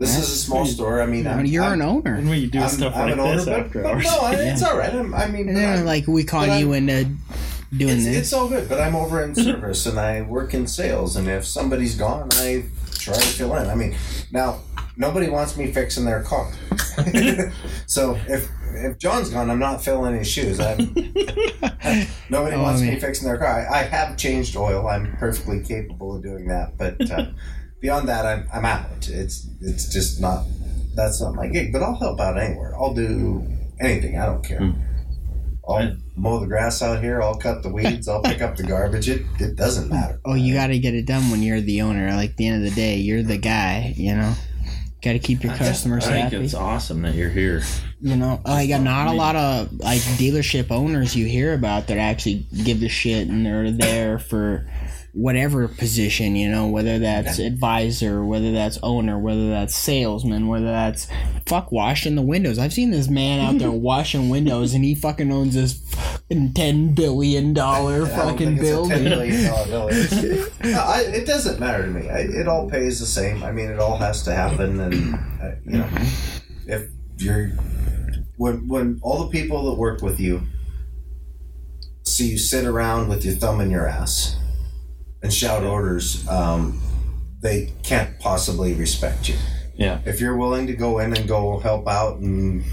this 0.00 0.16
is 0.18 0.30
a 0.30 0.36
small 0.36 0.64
store 0.66 1.00
i 1.02 1.06
mean 1.06 1.26
I 1.26 1.32
I'm, 1.34 1.42
mean, 1.44 1.52
you're 1.52 1.62
I'm, 1.64 1.74
an 1.74 1.82
owner. 1.82 2.14
And 2.16 2.28
we 2.28 2.46
do 2.46 2.58
I'm, 2.60 2.68
stuff 2.68 2.94
I'm 2.96 3.02
like 3.04 3.12
an 3.12 3.20
owner 3.20 3.36
this 3.36 3.44
but, 3.44 3.60
after 3.60 3.82
but 3.82 3.92
hours. 3.94 4.04
no 4.04 4.18
I- 4.20 4.34
it's 4.34 4.62
all 4.62 4.76
right 4.76 4.92
I'm, 4.94 5.14
i 5.14 5.26
mean 5.28 5.48
And 5.48 5.56
then, 5.56 5.76
I'm- 5.78 5.84
like, 5.86 6.06
we 6.08 6.22
but 6.24 6.30
con 6.30 6.50
I'm- 6.50 6.58
you 6.60 6.72
into 6.72 7.04
doing 7.76 7.96
it's, 7.98 8.04
this. 8.04 8.16
it's 8.16 8.32
all 8.32 8.48
good 8.48 8.68
but 8.68 8.80
i'm 8.80 8.96
over 8.96 9.22
in 9.22 9.34
service 9.34 9.86
and 9.86 9.98
i 10.00 10.22
work 10.22 10.54
in 10.54 10.66
sales 10.66 11.14
and 11.16 11.28
if 11.28 11.46
somebody's 11.46 11.94
gone 11.94 12.28
i 12.32 12.64
try 12.94 13.14
to 13.14 13.20
fill 13.20 13.54
in 13.56 13.68
i 13.68 13.74
mean 13.76 13.94
now 14.32 14.58
nobody 14.96 15.28
wants 15.28 15.56
me 15.56 15.70
fixing 15.70 16.04
their 16.04 16.22
car 16.22 16.50
so 17.86 18.18
if 18.28 18.48
if 18.74 18.98
john's 18.98 19.30
gone 19.30 19.48
i'm 19.50 19.58
not 19.60 19.82
filling 19.84 20.16
his 20.16 20.26
shoes 20.28 20.58
i'm 20.60 20.78
Nobody 22.30 22.56
Oh, 22.56 22.62
wants 22.62 22.80
man. 22.80 22.94
me 22.94 23.00
fixing 23.00 23.26
their 23.26 23.36
car. 23.38 23.66
I, 23.68 23.80
I 23.80 23.82
have 23.82 24.16
changed 24.16 24.54
oil. 24.56 24.86
I'm 24.86 25.16
perfectly 25.16 25.60
capable 25.60 26.14
of 26.16 26.22
doing 26.22 26.46
that. 26.48 26.76
But 26.78 27.10
uh, 27.10 27.26
beyond 27.80 28.08
that, 28.08 28.26
I'm, 28.26 28.48
I'm 28.52 28.64
out. 28.64 29.08
It's 29.08 29.48
it's 29.60 29.92
just 29.92 30.20
not. 30.20 30.44
That's 30.94 31.20
not 31.20 31.34
my 31.34 31.48
gig. 31.48 31.72
But 31.72 31.82
I'll 31.82 31.98
help 31.98 32.20
out 32.20 32.38
anywhere. 32.38 32.74
I'll 32.74 32.94
do 32.94 33.46
anything. 33.80 34.18
I 34.18 34.26
don't 34.26 34.44
care. 34.44 34.58
Hmm. 34.58 34.80
I'll 35.68 35.96
mow 36.16 36.40
the 36.40 36.46
grass 36.46 36.82
out 36.82 37.02
here. 37.02 37.22
I'll 37.22 37.36
cut 37.36 37.62
the 37.62 37.68
weeds. 37.68 38.08
I'll 38.08 38.22
pick 38.22 38.42
up 38.42 38.56
the 38.56 38.64
garbage. 38.64 39.08
It 39.08 39.22
it 39.38 39.56
doesn't 39.56 39.88
matter. 39.88 40.20
oh, 40.24 40.34
you 40.34 40.54
got 40.54 40.68
to 40.68 40.78
get 40.78 40.94
it 40.94 41.06
done 41.06 41.30
when 41.30 41.42
you're 41.42 41.60
the 41.60 41.82
owner. 41.82 42.12
Like, 42.14 42.36
the 42.36 42.48
end 42.48 42.64
of 42.64 42.68
the 42.68 42.74
day, 42.74 42.96
you're 42.96 43.22
the 43.22 43.38
guy, 43.38 43.94
you 43.96 44.14
know? 44.14 44.34
Got 45.02 45.12
to 45.12 45.18
keep 45.18 45.42
your 45.42 45.54
customers 45.54 46.06
I 46.06 46.10
think 46.10 46.32
happy. 46.32 46.44
it's 46.44 46.52
awesome 46.52 47.00
that 47.02 47.14
you're 47.14 47.30
here. 47.30 47.62
You 48.02 48.16
know, 48.16 48.40
oh, 48.44 48.50
like 48.50 48.68
not 48.68 49.06
a 49.08 49.12
lot 49.12 49.34
of 49.34 49.72
like 49.78 50.00
dealership 50.00 50.70
owners 50.70 51.16
you 51.16 51.24
hear 51.24 51.54
about 51.54 51.86
that 51.86 51.96
actually 51.96 52.46
give 52.64 52.82
a 52.82 52.88
shit 52.88 53.28
and 53.28 53.46
they're 53.46 53.70
there 53.70 54.18
for 54.18 54.66
whatever 55.12 55.66
position, 55.66 56.36
you 56.36 56.48
know, 56.48 56.68
whether 56.68 56.98
that's 56.98 57.38
advisor, 57.38 58.24
whether 58.24 58.52
that's 58.52 58.78
owner, 58.82 59.18
whether 59.18 59.50
that's 59.50 59.74
salesman, 59.74 60.46
whether 60.46 60.66
that's 60.66 61.08
fuck 61.46 61.72
washing 61.72 62.14
the 62.14 62.22
windows. 62.22 62.58
I've 62.58 62.72
seen 62.72 62.90
this 62.90 63.08
man 63.08 63.40
out 63.40 63.58
there 63.58 63.70
washing 63.72 64.28
windows 64.28 64.72
and 64.74 64.84
he 64.84 64.94
fucking 64.94 65.32
owns 65.32 65.54
this 65.54 65.72
fucking 65.72 66.54
ten 66.54 66.94
billion 66.94 67.52
dollar 67.52 68.04
I 68.04 68.08
fucking 68.08 68.58
think 68.58 68.60
it's 68.60 68.68
a 68.68 68.88
10 68.88 68.88
building. 68.88 69.04
million 69.04 69.50
dollar. 69.50 69.90
No, 70.64 70.78
I, 70.78 71.00
it 71.00 71.26
doesn't 71.26 71.58
matter 71.58 71.84
to 71.84 71.90
me. 71.90 72.08
I, 72.08 72.18
it 72.20 72.46
all 72.46 72.68
pays 72.70 73.00
the 73.00 73.06
same. 73.06 73.42
I 73.42 73.50
mean, 73.50 73.70
it 73.70 73.80
all 73.80 73.96
has 73.96 74.22
to 74.24 74.32
happen, 74.32 74.78
and 74.78 75.14
uh, 75.42 75.52
you 75.64 75.78
know, 75.78 75.88
if 76.66 76.88
you're 77.16 77.48
when 78.36 78.68
when 78.68 79.00
all 79.02 79.24
the 79.24 79.30
people 79.30 79.70
that 79.70 79.78
work 79.78 80.02
with 80.02 80.20
you 80.20 80.42
see 82.04 82.28
you 82.28 82.38
sit 82.38 82.64
around 82.64 83.08
with 83.08 83.24
your 83.24 83.34
thumb 83.34 83.60
in 83.60 83.70
your 83.70 83.86
ass 83.86 84.36
and 85.22 85.32
shout 85.32 85.64
orders, 85.64 86.26
um, 86.28 86.80
they 87.42 87.72
can't 87.82 88.18
possibly 88.18 88.74
respect 88.74 89.28
you. 89.28 89.36
Yeah. 89.74 90.00
If 90.04 90.20
you're 90.20 90.36
willing 90.36 90.66
to 90.66 90.74
go 90.74 90.98
in 90.98 91.16
and 91.16 91.26
go 91.26 91.58
help 91.58 91.88
out 91.88 92.18
and 92.18 92.64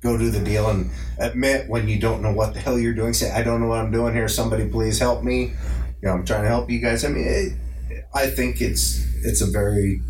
go 0.00 0.16
do 0.16 0.30
the 0.30 0.40
deal 0.40 0.68
and 0.68 0.90
admit 1.18 1.68
when 1.68 1.88
you 1.88 1.98
don't 1.98 2.22
know 2.22 2.32
what 2.32 2.54
the 2.54 2.60
hell 2.60 2.78
you're 2.78 2.94
doing, 2.94 3.14
say, 3.14 3.32
I 3.32 3.42
don't 3.42 3.60
know 3.60 3.68
what 3.68 3.78
I'm 3.78 3.90
doing 3.90 4.14
here. 4.14 4.28
Somebody 4.28 4.68
please 4.68 4.98
help 4.98 5.24
me. 5.24 5.54
You 6.02 6.08
know, 6.08 6.12
I'm 6.12 6.24
trying 6.24 6.42
to 6.42 6.48
help 6.48 6.70
you 6.70 6.78
guys. 6.80 7.04
I 7.04 7.08
mean, 7.08 7.26
it, 7.26 8.04
I 8.14 8.28
think 8.28 8.60
it's 8.60 9.04
it's 9.24 9.40
a 9.40 9.46
very 9.46 10.00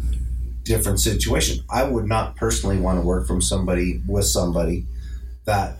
different 0.64 1.00
situation. 1.00 1.64
I 1.70 1.84
would 1.84 2.06
not 2.06 2.36
personally 2.36 2.78
want 2.78 3.00
to 3.00 3.06
work 3.06 3.26
from 3.26 3.40
somebody 3.40 4.02
with 4.06 4.26
somebody 4.26 4.86
that 5.46 5.76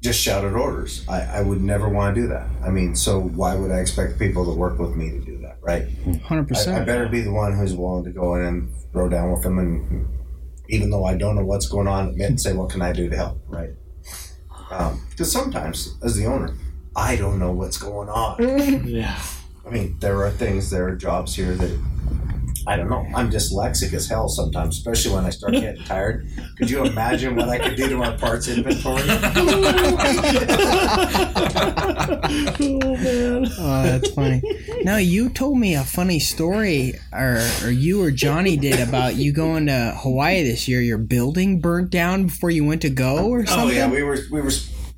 just 0.00 0.20
shouted 0.20 0.54
orders. 0.54 1.04
I, 1.08 1.20
I 1.20 1.42
would 1.42 1.60
never 1.60 1.88
want 1.88 2.14
to 2.14 2.20
do 2.22 2.28
that. 2.28 2.48
I 2.64 2.70
mean, 2.70 2.96
so 2.96 3.20
why 3.20 3.54
would 3.54 3.70
I 3.70 3.80
expect 3.80 4.18
people 4.18 4.44
to 4.46 4.52
work 4.52 4.78
with 4.78 4.96
me 4.96 5.10
to 5.10 5.20
do 5.20 5.38
that, 5.38 5.58
right? 5.60 5.88
Hundred 6.24 6.56
I, 6.56 6.80
I 6.80 6.84
better 6.84 7.08
be 7.08 7.20
the 7.20 7.32
one 7.32 7.56
who's 7.56 7.74
willing 7.74 8.04
to 8.04 8.10
go 8.10 8.34
in 8.36 8.42
and 8.42 8.70
throw 8.92 9.08
down 9.08 9.30
with 9.32 9.42
them, 9.42 9.58
and 9.58 10.08
even 10.68 10.90
though 10.90 11.04
I 11.04 11.16
don't 11.16 11.36
know 11.36 11.44
what's 11.44 11.68
going 11.68 11.86
on, 11.86 12.08
admit 12.08 12.30
and 12.30 12.40
say, 12.40 12.52
"What 12.54 12.70
can 12.70 12.80
I 12.82 12.92
do 12.92 13.10
to 13.10 13.16
help?" 13.16 13.40
Right? 13.46 13.70
Um, 14.70 15.02
because 15.10 15.30
sometimes, 15.30 15.96
as 16.02 16.16
the 16.16 16.26
owner, 16.26 16.54
I 16.94 17.16
don't 17.16 17.38
know 17.38 17.52
what's 17.52 17.78
going 17.78 18.08
on. 18.08 18.86
Yeah. 18.88 19.20
I 19.66 19.70
mean, 19.70 19.96
there 20.00 20.24
are 20.24 20.30
things, 20.30 20.70
there 20.70 20.88
are 20.88 20.96
jobs 20.96 21.36
here 21.36 21.54
that 21.54 21.78
I 22.66 22.76
don't 22.76 22.90
know. 22.90 23.06
I'm 23.14 23.30
dyslexic 23.30 23.92
as 23.94 24.06
hell 24.08 24.28
sometimes, 24.28 24.76
especially 24.78 25.14
when 25.14 25.24
I 25.24 25.30
start 25.30 25.52
getting 25.64 25.82
tired. 25.84 26.26
Could 26.58 26.68
you 26.70 26.84
imagine 26.84 27.34
what 27.36 27.48
I 27.48 27.58
could 27.58 27.76
do 27.76 27.88
to 27.88 28.02
our 28.02 28.16
parts 28.18 28.48
inventory? 28.48 29.02
Oh, 32.62 33.44
oh, 33.58 33.82
that's 33.82 34.10
funny. 34.10 34.42
No, 34.82 34.96
you 34.96 35.28
told 35.30 35.58
me 35.58 35.74
a 35.74 35.84
funny 35.84 36.18
story, 36.18 36.94
or 37.12 37.40
or 37.62 37.70
you 37.70 38.02
or 38.02 38.10
Johnny 38.10 38.56
did 38.56 38.80
about 38.86 39.16
you 39.16 39.32
going 39.32 39.66
to 39.66 39.94
Hawaii 39.98 40.42
this 40.42 40.68
year. 40.68 40.80
Your 40.80 40.98
building 40.98 41.60
burnt 41.60 41.90
down 41.90 42.24
before 42.26 42.50
you 42.50 42.64
went 42.64 42.82
to 42.82 42.90
go, 42.90 43.26
or 43.28 43.46
something. 43.46 43.68
oh 43.68 43.70
yeah, 43.72 43.88
we 43.90 44.02
were 44.02 44.18
we 44.30 44.40
were. 44.40 44.50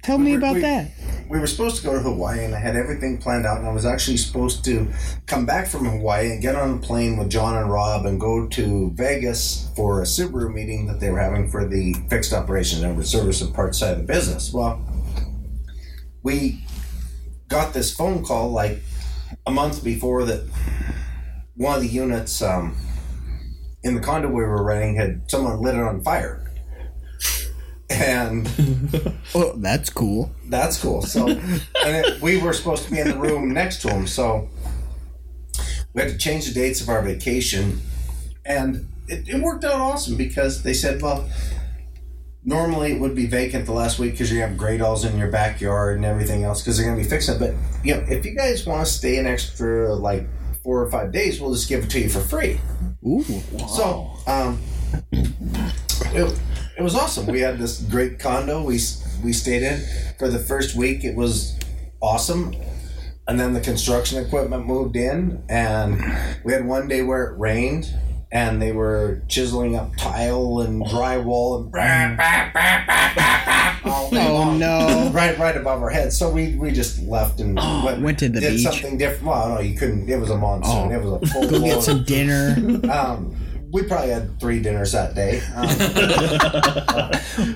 Tell 0.02 0.18
we 0.18 0.24
me 0.24 0.32
were- 0.32 0.38
about 0.38 0.54
we- 0.56 0.60
that. 0.62 0.90
We 1.32 1.40
were 1.40 1.46
supposed 1.46 1.76
to 1.76 1.82
go 1.82 1.94
to 1.94 1.98
Hawaii 1.98 2.44
and 2.44 2.54
I 2.54 2.58
had 2.58 2.76
everything 2.76 3.16
planned 3.16 3.46
out 3.46 3.56
and 3.56 3.66
I 3.66 3.72
was 3.72 3.86
actually 3.86 4.18
supposed 4.18 4.66
to 4.66 4.86
come 5.26 5.46
back 5.46 5.66
from 5.66 5.86
Hawaii 5.86 6.30
and 6.30 6.42
get 6.42 6.56
on 6.56 6.74
a 6.74 6.78
plane 6.78 7.16
with 7.16 7.30
John 7.30 7.56
and 7.56 7.72
Rob 7.72 8.04
and 8.04 8.20
go 8.20 8.46
to 8.48 8.90
Vegas 8.90 9.70
for 9.74 10.02
a 10.02 10.04
Subaru 10.04 10.52
meeting 10.52 10.86
that 10.88 11.00
they 11.00 11.10
were 11.10 11.18
having 11.18 11.50
for 11.50 11.66
the 11.66 11.94
fixed 12.10 12.34
operations 12.34 12.82
and 12.82 13.06
service 13.06 13.40
and 13.40 13.54
parts 13.54 13.78
side 13.78 13.92
of 13.92 14.06
the 14.06 14.12
business. 14.12 14.52
Well, 14.52 14.84
we 16.22 16.66
got 17.48 17.72
this 17.72 17.94
phone 17.94 18.22
call 18.22 18.50
like 18.50 18.82
a 19.46 19.50
month 19.50 19.82
before 19.82 20.26
that 20.26 20.46
one 21.56 21.76
of 21.76 21.80
the 21.80 21.88
units 21.88 22.42
um, 22.42 22.76
in 23.82 23.94
the 23.94 24.02
condo 24.02 24.28
we 24.28 24.42
were 24.42 24.62
renting 24.62 24.96
had 24.96 25.30
someone 25.30 25.62
lit 25.62 25.76
it 25.76 25.80
on 25.80 26.02
fire. 26.02 26.41
And 27.92 28.48
Oh, 29.34 29.54
that's 29.56 29.90
cool. 29.90 30.30
that's 30.48 30.80
cool. 30.80 31.02
So, 31.02 31.28
and 31.28 31.40
it, 31.84 32.20
we 32.22 32.40
were 32.40 32.52
supposed 32.52 32.84
to 32.84 32.90
be 32.90 32.98
in 33.00 33.08
the 33.08 33.18
room 33.18 33.52
next 33.52 33.82
to 33.82 33.88
him, 33.90 34.06
so 34.06 34.48
we 35.94 36.02
had 36.02 36.10
to 36.10 36.18
change 36.18 36.46
the 36.48 36.54
dates 36.54 36.80
of 36.80 36.88
our 36.88 37.02
vacation, 37.02 37.80
and 38.44 38.86
it, 39.08 39.28
it 39.28 39.42
worked 39.42 39.64
out 39.64 39.74
awesome 39.80 40.16
because 40.16 40.62
they 40.62 40.72
said, 40.74 41.02
well, 41.02 41.28
normally 42.44 42.92
it 42.92 43.00
would 43.00 43.14
be 43.14 43.26
vacant 43.26 43.66
the 43.66 43.72
last 43.72 43.98
week 43.98 44.12
because 44.12 44.32
you 44.32 44.40
have 44.40 44.56
gradles 44.56 45.04
in 45.04 45.16
your 45.18 45.30
backyard 45.30 45.96
and 45.96 46.04
everything 46.04 46.44
else 46.44 46.60
because 46.62 46.76
they're 46.76 46.86
going 46.86 46.96
to 46.96 47.02
be 47.02 47.08
fixing 47.08 47.34
it. 47.34 47.38
But 47.38 47.54
you 47.84 47.94
know, 47.94 48.04
if 48.08 48.24
you 48.24 48.34
guys 48.34 48.66
want 48.66 48.86
to 48.86 48.92
stay 48.92 49.18
an 49.18 49.26
extra 49.26 49.94
like 49.94 50.26
four 50.62 50.80
or 50.82 50.90
five 50.90 51.12
days, 51.12 51.40
we'll 51.40 51.52
just 51.52 51.68
give 51.68 51.84
it 51.84 51.90
to 51.90 52.00
you 52.00 52.08
for 52.08 52.20
free. 52.20 52.58
Ooh, 53.06 53.22
So, 53.68 54.12
um, 54.26 54.60
it, 55.12 56.40
it 56.78 56.82
was 56.82 56.94
awesome. 56.94 57.26
We 57.26 57.40
had 57.40 57.58
this 57.58 57.80
great 57.82 58.18
condo 58.18 58.62
we 58.62 58.78
we 59.22 59.32
stayed 59.32 59.62
in 59.62 59.80
for 60.18 60.28
the 60.28 60.38
first 60.38 60.74
week. 60.76 61.04
It 61.04 61.14
was 61.16 61.58
awesome, 62.00 62.54
and 63.28 63.38
then 63.38 63.52
the 63.54 63.60
construction 63.60 64.24
equipment 64.24 64.66
moved 64.66 64.96
in, 64.96 65.42
and 65.48 66.00
we 66.44 66.52
had 66.52 66.66
one 66.66 66.88
day 66.88 67.02
where 67.02 67.24
it 67.24 67.38
rained. 67.38 67.92
And 68.34 68.62
they 68.62 68.72
were 68.72 69.20
chiseling 69.28 69.76
up 69.76 69.94
tile 69.98 70.60
and 70.60 70.82
drywall 70.86 71.66
and 71.66 72.18
all 73.84 74.10
day 74.10 74.26
Oh, 74.26 74.32
long. 74.32 74.58
no. 74.58 75.10
right 75.12 75.38
right 75.38 75.54
above 75.54 75.82
our 75.82 75.90
heads. 75.90 76.18
So 76.18 76.30
we, 76.30 76.54
we 76.56 76.70
just 76.70 77.02
left 77.02 77.40
and 77.40 77.56
went, 77.56 78.00
Went 78.00 78.18
to 78.20 78.30
the 78.30 78.40
did 78.40 78.56
beach. 78.56 78.62
something 78.66 78.96
different. 78.96 79.24
Well, 79.24 79.48
no, 79.56 79.60
you 79.60 79.76
couldn't. 79.76 80.08
It 80.08 80.16
was 80.18 80.30
a 80.30 80.38
monsoon. 80.38 80.72
Oh. 80.72 80.90
It 80.90 81.02
was 81.02 81.12
a 81.22 81.26
full 81.34 81.50
go 81.50 81.60
get 81.60 81.82
some 81.82 82.04
dinner. 82.04 82.56
um, 82.90 83.36
we 83.72 83.82
probably 83.82 84.10
had 84.10 84.38
three 84.38 84.60
dinners 84.60 84.92
that 84.92 85.14
day. 85.14 85.40
Um, 85.56 85.66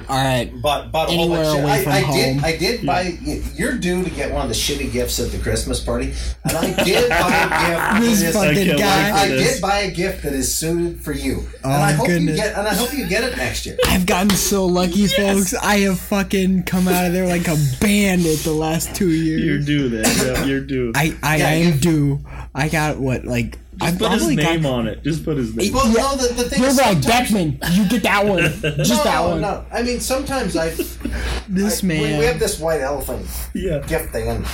All 0.08 0.16
right. 0.16 0.50
but 0.62 0.90
but 0.90 1.08
a 1.08 1.12
whole 1.12 1.24
Anywhere 1.34 1.44
bunch 1.44 1.60
away 1.62 1.72
I, 1.72 1.82
from 1.84 1.92
I 1.92 2.00
home. 2.00 2.16
did 2.16 2.44
I 2.44 2.56
did 2.56 2.86
buy. 2.86 3.18
You're 3.54 3.76
due 3.76 4.02
to 4.02 4.10
get 4.10 4.32
one 4.32 4.42
of 4.42 4.48
the 4.48 4.54
shitty 4.54 4.90
gifts 4.92 5.20
at 5.20 5.30
the 5.30 5.38
Christmas 5.38 5.80
party, 5.80 6.14
and 6.44 6.56
I 6.56 6.84
did 6.84 7.08
buy 7.10 7.98
a 8.00 8.00
gift. 8.00 8.00
This 8.00 8.20
that 8.20 8.28
is- 8.28 8.34
fucking 8.34 8.66
can't 8.66 8.78
guy. 8.78 9.10
for 9.10 9.16
I 9.18 9.28
did 9.28 9.60
buy 9.60 9.78
a 9.80 9.90
gift 9.90 10.22
that 10.22 10.32
is 10.32 10.54
suited 10.56 11.00
for 11.00 11.12
you, 11.12 11.46
Oh, 11.64 11.70
and 11.70 11.82
I 11.82 11.92
hope 11.92 12.06
goodness. 12.06 12.36
you 12.38 12.42
get 12.44 12.56
and 12.56 12.66
I 12.66 12.74
hope 12.74 12.92
you 12.94 13.06
get 13.06 13.24
it 13.24 13.36
next 13.36 13.66
year. 13.66 13.76
I've 13.86 14.06
gotten 14.06 14.30
so 14.30 14.64
lucky, 14.66 15.06
folks. 15.06 15.54
I 15.54 15.80
have 15.80 15.98
fucking 16.00 16.62
come 16.64 16.88
out 16.88 17.04
of 17.06 17.12
there 17.12 17.26
like 17.26 17.46
a 17.48 17.56
bandit 17.80 18.38
the 18.40 18.52
last 18.52 18.94
two 18.94 19.10
You're 19.10 19.38
years. 19.38 19.66
due 19.66 19.88
then. 19.88 20.04
Yeah, 20.26 20.44
you're 20.44 20.60
due. 20.60 20.92
I, 20.94 21.16
I, 21.22 21.36
Yeah, 21.36 21.48
I 21.48 21.52
am 21.52 21.78
due. 21.78 22.20
I 22.54 22.68
got 22.68 22.96
what 22.98 23.24
like 23.24 23.58
I 23.80 23.90
Just 23.90 23.98
put 23.98 24.12
his 24.12 24.28
name 24.28 24.62
got. 24.62 24.72
on 24.72 24.86
it. 24.88 25.02
Just 25.04 25.24
put 25.24 25.36
his 25.36 25.54
name. 25.54 25.72
Well, 25.72 25.86
Yeah. 25.88 26.02
no, 26.02 26.16
the, 26.16 26.34
the 26.34 26.50
thing 26.50 26.60
You're 26.60 26.68
is 26.70 26.76
like 26.78 27.02
sometimes- 27.02 27.06
Beckman. 27.06 27.58
You 27.72 27.88
get 27.88 28.02
that 28.04 28.24
one. 28.26 28.40
Just 28.84 29.04
that 29.04 29.20
one. 29.20 29.40
no. 29.42 29.64
I 29.72 29.82
mean, 29.82 30.00
sometimes 30.00 30.56
I 30.56 30.70
This 31.48 31.84
I- 31.84 31.86
man. 31.86 32.02
We, 32.14 32.18
we 32.20 32.24
have 32.24 32.38
this 32.38 32.58
white 32.58 32.80
elephant 32.80 33.26
Yeah. 33.54 33.80
gift 33.80 34.12
thing, 34.12 34.28
and 34.28 34.46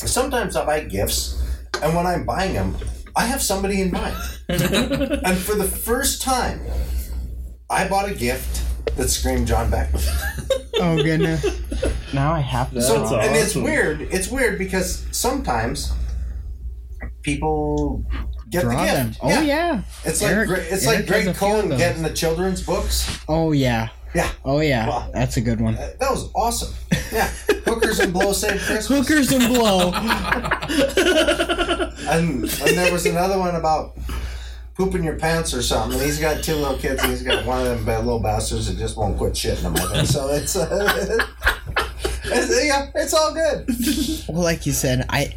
sometimes 0.00 0.56
I 0.56 0.64
buy 0.66 0.80
gifts, 0.80 1.40
and 1.82 1.94
when 1.94 2.06
I'm 2.06 2.24
buying 2.24 2.54
them, 2.54 2.76
I 3.14 3.26
have 3.26 3.40
somebody 3.42 3.80
in 3.82 3.90
mind. 3.92 4.16
and 4.48 5.36
for 5.38 5.54
the 5.54 5.64
first 5.68 6.20
time, 6.22 6.60
I 7.68 7.86
bought 7.88 8.08
a 8.08 8.14
gift 8.14 8.64
that 8.96 9.08
screamed 9.08 9.46
John 9.46 9.70
Beckman. 9.70 10.02
oh 10.80 10.96
goodness. 11.02 11.44
Now 12.12 12.32
I 12.32 12.40
have 12.40 12.72
to. 12.72 12.82
So, 12.82 12.98
That's 13.08 13.12
and 13.28 13.36
it's 13.36 13.54
weird. 13.54 14.00
It's 14.02 14.28
weird 14.28 14.58
because 14.58 15.06
sometimes 15.12 15.92
people 17.22 18.04
get 18.50 18.62
draw 18.62 18.80
the 18.84 18.92
them. 18.92 19.12
Oh 19.22 19.40
yeah. 19.40 19.82
It's 20.04 20.20
like 20.22 20.30
Eric- 20.32 20.48
Gra- 20.48 20.58
it's 20.58 20.86
Eric 20.86 20.98
like 21.10 21.24
Greg 21.24 21.34
Cohen 21.36 21.68
getting 21.76 22.02
the 22.02 22.10
children's 22.10 22.62
books. 22.62 23.18
Oh 23.28 23.52
yeah. 23.52 23.88
Yeah, 24.12 24.28
Oh 24.44 24.58
yeah. 24.58 24.88
Wow. 24.88 25.08
That's 25.14 25.36
a 25.36 25.40
good 25.40 25.60
one. 25.60 25.76
Uh, 25.76 25.92
that 26.00 26.10
was 26.10 26.30
awesome. 26.34 26.74
Yeah, 27.12 27.28
hookers 27.64 28.00
and 28.00 28.12
blow 28.12 28.32
save 28.32 28.60
Christmas. 28.60 28.88
Hookers 28.88 29.30
and 29.32 29.54
blow. 29.54 29.92
And, 32.10 32.42
and 32.42 32.76
there 32.76 32.92
was 32.92 33.06
another 33.06 33.38
one 33.38 33.54
about 33.54 33.96
pooping 34.74 35.04
your 35.04 35.14
pants 35.16 35.54
or 35.54 35.62
something. 35.62 35.96
And 35.98 36.06
he's 36.06 36.18
got 36.18 36.42
two 36.42 36.54
little 36.56 36.76
kids, 36.76 37.00
and 37.02 37.12
he's 37.12 37.22
got 37.22 37.44
one 37.46 37.60
of 37.60 37.66
them 37.66 37.84
ba- 37.84 37.98
little 37.98 38.18
bastards 38.18 38.66
that 38.66 38.78
just 38.78 38.96
won't 38.96 39.16
quit 39.16 39.34
shitting 39.34 39.62
them. 39.62 39.76
I 39.76 39.86
think. 39.92 40.08
So 40.08 40.28
it's, 40.30 40.56
uh, 40.56 41.18
it's 42.24 42.64
yeah, 42.66 42.90
it's 42.96 43.14
all 43.14 43.32
good. 43.32 43.68
well, 44.28 44.42
like 44.42 44.66
you 44.66 44.72
said, 44.72 45.06
I. 45.08 45.34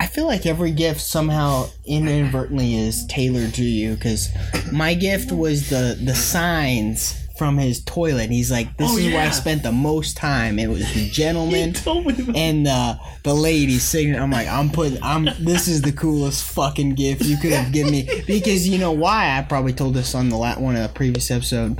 I 0.00 0.06
feel 0.06 0.26
like 0.26 0.44
every 0.46 0.70
gift 0.72 1.00
somehow 1.00 1.68
inadvertently 1.86 2.74
is 2.74 3.06
tailored 3.06 3.54
to 3.54 3.64
you 3.64 3.94
because 3.94 4.28
my 4.72 4.94
gift 4.94 5.32
was 5.32 5.70
the 5.70 5.98
the 6.02 6.14
signs 6.14 7.20
from 7.38 7.58
his 7.58 7.82
toilet. 7.82 8.30
He's 8.30 8.50
like, 8.50 8.76
"This 8.76 8.90
Oh, 8.92 8.96
is 8.96 9.12
where 9.12 9.26
I 9.26 9.30
spent 9.30 9.62
the 9.64 9.72
most 9.72 10.16
time." 10.16 10.58
It 10.58 10.68
was 10.68 10.92
the 10.94 11.08
gentleman 11.10 11.72
told 11.72 12.06
me 12.06 12.12
that. 12.12 12.36
and 12.36 12.66
the 12.66 12.98
the 13.24 13.34
lady 13.34 13.78
sitting. 13.78 14.14
I'm 14.14 14.30
like, 14.30 14.46
I'm 14.48 14.70
putting. 14.70 15.02
I'm. 15.02 15.28
This 15.40 15.66
is 15.68 15.82
the 15.82 15.92
coolest 15.92 16.44
fucking 16.44 16.94
gift 16.94 17.22
you 17.22 17.36
could 17.38 17.52
have 17.52 17.72
given 17.72 17.90
me 17.92 18.08
because 18.26 18.68
you 18.68 18.78
know 18.78 18.92
why? 18.92 19.36
I 19.38 19.42
probably 19.42 19.72
told 19.72 19.94
this 19.94 20.14
on 20.14 20.28
the 20.28 20.36
la- 20.36 20.58
one 20.58 20.76
of 20.76 20.82
the 20.82 20.88
previous 20.94 21.30
episode. 21.30 21.78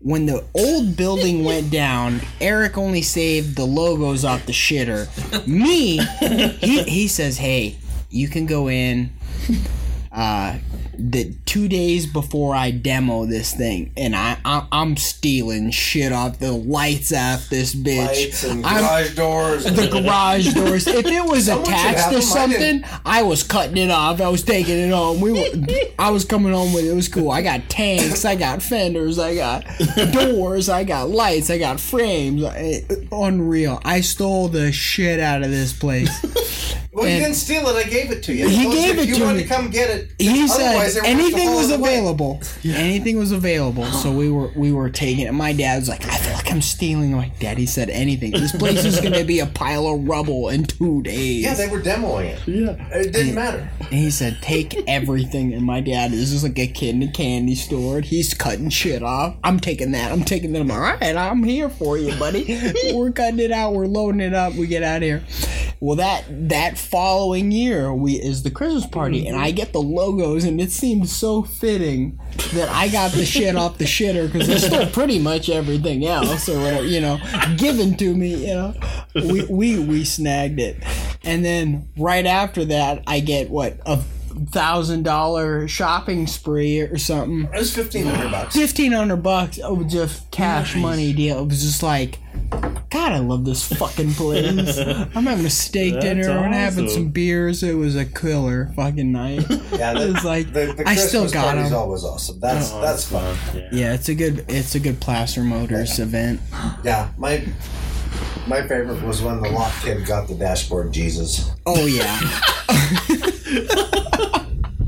When 0.00 0.26
the 0.26 0.44
old 0.54 0.96
building 0.96 1.44
went 1.44 1.70
down, 1.70 2.20
Eric 2.40 2.78
only 2.78 3.02
saved 3.02 3.56
the 3.56 3.64
logos 3.64 4.24
off 4.24 4.46
the 4.46 4.52
shitter. 4.52 5.06
Me, 5.46 5.98
he, 6.60 6.82
he 6.84 7.08
says, 7.08 7.38
hey, 7.38 7.76
you 8.10 8.28
can 8.28 8.46
go 8.46 8.68
in 8.70 9.10
uh, 10.12 10.58
the 10.98 11.34
two 11.48 11.66
days 11.66 12.04
before 12.04 12.54
I 12.54 12.70
demo 12.70 13.24
this 13.24 13.54
thing, 13.54 13.90
and 13.96 14.14
I, 14.14 14.36
I 14.44 14.66
I'm 14.70 14.98
stealing 14.98 15.70
shit 15.70 16.12
off 16.12 16.38
the 16.38 16.52
lights 16.52 17.10
off 17.10 17.48
this 17.48 17.74
bitch. 17.74 18.06
Lights 18.06 18.44
and 18.44 18.64
I'm- 18.66 18.82
garage 18.82 19.14
doors. 19.14 19.64
the 19.64 19.88
garage 19.88 20.52
doors. 20.52 20.86
If 20.86 21.06
it 21.06 21.24
was 21.24 21.46
Someone 21.46 21.64
attached 21.72 22.10
to. 22.10 22.16
I 22.18 22.20
something, 22.20 22.84
I 23.06 23.22
was 23.22 23.42
cutting 23.42 23.78
it 23.78 23.90
off. 23.90 24.20
I 24.20 24.28
was 24.28 24.42
taking 24.42 24.76
it 24.76 24.90
home. 24.92 25.22
We 25.22 25.32
were, 25.32 25.66
I 25.98 26.10
was 26.10 26.26
coming 26.26 26.52
home 26.52 26.74
with 26.74 26.84
it. 26.84 26.88
It 26.90 26.94
was 26.94 27.08
cool. 27.08 27.30
I 27.30 27.40
got 27.40 27.68
tanks. 27.70 28.26
I 28.26 28.34
got 28.36 28.62
fenders. 28.62 29.18
I 29.18 29.34
got 29.34 29.64
doors. 30.12 30.68
I 30.68 30.84
got 30.84 31.08
lights. 31.08 31.48
I 31.48 31.56
got 31.56 31.80
frames. 31.80 32.44
Eh, 32.44 32.82
Unreal. 33.10 33.80
I 33.86 34.02
stole 34.02 34.48
the 34.48 34.70
shit 34.70 35.18
out 35.18 35.42
of 35.42 35.50
this 35.50 35.72
place. 35.72 36.10
well, 36.92 37.08
you 37.08 37.18
didn't 37.20 37.34
steal 37.36 37.66
it. 37.68 37.76
I 37.86 37.88
gave 37.88 38.10
it 38.10 38.22
to 38.24 38.34
you. 38.34 38.48
He 38.48 38.64
you 38.64 38.72
gave 38.72 38.98
it 38.98 39.08
you 39.08 39.14
to 39.16 39.24
wanted 39.24 39.36
me. 39.38 39.42
to 39.44 39.48
come 39.48 39.70
get 39.70 39.88
it. 39.90 40.12
He 40.18 40.46
said 40.46 40.68
Otherwise, 40.68 40.96
they 41.38 41.46
were 41.46 41.54
gonna 41.54 41.58
have 41.60 41.68
to 41.68 41.68
anything 41.68 41.68
was 41.68 41.70
it 41.70 41.80
away. 41.80 41.98
available. 41.98 42.42
Anything 42.64 43.18
was 43.18 43.32
available. 43.32 43.84
So 43.86 44.12
we 44.12 44.30
were 44.30 44.50
we 44.56 44.72
were 44.72 44.90
taking 44.90 45.26
it. 45.26 45.32
My 45.32 45.52
dad 45.52 45.80
was 45.80 45.88
like, 45.88 46.04
I 46.06 46.16
feel 46.16 46.34
like 46.34 46.50
I'm 46.50 46.62
stealing. 46.62 47.12
I'm 47.12 47.18
like, 47.18 47.38
Daddy 47.38 47.66
said 47.66 47.90
anything. 47.90 48.32
This 48.32 48.52
place 48.52 48.84
is 48.84 49.00
gonna 49.00 49.24
be 49.24 49.40
a 49.40 49.46
pile 49.46 49.86
of 49.86 50.06
rubble 50.06 50.48
in 50.48 50.64
two 50.64 51.02
days. 51.02 51.42
Yeah, 51.42 51.54
they 51.54 51.68
were 51.68 51.80
demoing 51.80 52.26
it. 52.26 52.48
Yeah, 52.48 52.98
it 52.98 53.12
didn't 53.12 53.34
matter. 53.34 53.68
And 53.80 53.94
he 53.94 54.10
said, 54.10 54.38
"Take 54.42 54.74
everything." 54.88 55.52
And 55.54 55.62
my 55.64 55.80
dad 55.80 56.12
is 56.12 56.30
just 56.30 56.44
like 56.44 56.58
a 56.58 56.66
kid 56.66 56.94
in 56.94 57.02
a 57.02 57.12
candy 57.12 57.54
store. 57.54 57.96
and 57.96 58.04
He's 58.04 58.34
cutting 58.34 58.70
shit 58.70 59.02
off. 59.02 59.36
I'm 59.44 59.60
taking 59.60 59.92
that. 59.92 60.12
I'm 60.12 60.24
taking 60.24 60.52
that. 60.52 60.60
I'm 60.60 60.70
all 60.70 60.80
right. 60.80 61.02
I'm 61.02 61.42
here 61.42 61.68
for 61.68 61.98
you, 61.98 62.14
buddy. 62.18 62.58
we're 62.94 63.10
cutting 63.12 63.40
it 63.40 63.52
out. 63.52 63.74
We're 63.74 63.86
loading 63.86 64.20
it 64.20 64.34
up. 64.34 64.54
We 64.54 64.66
get 64.66 64.82
out 64.82 64.98
of 64.98 65.02
here. 65.02 65.22
Well, 65.80 65.96
that 65.96 66.24
that 66.48 66.76
following 66.76 67.52
year, 67.52 67.94
we 67.94 68.14
is 68.14 68.42
the 68.42 68.50
Christmas 68.50 68.86
party, 68.86 69.26
and 69.26 69.36
I 69.38 69.52
get 69.52 69.72
the 69.72 69.80
logos, 69.80 70.44
and 70.44 70.60
it 70.60 70.72
seemed 70.72 71.08
so 71.08 71.27
fitting 71.42 72.18
that 72.52 72.68
I 72.68 72.88
got 72.88 73.12
the 73.12 73.24
shit 73.24 73.56
off 73.56 73.78
the 73.78 73.84
shitter 73.84 74.30
because 74.30 74.48
it's 74.48 74.66
still 74.66 74.86
pretty 74.86 75.18
much 75.18 75.48
everything 75.48 76.06
else 76.06 76.48
or 76.48 76.58
whatever, 76.58 76.86
you 76.86 77.00
know, 77.00 77.18
given 77.56 77.96
to 77.98 78.14
me. 78.14 78.46
You 78.48 78.54
know, 78.54 78.74
we 79.14 79.44
we 79.46 79.78
we 79.78 80.04
snagged 80.04 80.60
it, 80.60 80.82
and 81.24 81.44
then 81.44 81.88
right 81.96 82.26
after 82.26 82.64
that, 82.66 83.02
I 83.06 83.20
get 83.20 83.50
what 83.50 83.78
a 83.86 84.02
thousand 84.46 85.02
dollar 85.02 85.66
shopping 85.68 86.26
spree 86.26 86.80
or 86.80 86.98
something. 86.98 87.44
It 87.52 87.58
was 87.58 87.74
fifteen 87.74 88.06
hundred 88.06 88.30
bucks. 88.30 88.54
Fifteen 88.54 88.92
hundred 88.92 89.22
bucks 89.22 89.58
of 89.58 89.86
just 89.88 90.30
cash 90.30 90.74
money 90.76 91.12
deal. 91.12 91.40
It 91.40 91.46
was 91.48 91.62
just 91.62 91.82
like, 91.82 92.18
God, 92.90 93.12
I 93.12 93.18
love 93.18 93.44
this 93.44 93.66
fucking 93.76 94.12
place. 94.12 94.78
I'm 95.14 95.24
having 95.26 95.44
a 95.46 95.50
steak 95.50 95.94
That's 95.94 96.04
dinner. 96.04 96.30
I'm 96.30 96.52
having 96.52 96.88
some 96.88 97.08
beers. 97.10 97.62
It 97.62 97.74
was 97.74 97.96
a 97.96 98.04
killer 98.04 98.72
fucking 98.76 99.12
night. 99.12 99.44
Yeah, 99.78 99.96
It 100.00 100.12
was 100.12 100.24
like 100.24 100.52
the, 100.52 100.72
the 100.76 100.80
I 100.88 100.94
Christmas 100.94 101.08
still 101.08 101.30
got 101.30 101.54
party's 101.54 101.70
them. 101.70 101.78
always 101.78 102.02
awesome. 102.04 102.40
That's 102.40 102.72
oh, 102.72 102.80
that's 102.80 103.04
fun. 103.04 103.36
Yeah, 103.70 103.92
it's 103.94 104.08
a 104.08 104.14
good 104.14 104.44
it's 104.48 104.74
a 104.74 104.80
good 104.80 104.98
Placer 105.00 105.42
Motors 105.44 105.98
event. 106.00 106.40
Yeah, 106.82 107.10
my 107.16 107.46
my 108.48 108.62
favorite 108.66 109.02
was 109.02 109.20
when 109.22 109.40
the 109.42 109.50
lock 109.50 109.72
kid 109.82 110.04
got 110.06 110.26
the 110.26 110.34
dashboard 110.34 110.90
Jesus. 110.92 111.50
Oh 111.66 111.86
yeah. 111.86 112.18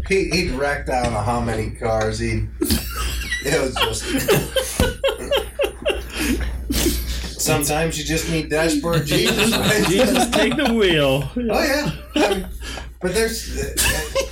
He 0.08 0.28
he'd 0.30 0.50
wreck 0.52 0.86
down 0.86 1.12
how 1.12 1.40
many 1.40 1.70
cars 1.70 2.18
he. 2.18 2.48
It 3.44 3.60
was 3.60 3.74
just. 3.76 4.04
Sometimes 7.40 7.96
you 7.96 8.04
just 8.04 8.28
need 8.28 8.50
dashboard 8.50 9.06
Jesus. 9.06 9.50
Jesus, 9.88 10.28
take 10.30 10.56
the 10.56 10.74
wheel. 10.74 11.30
Oh 11.36 11.62
yeah. 11.62 11.90
I 12.16 12.34
mean, 12.34 12.46
but 13.00 13.14
there's 13.14 13.58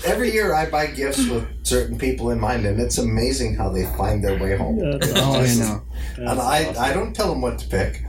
every 0.05 0.31
year 0.33 0.55
I 0.55 0.69
buy 0.69 0.89
gifts 0.89 1.27
with 1.27 1.47
certain 1.67 1.99
people 1.99 2.31
in 2.31 2.39
mind, 2.39 2.67
and 2.67 2.79
it's 2.79 2.99
amazing 2.99 3.55
how 3.55 3.71
they 3.71 3.85
find 3.97 4.23
their 4.23 4.39
way 4.39 4.57
home. 4.57 4.79
Oh, 4.81 5.41
I 5.41 5.55
know. 5.55 5.83
And 6.17 6.41
I, 6.41 6.75
I 6.79 6.93
don't 6.93 7.15
tell 7.15 7.31
them 7.31 7.41
what 7.41 7.59
to 7.61 7.69
pick. 7.69 8.03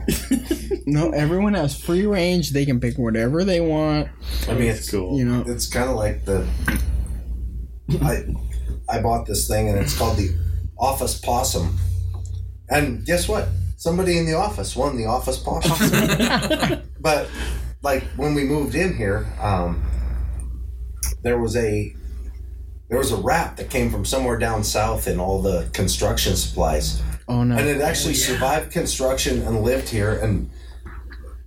No, 0.86 1.10
everyone 1.10 1.54
has 1.54 1.78
free 1.78 2.04
range. 2.04 2.50
They 2.50 2.64
can 2.64 2.80
pick 2.80 2.98
whatever 2.98 3.44
they 3.44 3.60
want. 3.60 4.08
I 4.48 4.54
mean, 4.54 4.70
it's 4.70 4.90
cool. 4.90 5.16
You 5.16 5.24
know. 5.24 5.44
It's 5.46 5.68
kind 5.68 5.88
of 5.88 5.94
like 5.94 6.24
the. 6.24 6.48
I 8.02 8.24
I 8.88 9.00
bought 9.00 9.26
this 9.26 9.46
thing 9.46 9.68
and 9.68 9.78
it's 9.78 9.96
called 9.96 10.16
the 10.16 10.34
Office 10.78 11.20
Possum, 11.20 11.78
and 12.70 13.04
guess 13.04 13.28
what? 13.28 13.48
Somebody 13.76 14.18
in 14.18 14.26
the 14.26 14.34
office 14.34 14.74
won 14.74 14.96
the 14.96 15.06
Office 15.06 15.38
Possum. 15.38 16.82
but 17.00 17.28
like 17.82 18.02
when 18.16 18.34
we 18.34 18.42
moved 18.44 18.74
in 18.74 18.96
here, 18.96 19.26
um, 19.40 19.84
there 21.22 21.38
was 21.38 21.56
a 21.56 21.94
there 22.88 22.98
was 22.98 23.12
a 23.12 23.16
rat 23.16 23.56
that 23.56 23.70
came 23.70 23.90
from 23.90 24.04
somewhere 24.04 24.36
down 24.36 24.64
south 24.64 25.06
in 25.06 25.20
all 25.20 25.40
the 25.40 25.68
construction 25.72 26.34
supplies. 26.34 27.00
Oh 27.28 27.44
no. 27.44 27.56
And 27.56 27.68
it 27.68 27.80
actually 27.80 28.14
oh, 28.14 28.16
survived 28.16 28.72
construction 28.72 29.42
and 29.42 29.62
lived 29.62 29.88
here. 29.88 30.12
And 30.12 30.50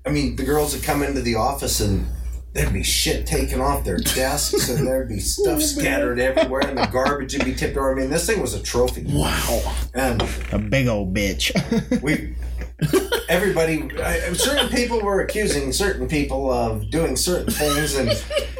I 0.05 0.09
mean, 0.09 0.37
the 0.37 0.43
girls 0.43 0.73
would 0.73 0.83
come 0.83 1.03
into 1.03 1.21
the 1.21 1.35
office 1.35 1.81
and 1.81 2.07
there'd 2.53 2.71
be 2.71 2.83
shit 2.83 3.25
taken 3.25 3.59
off 3.59 3.83
their 3.83 3.97
desks 3.97 4.69
and 4.69 4.87
there'd 4.87 5.09
be 5.09 5.19
stuff 5.19 5.57
oh, 5.57 5.59
scattered 5.59 6.19
everywhere 6.19 6.61
and 6.61 6.77
the 6.77 6.85
garbage 6.85 7.33
would 7.33 7.45
be 7.45 7.53
tipped 7.53 7.75
over. 7.75 7.91
I 7.91 7.95
mean, 7.95 8.09
this 8.09 8.25
thing 8.25 8.39
was 8.39 8.53
a 8.53 8.63
trophy. 8.63 9.03
Wow. 9.09 9.75
And 9.93 10.23
a 10.53 10.59
big 10.59 10.87
old 10.87 11.13
bitch. 11.13 11.51
we, 12.01 12.35
everybody, 13.29 13.89
I, 13.99 14.33
certain 14.33 14.69
people 14.69 15.01
were 15.01 15.21
accusing 15.21 15.71
certain 15.71 16.07
people 16.07 16.51
of 16.51 16.89
doing 16.89 17.15
certain 17.15 17.51
things. 17.51 17.95
And, 17.95 18.11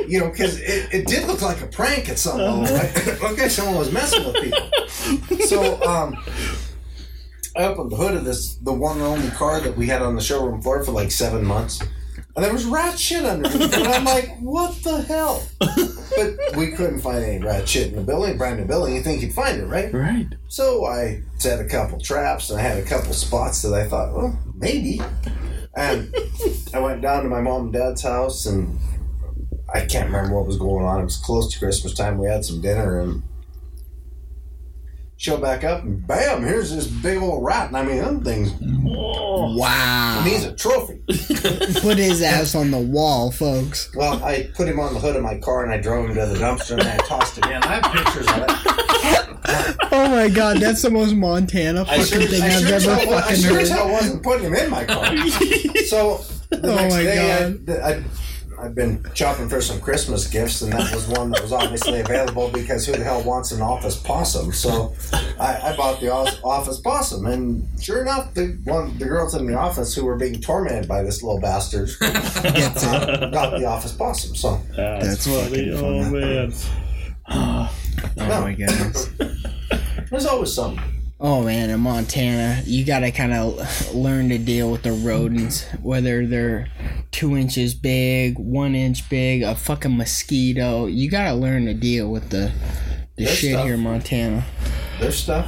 you 0.08 0.20
know, 0.20 0.30
because 0.30 0.60
it, 0.60 0.94
it 0.94 1.08
did 1.08 1.28
look 1.28 1.42
like 1.42 1.62
a 1.62 1.68
prank 1.68 2.10
at 2.10 2.18
some 2.18 2.38
level. 2.38 2.64
Right? 2.64 2.92
It 3.08 3.22
looked 3.22 3.52
someone 3.52 3.78
was 3.78 3.92
messing 3.92 4.26
with 4.26 4.36
people. 4.36 5.38
So, 5.46 5.82
um, 5.84 6.18
I 7.56 7.66
opened 7.66 7.92
the 7.92 7.98
hood 7.98 8.16
of 8.16 8.26
this, 8.26 8.56
the 8.56 8.74
one 8.74 8.98
and 8.98 9.06
only 9.06 9.30
car 9.30 9.60
that 9.62 9.78
we 9.78 9.86
had 9.86 10.02
on 10.02 10.16
the 10.16 10.22
showroom 10.22 10.62
floor 10.62 10.84
for 10.84 10.92
like 10.92 11.12
seven 11.12 11.46
months. 11.46 11.80
And 12.36 12.44
there 12.44 12.52
was 12.52 12.66
rat 12.66 12.98
shit 12.98 13.24
underneath. 13.24 13.76
And 13.76 13.88
I'm 13.88 14.06
like, 14.06 14.38
what 14.40 14.76
the 14.84 15.02
hell? 15.04 15.44
But 15.60 16.58
we 16.58 16.72
couldn't 16.72 17.02
find 17.02 17.24
any 17.24 17.44
rat 17.44 17.70
shit 17.70 17.90
in 17.90 17.96
the 17.96 18.02
building, 18.02 18.38
brand 18.38 18.60
new 18.60 18.66
building. 18.66 18.96
You 18.96 19.04
think 19.04 19.22
you'd 19.22 19.34
find 19.34 19.62
it, 19.62 19.66
right? 19.66 19.94
Right. 19.94 20.28
So 20.48 20.86
I 20.86 21.22
set 21.38 21.60
a 21.60 21.66
couple 21.66 22.00
traps 22.00 22.50
and 22.50 22.60
I 22.60 22.64
had 22.64 22.80
a 22.80 22.86
couple 22.86 23.14
spots 23.14 23.62
that 23.62 23.74
I 23.74 23.88
thought, 23.88 24.14
well, 24.14 24.40
maybe. 24.56 25.00
And 25.76 26.14
I 26.74 26.80
went 26.80 27.02
down 27.02 27.24
to 27.24 27.30
my 27.30 27.42
mom 27.42 27.66
and 27.66 27.74
dad's 27.74 28.02
house 28.02 28.48
and 28.48 28.80
I 29.74 29.86
can't 29.86 30.08
remember 30.08 30.36
what 30.36 30.48
was 30.48 30.58
going 30.58 30.86
on. 30.86 31.02
It 31.02 31.06
was 31.06 31.18
close 31.18 31.52
to 31.54 31.60
Christmas 31.60 31.94
time. 31.94 32.18
We 32.18 32.28
had 32.28 32.46
some 32.46 32.62
dinner 32.62 33.00
and 33.00 33.22
show 35.24 35.38
back 35.38 35.64
up 35.64 35.84
and 35.84 36.06
bam, 36.06 36.44
here's 36.44 36.76
this 36.76 36.86
big 36.86 37.18
old 37.18 37.46
rat. 37.46 37.68
And 37.70 37.78
I 37.78 37.84
mean, 37.84 37.98
them 37.98 38.24
things, 38.24 38.52
oh. 38.86 39.56
wow. 39.56 40.20
and 40.20 40.28
he's 40.28 40.44
a 40.44 40.54
trophy. 40.54 41.00
Put 41.80 41.98
his 41.98 42.22
ass 42.22 42.56
on 42.56 42.72
the 42.72 42.80
wall, 42.80 43.32
folks. 43.32 43.90
Well, 43.96 44.22
I 44.24 44.50
put 44.54 44.68
him 44.68 44.80
on 44.80 44.94
the 44.94 45.00
hood 45.00 45.16
of 45.16 45.24
my 45.24 45.38
car 45.38 45.64
and 45.64 45.72
I 45.72 45.78
drove 45.78 46.10
him 46.10 46.16
to 46.16 46.26
the 46.26 46.36
dumpster 46.36 46.78
and 46.78 46.88
I 46.88 46.98
tossed 46.98 47.38
him 47.38 47.50
in. 47.50 47.64
I 47.64 47.80
have 47.80 47.84
pictures 47.94 48.28
of 48.28 48.38
it. 48.38 49.30
Oh 49.92 50.10
my 50.10 50.28
god, 50.28 50.58
that's 50.58 50.82
the 50.82 50.90
most 50.90 51.14
Montana 51.14 51.86
fucking 51.86 52.04
sure, 52.04 52.22
thing 52.24 52.42
I 52.42 52.48
I've 52.48 52.62
sure, 52.62 52.74
as 52.74 52.88
ever 52.88 52.96
hell, 52.96 53.14
I 53.14 53.22
fucking 53.22 53.44
sure 53.44 53.60
as 53.60 53.70
hell 53.70 53.90
wasn't 53.92 54.24
putting 54.24 54.46
him 54.46 54.56
in 54.56 54.70
my 54.70 54.86
car. 54.86 55.06
so 55.88 56.24
the 56.50 56.60
Oh 56.64 56.76
next 56.76 56.94
my 56.94 57.04
day, 57.04 57.54
God. 57.68 57.70
I, 57.70 57.90
I, 57.90 58.04
I've 58.64 58.76
been 58.76 59.04
shopping 59.14 59.50
for 59.50 59.60
some 59.62 59.82
Christmas 59.82 60.26
gifts, 60.28 60.62
and 60.62 60.72
that 60.72 60.94
was 60.96 61.08
one 61.10 61.32
that 61.32 61.42
was 61.42 61.52
obviously 61.52 62.00
available 62.00 62.50
because 62.50 62.86
who 62.86 62.94
the 62.94 63.04
hell 63.04 63.22
wants 63.24 63.52
an 63.52 63.62
office 63.62 63.98
possum? 63.98 64.54
So 64.54 64.94
I, 65.40 65.60
I 65.74 65.76
bought 65.76 66.00
the 66.00 66.10
office 66.14 66.80
possum, 66.80 67.26
and 67.26 67.68
sure 67.82 68.02
enough, 68.02 68.34
the 68.34 68.58
one 68.64 68.98
the 68.98 69.06
girls 69.06 69.36
in 69.36 69.46
the 69.48 69.56
office 69.56 69.94
who 69.94 70.06
were 70.06 70.16
being 70.16 70.40
tormented 70.40 70.88
by 70.88 71.04
this 71.04 71.22
little 71.22 71.42
bastard 71.42 71.90
Gets 72.00 72.84
it. 72.84 73.32
got 73.34 73.58
the 73.60 73.66
office 73.66 73.92
possum. 73.92 74.36
So 74.36 74.62
That's 74.78 75.28
fucking 75.28 75.74
Oh 75.74 76.02
fun. 76.04 76.12
man. 76.14 76.54
Oh 77.30 77.70
my 78.18 78.54
goodness. 78.54 79.10
there's 80.10 80.26
always 80.26 80.54
something. 80.54 80.84
Oh 81.26 81.42
man, 81.42 81.70
in 81.70 81.80
Montana, 81.80 82.62
you 82.66 82.84
gotta 82.86 83.10
kind 83.10 83.32
of 83.32 83.96
learn 83.96 84.28
to 84.28 84.38
deal 84.38 84.70
with 84.70 84.84
the 84.84 84.92
rodents, 84.92 85.64
whether 85.82 86.28
they're 86.28 86.68
two 87.12 87.38
inches 87.38 87.74
big, 87.74 88.38
one 88.38 88.76
inch 88.76 89.08
big, 89.10 89.42
a 89.42 89.56
fucking 89.56 89.96
mosquito. 89.96 90.86
You 90.86 91.10
gotta 91.10 91.34
learn 91.34 91.66
to 91.68 91.74
deal 91.74 92.12
with 92.12 92.30
the 92.30 92.52
the 93.16 93.24
There's 93.24 93.38
shit 93.38 93.52
stuff. 93.54 93.64
here 93.64 93.76
in 93.76 93.80
Montana. 93.80 94.44
There's 95.00 95.16
stuff. 95.16 95.48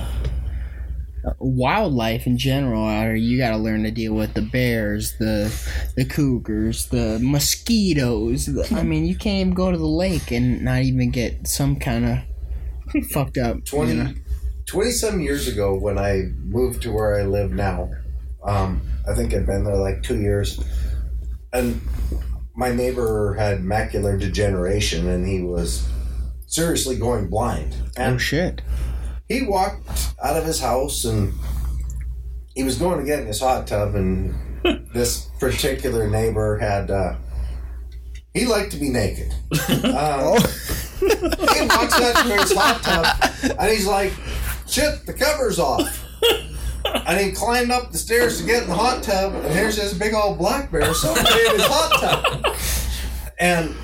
Wildlife 1.39 2.25
in 2.25 2.37
general, 2.37 2.87
out 2.87 3.01
here, 3.01 3.15
you 3.15 3.37
gotta 3.37 3.57
learn 3.57 3.83
to 3.83 3.91
deal 3.91 4.13
with 4.13 4.33
the 4.33 4.43
bears, 4.43 5.17
the 5.17 5.51
the 5.97 6.05
cougars, 6.05 6.85
the 6.85 7.19
mosquitoes. 7.21 8.47
I 8.71 8.83
mean, 8.83 9.05
you 9.05 9.15
can't 9.17 9.41
even 9.41 9.53
go 9.53 9.71
to 9.73 9.77
the 9.77 9.85
lake 9.85 10.31
and 10.31 10.61
not 10.61 10.83
even 10.83 11.11
get 11.11 11.47
some 11.49 11.75
kind 11.75 12.05
of 12.05 13.03
fucked 13.11 13.37
up. 13.37 13.55
you 13.57 13.61
20, 13.63 13.93
know? 13.93 14.13
20 14.67 14.91
some 14.91 15.19
years 15.19 15.47
ago 15.47 15.75
when 15.75 15.97
I 15.97 16.23
moved 16.43 16.81
to 16.83 16.91
where 16.91 17.15
I 17.19 17.23
live 17.23 17.51
now, 17.51 17.91
um, 18.43 18.81
I 19.07 19.13
think 19.13 19.33
I'd 19.33 19.45
been 19.45 19.63
there 19.63 19.75
like 19.77 20.01
two 20.03 20.19
years, 20.19 20.59
and 21.53 21.79
my 22.55 22.71
neighbor 22.73 23.33
had 23.35 23.59
macular 23.59 24.19
degeneration 24.19 25.07
and 25.09 25.27
he 25.27 25.41
was 25.41 25.87
seriously 26.47 26.95
going 26.97 27.27
blind. 27.29 27.75
And 27.97 28.15
Oh 28.15 28.17
shit. 28.17 28.61
he 29.27 29.43
walked 29.43 29.87
out 30.23 30.37
of 30.37 30.45
his 30.45 30.59
house 30.61 31.03
and 31.05 31.33
he 32.55 32.63
was 32.63 32.77
going 32.77 32.99
to 32.99 33.05
get 33.05 33.19
in 33.19 33.27
his 33.27 33.41
hot 33.41 33.67
tub 33.67 33.93
and 33.95 34.33
this 34.93 35.25
particular 35.39 36.09
neighbor 36.09 36.57
had 36.57 36.89
uh, 36.89 37.15
he 38.33 38.45
liked 38.45 38.71
to 38.71 38.77
be 38.77 38.89
naked 38.89 39.31
um, 39.83 40.37
he 40.99 41.61
walks 41.67 41.99
out 41.99 42.23
to 42.25 42.37
his 42.39 42.53
hot 42.55 42.79
tub 42.83 43.51
and 43.59 43.69
he's 43.69 43.85
like 43.85 44.13
shit 44.67 45.05
the 45.05 45.13
cover's 45.13 45.59
off 45.59 46.03
and 47.07 47.19
he 47.19 47.31
climbed 47.31 47.71
up 47.71 47.91
the 47.91 47.97
stairs 47.97 48.39
to 48.39 48.45
get 48.45 48.63
in 48.63 48.69
the 48.69 48.75
hot 48.75 49.03
tub 49.03 49.33
and 49.33 49.53
here's 49.53 49.75
this 49.75 49.93
big 49.93 50.13
old 50.13 50.37
black 50.37 50.71
bear 50.71 50.93
sitting 50.93 51.17
in 51.17 51.51
his 51.59 51.65
hot 51.65 51.99
tub 51.99 52.55
and 53.39 53.75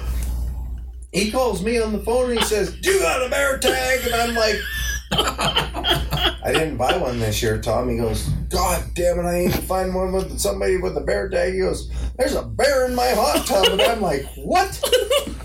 he 1.12 1.30
calls 1.30 1.62
me 1.62 1.80
on 1.80 1.92
the 1.92 2.00
phone 2.00 2.32
and 2.32 2.40
he 2.40 2.46
says, 2.46 2.74
"Do 2.74 2.90
you 2.90 3.00
got 3.00 3.26
a 3.26 3.30
bear 3.30 3.58
tag?" 3.58 4.06
And 4.06 4.16
I'm 4.16 4.34
like, 4.34 4.56
"I 6.44 6.52
didn't 6.54 6.78
buy 6.78 6.98
one 6.98 7.20
this 7.20 7.42
year, 7.42 7.60
Tom." 7.60 7.90
He 7.90 7.98
goes, 7.98 8.28
"God 8.50 8.84
damn 8.96 9.20
it, 9.20 9.24
I 9.24 9.40
need 9.40 9.54
to 9.54 9.62
find 9.62 9.94
one 9.94 10.12
with 10.12 10.40
somebody 10.40 10.78
with 10.78 10.98
a 10.98 11.02
bear 11.02 11.30
tag." 11.30 11.54
He 11.54 11.60
goes, 11.60 11.92
"There's 12.18 12.36
a 12.36 12.44
bear 12.44 12.88
in 12.88 12.96
my 12.96 13.10
hot 13.10 13.46
tub," 13.46 13.68
and 13.68 13.82
I'm 13.82 14.02
like, 14.02 14.26
"What?" 14.36 14.82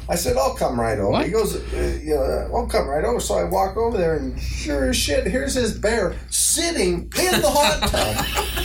I 0.09 0.15
said, 0.15 0.37
"I'll 0.37 0.55
come 0.55 0.81
right 0.81 0.99
over." 0.99 1.23
He 1.23 1.31
goes, 1.31 1.57
uh, 1.57 2.01
"You 2.03 2.15
know, 2.15 2.51
I'll 2.55 2.67
come 2.67 2.89
right 2.89 3.05
over." 3.05 3.21
So 3.21 3.35
I 3.35 3.45
walk 3.45 3.77
over 3.77 3.97
there, 3.97 4.17
and 4.17 4.41
sure 4.41 4.91
as 4.91 4.97
shit, 4.97 5.27
here's 5.27 5.55
his 5.55 5.77
bear 5.79 6.17
sitting 6.31 7.13
in 7.19 7.41
the 7.41 7.51
hot 7.51 7.89
tub. 7.89 8.63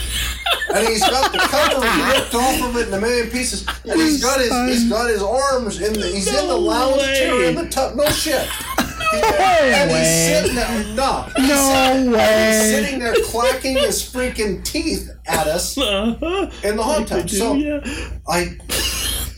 And 0.74 0.88
he's 0.88 1.02
got 1.02 1.32
the 1.34 1.40
cover 1.40 1.82
ripped 1.82 2.34
off 2.34 2.70
of 2.70 2.78
it 2.78 2.88
in 2.88 2.94
a 2.94 3.02
million 3.02 3.30
pieces. 3.30 3.68
And 3.84 4.00
he's 4.00 4.22
got 4.24 4.40
his 4.40 4.52
he's 4.70 4.90
got 4.90 5.10
his 5.10 5.22
arms 5.22 5.82
in 5.82 5.94
the 5.94 6.08
he's 6.08 6.28
in 6.28 6.48
the 6.48 6.56
lounge 6.56 7.02
chair 7.02 7.44
in 7.44 7.56
the 7.56 7.68
tub. 7.68 7.96
No 7.96 8.06
shit. 8.08 8.48
And 9.14 9.92
he's 9.92 10.08
sitting 10.08 10.56
there. 10.56 10.96
No, 10.96 11.28
he's 11.36 11.48
No 11.50 11.90
sitting, 11.94 12.12
way. 12.12 12.48
He's 12.48 12.62
sitting 12.72 13.00
there 13.00 13.16
clacking 13.26 13.78
his 13.78 14.02
freaking 14.02 14.64
teeth 14.64 15.10
at 15.28 15.48
us 15.48 15.78
uh-huh. 15.78 16.50
in 16.64 16.76
the 16.78 16.84
hot 16.84 17.08
tub. 17.08 17.30
So 17.30 17.82
I 18.28 18.58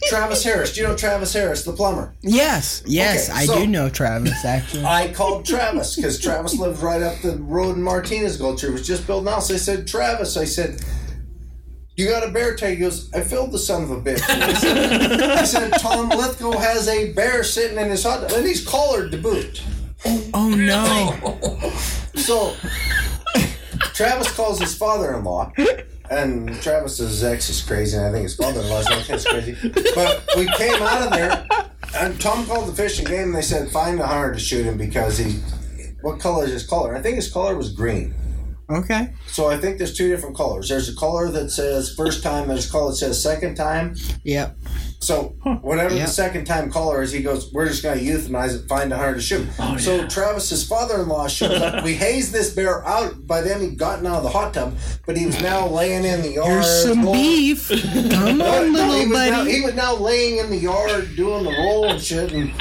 Travis 0.09 0.43
Harris. 0.43 0.73
Do 0.73 0.81
you 0.81 0.87
know 0.87 0.95
Travis 0.97 1.33
Harris, 1.33 1.63
the 1.63 1.71
plumber? 1.71 2.13
Yes, 2.21 2.83
yes, 2.85 3.29
Okay, 3.29 3.39
I 3.39 3.45
so- 3.45 3.55
do 3.59 3.67
know 3.67 3.89
Travis 3.89 4.43
actually. 4.45 4.85
I 4.85 5.11
called 5.13 5.45
Travis 5.45 5.95
because 5.95 6.19
Travis 6.19 6.57
lived 6.57 6.81
right 6.81 7.01
up 7.01 7.21
the 7.21 7.37
road 7.37 7.77
in 7.77 7.81
Martinez 7.83 8.37
Gulch. 8.37 8.61
He 8.61 8.69
was 8.69 8.85
just 8.85 9.07
building 9.07 9.27
a 9.27 9.31
house. 9.31 9.49
I 9.51 9.55
said, 9.57 9.87
Travis, 9.87 10.35
I 10.37 10.43
said, 10.45 10.81
you 11.95 12.07
got 12.07 12.27
a 12.27 12.31
bear 12.31 12.55
tag? 12.55 12.75
He 12.75 12.79
goes, 12.81 13.13
I 13.13 13.21
filled 13.21 13.51
the 13.51 13.59
son 13.59 13.83
of 13.83 13.91
a 13.91 14.01
bitch. 14.01 14.21
I 14.27 14.53
said, 14.53 15.21
I 15.21 15.43
said, 15.43 15.73
Tom 15.79 16.09
Lithgow 16.09 16.57
has 16.57 16.87
a 16.87 17.13
bear 17.13 17.43
sitting 17.43 17.77
in 17.77 17.89
his 17.89 18.03
hot 18.03 18.21
tub, 18.21 18.31
and 18.37 18.45
he's 18.47 18.65
collared 18.65 19.11
to 19.11 19.17
boot. 19.17 19.61
oh 20.33 20.49
no. 20.49 21.71
So 22.15 22.55
Travis 23.93 24.31
calls 24.35 24.59
his 24.59 24.75
father-in-law, 24.77 25.51
and 26.09 26.53
Travis's 26.61 27.23
ex 27.23 27.49
is 27.49 27.61
crazy, 27.61 27.97
and 27.97 28.05
I 28.05 28.11
think 28.11 28.23
his 28.23 28.35
father-in-law's 28.35 28.87
ex 28.91 29.09
is 29.09 29.25
crazy. 29.25 29.57
But 29.95 30.23
we 30.37 30.45
came 30.53 30.81
out 30.81 31.01
of 31.01 31.11
there, 31.11 31.45
and 31.95 32.19
Tom 32.21 32.45
called 32.45 32.69
the 32.69 32.73
fish 32.75 32.99
and 32.99 33.07
game, 33.07 33.23
and 33.23 33.35
they 33.35 33.41
said 33.41 33.69
find 33.71 33.99
a 33.99 34.07
hunter 34.07 34.33
to 34.33 34.39
shoot 34.39 34.65
him 34.65 34.77
because 34.77 35.17
he. 35.17 35.41
What 36.01 36.19
color 36.19 36.45
is 36.45 36.51
his 36.51 36.67
color? 36.67 36.95
I 36.95 37.01
think 37.01 37.15
his 37.15 37.31
color 37.31 37.55
was 37.55 37.71
green. 37.73 38.13
Okay. 38.73 39.13
So 39.27 39.47
I 39.49 39.57
think 39.57 39.77
there's 39.77 39.95
two 39.95 40.09
different 40.09 40.35
colors. 40.35 40.69
There's 40.69 40.89
a 40.89 40.95
color 40.95 41.29
that 41.31 41.49
says 41.51 41.93
first 41.95 42.23
time. 42.23 42.47
There's 42.47 42.67
a 42.67 42.71
color 42.71 42.89
that 42.91 42.95
says 42.97 43.21
second 43.21 43.55
time. 43.55 43.95
Yep. 44.23 44.57
So 44.99 45.35
whatever 45.61 45.93
Yeah. 45.93 46.05
the 46.05 46.11
second 46.11 46.45
time 46.45 46.71
caller 46.71 47.01
is, 47.01 47.11
he 47.11 47.21
goes, 47.21 47.51
"We're 47.53 47.67
just 47.67 47.83
going 47.83 47.99
to 47.99 48.05
euthanize 48.05 48.55
it, 48.55 48.69
find 48.69 48.91
a 48.93 48.97
hunter 48.97 49.15
to 49.15 49.21
shoot." 49.21 49.47
Oh, 49.59 49.75
so 49.77 50.07
Travis's 50.07 50.65
father-in-law 50.65 51.27
shows 51.27 51.61
up. 51.61 51.83
we 51.83 51.93
hazed 51.95 52.31
this 52.31 52.51
bear 52.51 52.87
out. 52.87 53.27
By 53.27 53.41
then 53.41 53.59
he'd 53.59 53.77
gotten 53.77 54.07
out 54.07 54.17
of 54.17 54.23
the 54.23 54.29
hot 54.29 54.53
tub, 54.53 54.77
but 55.05 55.17
he 55.17 55.25
was 55.25 55.41
now 55.41 55.67
laying 55.67 56.05
in 56.05 56.21
the 56.21 56.31
yard. 56.31 56.49
Here's 56.51 56.83
some 56.83 57.03
rolling- 57.03 57.21
beef. 57.21 57.67
Come 58.11 58.37
No, 58.37 58.45
on, 58.61 58.71
no, 58.71 58.91
he 58.93 59.05
little 59.05 59.07
now, 59.09 59.37
buddy. 59.39 59.51
he 59.51 59.61
was 59.61 59.73
now 59.73 59.93
laying 59.95 60.37
in 60.37 60.49
the 60.49 60.57
yard 60.57 61.15
doing 61.17 61.43
the 61.43 61.51
roll 61.51 61.89
and 61.89 62.01
shit, 62.01 62.31
and 62.31 62.51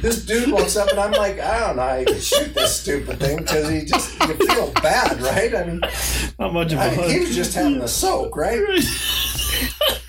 this 0.00 0.24
dude 0.24 0.50
walks 0.50 0.76
up, 0.76 0.88
and 0.90 0.98
I'm 0.98 1.12
like, 1.12 1.38
I 1.40 1.60
don't 1.60 1.76
know 1.76 1.82
how 1.82 1.94
you 1.96 2.06
can 2.06 2.20
shoot 2.20 2.54
this 2.54 2.80
stupid 2.80 3.20
thing 3.20 3.38
because 3.38 3.68
he 3.68 3.84
just 3.84 4.18
you 4.20 4.34
feel 4.34 4.72
bad, 4.72 5.20
right? 5.20 5.54
I 5.54 5.64
mean, 5.64 5.80
Not 6.38 6.52
much 6.52 6.72
of 6.72 6.78
a 6.78 6.82
I 6.82 6.96
mean, 6.96 7.10
he 7.10 7.20
was 7.20 7.34
just 7.34 7.54
having 7.54 7.80
a 7.80 7.88
soak, 7.88 8.36
right? 8.36 8.60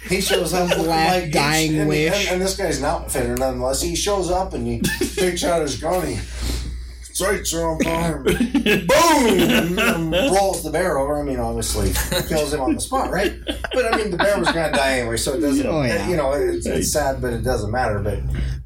He 0.10 0.22
shows 0.22 0.54
up 0.54 0.70
looking 0.70 0.86
Black 0.86 1.24
like 1.24 1.32
dying 1.32 1.78
and, 1.78 1.90
wish. 1.90 2.14
And, 2.14 2.34
and 2.34 2.42
this 2.42 2.56
guy's 2.56 2.80
an 2.80 2.86
outfitter 2.86 3.36
nonetheless. 3.36 3.82
He 3.82 3.96
shows 3.96 4.32
up 4.32 4.54
and 4.54 4.66
he 4.66 4.80
takes 4.80 5.44
out 5.44 5.62
his 5.62 5.80
gun. 5.80 6.08
He 6.08 6.16
sights 7.18 7.54
are 7.54 7.68
on 7.70 7.80
fire. 7.82 8.24
Boom! 8.24 10.12
Rolls 10.34 10.64
the 10.64 10.70
bear 10.72 10.98
over. 10.98 11.20
I 11.20 11.24
mean, 11.24 11.40
obviously 11.40 11.92
kills 12.28 12.54
him 12.54 12.62
on 12.62 12.76
the 12.76 12.82
spot, 12.82 13.12
right? 13.12 13.34
But 13.74 13.94
I 13.94 13.98
mean, 13.98 14.12
the 14.12 14.18
bear 14.18 14.38
was 14.40 14.52
going 14.52 14.72
to 14.72 14.78
die 14.78 15.00
anyway, 15.00 15.18
so 15.18 15.34
it 15.34 15.40
doesn't. 15.42 15.66
Oh, 15.66 15.82
yeah. 15.84 16.08
You 16.08 16.16
know, 16.18 16.32
it's, 16.34 16.66
it's 16.66 16.92
sad, 16.92 17.22
but 17.22 17.34
it 17.34 17.44
doesn't 17.44 17.72
matter. 17.72 18.00
But 18.00 18.20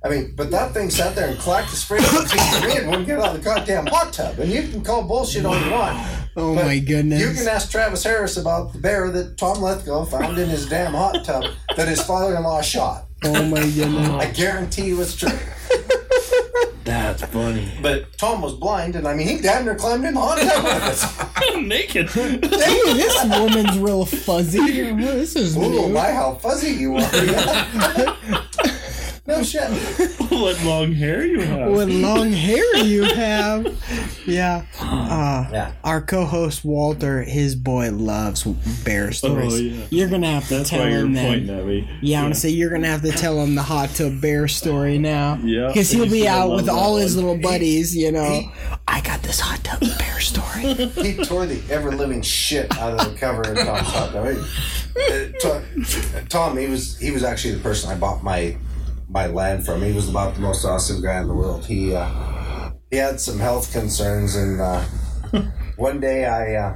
I 0.03 0.09
mean, 0.09 0.33
but 0.35 0.51
that 0.51 0.73
thing 0.73 0.89
sat 0.89 1.15
there 1.15 1.29
and 1.29 1.37
clacked 1.39 1.69
his 1.69 1.83
freaking 1.83 2.29
teeth 2.29 2.61
to 2.61 2.67
me 2.67 2.77
and 2.77 2.87
wouldn't 2.89 3.07
get 3.07 3.19
out 3.19 3.35
of 3.35 3.41
the 3.41 3.43
goddamn 3.43 3.85
hot 3.87 4.11
tub. 4.13 4.37
And 4.39 4.51
you 4.51 4.63
can 4.67 4.83
call 4.83 5.03
bullshit 5.03 5.45
all 5.45 5.57
you 5.57 5.71
want. 5.71 5.97
Oh 6.35 6.55
But 6.55 6.65
my 6.65 6.79
goodness. 6.79 7.19
You 7.21 7.33
can 7.33 7.47
ask 7.47 7.69
Travis 7.71 8.03
Harris 8.03 8.37
about 8.37 8.73
the 8.73 8.79
bear 8.79 9.09
that 9.11 9.37
Tom 9.37 9.61
Lithgow 9.61 10.05
found 10.05 10.37
in 10.37 10.49
his 10.49 10.67
damn 10.67 10.93
hot 10.93 11.23
tub 11.25 11.43
that 11.75 11.87
his 11.87 12.01
father-in-law 12.03 12.61
shot. 12.61 13.05
oh 13.25 13.45
my 13.45 13.61
goodness. 13.69 14.07
I 14.09 14.31
guarantee 14.31 14.87
you 14.87 15.01
it's 15.01 15.15
true. 15.15 15.29
That's 16.83 17.23
funny. 17.25 17.71
But 17.81 18.17
Tom 18.17 18.41
was 18.41 18.55
blind, 18.55 18.95
and 18.95 19.07
I 19.07 19.13
mean, 19.13 19.27
he 19.27 19.39
damn 19.39 19.65
near 19.65 19.75
climbed 19.75 20.03
in 20.05 20.15
the 20.15 20.19
hot 20.19 20.39
tub 20.39 20.65
us. 20.65 21.57
Naked. 21.61 22.09
Hey, 22.09 22.39
this 22.41 23.23
woman's 23.25 23.77
real 23.77 24.05
fuzzy. 24.05 24.91
This 24.93 25.35
is 25.35 25.55
Ooh, 25.55 25.61
new. 25.61 25.89
my, 25.89 26.11
how 26.11 26.33
fuzzy 26.35 26.71
you 26.71 26.95
are. 26.97 27.01
Yeah. 29.31 29.37
no 29.37 29.43
shit. 29.43 30.19
what 30.31 30.63
long 30.63 30.91
hair 30.93 31.25
you 31.25 31.41
have. 31.41 31.71
What 31.71 31.87
long 31.89 32.31
hair 32.31 32.77
you 32.77 33.03
have. 33.03 33.65
Yeah. 34.25 34.65
Uh, 34.79 35.47
Yeah. 35.51 35.71
Our 35.83 36.01
co-host 36.01 36.63
Walter, 36.63 37.23
his 37.23 37.55
boy 37.55 37.91
loves 37.91 38.43
bear 38.83 39.11
stories. 39.11 39.53
Oh, 39.53 39.57
yeah. 39.57 39.85
You're 39.89 40.09
gonna 40.09 40.31
have 40.31 40.47
to 40.49 40.55
That's 40.57 40.69
tell 40.69 40.79
why 40.81 40.89
him 40.89 41.13
that. 41.13 41.25
pointing 41.27 41.49
at 41.57 41.65
me. 41.65 41.89
Yeah, 42.01 42.19
I'm 42.19 42.25
gonna 42.25 42.35
say 42.35 42.49
you're 42.49 42.69
gonna 42.69 42.87
have 42.87 43.01
to 43.03 43.11
tell 43.11 43.41
him 43.41 43.55
the 43.55 43.63
hot 43.63 43.89
tub 43.89 44.21
bear 44.21 44.47
story 44.47 44.97
now. 44.97 45.39
Yeah, 45.43 45.67
because 45.67 45.89
he'll 45.91 46.09
be 46.09 46.27
out 46.37 46.51
with 46.55 46.65
that 46.65 46.71
all 46.73 46.97
his 46.97 47.15
little 47.15 47.37
buddies. 47.37 47.95
You 47.95 48.11
know, 48.11 48.29
he- 48.29 48.51
I 48.87 49.01
got 49.01 49.21
this 49.23 49.39
hot 49.39 49.63
tub 49.63 49.79
bear 49.97 50.19
story. 50.19 50.41
He 51.01 51.15
tore 51.23 51.45
the 51.45 51.61
ever 51.71 51.91
living 51.91 52.21
shit 52.21 52.75
out 52.77 52.99
of 52.99 53.11
the 53.11 53.17
cover 53.19 53.41
of 53.41 53.57
Tom's 53.57 53.87
hot 53.87 54.11
tub. 54.11 54.37
Tom, 55.41 56.25
Tom, 56.29 56.57
he 56.57 56.67
was 56.67 56.97
he 56.99 57.11
was 57.11 57.23
actually 57.23 57.53
the 57.55 57.61
person 57.61 57.89
I 57.89 57.95
bought 57.95 58.23
my 58.23 58.55
my 59.11 59.27
land 59.27 59.65
from. 59.65 59.81
He 59.83 59.91
was 59.91 60.09
about 60.09 60.35
the 60.35 60.41
most 60.41 60.63
awesome 60.65 61.01
guy 61.01 61.19
in 61.19 61.27
the 61.27 61.33
world. 61.33 61.65
He 61.65 61.93
uh, 61.93 62.71
he 62.89 62.97
had 62.97 63.19
some 63.19 63.37
health 63.39 63.71
concerns, 63.71 64.35
and 64.35 64.59
uh, 64.61 64.83
one 65.75 65.99
day 65.99 66.25
I 66.25 66.55
uh, 66.55 66.75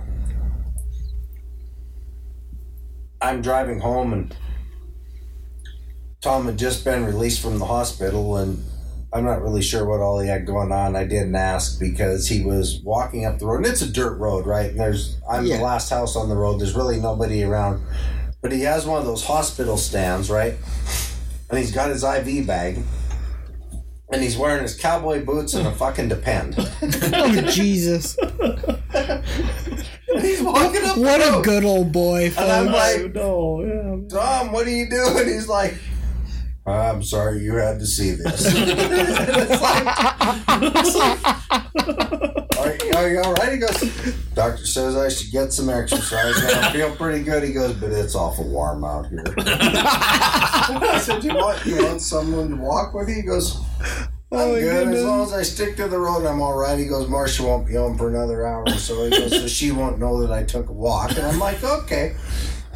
I'm 3.22 3.42
driving 3.42 3.80
home, 3.80 4.14
and 4.14 4.36
Tom 6.22 6.46
had 6.46 6.58
just 6.58 6.84
been 6.84 7.06
released 7.06 7.42
from 7.42 7.58
the 7.58 7.66
hospital, 7.66 8.38
and 8.38 8.64
I'm 9.14 9.24
not 9.24 9.42
really 9.42 9.62
sure 9.62 9.86
what 9.86 10.02
all 10.02 10.20
he 10.20 10.28
had 10.28 10.46
going 10.46 10.74
on. 10.74 10.96
I 10.96 11.06
didn't 11.06 11.36
ask 11.36 11.80
because 11.80 12.28
he 12.28 12.42
was 12.44 12.82
walking 12.84 13.26
up 13.26 13.40
the 13.40 13.46
road, 13.46 13.58
and 13.58 13.68
it's 13.68 13.82
a 13.82 13.90
dirt 13.92 14.18
road, 14.18 14.46
right? 14.46 14.72
And 14.72 14.80
there's 14.80 15.18
I'm 15.30 15.46
Yeah. 15.46 15.58
the 15.58 15.64
last 15.64 15.90
house 15.90 16.18
on 16.18 16.28
the 16.28 16.36
road. 16.36 16.60
There's 16.60 16.76
really 16.76 17.00
nobody 17.00 17.44
around, 17.44 17.82
but 18.42 18.52
he 18.52 18.62
has 18.62 18.86
one 18.86 19.00
of 19.00 19.06
those 19.06 19.24
hospital 19.26 19.78
stands, 19.78 20.30
right? 20.30 20.56
And 21.50 21.60
he's 21.60 21.72
got 21.72 21.90
his 21.90 22.04
IV 22.04 22.48
bag, 22.48 22.80
and 24.12 24.22
he's 24.22 24.36
wearing 24.38 24.64
his 24.64 24.76
cowboy 24.76 25.24
boots 25.24 25.54
and 25.54 25.68
a 25.68 25.72
fucking 25.72 26.10
depend. 26.10 26.56
oh 26.58 27.42
Jesus! 27.52 28.18
he's 30.22 30.42
walking 30.42 30.84
up. 30.86 30.98
What 30.98 31.20
the 31.20 31.28
a 31.28 31.32
road. 31.34 31.44
good 31.46 31.64
old 31.66 31.92
boy, 31.92 32.32
And 32.38 32.52
I'm 32.52 32.66
like, 32.68 33.14
no, 33.14 33.62
yeah. 33.64 34.08
Tom, 34.10 34.52
what 34.52 34.66
are 34.66 34.72
you 34.72 34.90
doing? 34.90 35.28
He's 35.28 35.48
like, 35.48 35.76
I'm 36.68 37.04
sorry 37.04 37.44
you 37.44 37.56
had 37.56 37.80
to 37.80 37.86
see 37.86 38.12
this. 38.12 38.46
it's 38.48 39.62
like, 39.62 39.86
it's 40.74 40.96
like, 40.96 41.20
are, 42.58 42.76
you- 42.86 42.94
are 42.96 43.10
you 43.10 43.20
all 43.22 43.34
right? 43.34 43.52
He 43.52 43.58
goes, 43.60 44.16
Doctor 44.34 44.66
says 44.66 44.96
I 44.98 45.10
should 45.10 45.32
get 45.32 45.54
some 45.54 45.70
exercise. 45.70 46.36
And 46.42 46.66
I 46.66 46.72
feel 46.74 46.96
pretty 46.96 47.24
good. 47.24 47.44
He 47.44 47.54
goes, 47.54 47.74
but 47.74 47.92
it's 47.92 48.16
awful 48.16 48.50
warm 48.50 48.84
out 48.84 49.08
here. 49.08 49.24
I 49.38 51.00
said, 51.04 51.24
you 51.24 51.36
want, 51.36 51.64
you 51.66 51.84
want 51.86 52.02
someone 52.02 52.50
to 52.50 52.56
walk 52.56 52.94
with 52.96 53.10
you? 53.10 53.16
He 53.16 53.22
goes, 53.22 53.58
Oh, 54.32 54.54
my 54.54 54.60
good. 54.60 54.88
As 54.88 55.04
long 55.04 55.22
as 55.22 55.34
I 55.34 55.44
stick 55.44 55.76
to 55.78 55.88
the 55.88 56.00
road, 56.00 56.26
I'm 56.26 56.42
all 56.42 56.58
right. 56.58 56.80
He 56.80 56.88
goes, 56.88 57.08
Marcia 57.08 57.44
won't 57.44 57.68
be 57.68 57.76
home 57.76 57.96
for 57.98 58.10
another 58.10 58.46
hour 58.46 58.64
or 58.66 58.72
so. 58.74 59.04
He 59.06 59.12
goes, 59.12 59.30
so 59.32 59.48
she 59.48 59.72
won't 59.72 60.00
know 60.00 60.20
that 60.26 60.32
I 60.34 60.44
took 60.44 60.68
a 60.70 60.74
walk. 60.74 61.12
And 61.12 61.22
I'm 61.28 61.38
like, 61.40 61.64
okay. 61.64 62.16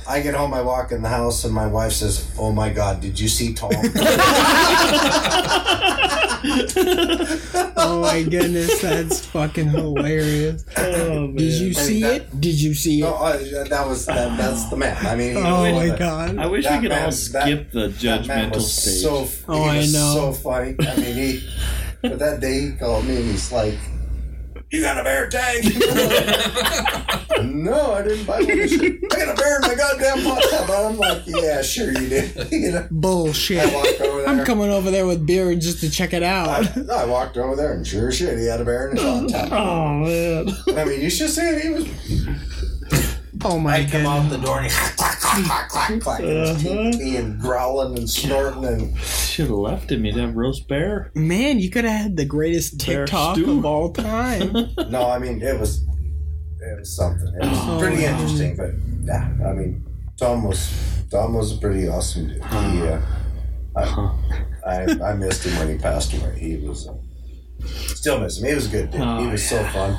I 0.09 0.21
get 0.21 0.33
home, 0.33 0.53
I 0.55 0.61
walk 0.61 0.91
in 0.91 1.01
the 1.03 1.09
house, 1.09 1.43
and 1.45 1.53
my 1.53 1.67
wife 1.67 1.91
says, 1.93 2.25
"Oh 2.37 2.51
my 2.51 2.69
God, 2.71 2.99
did 2.99 3.19
you 3.19 3.27
see 3.27 3.53
Tom?" 3.53 3.69
Oh 7.81 8.01
my 8.01 8.23
goodness, 8.23 8.81
that's 8.81 9.25
fucking 9.27 9.67
hilarious. 9.69 10.63
Did 10.63 11.39
you 11.41 11.73
see 11.73 12.01
that- 12.01 12.15
it? 12.21 12.41
Did 12.41 12.59
you 12.61 12.73
see 12.73 13.01
no, 13.01 13.09
it? 13.27 13.53
uh, 13.53 13.63
that 13.65 13.87
was 13.87 14.05
that, 14.05 14.37
that's 14.37 14.69
the 14.69 14.75
man. 14.77 14.97
I 15.05 15.15
mean, 15.15 15.37
Oh 15.37 15.71
my 15.71 15.87
the- 15.89 15.97
god. 15.97 16.37
I 16.37 16.45
wish 16.47 16.65
That 16.65 16.81
we 16.81 16.87
could 16.87 16.95
man- 16.95 17.05
all 17.05 17.11
skip 17.11 17.71
the 17.71 17.87
That 17.89 18.27
man 18.27 18.51
judgmental 18.51 18.61
stage. 18.61 19.01
so. 19.01 19.27
Oh, 19.47 19.63
he 19.63 19.69
I 19.69 19.77
was 19.77 19.93
know. 19.93 20.13
So 20.15 20.33
funny. 20.33 20.75
I 20.79 20.95
mean, 20.97 21.15
he. 21.15 21.49
But 22.01 22.19
that 22.19 22.39
day 22.39 22.61
he 22.61 22.71
called 22.73 23.05
me 23.05 23.15
and 23.17 23.25
he's 23.25 23.51
like, 23.51 23.77
"You 24.71 24.81
got 24.81 24.99
a 24.99 25.03
bear 25.03 25.27
tag?" 25.29 25.63
no, 27.43 27.93
I 27.93 28.01
didn't 28.03 28.25
buy 28.25 28.39
one. 28.39 28.49
He 28.49 28.67
said, 28.67 28.99
I 29.11 29.15
got 29.15 29.29
a 29.29 29.35
bear 29.41 29.55
in 29.57 29.61
my 29.61 29.75
goddamn 29.75 30.19
hot 30.19 30.43
tub. 30.49 30.69
I'm 30.69 30.97
like, 30.97 31.23
"Yeah, 31.25 31.61
sure 31.61 31.91
you 31.91 32.07
did." 32.09 32.51
you 32.51 32.71
know. 32.71 32.87
Bullshit. 32.91 33.59
I 33.59 33.73
walked 33.73 34.01
over 34.01 34.21
there. 34.21 34.27
I'm 34.29 34.45
coming 34.45 34.69
over 34.69 34.91
there 34.91 35.05
with 35.07 35.25
beer 35.25 35.53
just 35.55 35.79
to 35.81 35.89
check 35.89 36.13
it 36.13 36.23
out. 36.23 36.49
I, 36.49 36.81
I 36.93 37.05
walked 37.05 37.37
over 37.37 37.55
there 37.55 37.73
and 37.73 37.85
sure 37.85 38.09
as 38.09 38.17
shit, 38.17 38.37
he 38.37 38.45
had 38.45 38.61
a 38.61 38.65
bear 38.65 38.89
in 38.89 38.97
his 38.97 39.05
hot 39.05 39.29
tub. 39.29 39.49
Oh 39.59 39.93
man. 39.99 40.49
I 40.77 40.85
mean, 40.85 41.01
you 41.01 41.09
should 41.09 41.29
see 41.29 41.41
it. 41.41 41.61
He 41.63 41.69
was. 41.69 41.87
Oh 43.45 43.57
my 43.57 43.77
I 43.77 43.85
come 43.85 44.03
god. 44.03 44.25
out 44.25 44.29
the 44.29 44.37
door 44.37 44.57
and 44.59 44.65
he 44.67 44.71
clack, 44.71 44.95
clack, 44.97 45.19
clack, 45.45 45.69
clack, 45.69 46.01
clack, 46.01 46.19
and 46.19 46.29
his 46.29 46.61
teeth 46.61 46.99
being 46.99 47.37
growling 47.37 47.97
and 47.97 48.09
snorting 48.09 48.65
and. 48.65 48.97
Should 48.99 49.47
have 49.47 49.55
left 49.57 49.91
him. 49.91 50.03
He'd 50.03 50.17
have 50.17 50.35
roast 50.35 50.67
bear. 50.67 51.11
Man, 51.15 51.59
you 51.59 51.69
could 51.69 51.85
have 51.85 52.01
had 52.01 52.17
the 52.17 52.25
greatest 52.25 52.85
Bear 52.85 53.05
TikTok 53.05 53.35
stew. 53.37 53.59
of 53.59 53.65
all 53.65 53.91
time. 53.93 54.53
No, 54.89 55.09
I 55.09 55.19
mean 55.19 55.41
it 55.41 55.57
was 55.59 55.83
it 56.61 56.79
was 56.79 56.95
something. 56.95 57.27
It 57.35 57.41
was 57.47 57.57
Oh, 57.61 57.77
pretty 57.79 58.03
wow. 58.03 58.09
interesting, 58.11 58.55
but 58.57 58.71
yeah, 59.05 59.29
I 59.47 59.53
mean 59.53 59.85
Tom 60.17 60.43
was 60.43 60.73
Tom 61.09 61.33
was 61.35 61.55
a 61.55 61.57
pretty 61.59 61.87
awesome 61.87 62.27
dude. 62.27 62.43
He, 62.43 62.81
uh, 62.87 63.01
I, 63.75 64.11
I 64.65 65.11
I 65.11 65.13
missed 65.13 65.45
him 65.45 65.57
when 65.59 65.69
he 65.69 65.77
passed 65.81 66.13
away. 66.13 66.37
He 66.37 66.57
was 66.57 66.87
uh, 66.89 66.93
still 67.65 68.19
miss 68.19 68.39
him. 68.39 68.47
He 68.49 68.55
was 68.55 68.67
a 68.67 68.69
good 68.69 68.91
dude. 68.91 69.01
he 69.21 69.27
was 69.27 69.47
so 69.47 69.63
fun. 69.65 69.95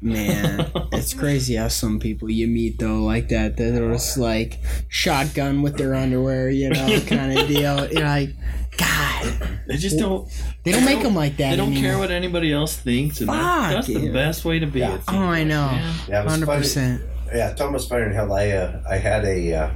Man, 0.00 0.70
it's 0.92 1.12
crazy 1.22 1.56
how 1.56 1.68
some 1.68 1.98
people 1.98 2.30
you 2.30 2.46
meet 2.46 2.78
though 2.78 3.02
like 3.02 3.28
that 3.30 3.56
that 3.56 3.82
are 3.82 3.92
just 3.92 4.16
like 4.16 4.60
shotgun 4.88 5.62
with 5.62 5.76
their 5.76 5.94
underwear, 5.94 6.50
you 6.50 6.70
know, 6.70 7.00
kind 7.06 7.36
of 7.36 7.46
deal. 7.48 7.90
You're 7.92 8.04
like, 8.04 8.30
God, 8.76 9.58
They 9.66 9.76
just 9.76 9.98
don't. 9.98 10.28
they 10.64 10.70
don't 10.70 10.84
make 10.84 11.02
them 11.02 11.14
like 11.16 11.36
that. 11.38 11.50
They 11.50 11.56
don't 11.56 11.72
anymore. 11.72 11.90
care 11.90 11.98
what 11.98 12.10
anybody 12.12 12.52
else 12.52 12.76
thinks, 12.76 13.20
and 13.20 13.28
that, 13.28 13.34
Fuck, 13.62 13.70
that's 13.72 13.86
the 13.88 14.08
best 14.12 14.44
way 14.44 14.60
to 14.60 14.66
be. 14.66 14.78
Yeah. 14.80 15.00
Oh, 15.08 15.18
I 15.18 15.42
know. 15.42 15.66
man. 15.66 15.94
Yeah, 16.08 16.20
it 16.20 16.24
was 16.24 16.32
Hundred 16.32 16.46
funny. 16.46 16.60
percent. 16.60 17.02
Yeah, 17.34 17.52
Tom 17.54 17.72
was 17.72 17.86
funny 17.88 18.04
in 18.04 18.12
hell. 18.12 18.32
I 18.32 18.50
uh, 18.50 18.80
I 18.88 18.96
had 18.98 19.24
a 19.24 19.52
uh, 19.54 19.70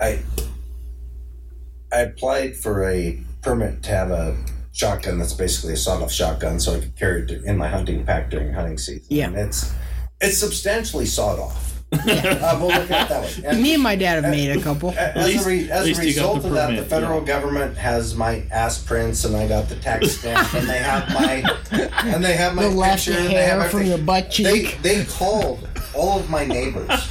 I 0.00 0.22
I 1.92 1.98
applied 2.00 2.56
for 2.56 2.88
a 2.88 3.20
permit 3.42 3.82
to 3.82 3.90
have 3.90 4.10
a 4.10 4.36
shotgun 4.80 5.18
that's 5.18 5.34
basically 5.34 5.74
a 5.74 5.76
sawed-off 5.76 6.10
shotgun, 6.10 6.58
so 6.58 6.74
I 6.74 6.80
could 6.80 6.96
carry 6.96 7.22
it 7.22 7.30
in 7.44 7.58
my 7.58 7.68
hunting 7.68 8.04
pack 8.04 8.30
during 8.30 8.52
hunting 8.52 8.78
season. 8.78 9.04
Yeah. 9.10 9.26
and 9.26 9.36
it's 9.36 9.72
it's 10.22 10.38
substantially 10.38 11.06
sawed 11.06 11.38
off. 11.38 11.66
uh, 11.92 12.56
we'll 12.60 12.68
look 12.68 12.88
at 12.90 13.06
it 13.06 13.08
that 13.08 13.22
way. 13.22 13.32
And 13.44 13.62
Me 13.62 13.74
and 13.74 13.82
my 13.82 13.96
dad 13.96 14.22
have 14.22 14.30
made 14.32 14.56
a 14.56 14.62
couple. 14.62 14.90
a- 14.96 15.18
as, 15.18 15.26
least- 15.26 15.44
a, 15.44 15.48
re- 15.48 15.70
as 15.70 15.82
a 15.82 15.84
least 15.88 16.00
you 16.00 16.06
result 16.06 16.42
the 16.42 16.48
of 16.48 16.54
that, 16.54 16.76
the 16.76 16.84
federal 16.84 17.20
yeah. 17.20 17.26
government 17.26 17.76
has 17.76 18.14
my 18.14 18.42
ass 18.52 18.82
prints, 18.82 19.24
and 19.24 19.36
I 19.36 19.46
got 19.48 19.68
the 19.68 19.76
tax 19.76 20.12
stamp, 20.12 20.54
and 20.54 20.66
they 20.68 20.78
have 20.78 21.08
my 21.12 21.42
and 22.02 22.24
they 22.24 22.34
have 22.34 22.54
my 22.54 22.62
The 22.64 22.70
left 22.70 23.04
picture, 23.06 23.20
and 23.20 23.28
they 23.28 23.42
have 23.42 23.60
hair 23.60 23.70
from 23.70 23.82
your 23.84 23.98
butt 23.98 24.30
They 24.36 24.62
cheek. 24.62 24.78
they 24.82 25.04
called 25.04 25.68
all 25.94 26.20
of 26.20 26.30
my 26.30 26.44
neighbors. 26.46 27.08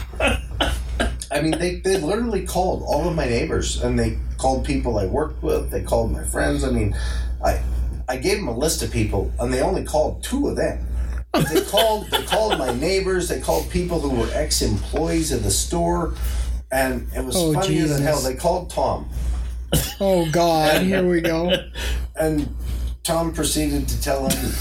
I 1.32 1.42
mean, 1.42 1.52
they, 1.60 1.76
they 1.76 1.98
literally 2.00 2.44
called 2.46 2.82
all 2.84 3.08
of 3.08 3.16
my 3.16 3.26
neighbors, 3.26 3.82
and 3.84 4.00
they 4.00 4.18
called 4.38 4.66
people 4.66 4.98
I 4.98 5.06
worked 5.06 5.44
with. 5.44 5.70
They 5.70 5.84
called 5.84 6.12
my 6.12 6.24
friends. 6.24 6.64
I 6.64 6.72
mean, 6.72 6.96
I 7.44 7.62
I 8.08 8.18
gave 8.18 8.38
them 8.38 8.48
a 8.48 8.58
list 8.58 8.82
of 8.82 8.92
people, 8.92 9.32
and 9.40 9.54
they 9.54 9.62
only 9.62 9.84
called 9.84 10.24
two 10.24 10.48
of 10.48 10.56
them. 10.56 10.86
They 11.34 11.62
called 11.66 12.10
they 12.12 12.24
called 12.24 12.58
my 12.58 12.74
neighbors. 12.74 13.28
They 13.30 13.40
called 13.40 13.70
people 13.70 14.00
who 14.00 14.20
were 14.20 14.30
ex 14.34 14.62
employees 14.62 15.32
of 15.32 15.44
the 15.44 15.52
store, 15.52 16.14
and 16.72 17.08
it 17.16 17.24
was 17.24 17.36
Oh, 17.38 17.54
funnier 17.54 17.88
than 17.88 18.02
hell. 18.02 18.20
They 18.20 18.36
called 18.36 18.70
Tom, 18.72 19.10
Oh 20.00 20.30
God, 20.32 20.82
here 20.82 21.08
we 21.08 21.22
go. 21.22 21.52
and 22.16 22.54
Tom 23.04 23.34
proceeded 23.34 23.88
to 23.88 24.02
tell 24.02 24.28
him. 24.28 24.52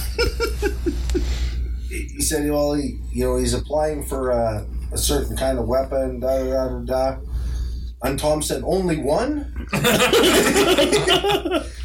he 1.88 2.20
said, 2.20 2.48
"Well, 2.50 2.74
he, 2.74 2.98
you 3.12 3.24
know, 3.24 3.36
he's 3.38 3.55
applying 3.55 4.05
for 4.05 4.30
a, 4.30 4.66
a 4.92 4.98
certain 4.98 5.36
kind 5.36 5.59
of 5.59 5.66
weapon." 5.66 6.20
Da 6.20 6.44
da 6.44 6.68
da. 6.68 6.78
da. 6.84 7.16
And 8.02 8.18
Tom 8.18 8.42
said, 8.42 8.62
"Only 8.64 8.98
one." 8.98 9.66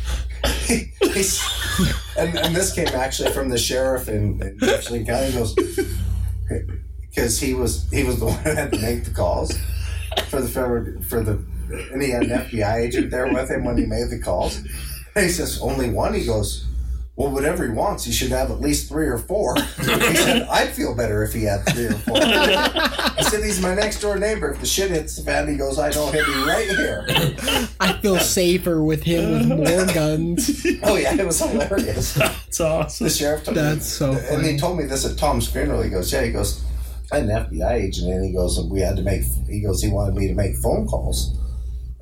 And, 2.18 2.38
and 2.38 2.56
this 2.56 2.74
came 2.74 2.88
actually 2.90 3.32
from 3.32 3.50
the 3.50 3.58
sheriff 3.58 4.08
in, 4.08 4.42
in 4.42 4.60
Jefferson 4.60 5.06
County. 5.06 5.32
Goes 5.32 5.56
because 7.10 7.40
he 7.40 7.54
was 7.54 7.90
he 7.92 8.04
was 8.04 8.20
the 8.20 8.26
one 8.28 8.38
who 8.44 8.52
had 8.52 8.72
to 8.72 8.80
make 8.80 9.04
the 9.06 9.12
calls 9.12 9.58
for 10.28 10.42
the 10.42 10.48
federal 10.48 11.02
for 11.04 11.24
the 11.24 11.44
and 11.92 12.02
he 12.02 12.10
had 12.12 12.24
an 12.24 12.30
FBI 12.30 12.76
agent 12.76 13.10
there 13.10 13.32
with 13.32 13.50
him 13.50 13.64
when 13.64 13.78
he 13.78 13.86
made 13.86 14.10
the 14.10 14.20
calls. 14.20 14.58
And 15.16 15.26
he 15.26 15.32
says, 15.32 15.60
"Only 15.62 15.90
one." 15.90 16.14
He 16.14 16.26
goes, 16.26 16.68
"Well, 17.16 17.32
whatever 17.32 17.64
he 17.64 17.70
wants, 17.72 18.06
he 18.06 18.12
should 18.12 18.32
have 18.32 18.50
at 18.52 18.60
least 18.60 18.90
three 18.90 19.08
or 19.08 19.18
four. 19.18 19.56
He 19.56 19.84
said, 19.84 20.48
"I'd 20.52 20.70
feel 20.70 20.96
better 20.96 21.24
if 21.24 21.34
he 21.34 21.44
had 21.44 21.66
three 21.70 21.86
or 21.86 21.94
four. 21.94 22.18
I 22.22 23.22
said, 23.30 23.44
"He's 23.44 23.62
my 23.62 23.76
next 23.76 24.02
door 24.02 24.18
neighbor. 24.18 24.50
If 24.52 24.60
the 24.60 24.66
shit 24.66 24.90
hits 24.92 25.16
the 25.18 25.24
fan, 25.24 25.48
he 25.48 25.56
goes, 25.56 25.78
I 25.80 25.90
know 25.92 26.12
he'll 26.12 26.26
be 26.26 26.44
right 26.50 26.68
here." 26.68 27.06
I 27.80 27.94
feel 28.02 28.18
safer 28.20 28.84
with 28.84 29.04
him 29.04 29.32
with 29.32 29.48
more 29.48 29.86
guns. 29.94 30.66
Oh 30.84 30.96
yeah, 30.96 31.14
it 31.16 31.26
was 31.26 31.40
hilarious. 31.40 32.14
That's 32.16 32.60
awesome. 32.60 33.06
The 33.06 33.10
sheriff 33.14 33.44
told 33.44 33.58
That's 33.58 33.78
me, 33.78 33.82
so 33.82 34.12
and 34.14 34.22
funny. 34.28 34.52
he 34.54 34.58
told 34.58 34.78
me 34.78 34.86
this 34.86 35.06
at 35.06 35.18
Tom's 35.18 35.48
funeral. 35.48 35.82
He 35.82 35.90
goes, 35.90 36.12
"Yeah," 36.12 36.24
he 36.24 36.32
goes, 36.32 36.64
"I 37.12 37.18
had 37.20 37.30
an 37.30 37.46
FBI 37.46 37.74
agent," 37.74 38.12
and 38.12 38.26
he 38.26 38.32
goes, 38.34 38.60
"We 38.70 38.82
had 38.82 38.96
to 38.98 39.04
make." 39.04 39.22
He 39.48 39.62
goes, 39.62 39.82
"He 39.84 39.90
wanted 39.90 40.16
me 40.16 40.28
to 40.30 40.34
make 40.36 40.56
phone 40.58 40.88
calls." 40.88 41.38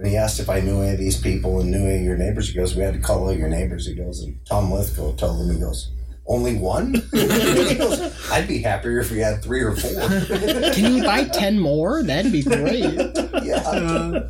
And 0.02 0.10
he 0.10 0.18
asked 0.18 0.40
if 0.40 0.49
I 0.49 0.61
knew 0.61 0.82
any 0.82 0.94
of 0.94 0.98
these 0.98 1.22
people 1.22 1.61
and 1.61 1.69
knew 1.69 1.86
any 1.86 1.99
of 1.99 2.03
your 2.03 2.18
neighbors. 2.18 2.49
He 2.49 2.56
goes, 2.56 2.76
"We 2.76 2.82
had 2.82 2.95
to 2.95 2.99
call 2.99 3.19
all 3.19 3.34
your 3.34 3.49
neighbors." 3.49 3.86
He 3.86 3.94
goes, 3.94 4.23
and 4.23 4.44
Tom 4.45 4.72
Lithgow 4.72 5.14
told 5.14 5.48
him, 5.48 5.53
he 5.53 5.61
goes, 5.61 5.91
"Only 6.26 6.56
one?" 6.56 6.95
he 7.14 7.76
goes, 7.76 8.32
"I'd 8.32 8.48
be 8.48 8.64
happier 8.64 8.99
if 8.99 9.11
we 9.11 9.19
had 9.19 9.44
three 9.44 9.61
or 9.61 9.76
four. 9.76 9.91
Can 10.73 10.95
you 10.95 11.03
buy 11.03 11.26
ten 11.26 11.60
more? 11.60 12.02
That'd 12.02 12.32
be 12.32 12.41
great. 12.41 12.95
yeah, 13.44 13.61
uh, 13.64 14.28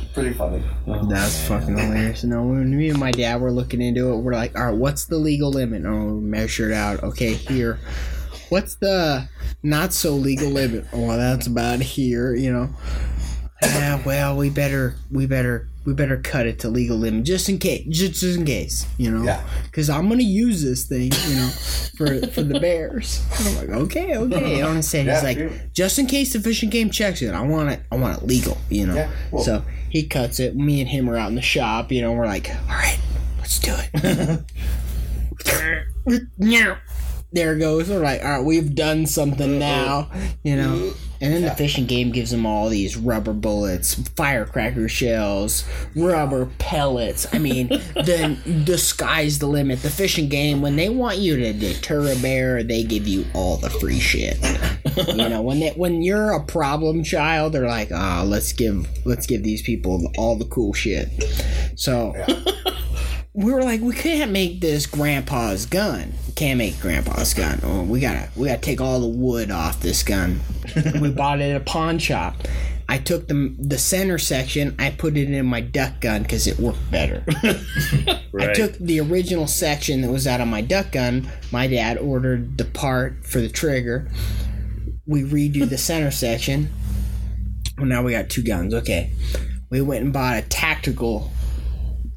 pretty 0.12 0.32
funny. 0.32 0.60
That's 1.08 1.46
fucking 1.46 1.78
hilarious. 1.78 2.24
No, 2.24 2.42
when 2.42 2.76
me 2.76 2.90
and 2.90 2.98
my 2.98 3.12
dad 3.12 3.40
were 3.40 3.52
looking 3.52 3.80
into 3.80 4.12
it, 4.12 4.16
we're 4.16 4.34
like, 4.34 4.58
all 4.58 4.66
right, 4.66 4.76
what's 4.76 5.04
the 5.04 5.18
legal 5.18 5.52
limit? 5.52 5.84
Oh, 5.86 6.14
we 6.14 6.20
measure 6.20 6.68
it 6.68 6.74
out. 6.74 7.04
Okay, 7.04 7.34
here. 7.34 7.78
What's 8.48 8.74
the 8.74 9.28
not 9.62 9.92
so 9.92 10.16
legal 10.16 10.50
limit? 10.50 10.84
Oh, 10.92 11.06
well, 11.06 11.16
that's 11.16 11.46
about 11.46 11.78
here, 11.78 12.34
you 12.34 12.52
know. 12.52 12.70
Yeah, 13.62 14.02
well, 14.04 14.36
we 14.36 14.48
better, 14.50 14.94
we 15.10 15.26
better, 15.26 15.68
we 15.84 15.92
better 15.92 16.16
cut 16.16 16.46
it 16.46 16.60
to 16.60 16.68
legal 16.68 16.96
limit 16.96 17.24
just 17.24 17.48
in 17.48 17.58
case, 17.58 17.86
just, 17.88 18.20
just 18.20 18.38
in 18.38 18.44
case, 18.46 18.86
you 18.96 19.10
know. 19.10 19.22
Yeah. 19.22 19.42
Because 19.64 19.90
I'm 19.90 20.08
gonna 20.08 20.22
use 20.22 20.62
this 20.62 20.84
thing, 20.84 21.10
you 21.28 21.36
know, 21.36 21.48
for 21.96 22.26
for 22.28 22.42
the 22.42 22.58
bears. 22.58 23.22
And 23.38 23.48
I'm 23.48 23.56
like, 23.56 23.68
okay, 23.82 24.16
okay. 24.16 24.62
I 24.62 24.80
said, 24.80 25.06
Yeah, 25.06 25.14
he's 25.14 25.22
like, 25.24 25.36
true. 25.36 25.52
just 25.74 25.98
in 25.98 26.06
case 26.06 26.32
the 26.32 26.40
fish 26.40 26.62
and 26.62 26.72
game 26.72 26.90
checks 26.90 27.20
it, 27.22 27.34
I 27.34 27.42
want 27.42 27.70
it, 27.70 27.80
I 27.92 27.96
want 27.96 28.16
it 28.22 28.26
legal, 28.26 28.56
you 28.70 28.86
know. 28.86 28.94
Yeah, 28.94 29.10
so 29.42 29.62
he 29.90 30.06
cuts 30.06 30.40
it. 30.40 30.56
Me 30.56 30.80
and 30.80 30.88
him 30.88 31.08
are 31.10 31.16
out 31.16 31.28
in 31.28 31.34
the 31.34 31.42
shop, 31.42 31.92
you 31.92 32.00
know. 32.00 32.12
We're 32.12 32.26
like, 32.26 32.48
all 32.50 32.76
right, 32.76 32.98
let's 33.38 33.58
do 33.58 33.74
it. 33.92 34.40
there 37.32 37.56
goes. 37.56 37.88
We're 37.88 38.00
like, 38.00 38.22
all 38.22 38.30
right, 38.30 38.44
we've 38.44 38.74
done 38.74 39.06
something 39.06 39.58
now, 39.58 40.10
you 40.42 40.56
know. 40.56 40.92
And 41.22 41.34
then 41.34 41.42
the 41.42 41.50
fish 41.50 41.76
and 41.76 41.86
game 41.86 42.12
gives 42.12 42.30
them 42.30 42.46
all 42.46 42.70
these 42.70 42.96
rubber 42.96 43.34
bullets, 43.34 43.94
firecracker 44.16 44.88
shells, 44.88 45.68
rubber 45.94 46.46
pellets. 46.58 47.26
I 47.30 47.38
mean, 47.38 47.68
the 47.68 48.38
the 48.64 48.78
sky's 48.78 49.38
the 49.38 49.46
limit. 49.46 49.82
The 49.82 49.90
fish 49.90 50.16
and 50.16 50.30
game, 50.30 50.62
when 50.62 50.76
they 50.76 50.88
want 50.88 51.18
you 51.18 51.36
to 51.36 51.52
deter 51.52 52.10
a 52.10 52.16
bear, 52.16 52.62
they 52.62 52.84
give 52.84 53.06
you 53.06 53.26
all 53.34 53.58
the 53.58 53.68
free 53.68 54.00
shit. 54.00 54.38
you 55.08 55.28
know, 55.28 55.42
when 55.42 55.60
they, 55.60 55.70
when 55.72 56.00
you're 56.00 56.32
a 56.32 56.42
problem 56.42 57.04
child, 57.04 57.52
they're 57.52 57.68
like, 57.68 57.92
ah, 57.92 58.24
let's 58.26 58.54
give 58.54 58.88
let's 59.04 59.26
give 59.26 59.42
these 59.42 59.60
people 59.60 60.10
all 60.16 60.36
the 60.36 60.46
cool 60.46 60.72
shit. 60.72 61.08
So 61.76 62.14
we 63.40 63.52
were 63.52 63.62
like, 63.62 63.80
we 63.80 63.94
can't 63.94 64.32
make 64.32 64.60
this 64.60 64.86
grandpa's 64.86 65.64
gun. 65.64 66.12
Can't 66.36 66.58
make 66.58 66.78
grandpa's 66.80 67.32
gun. 67.32 67.60
Oh, 67.62 67.82
we 67.82 68.00
gotta 68.00 68.28
we 68.36 68.48
gotta 68.48 68.60
take 68.60 68.80
all 68.80 69.00
the 69.00 69.06
wood 69.06 69.50
off 69.50 69.80
this 69.80 70.02
gun. 70.02 70.40
we 71.00 71.10
bought 71.14 71.40
it 71.40 71.50
at 71.50 71.56
a 71.56 71.64
pawn 71.64 71.98
shop. 71.98 72.36
I 72.88 72.98
took 72.98 73.28
the 73.28 73.54
the 73.58 73.78
center 73.78 74.18
section. 74.18 74.74
I 74.78 74.90
put 74.90 75.16
it 75.16 75.30
in 75.30 75.46
my 75.46 75.60
duck 75.60 76.00
gun 76.00 76.22
because 76.22 76.46
it 76.46 76.58
worked 76.58 76.90
better. 76.90 77.24
I 78.38 78.52
took 78.52 78.74
the 78.78 79.00
original 79.00 79.46
section 79.46 80.02
that 80.02 80.10
was 80.10 80.26
out 80.26 80.40
of 80.40 80.48
my 80.48 80.60
duck 80.60 80.92
gun. 80.92 81.30
My 81.50 81.66
dad 81.66 81.98
ordered 81.98 82.58
the 82.58 82.64
part 82.64 83.24
for 83.24 83.40
the 83.40 83.48
trigger. 83.48 84.10
We 85.06 85.22
redo 85.22 85.68
the 85.68 85.78
center 85.78 86.10
section. 86.10 86.70
Well, 87.78 87.86
now 87.86 88.02
we 88.02 88.12
got 88.12 88.28
two 88.28 88.42
guns. 88.42 88.74
Okay, 88.74 89.12
we 89.70 89.80
went 89.80 90.04
and 90.04 90.12
bought 90.12 90.36
a 90.36 90.42
tactical 90.42 91.32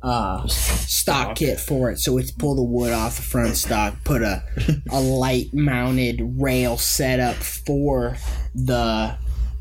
uh, 0.03 0.45
stock 0.47 1.35
kit 1.38 1.59
for 1.59 1.89
it. 1.89 1.99
So 1.99 2.13
we 2.13 2.25
pull 2.38 2.55
the 2.55 2.63
wood 2.63 2.91
off 2.93 3.15
the 3.15 3.21
front 3.21 3.55
stock, 3.55 3.95
put 4.03 4.21
a 4.21 4.43
a 4.91 4.99
light 5.01 5.53
mounted 5.53 6.21
rail 6.39 6.77
setup 6.77 7.35
for 7.35 8.17
the 8.53 9.17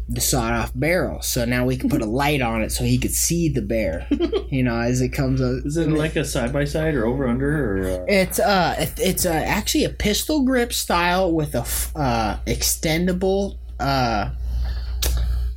the 0.08 0.20
sawed 0.20 0.52
off 0.52 0.72
barrel. 0.74 1.22
So 1.22 1.44
now 1.44 1.64
we 1.64 1.76
can 1.76 1.88
put 1.88 2.02
a 2.02 2.06
light 2.22 2.42
on 2.42 2.60
it 2.62 2.70
so 2.72 2.82
he 2.84 2.98
could 2.98 3.12
see 3.12 3.48
the 3.48 3.62
bear. 3.62 4.06
You 4.50 4.62
know, 4.64 4.78
as 4.80 5.00
it 5.00 5.10
comes 5.10 5.40
up. 5.40 5.64
Is 5.64 5.76
it 5.76 5.88
like 5.90 6.16
a 6.16 6.24
side 6.24 6.52
by 6.52 6.64
side 6.64 6.94
or 6.94 7.06
over 7.06 7.26
under 7.28 7.78
or? 7.78 8.02
Uh... 8.02 8.04
It's 8.08 8.38
uh, 8.40 8.74
it- 8.78 8.98
it's 8.98 9.24
uh, 9.24 9.30
actually 9.30 9.84
a 9.84 9.90
pistol 9.90 10.44
grip 10.44 10.72
style 10.72 11.32
with 11.32 11.54
a 11.54 11.60
uh, 11.96 12.38
extendable 12.46 13.58
uh, 13.78 14.32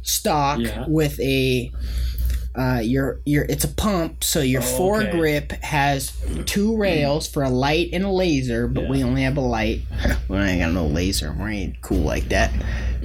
stock 0.03 0.60
Yeah. 0.60 0.86
with 0.88 1.20
a 1.20 1.72
uh, 2.57 2.80
your 2.84 3.19
your 3.26 3.44
it's 3.45 3.64
a 3.64 3.68
pump, 3.68 4.23
so 4.23 4.41
your 4.41 4.61
Oh, 4.61 4.65
foregrip 4.65 5.52
has 5.64 6.11
two 6.45 6.76
rails 6.77 7.27
for 7.27 7.44
a 7.44 7.49
light 7.49 7.90
and 7.94 8.03
a 8.06 8.10
laser, 8.10 8.68
but 8.68 8.88
we 8.90 9.03
only 9.03 9.23
have 9.23 9.38
a 9.38 9.41
light. 9.41 9.82
We 10.30 10.38
ain't 10.38 10.61
got 10.61 10.72
no 10.73 10.88
laser. 10.88 11.34
We 11.40 11.52
ain't 11.52 11.82
cool 11.82 11.99
like 11.99 12.30
that. 12.30 12.52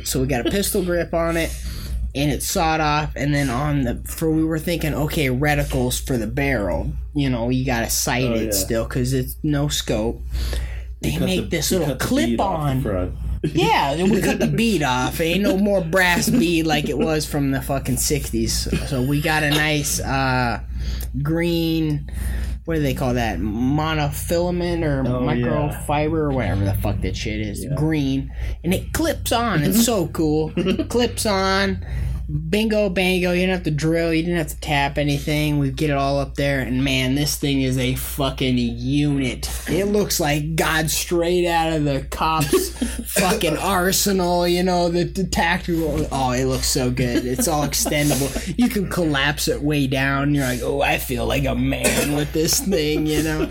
So 0.05 0.21
we 0.21 0.27
got 0.27 0.47
a 0.47 0.51
pistol 0.51 0.83
grip 0.83 1.13
on 1.13 1.37
it, 1.37 1.55
and 2.15 2.31
it's 2.31 2.47
sawed 2.47 2.81
off. 2.81 3.13
And 3.17 3.35
then 3.35 3.51
on 3.51 3.83
the 3.83 3.97
for 4.07 4.31
we 4.31 4.45
were 4.45 4.59
thinking, 4.59 4.95
okay, 4.95 5.29
reticles 5.29 6.05
for 6.05 6.17
the 6.17 6.27
barrel. 6.27 6.93
You 7.15 7.29
know, 7.29 7.49
you 7.51 7.67
gotta 7.67 7.91
sight 7.91 8.25
Oh, 8.31 8.35
it 8.35 8.45
yeah. 8.47 8.51
still 8.53 8.85
because 8.85 9.13
it's 9.13 9.37
no 9.43 9.69
scope. 9.69 10.23
They 11.03 11.19
make 11.19 11.43
the- 11.51 11.57
this 11.57 11.71
little 11.73 11.89
cut 11.97 11.99
the 11.99 12.17
bead 12.27 12.39
clip 12.39 12.41
on. 12.41 13.19
Yeah, 13.43 14.03
we 14.05 14.21
cut 14.21 14.39
the 14.39 14.47
bead 14.47 14.83
off. 14.83 15.21
Ain't 15.21 15.43
no 15.43 15.57
more 15.57 15.81
brass 15.83 16.29
bead 16.29 16.67
like 16.67 16.89
it 16.89 16.99
was 16.99 17.27
from 17.27 17.51
the 17.51 17.63
fucking 17.63 17.97
sixties. 17.97 18.69
So 18.89 19.03
we 19.03 19.21
got 19.21 19.43
a 19.43 19.51
nice 19.51 20.01
uh, 20.01 20.61
green. 21.23 22.11
What 22.67 22.75
do 22.77 22.83
they 22.83 22.95
call 22.95 23.15
that? 23.15 23.39
Monofilament 23.39 24.85
or 24.85 25.01
Oh, 25.01 25.21
microfiber 25.21 26.13
or 26.13 26.31
whatever 26.31 26.65
the 26.65 26.75
fuck 26.75 27.01
that 27.01 27.17
shit 27.17 27.41
is. 27.41 27.67
Green, 27.77 28.33
and 28.63 28.73
it 28.75 28.93
clips 28.93 29.33
on. 29.33 29.63
It's 29.63 29.85
so 29.85 30.07
cool. 30.09 30.51
clips 30.89 31.27
on. 31.27 31.85
Bingo, 32.31 32.89
bango. 32.89 33.33
You 33.33 33.41
didn't 33.41 33.55
have 33.55 33.65
to 33.65 33.71
drill. 33.71 34.13
You 34.13 34.23
didn't 34.23 34.39
have 34.39 34.49
to 34.49 34.61
tap 34.61 34.99
anything. 34.99 35.59
We 35.59 35.71
get 35.71 35.91
it 35.91 35.97
all 35.97 36.19
up 36.19 36.37
there, 36.37 36.61
and 36.61 36.85
man, 36.85 37.15
this 37.15 37.37
thing 37.37 37.63
is 37.63 37.77
a 37.77 37.97
fucking 37.97 38.57
unit. 38.57 39.51
It 39.69 39.87
looks 39.87 40.21
like 40.21 40.55
God 40.55 40.91
straight 40.91 41.49
out 41.49 41.73
of 41.73 41.85
the 41.85 42.07
cops' 42.11 42.71
fucking 43.15 43.57
arsenal. 43.57 44.47
You 44.47 44.63
know, 44.63 44.89
the, 44.91 45.05
the 45.05 45.25
tactical. 45.25 46.07
Oh, 46.13 46.31
it 46.31 46.45
looks 46.45 46.69
so 46.69 46.91
good. 46.91 47.25
It's 47.27 47.49
all 47.49 47.67
extendable. 47.67 48.55
You 48.57 48.69
can 48.69 48.89
collapse 48.89 49.49
it 49.49 49.63
way 49.63 49.87
down. 49.89 50.35
You're 50.35 50.47
like, 50.47 50.61
oh, 50.63 50.83
I 50.83 50.99
feel 50.99 51.27
like 51.27 51.47
a 51.47 51.57
man 51.57 52.15
with 52.15 52.33
this 52.33 52.61
thing. 52.61 53.07
You 53.07 53.23
know, 53.23 53.51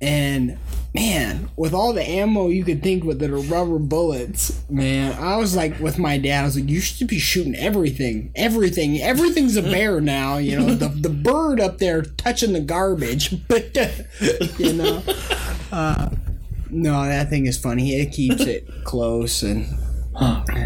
and 0.00 0.58
man, 0.94 1.48
with 1.56 1.72
all 1.72 1.92
the 1.92 2.02
ammo 2.02 2.48
you 2.48 2.64
could 2.64 2.82
think 2.82 3.04
with 3.04 3.22
are 3.22 3.36
rubber 3.36 3.78
bullets, 3.78 4.62
man, 4.68 5.16
I 5.18 5.36
was 5.36 5.56
like 5.56 5.78
with 5.80 5.98
my 5.98 6.18
dad, 6.18 6.42
I 6.42 6.44
was 6.44 6.56
like, 6.56 6.68
you 6.68 6.80
should 6.80 7.08
be 7.08 7.18
shooting 7.18 7.54
everything, 7.54 8.30
everything, 8.34 9.00
everything's 9.00 9.56
a 9.56 9.62
bear 9.62 10.00
now. 10.00 10.36
You 10.36 10.58
know, 10.58 10.74
the 10.74 10.88
the 10.88 11.08
bird 11.08 11.60
up 11.60 11.78
there 11.78 12.02
touching 12.02 12.52
the 12.52 12.60
garbage, 12.60 13.46
but 13.48 13.74
you 14.58 14.72
know, 14.74 15.02
uh, 15.72 16.10
no, 16.70 17.04
that 17.04 17.30
thing 17.30 17.46
is 17.46 17.58
funny. 17.58 18.00
It 18.00 18.12
keeps 18.12 18.42
it 18.42 18.68
close 18.84 19.42
and. 19.42 19.66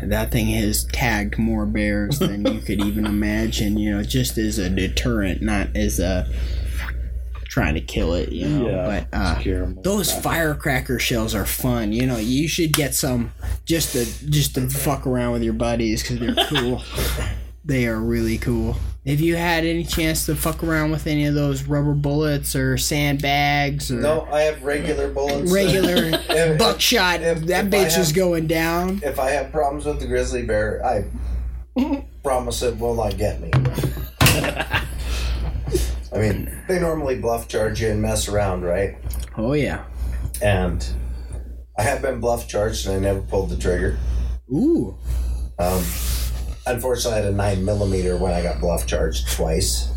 That 0.03 0.33
thing 0.33 0.49
has 0.49 0.85
tagged 0.87 1.39
more 1.39 1.67
bears 1.67 2.19
than 2.19 2.45
you 2.45 2.61
could 2.61 2.81
even 2.81 3.07
imagine, 3.07 3.79
you 3.79 3.93
know, 3.93 4.03
just 4.03 4.39
as 4.39 4.59
a 4.59 4.69
deterrent, 4.69 5.41
not 5.41 5.69
as 5.77 6.01
a 6.01 6.29
trying 7.57 7.73
to 7.73 7.81
kill 7.81 8.13
it, 8.13 8.31
you 8.33 8.47
know. 8.47 8.69
Yeah, 8.69 9.07
but 9.11 9.19
uh, 9.19 9.73
those 9.83 10.13
firecracker 10.13 10.99
shells 10.99 11.35
are 11.35 11.47
fun. 11.47 11.91
You 11.91 12.05
know, 12.05 12.19
you 12.19 12.49
should 12.49 12.75
get 12.75 12.95
some 12.95 13.33
just 13.65 13.93
to 13.93 14.05
just 14.29 14.57
to 14.57 14.69
fuck 14.69 15.07
around 15.07 15.33
with 15.33 15.43
your 15.43 15.55
buddies 15.55 16.03
because 16.03 16.19
they're 16.19 16.47
cool. 16.49 16.83
they 17.65 17.87
are 17.87 17.99
really 17.99 18.37
cool. 18.37 18.77
Have 19.07 19.21
you 19.21 19.37
had 19.37 19.65
any 19.65 19.85
chance 19.85 20.27
to 20.27 20.37
fuck 20.37 20.63
around 20.63 20.91
with 20.91 21.07
any 21.07 21.25
of 21.25 21.35
those 21.35 21.63
rubber 21.63 21.95
bullets 21.95 22.55
or 22.55 22.77
sandbags 22.77 23.91
or 23.91 24.01
No, 24.01 24.29
I 24.31 24.43
have 24.43 24.63
regular 24.63 25.09
bullets. 25.11 25.51
regular 25.51 25.95
If- 26.29 26.59
buckshot? 26.59 27.23
if- 27.23 27.47
that 27.47 27.65
if 27.67 27.71
bitch 27.71 27.99
is 27.99 28.13
going 28.13 28.49
down. 28.49 29.01
If 29.03 29.19
I 29.19 29.31
have 29.31 29.51
problems 29.51 29.87
with 29.87 29.99
the 30.01 30.07
grizzly 30.07 30.43
bear, 30.43 30.85
I 30.85 31.05
promise 32.23 32.61
it 32.63 32.77
will 32.79 32.97
not 32.97 33.17
get 33.17 33.41
me. 33.41 33.51
I 36.17 36.19
mean, 36.19 36.51
they 36.67 36.81
normally 36.81 37.19
bluff 37.19 37.47
charge 37.47 37.83
you 37.83 37.91
and 37.91 38.01
mess 38.01 38.27
around, 38.27 38.63
right? 38.63 38.97
Oh 39.37 39.53
yeah. 39.53 39.85
And 40.41 40.87
I 41.79 41.83
have 41.83 42.01
been 42.01 42.21
bluff 42.21 42.49
charged 42.49 42.87
and 42.87 42.97
I 42.97 42.99
never 42.99 43.21
pulled 43.21 43.51
the 43.51 43.57
trigger. 43.59 43.99
Ooh. 44.51 44.97
Um, 45.59 45.85
unfortunately, 46.67 47.21
I 47.21 47.23
had 47.23 47.33
a 47.33 47.37
nine 47.37 47.67
millimeter 47.67 48.17
when 48.17 48.33
I 48.33 48.43
got 48.43 48.61
bluff 48.61 48.87
charged 48.87 49.31
twice. 49.31 49.93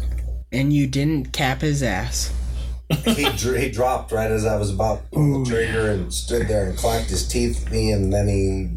And 0.51 0.73
you 0.73 0.87
didn't 0.87 1.31
cap 1.31 1.61
his 1.61 1.81
ass. 1.81 2.33
He 2.89 3.23
dr- 3.37 3.57
he 3.57 3.71
dropped 3.71 4.11
right 4.11 4.29
as 4.29 4.45
I 4.45 4.57
was 4.57 4.73
about 4.73 5.03
to 5.03 5.09
pull 5.11 5.43
the 5.45 5.49
trigger 5.49 5.91
and 5.91 6.13
stood 6.13 6.49
there 6.49 6.67
and 6.67 6.77
clacked 6.77 7.09
his 7.09 7.25
teeth 7.25 7.65
at 7.65 7.71
me, 7.71 7.91
and 7.93 8.11
then 8.11 8.27
he 8.27 8.71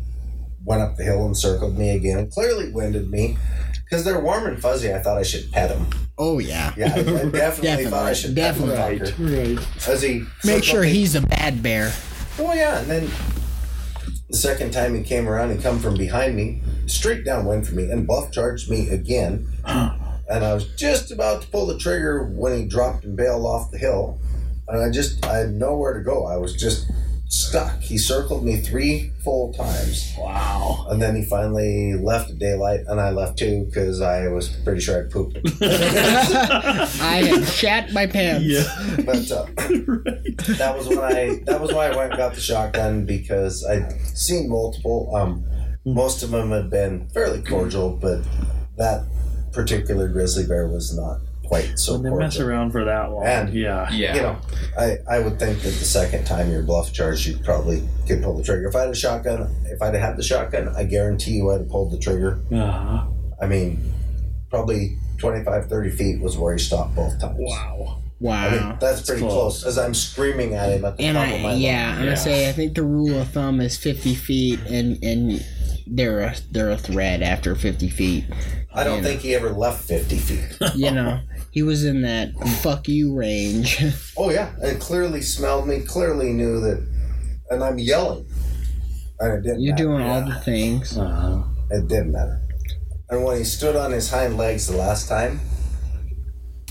went 0.64 0.82
up 0.82 0.97
the 0.97 1.02
hill 1.02 1.27
and 1.27 1.36
circled 1.36 1.77
me 1.77 1.90
again 1.90 2.19
and 2.19 2.31
clearly 2.31 2.70
winded 2.70 3.10
me 3.10 3.36
because 3.85 4.05
they're 4.05 4.20
warm 4.20 4.47
and 4.47 4.60
fuzzy. 4.60 4.93
I 4.93 5.01
thought 5.01 5.19
I 5.19 5.23
should 5.23 5.51
pet 5.51 5.70
him. 5.70 5.86
Oh 6.24 6.39
yeah. 6.39 6.73
Yeah, 6.77 6.94
definitely, 6.94 7.86
thought 7.86 8.07
I 8.07 8.12
should 8.12 8.36
Definitely. 8.36 8.99
the. 9.11 9.57
Right. 9.57 10.01
He 10.01 10.24
Make 10.44 10.62
sure 10.62 10.85
he's 10.85 11.16
a 11.16 11.20
bad 11.20 11.65
bear. 11.65 11.93
Oh 12.39 12.55
yeah, 12.55 12.78
and 12.78 12.89
then 12.89 13.11
the 14.31 14.36
second 14.36 14.73
time 14.73 14.94
he 14.94 15.03
came 15.03 15.28
around, 15.28 15.51
he 15.51 15.61
come 15.61 15.81
from 15.81 15.97
behind 15.97 16.36
me, 16.36 16.62
straight 16.86 17.24
downwind 17.24 17.66
from 17.66 17.78
me, 17.78 17.90
and 17.90 18.07
bluff 18.07 18.31
charged 18.31 18.70
me 18.70 18.89
again. 18.90 19.49
and 19.65 20.44
I 20.44 20.55
was 20.55 20.69
just 20.77 21.11
about 21.11 21.43
to 21.43 21.49
pull 21.49 21.66
the 21.66 21.77
trigger 21.77 22.23
when 22.24 22.57
he 22.57 22.66
dropped 22.66 23.03
and 23.03 23.16
bailed 23.16 23.44
off 23.44 23.73
the 23.73 23.78
hill, 23.78 24.20
and 24.69 24.81
I 24.81 24.90
just 24.90 25.27
I 25.27 25.39
had 25.39 25.55
nowhere 25.55 25.93
to 25.93 26.05
go. 26.05 26.27
I 26.27 26.36
was 26.36 26.55
just 26.55 26.89
stuck. 27.33 27.81
He 27.81 27.97
circled 27.97 28.45
me 28.45 28.57
three 28.57 29.11
full 29.25 29.55
times. 29.55 30.13
Wow. 30.19 30.87
And 30.91 31.01
then 31.01 31.17
he 31.17 31.25
finally 31.25 31.95
left 31.95 32.31
at 32.31 32.39
daylight, 32.39 32.81
and 32.87 33.01
I 33.01 33.11
left 33.11 33.39
too 33.39 33.65
because 33.65 34.01
I 34.03 34.29
was 34.29 34.49
pretty 34.49 34.81
sure 34.81 35.05
I 35.05 35.11
pooped. 35.11 35.39
I 35.63 37.25
had 37.27 37.49
shat 37.49 37.93
my 37.93 38.07
pants. 38.07 38.45
Yeah. 38.45 38.63
But 39.03 39.31
uh, 39.31 39.47
that 40.59 40.75
was 40.77 40.87
when 40.89 40.99
I 40.99 41.41
that 41.47 41.61
was 41.61 41.73
why 41.73 41.89
I 41.89 41.97
went 41.97 42.11
and 42.13 42.19
got 42.19 42.35
the 42.35 42.41
shotgun 42.41 43.05
because 43.05 43.65
I'd 43.65 43.91
seen 44.17 44.49
multiple. 44.49 45.15
Um, 45.17 45.45
most 45.85 46.23
of 46.23 46.31
them 46.31 46.51
had 46.51 46.71
been 46.71 47.09
fairly 47.09 47.43
cordial, 47.43 47.97
but 47.97 48.21
that 48.77 49.05
particular 49.53 50.09
grizzly 50.09 50.47
bear 50.47 50.69
was 50.69 50.97
not 50.97 51.21
quite 51.53 51.79
so 51.79 51.93
When 51.95 52.03
they 52.03 52.09
cordial. 52.09 52.27
mess 52.29 52.39
around 52.41 52.70
for 52.73 52.85
that 52.85 53.11
long. 53.12 53.27
And- 53.27 53.53
yeah. 53.55 53.91
Yeah. 53.93 54.15
You 54.16 54.23
know, 54.23 54.37
I, 54.79 54.97
I 55.11 55.19
would 55.19 55.39
think 55.39 55.59
that 55.61 55.69
the 55.69 55.85
second 55.85 56.24
time 56.24 56.51
you're 56.51 56.62
bluff 56.62 56.93
charged, 56.93 57.27
you 57.27 57.37
probably 57.39 57.83
could 58.09 58.23
pull 58.23 58.37
the 58.39 58.43
trigger. 58.43 58.69
If 58.69 58.74
I 58.77 58.81
had 58.83 58.91
a 58.91 58.95
shotgun, 58.95 59.55
if 59.66 59.83
I'd 59.83 59.95
had 59.95 60.16
the 60.16 60.23
shotgun, 60.23 60.69
I 60.74 60.85
guarantee 60.85 61.33
you 61.33 61.51
I'd 61.51 61.61
have 61.61 61.69
pulled 61.69 61.93
the 61.93 61.99
trigger. 61.99 62.41
Uh-huh. 62.51 63.07
I 63.41 63.47
mean, 63.47 63.93
probably 64.49 64.97
25, 65.19 65.66
30 65.69 65.91
feet 65.91 66.20
was 66.23 66.39
where 66.39 66.55
he 66.55 66.59
stopped 66.59 66.95
both 66.95 67.20
times. 67.20 67.37
Wow. 67.39 67.99
Wow. 68.19 68.47
I 68.47 68.51
mean, 68.51 68.77
that's 68.81 69.03
pretty 69.03 69.20
close. 69.20 69.62
close. 69.62 69.66
As 69.66 69.79
I'm 69.79 69.95
screaming 69.95 70.55
at 70.55 70.70
him 70.70 70.85
at 70.85 70.97
the 70.97 71.03
and 71.05 71.16
top 71.16 71.35
of 71.35 71.41
my 71.43 71.51
I, 71.51 71.55
yeah, 71.55 71.87
lungs. 71.89 71.99
I'm 71.99 72.05
gonna 72.05 72.16
say 72.16 72.49
I 72.49 72.53
think 72.53 72.74
the 72.77 72.85
rule 72.85 73.20
of 73.20 73.29
thumb 73.31 73.61
is 73.61 73.77
50 73.77 74.15
feet, 74.15 74.61
and 74.70 75.03
and 75.03 75.45
they're 75.87 76.21
a 76.21 76.35
they're 76.51 76.71
a 76.71 76.77
threat 76.77 77.23
after 77.23 77.55
50 77.55 77.89
feet. 77.89 78.25
I 78.75 78.85
don't 78.85 78.99
you 78.99 79.03
think 79.03 79.21
he 79.21 79.35
ever 79.35 79.51
left 79.51 79.85
50 79.85 80.17
feet. 80.17 80.59
You 80.75 80.91
know, 80.91 81.21
he 81.51 81.63
was 81.63 81.85
in 81.85 82.03
that 82.03 82.33
fuck 82.63 82.89
you 82.89 83.15
range. 83.15 83.83
oh, 84.17 84.31
yeah. 84.31 84.55
It 84.63 84.81
clearly 84.81 85.21
smelled 85.21 85.69
me, 85.69 85.81
clearly 85.81 86.33
knew 86.33 86.61
that. 86.61 86.87
And 87.51 87.63
I'm 87.63 87.79
yelling. 87.79 88.27
And 89.21 89.35
it 89.35 89.43
didn't 89.43 89.61
You're 89.61 89.75
matter. 89.75 89.85
doing 89.85 90.03
all 90.03 90.25
the 90.25 90.35
things. 90.41 90.97
Uh-huh. 90.97 91.43
It 91.71 91.89
didn't 91.89 92.13
matter. 92.13 92.41
And 93.11 93.25
when 93.25 93.37
he 93.37 93.45
stood 93.45 93.77
on 93.77 93.93
his 93.93 94.11
hind 94.11 94.39
legs 94.39 94.67
the 94.67 94.77
last 94.77 95.09
time, 95.09 95.41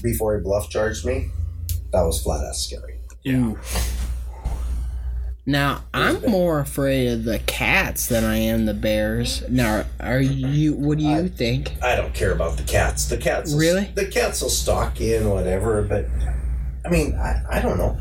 before 0.01 0.35
he 0.35 0.43
bluff 0.43 0.69
charged 0.69 1.05
me, 1.05 1.29
that 1.93 2.01
was 2.01 2.21
flat 2.23 2.43
ass 2.43 2.65
scary. 2.65 2.99
Ooh. 3.27 3.59
Now 5.45 5.83
I'm 5.93 6.21
more 6.21 6.59
afraid 6.59 7.07
of 7.07 7.23
the 7.23 7.39
cats 7.39 8.07
than 8.07 8.23
I 8.23 8.37
am 8.37 8.65
the 8.65 8.75
bears. 8.75 9.43
Now, 9.49 9.85
are 9.99 10.19
mm-hmm. 10.19 10.53
you? 10.53 10.73
What 10.73 10.99
do 10.99 11.03
you 11.03 11.17
I- 11.17 11.27
think? 11.29 11.73
I 11.81 11.95
don't 11.95 12.13
care 12.13 12.31
about 12.31 12.57
the 12.57 12.63
cats. 12.63 13.07
The 13.09 13.17
cats, 13.17 13.51
will- 13.51 13.59
Really? 13.59 13.91
The 13.95 14.05
cats 14.05 14.41
will 14.41 14.49
stalk 14.49 14.99
you 14.99 15.17
and 15.17 15.31
whatever, 15.31 15.81
but 15.81 16.05
I 16.85 16.89
mean, 16.89 17.15
I, 17.15 17.43
I 17.49 17.61
don't 17.61 17.77
know. 17.77 17.97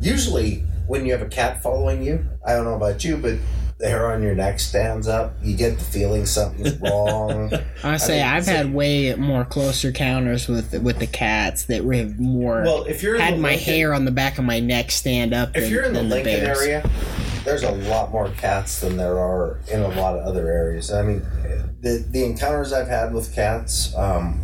Usually, 0.00 0.64
when 0.86 1.04
you 1.04 1.12
have 1.12 1.22
a 1.22 1.28
cat 1.28 1.62
following 1.62 2.02
you, 2.02 2.24
I 2.46 2.54
don't 2.54 2.64
know 2.64 2.74
about 2.74 3.04
you, 3.04 3.16
but 3.18 3.34
hair 3.80 4.10
on 4.12 4.22
your 4.22 4.34
neck 4.34 4.58
stands 4.60 5.06
up. 5.06 5.34
You 5.42 5.56
get 5.56 5.78
the 5.78 5.84
feeling 5.84 6.26
something's 6.26 6.76
wrong. 6.80 7.52
I 7.84 7.96
say 7.96 8.18
mean, 8.18 8.26
I've 8.26 8.44
so- 8.44 8.52
had 8.52 8.74
way 8.74 9.14
more 9.14 9.44
closer 9.44 9.88
encounters 9.88 10.48
with 10.48 10.72
with 10.82 10.98
the 10.98 11.06
cats 11.06 11.64
that 11.66 11.84
have 11.84 12.18
more 12.18 12.62
Well, 12.62 12.84
if 12.84 13.02
you're 13.02 13.18
had 13.18 13.38
my 13.38 13.50
Lincoln- 13.50 13.64
hair 13.74 13.94
on 13.94 14.04
the 14.04 14.10
back 14.10 14.38
of 14.38 14.44
my 14.44 14.60
neck 14.60 14.90
stand 14.90 15.32
up. 15.32 15.50
If 15.56 15.64
than- 15.64 15.72
you're 15.72 15.84
in 15.84 15.92
the 15.92 16.02
Lincoln 16.02 16.40
bears. 16.44 16.58
area, 16.60 16.90
there's 17.44 17.62
a 17.62 17.70
lot 17.72 18.10
more 18.10 18.28
cats 18.30 18.80
than 18.80 18.96
there 18.96 19.18
are 19.18 19.60
in 19.72 19.80
a 19.80 19.88
lot 19.88 20.18
of 20.18 20.26
other 20.26 20.50
areas. 20.50 20.92
I 20.92 21.02
mean, 21.02 21.22
the 21.80 22.04
the 22.10 22.24
encounters 22.24 22.72
I've 22.72 22.88
had 22.88 23.14
with 23.14 23.34
cats, 23.34 23.94
um, 23.96 24.40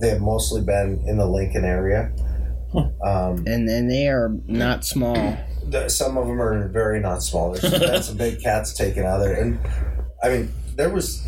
they 0.00 0.10
have 0.10 0.20
mostly 0.20 0.62
been 0.62 1.02
in 1.06 1.16
the 1.18 1.26
Lincoln 1.26 1.64
area. 1.64 2.12
Um, 2.74 3.44
and 3.46 3.68
and 3.68 3.90
they 3.90 4.06
are 4.08 4.32
not 4.46 4.84
small. 4.84 5.36
The- 5.70 5.88
some 5.88 6.16
of 6.16 6.26
them 6.26 6.40
are 6.40 6.68
very 6.68 7.00
not 7.00 7.22
small. 7.22 7.52
There's 7.52 7.78
been 7.78 8.02
some 8.02 8.16
big 8.26 8.40
cats 8.40 8.72
taken 8.72 9.04
out 9.04 9.20
of 9.20 9.26
there, 9.26 9.40
and 9.40 9.58
I 10.22 10.28
mean, 10.30 10.52
there 10.74 10.90
was, 10.90 11.26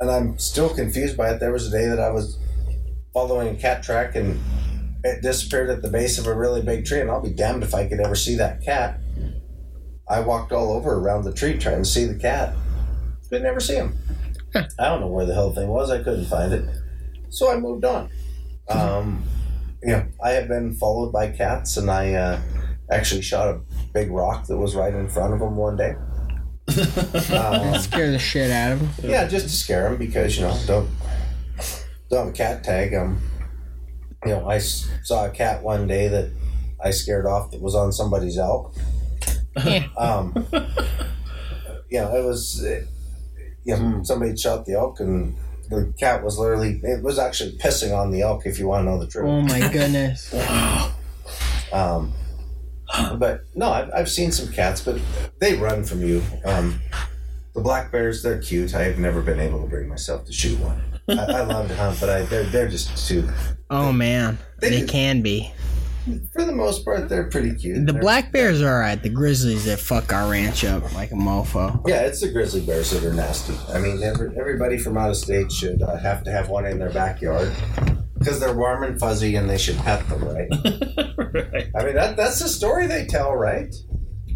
and 0.00 0.10
I'm 0.10 0.38
still 0.38 0.68
confused 0.74 1.16
by 1.16 1.30
it. 1.30 1.40
There 1.40 1.52
was 1.52 1.66
a 1.66 1.70
day 1.70 1.86
that 1.86 2.00
I 2.00 2.10
was 2.10 2.38
following 3.12 3.48
a 3.56 3.58
cat 3.58 3.82
track 3.82 4.16
and 4.16 4.40
it 5.04 5.22
disappeared 5.22 5.70
at 5.70 5.82
the 5.82 5.88
base 5.88 6.18
of 6.18 6.26
a 6.26 6.34
really 6.34 6.62
big 6.62 6.84
tree, 6.86 7.00
and 7.00 7.10
I'll 7.10 7.20
be 7.22 7.30
damned 7.30 7.62
if 7.62 7.74
I 7.74 7.86
could 7.86 8.00
ever 8.00 8.14
see 8.14 8.36
that 8.36 8.62
cat. 8.62 8.98
I 10.08 10.20
walked 10.20 10.50
all 10.52 10.72
over 10.72 10.94
around 10.94 11.24
the 11.24 11.32
tree 11.32 11.58
trying 11.58 11.82
to 11.82 11.84
see 11.88 12.04
the 12.06 12.14
cat, 12.18 12.54
but 13.30 13.42
never 13.42 13.60
see 13.60 13.74
him. 13.74 13.96
I 14.54 14.88
don't 14.88 15.00
know 15.00 15.08
where 15.08 15.26
the 15.26 15.34
hell 15.34 15.50
the 15.50 15.60
thing 15.60 15.68
was. 15.68 15.90
I 15.90 15.98
couldn't 16.02 16.26
find 16.26 16.52
it, 16.52 16.68
so 17.28 17.52
I 17.52 17.56
moved 17.58 17.84
on. 17.84 18.08
Um, 18.68 19.22
you 19.82 19.90
know, 19.90 20.06
I 20.22 20.30
have 20.30 20.48
been 20.48 20.74
followed 20.74 21.12
by 21.12 21.28
cats, 21.28 21.76
and 21.76 21.90
I 21.90 22.14
uh, 22.14 22.40
actually 22.90 23.22
shot 23.22 23.48
a 23.48 23.60
big 23.92 24.10
rock 24.10 24.46
that 24.46 24.56
was 24.56 24.74
right 24.74 24.92
in 24.94 25.08
front 25.08 25.34
of 25.34 25.40
him 25.40 25.56
one 25.56 25.76
day. 25.76 25.94
Um, 27.34 27.78
Scare 27.78 28.10
the 28.10 28.18
shit 28.18 28.50
out 28.50 28.72
of 28.72 28.96
them. 28.96 29.10
yeah, 29.10 29.26
just 29.28 29.46
to 29.46 29.52
scare 29.52 29.86
him 29.88 29.98
because 29.98 30.36
you 30.36 30.42
know 30.42 30.58
don't 30.66 30.88
don't 32.10 32.26
have 32.26 32.28
a 32.28 32.32
cat 32.36 32.64
tag. 32.64 32.94
Um, 32.94 33.20
you 34.24 34.30
know, 34.32 34.48
I 34.48 34.56
s- 34.56 34.88
saw 35.02 35.26
a 35.26 35.30
cat 35.30 35.62
one 35.62 35.86
day 35.86 36.08
that 36.08 36.30
I 36.82 36.90
scared 36.90 37.26
off 37.26 37.50
that 37.50 37.60
was 37.60 37.74
on 37.74 37.92
somebody's 37.92 38.38
elk. 38.38 38.74
Yeah. 39.62 39.86
um, 39.98 40.32
you 41.90 42.00
know, 42.00 42.16
it 42.16 42.24
was 42.24 42.64
uh, 42.64 42.80
you 43.64 43.76
know 43.76 44.00
somebody 44.02 44.34
shot 44.36 44.64
the 44.64 44.72
elk 44.74 45.00
and 45.00 45.36
the 45.68 45.92
cat 45.98 46.24
was 46.24 46.38
literally 46.38 46.80
it 46.82 47.02
was 47.02 47.18
actually 47.18 47.52
pissing 47.58 47.94
on 47.96 48.10
the 48.10 48.22
elk. 48.22 48.46
If 48.46 48.58
you 48.58 48.68
want 48.68 48.86
to 48.86 48.90
know 48.90 48.98
the 48.98 49.06
truth. 49.06 49.26
Oh 49.28 49.42
my 49.42 49.70
goodness. 49.70 50.34
Um, 51.72 52.12
but 53.18 53.42
no, 53.54 53.70
I've, 53.70 53.90
I've 53.94 54.10
seen 54.10 54.32
some 54.32 54.52
cats, 54.52 54.80
but 54.82 55.00
they 55.40 55.54
run 55.56 55.84
from 55.84 56.02
you. 56.02 56.22
Um, 56.44 56.80
the 57.54 57.60
black 57.60 57.92
bears, 57.92 58.22
they're 58.22 58.40
cute. 58.40 58.74
I 58.74 58.82
have 58.84 58.98
never 58.98 59.20
been 59.22 59.40
able 59.40 59.60
to 59.62 59.68
bring 59.68 59.88
myself 59.88 60.24
to 60.26 60.32
shoot 60.32 60.58
one. 60.58 60.80
I, 61.08 61.14
I 61.14 61.40
love 61.42 61.68
to 61.68 61.76
hunt, 61.76 62.00
but 62.00 62.08
I, 62.08 62.22
they're 62.22 62.44
they're 62.44 62.68
just 62.68 63.06
too. 63.08 63.28
Oh 63.70 63.92
man, 63.92 64.38
They 64.60 64.70
they 64.80 64.86
can 64.86 65.20
be. 65.22 65.52
For 66.34 66.44
the 66.44 66.52
most 66.52 66.84
part, 66.84 67.08
they're 67.08 67.30
pretty 67.30 67.54
cute. 67.54 67.86
The 67.86 67.92
They're- 67.92 68.02
black 68.02 68.30
bears 68.30 68.60
are 68.60 68.74
alright. 68.74 69.02
The 69.02 69.08
grizzlies 69.08 69.64
that 69.64 69.78
fuck 69.78 70.12
our 70.12 70.30
ranch 70.30 70.62
up 70.62 70.92
like 70.94 71.12
a 71.12 71.14
mofo. 71.14 71.80
Yeah, 71.88 72.02
it's 72.02 72.20
the 72.20 72.30
grizzly 72.30 72.60
bears 72.60 72.90
that 72.90 73.02
are 73.04 73.14
nasty. 73.14 73.54
I 73.72 73.78
mean, 73.78 74.02
every, 74.02 74.36
everybody 74.38 74.76
from 74.76 74.98
out 74.98 75.08
of 75.08 75.16
state 75.16 75.50
should 75.50 75.80
uh, 75.80 75.96
have 75.96 76.22
to 76.24 76.30
have 76.30 76.50
one 76.50 76.66
in 76.66 76.78
their 76.78 76.90
backyard 76.90 77.50
because 78.24 78.40
they're 78.40 78.54
warm 78.54 78.82
and 78.84 78.98
fuzzy, 78.98 79.36
and 79.36 79.48
they 79.48 79.58
should 79.58 79.76
pet 79.78 80.08
them, 80.08 80.24
right? 80.24 80.48
right. 81.52 81.68
I 81.76 81.84
mean, 81.84 81.94
that 81.94 82.16
that's 82.16 82.40
the 82.40 82.48
story 82.48 82.86
they 82.86 83.04
tell, 83.06 83.34
right? 83.34 83.74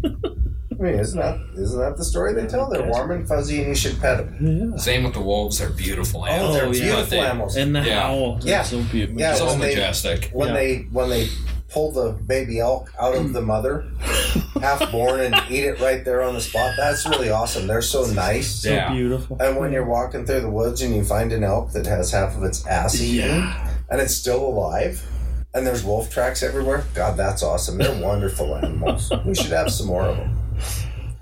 I 0.05 0.81
mean, 0.81 0.93
isn't 0.93 1.19
that 1.19 1.37
isn't 1.57 1.79
that 1.79 1.97
the 1.97 2.05
story 2.05 2.33
they 2.33 2.47
tell? 2.47 2.69
They're 2.69 2.87
warm 2.87 3.11
and 3.11 3.27
fuzzy, 3.27 3.59
and 3.59 3.67
you 3.67 3.75
should 3.75 3.99
pet 3.99 4.17
them. 4.17 4.77
Same 4.79 5.03
with 5.03 5.13
the 5.13 5.19
wolves. 5.21 5.57
They're 5.59 5.69
beautiful 5.71 6.21
Oh, 6.21 6.25
animals. 6.25 6.55
they're 6.55 6.65
oh, 6.67 6.71
yeah. 6.71 6.81
beautiful 6.83 7.03
But 7.03 7.09
they- 7.09 7.19
animals. 7.19 7.55
And 7.57 7.75
the 7.75 7.81
Yeah. 7.81 8.01
howl. 8.01 8.39
Yeah. 8.43 8.63
So 8.63 8.81
beautiful. 8.83 9.19
Yeah, 9.19 9.33
so 9.35 9.47
when 9.47 9.59
they- 9.59 9.69
majestic. 9.75 10.29
when 10.31 10.49
Yeah. 10.49 10.53
they 10.53 10.75
when 10.91 11.09
they 11.09 11.27
pull 11.71 11.91
the 11.91 12.13
baby 12.13 12.59
elk 12.59 12.91
out 12.99 13.13
of 13.13 13.31
the 13.33 13.41
mother, 13.41 13.85
half 14.61 14.89
born, 14.91 15.19
and 15.19 15.35
eat 15.51 15.65
it 15.65 15.79
right 15.81 16.03
there 16.05 16.23
on 16.23 16.33
the 16.33 16.41
spot. 16.41 16.73
That's 16.77 17.05
really 17.05 17.29
awesome. 17.29 17.67
They're 17.67 17.81
so 17.81 18.05
nice. 18.05 18.47
So 18.47 18.69
Yeah. 18.71 18.91
beautiful. 18.93 19.37
And 19.39 19.57
when 19.57 19.71
you're 19.73 19.85
walking 19.85 20.25
through 20.25 20.41
the 20.41 20.49
woods 20.49 20.81
and 20.81 20.95
you 20.95 21.03
find 21.03 21.31
an 21.33 21.43
elk 21.43 21.73
that 21.73 21.85
has 21.85 22.09
half 22.11 22.35
of 22.37 22.43
its 22.43 22.65
ass 22.65 22.99
eaten 23.01 23.47
and 23.89 24.01
it's 24.01 24.15
still 24.15 24.45
alive, 24.45 25.05
and 25.53 25.65
there's 25.65 25.83
wolf 25.83 26.11
tracks 26.11 26.43
everywhere, 26.43 26.85
God, 26.93 27.17
that's 27.17 27.43
awesome. 27.43 27.77
They're 27.77 28.01
wonderful 28.03 28.55
animals. 28.55 29.11
We 29.25 29.35
should 29.35 29.51
have 29.51 29.71
some 29.71 29.87
more 29.87 30.03
of 30.03 30.17
them. 30.17 30.37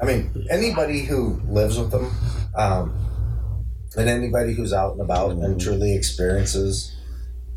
I 0.02 0.06
mean, 0.06 0.46
anybody 0.50 1.02
who 1.02 1.42
lives 1.48 1.78
with 1.78 1.92
them, 1.92 2.12
um, 2.56 2.94
and 3.98 4.10
anybody 4.10 4.54
who's 4.54 4.74
out 4.74 4.92
and 4.92 5.02
about 5.02 5.32
and 5.32 5.60
truly 5.60 5.96
experiences 5.96 6.96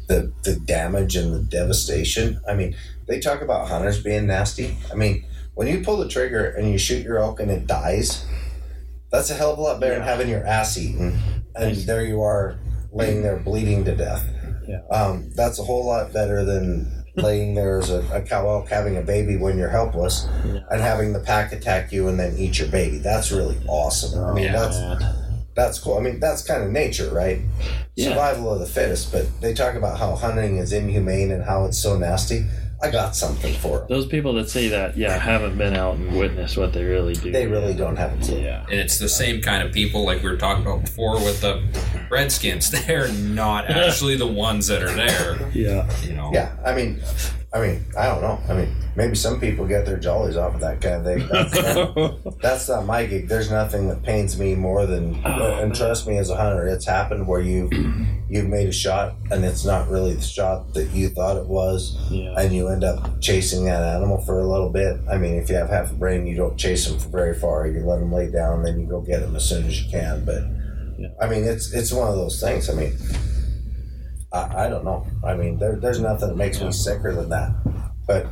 the 0.09 0.33
the 0.45 0.57
damage 0.57 1.17
and 1.17 1.35
the 1.35 1.43
devastation. 1.43 2.41
I 2.49 2.55
mean, 2.55 2.77
they 3.07 3.21
talk 3.21 3.43
about 3.43 3.69
hunters 3.69 4.03
being 4.03 4.27
nasty. 4.27 4.77
I 4.91 4.95
mean, 4.95 5.25
when 5.55 5.69
you 5.69 5.83
pull 5.83 5.99
the 5.99 6.09
trigger 6.09 6.47
and 6.47 6.71
you 6.71 6.79
shoot 6.79 7.05
your 7.05 7.19
elk 7.19 7.41
and 7.41 7.51
it 7.51 7.67
dies, 7.67 8.25
that's 9.13 9.29
a 9.29 9.35
hell 9.35 9.53
of 9.53 9.59
a 9.59 9.63
lot 9.63 9.81
better 9.81 9.95
than 9.95 10.03
having 10.03 10.29
your 10.29 10.47
ass 10.47 10.79
eaten 10.79 11.21
and 11.55 11.77
there 11.79 12.05
you 12.05 12.23
are 12.23 12.59
laying 12.93 13.23
there 13.23 13.37
bleeding 13.37 13.85
to 13.85 13.95
death. 13.95 14.27
Yeah. 14.71 14.97
Um, 14.97 15.31
that's 15.35 15.59
a 15.59 15.63
whole 15.65 15.85
lot 15.87 16.13
better 16.13 16.45
than 16.45 17.05
laying 17.17 17.55
there 17.55 17.79
as 17.81 17.91
a, 17.91 18.01
a 18.13 18.23
cow 18.23 18.49
elk 18.49 18.69
having 18.69 18.97
a 18.97 19.03
baby 19.03 19.37
when 19.37 19.59
you're 19.59 19.69
helpless 19.69 20.27
and 20.71 20.81
having 20.81 21.13
the 21.13 21.19
pack 21.21 21.53
attack 21.53 21.91
you 21.93 22.07
and 22.09 22.19
then 22.19 22.37
eat 22.39 22.59
your 22.59 22.69
baby. 22.69 22.99
That's 22.99 23.33
really 23.33 23.59
awesome. 23.67 24.23
I 24.23 24.33
mean, 24.33 24.45
Yeah. 24.45 24.53
that's 24.53 25.05
that's 25.57 25.79
cool. 25.81 25.99
I 25.99 26.01
mean, 26.01 26.21
that's 26.21 26.43
kind 26.45 26.63
of 26.63 26.71
nature, 26.71 27.11
right? 27.13 27.41
Yeah. 27.97 28.11
Survival 28.11 28.55
of 28.55 28.61
the 28.61 28.67
fittest. 28.67 29.11
But 29.13 29.27
they 29.41 29.53
talk 29.53 29.75
about 29.75 29.99
how 29.99 30.15
hunting 30.15 30.59
is 30.59 30.73
inhumane 30.73 31.33
and 31.33 31.43
how 31.45 31.65
it's 31.67 31.77
so 31.77 31.99
nasty. 31.99 32.47
I 32.83 32.91
got 32.91 33.15
something 33.15 33.55
for 33.55 33.79
them. 33.79 33.89
Those 33.89 34.07
people 34.07 34.33
that 34.35 34.49
say 34.49 34.69
that, 34.69 34.97
yeah, 34.97 35.19
haven't 35.19 35.59
been 35.59 35.75
out 35.75 35.97
and 35.97 36.17
witnessed 36.17 36.57
what 36.57 36.73
they 36.73 36.85
really 36.85 37.15
do. 37.15 37.31
They 37.31 37.47
really 37.47 37.75
don't 37.75 37.97
have 37.97 38.19
a 38.19 38.25
clue. 38.25 38.41
Yeah. 38.41 38.65
And 38.71 38.81
it's 38.81 38.99
the 38.99 39.09
same 39.09 39.43
kind 39.43 39.63
of 39.63 39.73
people 39.73 40.05
like 40.05 40.23
we 40.23 40.31
were 40.31 40.37
talking 40.37 40.65
about 40.65 40.83
before 40.83 41.15
with 41.17 41.43
the 41.43 41.63
Redskins. 42.11 42.71
They're 42.87 43.13
not 43.13 43.69
actually 43.69 44.17
the 44.17 44.27
ones 44.27 44.67
that 44.69 44.83
are 44.83 44.93
there. 44.93 45.51
Yeah. 45.53 45.91
You 46.03 46.15
know. 46.15 46.31
Yeah, 46.33 46.57
I 46.65 46.75
mean, 46.75 47.03
I 47.53 47.61
mean, 47.61 47.85
I 47.99 48.07
don't 48.07 48.21
know. 48.23 48.39
I 48.49 48.55
mean, 48.55 48.73
maybe 48.95 49.17
some 49.17 49.41
people 49.41 49.67
get 49.67 49.85
their 49.85 49.99
jollies 49.99 50.37
off 50.37 50.55
of 50.55 50.61
that 50.61 50.81
kind 50.81 51.05
of 51.05 51.05
thing. 51.05 51.29
That's, 51.29 52.37
that's 52.43 52.69
not 52.69 52.87
my 52.87 53.07
gig. 53.07 53.27
There's 53.27 53.51
nothing 53.51 53.89
that 53.89 54.05
pains 54.05 54.39
me 54.39 54.55
more 54.55 54.87
than, 54.87 55.17
and 55.25 55.75
trust 55.75 56.07
me, 56.07 56.17
as 56.19 56.31
a 56.31 56.37
hunter, 56.37 56.69
it's 56.69 56.87
happened 56.87 57.27
where 57.27 57.41
you 57.41 57.69
you've 58.29 58.47
made 58.47 58.69
a 58.69 58.73
shot 58.73 59.15
and 59.33 59.45
it's 59.45 59.65
not 59.65 59.89
really 59.89 60.15
the 60.15 60.23
shot 60.23 60.73
that 60.75 60.91
you 60.93 61.09
thought 61.09 61.37
it 61.37 61.47
was, 61.47 61.99
Yeah. 62.09 62.35
and 62.39 62.55
you 62.55 62.69
end 62.69 62.85
up 62.85 63.21
chasing 63.21 63.65
that 63.65 63.83
animal 63.83 64.19
for 64.25 64.39
a 64.39 64.47
little 64.47 64.71
bit. 64.71 65.01
I 65.11 65.19
mean, 65.19 65.35
if 65.35 65.49
you 65.51 65.57
have 65.57 65.71
half 65.71 65.91
a 65.91 65.95
brain, 65.95 66.29
you 66.29 66.37
don't 66.37 66.57
chase 66.57 66.87
them 66.87 67.01
for 67.01 67.09
very 67.09 67.35
far. 67.37 67.67
You 67.67 67.81
let 67.85 67.99
them 67.99 68.13
lay 68.13 68.31
down, 68.31 68.63
then 68.63 68.79
you 68.79 68.87
go 68.87 69.01
get 69.01 69.23
them 69.23 69.35
as 69.35 69.49
soon 69.49 69.67
as 69.67 69.83
you 69.83 69.91
can. 69.91 70.25
But 70.25 70.43
Yeah. 71.01 71.09
I 71.21 71.29
mean, 71.29 71.43
it's 71.43 71.73
it's 71.73 71.93
one 71.93 72.07
of 72.09 72.15
those 72.15 72.41
things. 72.41 72.71
I 72.71 72.75
mean. 72.75 72.93
I, 74.33 74.67
I 74.67 74.69
don't 74.69 74.85
know. 74.85 75.07
I 75.25 75.35
mean, 75.35 75.59
there, 75.59 75.77
there's 75.77 76.01
nothing 76.01 76.29
that 76.29 76.37
makes 76.37 76.61
me 76.61 76.71
sicker 76.73 77.15
than 77.15 77.29
that. 77.31 77.51
But, 78.07 78.27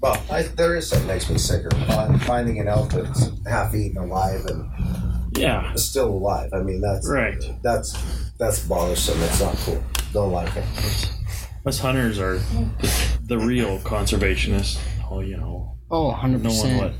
well, 0.00 0.22
I, 0.30 0.42
there 0.42 0.76
is 0.76 0.88
something 0.88 1.06
that 1.08 1.14
makes 1.14 1.30
me 1.30 1.38
sicker. 1.38 1.70
Find- 1.86 2.22
Finding 2.22 2.58
an 2.60 2.68
elk 2.68 2.92
that's 2.92 3.30
half 3.46 3.74
eaten 3.74 3.98
alive 3.98 4.44
and 4.46 4.70
Yeah. 5.36 5.74
still 5.76 6.08
alive. 6.10 6.50
I 6.52 6.62
mean, 6.62 6.80
that's 6.80 7.08
Right. 7.08 7.42
that's 7.62 7.96
that's 8.38 8.64
bothersome. 8.66 9.20
It's 9.22 9.40
not 9.40 9.54
cool. 9.58 9.82
Don't 10.12 10.32
like 10.32 10.54
it. 10.56 10.64
Us 11.66 11.78
hunters 11.78 12.18
are 12.18 12.38
the, 12.38 13.18
the 13.26 13.38
real 13.38 13.78
conservationists. 13.80 14.78
Oh, 15.10 15.20
you 15.20 15.36
know, 15.36 15.76
Oh, 15.90 16.10
100%. 16.12 16.42
knowing 16.42 16.78
what 16.78 16.92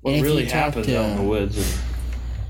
what 0.00 0.22
really 0.22 0.44
you 0.44 0.48
talk 0.48 0.64
happens 0.74 0.86
to- 0.86 0.98
out 0.98 1.10
in 1.10 1.16
the 1.16 1.22
woods. 1.22 1.56
And, 1.58 1.82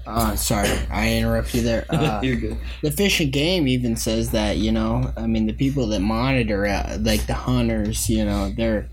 Uh, 0.07 0.37
sorry, 0.37 0.69
I 0.91 1.15
interrupt 1.15 1.55
you 1.55 1.63
there. 1.63 1.85
Uh, 1.91 2.21
you're 2.23 2.37
good. 2.37 2.57
the 2.83 2.91
Fish 2.91 3.21
and 3.21 3.33
Game 3.33 3.67
even 3.67 3.97
says 3.97 4.31
that 4.31 4.57
you 4.59 4.71
know, 4.73 5.13
I 5.17 5.27
mean, 5.27 5.47
the 5.47 5.53
people 5.53 5.87
that 5.89 6.01
monitor, 6.01 6.67
uh, 6.67 6.97
like 7.01 7.27
the 7.27 7.35
hunters, 7.35 8.09
you 8.09 8.25
know, 8.25 8.51
they're 8.57 8.89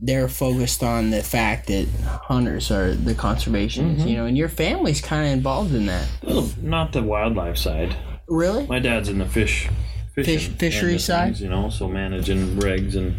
they're 0.00 0.28
focused 0.28 0.82
on 0.82 1.10
the 1.10 1.22
fact 1.22 1.68
that 1.68 1.88
hunters 2.24 2.70
are 2.70 2.94
the 2.94 3.14
conservationists, 3.14 3.96
Mm-hmm. 4.00 4.08
you 4.08 4.16
know, 4.16 4.26
and 4.26 4.36
your 4.36 4.48
family's 4.50 5.00
kind 5.00 5.26
of 5.26 5.32
involved 5.32 5.72
in 5.74 5.86
that. 5.86 6.06
Well, 6.22 6.50
not 6.60 6.92
the 6.92 7.02
wildlife 7.02 7.56
side. 7.56 7.96
Really? 8.28 8.66
My 8.66 8.80
dad's 8.80 9.08
in 9.08 9.18
the 9.18 9.24
fish, 9.26 9.68
fishing 10.14 10.24
Fish- 10.24 10.48
fishery 10.58 10.98
side? 10.98 11.28
things, 11.28 11.40
you 11.40 11.48
know, 11.48 11.70
so 11.70 11.88
managing 11.88 12.56
regs 12.56 12.96
and 12.96 13.14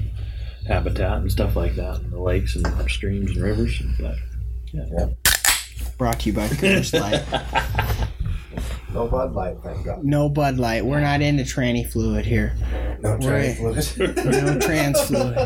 habitat 0.67 1.19
and 1.19 1.31
stuff 1.31 1.55
like 1.55 1.75
that, 1.75 2.01
and 2.01 2.11
the 2.11 2.19
lakes 2.21 2.55
and 2.55 2.67
streams 2.91 3.31
and 3.31 3.41
rivers. 3.41 3.81
But 3.99 4.15
Brought 5.97 6.19
to 6.21 6.29
you 6.29 6.35
by 6.35 6.47
Coors 6.47 6.99
Light. 6.99 7.23
No 8.93 9.07
Bud 9.07 9.33
Light, 9.33 9.57
thank 9.61 9.85
God. 9.85 10.03
No 10.03 10.29
Bud 10.29 10.57
Light. 10.57 10.85
We're 10.85 11.01
not 11.01 11.21
into 11.21 11.43
tranny 11.43 11.85
fluid 11.89 12.25
here. 12.25 12.55
No 13.01 13.17
trans 13.19 13.91
fluid. 13.91 14.15
No 14.25 14.59
trans 14.59 15.01
fluid. 15.01 15.37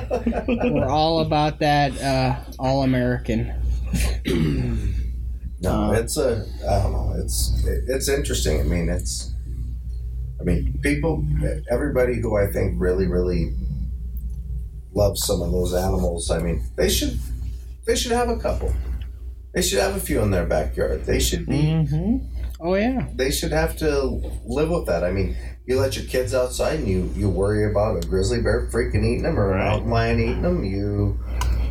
We're 0.48 0.86
all 0.86 1.22
about 1.22 1.60
that 1.60 2.00
uh, 2.02 2.40
all 2.60 2.84
American. 2.84 3.54
No, 5.62 5.92
it's 5.92 6.18
a. 6.18 6.46
I 6.70 6.84
don't 6.84 6.92
know. 6.94 7.14
It's 7.18 7.66
it, 7.66 7.84
it's 7.88 8.08
interesting. 8.08 8.62
I 8.62 8.64
mean, 8.64 8.90
it's. 8.90 9.34
I 10.40 10.44
mean, 10.44 10.80
people, 10.82 11.26
everybody 11.70 12.22
who 12.22 12.38
I 12.38 12.48
think 12.48 12.80
really, 12.80 13.08
really 13.08 13.54
loves 14.94 15.26
some 15.26 15.42
of 15.42 15.52
those 15.52 15.74
animals. 15.74 16.32
I 16.32 16.40
mean, 16.40 16.64
they 16.78 16.88
should, 16.88 17.20
they 17.86 17.98
should 17.98 18.14
have 18.14 18.30
a 18.30 18.38
couple. 18.38 18.74
They 19.54 19.62
should 19.62 19.80
have 19.80 19.96
a 19.96 20.00
few 20.00 20.22
in 20.22 20.32
their 20.32 20.46
backyard. 20.46 21.06
They 21.06 21.20
should 21.20 21.46
be. 21.46 21.58
Mm-hmm. 21.64 22.18
Oh 22.62 22.76
yeah. 22.76 23.08
They 23.16 23.32
should 23.32 23.52
have 23.52 23.78
to 23.78 24.02
live 24.46 24.70
with 24.70 24.86
that. 24.88 25.04
I 25.04 25.12
mean, 25.12 25.36
you 25.66 25.80
let 25.80 25.96
your 25.96 26.06
kids 26.06 26.34
outside 26.34 26.80
and 26.80 26.88
you 26.88 27.12
you 27.16 27.30
worry 27.30 27.70
about 27.70 28.04
a 28.04 28.08
grizzly 28.08 28.42
bear 28.42 28.68
freaking 28.72 28.98
eating 29.06 29.24
them 29.24 29.40
or 29.40 29.54
a 29.54 29.58
mountain 29.58 29.90
lion 29.90 30.20
eating 30.20 30.42
them. 30.42 30.64
You. 30.64 31.20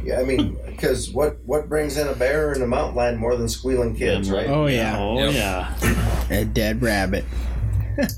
Yeah, 0.05 0.21
I 0.21 0.25
mean, 0.25 0.57
because 0.67 1.11
what 1.11 1.39
what 1.45 1.69
brings 1.69 1.97
in 1.99 2.09
a 2.09 2.15
bear 2.15 2.53
and 2.53 2.63
a 2.63 2.67
mountain 2.67 2.97
lion 2.97 3.17
more 3.19 3.37
than 3.37 3.49
squealing 3.49 3.95
kids, 3.97 4.31
right? 4.31 4.49
Oh 4.49 4.67
yeah. 4.67 4.99
Oh 4.99 5.19
Yep. 5.19 5.35
yeah. 5.35 6.27
A 6.31 6.45
dead 6.45 6.83
rabbit. 6.83 7.25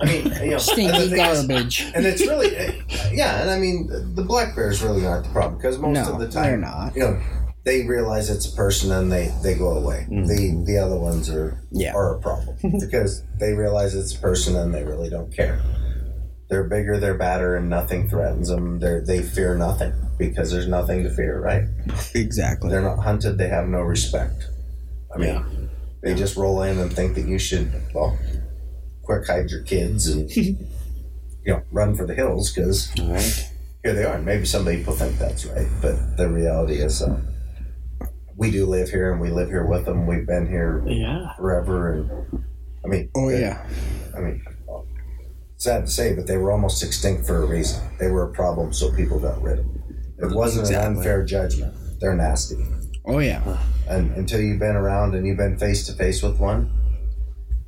I 0.02 0.04
mean, 0.04 0.24
you 0.24 0.30
know, 0.30 0.36
and 0.42 0.52
the 0.52 0.58
Stinky 0.58 0.92
thing 0.92 1.12
is- 1.12 1.46
garbage. 1.46 1.90
and 1.94 2.04
it's 2.04 2.20
really, 2.20 2.50
yeah, 3.16 3.40
and 3.40 3.50
I 3.50 3.58
mean, 3.58 3.88
the 4.14 4.22
black 4.22 4.54
bears 4.54 4.82
really 4.82 5.06
aren't 5.06 5.24
the 5.24 5.30
problem 5.32 5.56
because 5.56 5.78
most 5.78 5.94
No, 5.94 6.12
of 6.12 6.18
the 6.20 6.28
time, 6.28 6.42
they're 6.42 6.60
time, 6.60 6.60
not. 6.60 6.94
you 6.96 7.02
know, 7.02 7.20
they 7.64 7.86
realize 7.86 8.30
it's 8.30 8.50
a 8.50 8.56
person 8.56 8.90
and 8.90 9.12
they 9.12 9.34
they 9.42 9.54
go 9.54 9.70
away. 9.70 10.06
The 10.08 10.64
the 10.66 10.78
other 10.78 10.98
ones 10.98 11.28
are. 11.28 11.62
Yeah. 11.70 11.92
are 11.94 12.16
a 12.16 12.20
problem 12.20 12.56
because 12.80 13.22
they 13.38 13.52
realize 13.52 13.94
it's 13.94 14.14
a 14.14 14.18
person 14.18 14.56
and 14.56 14.74
they 14.74 14.84
really 14.84 15.10
don't 15.10 15.34
care. 15.34 15.60
They're 16.48 16.64
bigger, 16.64 16.98
they're 16.98 17.16
badder, 17.16 17.56
and 17.56 17.70
nothing 17.70 18.08
threatens 18.08 18.48
them. 18.48 18.80
They 18.80 19.00
they 19.00 19.22
fear 19.22 19.56
nothing 19.56 19.92
because 20.18 20.50
there's 20.50 20.66
nothing 20.68 21.04
to 21.04 21.10
fear, 21.10 21.40
right? 21.40 21.64
Exactly. 22.14 22.70
They're 22.70 22.82
not 22.82 22.98
hunted. 22.98 23.38
They 23.38 23.48
have 23.48 23.68
no 23.68 23.80
respect. 23.80 24.48
I 25.14 25.18
mean, 25.18 25.70
they 26.02 26.14
just 26.14 26.36
roll 26.36 26.62
in 26.62 26.78
and 26.78 26.92
think 26.92 27.14
that 27.14 27.26
you 27.26 27.38
should, 27.38 27.72
well, 27.94 28.18
quick 29.02 29.26
hide 29.26 29.50
your 29.50 29.62
kids 29.62 30.06
and, 30.08 30.30
you 30.36 30.56
know, 31.46 31.62
run 31.72 31.94
for 31.96 32.06
the 32.06 32.14
hills 32.14 32.52
because 32.52 32.90
here 33.82 33.94
they 33.94 34.04
are. 34.04 34.16
And 34.16 34.24
maybe 34.24 34.44
some 34.44 34.64
people 34.66 34.92
think 34.94 35.18
that's 35.18 35.46
right, 35.46 35.68
but 35.80 36.16
the 36.16 36.28
reality 36.28 36.74
is 36.74 37.02
uh, 37.02 37.20
we 38.40 38.50
do 38.50 38.64
live 38.66 38.88
here 38.88 39.12
and 39.12 39.20
we 39.20 39.28
live 39.30 39.48
here 39.48 39.64
with 39.66 39.84
them. 39.84 40.06
We've 40.06 40.26
been 40.26 40.48
here 40.48 40.82
Yeah. 40.86 41.34
forever. 41.36 41.92
And 41.92 42.42
I 42.84 42.88
mean, 42.88 43.10
Oh 43.14 43.28
they- 43.30 43.40
yeah. 43.42 43.64
I 44.16 44.20
mean, 44.20 44.42
sad 45.58 45.84
to 45.84 45.92
say, 45.92 46.14
but 46.14 46.26
they 46.26 46.38
were 46.38 46.50
almost 46.50 46.82
extinct 46.82 47.26
for 47.26 47.42
a 47.42 47.46
reason. 47.46 47.82
They 47.98 48.08
were 48.10 48.24
a 48.24 48.32
problem, 48.32 48.72
so 48.72 48.90
people 48.92 49.20
got 49.20 49.40
rid 49.42 49.58
of 49.58 49.66
them. 49.66 49.82
It 50.18 50.34
wasn't 50.34 50.70
an 50.70 50.96
unfair 50.96 51.22
judgment. 51.22 51.74
They're 52.00 52.16
nasty. 52.16 52.56
Oh 53.04 53.18
yeah. 53.18 53.42
And 53.88 54.10
until 54.16 54.40
you've 54.40 54.58
been 54.58 54.76
around 54.76 55.14
and 55.14 55.26
you've 55.26 55.36
been 55.36 55.58
face 55.58 55.86
to 55.86 55.92
face 55.92 56.22
with 56.22 56.38
one, 56.40 56.70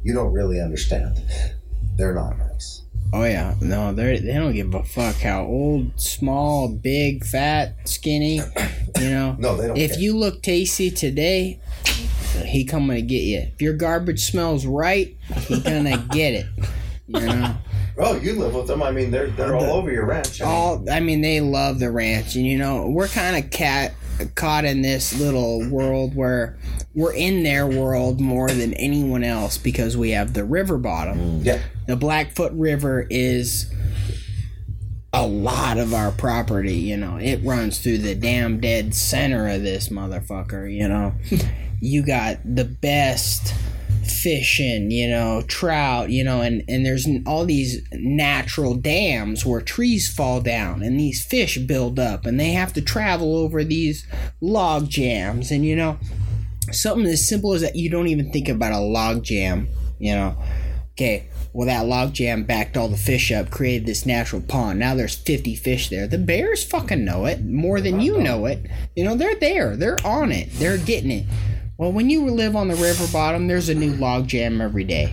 you 0.02 0.14
don't 0.14 0.32
really 0.32 0.58
understand. 0.60 1.20
They're 1.96 2.14
not 2.14 2.38
nice. 2.38 2.81
Oh 3.12 3.24
yeah. 3.24 3.54
No, 3.60 3.92
they 3.92 4.18
they 4.18 4.32
don't 4.34 4.54
give 4.54 4.74
a 4.74 4.82
fuck 4.82 5.16
how 5.16 5.44
old, 5.44 6.00
small, 6.00 6.68
big, 6.68 7.24
fat, 7.24 7.76
skinny. 7.88 8.40
You 9.00 9.10
know. 9.10 9.36
No, 9.36 9.56
they 9.56 9.66
don't. 9.66 9.76
If 9.76 9.92
care. 9.92 10.00
you 10.00 10.16
look 10.16 10.42
tasty 10.42 10.88
today, 10.88 11.58
he 12.44 12.64
coming 12.64 12.96
to 12.96 13.02
get 13.02 13.22
you. 13.22 13.38
If 13.52 13.60
your 13.60 13.72
garbage 13.72 14.22
smells 14.22 14.64
right, 14.64 15.16
he 15.48 15.60
gonna 15.60 15.96
get 16.10 16.34
it. 16.34 16.46
You 17.08 17.20
know. 17.20 17.56
oh, 17.98 18.16
you 18.16 18.34
live 18.34 18.54
with 18.54 18.68
them. 18.68 18.80
I 18.80 18.92
mean, 18.92 19.10
they're 19.10 19.30
they're 19.30 19.56
all 19.56 19.72
over 19.72 19.90
your 19.90 20.06
ranch. 20.06 20.40
I 20.40 20.44
mean, 20.44 20.54
all 20.54 20.90
I 20.90 21.00
mean 21.00 21.20
they 21.20 21.40
love 21.40 21.80
the 21.80 21.90
ranch 21.90 22.36
and 22.36 22.46
you 22.46 22.58
know 22.58 22.86
we're 22.86 23.08
kind 23.08 23.42
of 23.42 23.50
cat 23.50 23.94
caught 24.34 24.64
in 24.64 24.82
this 24.82 25.18
little 25.18 25.68
world 25.68 26.14
where 26.14 26.56
we're 26.94 27.14
in 27.14 27.42
their 27.42 27.66
world 27.66 28.20
more 28.20 28.48
than 28.50 28.74
anyone 28.74 29.24
else 29.24 29.58
because 29.58 29.96
we 29.96 30.10
have 30.10 30.34
the 30.34 30.44
river 30.44 30.78
bottom 30.78 31.42
yeah, 31.42 31.60
the 31.92 31.96
blackfoot 31.96 32.52
river 32.52 33.06
is 33.10 33.70
a 35.12 35.26
lot 35.26 35.76
of 35.76 35.92
our 35.92 36.10
property 36.10 36.72
you 36.72 36.96
know. 36.96 37.18
It 37.18 37.44
runs 37.44 37.80
through 37.80 37.98
the 37.98 38.14
damn 38.14 38.60
dead 38.60 38.94
center 38.94 39.46
of 39.46 39.62
this 39.62 39.90
motherfucker 39.90 40.74
you 40.74 40.88
know. 40.88 41.12
You 41.84 42.02
got 42.06 42.38
the 42.44 42.64
best 42.64 43.54
fishing 44.04 44.90
you 44.90 45.08
know 45.08 45.42
trout 45.48 46.10
you 46.10 46.24
know 46.24 46.40
and 46.40 46.62
and 46.68 46.86
there's 46.86 47.06
all 47.26 47.44
these 47.44 47.82
natural 47.92 48.74
dams 48.74 49.44
where 49.44 49.60
trees 49.60 50.08
fall 50.08 50.40
down 50.40 50.82
and 50.82 50.98
these 50.98 51.24
fish 51.24 51.58
build 51.58 51.98
up 51.98 52.24
and 52.24 52.38
they 52.40 52.52
have 52.52 52.72
to 52.72 52.80
travel 52.80 53.36
over 53.36 53.62
these 53.64 54.06
log 54.40 54.88
jams 54.88 55.50
and 55.50 55.66
you 55.66 55.76
know 55.76 55.98
something 56.70 57.06
as 57.06 57.28
simple 57.28 57.52
as 57.52 57.60
that 57.60 57.76
you 57.76 57.90
don't 57.90 58.06
even 58.06 58.30
think 58.32 58.48
about 58.48 58.72
a 58.72 58.78
log 58.78 59.22
jam 59.22 59.68
you 59.98 60.14
know. 60.14 60.34
Okay 60.92 61.28
well 61.52 61.66
that 61.66 61.86
log 61.86 62.14
jam 62.14 62.44
backed 62.44 62.76
all 62.76 62.88
the 62.88 62.96
fish 62.96 63.30
up 63.30 63.50
created 63.50 63.86
this 63.86 64.06
natural 64.06 64.40
pond. 64.40 64.78
Now 64.78 64.94
there's 64.94 65.14
50 65.14 65.54
fish 65.56 65.88
there. 65.88 66.06
The 66.06 66.18
bears 66.18 66.64
fucking 66.64 67.04
know 67.04 67.26
it 67.26 67.44
more 67.44 67.80
than 67.80 68.00
you 68.00 68.18
know 68.18 68.46
it. 68.46 68.66
You 68.96 69.04
know 69.04 69.14
they're 69.14 69.34
there. 69.34 69.76
They're 69.76 70.04
on 70.04 70.32
it. 70.32 70.50
They're 70.52 70.78
getting 70.78 71.10
it. 71.10 71.26
Well 71.76 71.92
when 71.92 72.10
you 72.10 72.24
live 72.30 72.56
on 72.56 72.68
the 72.68 72.76
river 72.76 73.06
bottom 73.12 73.48
there's 73.48 73.68
a 73.68 73.74
new 73.74 73.92
log 73.94 74.28
jam 74.28 74.60
every 74.60 74.84
day. 74.84 75.12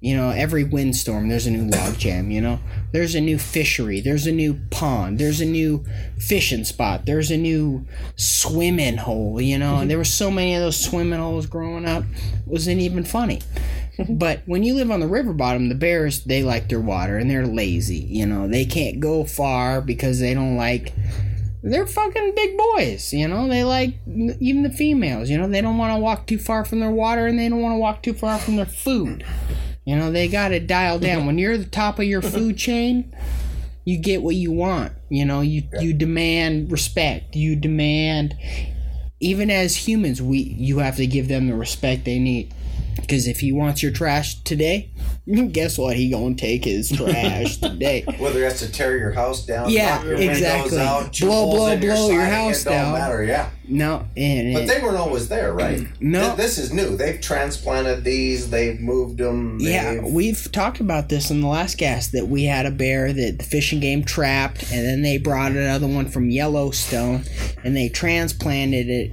You 0.00 0.16
know 0.16 0.30
every 0.30 0.64
windstorm 0.64 1.28
there's 1.28 1.46
a 1.46 1.50
new 1.50 1.68
log 1.70 1.98
jam 1.98 2.30
you 2.30 2.40
know? 2.40 2.60
There's 2.92 3.14
a 3.14 3.20
new 3.20 3.38
fishery. 3.38 4.00
There's 4.00 4.26
a 4.26 4.32
new 4.32 4.60
pond. 4.70 5.18
There's 5.18 5.40
a 5.40 5.46
new 5.46 5.84
fishing 6.18 6.64
spot. 6.64 7.06
There's 7.06 7.30
a 7.30 7.36
new 7.36 7.86
swimming 8.16 8.98
hole 8.98 9.40
you 9.40 9.58
know? 9.58 9.78
And 9.78 9.90
there 9.90 9.98
were 9.98 10.04
so 10.04 10.30
many 10.30 10.54
of 10.54 10.60
those 10.60 10.78
swimming 10.78 11.18
holes 11.18 11.46
growing 11.46 11.86
up 11.86 12.04
it 12.04 12.46
wasn't 12.46 12.80
even 12.80 13.04
funny 13.04 13.40
but 14.18 14.42
when 14.46 14.62
you 14.62 14.74
live 14.74 14.90
on 14.90 15.00
the 15.00 15.06
river 15.06 15.32
bottom 15.32 15.68
the 15.68 15.74
bears 15.74 16.24
they 16.24 16.42
like 16.42 16.68
their 16.68 16.80
water 16.80 17.18
and 17.18 17.30
they're 17.30 17.46
lazy 17.46 17.96
you 17.96 18.26
know 18.26 18.48
they 18.48 18.64
can't 18.64 19.00
go 19.00 19.24
far 19.24 19.80
because 19.80 20.20
they 20.20 20.34
don't 20.34 20.56
like 20.56 20.92
they're 21.62 21.86
fucking 21.86 22.32
big 22.34 22.58
boys, 22.58 23.12
you 23.12 23.28
know. 23.28 23.48
They 23.48 23.62
like 23.62 23.94
even 24.06 24.64
the 24.64 24.70
females, 24.70 25.30
you 25.30 25.38
know. 25.38 25.48
They 25.48 25.60
don't 25.60 25.78
want 25.78 25.94
to 25.94 26.00
walk 26.00 26.26
too 26.26 26.38
far 26.38 26.64
from 26.64 26.80
their 26.80 26.90
water, 26.90 27.26
and 27.26 27.38
they 27.38 27.48
don't 27.48 27.62
want 27.62 27.74
to 27.74 27.78
walk 27.78 28.02
too 28.02 28.14
far 28.14 28.38
from 28.38 28.56
their 28.56 28.66
food. 28.66 29.24
You 29.84 29.96
know, 29.96 30.10
they 30.10 30.28
got 30.28 30.48
to 30.48 30.60
dial 30.60 30.98
down. 30.98 31.26
When 31.26 31.38
you're 31.38 31.52
at 31.52 31.60
the 31.60 31.66
top 31.66 31.98
of 31.98 32.04
your 32.04 32.22
food 32.22 32.56
chain, 32.56 33.14
you 33.84 33.98
get 33.98 34.22
what 34.22 34.34
you 34.34 34.50
want. 34.50 34.92
You 35.08 35.24
know, 35.24 35.40
you 35.40 35.62
you 35.80 35.92
demand 35.92 36.72
respect. 36.72 37.36
You 37.36 37.54
demand, 37.54 38.36
even 39.20 39.48
as 39.48 39.76
humans, 39.76 40.20
we 40.20 40.38
you 40.38 40.78
have 40.78 40.96
to 40.96 41.06
give 41.06 41.28
them 41.28 41.46
the 41.46 41.54
respect 41.54 42.04
they 42.04 42.18
need. 42.18 42.52
Because 43.02 43.26
if 43.28 43.40
he 43.40 43.52
wants 43.52 43.82
your 43.82 43.92
trash 43.92 44.40
today, 44.42 44.90
guess 45.52 45.76
what? 45.76 45.96
He 45.96 46.10
gonna 46.10 46.34
take 46.34 46.64
his 46.64 46.90
trash 46.96 47.58
today. 47.58 48.04
whether 48.18 48.40
that's 48.40 48.60
to 48.60 48.72
tear 48.72 48.96
your 48.96 49.12
house 49.12 49.44
down, 49.44 49.68
Yeah, 49.70 50.02
your 50.02 50.14
exactly. 50.16 50.78
out, 50.78 51.16
Blow, 51.20 51.50
blow, 51.50 51.76
blow 51.76 52.10
your 52.10 52.20
siding, 52.22 52.32
house 52.34 52.62
it 52.62 52.64
don't 52.64 52.72
down. 52.74 52.92
Matter, 52.94 53.22
yeah. 53.24 53.50
No, 53.68 54.06
and 54.16 54.54
But 54.54 54.62
it- 54.64 54.66
they 54.68 54.80
weren't 54.82 54.96
always 54.98 55.28
there, 55.28 55.52
right? 55.52 55.78
Mm, 55.78 55.88
no. 56.00 56.22
Th- 56.22 56.36
this 56.36 56.58
is 56.58 56.72
new. 56.72 56.96
They've 56.96 57.20
transplanted 57.20 58.02
these. 58.04 58.50
They've 58.50 58.78
moved 58.80 59.18
them. 59.18 59.58
Yeah, 59.60 59.94
they've- 59.94 60.04
we've 60.04 60.50
talked 60.52 60.80
about 60.80 61.08
this 61.08 61.30
in 61.30 61.40
the 61.40 61.46
last 61.48 61.76
cast 61.76 62.12
that 62.12 62.28
we 62.28 62.44
had 62.44 62.66
a 62.66 62.70
bear 62.70 63.12
that 63.12 63.38
the 63.38 63.44
fish 63.44 63.72
and 63.72 63.80
game 63.82 64.04
trapped, 64.04 64.62
and 64.72 64.84
then 64.86 65.02
they 65.02 65.18
brought 65.18 65.52
another 65.52 65.86
one 65.86 66.06
from 66.08 66.30
Yellowstone, 66.30 67.24
and 67.64 67.76
they 67.76 67.88
transplanted 67.88 68.88
it 68.88 69.12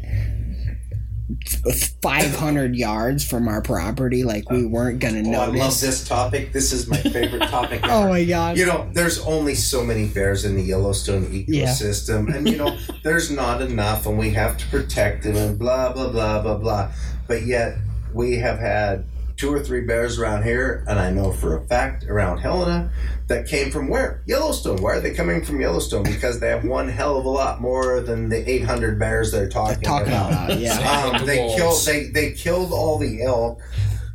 500 2.01 2.76
yards 2.76 3.23
from 3.27 3.47
our 3.47 3.61
property, 3.61 4.23
like 4.23 4.49
we 4.49 4.65
weren't 4.65 4.99
gonna 4.99 5.23
Oh, 5.26 5.41
I 5.41 5.45
love 5.47 5.80
this 5.80 6.07
topic. 6.07 6.53
This 6.53 6.72
is 6.73 6.88
my 6.88 6.97
favorite 6.97 7.47
topic. 7.49 7.81
Oh 7.89 8.07
my 8.10 8.23
god! 8.23 8.57
You 8.57 8.65
know, 8.65 8.89
there's 8.93 9.19
only 9.26 9.56
so 9.56 9.84
many 9.84 10.07
bears 10.07 10.45
in 10.45 10.56
the 10.56 10.61
Yellowstone 10.61 11.27
Yeah. 11.47 11.65
ecosystem, 11.68 12.34
and 12.34 12.47
you 12.47 12.57
know, 12.57 12.77
there's 13.03 13.31
not 13.31 13.61
enough, 13.61 14.06
and 14.06 14.18
we 14.18 14.30
have 14.31 14.57
to 14.57 14.68
protect 14.68 15.23
them, 15.23 15.35
and 15.35 15.57
blah 15.60 15.91
blah 15.93 16.10
blah 16.10 16.41
blah 16.41 16.57
blah. 16.57 16.91
But 17.27 17.45
yet, 17.45 17.77
we 18.14 18.35
have 18.38 18.60
had 18.60 19.06
two 19.40 19.53
or 19.53 19.60
three 19.61 19.82
bears 19.82 20.20
around 20.20 20.44
here, 20.44 20.84
and 20.88 20.99
I 20.99 21.10
know 21.10 21.32
for 21.32 21.56
a 21.56 21.61
fact 21.61 22.03
around 22.03 22.40
Helena 22.40 22.91
that 23.28 23.48
came 23.48 23.72
from 23.72 23.88
where 23.88 24.22
Yellowstone. 24.28 24.82
Why 24.82 24.95
are 24.95 24.99
they 24.99 25.14
coming 25.14 25.44
from 25.45 25.61
Yellowstone? 25.61 26.03
Because 26.03 26.41
they 26.41 26.49
have 26.49 26.66
one 26.66 26.90
hell 26.90 27.18
of 27.18 27.24
a 27.26 27.30
lot 27.30 27.61
more 27.61 28.02
than 28.02 28.28
the 28.28 28.48
800 28.49 28.99
bears 28.99 29.32
they're 29.32 29.48
talking, 29.48 29.82
Talking 29.82 30.10
about. 30.10 30.32
about, 30.49 30.60
yeah. 30.60 31.14
Um, 31.16 31.26
they 31.26 31.56
killed 31.56 31.80
they 31.86 32.07
they 32.10 32.34
killed 32.34 32.74
all 32.74 32.98
the 32.98 33.24
elk, 33.24 33.61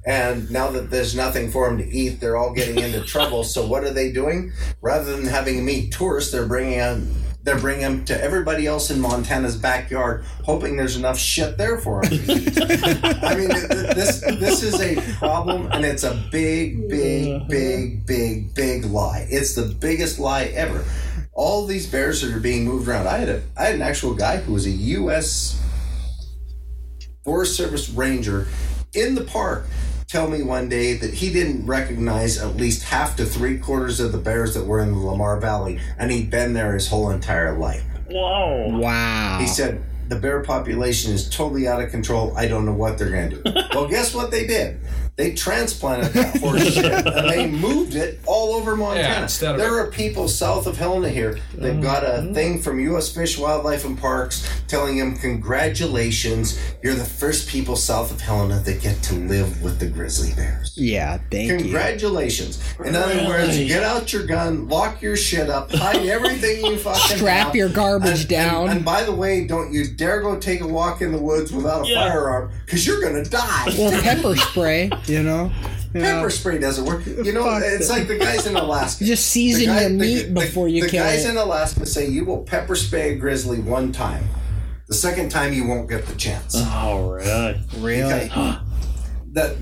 and 0.05 0.51
now 0.51 0.71
that 0.71 0.91
there's 0.91 1.15
nothing 1.17 1.51
for 1.51 1.69
them 1.69 1.79
to 1.79 1.89
eat, 1.89 2.21
they're 2.21 2.37
all 2.37 2.53
getting 2.53 2.79
into 2.79 3.01
trouble. 3.07 3.45
So 3.45 3.67
what 3.67 3.83
are 3.83 3.93
they 3.93 4.13
doing? 4.13 4.53
Rather 4.83 5.17
than 5.17 5.25
having 5.25 5.57
them 5.57 5.71
eat 5.71 5.91
tourists, 5.93 6.33
they're 6.33 6.47
bringing 6.47 6.81
on 6.83 7.15
They're 7.45 7.59
bringing 7.59 7.83
them 7.83 8.05
to 8.07 8.19
everybody 8.19 8.67
else 8.67 8.91
in 8.91 8.99
Montana's 9.01 9.55
backyard, 9.57 10.25
hoping 10.45 10.79
there's 10.79 10.97
enough 10.97 11.19
shit 11.19 11.59
there 11.59 11.77
for 11.77 12.03
them. 12.03 12.13
I 13.23 13.35
mean, 13.35 13.51
th- 13.51 13.69
th- 13.69 13.95
this 13.95 14.21
this 14.21 14.63
is 14.63 14.81
a 14.81 14.97
problem, 15.19 15.71
and 15.71 15.85
it's 15.85 16.05
a 16.05 16.15
big, 16.33 16.89
big, 16.89 17.47
big, 17.47 18.07
big, 18.07 18.55
big 18.55 18.87
lie. 18.87 19.27
It's 19.31 19.55
the 19.55 19.67
biggest 19.67 20.19
lie 20.19 20.45
ever. 20.55 20.87
All 21.35 21.67
these 21.67 21.87
bears 21.87 22.23
that 22.23 22.35
are 22.35 22.41
being 22.41 22.65
moved 22.65 22.89
around. 22.89 23.09
I 23.09 23.19
had 23.19 23.29
a 23.29 23.43
I 23.59 23.65
had 23.65 23.75
an 23.75 23.83
actual 23.83 24.15
guy 24.15 24.39
who 24.39 24.55
was 24.55 24.65
a 24.65 24.71
U.S. 24.71 25.63
Forest 27.25 27.57
Service 27.57 27.91
ranger 27.91 28.49
in 28.95 29.15
the 29.15 29.25
park 29.25 29.67
tell 30.15 30.31
me 30.31 30.45
one 30.45 30.69
day 30.69 30.95
that 30.95 31.13
he 31.13 31.33
didn't 31.33 31.67
recognize 31.67 32.39
at 32.39 32.55
least 32.55 32.85
half 32.85 33.17
to 33.17 33.27
three 33.27 33.59
quarters 33.59 33.99
of 33.99 34.13
the 34.13 34.19
bears 34.19 34.55
that 34.55 34.65
were 34.65 34.79
in 34.79 34.93
the 34.93 34.97
Lamar 34.97 35.41
Valley, 35.41 35.81
and 35.99 36.13
he'd 36.13 36.31
been 36.31 36.53
there 36.53 36.73
his 36.73 36.87
whole 36.87 37.11
entire 37.11 37.59
life. 37.59 37.83
Whoa! 38.09 38.79
Wow. 38.79 39.39
He 39.41 39.49
said 39.49 39.83
the 40.09 40.15
bear 40.15 40.45
population 40.45 41.13
is 41.13 41.29
totally 41.29 41.67
out 41.67 41.83
of 41.83 41.91
control. 41.91 42.33
I 42.37 42.47
don't 42.47 42.65
know 42.65 42.75
what 42.75 42.97
they're 42.97 43.11
going 43.11 43.31
to 43.31 43.43
do. 43.43 43.61
well, 43.75 43.89
guess 43.89 44.15
what 44.15 44.31
they 44.31 44.47
did? 44.47 44.79
They 45.17 45.33
transplanted 45.33 46.13
that 46.15 46.39
horse 46.39 46.75
shit 46.75 46.85
and 46.85 47.31
they 47.31 47.49
moved 47.51 47.95
it 47.95 48.19
all 48.27 48.55
over 48.55 48.75
Montana. 48.75 49.29
Yeah, 49.41 49.53
there 49.53 49.79
are 49.79 49.89
people 49.89 50.27
south 50.27 50.67
of 50.67 50.77
Helena 50.77 51.09
here. 51.09 51.39
They've 51.55 51.81
got 51.81 52.03
a 52.03 52.19
mm-hmm. 52.19 52.35
thing 52.35 52.61
from 52.61 52.81
U.S. 52.81 53.15
Fish, 53.15 53.39
Wildlife, 53.39 53.85
and 53.85 53.97
Parks 53.97 54.49
telling 54.67 54.99
them, 54.99 55.17
"Congratulations, 55.17 56.59
you're 56.83 56.97
the 56.97 57.05
first 57.05 57.49
people 57.49 57.77
south 57.77 58.11
of 58.11 58.21
Helena 58.21 58.59
that 58.61 58.81
get 58.83 59.03
to 59.05 59.15
live 59.15 59.63
with 59.63 59.79
the 59.79 59.87
grizzly 59.87 60.35
bears." 60.35 60.65
yeah, 60.77 61.19
thank 61.31 61.51
you. 61.51 61.59
Congratulations. 61.59 62.63
In 62.85 62.97
other 62.97 63.27
words, 63.27 63.57
get 63.57 63.83
out 63.83 64.13
your 64.13 64.27
gun, 64.27 64.69
lock 64.69 65.01
your 65.01 65.17
shit 65.17 65.49
up, 65.49 65.71
hide 65.73 66.07
everything 66.07 66.65
you 66.65 66.79
fucking 66.79 67.19
Strap 67.19 67.47
have, 67.47 67.57
your 67.57 67.69
garbage 67.69 68.21
and- 68.23 68.29
down. 68.29 68.63
And, 68.65 68.77
and 68.79 68.85
by 68.85 69.05
the 69.05 69.13
way, 69.13 69.47
don't 69.47 69.73
you 69.73 69.87
dare 69.87 70.21
go 70.21 70.39
take 70.39 70.61
a 70.61 70.67
walk 70.67 71.01
in 71.01 71.13
the 71.13 71.19
woods 71.19 71.53
without 71.53 71.89
a 71.89 71.95
firearm 71.95 72.51
because 72.65 72.87
you're 72.87 73.01
gonna 73.01 73.25
die. 73.25 73.67
Well, 73.79 74.03
pepper 74.03 74.37
spray, 74.37 74.91
you 75.09 75.23
know. 75.23 75.51
Yeah. 75.95 76.17
Pepper 76.17 76.31
spray 76.31 76.59
doesn't 76.59 76.85
work. 76.87 77.07
You 77.07 77.33
know, 77.33 77.45
Fuck 77.45 77.63
it's 77.65 77.89
it. 77.89 77.93
like 77.93 78.09
the 78.09 78.19
guys 78.19 78.47
in 78.47 78.57
Alaska. 78.65 79.05
Just 79.05 79.27
season 79.27 79.61
The 79.61 79.67
guy- 79.67 79.81
your 79.83 79.91
meat 79.91 80.23
the- 80.25 80.41
before 80.41 80.69
you 80.69 80.83
the 80.83 80.89
kill 80.89 81.05
guys 81.05 81.25
in 81.25 81.37
Alaska 81.37 81.87
say 81.87 82.09
you 82.09 82.25
will 82.25 82.43
pepper 82.43 82.75
spray 82.75 83.13
a 83.13 83.17
grizzly 83.17 83.61
one 83.61 83.93
time. 83.93 84.25
The 84.89 84.95
second 84.95 85.31
time 85.31 85.53
you 85.53 85.67
won't 85.67 85.89
get 85.89 86.07
the 86.07 86.15
chance. 86.17 86.55
Oh, 86.59 87.11
really? 87.13 87.61
really? 87.79 88.29
That 89.33 89.57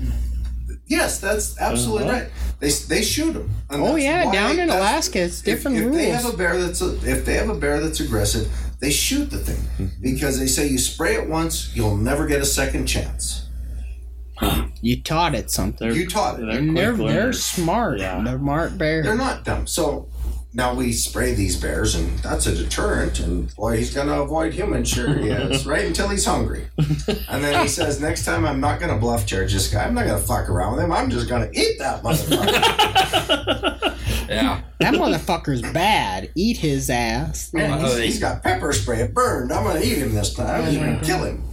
yes, 0.87 1.19
that's 1.19 1.59
absolutely 1.59 2.09
right. 2.09 2.27
They 2.59 2.69
they 2.69 3.01
shoot 3.01 3.33
them. 3.33 3.49
Oh, 3.69 3.95
yeah, 3.95 4.31
down 4.31 4.59
in 4.59 4.69
Alaska, 4.69 5.19
it's 5.21 5.41
different 5.41 5.77
if, 5.77 5.85
if 5.87 5.93
They 5.93 6.09
have 6.09 6.25
a 6.33 6.35
bear 6.37 6.59
that's 6.61 6.81
a, 6.81 6.93
if 7.09 7.25
they 7.25 7.33
have 7.35 7.49
a 7.49 7.55
bear 7.55 7.79
that's 7.79 7.99
aggressive, 7.99 8.47
they 8.79 8.91
shoot 8.91 9.29
the 9.31 9.37
thing 9.39 9.57
Mm-hmm. 9.77 10.01
because 10.01 10.39
they 10.39 10.47
say 10.47 10.67
you 10.67 10.77
spray 10.77 11.15
it 11.15 11.27
once, 11.29 11.75
you'll 11.75 11.97
never 11.97 12.27
get 12.27 12.41
a 12.41 12.45
second 12.45 12.85
chance. 12.85 13.47
You 14.81 15.01
taught 15.01 15.33
it 15.33 15.49
something. 15.49 15.95
You 15.95 16.09
taught 16.09 16.39
it. 16.39 16.45
They're, 16.45 16.57
And 16.57 16.75
they're, 16.75 16.93
quick 16.93 17.07
they're 17.07 17.31
smart. 17.31 17.99
Yeah. 17.99 18.21
They're 18.21 18.37
smart 18.37 18.77
bears. 18.77 19.05
They're 19.05 19.15
not 19.15 19.45
dumb. 19.45 19.65
So 19.65 20.09
now 20.53 20.73
we 20.73 20.91
spray 20.91 21.33
these 21.33 21.55
bears, 21.55 21.95
and 21.95 22.19
that's 22.19 22.45
a 22.47 22.53
deterrent. 22.53 23.19
And 23.21 23.55
boy, 23.55 23.77
he's 23.77 23.93
going 23.93 24.07
to 24.07 24.21
avoid 24.21 24.53
humans. 24.53 24.89
Sure, 24.89 25.15
he 25.15 25.29
is. 25.29 25.65
right 25.65 25.85
until 25.85 26.09
he's 26.09 26.25
hungry. 26.25 26.67
And 27.29 27.43
then 27.43 27.61
he 27.61 27.67
says, 27.69 28.01
"Next 28.01 28.25
time, 28.25 28.45
I'm 28.45 28.59
not 28.59 28.79
going 28.79 28.91
to 28.93 28.97
bluff 28.99 29.25
charge 29.25 29.53
this 29.53 29.71
guy. 29.73 29.85
I'm 29.85 29.93
not 29.93 30.05
going 30.05 30.19
to 30.19 30.27
fuck 30.27 30.49
around 30.49 30.75
with 30.75 30.83
him. 30.83 30.91
I'm 30.91 31.09
just 31.09 31.27
going 31.29 31.49
to 31.49 31.59
eat 31.59 31.79
that 31.79 32.03
motherfucker." 32.03 33.79
Yeah. 34.29 34.61
That 34.79 34.93
motherfucker's 34.95 35.61
bad. 35.73 36.31
Eat 36.33 36.57
his 36.57 36.89
ass. 36.89 37.53
Man, 37.53 37.71
uh-huh. 37.71 37.87
he's, 37.87 37.97
he's 37.97 38.19
got 38.19 38.41
pepper 38.41 38.73
spray. 38.73 39.01
It 39.01 39.13
burned. 39.13 39.51
I'm 39.51 39.63
going 39.63 39.81
to 39.81 39.87
eat 39.87 39.97
him 39.97 40.13
this 40.15 40.33
time. 40.33 40.63
I'm 40.65 40.73
going 40.73 40.99
to 40.99 41.05
kill 41.05 41.23
him. 41.23 41.43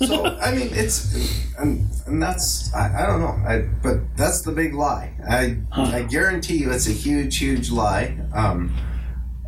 So 0.00 0.24
I 0.40 0.52
mean, 0.54 0.68
it's 0.72 1.14
and, 1.58 1.88
and 2.06 2.22
that's 2.22 2.72
I, 2.74 3.02
I 3.02 3.06
don't 3.06 3.20
know. 3.20 3.36
I 3.48 3.62
but 3.82 4.16
that's 4.16 4.42
the 4.42 4.52
big 4.52 4.74
lie. 4.74 5.12
I 5.28 5.56
I 5.72 6.02
guarantee 6.02 6.58
you, 6.58 6.70
it's 6.70 6.88
a 6.88 6.92
huge, 6.92 7.38
huge 7.38 7.70
lie. 7.70 8.16
Um, 8.34 8.74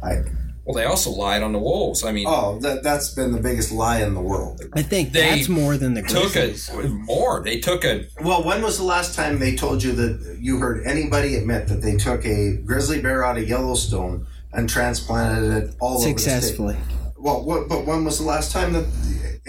I 0.03 0.23
Well, 0.65 0.75
they 0.75 0.85
also 0.85 1.11
lied 1.11 1.43
on 1.43 1.53
the 1.53 1.59
wolves. 1.59 2.05
I 2.05 2.13
mean, 2.13 2.27
Oh, 2.29 2.59
that 2.61 2.83
that's 2.83 3.11
been 3.15 3.33
the 3.33 3.41
biggest 3.41 3.71
lie 3.73 4.03
in 4.03 4.15
the 4.15 4.21
world. 4.21 4.61
I 4.75 4.83
think 4.83 5.13
They 5.13 5.21
that's 5.37 5.49
more 5.49 5.77
than 5.77 5.95
the 5.95 6.03
took 6.03 6.33
Grizzlies. 6.33 6.69
a 6.71 6.89
more. 6.89 7.43
They 7.45 7.61
took 7.61 7.85
a 7.85 8.07
Well, 8.23 8.43
when 8.43 8.61
was 8.63 8.77
the 8.79 8.85
last 8.85 9.15
time 9.15 9.39
they 9.39 9.55
told 9.55 9.83
you 9.83 9.93
that 9.93 10.39
you 10.41 10.59
heard 10.59 10.85
anybody 10.87 11.37
admit 11.37 11.69
that 11.69 11.81
they 11.83 11.97
took 11.97 12.25
a 12.25 12.57
grizzly 12.65 13.01
bear 13.01 13.25
out 13.25 13.39
of 13.39 13.49
Yellowstone 13.49 14.27
and 14.53 14.69
transplanted 14.69 15.45
it 15.65 15.77
all 15.81 15.99
over 15.99 16.09
Successfully. 16.09 16.75
the 16.75 16.81
state? 16.85 16.97
Well, 17.19 17.45
what, 17.45 17.69
but 17.69 17.87
when 17.87 18.05
was 18.05 18.19
the 18.19 18.25
last 18.25 18.51
time 18.51 18.73
that 18.73 18.87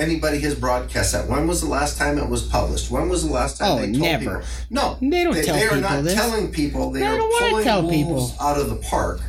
anybody 0.02 0.40
has 0.40 0.56
broadcast 0.56 1.14
that? 1.14 1.28
When 1.28 1.48
was 1.48 1.62
the 1.62 1.68
last 1.68 1.98
time 1.98 2.18
it 2.18 2.28
was 2.28 2.42
published? 2.44 2.90
When 2.92 3.08
was 3.08 3.26
the 3.26 3.32
last 3.32 3.60
time 3.60 3.72
Oh, 3.72 3.78
they 3.78 3.92
told 3.92 4.00
never. 4.00 4.40
people? 4.40 4.42
No, 4.70 4.98
They 5.00 5.24
don't 5.24 5.34
they, 5.34 5.44
tell 5.44 5.56
they 5.56 5.66
are 5.66 5.70
people 5.70 5.82
not 5.82 6.04
this. 6.04 6.14
telling 6.16 6.52
people. 6.52 6.92
They, 6.92 7.02
They 7.02 7.06
are 7.06 7.18
don't 7.18 7.50
pulling 7.50 7.64
tell 7.64 7.82
wolves 7.84 8.32
people. 8.32 8.36
out 8.42 8.58
of 8.60 8.70
the 8.70 8.76
park 8.78 9.22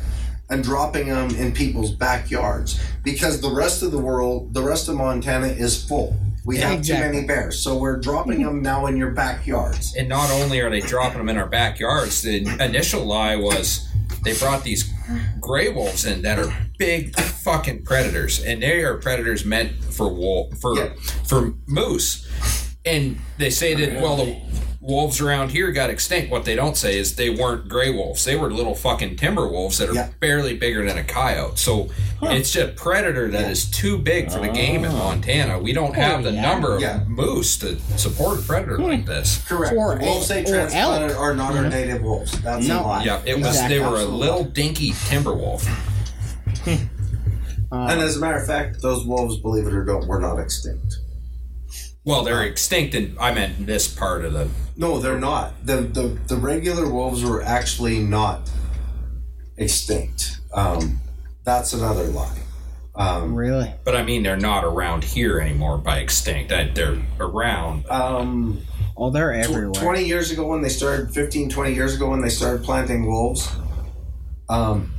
and 0.49 0.63
dropping 0.63 1.07
them 1.07 1.29
in 1.35 1.51
people's 1.51 1.91
backyards 1.91 2.79
because 3.03 3.39
the 3.41 3.51
rest 3.51 3.83
of 3.83 3.91
the 3.91 3.97
world, 3.99 4.53
the 4.53 4.63
rest 4.63 4.89
of 4.89 4.95
Montana 4.95 5.47
is 5.47 5.83
full. 5.83 6.15
We 6.45 6.57
have 6.57 6.79
exactly. 6.79 7.07
too 7.07 7.13
many 7.13 7.27
bears, 7.27 7.57
so 7.59 7.77
we're 7.77 7.97
dropping 7.97 8.39
mm-hmm. 8.39 8.45
them 8.45 8.61
now 8.61 8.87
in 8.87 8.97
your 8.97 9.11
backyards. 9.11 9.95
And 9.95 10.09
not 10.09 10.29
only 10.29 10.59
are 10.59 10.69
they 10.69 10.81
dropping 10.81 11.19
them 11.19 11.29
in 11.29 11.37
our 11.37 11.47
backyards, 11.47 12.21
the 12.21 12.45
initial 12.59 13.05
lie 13.05 13.37
was 13.37 13.87
they 14.23 14.37
brought 14.37 14.63
these 14.63 14.92
gray 15.39 15.69
wolves 15.69 16.05
in 16.05 16.21
that 16.23 16.39
are 16.39 16.53
big 16.77 17.17
fucking 17.19 17.83
predators, 17.83 18.43
and 18.43 18.61
they 18.61 18.81
are 18.83 18.97
predators 18.97 19.45
meant 19.45 19.83
for 19.83 20.11
wolf 20.13 20.57
for 20.59 20.75
Yeah. 20.77 20.89
for 21.27 21.53
moose. 21.67 22.27
And 22.85 23.17
they 23.37 23.49
say 23.49 23.73
that 23.75 24.01
well 24.01 24.17
the 24.17 24.35
wolves 24.83 25.21
around 25.21 25.51
here 25.51 25.71
got 25.71 25.89
extinct. 25.89 26.29
What 26.29 26.45
they 26.45 26.55
don't 26.55 26.75
say 26.75 26.97
is 26.97 27.15
they 27.15 27.29
weren't 27.29 27.69
gray 27.69 27.89
wolves; 27.89 28.25
they 28.25 28.35
were 28.35 28.51
little 28.51 28.75
fucking 28.75 29.15
timber 29.15 29.47
wolves 29.47 29.77
that 29.77 29.89
are 29.89 29.93
Yeah. 29.93 30.09
barely 30.19 30.55
bigger 30.55 30.85
than 30.85 30.97
a 30.97 31.03
coyote. 31.03 31.57
So 31.57 31.89
it's 32.21 32.55
a 32.55 32.67
predator 32.67 33.29
that 33.29 33.49
is 33.49 33.65
too 33.65 33.97
big 33.97 34.31
for 34.31 34.39
the 34.39 34.49
game 34.49 34.83
in 34.83 34.91
ah. 34.91 34.97
Montana. 34.97 35.59
We 35.59 35.73
don't 35.73 35.91
oh, 35.91 35.93
have 35.93 36.23
the 36.23 36.31
yeah. 36.31 36.41
number 36.41 36.75
of 36.75 36.81
Yeah. 36.81 37.03
moose 37.07 37.57
to 37.59 37.79
support 37.97 38.39
a 38.39 38.41
predator 38.41 38.75
hmm. 38.75 38.83
like 38.83 39.05
this. 39.05 39.43
Correct. 39.47 39.73
Or 39.73 39.95
the 39.95 40.05
wolves 40.05 40.27
they 40.27 40.43
transplanted 40.43 41.11
elk, 41.11 41.19
are 41.19 41.33
not 41.33 41.53
our 41.53 41.61
mm-hmm. 41.61 41.69
native 41.69 42.01
wolves. 42.01 42.39
That's 42.41 42.67
No. 42.67 42.81
a 42.81 42.83
lie. 42.83 43.03
Yeah, 43.03 43.21
it 43.25 43.37
was. 43.37 43.47
Exact- 43.47 43.69
They 43.69 43.79
were 43.79 43.97
a 43.97 44.05
little 44.05 44.43
dinky 44.43 44.93
timber 45.07 45.33
wolf. 45.33 45.65
Hmm. 46.63 46.87
And 47.71 48.01
as 48.01 48.17
a 48.17 48.19
matter 48.19 48.37
of 48.37 48.45
fact, 48.45 48.81
those 48.81 49.03
wolves, 49.03 49.37
believe 49.37 49.65
it 49.65 49.73
or 49.73 49.83
not, 49.83 50.05
were 50.05 50.19
not 50.19 50.37
extinct. 50.37 50.99
Well, 52.05 52.23
they're 52.23 52.43
extinct, 52.43 52.95
and 52.95 53.17
I 53.19 53.33
meant 53.33 53.65
this 53.65 53.87
part 53.87 54.25
of 54.25 54.33
the. 54.33 54.49
No, 54.75 54.99
they're 54.99 55.19
not. 55.19 55.65
The 55.65 55.77
the, 55.77 56.07
the 56.27 56.35
regular 56.35 56.89
wolves 56.91 57.23
were 57.23 57.41
actually 57.41 57.99
not 57.99 58.49
extinct. 59.57 60.39
Um, 60.53 60.99
that's 61.43 61.73
another 61.73 62.03
lie. 62.05 62.39
Um, 62.95 63.33
Really? 63.35 63.73
But 63.83 63.95
I 63.95 64.03
mean, 64.03 64.21
they're 64.23 64.37
not 64.37 64.63
around 64.63 65.03
here 65.03 65.39
anymore 65.39 65.77
by 65.79 65.99
extinct. 65.99 66.51
I, 66.51 66.65
they're 66.65 67.01
around. 67.19 67.85
um, 67.89 68.61
Oh, 68.95 69.09
they're 69.09 69.31
tw- 69.41 69.47
everywhere. 69.49 69.81
20 69.81 70.03
years 70.05 70.29
ago 70.29 70.45
when 70.45 70.61
they 70.61 70.69
started 70.69 71.11
15 71.11 71.49
20 71.49 71.73
years 71.73 71.95
ago 71.95 72.09
when 72.11 72.21
they 72.21 72.29
started 72.29 72.63
planting 72.63 73.07
wolves 73.07 73.51
um, 74.49 74.93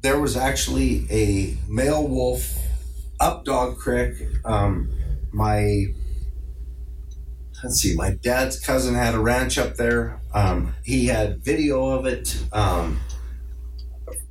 there 0.00 0.18
was 0.18 0.36
actually 0.36 1.06
a 1.08 1.56
male 1.68 2.04
wolf 2.08 2.52
up 3.20 3.44
dog 3.44 3.78
creek 3.78 4.14
um, 4.44 4.90
my 5.32 5.84
let's 7.62 7.76
see 7.76 7.94
my 7.94 8.10
dad's 8.10 8.58
cousin 8.58 8.94
had 8.94 9.14
a 9.14 9.20
ranch 9.20 9.58
up 9.58 9.76
there. 9.76 10.20
Um, 10.34 10.74
he 10.84 11.06
had 11.06 11.44
video 11.44 11.88
of 11.90 12.06
it 12.06 12.42
um, 12.52 13.00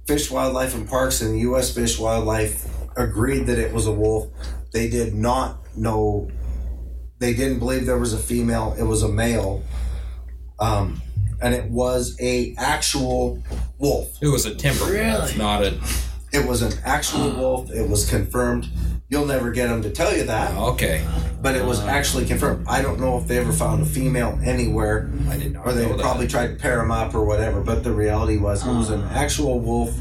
fish 0.08 0.30
wildlife 0.30 0.76
and 0.76 0.88
parks 0.88 1.22
and 1.22 1.40
u.s 1.40 1.74
fish 1.74 2.00
wildlife 2.00 2.68
agreed 2.98 3.46
that 3.48 3.58
it 3.58 3.74
was 3.74 3.88
a 3.88 3.92
wolf. 3.92 4.30
They 4.74 4.90
did 4.90 5.14
not 5.14 5.60
know 5.76 6.30
they 7.20 7.34
didn't 7.34 7.60
believe 7.60 7.86
there 7.86 8.00
was 8.00 8.14
a 8.14 8.18
female 8.18 8.76
it 8.78 8.84
was 8.84 9.04
a 9.04 9.10
male. 9.10 9.64
Um, 10.60 11.02
and 11.42 11.56
it 11.56 11.72
was 11.72 12.16
a 12.22 12.54
actual 12.58 13.42
wolf. 13.80 14.16
It 14.22 14.28
was 14.28 14.46
a 14.46 14.54
timber 14.54 14.86
wolf, 14.86 15.36
not 15.38 15.64
a. 15.64 15.80
it 16.32 16.48
was 16.48 16.62
an 16.62 16.74
actual 16.86 17.32
wolf. 17.32 17.72
It 17.72 17.90
was 17.90 18.08
confirmed 18.08 18.70
you'll 19.12 19.26
never 19.26 19.52
get 19.52 19.68
them 19.68 19.84
to 19.84 19.92
tell 19.92 20.16
you 20.16 20.24
that. 20.24 20.58
Okay, 20.58 21.06
but 21.42 21.56
it 21.56 21.64
was 21.64 21.82
actually 21.82 22.26
confirmed. 22.26 22.66
I 22.68 22.82
don't 22.82 23.00
know 23.00 23.18
if 23.20 23.28
they 23.28 23.38
ever 23.38 23.52
found 23.52 23.84
a 23.84 23.86
female 23.86 24.40
anywhere 24.44 25.12
I 25.28 25.38
did 25.38 25.54
not 25.54 25.68
or 25.68 25.74
they 25.74 25.86
probably 25.86 26.28
tried 26.28 26.48
to 26.48 26.56
pair 26.56 26.78
them 26.78 26.92
up 26.92 27.14
or 27.14 27.26
whatever 27.26 27.62
but 27.62 27.84
the 27.84 27.92
reality 27.92 28.38
was 28.38 28.66
it 28.66 28.72
was 28.72 28.90
an 28.90 29.04
actual 29.04 29.60
wolf. 29.60 29.94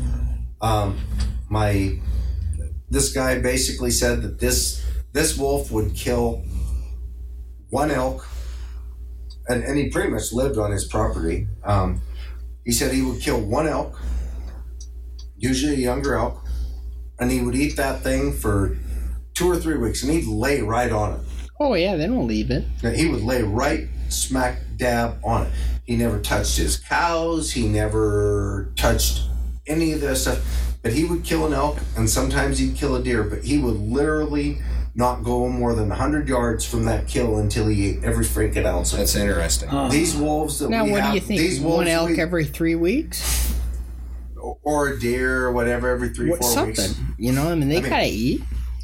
Um, 0.62 0.98
my 1.50 1.98
this 2.88 3.12
guy 3.12 3.40
basically 3.40 3.90
said 3.90 4.22
that 4.22 4.38
this 4.38 4.84
this 5.12 5.36
wolf 5.36 5.72
would 5.72 5.94
kill 5.94 6.44
one 7.70 7.90
elk 7.90 8.26
and, 9.48 9.64
and 9.64 9.76
he 9.76 9.90
pretty 9.90 10.10
much 10.10 10.32
lived 10.32 10.56
on 10.56 10.70
his 10.70 10.86
property. 10.86 11.48
Um, 11.64 12.00
he 12.64 12.70
said 12.70 12.92
he 12.92 13.02
would 13.02 13.20
kill 13.20 13.40
one 13.40 13.66
elk 13.66 14.00
usually 15.36 15.74
a 15.74 15.78
younger 15.78 16.14
elk 16.14 16.44
and 17.18 17.30
he 17.30 17.40
would 17.40 17.56
eat 17.56 17.76
that 17.76 18.02
thing 18.02 18.32
for 18.32 18.76
two 19.40 19.50
or 19.50 19.56
three 19.56 19.78
weeks, 19.78 20.02
and 20.02 20.12
he'd 20.12 20.26
lay 20.26 20.60
right 20.60 20.92
on 20.92 21.14
it. 21.14 21.20
Oh 21.58 21.72
yeah, 21.74 21.96
they 21.96 22.06
don't 22.06 22.26
leave 22.26 22.50
it. 22.50 22.64
Now, 22.82 22.90
he 22.90 23.08
would 23.08 23.22
lay 23.22 23.42
right 23.42 23.88
smack 24.10 24.58
dab 24.76 25.18
on 25.24 25.46
it. 25.46 25.52
He 25.86 25.96
never 25.96 26.20
touched 26.20 26.58
his 26.58 26.76
cows. 26.76 27.50
He 27.50 27.66
never 27.66 28.70
touched 28.76 29.22
any 29.66 29.92
of 29.92 30.02
this 30.02 30.22
stuff. 30.22 30.76
But 30.82 30.92
he 30.92 31.04
would 31.04 31.24
kill 31.24 31.46
an 31.46 31.54
elk, 31.54 31.78
and 31.96 32.08
sometimes 32.08 32.58
he'd 32.58 32.76
kill 32.76 32.96
a 32.96 33.02
deer. 33.02 33.22
But 33.24 33.42
he 33.44 33.56
would 33.58 33.76
literally 33.76 34.58
not 34.94 35.22
go 35.24 35.48
more 35.48 35.74
than 35.74 35.88
100 35.88 36.28
yards 36.28 36.66
from 36.66 36.84
that 36.84 37.06
kill 37.08 37.38
until 37.38 37.66
he 37.68 37.90
ate 37.90 38.04
every 38.04 38.24
freaking 38.26 38.66
ounce 38.66 38.92
of 38.92 38.98
That's 38.98 39.14
it. 39.14 39.22
interesting. 39.22 39.70
These 39.90 40.16
wolves 40.16 40.58
that 40.58 40.68
Now, 40.68 40.84
we 40.84 40.90
what 40.92 41.00
have, 41.02 41.12
do 41.12 41.14
you 41.14 41.20
think? 41.22 41.40
These 41.40 41.60
wolves 41.60 41.78
One 41.78 41.88
elk 41.88 42.10
we- 42.10 42.20
every 42.20 42.44
three 42.44 42.74
weeks? 42.74 43.54
or 44.62 44.88
a 44.88 44.98
deer 44.98 45.44
or 45.46 45.52
whatever 45.52 45.88
every 45.90 46.08
three, 46.10 46.30
What 46.30 46.40
four 46.40 46.50
something? 46.50 46.74
weeks. 46.88 47.00
You 47.18 47.32
know, 47.32 47.50
I 47.50 47.54
mean, 47.54 47.68
they 47.68 47.78
I 47.78 47.80
mean- 47.82 47.90
gotta 47.90 48.06
eat. 48.08 48.42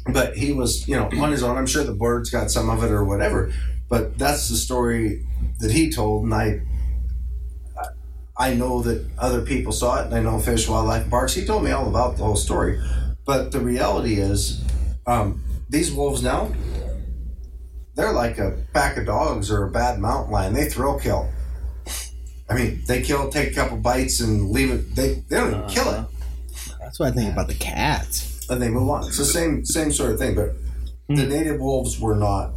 But 0.09 0.37
he 0.37 0.51
was, 0.51 0.87
you 0.87 0.95
know, 0.95 1.09
on 1.21 1.31
his 1.31 1.43
own. 1.43 1.57
I'm 1.57 1.67
sure 1.67 1.83
the 1.83 1.93
birds 1.93 2.29
got 2.29 2.51
some 2.51 2.69
of 2.69 2.83
it 2.83 2.91
or 2.91 3.03
whatever. 3.03 3.51
But 3.89 4.17
that's 4.17 4.49
the 4.49 4.55
story 4.55 5.25
that 5.59 5.71
he 5.71 5.91
told, 5.91 6.25
and 6.25 6.33
I, 6.33 6.61
I 8.37 8.53
know 8.53 8.81
that 8.83 9.05
other 9.17 9.41
people 9.41 9.71
saw 9.71 10.01
it, 10.01 10.07
and 10.07 10.15
I 10.15 10.19
know 10.19 10.39
Fish, 10.39 10.67
Wildlife, 10.67 11.09
Parks. 11.09 11.33
He 11.33 11.45
told 11.45 11.63
me 11.63 11.71
all 11.71 11.87
about 11.87 12.17
the 12.17 12.23
whole 12.23 12.35
story. 12.35 12.81
But 13.25 13.51
the 13.51 13.59
reality 13.59 14.15
is, 14.15 14.63
um, 15.05 15.41
these 15.69 15.91
wolves 15.91 16.21
now, 16.21 16.51
they're 17.95 18.13
like 18.13 18.37
a 18.37 18.57
pack 18.73 18.97
of 18.97 19.05
dogs 19.05 19.49
or 19.49 19.65
a 19.65 19.71
bad 19.71 19.99
mountain 19.99 20.31
lion. 20.31 20.53
They 20.53 20.65
thrill 20.65 20.99
kill. 20.99 21.29
I 22.49 22.55
mean, 22.55 22.83
they 22.87 23.01
kill, 23.01 23.29
take 23.29 23.51
a 23.51 23.53
couple 23.53 23.77
bites, 23.77 24.19
and 24.19 24.51
leave 24.51 24.71
it. 24.71 24.95
They 24.95 25.15
they 25.27 25.37
don't 25.37 25.53
even 25.53 25.67
kill 25.67 25.89
it 25.89 26.05
That's 26.79 26.99
what 26.99 27.09
I 27.09 27.11
think 27.11 27.33
about 27.33 27.47
the 27.47 27.55
cats. 27.55 28.36
And 28.49 28.61
they 28.61 28.69
move 28.69 28.89
on. 28.89 29.05
It's 29.07 29.17
the 29.17 29.25
same 29.25 29.65
same 29.65 29.91
sort 29.91 30.11
of 30.11 30.19
thing, 30.19 30.35
but 30.35 30.51
the 31.07 31.25
native 31.25 31.59
wolves 31.59 31.99
were 31.99 32.15
not 32.15 32.51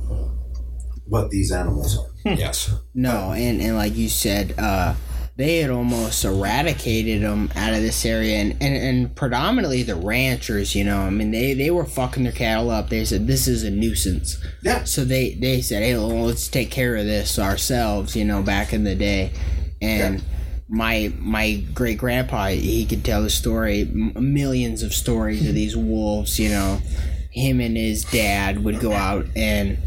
what 1.06 1.30
these 1.30 1.52
animals 1.52 1.98
are. 1.98 2.32
yes. 2.32 2.72
No, 2.94 3.32
and, 3.32 3.60
and 3.60 3.76
like 3.76 3.96
you 3.96 4.08
said, 4.08 4.54
uh, 4.58 4.94
they 5.36 5.58
had 5.58 5.70
almost 5.70 6.24
eradicated 6.24 7.22
them 7.22 7.50
out 7.56 7.72
of 7.72 7.80
this 7.80 8.04
area, 8.04 8.36
and, 8.36 8.52
and, 8.60 8.76
and 8.76 9.16
predominantly 9.16 9.82
the 9.82 9.96
ranchers. 9.96 10.74
You 10.74 10.84
know, 10.84 10.98
I 10.98 11.10
mean, 11.10 11.30
they, 11.30 11.54
they 11.54 11.70
were 11.70 11.86
fucking 11.86 12.24
their 12.24 12.32
cattle 12.32 12.70
up. 12.70 12.90
They 12.90 13.04
said 13.04 13.26
this 13.26 13.48
is 13.48 13.64
a 13.64 13.70
nuisance. 13.70 14.36
Yeah. 14.62 14.84
So 14.84 15.04
they 15.04 15.34
they 15.34 15.62
said, 15.62 15.82
hey, 15.82 15.94
well, 15.94 16.26
let's 16.26 16.48
take 16.48 16.70
care 16.70 16.96
of 16.96 17.06
this 17.06 17.38
ourselves. 17.38 18.14
You 18.14 18.24
know, 18.24 18.42
back 18.42 18.72
in 18.72 18.84
the 18.84 18.94
day, 18.94 19.32
and. 19.80 20.22
My 20.70 21.12
my 21.18 21.64
great 21.74 21.98
grandpa 21.98 22.48
he 22.48 22.86
could 22.86 23.04
tell 23.04 23.22
the 23.22 23.30
story 23.30 23.84
millions 23.84 24.82
of 24.82 24.94
stories 24.94 25.46
of 25.48 25.54
these 25.54 25.76
wolves 25.76 26.38
you 26.38 26.48
know 26.48 26.80
him 27.30 27.60
and 27.60 27.76
his 27.76 28.04
dad 28.04 28.62
would 28.62 28.78
go 28.78 28.92
out 28.92 29.26
and 29.34 29.78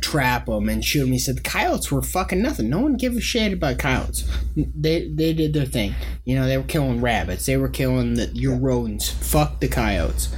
trap 0.00 0.46
them 0.46 0.68
and 0.68 0.84
shoot 0.84 1.00
them. 1.00 1.12
He 1.12 1.18
said 1.18 1.36
the 1.36 1.42
coyotes 1.42 1.90
were 1.90 2.02
fucking 2.02 2.42
nothing. 2.42 2.68
No 2.68 2.80
one 2.80 2.96
gave 2.96 3.16
a 3.16 3.20
shit 3.20 3.52
about 3.52 3.78
coyotes. 3.78 4.28
They 4.56 5.08
they 5.08 5.32
did 5.32 5.52
their 5.52 5.66
thing. 5.66 5.94
You 6.24 6.36
know, 6.36 6.46
they 6.46 6.56
were 6.56 6.64
killing 6.64 7.00
rabbits. 7.00 7.46
They 7.46 7.56
were 7.56 7.68
killing 7.68 8.14
the, 8.14 8.26
your 8.26 8.56
rodents. 8.56 9.08
Fuck 9.08 9.60
the 9.60 9.68
coyotes. 9.68 10.34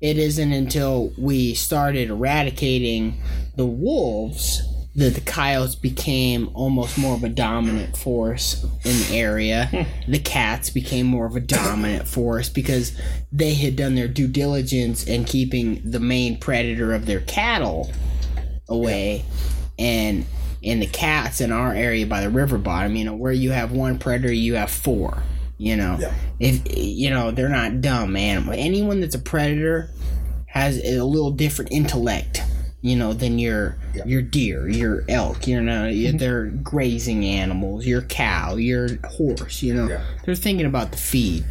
It 0.00 0.16
isn't 0.16 0.52
until 0.52 1.12
we 1.18 1.54
started 1.54 2.10
eradicating 2.10 3.20
the 3.56 3.66
wolves 3.66 4.62
that 4.96 5.14
the 5.14 5.20
coyotes 5.20 5.76
became 5.76 6.50
almost 6.52 6.98
more 6.98 7.14
of 7.14 7.22
a 7.22 7.28
dominant 7.28 7.96
force 7.96 8.64
in 8.84 8.98
the 8.98 9.16
area. 9.16 9.66
Hmm. 9.66 10.10
the 10.10 10.18
cats 10.18 10.68
became 10.70 11.06
more 11.06 11.26
of 11.26 11.36
a 11.36 11.40
dominant 11.40 12.08
force 12.08 12.48
because 12.48 12.98
they 13.30 13.54
had 13.54 13.76
done 13.76 13.94
their 13.94 14.08
due 14.08 14.26
diligence 14.26 15.04
in 15.04 15.24
keeping 15.24 15.88
the 15.88 16.00
main 16.00 16.38
predator 16.38 16.92
of 16.92 17.06
their 17.06 17.20
cattle 17.20 17.90
away 18.68 19.24
and 19.78 20.24
and 20.62 20.82
the 20.82 20.86
cats 20.86 21.40
in 21.40 21.52
our 21.52 21.72
area 21.72 22.06
by 22.06 22.20
the 22.20 22.28
river 22.30 22.58
bottom 22.58 22.94
you 22.96 23.04
know 23.04 23.14
where 23.14 23.32
you 23.32 23.50
have 23.50 23.72
one 23.72 23.98
predator 23.98 24.32
you 24.32 24.54
have 24.54 24.70
four 24.70 25.22
you 25.58 25.74
know 25.76 25.96
Yeah. 26.00 26.12
if 26.38 26.76
you 26.76 27.10
know 27.10 27.30
they're 27.30 27.48
not 27.48 27.80
dumb 27.80 28.14
animal 28.16 28.54
anyone 28.56 29.00
that's 29.00 29.14
a 29.14 29.18
predator 29.20 29.90
has 30.46 30.78
a 30.84 31.00
little 31.02 31.30
different 31.30 31.72
intellect 31.72 32.42
you 32.82 32.96
know 32.96 33.12
than 33.12 33.38
your 33.38 33.76
your 34.06 34.22
deer 34.22 34.68
your 34.68 35.04
elk 35.08 35.46
you 35.46 35.60
know 35.60 35.82
mm-hmm. 35.82 36.16
they're 36.16 36.46
grazing 36.46 37.24
animals 37.24 37.86
your 37.86 38.00
cow 38.02 38.56
your 38.56 38.88
horse 39.04 39.62
you 39.62 39.74
know 39.74 39.86
Yeah. 39.86 40.04
they're 40.24 40.34
thinking 40.34 40.66
about 40.66 40.90
the 40.92 40.96
feed 40.98 41.44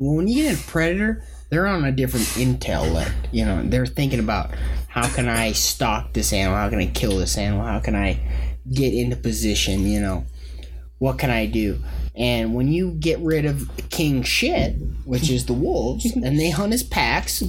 well, 0.00 0.14
when 0.16 0.28
you 0.28 0.44
get 0.44 0.58
a 0.58 0.62
predator, 0.66 1.22
they're 1.50 1.66
on 1.66 1.84
a 1.84 1.92
different 1.92 2.38
intellect. 2.38 3.12
You 3.32 3.44
know, 3.44 3.62
they're 3.62 3.84
thinking 3.84 4.18
about 4.18 4.50
how 4.88 5.06
can 5.08 5.28
I 5.28 5.52
stalk 5.52 6.14
this 6.14 6.32
animal? 6.32 6.56
How 6.56 6.70
can 6.70 6.78
I 6.78 6.86
kill 6.86 7.18
this 7.18 7.36
animal? 7.36 7.66
How 7.66 7.80
can 7.80 7.94
I 7.94 8.18
get 8.72 8.94
into 8.94 9.16
position? 9.16 9.86
You 9.86 10.00
know, 10.00 10.24
what 10.98 11.18
can 11.18 11.28
I 11.28 11.44
do? 11.44 11.80
And 12.16 12.54
when 12.54 12.68
you 12.68 12.92
get 12.92 13.18
rid 13.20 13.44
of 13.44 13.70
king 13.90 14.22
shit, 14.22 14.74
which 15.04 15.30
is 15.30 15.46
the 15.46 15.52
wolves, 15.52 16.04
and 16.14 16.38
they 16.38 16.50
hunt 16.50 16.72
as 16.72 16.82
packs, 16.82 17.42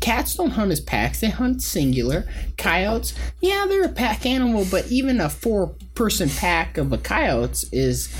cats 0.00 0.34
don't 0.36 0.50
hunt 0.50 0.72
as 0.72 0.80
packs, 0.80 1.20
they 1.20 1.30
hunt 1.30 1.62
singular. 1.62 2.26
Coyotes, 2.56 3.14
yeah, 3.40 3.66
they're 3.68 3.84
a 3.84 3.88
pack 3.88 4.26
animal, 4.26 4.66
but 4.70 4.90
even 4.90 5.20
a 5.20 5.28
four 5.28 5.74
person 5.94 6.28
pack 6.28 6.78
of 6.78 6.92
a 6.92 6.98
coyotes 6.98 7.64
is 7.72 8.14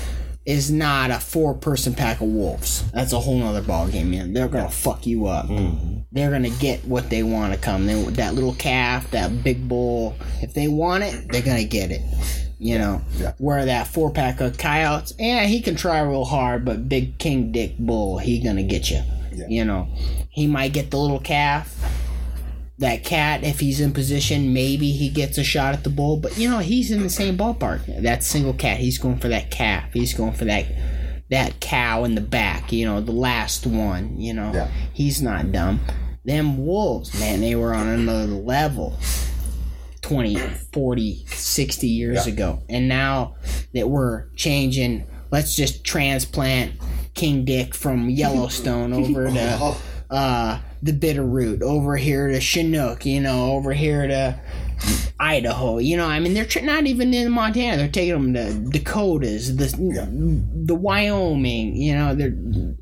is 0.47 0.71
not 0.71 1.11
a 1.11 1.19
four 1.19 1.53
person 1.53 1.93
pack 1.93 2.21
of 2.21 2.27
wolves. 2.27 2.89
That's 2.91 3.11
a 3.11 3.19
whole 3.19 3.37
nother 3.37 3.61
ballgame, 3.61 4.07
man. 4.07 4.31
They're 4.31 4.47
gonna 4.47 4.69
fuck 4.69 5.05
you 5.05 5.27
up. 5.27 5.47
Mm-hmm. 5.47 5.99
They're 6.13 6.31
gonna 6.31 6.51
get 6.51 6.85
what 6.85 7.09
they 7.09 7.21
want 7.21 7.53
to 7.53 7.59
come. 7.59 7.85
They, 7.85 8.01
that 8.01 8.33
little 8.33 8.55
calf, 8.55 9.11
that 9.11 9.43
big 9.43 9.67
bull, 9.67 10.15
if 10.41 10.53
they 10.53 10.69
want 10.69 11.03
it, 11.03 11.29
they're 11.29 11.41
gonna 11.41 11.65
get 11.65 11.91
it. 11.91 12.01
You 12.59 12.79
know, 12.79 13.01
Yeah. 13.19 13.33
where 13.37 13.65
that 13.65 13.87
four 13.87 14.09
pack 14.09 14.41
of 14.41 14.57
coyotes, 14.57 15.13
yeah, 15.19 15.45
he 15.45 15.61
can 15.61 15.75
try 15.75 15.99
real 16.01 16.25
hard, 16.25 16.65
but 16.65 16.89
big 16.89 17.17
king 17.19 17.51
dick 17.51 17.77
bull, 17.77 18.17
he 18.17 18.39
gonna 18.39 18.63
get 18.63 18.89
you. 18.89 19.01
Yeah. 19.35 19.45
You 19.47 19.65
know, 19.65 19.87
he 20.29 20.47
might 20.47 20.73
get 20.73 20.89
the 20.89 20.97
little 20.97 21.19
calf. 21.19 21.75
That 22.79 23.03
cat, 23.03 23.43
if 23.43 23.59
he's 23.59 23.79
in 23.79 23.91
position, 23.91 24.53
maybe 24.53 24.91
he 24.91 25.09
gets 25.09 25.37
a 25.39 25.43
shot 25.43 25.73
at 25.73 25.83
the 25.83 25.89
bull. 25.89 26.17
But 26.17 26.37
you 26.37 26.49
know, 26.49 26.59
he's 26.59 26.91
in 26.91 27.01
the 27.03 27.09
same 27.09 27.37
ballpark. 27.37 28.01
That 28.03 28.23
single 28.23 28.53
cat, 28.53 28.77
he's 28.79 28.97
going 28.99 29.17
for 29.17 29.27
that 29.29 29.49
calf. 29.51 29.85
He's 29.93 30.13
going 30.13 30.33
for 30.33 30.45
that 30.45 30.65
that 31.29 31.59
cow 31.59 32.03
in 32.05 32.15
the 32.15 32.21
back. 32.21 32.71
You 32.71 32.85
know, 32.85 33.01
the 33.01 33.11
last 33.11 33.65
one. 33.67 34.19
You 34.19 34.33
know, 34.33 34.51
Yeah. 34.53 34.67
he's 34.93 35.21
not 35.21 35.51
dumb. 35.51 35.79
Them 36.25 36.65
wolves, 36.65 37.17
man, 37.19 37.41
they 37.41 37.55
were 37.55 37.73
on 37.73 37.87
another 37.87 38.25
level. 38.27 38.97
20, 40.07 40.35
40, 40.71 41.25
60 41.27 41.87
years 41.87 42.25
Yeah. 42.27 42.33
ago. 42.33 42.59
And 42.69 42.87
now 42.87 43.35
that 43.73 43.89
we're 43.89 44.29
changing, 44.35 45.05
let's 45.31 45.55
just 45.55 45.83
transplant 45.83 46.73
King 47.13 47.43
Dick 47.45 47.75
from 47.75 48.09
Yellowstone 48.09 48.93
over 48.93 49.29
to 49.29 49.75
uh, 50.09 50.59
the 50.81 50.93
Bitterroot, 50.93 51.61
over 51.61 51.97
here 51.97 52.29
to 52.29 52.39
Chinook, 52.39 53.05
you 53.05 53.19
know, 53.19 53.51
over 53.51 53.73
here 53.73 54.07
to 54.07 54.39
Idaho. 55.19 55.79
You 55.79 55.97
know, 55.97 56.05
I 56.07 56.19
mean, 56.21 56.33
they're 56.33 56.45
tr- 56.45 56.61
not 56.61 56.85
even 56.85 57.13
in 57.13 57.29
Montana. 57.31 57.75
They're 57.77 57.89
taking 57.89 58.13
them 58.13 58.33
to 58.35 58.53
Dakotas, 58.79 59.57
the 59.57 59.65
the 60.65 60.75
Wyoming. 60.75 61.75
You 61.75 61.95
know, 61.95 62.15
they're 62.15 62.35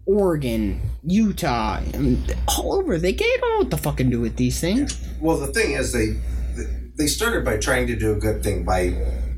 Oregon, 0.05 0.79
Utah, 1.03 1.79
I 1.93 1.97
mean, 1.97 2.23
all 2.47 2.73
over. 2.73 2.99
They, 2.99 3.13
they 3.13 3.37
don't 3.37 3.51
know 3.53 3.57
what 3.59 3.71
to 3.71 3.77
fucking 3.77 4.11
do 4.11 4.19
with 4.19 4.35
these 4.35 4.59
things. 4.59 4.99
Well, 5.19 5.37
the 5.37 5.47
thing 5.47 5.71
is, 5.71 5.91
they 5.93 6.17
they 6.97 7.07
started 7.07 7.43
by 7.43 7.57
trying 7.57 7.87
to 7.87 7.95
do 7.95 8.13
a 8.13 8.15
good 8.15 8.43
thing 8.43 8.63
by 8.63 8.93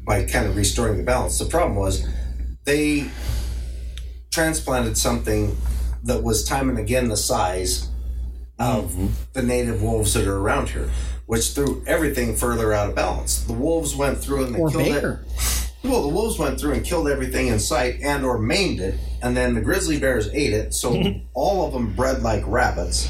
by 0.05 0.23
kind 0.23 0.47
of 0.47 0.55
restoring 0.55 0.97
the 0.97 1.03
balance. 1.03 1.37
The 1.37 1.45
problem 1.45 1.75
was 1.75 2.07
they 2.63 3.09
transplanted 4.31 4.97
something 4.97 5.57
that 6.03 6.23
was 6.23 6.45
time 6.45 6.69
and 6.69 6.79
again 6.79 7.09
the 7.09 7.17
size 7.17 7.89
of 8.59 8.91
mm-hmm. 8.91 9.07
the 9.33 9.43
native 9.43 9.81
wolves 9.83 10.13
that 10.13 10.27
are 10.27 10.37
around 10.37 10.69
here, 10.69 10.89
which 11.25 11.49
threw 11.51 11.83
everything 11.85 12.35
further 12.35 12.73
out 12.73 12.89
of 12.89 12.95
balance. 12.95 13.43
The 13.43 13.53
wolves 13.53 13.95
went 13.95 14.17
through 14.17 14.45
and 14.45 14.55
they 14.55 14.59
Or 14.59 14.69
killed 14.69 14.87
it. 14.87 15.19
Well, 15.83 16.01
the 16.01 16.09
wolves 16.09 16.37
went 16.37 16.59
through 16.59 16.73
and 16.73 16.83
killed 16.83 17.07
everything 17.07 17.47
in 17.47 17.59
sight 17.59 18.01
and 18.01 18.25
or 18.25 18.37
maimed 18.39 18.81
it, 18.81 18.99
and 19.21 19.37
then 19.37 19.53
the 19.53 19.61
grizzly 19.61 19.97
bears 19.97 20.27
ate 20.33 20.51
it. 20.51 20.73
So 20.73 21.01
all 21.33 21.65
of 21.65 21.71
them 21.71 21.93
bred 21.93 22.23
like 22.23 22.43
rabbits. 22.45 23.09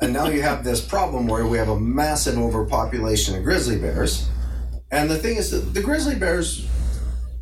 And 0.00 0.12
now 0.12 0.28
you 0.28 0.42
have 0.42 0.62
this 0.62 0.80
problem 0.80 1.26
where 1.26 1.46
we 1.46 1.58
have 1.58 1.68
a 1.68 1.78
massive 1.78 2.38
overpopulation 2.38 3.36
of 3.36 3.42
grizzly 3.42 3.78
bears. 3.78 4.28
And 4.90 5.10
the 5.10 5.18
thing 5.18 5.36
is 5.36 5.50
that 5.50 5.74
the 5.74 5.82
grizzly 5.82 6.14
bears 6.14 6.68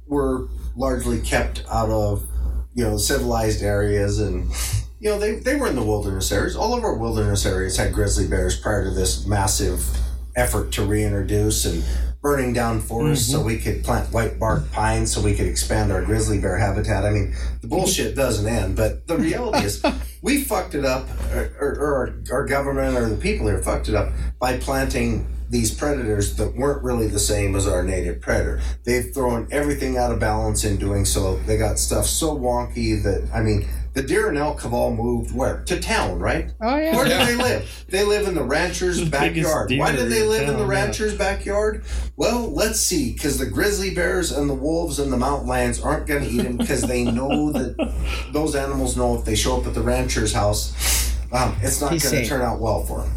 were 0.06 0.48
largely 0.74 1.20
kept 1.20 1.64
out 1.70 1.90
of, 1.90 2.26
you 2.74 2.84
know, 2.84 2.96
civilized 2.96 3.62
areas 3.62 4.20
and 4.20 4.50
you 4.98 5.10
know, 5.10 5.18
they, 5.18 5.36
they 5.36 5.56
were 5.56 5.68
in 5.68 5.76
the 5.76 5.82
wilderness 5.82 6.32
areas. 6.32 6.56
All 6.56 6.76
of 6.76 6.82
our 6.82 6.94
wilderness 6.94 7.44
areas 7.44 7.76
had 7.76 7.92
grizzly 7.92 8.26
bears 8.26 8.58
prior 8.58 8.84
to 8.84 8.90
this 8.90 9.26
massive 9.26 9.86
effort 10.34 10.72
to 10.72 10.84
reintroduce 10.84 11.64
and 11.64 11.84
burning 12.20 12.52
down 12.52 12.80
forests 12.80 13.30
so 13.30 13.38
mm-hmm. 13.38 13.46
we 13.46 13.58
could 13.58 13.84
plant 13.84 14.12
white 14.12 14.38
bark 14.38 14.70
pines 14.72 15.12
so 15.12 15.20
we 15.20 15.34
could 15.34 15.46
expand 15.46 15.92
our 15.92 16.02
grizzly 16.02 16.40
bear 16.40 16.56
habitat. 16.56 17.04
I 17.04 17.10
mean, 17.10 17.34
the 17.60 17.68
bullshit 17.68 18.16
doesn't 18.16 18.46
end, 18.46 18.76
but 18.76 19.06
the 19.06 19.16
reality 19.16 19.64
is 19.64 19.82
we 20.22 20.42
fucked 20.42 20.74
it 20.74 20.84
up, 20.84 21.08
or, 21.32 21.52
or, 21.60 21.68
or 21.74 21.94
our, 21.94 22.38
our 22.38 22.46
government 22.46 22.96
or 22.96 23.08
the 23.08 23.16
people 23.16 23.46
here 23.46 23.62
fucked 23.62 23.88
it 23.88 23.94
up 23.94 24.12
by 24.38 24.58
planting 24.58 25.26
these 25.48 25.72
predators 25.72 26.36
that 26.36 26.56
weren't 26.56 26.82
really 26.82 27.06
the 27.06 27.18
same 27.18 27.54
as 27.54 27.68
our 27.68 27.82
native 27.82 28.20
predator. 28.20 28.60
They've 28.84 29.12
thrown 29.14 29.46
everything 29.50 29.96
out 29.96 30.10
of 30.10 30.18
balance 30.18 30.64
in 30.64 30.76
doing 30.76 31.04
so. 31.04 31.36
They 31.36 31.56
got 31.56 31.78
stuff 31.78 32.06
so 32.06 32.36
wonky 32.36 33.02
that 33.02 33.28
I 33.32 33.42
mean, 33.42 33.68
the 33.96 34.02
deer 34.02 34.28
and 34.28 34.36
elk 34.36 34.60
have 34.60 34.74
all 34.74 34.94
moved 34.94 35.34
where 35.34 35.62
to 35.64 35.80
town, 35.80 36.18
right? 36.18 36.52
Oh 36.60 36.76
yeah. 36.76 36.94
Where 36.94 37.06
do 37.06 37.16
they 37.16 37.34
live? 37.34 37.86
They 37.88 38.04
live 38.04 38.28
in 38.28 38.34
the 38.34 38.44
rancher's 38.44 39.02
backyard. 39.08 39.72
Why 39.74 39.96
do 39.96 40.06
they 40.06 40.20
in 40.20 40.28
live 40.28 40.42
in 40.42 40.48
the 40.48 40.52
town, 40.52 40.60
yeah. 40.60 40.80
rancher's 40.80 41.16
backyard? 41.16 41.82
Well, 42.14 42.52
let's 42.52 42.78
see, 42.78 43.14
because 43.14 43.38
the 43.38 43.46
grizzly 43.46 43.94
bears 43.94 44.32
and 44.32 44.50
the 44.50 44.54
wolves 44.54 44.98
and 44.98 45.10
the 45.10 45.16
mountain 45.16 45.48
lions 45.48 45.80
aren't 45.80 46.06
going 46.06 46.22
to 46.24 46.28
eat 46.28 46.42
them 46.42 46.58
because 46.58 46.82
they 46.82 47.04
know 47.04 47.50
that 47.52 48.28
those 48.34 48.54
animals 48.54 48.98
know 48.98 49.16
if 49.16 49.24
they 49.24 49.34
show 49.34 49.58
up 49.58 49.66
at 49.66 49.72
the 49.72 49.80
rancher's 49.80 50.34
house, 50.34 51.16
um, 51.32 51.56
it's 51.62 51.80
not 51.80 51.88
going 51.88 52.00
to 52.00 52.26
turn 52.26 52.42
out 52.42 52.60
well 52.60 52.82
for 52.82 53.00
them. 53.00 53.12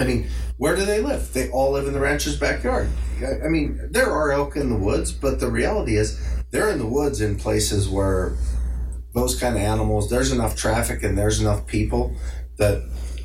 I 0.00 0.04
mean, 0.04 0.26
where 0.56 0.74
do 0.74 0.84
they 0.84 1.00
live? 1.00 1.32
They 1.32 1.48
all 1.50 1.70
live 1.70 1.86
in 1.86 1.92
the 1.92 2.00
rancher's 2.00 2.36
backyard. 2.36 2.88
I 3.20 3.46
I 3.46 3.48
mean, 3.48 3.88
there 3.92 4.10
are 4.10 4.32
elk 4.32 4.56
in 4.56 4.68
the 4.68 4.76
woods, 4.76 5.12
but 5.12 5.38
the 5.38 5.48
reality 5.48 5.96
is 5.96 6.20
they're 6.50 6.70
in 6.70 6.80
the 6.80 6.86
woods 6.86 7.20
in 7.20 7.36
places 7.36 7.88
where 7.88 8.36
those 9.14 9.38
kind 9.38 9.56
of 9.56 9.62
animals, 9.62 10.10
there's 10.10 10.32
enough 10.32 10.56
traffic 10.56 11.02
and 11.02 11.16
there's 11.16 11.40
enough 11.40 11.66
people 11.66 12.14
that, 12.56 12.82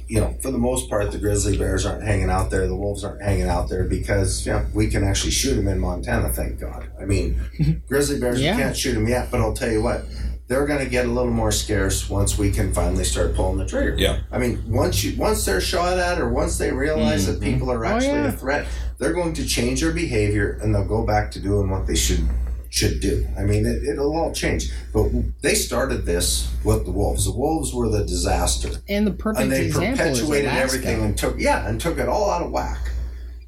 you 0.08 0.20
know, 0.20 0.36
for 0.42 0.52
the 0.52 0.58
most 0.58 0.90
part, 0.90 1.12
the 1.12 1.18
grizzly 1.18 1.58
bears 1.58 1.86
aren't 1.86 2.04
hanging 2.04 2.30
out 2.30 2.50
there, 2.50 2.68
the 2.68 2.76
wolves 2.76 3.04
aren't 3.04 3.22
hanging 3.22 3.48
out 3.48 3.70
there 3.70 3.84
because, 3.84 4.46
you 4.46 4.54
know, 4.54 4.66
we 4.74 4.88
can 4.88 5.04
actually 5.04 5.32
shoot 5.32 5.56
them 5.56 5.68
in 5.68 5.80
Montana, 5.80 6.30
thank 6.30 6.60
God. 6.60 6.90
I 7.00 7.06
mean, 7.06 7.42
grizzly 7.88 8.20
bears, 8.20 8.42
Yeah. 8.42 8.56
we 8.56 8.62
can't 8.62 8.78
shoot 8.78 8.94
them 8.94 9.08
yet, 9.08 9.30
but 9.32 9.42
I'll 9.42 9.54
tell 9.54 9.72
you 9.72 9.82
what, 9.82 10.06
they're 10.48 10.66
going 10.66 10.84
to 10.84 10.90
get 10.90 11.06
a 11.06 11.10
little 11.10 11.32
more 11.32 11.52
scarce 11.52 12.10
once 12.10 12.38
we 12.38 12.52
can 12.52 12.74
finally 12.74 13.06
start 13.06 13.36
pulling 13.36 13.58
the 13.58 13.66
trigger. 13.66 13.96
Yeah. 13.98 14.22
I 14.32 14.38
mean, 14.38 14.64
once 14.68 15.04
you 15.04 15.18
once 15.18 15.46
they're 15.46 15.62
shot 15.62 15.98
at, 15.98 16.20
or 16.20 16.30
once 16.30 16.58
they 16.58 16.72
realize 16.72 17.26
that 17.28 17.40
mm-hmm. 17.40 17.54
people 17.54 17.72
are 17.72 17.86
oh, 17.86 17.90
actually 17.90 18.20
yeah. 18.20 18.28
a 18.28 18.32
threat, 18.32 18.68
they're 18.98 19.14
going 19.14 19.34
to 19.34 19.46
change 19.46 19.82
their 19.82 19.94
behavior 19.94 20.60
and 20.62 20.76
they'll 20.76 20.86
go 20.86 21.06
back 21.06 21.32
to 21.32 21.40
doing 21.40 21.70
what 21.70 21.88
they 21.88 21.96
should 21.96 22.28
should 22.74 23.00
do. 23.00 23.28
I 23.38 23.44
mean, 23.44 23.68
it, 23.68 23.84
it'll 23.84 24.18
all 24.18 24.34
change. 24.34 24.72
But 24.92 25.12
they 25.44 25.54
started 25.54 26.08
this 26.08 26.52
with 26.64 26.86
the 26.86 26.92
wolves. 26.92 27.26
The 27.26 27.32
wolves 27.32 27.72
were 27.72 27.88
the 27.88 28.04
disaster, 28.04 28.70
And 28.90 29.06
the 29.06 29.12
perfect 29.12 29.44
and 29.44 29.52
they 29.52 29.68
example 29.68 30.06
perpetuated 30.06 30.50
everything 30.50 31.04
and 31.04 31.16
took 31.16 31.40
yeah 31.40 31.68
and 31.68 31.80
took 31.80 32.00
it 32.00 32.10
all 32.10 32.32
out 32.32 32.42
of 32.42 32.52
whack. 32.52 32.92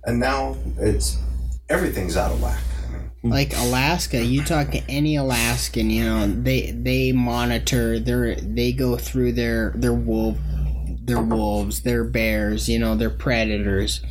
And 0.04 0.20
now 0.20 0.56
it's 0.78 1.18
everything's 1.70 2.16
out 2.16 2.32
of 2.32 2.42
whack. 2.42 2.62
like 3.24 3.58
Alaska, 3.58 4.24
you 4.24 4.44
talk 4.44 4.70
to 4.70 4.84
any 4.88 5.16
Alaskan, 5.16 5.90
you 5.90 6.04
know, 6.04 6.28
they 6.28 6.70
they 6.70 7.12
monitor 7.12 8.00
their 8.00 8.36
they 8.36 8.74
go 8.74 8.96
through 8.96 9.32
their 9.32 9.74
their 9.76 9.96
wolf 9.96 10.38
their 11.02 11.22
wolves, 11.22 11.82
their 11.82 12.04
bears, 12.04 12.70
you 12.70 12.78
know, 12.78 12.96
their 12.96 13.10
predators. 13.10 14.02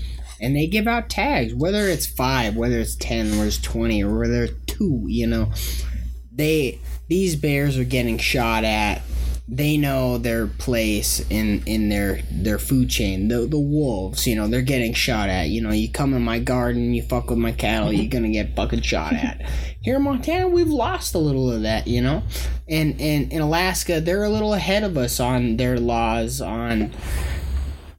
And 0.41 0.57
they 0.57 0.66
give 0.66 0.89
out 0.89 1.09
tags, 1.09 1.55
whether 1.55 1.89
it's 1.89 2.07
five, 2.07 2.57
whether 2.57 2.81
it's 2.81 2.97
ten, 2.97 3.31
whether 3.31 3.47
it's 3.47 3.61
twenty, 3.61 4.03
or 4.03 4.19
whether 4.19 4.45
it's 4.45 4.64
two, 4.76 5.05
you 5.06 5.26
know. 5.26 5.52
They 6.32 6.80
these 7.09 7.36
bears 7.36 7.78
are 7.78 7.84
getting 7.84 8.18
shot 8.18 8.64
at. 8.64 9.02
They 9.46 9.76
know 9.76 10.16
their 10.16 10.46
place 10.46 11.24
in 11.28 11.62
in 11.66 11.90
their 11.90 12.20
their 12.30 12.59
food 12.59 12.88
chain. 12.88 13.28
The 13.28 13.46
the 13.46 13.59
wolves, 13.59 14.26
you 14.26 14.34
know, 14.34 14.48
they're 14.48 14.62
getting 14.62 14.94
shot 14.94 15.28
at. 15.28 15.51
You 15.51 15.60
know, 15.60 15.70
you 15.70 15.90
come 15.90 16.14
in 16.14 16.22
my 16.22 16.38
garden, 16.38 16.94
you 16.94 17.02
fuck 17.02 17.28
with 17.28 17.38
my 17.38 17.52
cattle, 17.52 17.92
you're 17.92 18.10
gonna 18.10 18.30
get 18.30 18.56
fucking 18.56 18.80
shot 18.80 19.12
at. 19.12 19.42
Here 19.82 19.96
in 19.96 20.02
Montana, 20.02 20.48
we've 20.48 20.66
lost 20.66 21.14
a 21.14 21.18
little 21.18 21.52
of 21.52 21.62
that, 21.62 21.86
you 21.86 22.01
know, 22.01 22.22
and 22.68 22.98
and 23.01 23.30
in 23.30 23.42
Alaska, 23.42 24.01
they're 24.01 24.24
a 24.24 24.30
little 24.30 24.55
ahead 24.55 24.82
of 24.82 24.96
us 24.96 25.20
on 25.20 25.59
their 25.59 25.78
laws 25.78 26.40
on 26.40 26.90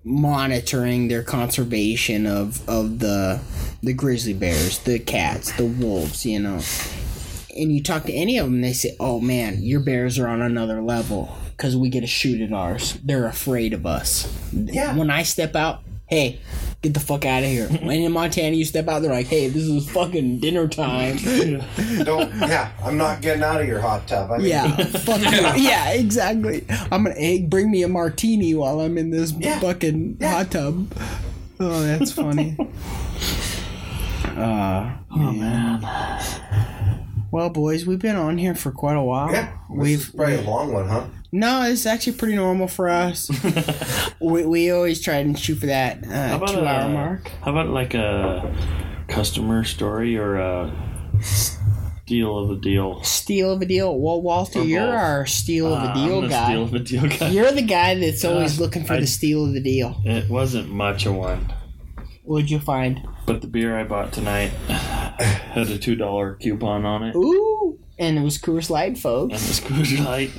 monitoring 0.04 1.08
their 1.08 1.24
conservation 1.24 2.26
of 2.26 2.68
of 2.68 3.00
the 3.00 3.40
the 3.86 3.94
grizzly 3.94 4.34
bears, 4.34 4.80
the 4.80 5.00
cats, 5.00 5.52
the 5.54 5.66
wolves, 5.66 6.26
you 6.26 6.40
know. 6.40 6.60
And 7.58 7.72
you 7.72 7.82
talk 7.82 8.04
to 8.04 8.14
any 8.14 8.38
of 8.38 8.46
them, 8.48 8.62
they 8.62 8.74
say, 8.74 8.96
"Oh 9.00 9.20
man, 9.22 9.62
your 9.62 9.80
bears 9.80 10.20
are 10.20 10.28
on 10.28 10.42
another 10.42 10.82
level 10.82 11.36
because 11.56 11.78
we 11.78 11.90
get 11.90 12.02
to 12.02 12.08
shoot 12.08 12.42
at 12.42 12.52
ours. 12.52 12.98
They're 13.04 13.28
afraid 13.28 13.74
of 13.74 13.86
us." 13.86 14.28
Yeah. 14.52 14.96
When 14.98 15.10
I 15.10 15.24
step 15.24 15.56
out, 15.56 15.82
hey, 16.08 16.40
get 16.82 16.94
the 16.94 17.00
fuck 17.00 17.24
out 17.26 17.44
of 17.44 17.50
here. 17.50 17.68
when 17.82 18.02
in 18.02 18.12
Montana, 18.12 18.56
you 18.56 18.66
step 18.66 18.90
out, 18.90 19.02
they're 19.04 19.12
like, 19.12 19.28
"Hey, 19.28 19.48
this 19.48 19.64
is 19.64 19.90
fucking 19.90 20.40
dinner 20.40 20.68
time." 20.68 21.16
Don't 22.04 22.36
yeah, 22.40 22.72
I'm 22.84 22.98
not 22.98 23.22
getting 23.22 23.44
out 23.44 23.62
of 23.62 23.68
your 23.68 23.80
hot 23.80 24.06
tub. 24.06 24.32
I 24.32 24.38
mean, 24.40 24.48
Yeah, 24.48 24.76
fuck 24.86 25.22
you. 25.22 25.64
Yeah, 25.64 25.92
exactly. 25.92 26.66
I'm 26.70 27.04
gonna 27.06 27.14
hey, 27.16 27.42
bring 27.44 27.72
me 27.72 27.84
a 27.84 27.88
martini 27.88 28.54
while 28.54 28.82
I'm 28.82 28.98
in 28.98 29.12
this 29.12 29.32
Yeah. 29.32 29.60
fucking 29.60 30.18
hot 30.22 30.52
tub. 30.52 30.92
Oh, 31.58 31.84
that's 31.84 32.12
funny. 32.12 32.58
Uh, 34.36 34.98
Oh 35.12 35.32
man. 35.32 35.82
well, 37.32 37.50
boys, 37.50 37.86
we've 37.86 38.00
been 38.00 38.16
on 38.16 38.38
here 38.38 38.56
for 38.56 38.72
quite 38.72 38.96
a 38.98 39.04
while. 39.04 39.32
yeah. 39.32 39.52
This 39.70 39.78
We've 39.78 40.00
is 40.00 40.10
probably 40.10 40.36
a 40.36 40.42
long 40.42 40.74
one, 40.74 40.88
huh? 40.88 41.06
no, 41.32 41.64
it's 41.64 41.86
actually 41.86 42.14
pretty 42.18 42.36
normal 42.36 42.68
for 42.68 42.88
us. 42.90 43.30
we, 44.22 44.46
we 44.46 44.72
always 44.72 45.02
try 45.02 45.16
and 45.16 45.38
shoot 45.38 45.56
for 45.60 45.66
that 45.68 46.06
How 46.06 46.34
uh, 46.34 46.36
about 46.38 46.50
two 46.50 46.60
a, 46.60 46.66
hour 46.66 46.90
mark. 46.90 47.28
How 47.44 47.52
about 47.52 47.70
like 47.70 47.94
a 47.94 48.54
customer 49.08 49.64
story 49.64 50.18
or 50.18 50.36
a 50.38 50.72
steal 51.22 52.38
of 52.38 52.52
a 52.52 52.56
deal? 52.62 53.04
Steal 53.04 53.52
of 53.54 53.62
a 53.62 53.66
deal. 53.66 53.98
Well, 54.00 54.22
Walter, 54.22 54.60
Or 54.60 54.64
you're 54.64 54.86
both. 54.86 54.96
our 54.96 55.26
steal 55.26 55.74
of 55.74 55.82
Uh, 55.84 55.86
a 55.86 55.90
I'm 55.90 56.08
deal 56.08 56.22
the 56.22 56.28
guy. 56.30 56.46
Steal 56.46 56.64
of 56.64 56.74
a 56.74 56.80
deal 56.80 57.08
guy. 57.20 57.30
You're 57.30 57.52
the 57.52 57.62
guy 57.64 57.96
that's 58.00 58.24
always 58.24 58.60
Uh, 58.60 58.64
looking 58.64 58.86
for 58.86 58.94
I- 58.94 59.00
the 59.02 59.08
steal 59.08 59.46
of 59.46 59.54
the 59.54 59.62
deal. 59.62 60.00
It 60.06 60.30
wasn't 60.30 60.70
much 60.72 61.06
of 61.06 61.16
one, 61.16 61.52
What'd 62.24 62.50
you 62.50 62.60
find? 62.60 63.02
But 63.26 63.42
the 63.42 63.48
beer 63.48 63.78
I 63.78 63.84
bought 63.84 64.12
tonight 64.14 64.50
had 64.70 65.68
a 65.70 65.78
two 65.78 65.96
dollar 65.96 66.36
coupon 66.36 66.86
on 66.86 67.04
it, 67.04 67.16
Ooh, 67.16 67.80
and 67.98 68.18
it 68.18 68.22
was 68.22 68.38
Coors 68.38 68.70
Light, 68.70 68.98
folks. 68.98 69.32
and 69.34 69.42
folks. 69.42 69.48
the 69.48 69.54
Scrooge 69.54 70.00
Light. 70.00 70.32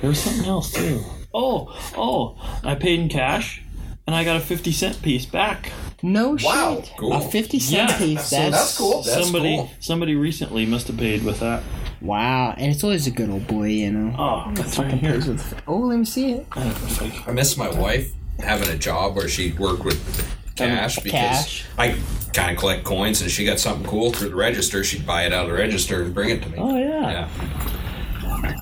There 0.00 0.10
was 0.10 0.20
something 0.20 0.44
else 0.46 0.72
too. 0.72 1.02
Oh, 1.34 1.74
oh! 1.96 2.60
I 2.64 2.74
paid 2.74 3.00
in 3.00 3.08
cash, 3.08 3.62
and 4.06 4.14
I 4.16 4.24
got 4.24 4.36
a 4.36 4.40
fifty 4.40 4.72
cent 4.72 5.00
piece 5.02 5.26
back. 5.26 5.72
No 6.02 6.36
Wow, 6.42 6.82
shit. 6.82 6.92
cool. 6.98 7.12
A 7.14 7.20
fifty 7.20 7.58
cent 7.58 7.90
Yeah. 7.90 7.98
piece. 7.98 8.26
So 8.26 8.36
That's, 8.36 8.50
that's 8.56 8.78
cool. 8.78 9.02
That's 9.02 9.22
somebody, 9.24 9.56
cool. 9.56 9.70
somebody 9.80 10.14
recently 10.14 10.66
must 10.66 10.86
have 10.88 10.96
paid 10.98 11.24
with 11.24 11.40
that. 11.40 11.62
wow, 12.02 12.54
and 12.56 12.70
it's 12.70 12.84
always 12.84 13.06
a 13.06 13.10
good 13.10 13.30
old 13.30 13.46
boy, 13.46 13.68
you 13.68 13.90
know. 13.90 14.14
Oh, 14.18 14.52
that's 14.54 14.78
right 14.78 14.92
here. 14.94 15.20
Oh, 15.66 15.78
let 15.78 15.98
me 15.98 16.04
see 16.04 16.32
it. 16.32 16.46
I 16.54 17.32
miss 17.32 17.56
my 17.56 17.70
wife 17.70 18.12
having 18.38 18.68
a 18.68 18.76
job 18.76 19.16
where 19.16 19.28
she 19.28 19.52
worked 19.52 19.84
with 19.84 20.35
cash 20.56 20.96
because 20.96 21.12
Cash. 21.12 21.64
I 21.78 21.98
kind 22.32 22.50
of 22.50 22.58
collect 22.58 22.84
coins 22.84 23.22
and 23.22 23.30
she 23.30 23.44
got 23.44 23.58
something 23.58 23.86
cool 23.86 24.12
through 24.12 24.30
the 24.30 24.36
register. 24.36 24.84
She'd 24.84 25.06
buy 25.06 25.24
it 25.24 25.32
out 25.32 25.44
of 25.44 25.50
the 25.50 25.56
register 25.56 26.02
and 26.02 26.12
bring 26.14 26.30
it 26.30 26.42
to 26.42 26.48
me. 26.48 26.58
Oh 26.58 26.76
yeah. 26.76 27.10
Yeah. 27.10 27.76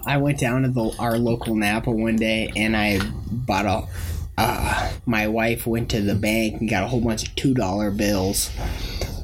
I 0.06 0.18
went 0.18 0.38
down 0.38 0.62
to 0.62 0.68
the, 0.68 0.94
our 0.98 1.18
local 1.18 1.54
Napa 1.54 1.90
one 1.90 2.16
day, 2.16 2.52
and 2.56 2.76
I 2.76 3.00
bought 3.30 3.66
a. 3.66 3.88
Uh, 4.36 4.92
my 5.06 5.28
wife 5.28 5.66
went 5.66 5.90
to 5.90 6.00
the 6.00 6.14
bank 6.14 6.60
and 6.60 6.68
got 6.68 6.82
a 6.82 6.88
whole 6.88 7.00
bunch 7.00 7.28
of 7.28 7.34
two 7.36 7.54
dollar 7.54 7.90
bills, 7.90 8.50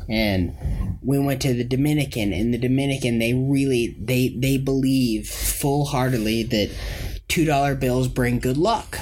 and 0.09 0.57
we 1.03 1.19
went 1.19 1.43
to 1.43 1.53
the 1.53 1.65
Dominican. 1.65 2.33
And 2.33 2.55
the 2.55 2.59
Dominican, 2.59 3.19
they 3.19 3.35
really 3.35 3.97
they 4.01 4.29
they 4.29 4.57
believe 4.57 5.29
full 5.29 5.87
heartedly 5.87 6.45
that 6.45 6.71
two 7.29 7.45
dollar 7.45 7.75
bills 7.75 8.09
bring 8.09 8.39
good 8.39 8.57
luck. 8.57 8.99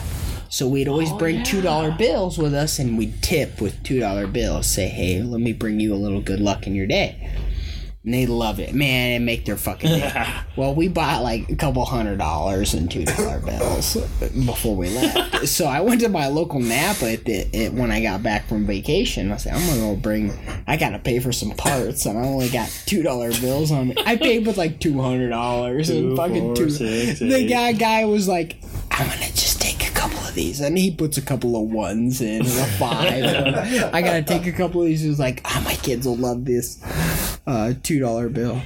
So 0.48 0.66
we'd 0.66 0.88
always 0.88 1.12
oh, 1.12 1.18
bring 1.18 1.42
two 1.42 1.60
dollar 1.60 1.90
bills 1.90 2.38
with 2.38 2.54
us, 2.54 2.78
and 2.78 2.96
we'd 2.96 3.22
tip 3.22 3.60
with 3.60 3.82
two 3.82 4.00
dollar 4.00 4.26
bills. 4.26 4.68
Say, 4.68 4.88
hey, 4.88 5.22
let 5.22 5.40
me 5.40 5.52
bring 5.52 5.78
you 5.80 5.94
a 5.94 5.96
little 5.96 6.20
good 6.20 6.40
luck 6.40 6.66
in 6.66 6.74
your 6.74 6.86
day. 6.86 7.30
And 8.04 8.14
they 8.14 8.26
love 8.26 8.58
it, 8.58 8.74
man, 8.74 9.16
and 9.16 9.26
make 9.26 9.44
their 9.44 9.56
fucking 9.56 9.90
day. 9.90 10.26
Well, 10.56 10.74
we 10.74 10.88
bought 10.88 11.22
like 11.22 11.48
a 11.50 11.54
couple 11.54 11.84
hundred 11.84 12.18
dollars 12.18 12.74
in 12.74 12.88
two 12.88 13.04
dollar 13.04 13.38
bills 13.46 13.94
before 14.44 14.74
we 14.74 14.90
left. 14.90 15.46
so 15.46 15.66
I 15.66 15.82
went 15.82 16.00
to 16.00 16.08
my 16.08 16.26
local 16.26 16.58
Napa 16.58 17.12
at 17.12 17.24
the, 17.26 17.64
at, 17.64 17.72
when 17.74 17.92
I 17.92 18.02
got 18.02 18.24
back 18.24 18.48
from 18.48 18.66
vacation. 18.66 19.30
I 19.30 19.36
said, 19.36 19.52
I'm 19.52 19.64
gonna 19.68 19.94
go 19.94 19.94
bring. 19.94 20.32
I 20.66 20.76
gotta 20.76 20.98
pay 20.98 21.20
for 21.20 21.30
some 21.30 21.50
parts, 21.52 22.06
and 22.06 22.18
I 22.18 22.22
only 22.22 22.48
got 22.48 22.68
two 22.86 23.04
dollar 23.04 23.30
bills 23.30 23.70
on 23.70 23.88
me. 23.88 23.96
I 24.04 24.16
paid 24.16 24.46
with 24.46 24.56
like 24.56 24.80
two 24.80 25.00
hundred 25.00 25.28
dollars 25.28 25.90
and 25.90 26.16
fucking 26.16 26.42
four, 26.42 26.56
two. 26.56 26.70
six, 26.70 27.20
the 27.20 27.46
guy 27.46 27.70
guy 27.72 28.04
was 28.06 28.26
like, 28.26 28.56
I'm 28.90 29.06
gonna 29.06 29.26
just 29.26 29.47
take 29.47 29.47
a 29.47 29.47
couple 30.08 30.28
of 30.28 30.34
these, 30.34 30.60
and 30.60 30.76
he 30.78 30.90
puts 30.90 31.16
a 31.16 31.22
couple 31.22 31.56
of 31.56 31.70
ones 31.70 32.20
in 32.20 32.42
and 32.42 32.46
a 32.46 32.64
five. 32.78 33.24
I 33.94 34.02
gotta 34.02 34.22
take 34.22 34.46
a 34.46 34.52
couple 34.52 34.82
of 34.82 34.88
these. 34.88 35.00
He 35.02 35.08
was 35.08 35.18
like, 35.18 35.40
ah, 35.44 35.60
my 35.64 35.74
kids 35.74 36.06
will 36.06 36.16
love 36.16 36.44
this 36.44 36.80
uh, 37.46 37.72
two 37.82 37.98
dollar 38.00 38.28
bill. 38.28 38.60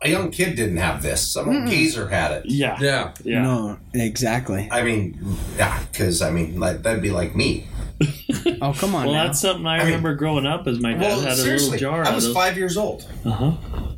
a 0.03 0.09
young 0.09 0.31
kid 0.31 0.57
didn't 0.57 0.77
have 0.77 1.03
this. 1.03 1.33
Some 1.33 1.49
old 1.49 1.67
geezer 1.69 2.09
had 2.09 2.33
it. 2.33 2.45
Yeah. 2.47 2.77
Yeah. 2.81 3.15
Yeah. 3.25 3.43
No, 3.43 3.79
exactly. 3.95 4.69
I 4.71 4.83
mean, 4.83 5.19
yeah, 5.57 5.83
because 5.91 6.23
I 6.23 6.31
mean, 6.31 6.61
like 6.61 6.83
that'd 6.83 7.03
be 7.03 7.11
like 7.11 7.35
me. 7.35 7.67
Oh, 8.63 8.73
come 8.73 8.95
on 8.95 9.07
Well, 9.07 9.15
now. 9.15 9.25
that's 9.27 9.41
something 9.41 9.67
I 9.67 9.79
mean- 9.79 9.87
remember 9.87 10.15
growing 10.15 10.47
up. 10.47 10.67
As 10.67 10.79
my 10.81 10.93
dad 10.93 11.01
Well, 11.01 11.21
had 11.21 11.33
a 11.33 11.37
seriously, 11.37 11.73
little 11.73 11.91
jar. 11.91 12.05
I 12.07 12.15
was 12.15 12.25
those. 12.27 12.35
five 12.35 12.57
years 12.57 12.77
old, 12.77 13.07
Uh-huh. 13.25 13.53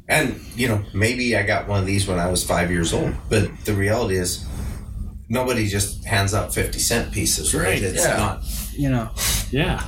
and 0.08 0.40
you 0.56 0.68
know, 0.68 0.82
maybe 0.94 1.36
I 1.36 1.42
got 1.42 1.68
one 1.68 1.78
of 1.80 1.86
these 1.86 2.08
when 2.08 2.18
I 2.18 2.28
was 2.28 2.42
five 2.44 2.70
years 2.70 2.92
old. 2.94 3.12
But 3.28 3.50
the 3.66 3.74
reality 3.74 4.16
is, 4.16 4.46
nobody 5.28 5.68
just 5.68 6.04
hands 6.06 6.32
out 6.34 6.54
fifty 6.54 6.78
cent 6.78 7.12
pieces, 7.12 7.54
right? 7.54 7.64
Right, 7.64 7.82
It's 7.82 8.02
yeah. 8.04 8.16
not. 8.16 8.42
you 8.72 8.88
know, 8.90 9.10
Yeah. 9.50 9.82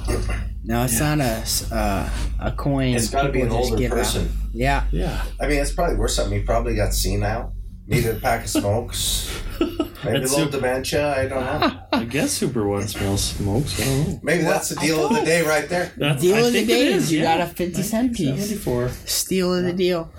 No, 0.64 0.84
it's 0.84 1.00
not 1.00 1.20
a 1.20 1.22
s- 1.24 1.70
uh, 1.72 2.08
a 2.40 2.52
coin. 2.52 2.94
It's 2.94 3.08
got 3.10 3.22
to 3.22 3.32
be 3.32 3.40
an 3.42 3.50
older 3.50 3.76
give 3.76 3.92
out. 3.92 3.98
person. 3.98 4.30
Yeah. 4.52 4.84
Yeah. 4.90 5.22
I 5.40 5.46
mean, 5.48 5.58
it's 5.60 5.72
probably 5.72 5.96
worth 5.96 6.10
something. 6.12 6.38
He 6.38 6.44
probably 6.44 6.74
got 6.74 6.92
senile, 6.94 7.52
needed 7.86 8.16
a 8.16 8.20
pack 8.20 8.44
of 8.44 8.50
smokes, 8.50 9.30
maybe 9.60 9.76
a 9.78 10.10
little 10.12 10.28
super- 10.28 10.50
dementia. 10.52 11.16
I 11.16 11.26
don't 11.28 11.44
know. 11.44 11.80
I 11.92 12.04
guess 12.04 12.32
Super 12.32 12.66
One 12.66 12.86
smells 12.88 13.22
smokes. 13.24 13.80
I 13.80 13.84
don't 13.84 14.08
know. 14.08 14.20
Maybe 14.22 14.42
that's 14.44 14.68
the 14.70 14.76
deal 14.76 15.06
of 15.06 15.14
the 15.14 15.24
day 15.24 15.42
right 15.46 15.68
there. 15.68 15.92
That's, 15.96 16.20
Deal 16.20 16.36
I 16.36 16.40
of 16.40 16.52
the 16.52 16.66
day 16.66 16.86
it 16.88 16.96
is 16.96 17.04
is. 17.04 17.12
you 17.12 17.20
yeah. 17.20 17.38
got 17.38 17.48
a 17.48 17.50
fifty 17.52 17.82
cent 17.82 18.14
piece. 18.16 18.28
Seventy-four. 18.40 18.88
Steal 19.06 19.54
of 19.54 19.64
the 19.64 19.72
deal. 19.72 20.12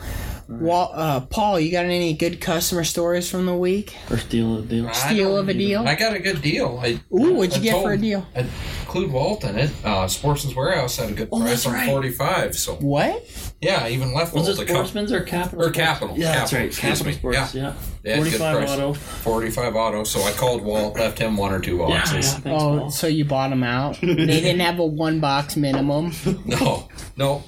Wal- 0.59 0.91
uh, 0.93 1.21
Paul, 1.21 1.59
you 1.59 1.71
got 1.71 1.85
any 1.85 2.13
good 2.13 2.41
customer 2.41 2.83
stories 2.83 3.29
from 3.29 3.45
the 3.45 3.55
week? 3.55 3.95
First 4.07 4.29
deal 4.29 4.57
of 4.57 4.67
the 4.67 4.75
deal. 4.75 4.87
I 4.87 4.91
Steal 4.91 5.37
of 5.37 5.47
a 5.49 5.53
deal? 5.53 5.87
I 5.87 5.95
got 5.95 6.13
a 6.15 6.19
good 6.19 6.41
deal. 6.41 6.79
I, 6.83 6.99
Ooh, 7.13 7.33
what'd 7.35 7.55
you 7.55 7.61
I 7.61 7.63
get 7.63 7.71
told- 7.71 7.83
for 7.85 7.93
a 7.93 7.97
deal? 7.97 8.25
I 8.35 8.45
include 8.81 9.11
Walt 9.11 9.43
in 9.45 9.57
it. 9.57 9.71
Uh, 9.85 10.07
Sportsman's 10.07 10.55
Warehouse 10.55 10.97
had 10.97 11.09
a 11.09 11.13
good 11.13 11.29
Oh, 11.31 11.39
price 11.39 11.65
on 11.65 11.73
right. 11.73 11.87
45 11.89 12.55
So 12.55 12.75
What? 12.75 13.23
yeah, 13.61 13.83
I 13.83 13.89
even 13.91 14.13
left 14.13 14.33
Was 14.33 14.47
Walt 14.47 14.59
it 14.59 14.61
a 14.63 14.65
couple. 14.65 14.75
Sportsman's 14.83 15.11
or 15.13 15.21
Capital? 15.21 15.63
Or 15.65 15.69
Capital, 15.71 16.17
Yeah, 16.17 16.25
that's 16.33 16.51
Capital, 16.51 16.59
right. 16.59 16.65
excuse 16.67 16.89
Capital 16.99 17.05
me. 17.07 17.13
Sports. 17.13 17.55
Yeah. 17.55 17.61
Yeah. 17.63 17.73
They 18.03 18.09
had 18.11 18.23
good 18.23 18.31
Forty-five 18.33 18.69
auto. 18.69 18.93
45 18.93 19.75
auto. 19.75 20.03
So 20.03 20.21
I 20.23 20.31
called 20.31 20.63
Walt, 20.63 20.95
left 20.97 21.19
him 21.19 21.37
one 21.37 21.53
or 21.53 21.59
two 21.61 21.77
Yeah, 21.77 21.87
yeah. 21.87 21.97
boxes. 21.99 22.33
Thanks, 22.33 22.47
oh, 22.47 22.79
Paul. 22.79 22.91
so 22.91 23.07
you 23.07 23.23
bought 23.25 23.51
them 23.51 23.63
out? 23.63 23.99
they 24.01 24.15
didn't 24.15 24.59
have 24.59 24.79
a 24.79 24.85
one 24.85 25.19
box 25.21 25.55
minimum. 25.55 26.11
No, 26.45 26.89
no. 27.15 27.43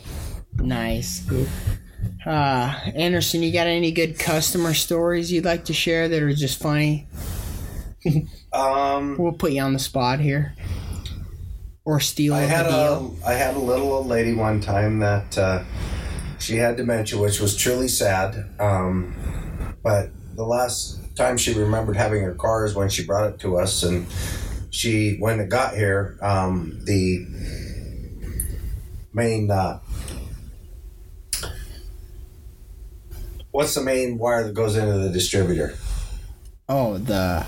Nice. 0.57 1.23
Uh, 2.26 2.74
Anderson, 2.95 3.43
you 3.43 3.52
got 3.52 3.68
any 3.68 3.92
good 3.92 4.18
customer 4.18 4.74
stories 4.74 5.32
you'd 5.32 5.45
like 5.45 5.66
to 5.66 5.74
share 5.74 6.08
that 6.08 6.22
are 6.22 6.34
just 6.34 6.60
funny? 6.60 7.08
Um, 8.53 9.18
We'll 9.18 9.34
put 9.34 9.52
you 9.53 9.61
on 9.64 9.74
the 9.74 9.80
spot 9.80 10.19
here. 10.19 10.53
Or 11.85 12.00
steal 12.00 12.35
I 12.35 12.42
had 12.42 12.68
a 12.68 13.10
I 13.26 13.34
had 13.34 13.56
a 13.56 13.60
little 13.60 13.92
old 13.92 14.06
lady 14.06 14.34
one 14.34 14.61
time 14.61 15.00
that 15.00 15.35
uh, 15.38 15.64
she 16.38 16.58
had 16.58 16.77
dementia, 16.77 17.19
which 17.19 17.40
was 17.40 17.58
truly 17.58 17.88
sad. 17.88 18.45
Um, 18.60 19.76
but 19.84 20.10
the 20.35 20.43
last 20.45 21.00
time 21.16 21.35
she 21.35 21.53
remembered 21.53 21.98
having 21.98 22.22
her 22.22 22.35
car 22.35 22.66
is 22.66 22.76
when 22.76 22.90
she 22.90 23.03
brought 23.06 23.34
it 23.34 23.40
to 23.40 23.58
us, 23.58 23.82
and 23.82 24.06
she 24.69 25.18
when 25.18 25.40
it 25.40 25.50
got 25.50 25.74
here, 25.76 26.18
um, 26.22 26.80
the 26.84 27.26
main 29.14 29.50
uh, 29.50 29.80
what's 33.53 33.73
the 33.75 33.82
main 33.82 34.17
wire 34.17 34.43
that 34.43 34.53
goes 34.53 34.75
into 34.75 34.98
the 34.98 35.09
distributor? 35.09 35.73
Oh, 36.67 36.98
the 36.98 37.45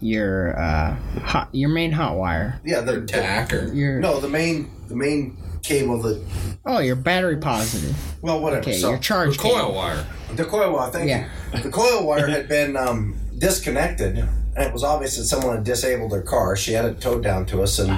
your 0.00 0.58
uh 0.58 0.94
hot 1.22 1.48
your 1.52 1.68
main 1.70 1.92
hot 1.92 2.16
wire. 2.16 2.60
Yeah, 2.64 2.80
the 2.82 3.04
Tack 3.04 3.52
or 3.52 3.72
Your 3.72 3.98
no, 4.00 4.20
the 4.20 4.28
main 4.28 4.70
the 4.88 4.94
main 4.96 5.36
cable 5.62 6.00
that 6.02 6.24
oh 6.64 6.78
your 6.78 6.96
battery 6.96 7.36
positive. 7.36 7.94
well 8.22 8.40
whatever. 8.40 8.62
Okay, 8.62 8.78
so 8.78 8.90
your 8.90 8.98
charge 8.98 9.36
coil 9.38 9.56
cable. 9.56 9.74
wire. 9.74 10.06
The 10.34 10.44
coil 10.44 10.72
wire, 10.72 10.90
thank 10.90 11.08
Yeah. 11.08 11.28
you. 11.54 11.62
The 11.62 11.70
coil 11.70 12.06
wire 12.06 12.26
had 12.28 12.48
been 12.48 12.76
um, 12.76 13.16
disconnected, 13.36 14.16
and 14.18 14.28
it 14.58 14.72
was 14.72 14.84
obvious 14.84 15.16
that 15.16 15.24
someone 15.24 15.56
had 15.56 15.64
disabled 15.64 16.12
their 16.12 16.22
car. 16.22 16.54
She 16.56 16.72
had 16.72 16.84
it 16.84 17.00
towed 17.00 17.22
down 17.24 17.46
to 17.46 17.62
us, 17.62 17.78
and 17.80 17.90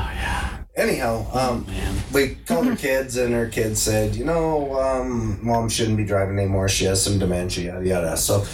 anyhow, 0.77 1.27
um, 1.33 1.67
we 2.13 2.37
called 2.47 2.67
her 2.67 2.77
kids, 2.77 3.17
and 3.17 3.35
her 3.35 3.49
kids 3.49 3.81
said, 3.81 4.15
"You 4.15 4.25
know, 4.25 4.81
um, 4.81 5.39
mom 5.43 5.69
shouldn't 5.69 5.97
be 5.97 6.05
driving 6.05 6.39
anymore. 6.39 6.69
She 6.69 6.85
has 6.85 7.03
some 7.03 7.19
dementia, 7.19 7.73
yada 7.75 7.87
yada." 7.87 8.17
So, 8.17 8.45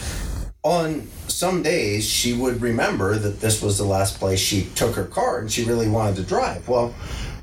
on 0.63 1.09
some 1.29 1.63
days, 1.63 2.07
she 2.07 2.33
would 2.33 2.61
remember 2.61 3.17
that 3.17 3.41
this 3.41 3.63
was 3.63 3.79
the 3.79 3.85
last 3.85 4.19
place 4.19 4.41
she 4.41 4.69
took 4.75 4.95
her 4.95 5.05
car, 5.05 5.39
and 5.39 5.51
she 5.51 5.65
really 5.65 5.89
wanted 5.89 6.17
to 6.17 6.23
drive. 6.23 6.69
Well. 6.69 6.95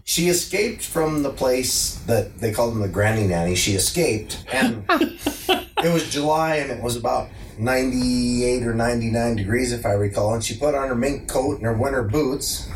She 0.07 0.29
escaped 0.29 0.83
from 0.83 1.23
the 1.23 1.31
place 1.31 1.95
that 2.05 2.37
they 2.37 2.53
called 2.53 2.75
them 2.75 2.81
the 2.83 2.87
granny 2.87 3.25
nanny. 3.25 3.55
She 3.55 3.73
escaped, 3.73 4.45
and 4.53 4.85
it 4.89 5.91
was 5.91 6.07
July 6.11 6.57
and 6.57 6.69
it 6.69 6.79
was 6.79 6.95
about 6.95 7.29
98 7.57 8.63
or 8.63 8.73
99 8.73 9.35
degrees, 9.35 9.71
if 9.71 9.85
I 9.85 9.93
recall. 9.93 10.35
And 10.35 10.43
she 10.43 10.57
put 10.57 10.75
on 10.75 10.89
her 10.89 10.95
mink 10.95 11.27
coat 11.27 11.57
and 11.57 11.65
her 11.65 11.73
winter 11.73 12.03
boots, 12.03 12.67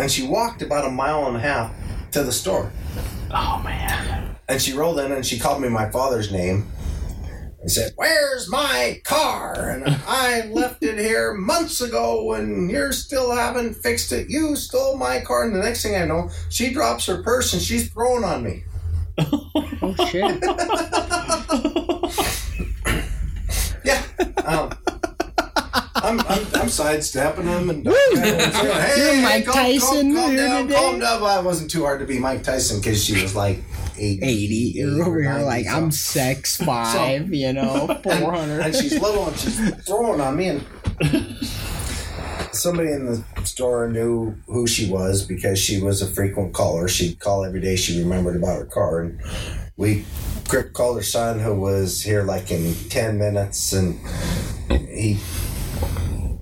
and 0.00 0.10
she 0.10 0.26
walked 0.26 0.62
about 0.62 0.86
a 0.86 0.90
mile 0.90 1.26
and 1.26 1.36
a 1.36 1.40
half 1.40 1.72
to 2.12 2.24
the 2.24 2.32
store. 2.32 2.72
Oh 3.30 3.60
man. 3.62 4.36
And 4.48 4.60
she 4.60 4.72
rolled 4.72 4.98
in 4.98 5.12
and 5.12 5.24
she 5.24 5.38
called 5.38 5.62
me 5.62 5.68
my 5.68 5.90
father's 5.90 6.32
name 6.32 6.68
and 7.60 7.70
said, 7.70 7.92
Where's 7.96 8.50
my 8.50 9.00
car? 9.04 9.70
And 9.70 9.84
I 10.06 10.46
left 10.46 10.82
it 10.82 10.98
here 10.98 11.34
months 11.34 11.80
ago 11.80 12.32
and 12.32 12.70
you're 12.70 12.92
still 12.92 13.34
haven't 13.34 13.74
fixed 13.74 14.12
it. 14.12 14.30
You 14.30 14.56
stole 14.56 14.96
my 14.96 15.20
car. 15.20 15.44
And 15.44 15.54
the 15.54 15.60
next 15.60 15.82
thing 15.82 15.94
I 15.94 16.06
know, 16.06 16.30
she 16.48 16.72
drops 16.72 17.06
her 17.06 17.22
purse 17.22 17.52
and 17.52 17.62
she's 17.62 17.92
throwing 17.92 18.24
on 18.24 18.42
me. 18.42 18.64
Oh 19.82 19.94
shit. 20.10 20.42
Yeah. 23.84 24.02
Um, 24.44 24.70
I'm, 26.10 26.20
I'm, 26.26 26.46
I'm 26.54 26.68
sidestepping 26.68 27.44
them 27.46 27.70
and 27.70 27.86
hey, 27.86 28.94
You're 28.96 29.22
Mike 29.22 29.44
calm, 29.44 29.54
Tyson 29.54 30.14
Calm, 30.14 30.26
calm 30.26 30.36
down, 30.36 30.68
calm 30.68 30.98
down. 30.98 31.22
Well, 31.22 31.40
it 31.40 31.44
wasn't 31.44 31.70
too 31.70 31.82
hard 31.84 32.00
to 32.00 32.06
be 32.06 32.18
Mike 32.18 32.42
Tyson 32.42 32.80
because 32.80 33.04
she 33.04 33.22
was 33.22 33.36
like 33.36 33.62
80. 33.96 34.24
80. 34.24 34.54
You're 34.54 35.04
over 35.04 35.20
here 35.20 35.30
90, 35.30 35.44
like, 35.44 35.66
so- 35.66 35.70
I'm 35.72 35.90
six 35.92 36.56
five, 36.56 37.32
you 37.32 37.52
know, 37.52 37.86
400. 38.02 38.60
and 38.60 38.74
she's 38.74 39.00
little 39.00 39.28
and 39.28 39.36
she's 39.38 39.74
throwing 39.86 40.20
on 40.20 40.36
me 40.36 40.48
and 40.48 40.64
somebody 42.52 42.90
in 42.90 43.06
the 43.06 43.24
store 43.44 43.88
knew 43.88 44.34
who 44.46 44.66
she 44.66 44.90
was 44.90 45.24
because 45.24 45.58
she 45.60 45.80
was 45.80 46.02
a 46.02 46.06
frequent 46.06 46.52
caller 46.52 46.88
she'd 46.88 47.18
call 47.20 47.44
every 47.44 47.60
day 47.60 47.76
she 47.76 48.00
remembered 48.02 48.34
about 48.36 48.58
her 48.58 48.64
car 48.66 49.00
and 49.02 49.20
we 49.76 50.04
called 50.72 50.96
her 50.96 51.02
son 51.02 51.38
who 51.38 51.54
was 51.54 52.02
here 52.02 52.24
like 52.24 52.50
in 52.50 52.74
10 52.88 53.18
minutes 53.18 53.72
and 53.72 53.98
he 54.68 55.14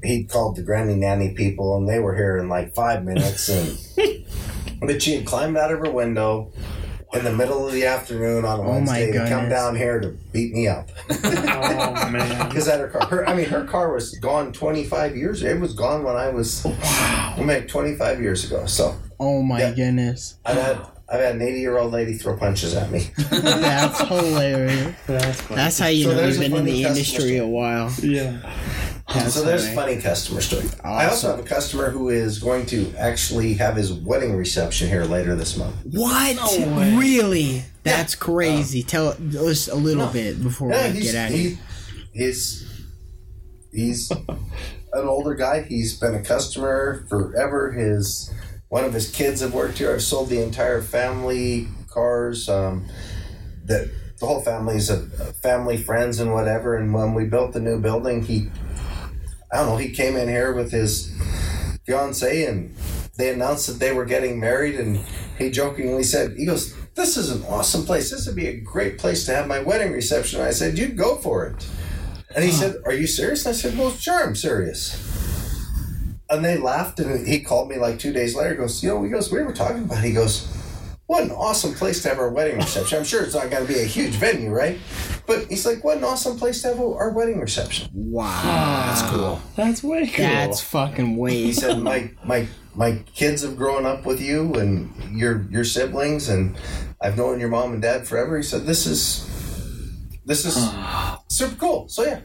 he 0.03 0.25
called 0.25 0.57
the 0.57 0.63
granny 0.63 0.95
nanny 0.95 1.31
people 1.35 1.77
and 1.77 1.89
they 1.89 1.99
were 1.99 2.15
here 2.15 2.37
in 2.39 2.49
like 2.49 2.75
five 2.75 3.05
minutes 3.05 3.49
and 3.49 3.79
but 4.81 5.03
she 5.03 5.15
had 5.17 5.27
climbed 5.27 5.57
out 5.57 5.73
of 5.73 5.79
her 5.81 5.91
window 5.91 6.51
in 7.15 7.25
the 7.25 7.33
middle 7.35 7.67
of 7.67 7.73
the 7.73 7.87
afternoon 7.87 8.45
on 8.45 8.61
a 8.61 8.63
Oh 8.63 8.71
Wednesday 8.71 9.11
to 9.13 9.27
come 9.29 9.49
down 9.49 9.75
here 9.77 9.99
to 9.99 10.09
beat 10.33 10.53
me 10.53 10.69
up 10.69 10.91
Oh 11.11 12.09
man. 12.11 12.49
because 12.49 12.67
that 12.67 12.79
her 12.81 12.89
car. 12.89 13.07
Her, 13.07 13.27
I 13.29 13.35
mean, 13.35 13.47
her 13.47 13.65
car 13.65 13.93
was 13.95 14.15
gone 14.19 14.53
25 14.53 15.17
years. 15.17 15.43
It 15.43 15.59
was 15.59 15.73
gone 15.73 16.03
when 16.05 16.17
I 16.17 16.29
was, 16.29 16.65
wow, 16.65 17.35
I 17.37 17.43
mean, 17.43 17.67
25 17.67 18.21
years 18.21 18.45
ago. 18.45 18.67
So 18.67 18.95
oh 19.19 19.43
my 19.43 19.61
Yeah. 19.61 19.73
goodness. 19.73 20.37
I've 20.45 20.57
had 20.59 20.79
I've 21.11 21.21
had 21.21 21.37
an 21.37 21.41
80 21.43 21.61
year 21.61 21.79
old 21.79 21.91
lady 21.93 22.13
throw 22.13 22.37
punches 22.37 22.75
at 22.75 22.91
me. 22.91 23.11
That's 23.31 24.01
hilarious. 24.03 24.95
That's. 25.07 25.47
That's 25.49 25.79
how 25.79 25.87
you 25.87 26.05
So 26.05 26.15
know 26.15 26.27
you've 26.27 26.39
been 26.39 26.55
in 26.55 26.65
the 26.67 26.85
industry 26.85 27.19
story. 27.21 27.37
a 27.39 27.47
while. 27.47 27.91
yeah. 28.03 28.53
That's 29.15 29.35
so 29.35 29.43
there's 29.43 29.65
a 29.65 29.73
funny. 29.73 29.93
funny 29.95 30.03
customer 30.03 30.41
story. 30.43 30.67
I 30.85 31.07
also 31.07 31.31
have 31.31 31.39
a 31.39 31.49
customer 31.49 31.89
who 31.91 32.11
is 32.11 32.39
going 32.39 32.67
to 32.67 32.93
actually 32.99 33.55
have 33.55 33.75
his 33.77 33.93
wedding 33.93 34.37
reception 34.37 34.89
here 34.89 35.05
later 35.05 35.35
this 35.35 35.57
month. 35.57 35.77
What? 35.91 36.37
Really? 36.99 37.63
That's 37.85 38.15
crazy. 38.15 38.83
Tell 38.83 39.17
us 39.39 39.69
a 39.69 39.75
little 39.75 40.09
bit 40.09 40.43
before 40.43 40.71
Yeah, 40.71 40.93
we 40.93 41.01
get 41.01 41.15
out 41.15 41.31
of 41.31 41.35
here. 41.37 41.59
he's 42.13 42.69
he's 43.73 44.11
an 44.11 45.07
older 45.09 45.35
guy. 45.35 45.63
He's 45.63 45.99
been 45.99 46.15
a 46.15 46.23
customer 46.23 47.07
forever. 47.09 47.73
His 47.73 48.31
one 48.69 48.85
of 48.85 48.93
his 48.93 49.11
kids 49.11 49.41
have 49.41 49.55
worked 49.55 49.79
here. 49.79 49.95
I've 49.95 50.03
sold 50.03 50.29
the 50.29 50.43
entire 50.43 50.83
family 50.83 51.69
cars. 51.91 52.47
Um, 52.51 52.87
that 53.65 53.91
the 54.21 54.27
whole 54.27 54.43
family's 54.43 54.91
a, 54.91 54.97
a 55.21 55.33
family, 55.33 55.77
friends, 55.79 56.21
and 56.21 56.33
whatever. 56.35 56.77
And 56.77 56.93
when 56.93 57.15
we 57.15 57.25
built 57.25 57.53
the 57.55 57.61
new 57.61 57.81
building, 57.81 58.23
he 58.25 58.51
I 59.53 59.59
don't 59.59 59.67
know. 59.69 59.77
He 59.77 59.91
came 59.91 60.17
in 60.17 60.29
here 60.29 60.53
with 60.53 60.73
his 60.73 61.13
fiance, 61.87 62.45
and 62.45 62.75
they 63.17 63.33
announced 63.33 63.67
that 63.67 63.79
they 63.79 63.93
were 63.93 64.05
getting 64.05 64.39
married. 64.39 64.75
And 64.79 64.99
he 65.39 65.51
jokingly 65.51 66.03
said, 66.05 66.37
"He 66.37 66.47
goes." 66.47 66.75
This 66.95 67.17
is 67.17 67.31
an 67.31 67.45
awesome 67.45 67.85
place. 67.85 68.11
This 68.11 68.27
would 68.27 68.35
be 68.35 68.49
a 68.49 68.57
great 68.61 68.99
place 68.99 69.25
to 69.27 69.33
have 69.35 69.47
my 69.47 69.61
wedding 69.61 69.93
reception. 69.93 70.41
I 70.41 70.51
said, 70.51 70.77
You'd 70.77 70.97
go 70.97 71.15
for 71.15 71.47
it. 71.47 71.65
And 72.35 72.45
he 72.45 72.51
said, 72.51 72.75
Are 72.85 72.93
you 72.93 73.07
serious? 73.07 73.47
And 73.47 73.55
I 73.55 73.57
said, 73.57 73.79
Well, 73.79 73.93
sure, 73.93 74.25
I'm 74.27 74.35
serious. 74.35 74.97
And 76.29 76.45
they 76.45 76.59
laughed, 76.59 76.99
and 76.99 77.25
he 77.25 77.39
called 77.39 77.69
me 77.69 77.77
like 77.77 78.01
two 78.01 78.13
days 78.13 78.35
later. 78.35 78.57
Goes, 78.57 78.83
You 78.83 78.89
know, 78.89 79.05
he 79.05 79.11
goes, 79.11 79.31
We 79.31 79.45
were 79.45 79.53
talking 79.53 79.85
about. 79.85 79.99
it." 79.99 80.09
He 80.09 80.13
goes, 80.13 80.49
what 81.09 81.25
an 81.25 81.31
awesome 81.31 81.73
place 81.73 82.03
to 82.03 82.09
have 82.11 82.19
our 82.19 82.29
wedding 82.29 82.59
reception. 82.59 82.99
I'm 82.99 83.05
sure 83.05 83.23
it's 83.23 83.35
not 83.35 83.51
going 83.51 83.67
to 83.67 83.73
be 83.73 83.81
a 83.81 83.85
huge 83.85 84.13
venue, 84.17 84.51
right? 84.51 84.79
But 85.27 85.47
he's 85.47 85.65
like, 85.65 85.83
what 85.83 85.97
an 85.97 86.05
awesome 86.05 86.39
place 86.39 86.61
to 86.63 86.69
have 86.69 86.81
our 86.81 87.11
wedding 87.13 87.41
reception. 87.41 87.89
Wow. 87.95 88.27
Ah, 88.31 88.85
that's 88.91 89.11
cool. 89.11 89.41
That's 89.57 89.83
way 89.83 90.07
cool. 90.07 90.27
That's 90.27 90.61
fucking 90.61 91.15
He 91.15 91.17
way. 91.17 91.53
said, 91.53 91.79
my 91.81 92.11
my 92.25 92.47
my 92.75 93.03
kids 93.15 93.41
have 93.41 93.57
grown 93.57 93.87
up 93.87 94.05
with 94.05 94.21
you 94.21 94.53
and 94.57 95.19
your 95.19 95.47
your 95.51 95.65
siblings, 95.65 96.29
and 96.29 96.59
I've 97.01 97.17
known 97.17 97.41
your 97.41 97.49
mom 97.49 97.73
and 97.73 97.81
dad 97.81 98.07
forever. 98.07 98.37
He 98.37 98.43
said, 98.43 98.67
this 98.67 98.85
is 98.87 99.27
this 100.27 100.45
is 100.45 100.57
ah. 100.59 101.23
super 101.31 101.57
cool. 101.57 101.89
So 101.89 102.05
yeah, 102.05 102.21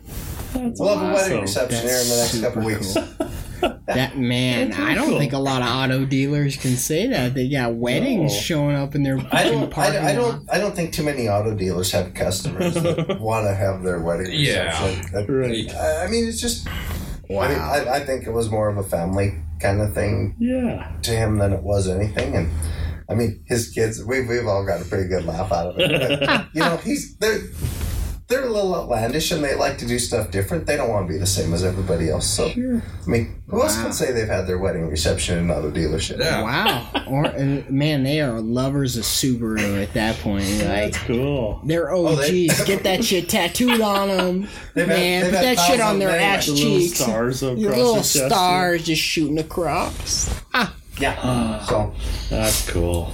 we'll 0.53 0.97
have 0.97 1.09
a 1.09 1.13
wedding 1.13 1.39
reception 1.39 1.87
here 1.87 1.99
in 1.99 2.09
the 2.09 2.17
next 2.17 2.41
couple 2.41 2.63
super 2.63 2.65
weeks. 2.65 3.42
Cool. 3.69 3.80
That 3.88 4.17
man, 4.33 4.69
really 4.69 4.82
I 4.83 4.93
don't 4.95 5.09
cool. 5.09 5.19
think 5.19 5.33
a 5.33 5.38
lot 5.40 5.61
of 5.61 5.67
auto 5.67 6.06
dealers 6.06 6.58
can 6.58 6.75
say 6.75 7.08
that. 7.08 7.33
They 7.33 7.50
got 7.50 7.75
weddings 7.75 8.33
No. 8.33 8.40
showing 8.40 8.75
up 8.75 8.95
in 8.95 9.03
their 9.03 9.17
I 9.32 9.43
don't. 9.43 9.69
parking 9.72 9.98
I, 10.00 10.11
I 10.11 10.17
lot. 10.17 10.32
don't. 10.32 10.50
I 10.51 10.58
don't 10.59 10.75
think 10.75 10.93
too 10.93 11.03
many 11.03 11.27
auto 11.30 11.56
dealers 11.56 11.92
have 11.92 12.14
customers 12.14 12.74
that 12.75 13.19
want 13.22 13.45
to 13.48 13.53
have 13.56 13.83
their 13.83 14.00
wedding 14.01 14.27
Yeah. 14.32 14.66
reception. 14.85 15.11
That- 15.14 15.30
Right. 15.30 15.74
I 15.75 16.06
I 16.06 16.08
mean, 16.09 16.27
it's 16.27 16.42
just. 16.42 16.67
Wow. 17.30 17.42
I 17.43 17.48
mean, 17.50 17.59
I, 17.59 17.95
I 17.95 18.00
think 18.06 18.27
it 18.27 18.32
was 18.32 18.50
more 18.51 18.69
of 18.69 18.77
a 18.77 18.83
family 18.83 19.33
kind 19.59 19.82
of 19.82 19.93
thing 19.93 20.35
Yeah. 20.40 20.92
to 21.03 21.11
him 21.11 21.38
than 21.38 21.53
it 21.53 21.64
was 21.64 21.88
anything, 21.88 22.35
and 22.35 22.50
I 23.09 23.16
mean, 23.16 23.43
his 23.48 23.69
kids. 23.69 24.03
We've 24.03 24.27
we've 24.27 24.45
all 24.48 24.66
got 24.66 24.82
a 24.82 24.85
pretty 24.85 25.08
good 25.08 25.25
laugh 25.25 25.51
out 25.51 25.67
of 25.69 25.80
it. 25.80 26.19
But, 26.19 26.48
you 26.53 26.59
know, 26.61 26.77
he's 26.77 27.16
they're 27.17 27.40
they're 28.33 28.47
a 28.47 28.51
little 28.51 28.73
outlandish 28.75 29.31
and 29.31 29.43
they 29.43 29.55
like 29.55 29.77
to 29.77 29.85
do 29.85 29.99
stuff 29.99 30.31
different. 30.31 30.65
They 30.65 30.75
don't 30.75 30.89
want 30.89 31.07
to 31.07 31.13
be 31.13 31.19
the 31.19 31.25
same 31.25 31.53
as 31.53 31.63
everybody 31.63 32.09
else. 32.09 32.25
So, 32.27 32.47
I 32.47 32.81
mean, 33.05 33.41
who 33.47 33.61
else 33.61 33.75
Wow. 33.77 33.83
can 33.83 33.93
say 33.93 34.11
they've 34.11 34.27
had 34.27 34.47
their 34.47 34.57
wedding 34.57 34.89
reception 34.89 35.37
in 35.37 35.43
another 35.45 35.69
dealership? 35.71 36.19
Yeah. 36.19 36.41
Wow. 36.41 37.03
Or 37.07 37.25
uh, 37.27 37.61
man, 37.69 38.03
they 38.03 38.21
are 38.21 38.39
lovers 38.41 38.97
of 38.97 39.03
Subaru 39.03 39.81
at 39.83 39.93
that 39.93 40.17
point. 40.19 40.43
Like 40.63 40.93
That's 40.93 40.97
cool. 40.99 41.61
they're 41.65 41.91
Oh, 41.93 42.15
they- 42.15 42.47
OGs. 42.49 42.63
Get 42.65 42.83
that 42.83 43.03
shit 43.03 43.29
tattooed 43.29 43.81
on 43.81 44.07
them, 44.07 44.47
They've 44.73 44.87
man. 44.87 45.21
they've 45.23 45.31
Put 45.33 45.41
that 45.41 45.59
shit 45.59 45.79
on 45.81 45.99
their 45.99 46.11
them 46.11 46.21
ass 46.21 46.45
The 46.47 46.53
little 46.53 46.69
cheeks. 46.79 46.99
stars 46.99 47.43
across 47.43 47.57
little 47.59 47.93
the 47.95 47.99
chest. 47.99 48.15
stars 48.27 48.83
just 48.83 49.01
shooting 49.01 49.39
across. 49.39 50.33
Ah, 50.53 50.73
Yeah. 50.99 51.63
So, 51.65 51.93
That's 52.29 52.69
cool. 52.69 53.11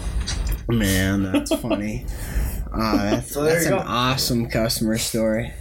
man, 0.70 1.32
that's 1.32 1.54
funny. 1.56 2.06
Uh, 2.72 2.98
that's 3.12 3.34
So 3.34 3.44
that's 3.44 3.66
an 3.66 3.72
go. 3.72 3.84
awesome 3.86 4.50
customer 4.50 4.98
story. 4.98 5.52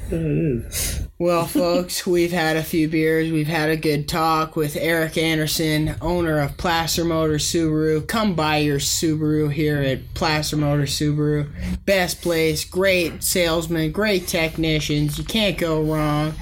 Well, 1.19 1.47
folks, 1.47 2.07
we've 2.07 2.33
had 2.33 2.57
a 2.57 2.63
few 2.63 2.89
beers. 2.89 3.33
We've 3.33 3.47
had 3.49 3.71
a 3.71 3.77
good 3.77 4.07
talk 4.09 4.55
with 4.57 4.77
Erick 4.77 5.17
Anderson, 5.19 5.97
owner 6.01 6.39
of 6.41 6.57
Placer 6.57 7.05
Motor 7.05 7.35
Subaru. 7.39 8.07
Come 8.07 8.35
buy 8.35 8.59
your 8.59 8.79
Subaru 8.79 9.51
here 9.53 9.79
at 9.83 10.15
Placer 10.15 10.57
Motor 10.57 10.85
Subaru. 10.85 11.49
Best 11.85 12.21
place, 12.23 12.65
great 12.65 13.25
salesman, 13.25 13.91
great 13.91 14.27
technicians. 14.29 15.19
You 15.19 15.25
can't 15.25 15.59
go 15.59 15.83
wrong. 15.83 16.35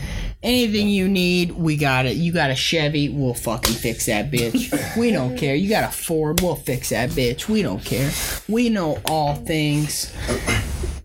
Anything 0.47 0.89
you 0.89 1.09
need, 1.09 1.51
we 1.51 1.77
got 1.77 2.07
it. 2.07 2.17
You 2.17 2.33
got 2.33 2.53
a 2.53 2.55
Chevy, 2.55 3.09
we'll 3.09 3.35
fucking 3.35 3.75
fix 3.75 4.07
that 4.07 4.31
bitch. 4.31 4.73
We 4.97 5.11
don't 5.11 5.37
care. 5.37 5.57
You 5.57 5.69
got 5.69 5.93
a 5.93 5.93
Ford, 5.93 6.41
we'll 6.41 6.55
fix 6.55 6.91
that 6.91 7.11
bitch. 7.11 7.49
We 7.49 7.63
don't 7.63 7.85
care. 7.85 8.11
We 8.49 8.69
know 8.71 9.01
all 9.05 9.35
things. 9.35 10.13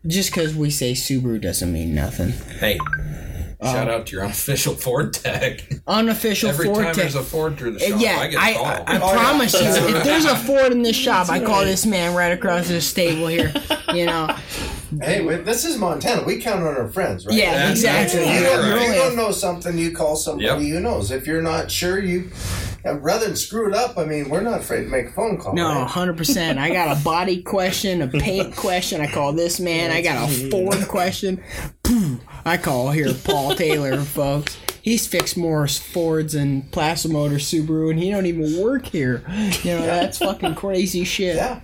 Just 0.06 0.30
because 0.30 0.56
we 0.56 0.70
say 0.70 0.94
Subaru 0.94 1.42
doesn't 1.42 1.74
mean 1.74 1.96
nothing. 1.96 2.34
Hey, 2.60 2.78
shout 3.64 3.90
out 3.90 4.08
to 4.08 4.16
your 4.16 4.24
unofficial 4.26 4.74
Ford 4.76 5.14
tech. 5.14 5.62
Unofficial 5.88 6.52
Ford 6.52 6.66
tech. 6.66 6.66
Every 6.68 6.74
Ford 6.74 6.86
time 6.86 6.94
tech. 6.96 7.02
there's 7.04 7.16
a 7.16 7.24
Ford 7.24 7.58
through 7.58 7.72
the 7.74 7.86
Uh, 7.86 7.90
shop, 7.90 8.02
yeah, 8.02 8.18
I 8.20 8.28
get 8.28 8.38
a 8.38 8.42
I, 8.42 8.54
call. 8.54 8.66
I, 8.66 8.96
I 8.96 9.14
promise 9.16 9.54
you, 9.54 9.60
if 9.68 10.04
there's 10.04 10.26
a 10.26 10.36
Ford 10.36 10.72
in 10.72 10.82
this 10.82 10.96
shop, 11.08 11.30
I 11.30 11.40
call 11.40 11.60
right. 11.60 11.66
this 11.66 11.86
man 11.86 12.16
right 12.16 12.32
across 12.32 12.68
the 12.68 12.82
stable 12.82 13.28
here. 13.28 13.54
You 13.94 14.06
know, 14.06 14.28
hey, 15.02 15.22
wait, 15.24 15.46
this 15.46 15.66
is 15.66 15.78
Montana. 15.78 16.24
We 16.24 16.40
count 16.40 16.62
on 16.64 16.76
our 16.78 16.88
friends, 16.88 17.26
right? 17.26 17.36
yeah, 17.36 17.54
That's 17.68 17.72
exactly. 17.82 18.20
right. 18.22 18.28
You 18.28 18.34
You 18.40 18.44
don't, 18.46 18.70
don't 18.70 18.82
if 18.82 18.88
you 18.88 18.94
don't 18.96 19.16
know 19.18 19.32
something, 19.32 19.78
you 19.78 19.92
call 19.92 20.16
somebody 20.16 20.46
Yep. 20.46 20.60
who 20.60 20.80
knows. 20.80 21.12
If 21.12 21.28
you're 21.28 21.42
not 21.42 21.70
sure, 21.70 22.00
you 22.02 22.30
rather 22.84 23.28
than 23.28 23.36
screw 23.36 23.70
it 23.70 23.76
up. 23.76 23.98
I 23.98 24.06
mean, 24.06 24.30
we're 24.30 24.42
not 24.42 24.62
afraid 24.62 24.84
to 24.84 24.90
make 24.90 25.08
a 25.08 25.12
phone 25.12 25.38
call. 25.38 25.54
No, 25.54 25.68
right? 25.68 25.88
hundred 25.88 26.18
percent. 26.18 26.60
I 26.60 26.72
got 26.72 26.98
a 26.98 27.02
body 27.04 27.42
question, 27.42 28.02
a 28.02 28.08
paint 28.08 28.56
question. 28.56 29.02
I 29.02 29.08
call 29.08 29.34
this 29.34 29.60
man. 29.60 29.92
I 29.92 30.02
got 30.02 30.30
a 30.30 30.50
Ford 30.50 30.88
question. 30.88 31.44
I 32.46 32.58
call 32.58 32.92
here 32.92 33.14
Paul 33.14 33.56
Taylor, 33.56 33.98
folks. 34.02 34.58
He's 34.82 35.06
fixed 35.08 35.38
more 35.38 35.68
Fords 35.68 36.34
and 36.34 36.72
Placer 36.72 37.10
Motor 37.10 37.36
Subaru, 37.36 37.92
and 37.92 38.00
he 38.00 38.10
don't 38.10 38.26
even 38.26 38.60
work 38.60 38.88
here. 38.88 39.24
You 39.64 39.76
know 39.76 39.86
that's 39.86 40.18
fucking 40.18 40.56
crazy 40.56 41.04
shit. 41.04 41.36
Yeah. 41.36 41.62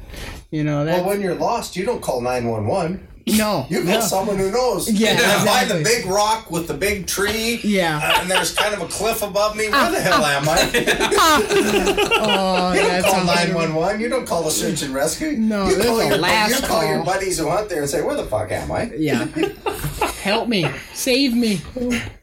You 0.52 0.64
know 0.64 0.86
that. 0.86 1.00
Well, 1.00 1.10
when 1.10 1.22
you're 1.22 1.36
lost, 1.36 1.76
you 1.76 1.86
don't 1.86 2.02
call 2.02 2.22
nine 2.22 2.48
one 2.48 2.68
one. 2.68 3.08
No, 3.28 3.66
You 3.70 3.84
call 3.84 3.94
no. 3.94 4.00
someone 4.02 4.38
who 4.38 4.52
knows. 4.52 4.90
Yeah, 4.92 5.16
By 5.16 5.22
exactly. 5.64 5.78
the 5.80 5.84
big 5.84 6.06
rock 6.06 6.50
with 6.50 6.68
the 6.68 6.74
big 6.74 7.08
tree. 7.08 7.60
Yeah. 7.64 7.98
uh, 8.02 8.22
and 8.22 8.32
there's 8.32 8.54
kind 8.54 8.74
of 8.74 8.82
a 8.82 8.88
cliff 8.88 9.22
above 9.22 9.56
me. 9.56 9.70
Where 9.70 9.92
the 9.92 10.00
hell 10.00 10.24
am 10.26 10.48
I? 10.48 10.58
Oh, 12.20 12.74
You 12.74 12.82
don't 12.82 13.04
call 13.04 13.22
a 13.22 13.26
nine 13.26 13.54
one 13.54 13.74
one. 13.76 14.00
You 14.00 14.10
don't 14.10 14.26
call 14.26 14.44
the 14.44 14.52
search 14.52 14.82
and 14.84 14.94
rescue. 14.94 15.34
No, 15.34 15.68
you 15.70 15.78
call 15.78 16.04
your 16.04 16.18
last 16.18 16.62
you 16.62 16.68
call 16.68 16.86
your 16.86 17.04
buddies 17.04 17.38
who 17.38 17.50
hunt 17.50 17.70
there 17.70 17.82
and 17.82 17.90
say, 17.90 18.02
"Where 18.02 18.16
the 18.16 18.26
fuck 18.26 18.52
am 18.52 18.72
I?" 18.72 18.92
Yeah. 18.98 19.26
Help 20.28 20.50
me. 20.50 20.70
Save 20.94 21.34
me. 21.34 21.62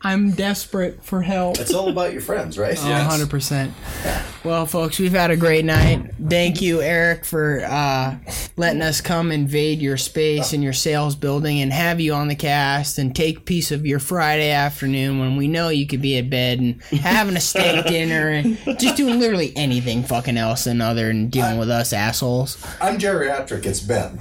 I'm 0.03 0.33
desperate 0.33 1.03
for 1.03 1.23
help. 1.23 1.59
It's 1.59 1.73
all 1.73 1.89
about 1.89 2.13
your 2.13 2.21
friends, 2.21 2.59
right? 2.59 2.77
Oh, 2.79 2.83
100%. 2.83 4.45
Well, 4.45 4.67
folks, 4.67 4.99
we've 4.99 5.13
had 5.13 5.31
a 5.31 5.39
great 5.39 5.65
night. 5.65 6.11
Thank 6.29 6.61
you, 6.61 6.83
Erick, 6.83 7.25
for 7.25 7.65
uh, 7.65 8.19
letting 8.59 8.83
us 8.83 9.01
come 9.01 9.33
invade 9.33 9.81
your 9.81 9.97
space 9.97 10.53
and 10.53 10.63
your 10.63 10.75
sales 10.75 11.17
building 11.17 11.63
and 11.63 11.73
have 11.73 11.99
you 11.99 12.13
on 12.13 12.29
the 12.29 12.35
cast 12.35 12.99
and 12.99 13.17
take 13.17 13.47
piece 13.47 13.73
of 13.73 13.87
your 13.87 14.01
Friday 14.01 14.51
afternoon 14.51 15.19
when 15.19 15.37
we 15.37 15.49
know 15.49 15.71
you 15.71 15.87
could 15.87 16.03
be 16.03 16.19
at 16.19 16.29
bed 16.29 16.59
and 16.59 16.83
having 16.83 17.39
a 17.39 17.41
steak 17.41 17.85
dinner 17.87 18.29
and 18.29 18.59
just 18.79 18.99
doing 18.99 19.19
literally 19.19 19.55
anything 19.57 20.03
fucking 20.03 20.37
else 20.37 20.65
than 20.65 20.83
other 20.83 21.07
than 21.07 21.31
dealing 21.31 21.57
with 21.57 21.71
us 21.71 21.95
assholes. 21.95 22.63
I'm 22.83 22.99
geriatric. 22.99 23.65
It's 23.65 23.81
Ben. 23.81 24.19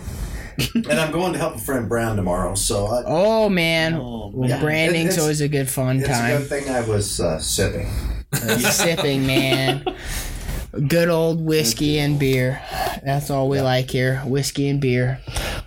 and 0.75 0.99
I'm 0.99 1.11
going 1.11 1.33
to 1.33 1.39
help 1.39 1.55
a 1.55 1.59
friend 1.59 1.87
Brown 1.89 2.15
tomorrow. 2.15 2.55
So 2.55 2.85
I, 2.87 3.03
Oh, 3.05 3.49
man. 3.49 3.93
Yeah. 4.43 4.59
Branding's 4.59 5.13
It's- 5.13 5.19
always 5.21 5.41
a 5.41 5.47
good 5.47 5.69
fun 5.69 5.99
it's 5.99 6.07
a 6.09 6.11
time. 6.11 6.37
good 6.39 6.49
thing 6.49 6.69
I 6.69 6.81
was 6.87 7.19
uh, 7.19 7.39
sipping. 7.39 7.89
sipping, 8.33 9.25
man. 9.27 9.83
Good 10.87 11.09
old 11.09 11.39
whiskey 11.45 11.99
and 11.99 12.17
beer. 12.19 12.61
That's 13.05 13.29
all 13.29 13.47
we 13.47 13.61
like 13.61 13.91
here. 13.91 14.17
Whiskey 14.25 14.69
and 14.69 14.81
beer. 14.81 15.19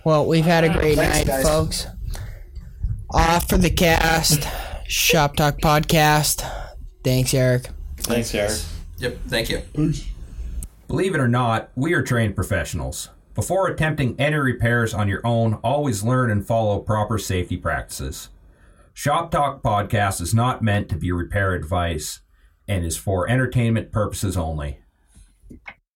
Well, 0.03 0.25
we've 0.25 0.43
had 0.45 0.63
a 0.65 0.69
great 0.69 0.97
Thanks, 0.97 1.17
night, 1.19 1.27
guys. 1.27 1.43
folks. 1.43 1.87
Off 3.11 3.47
for 3.47 3.57
the 3.57 3.69
cast. 3.69 4.47
Shop 4.87 5.35
Talk 5.37 5.59
Podcast. 5.59 6.41
Thanks, 7.03 7.33
Erick. 7.33 7.67
Thanks, 7.97 8.33
Erick. 8.35 8.59
Yep, 8.97 9.17
thank 9.27 9.49
you. 9.49 9.61
Believe 10.87 11.13
it 11.15 11.19
or 11.21 11.27
not, 11.27 11.69
we 11.75 11.93
are 11.93 12.01
trained 12.01 12.35
professionals. 12.35 13.09
Before 13.37 13.67
attempting 13.67 14.19
any 14.19 14.35
repairs 14.35 14.95
on 14.95 15.07
your 15.07 15.21
own, 15.23 15.59
always 15.63 16.01
learn 16.01 16.31
and 16.31 16.43
follow 16.43 16.79
proper 16.79 17.19
safety 17.19 17.55
practices. 17.55 18.29
Shop 18.95 19.29
Talk 19.29 19.61
Podcast 19.61 20.21
is 20.21 20.33
not 20.33 20.63
meant 20.63 20.89
to 20.89 20.95
be 20.95 21.11
repair 21.11 21.53
advice 21.53 22.21
and 22.67 22.83
is 22.83 22.97
for 22.97 23.29
entertainment 23.29 23.91
purposes 23.91 24.35
only. 24.35 24.79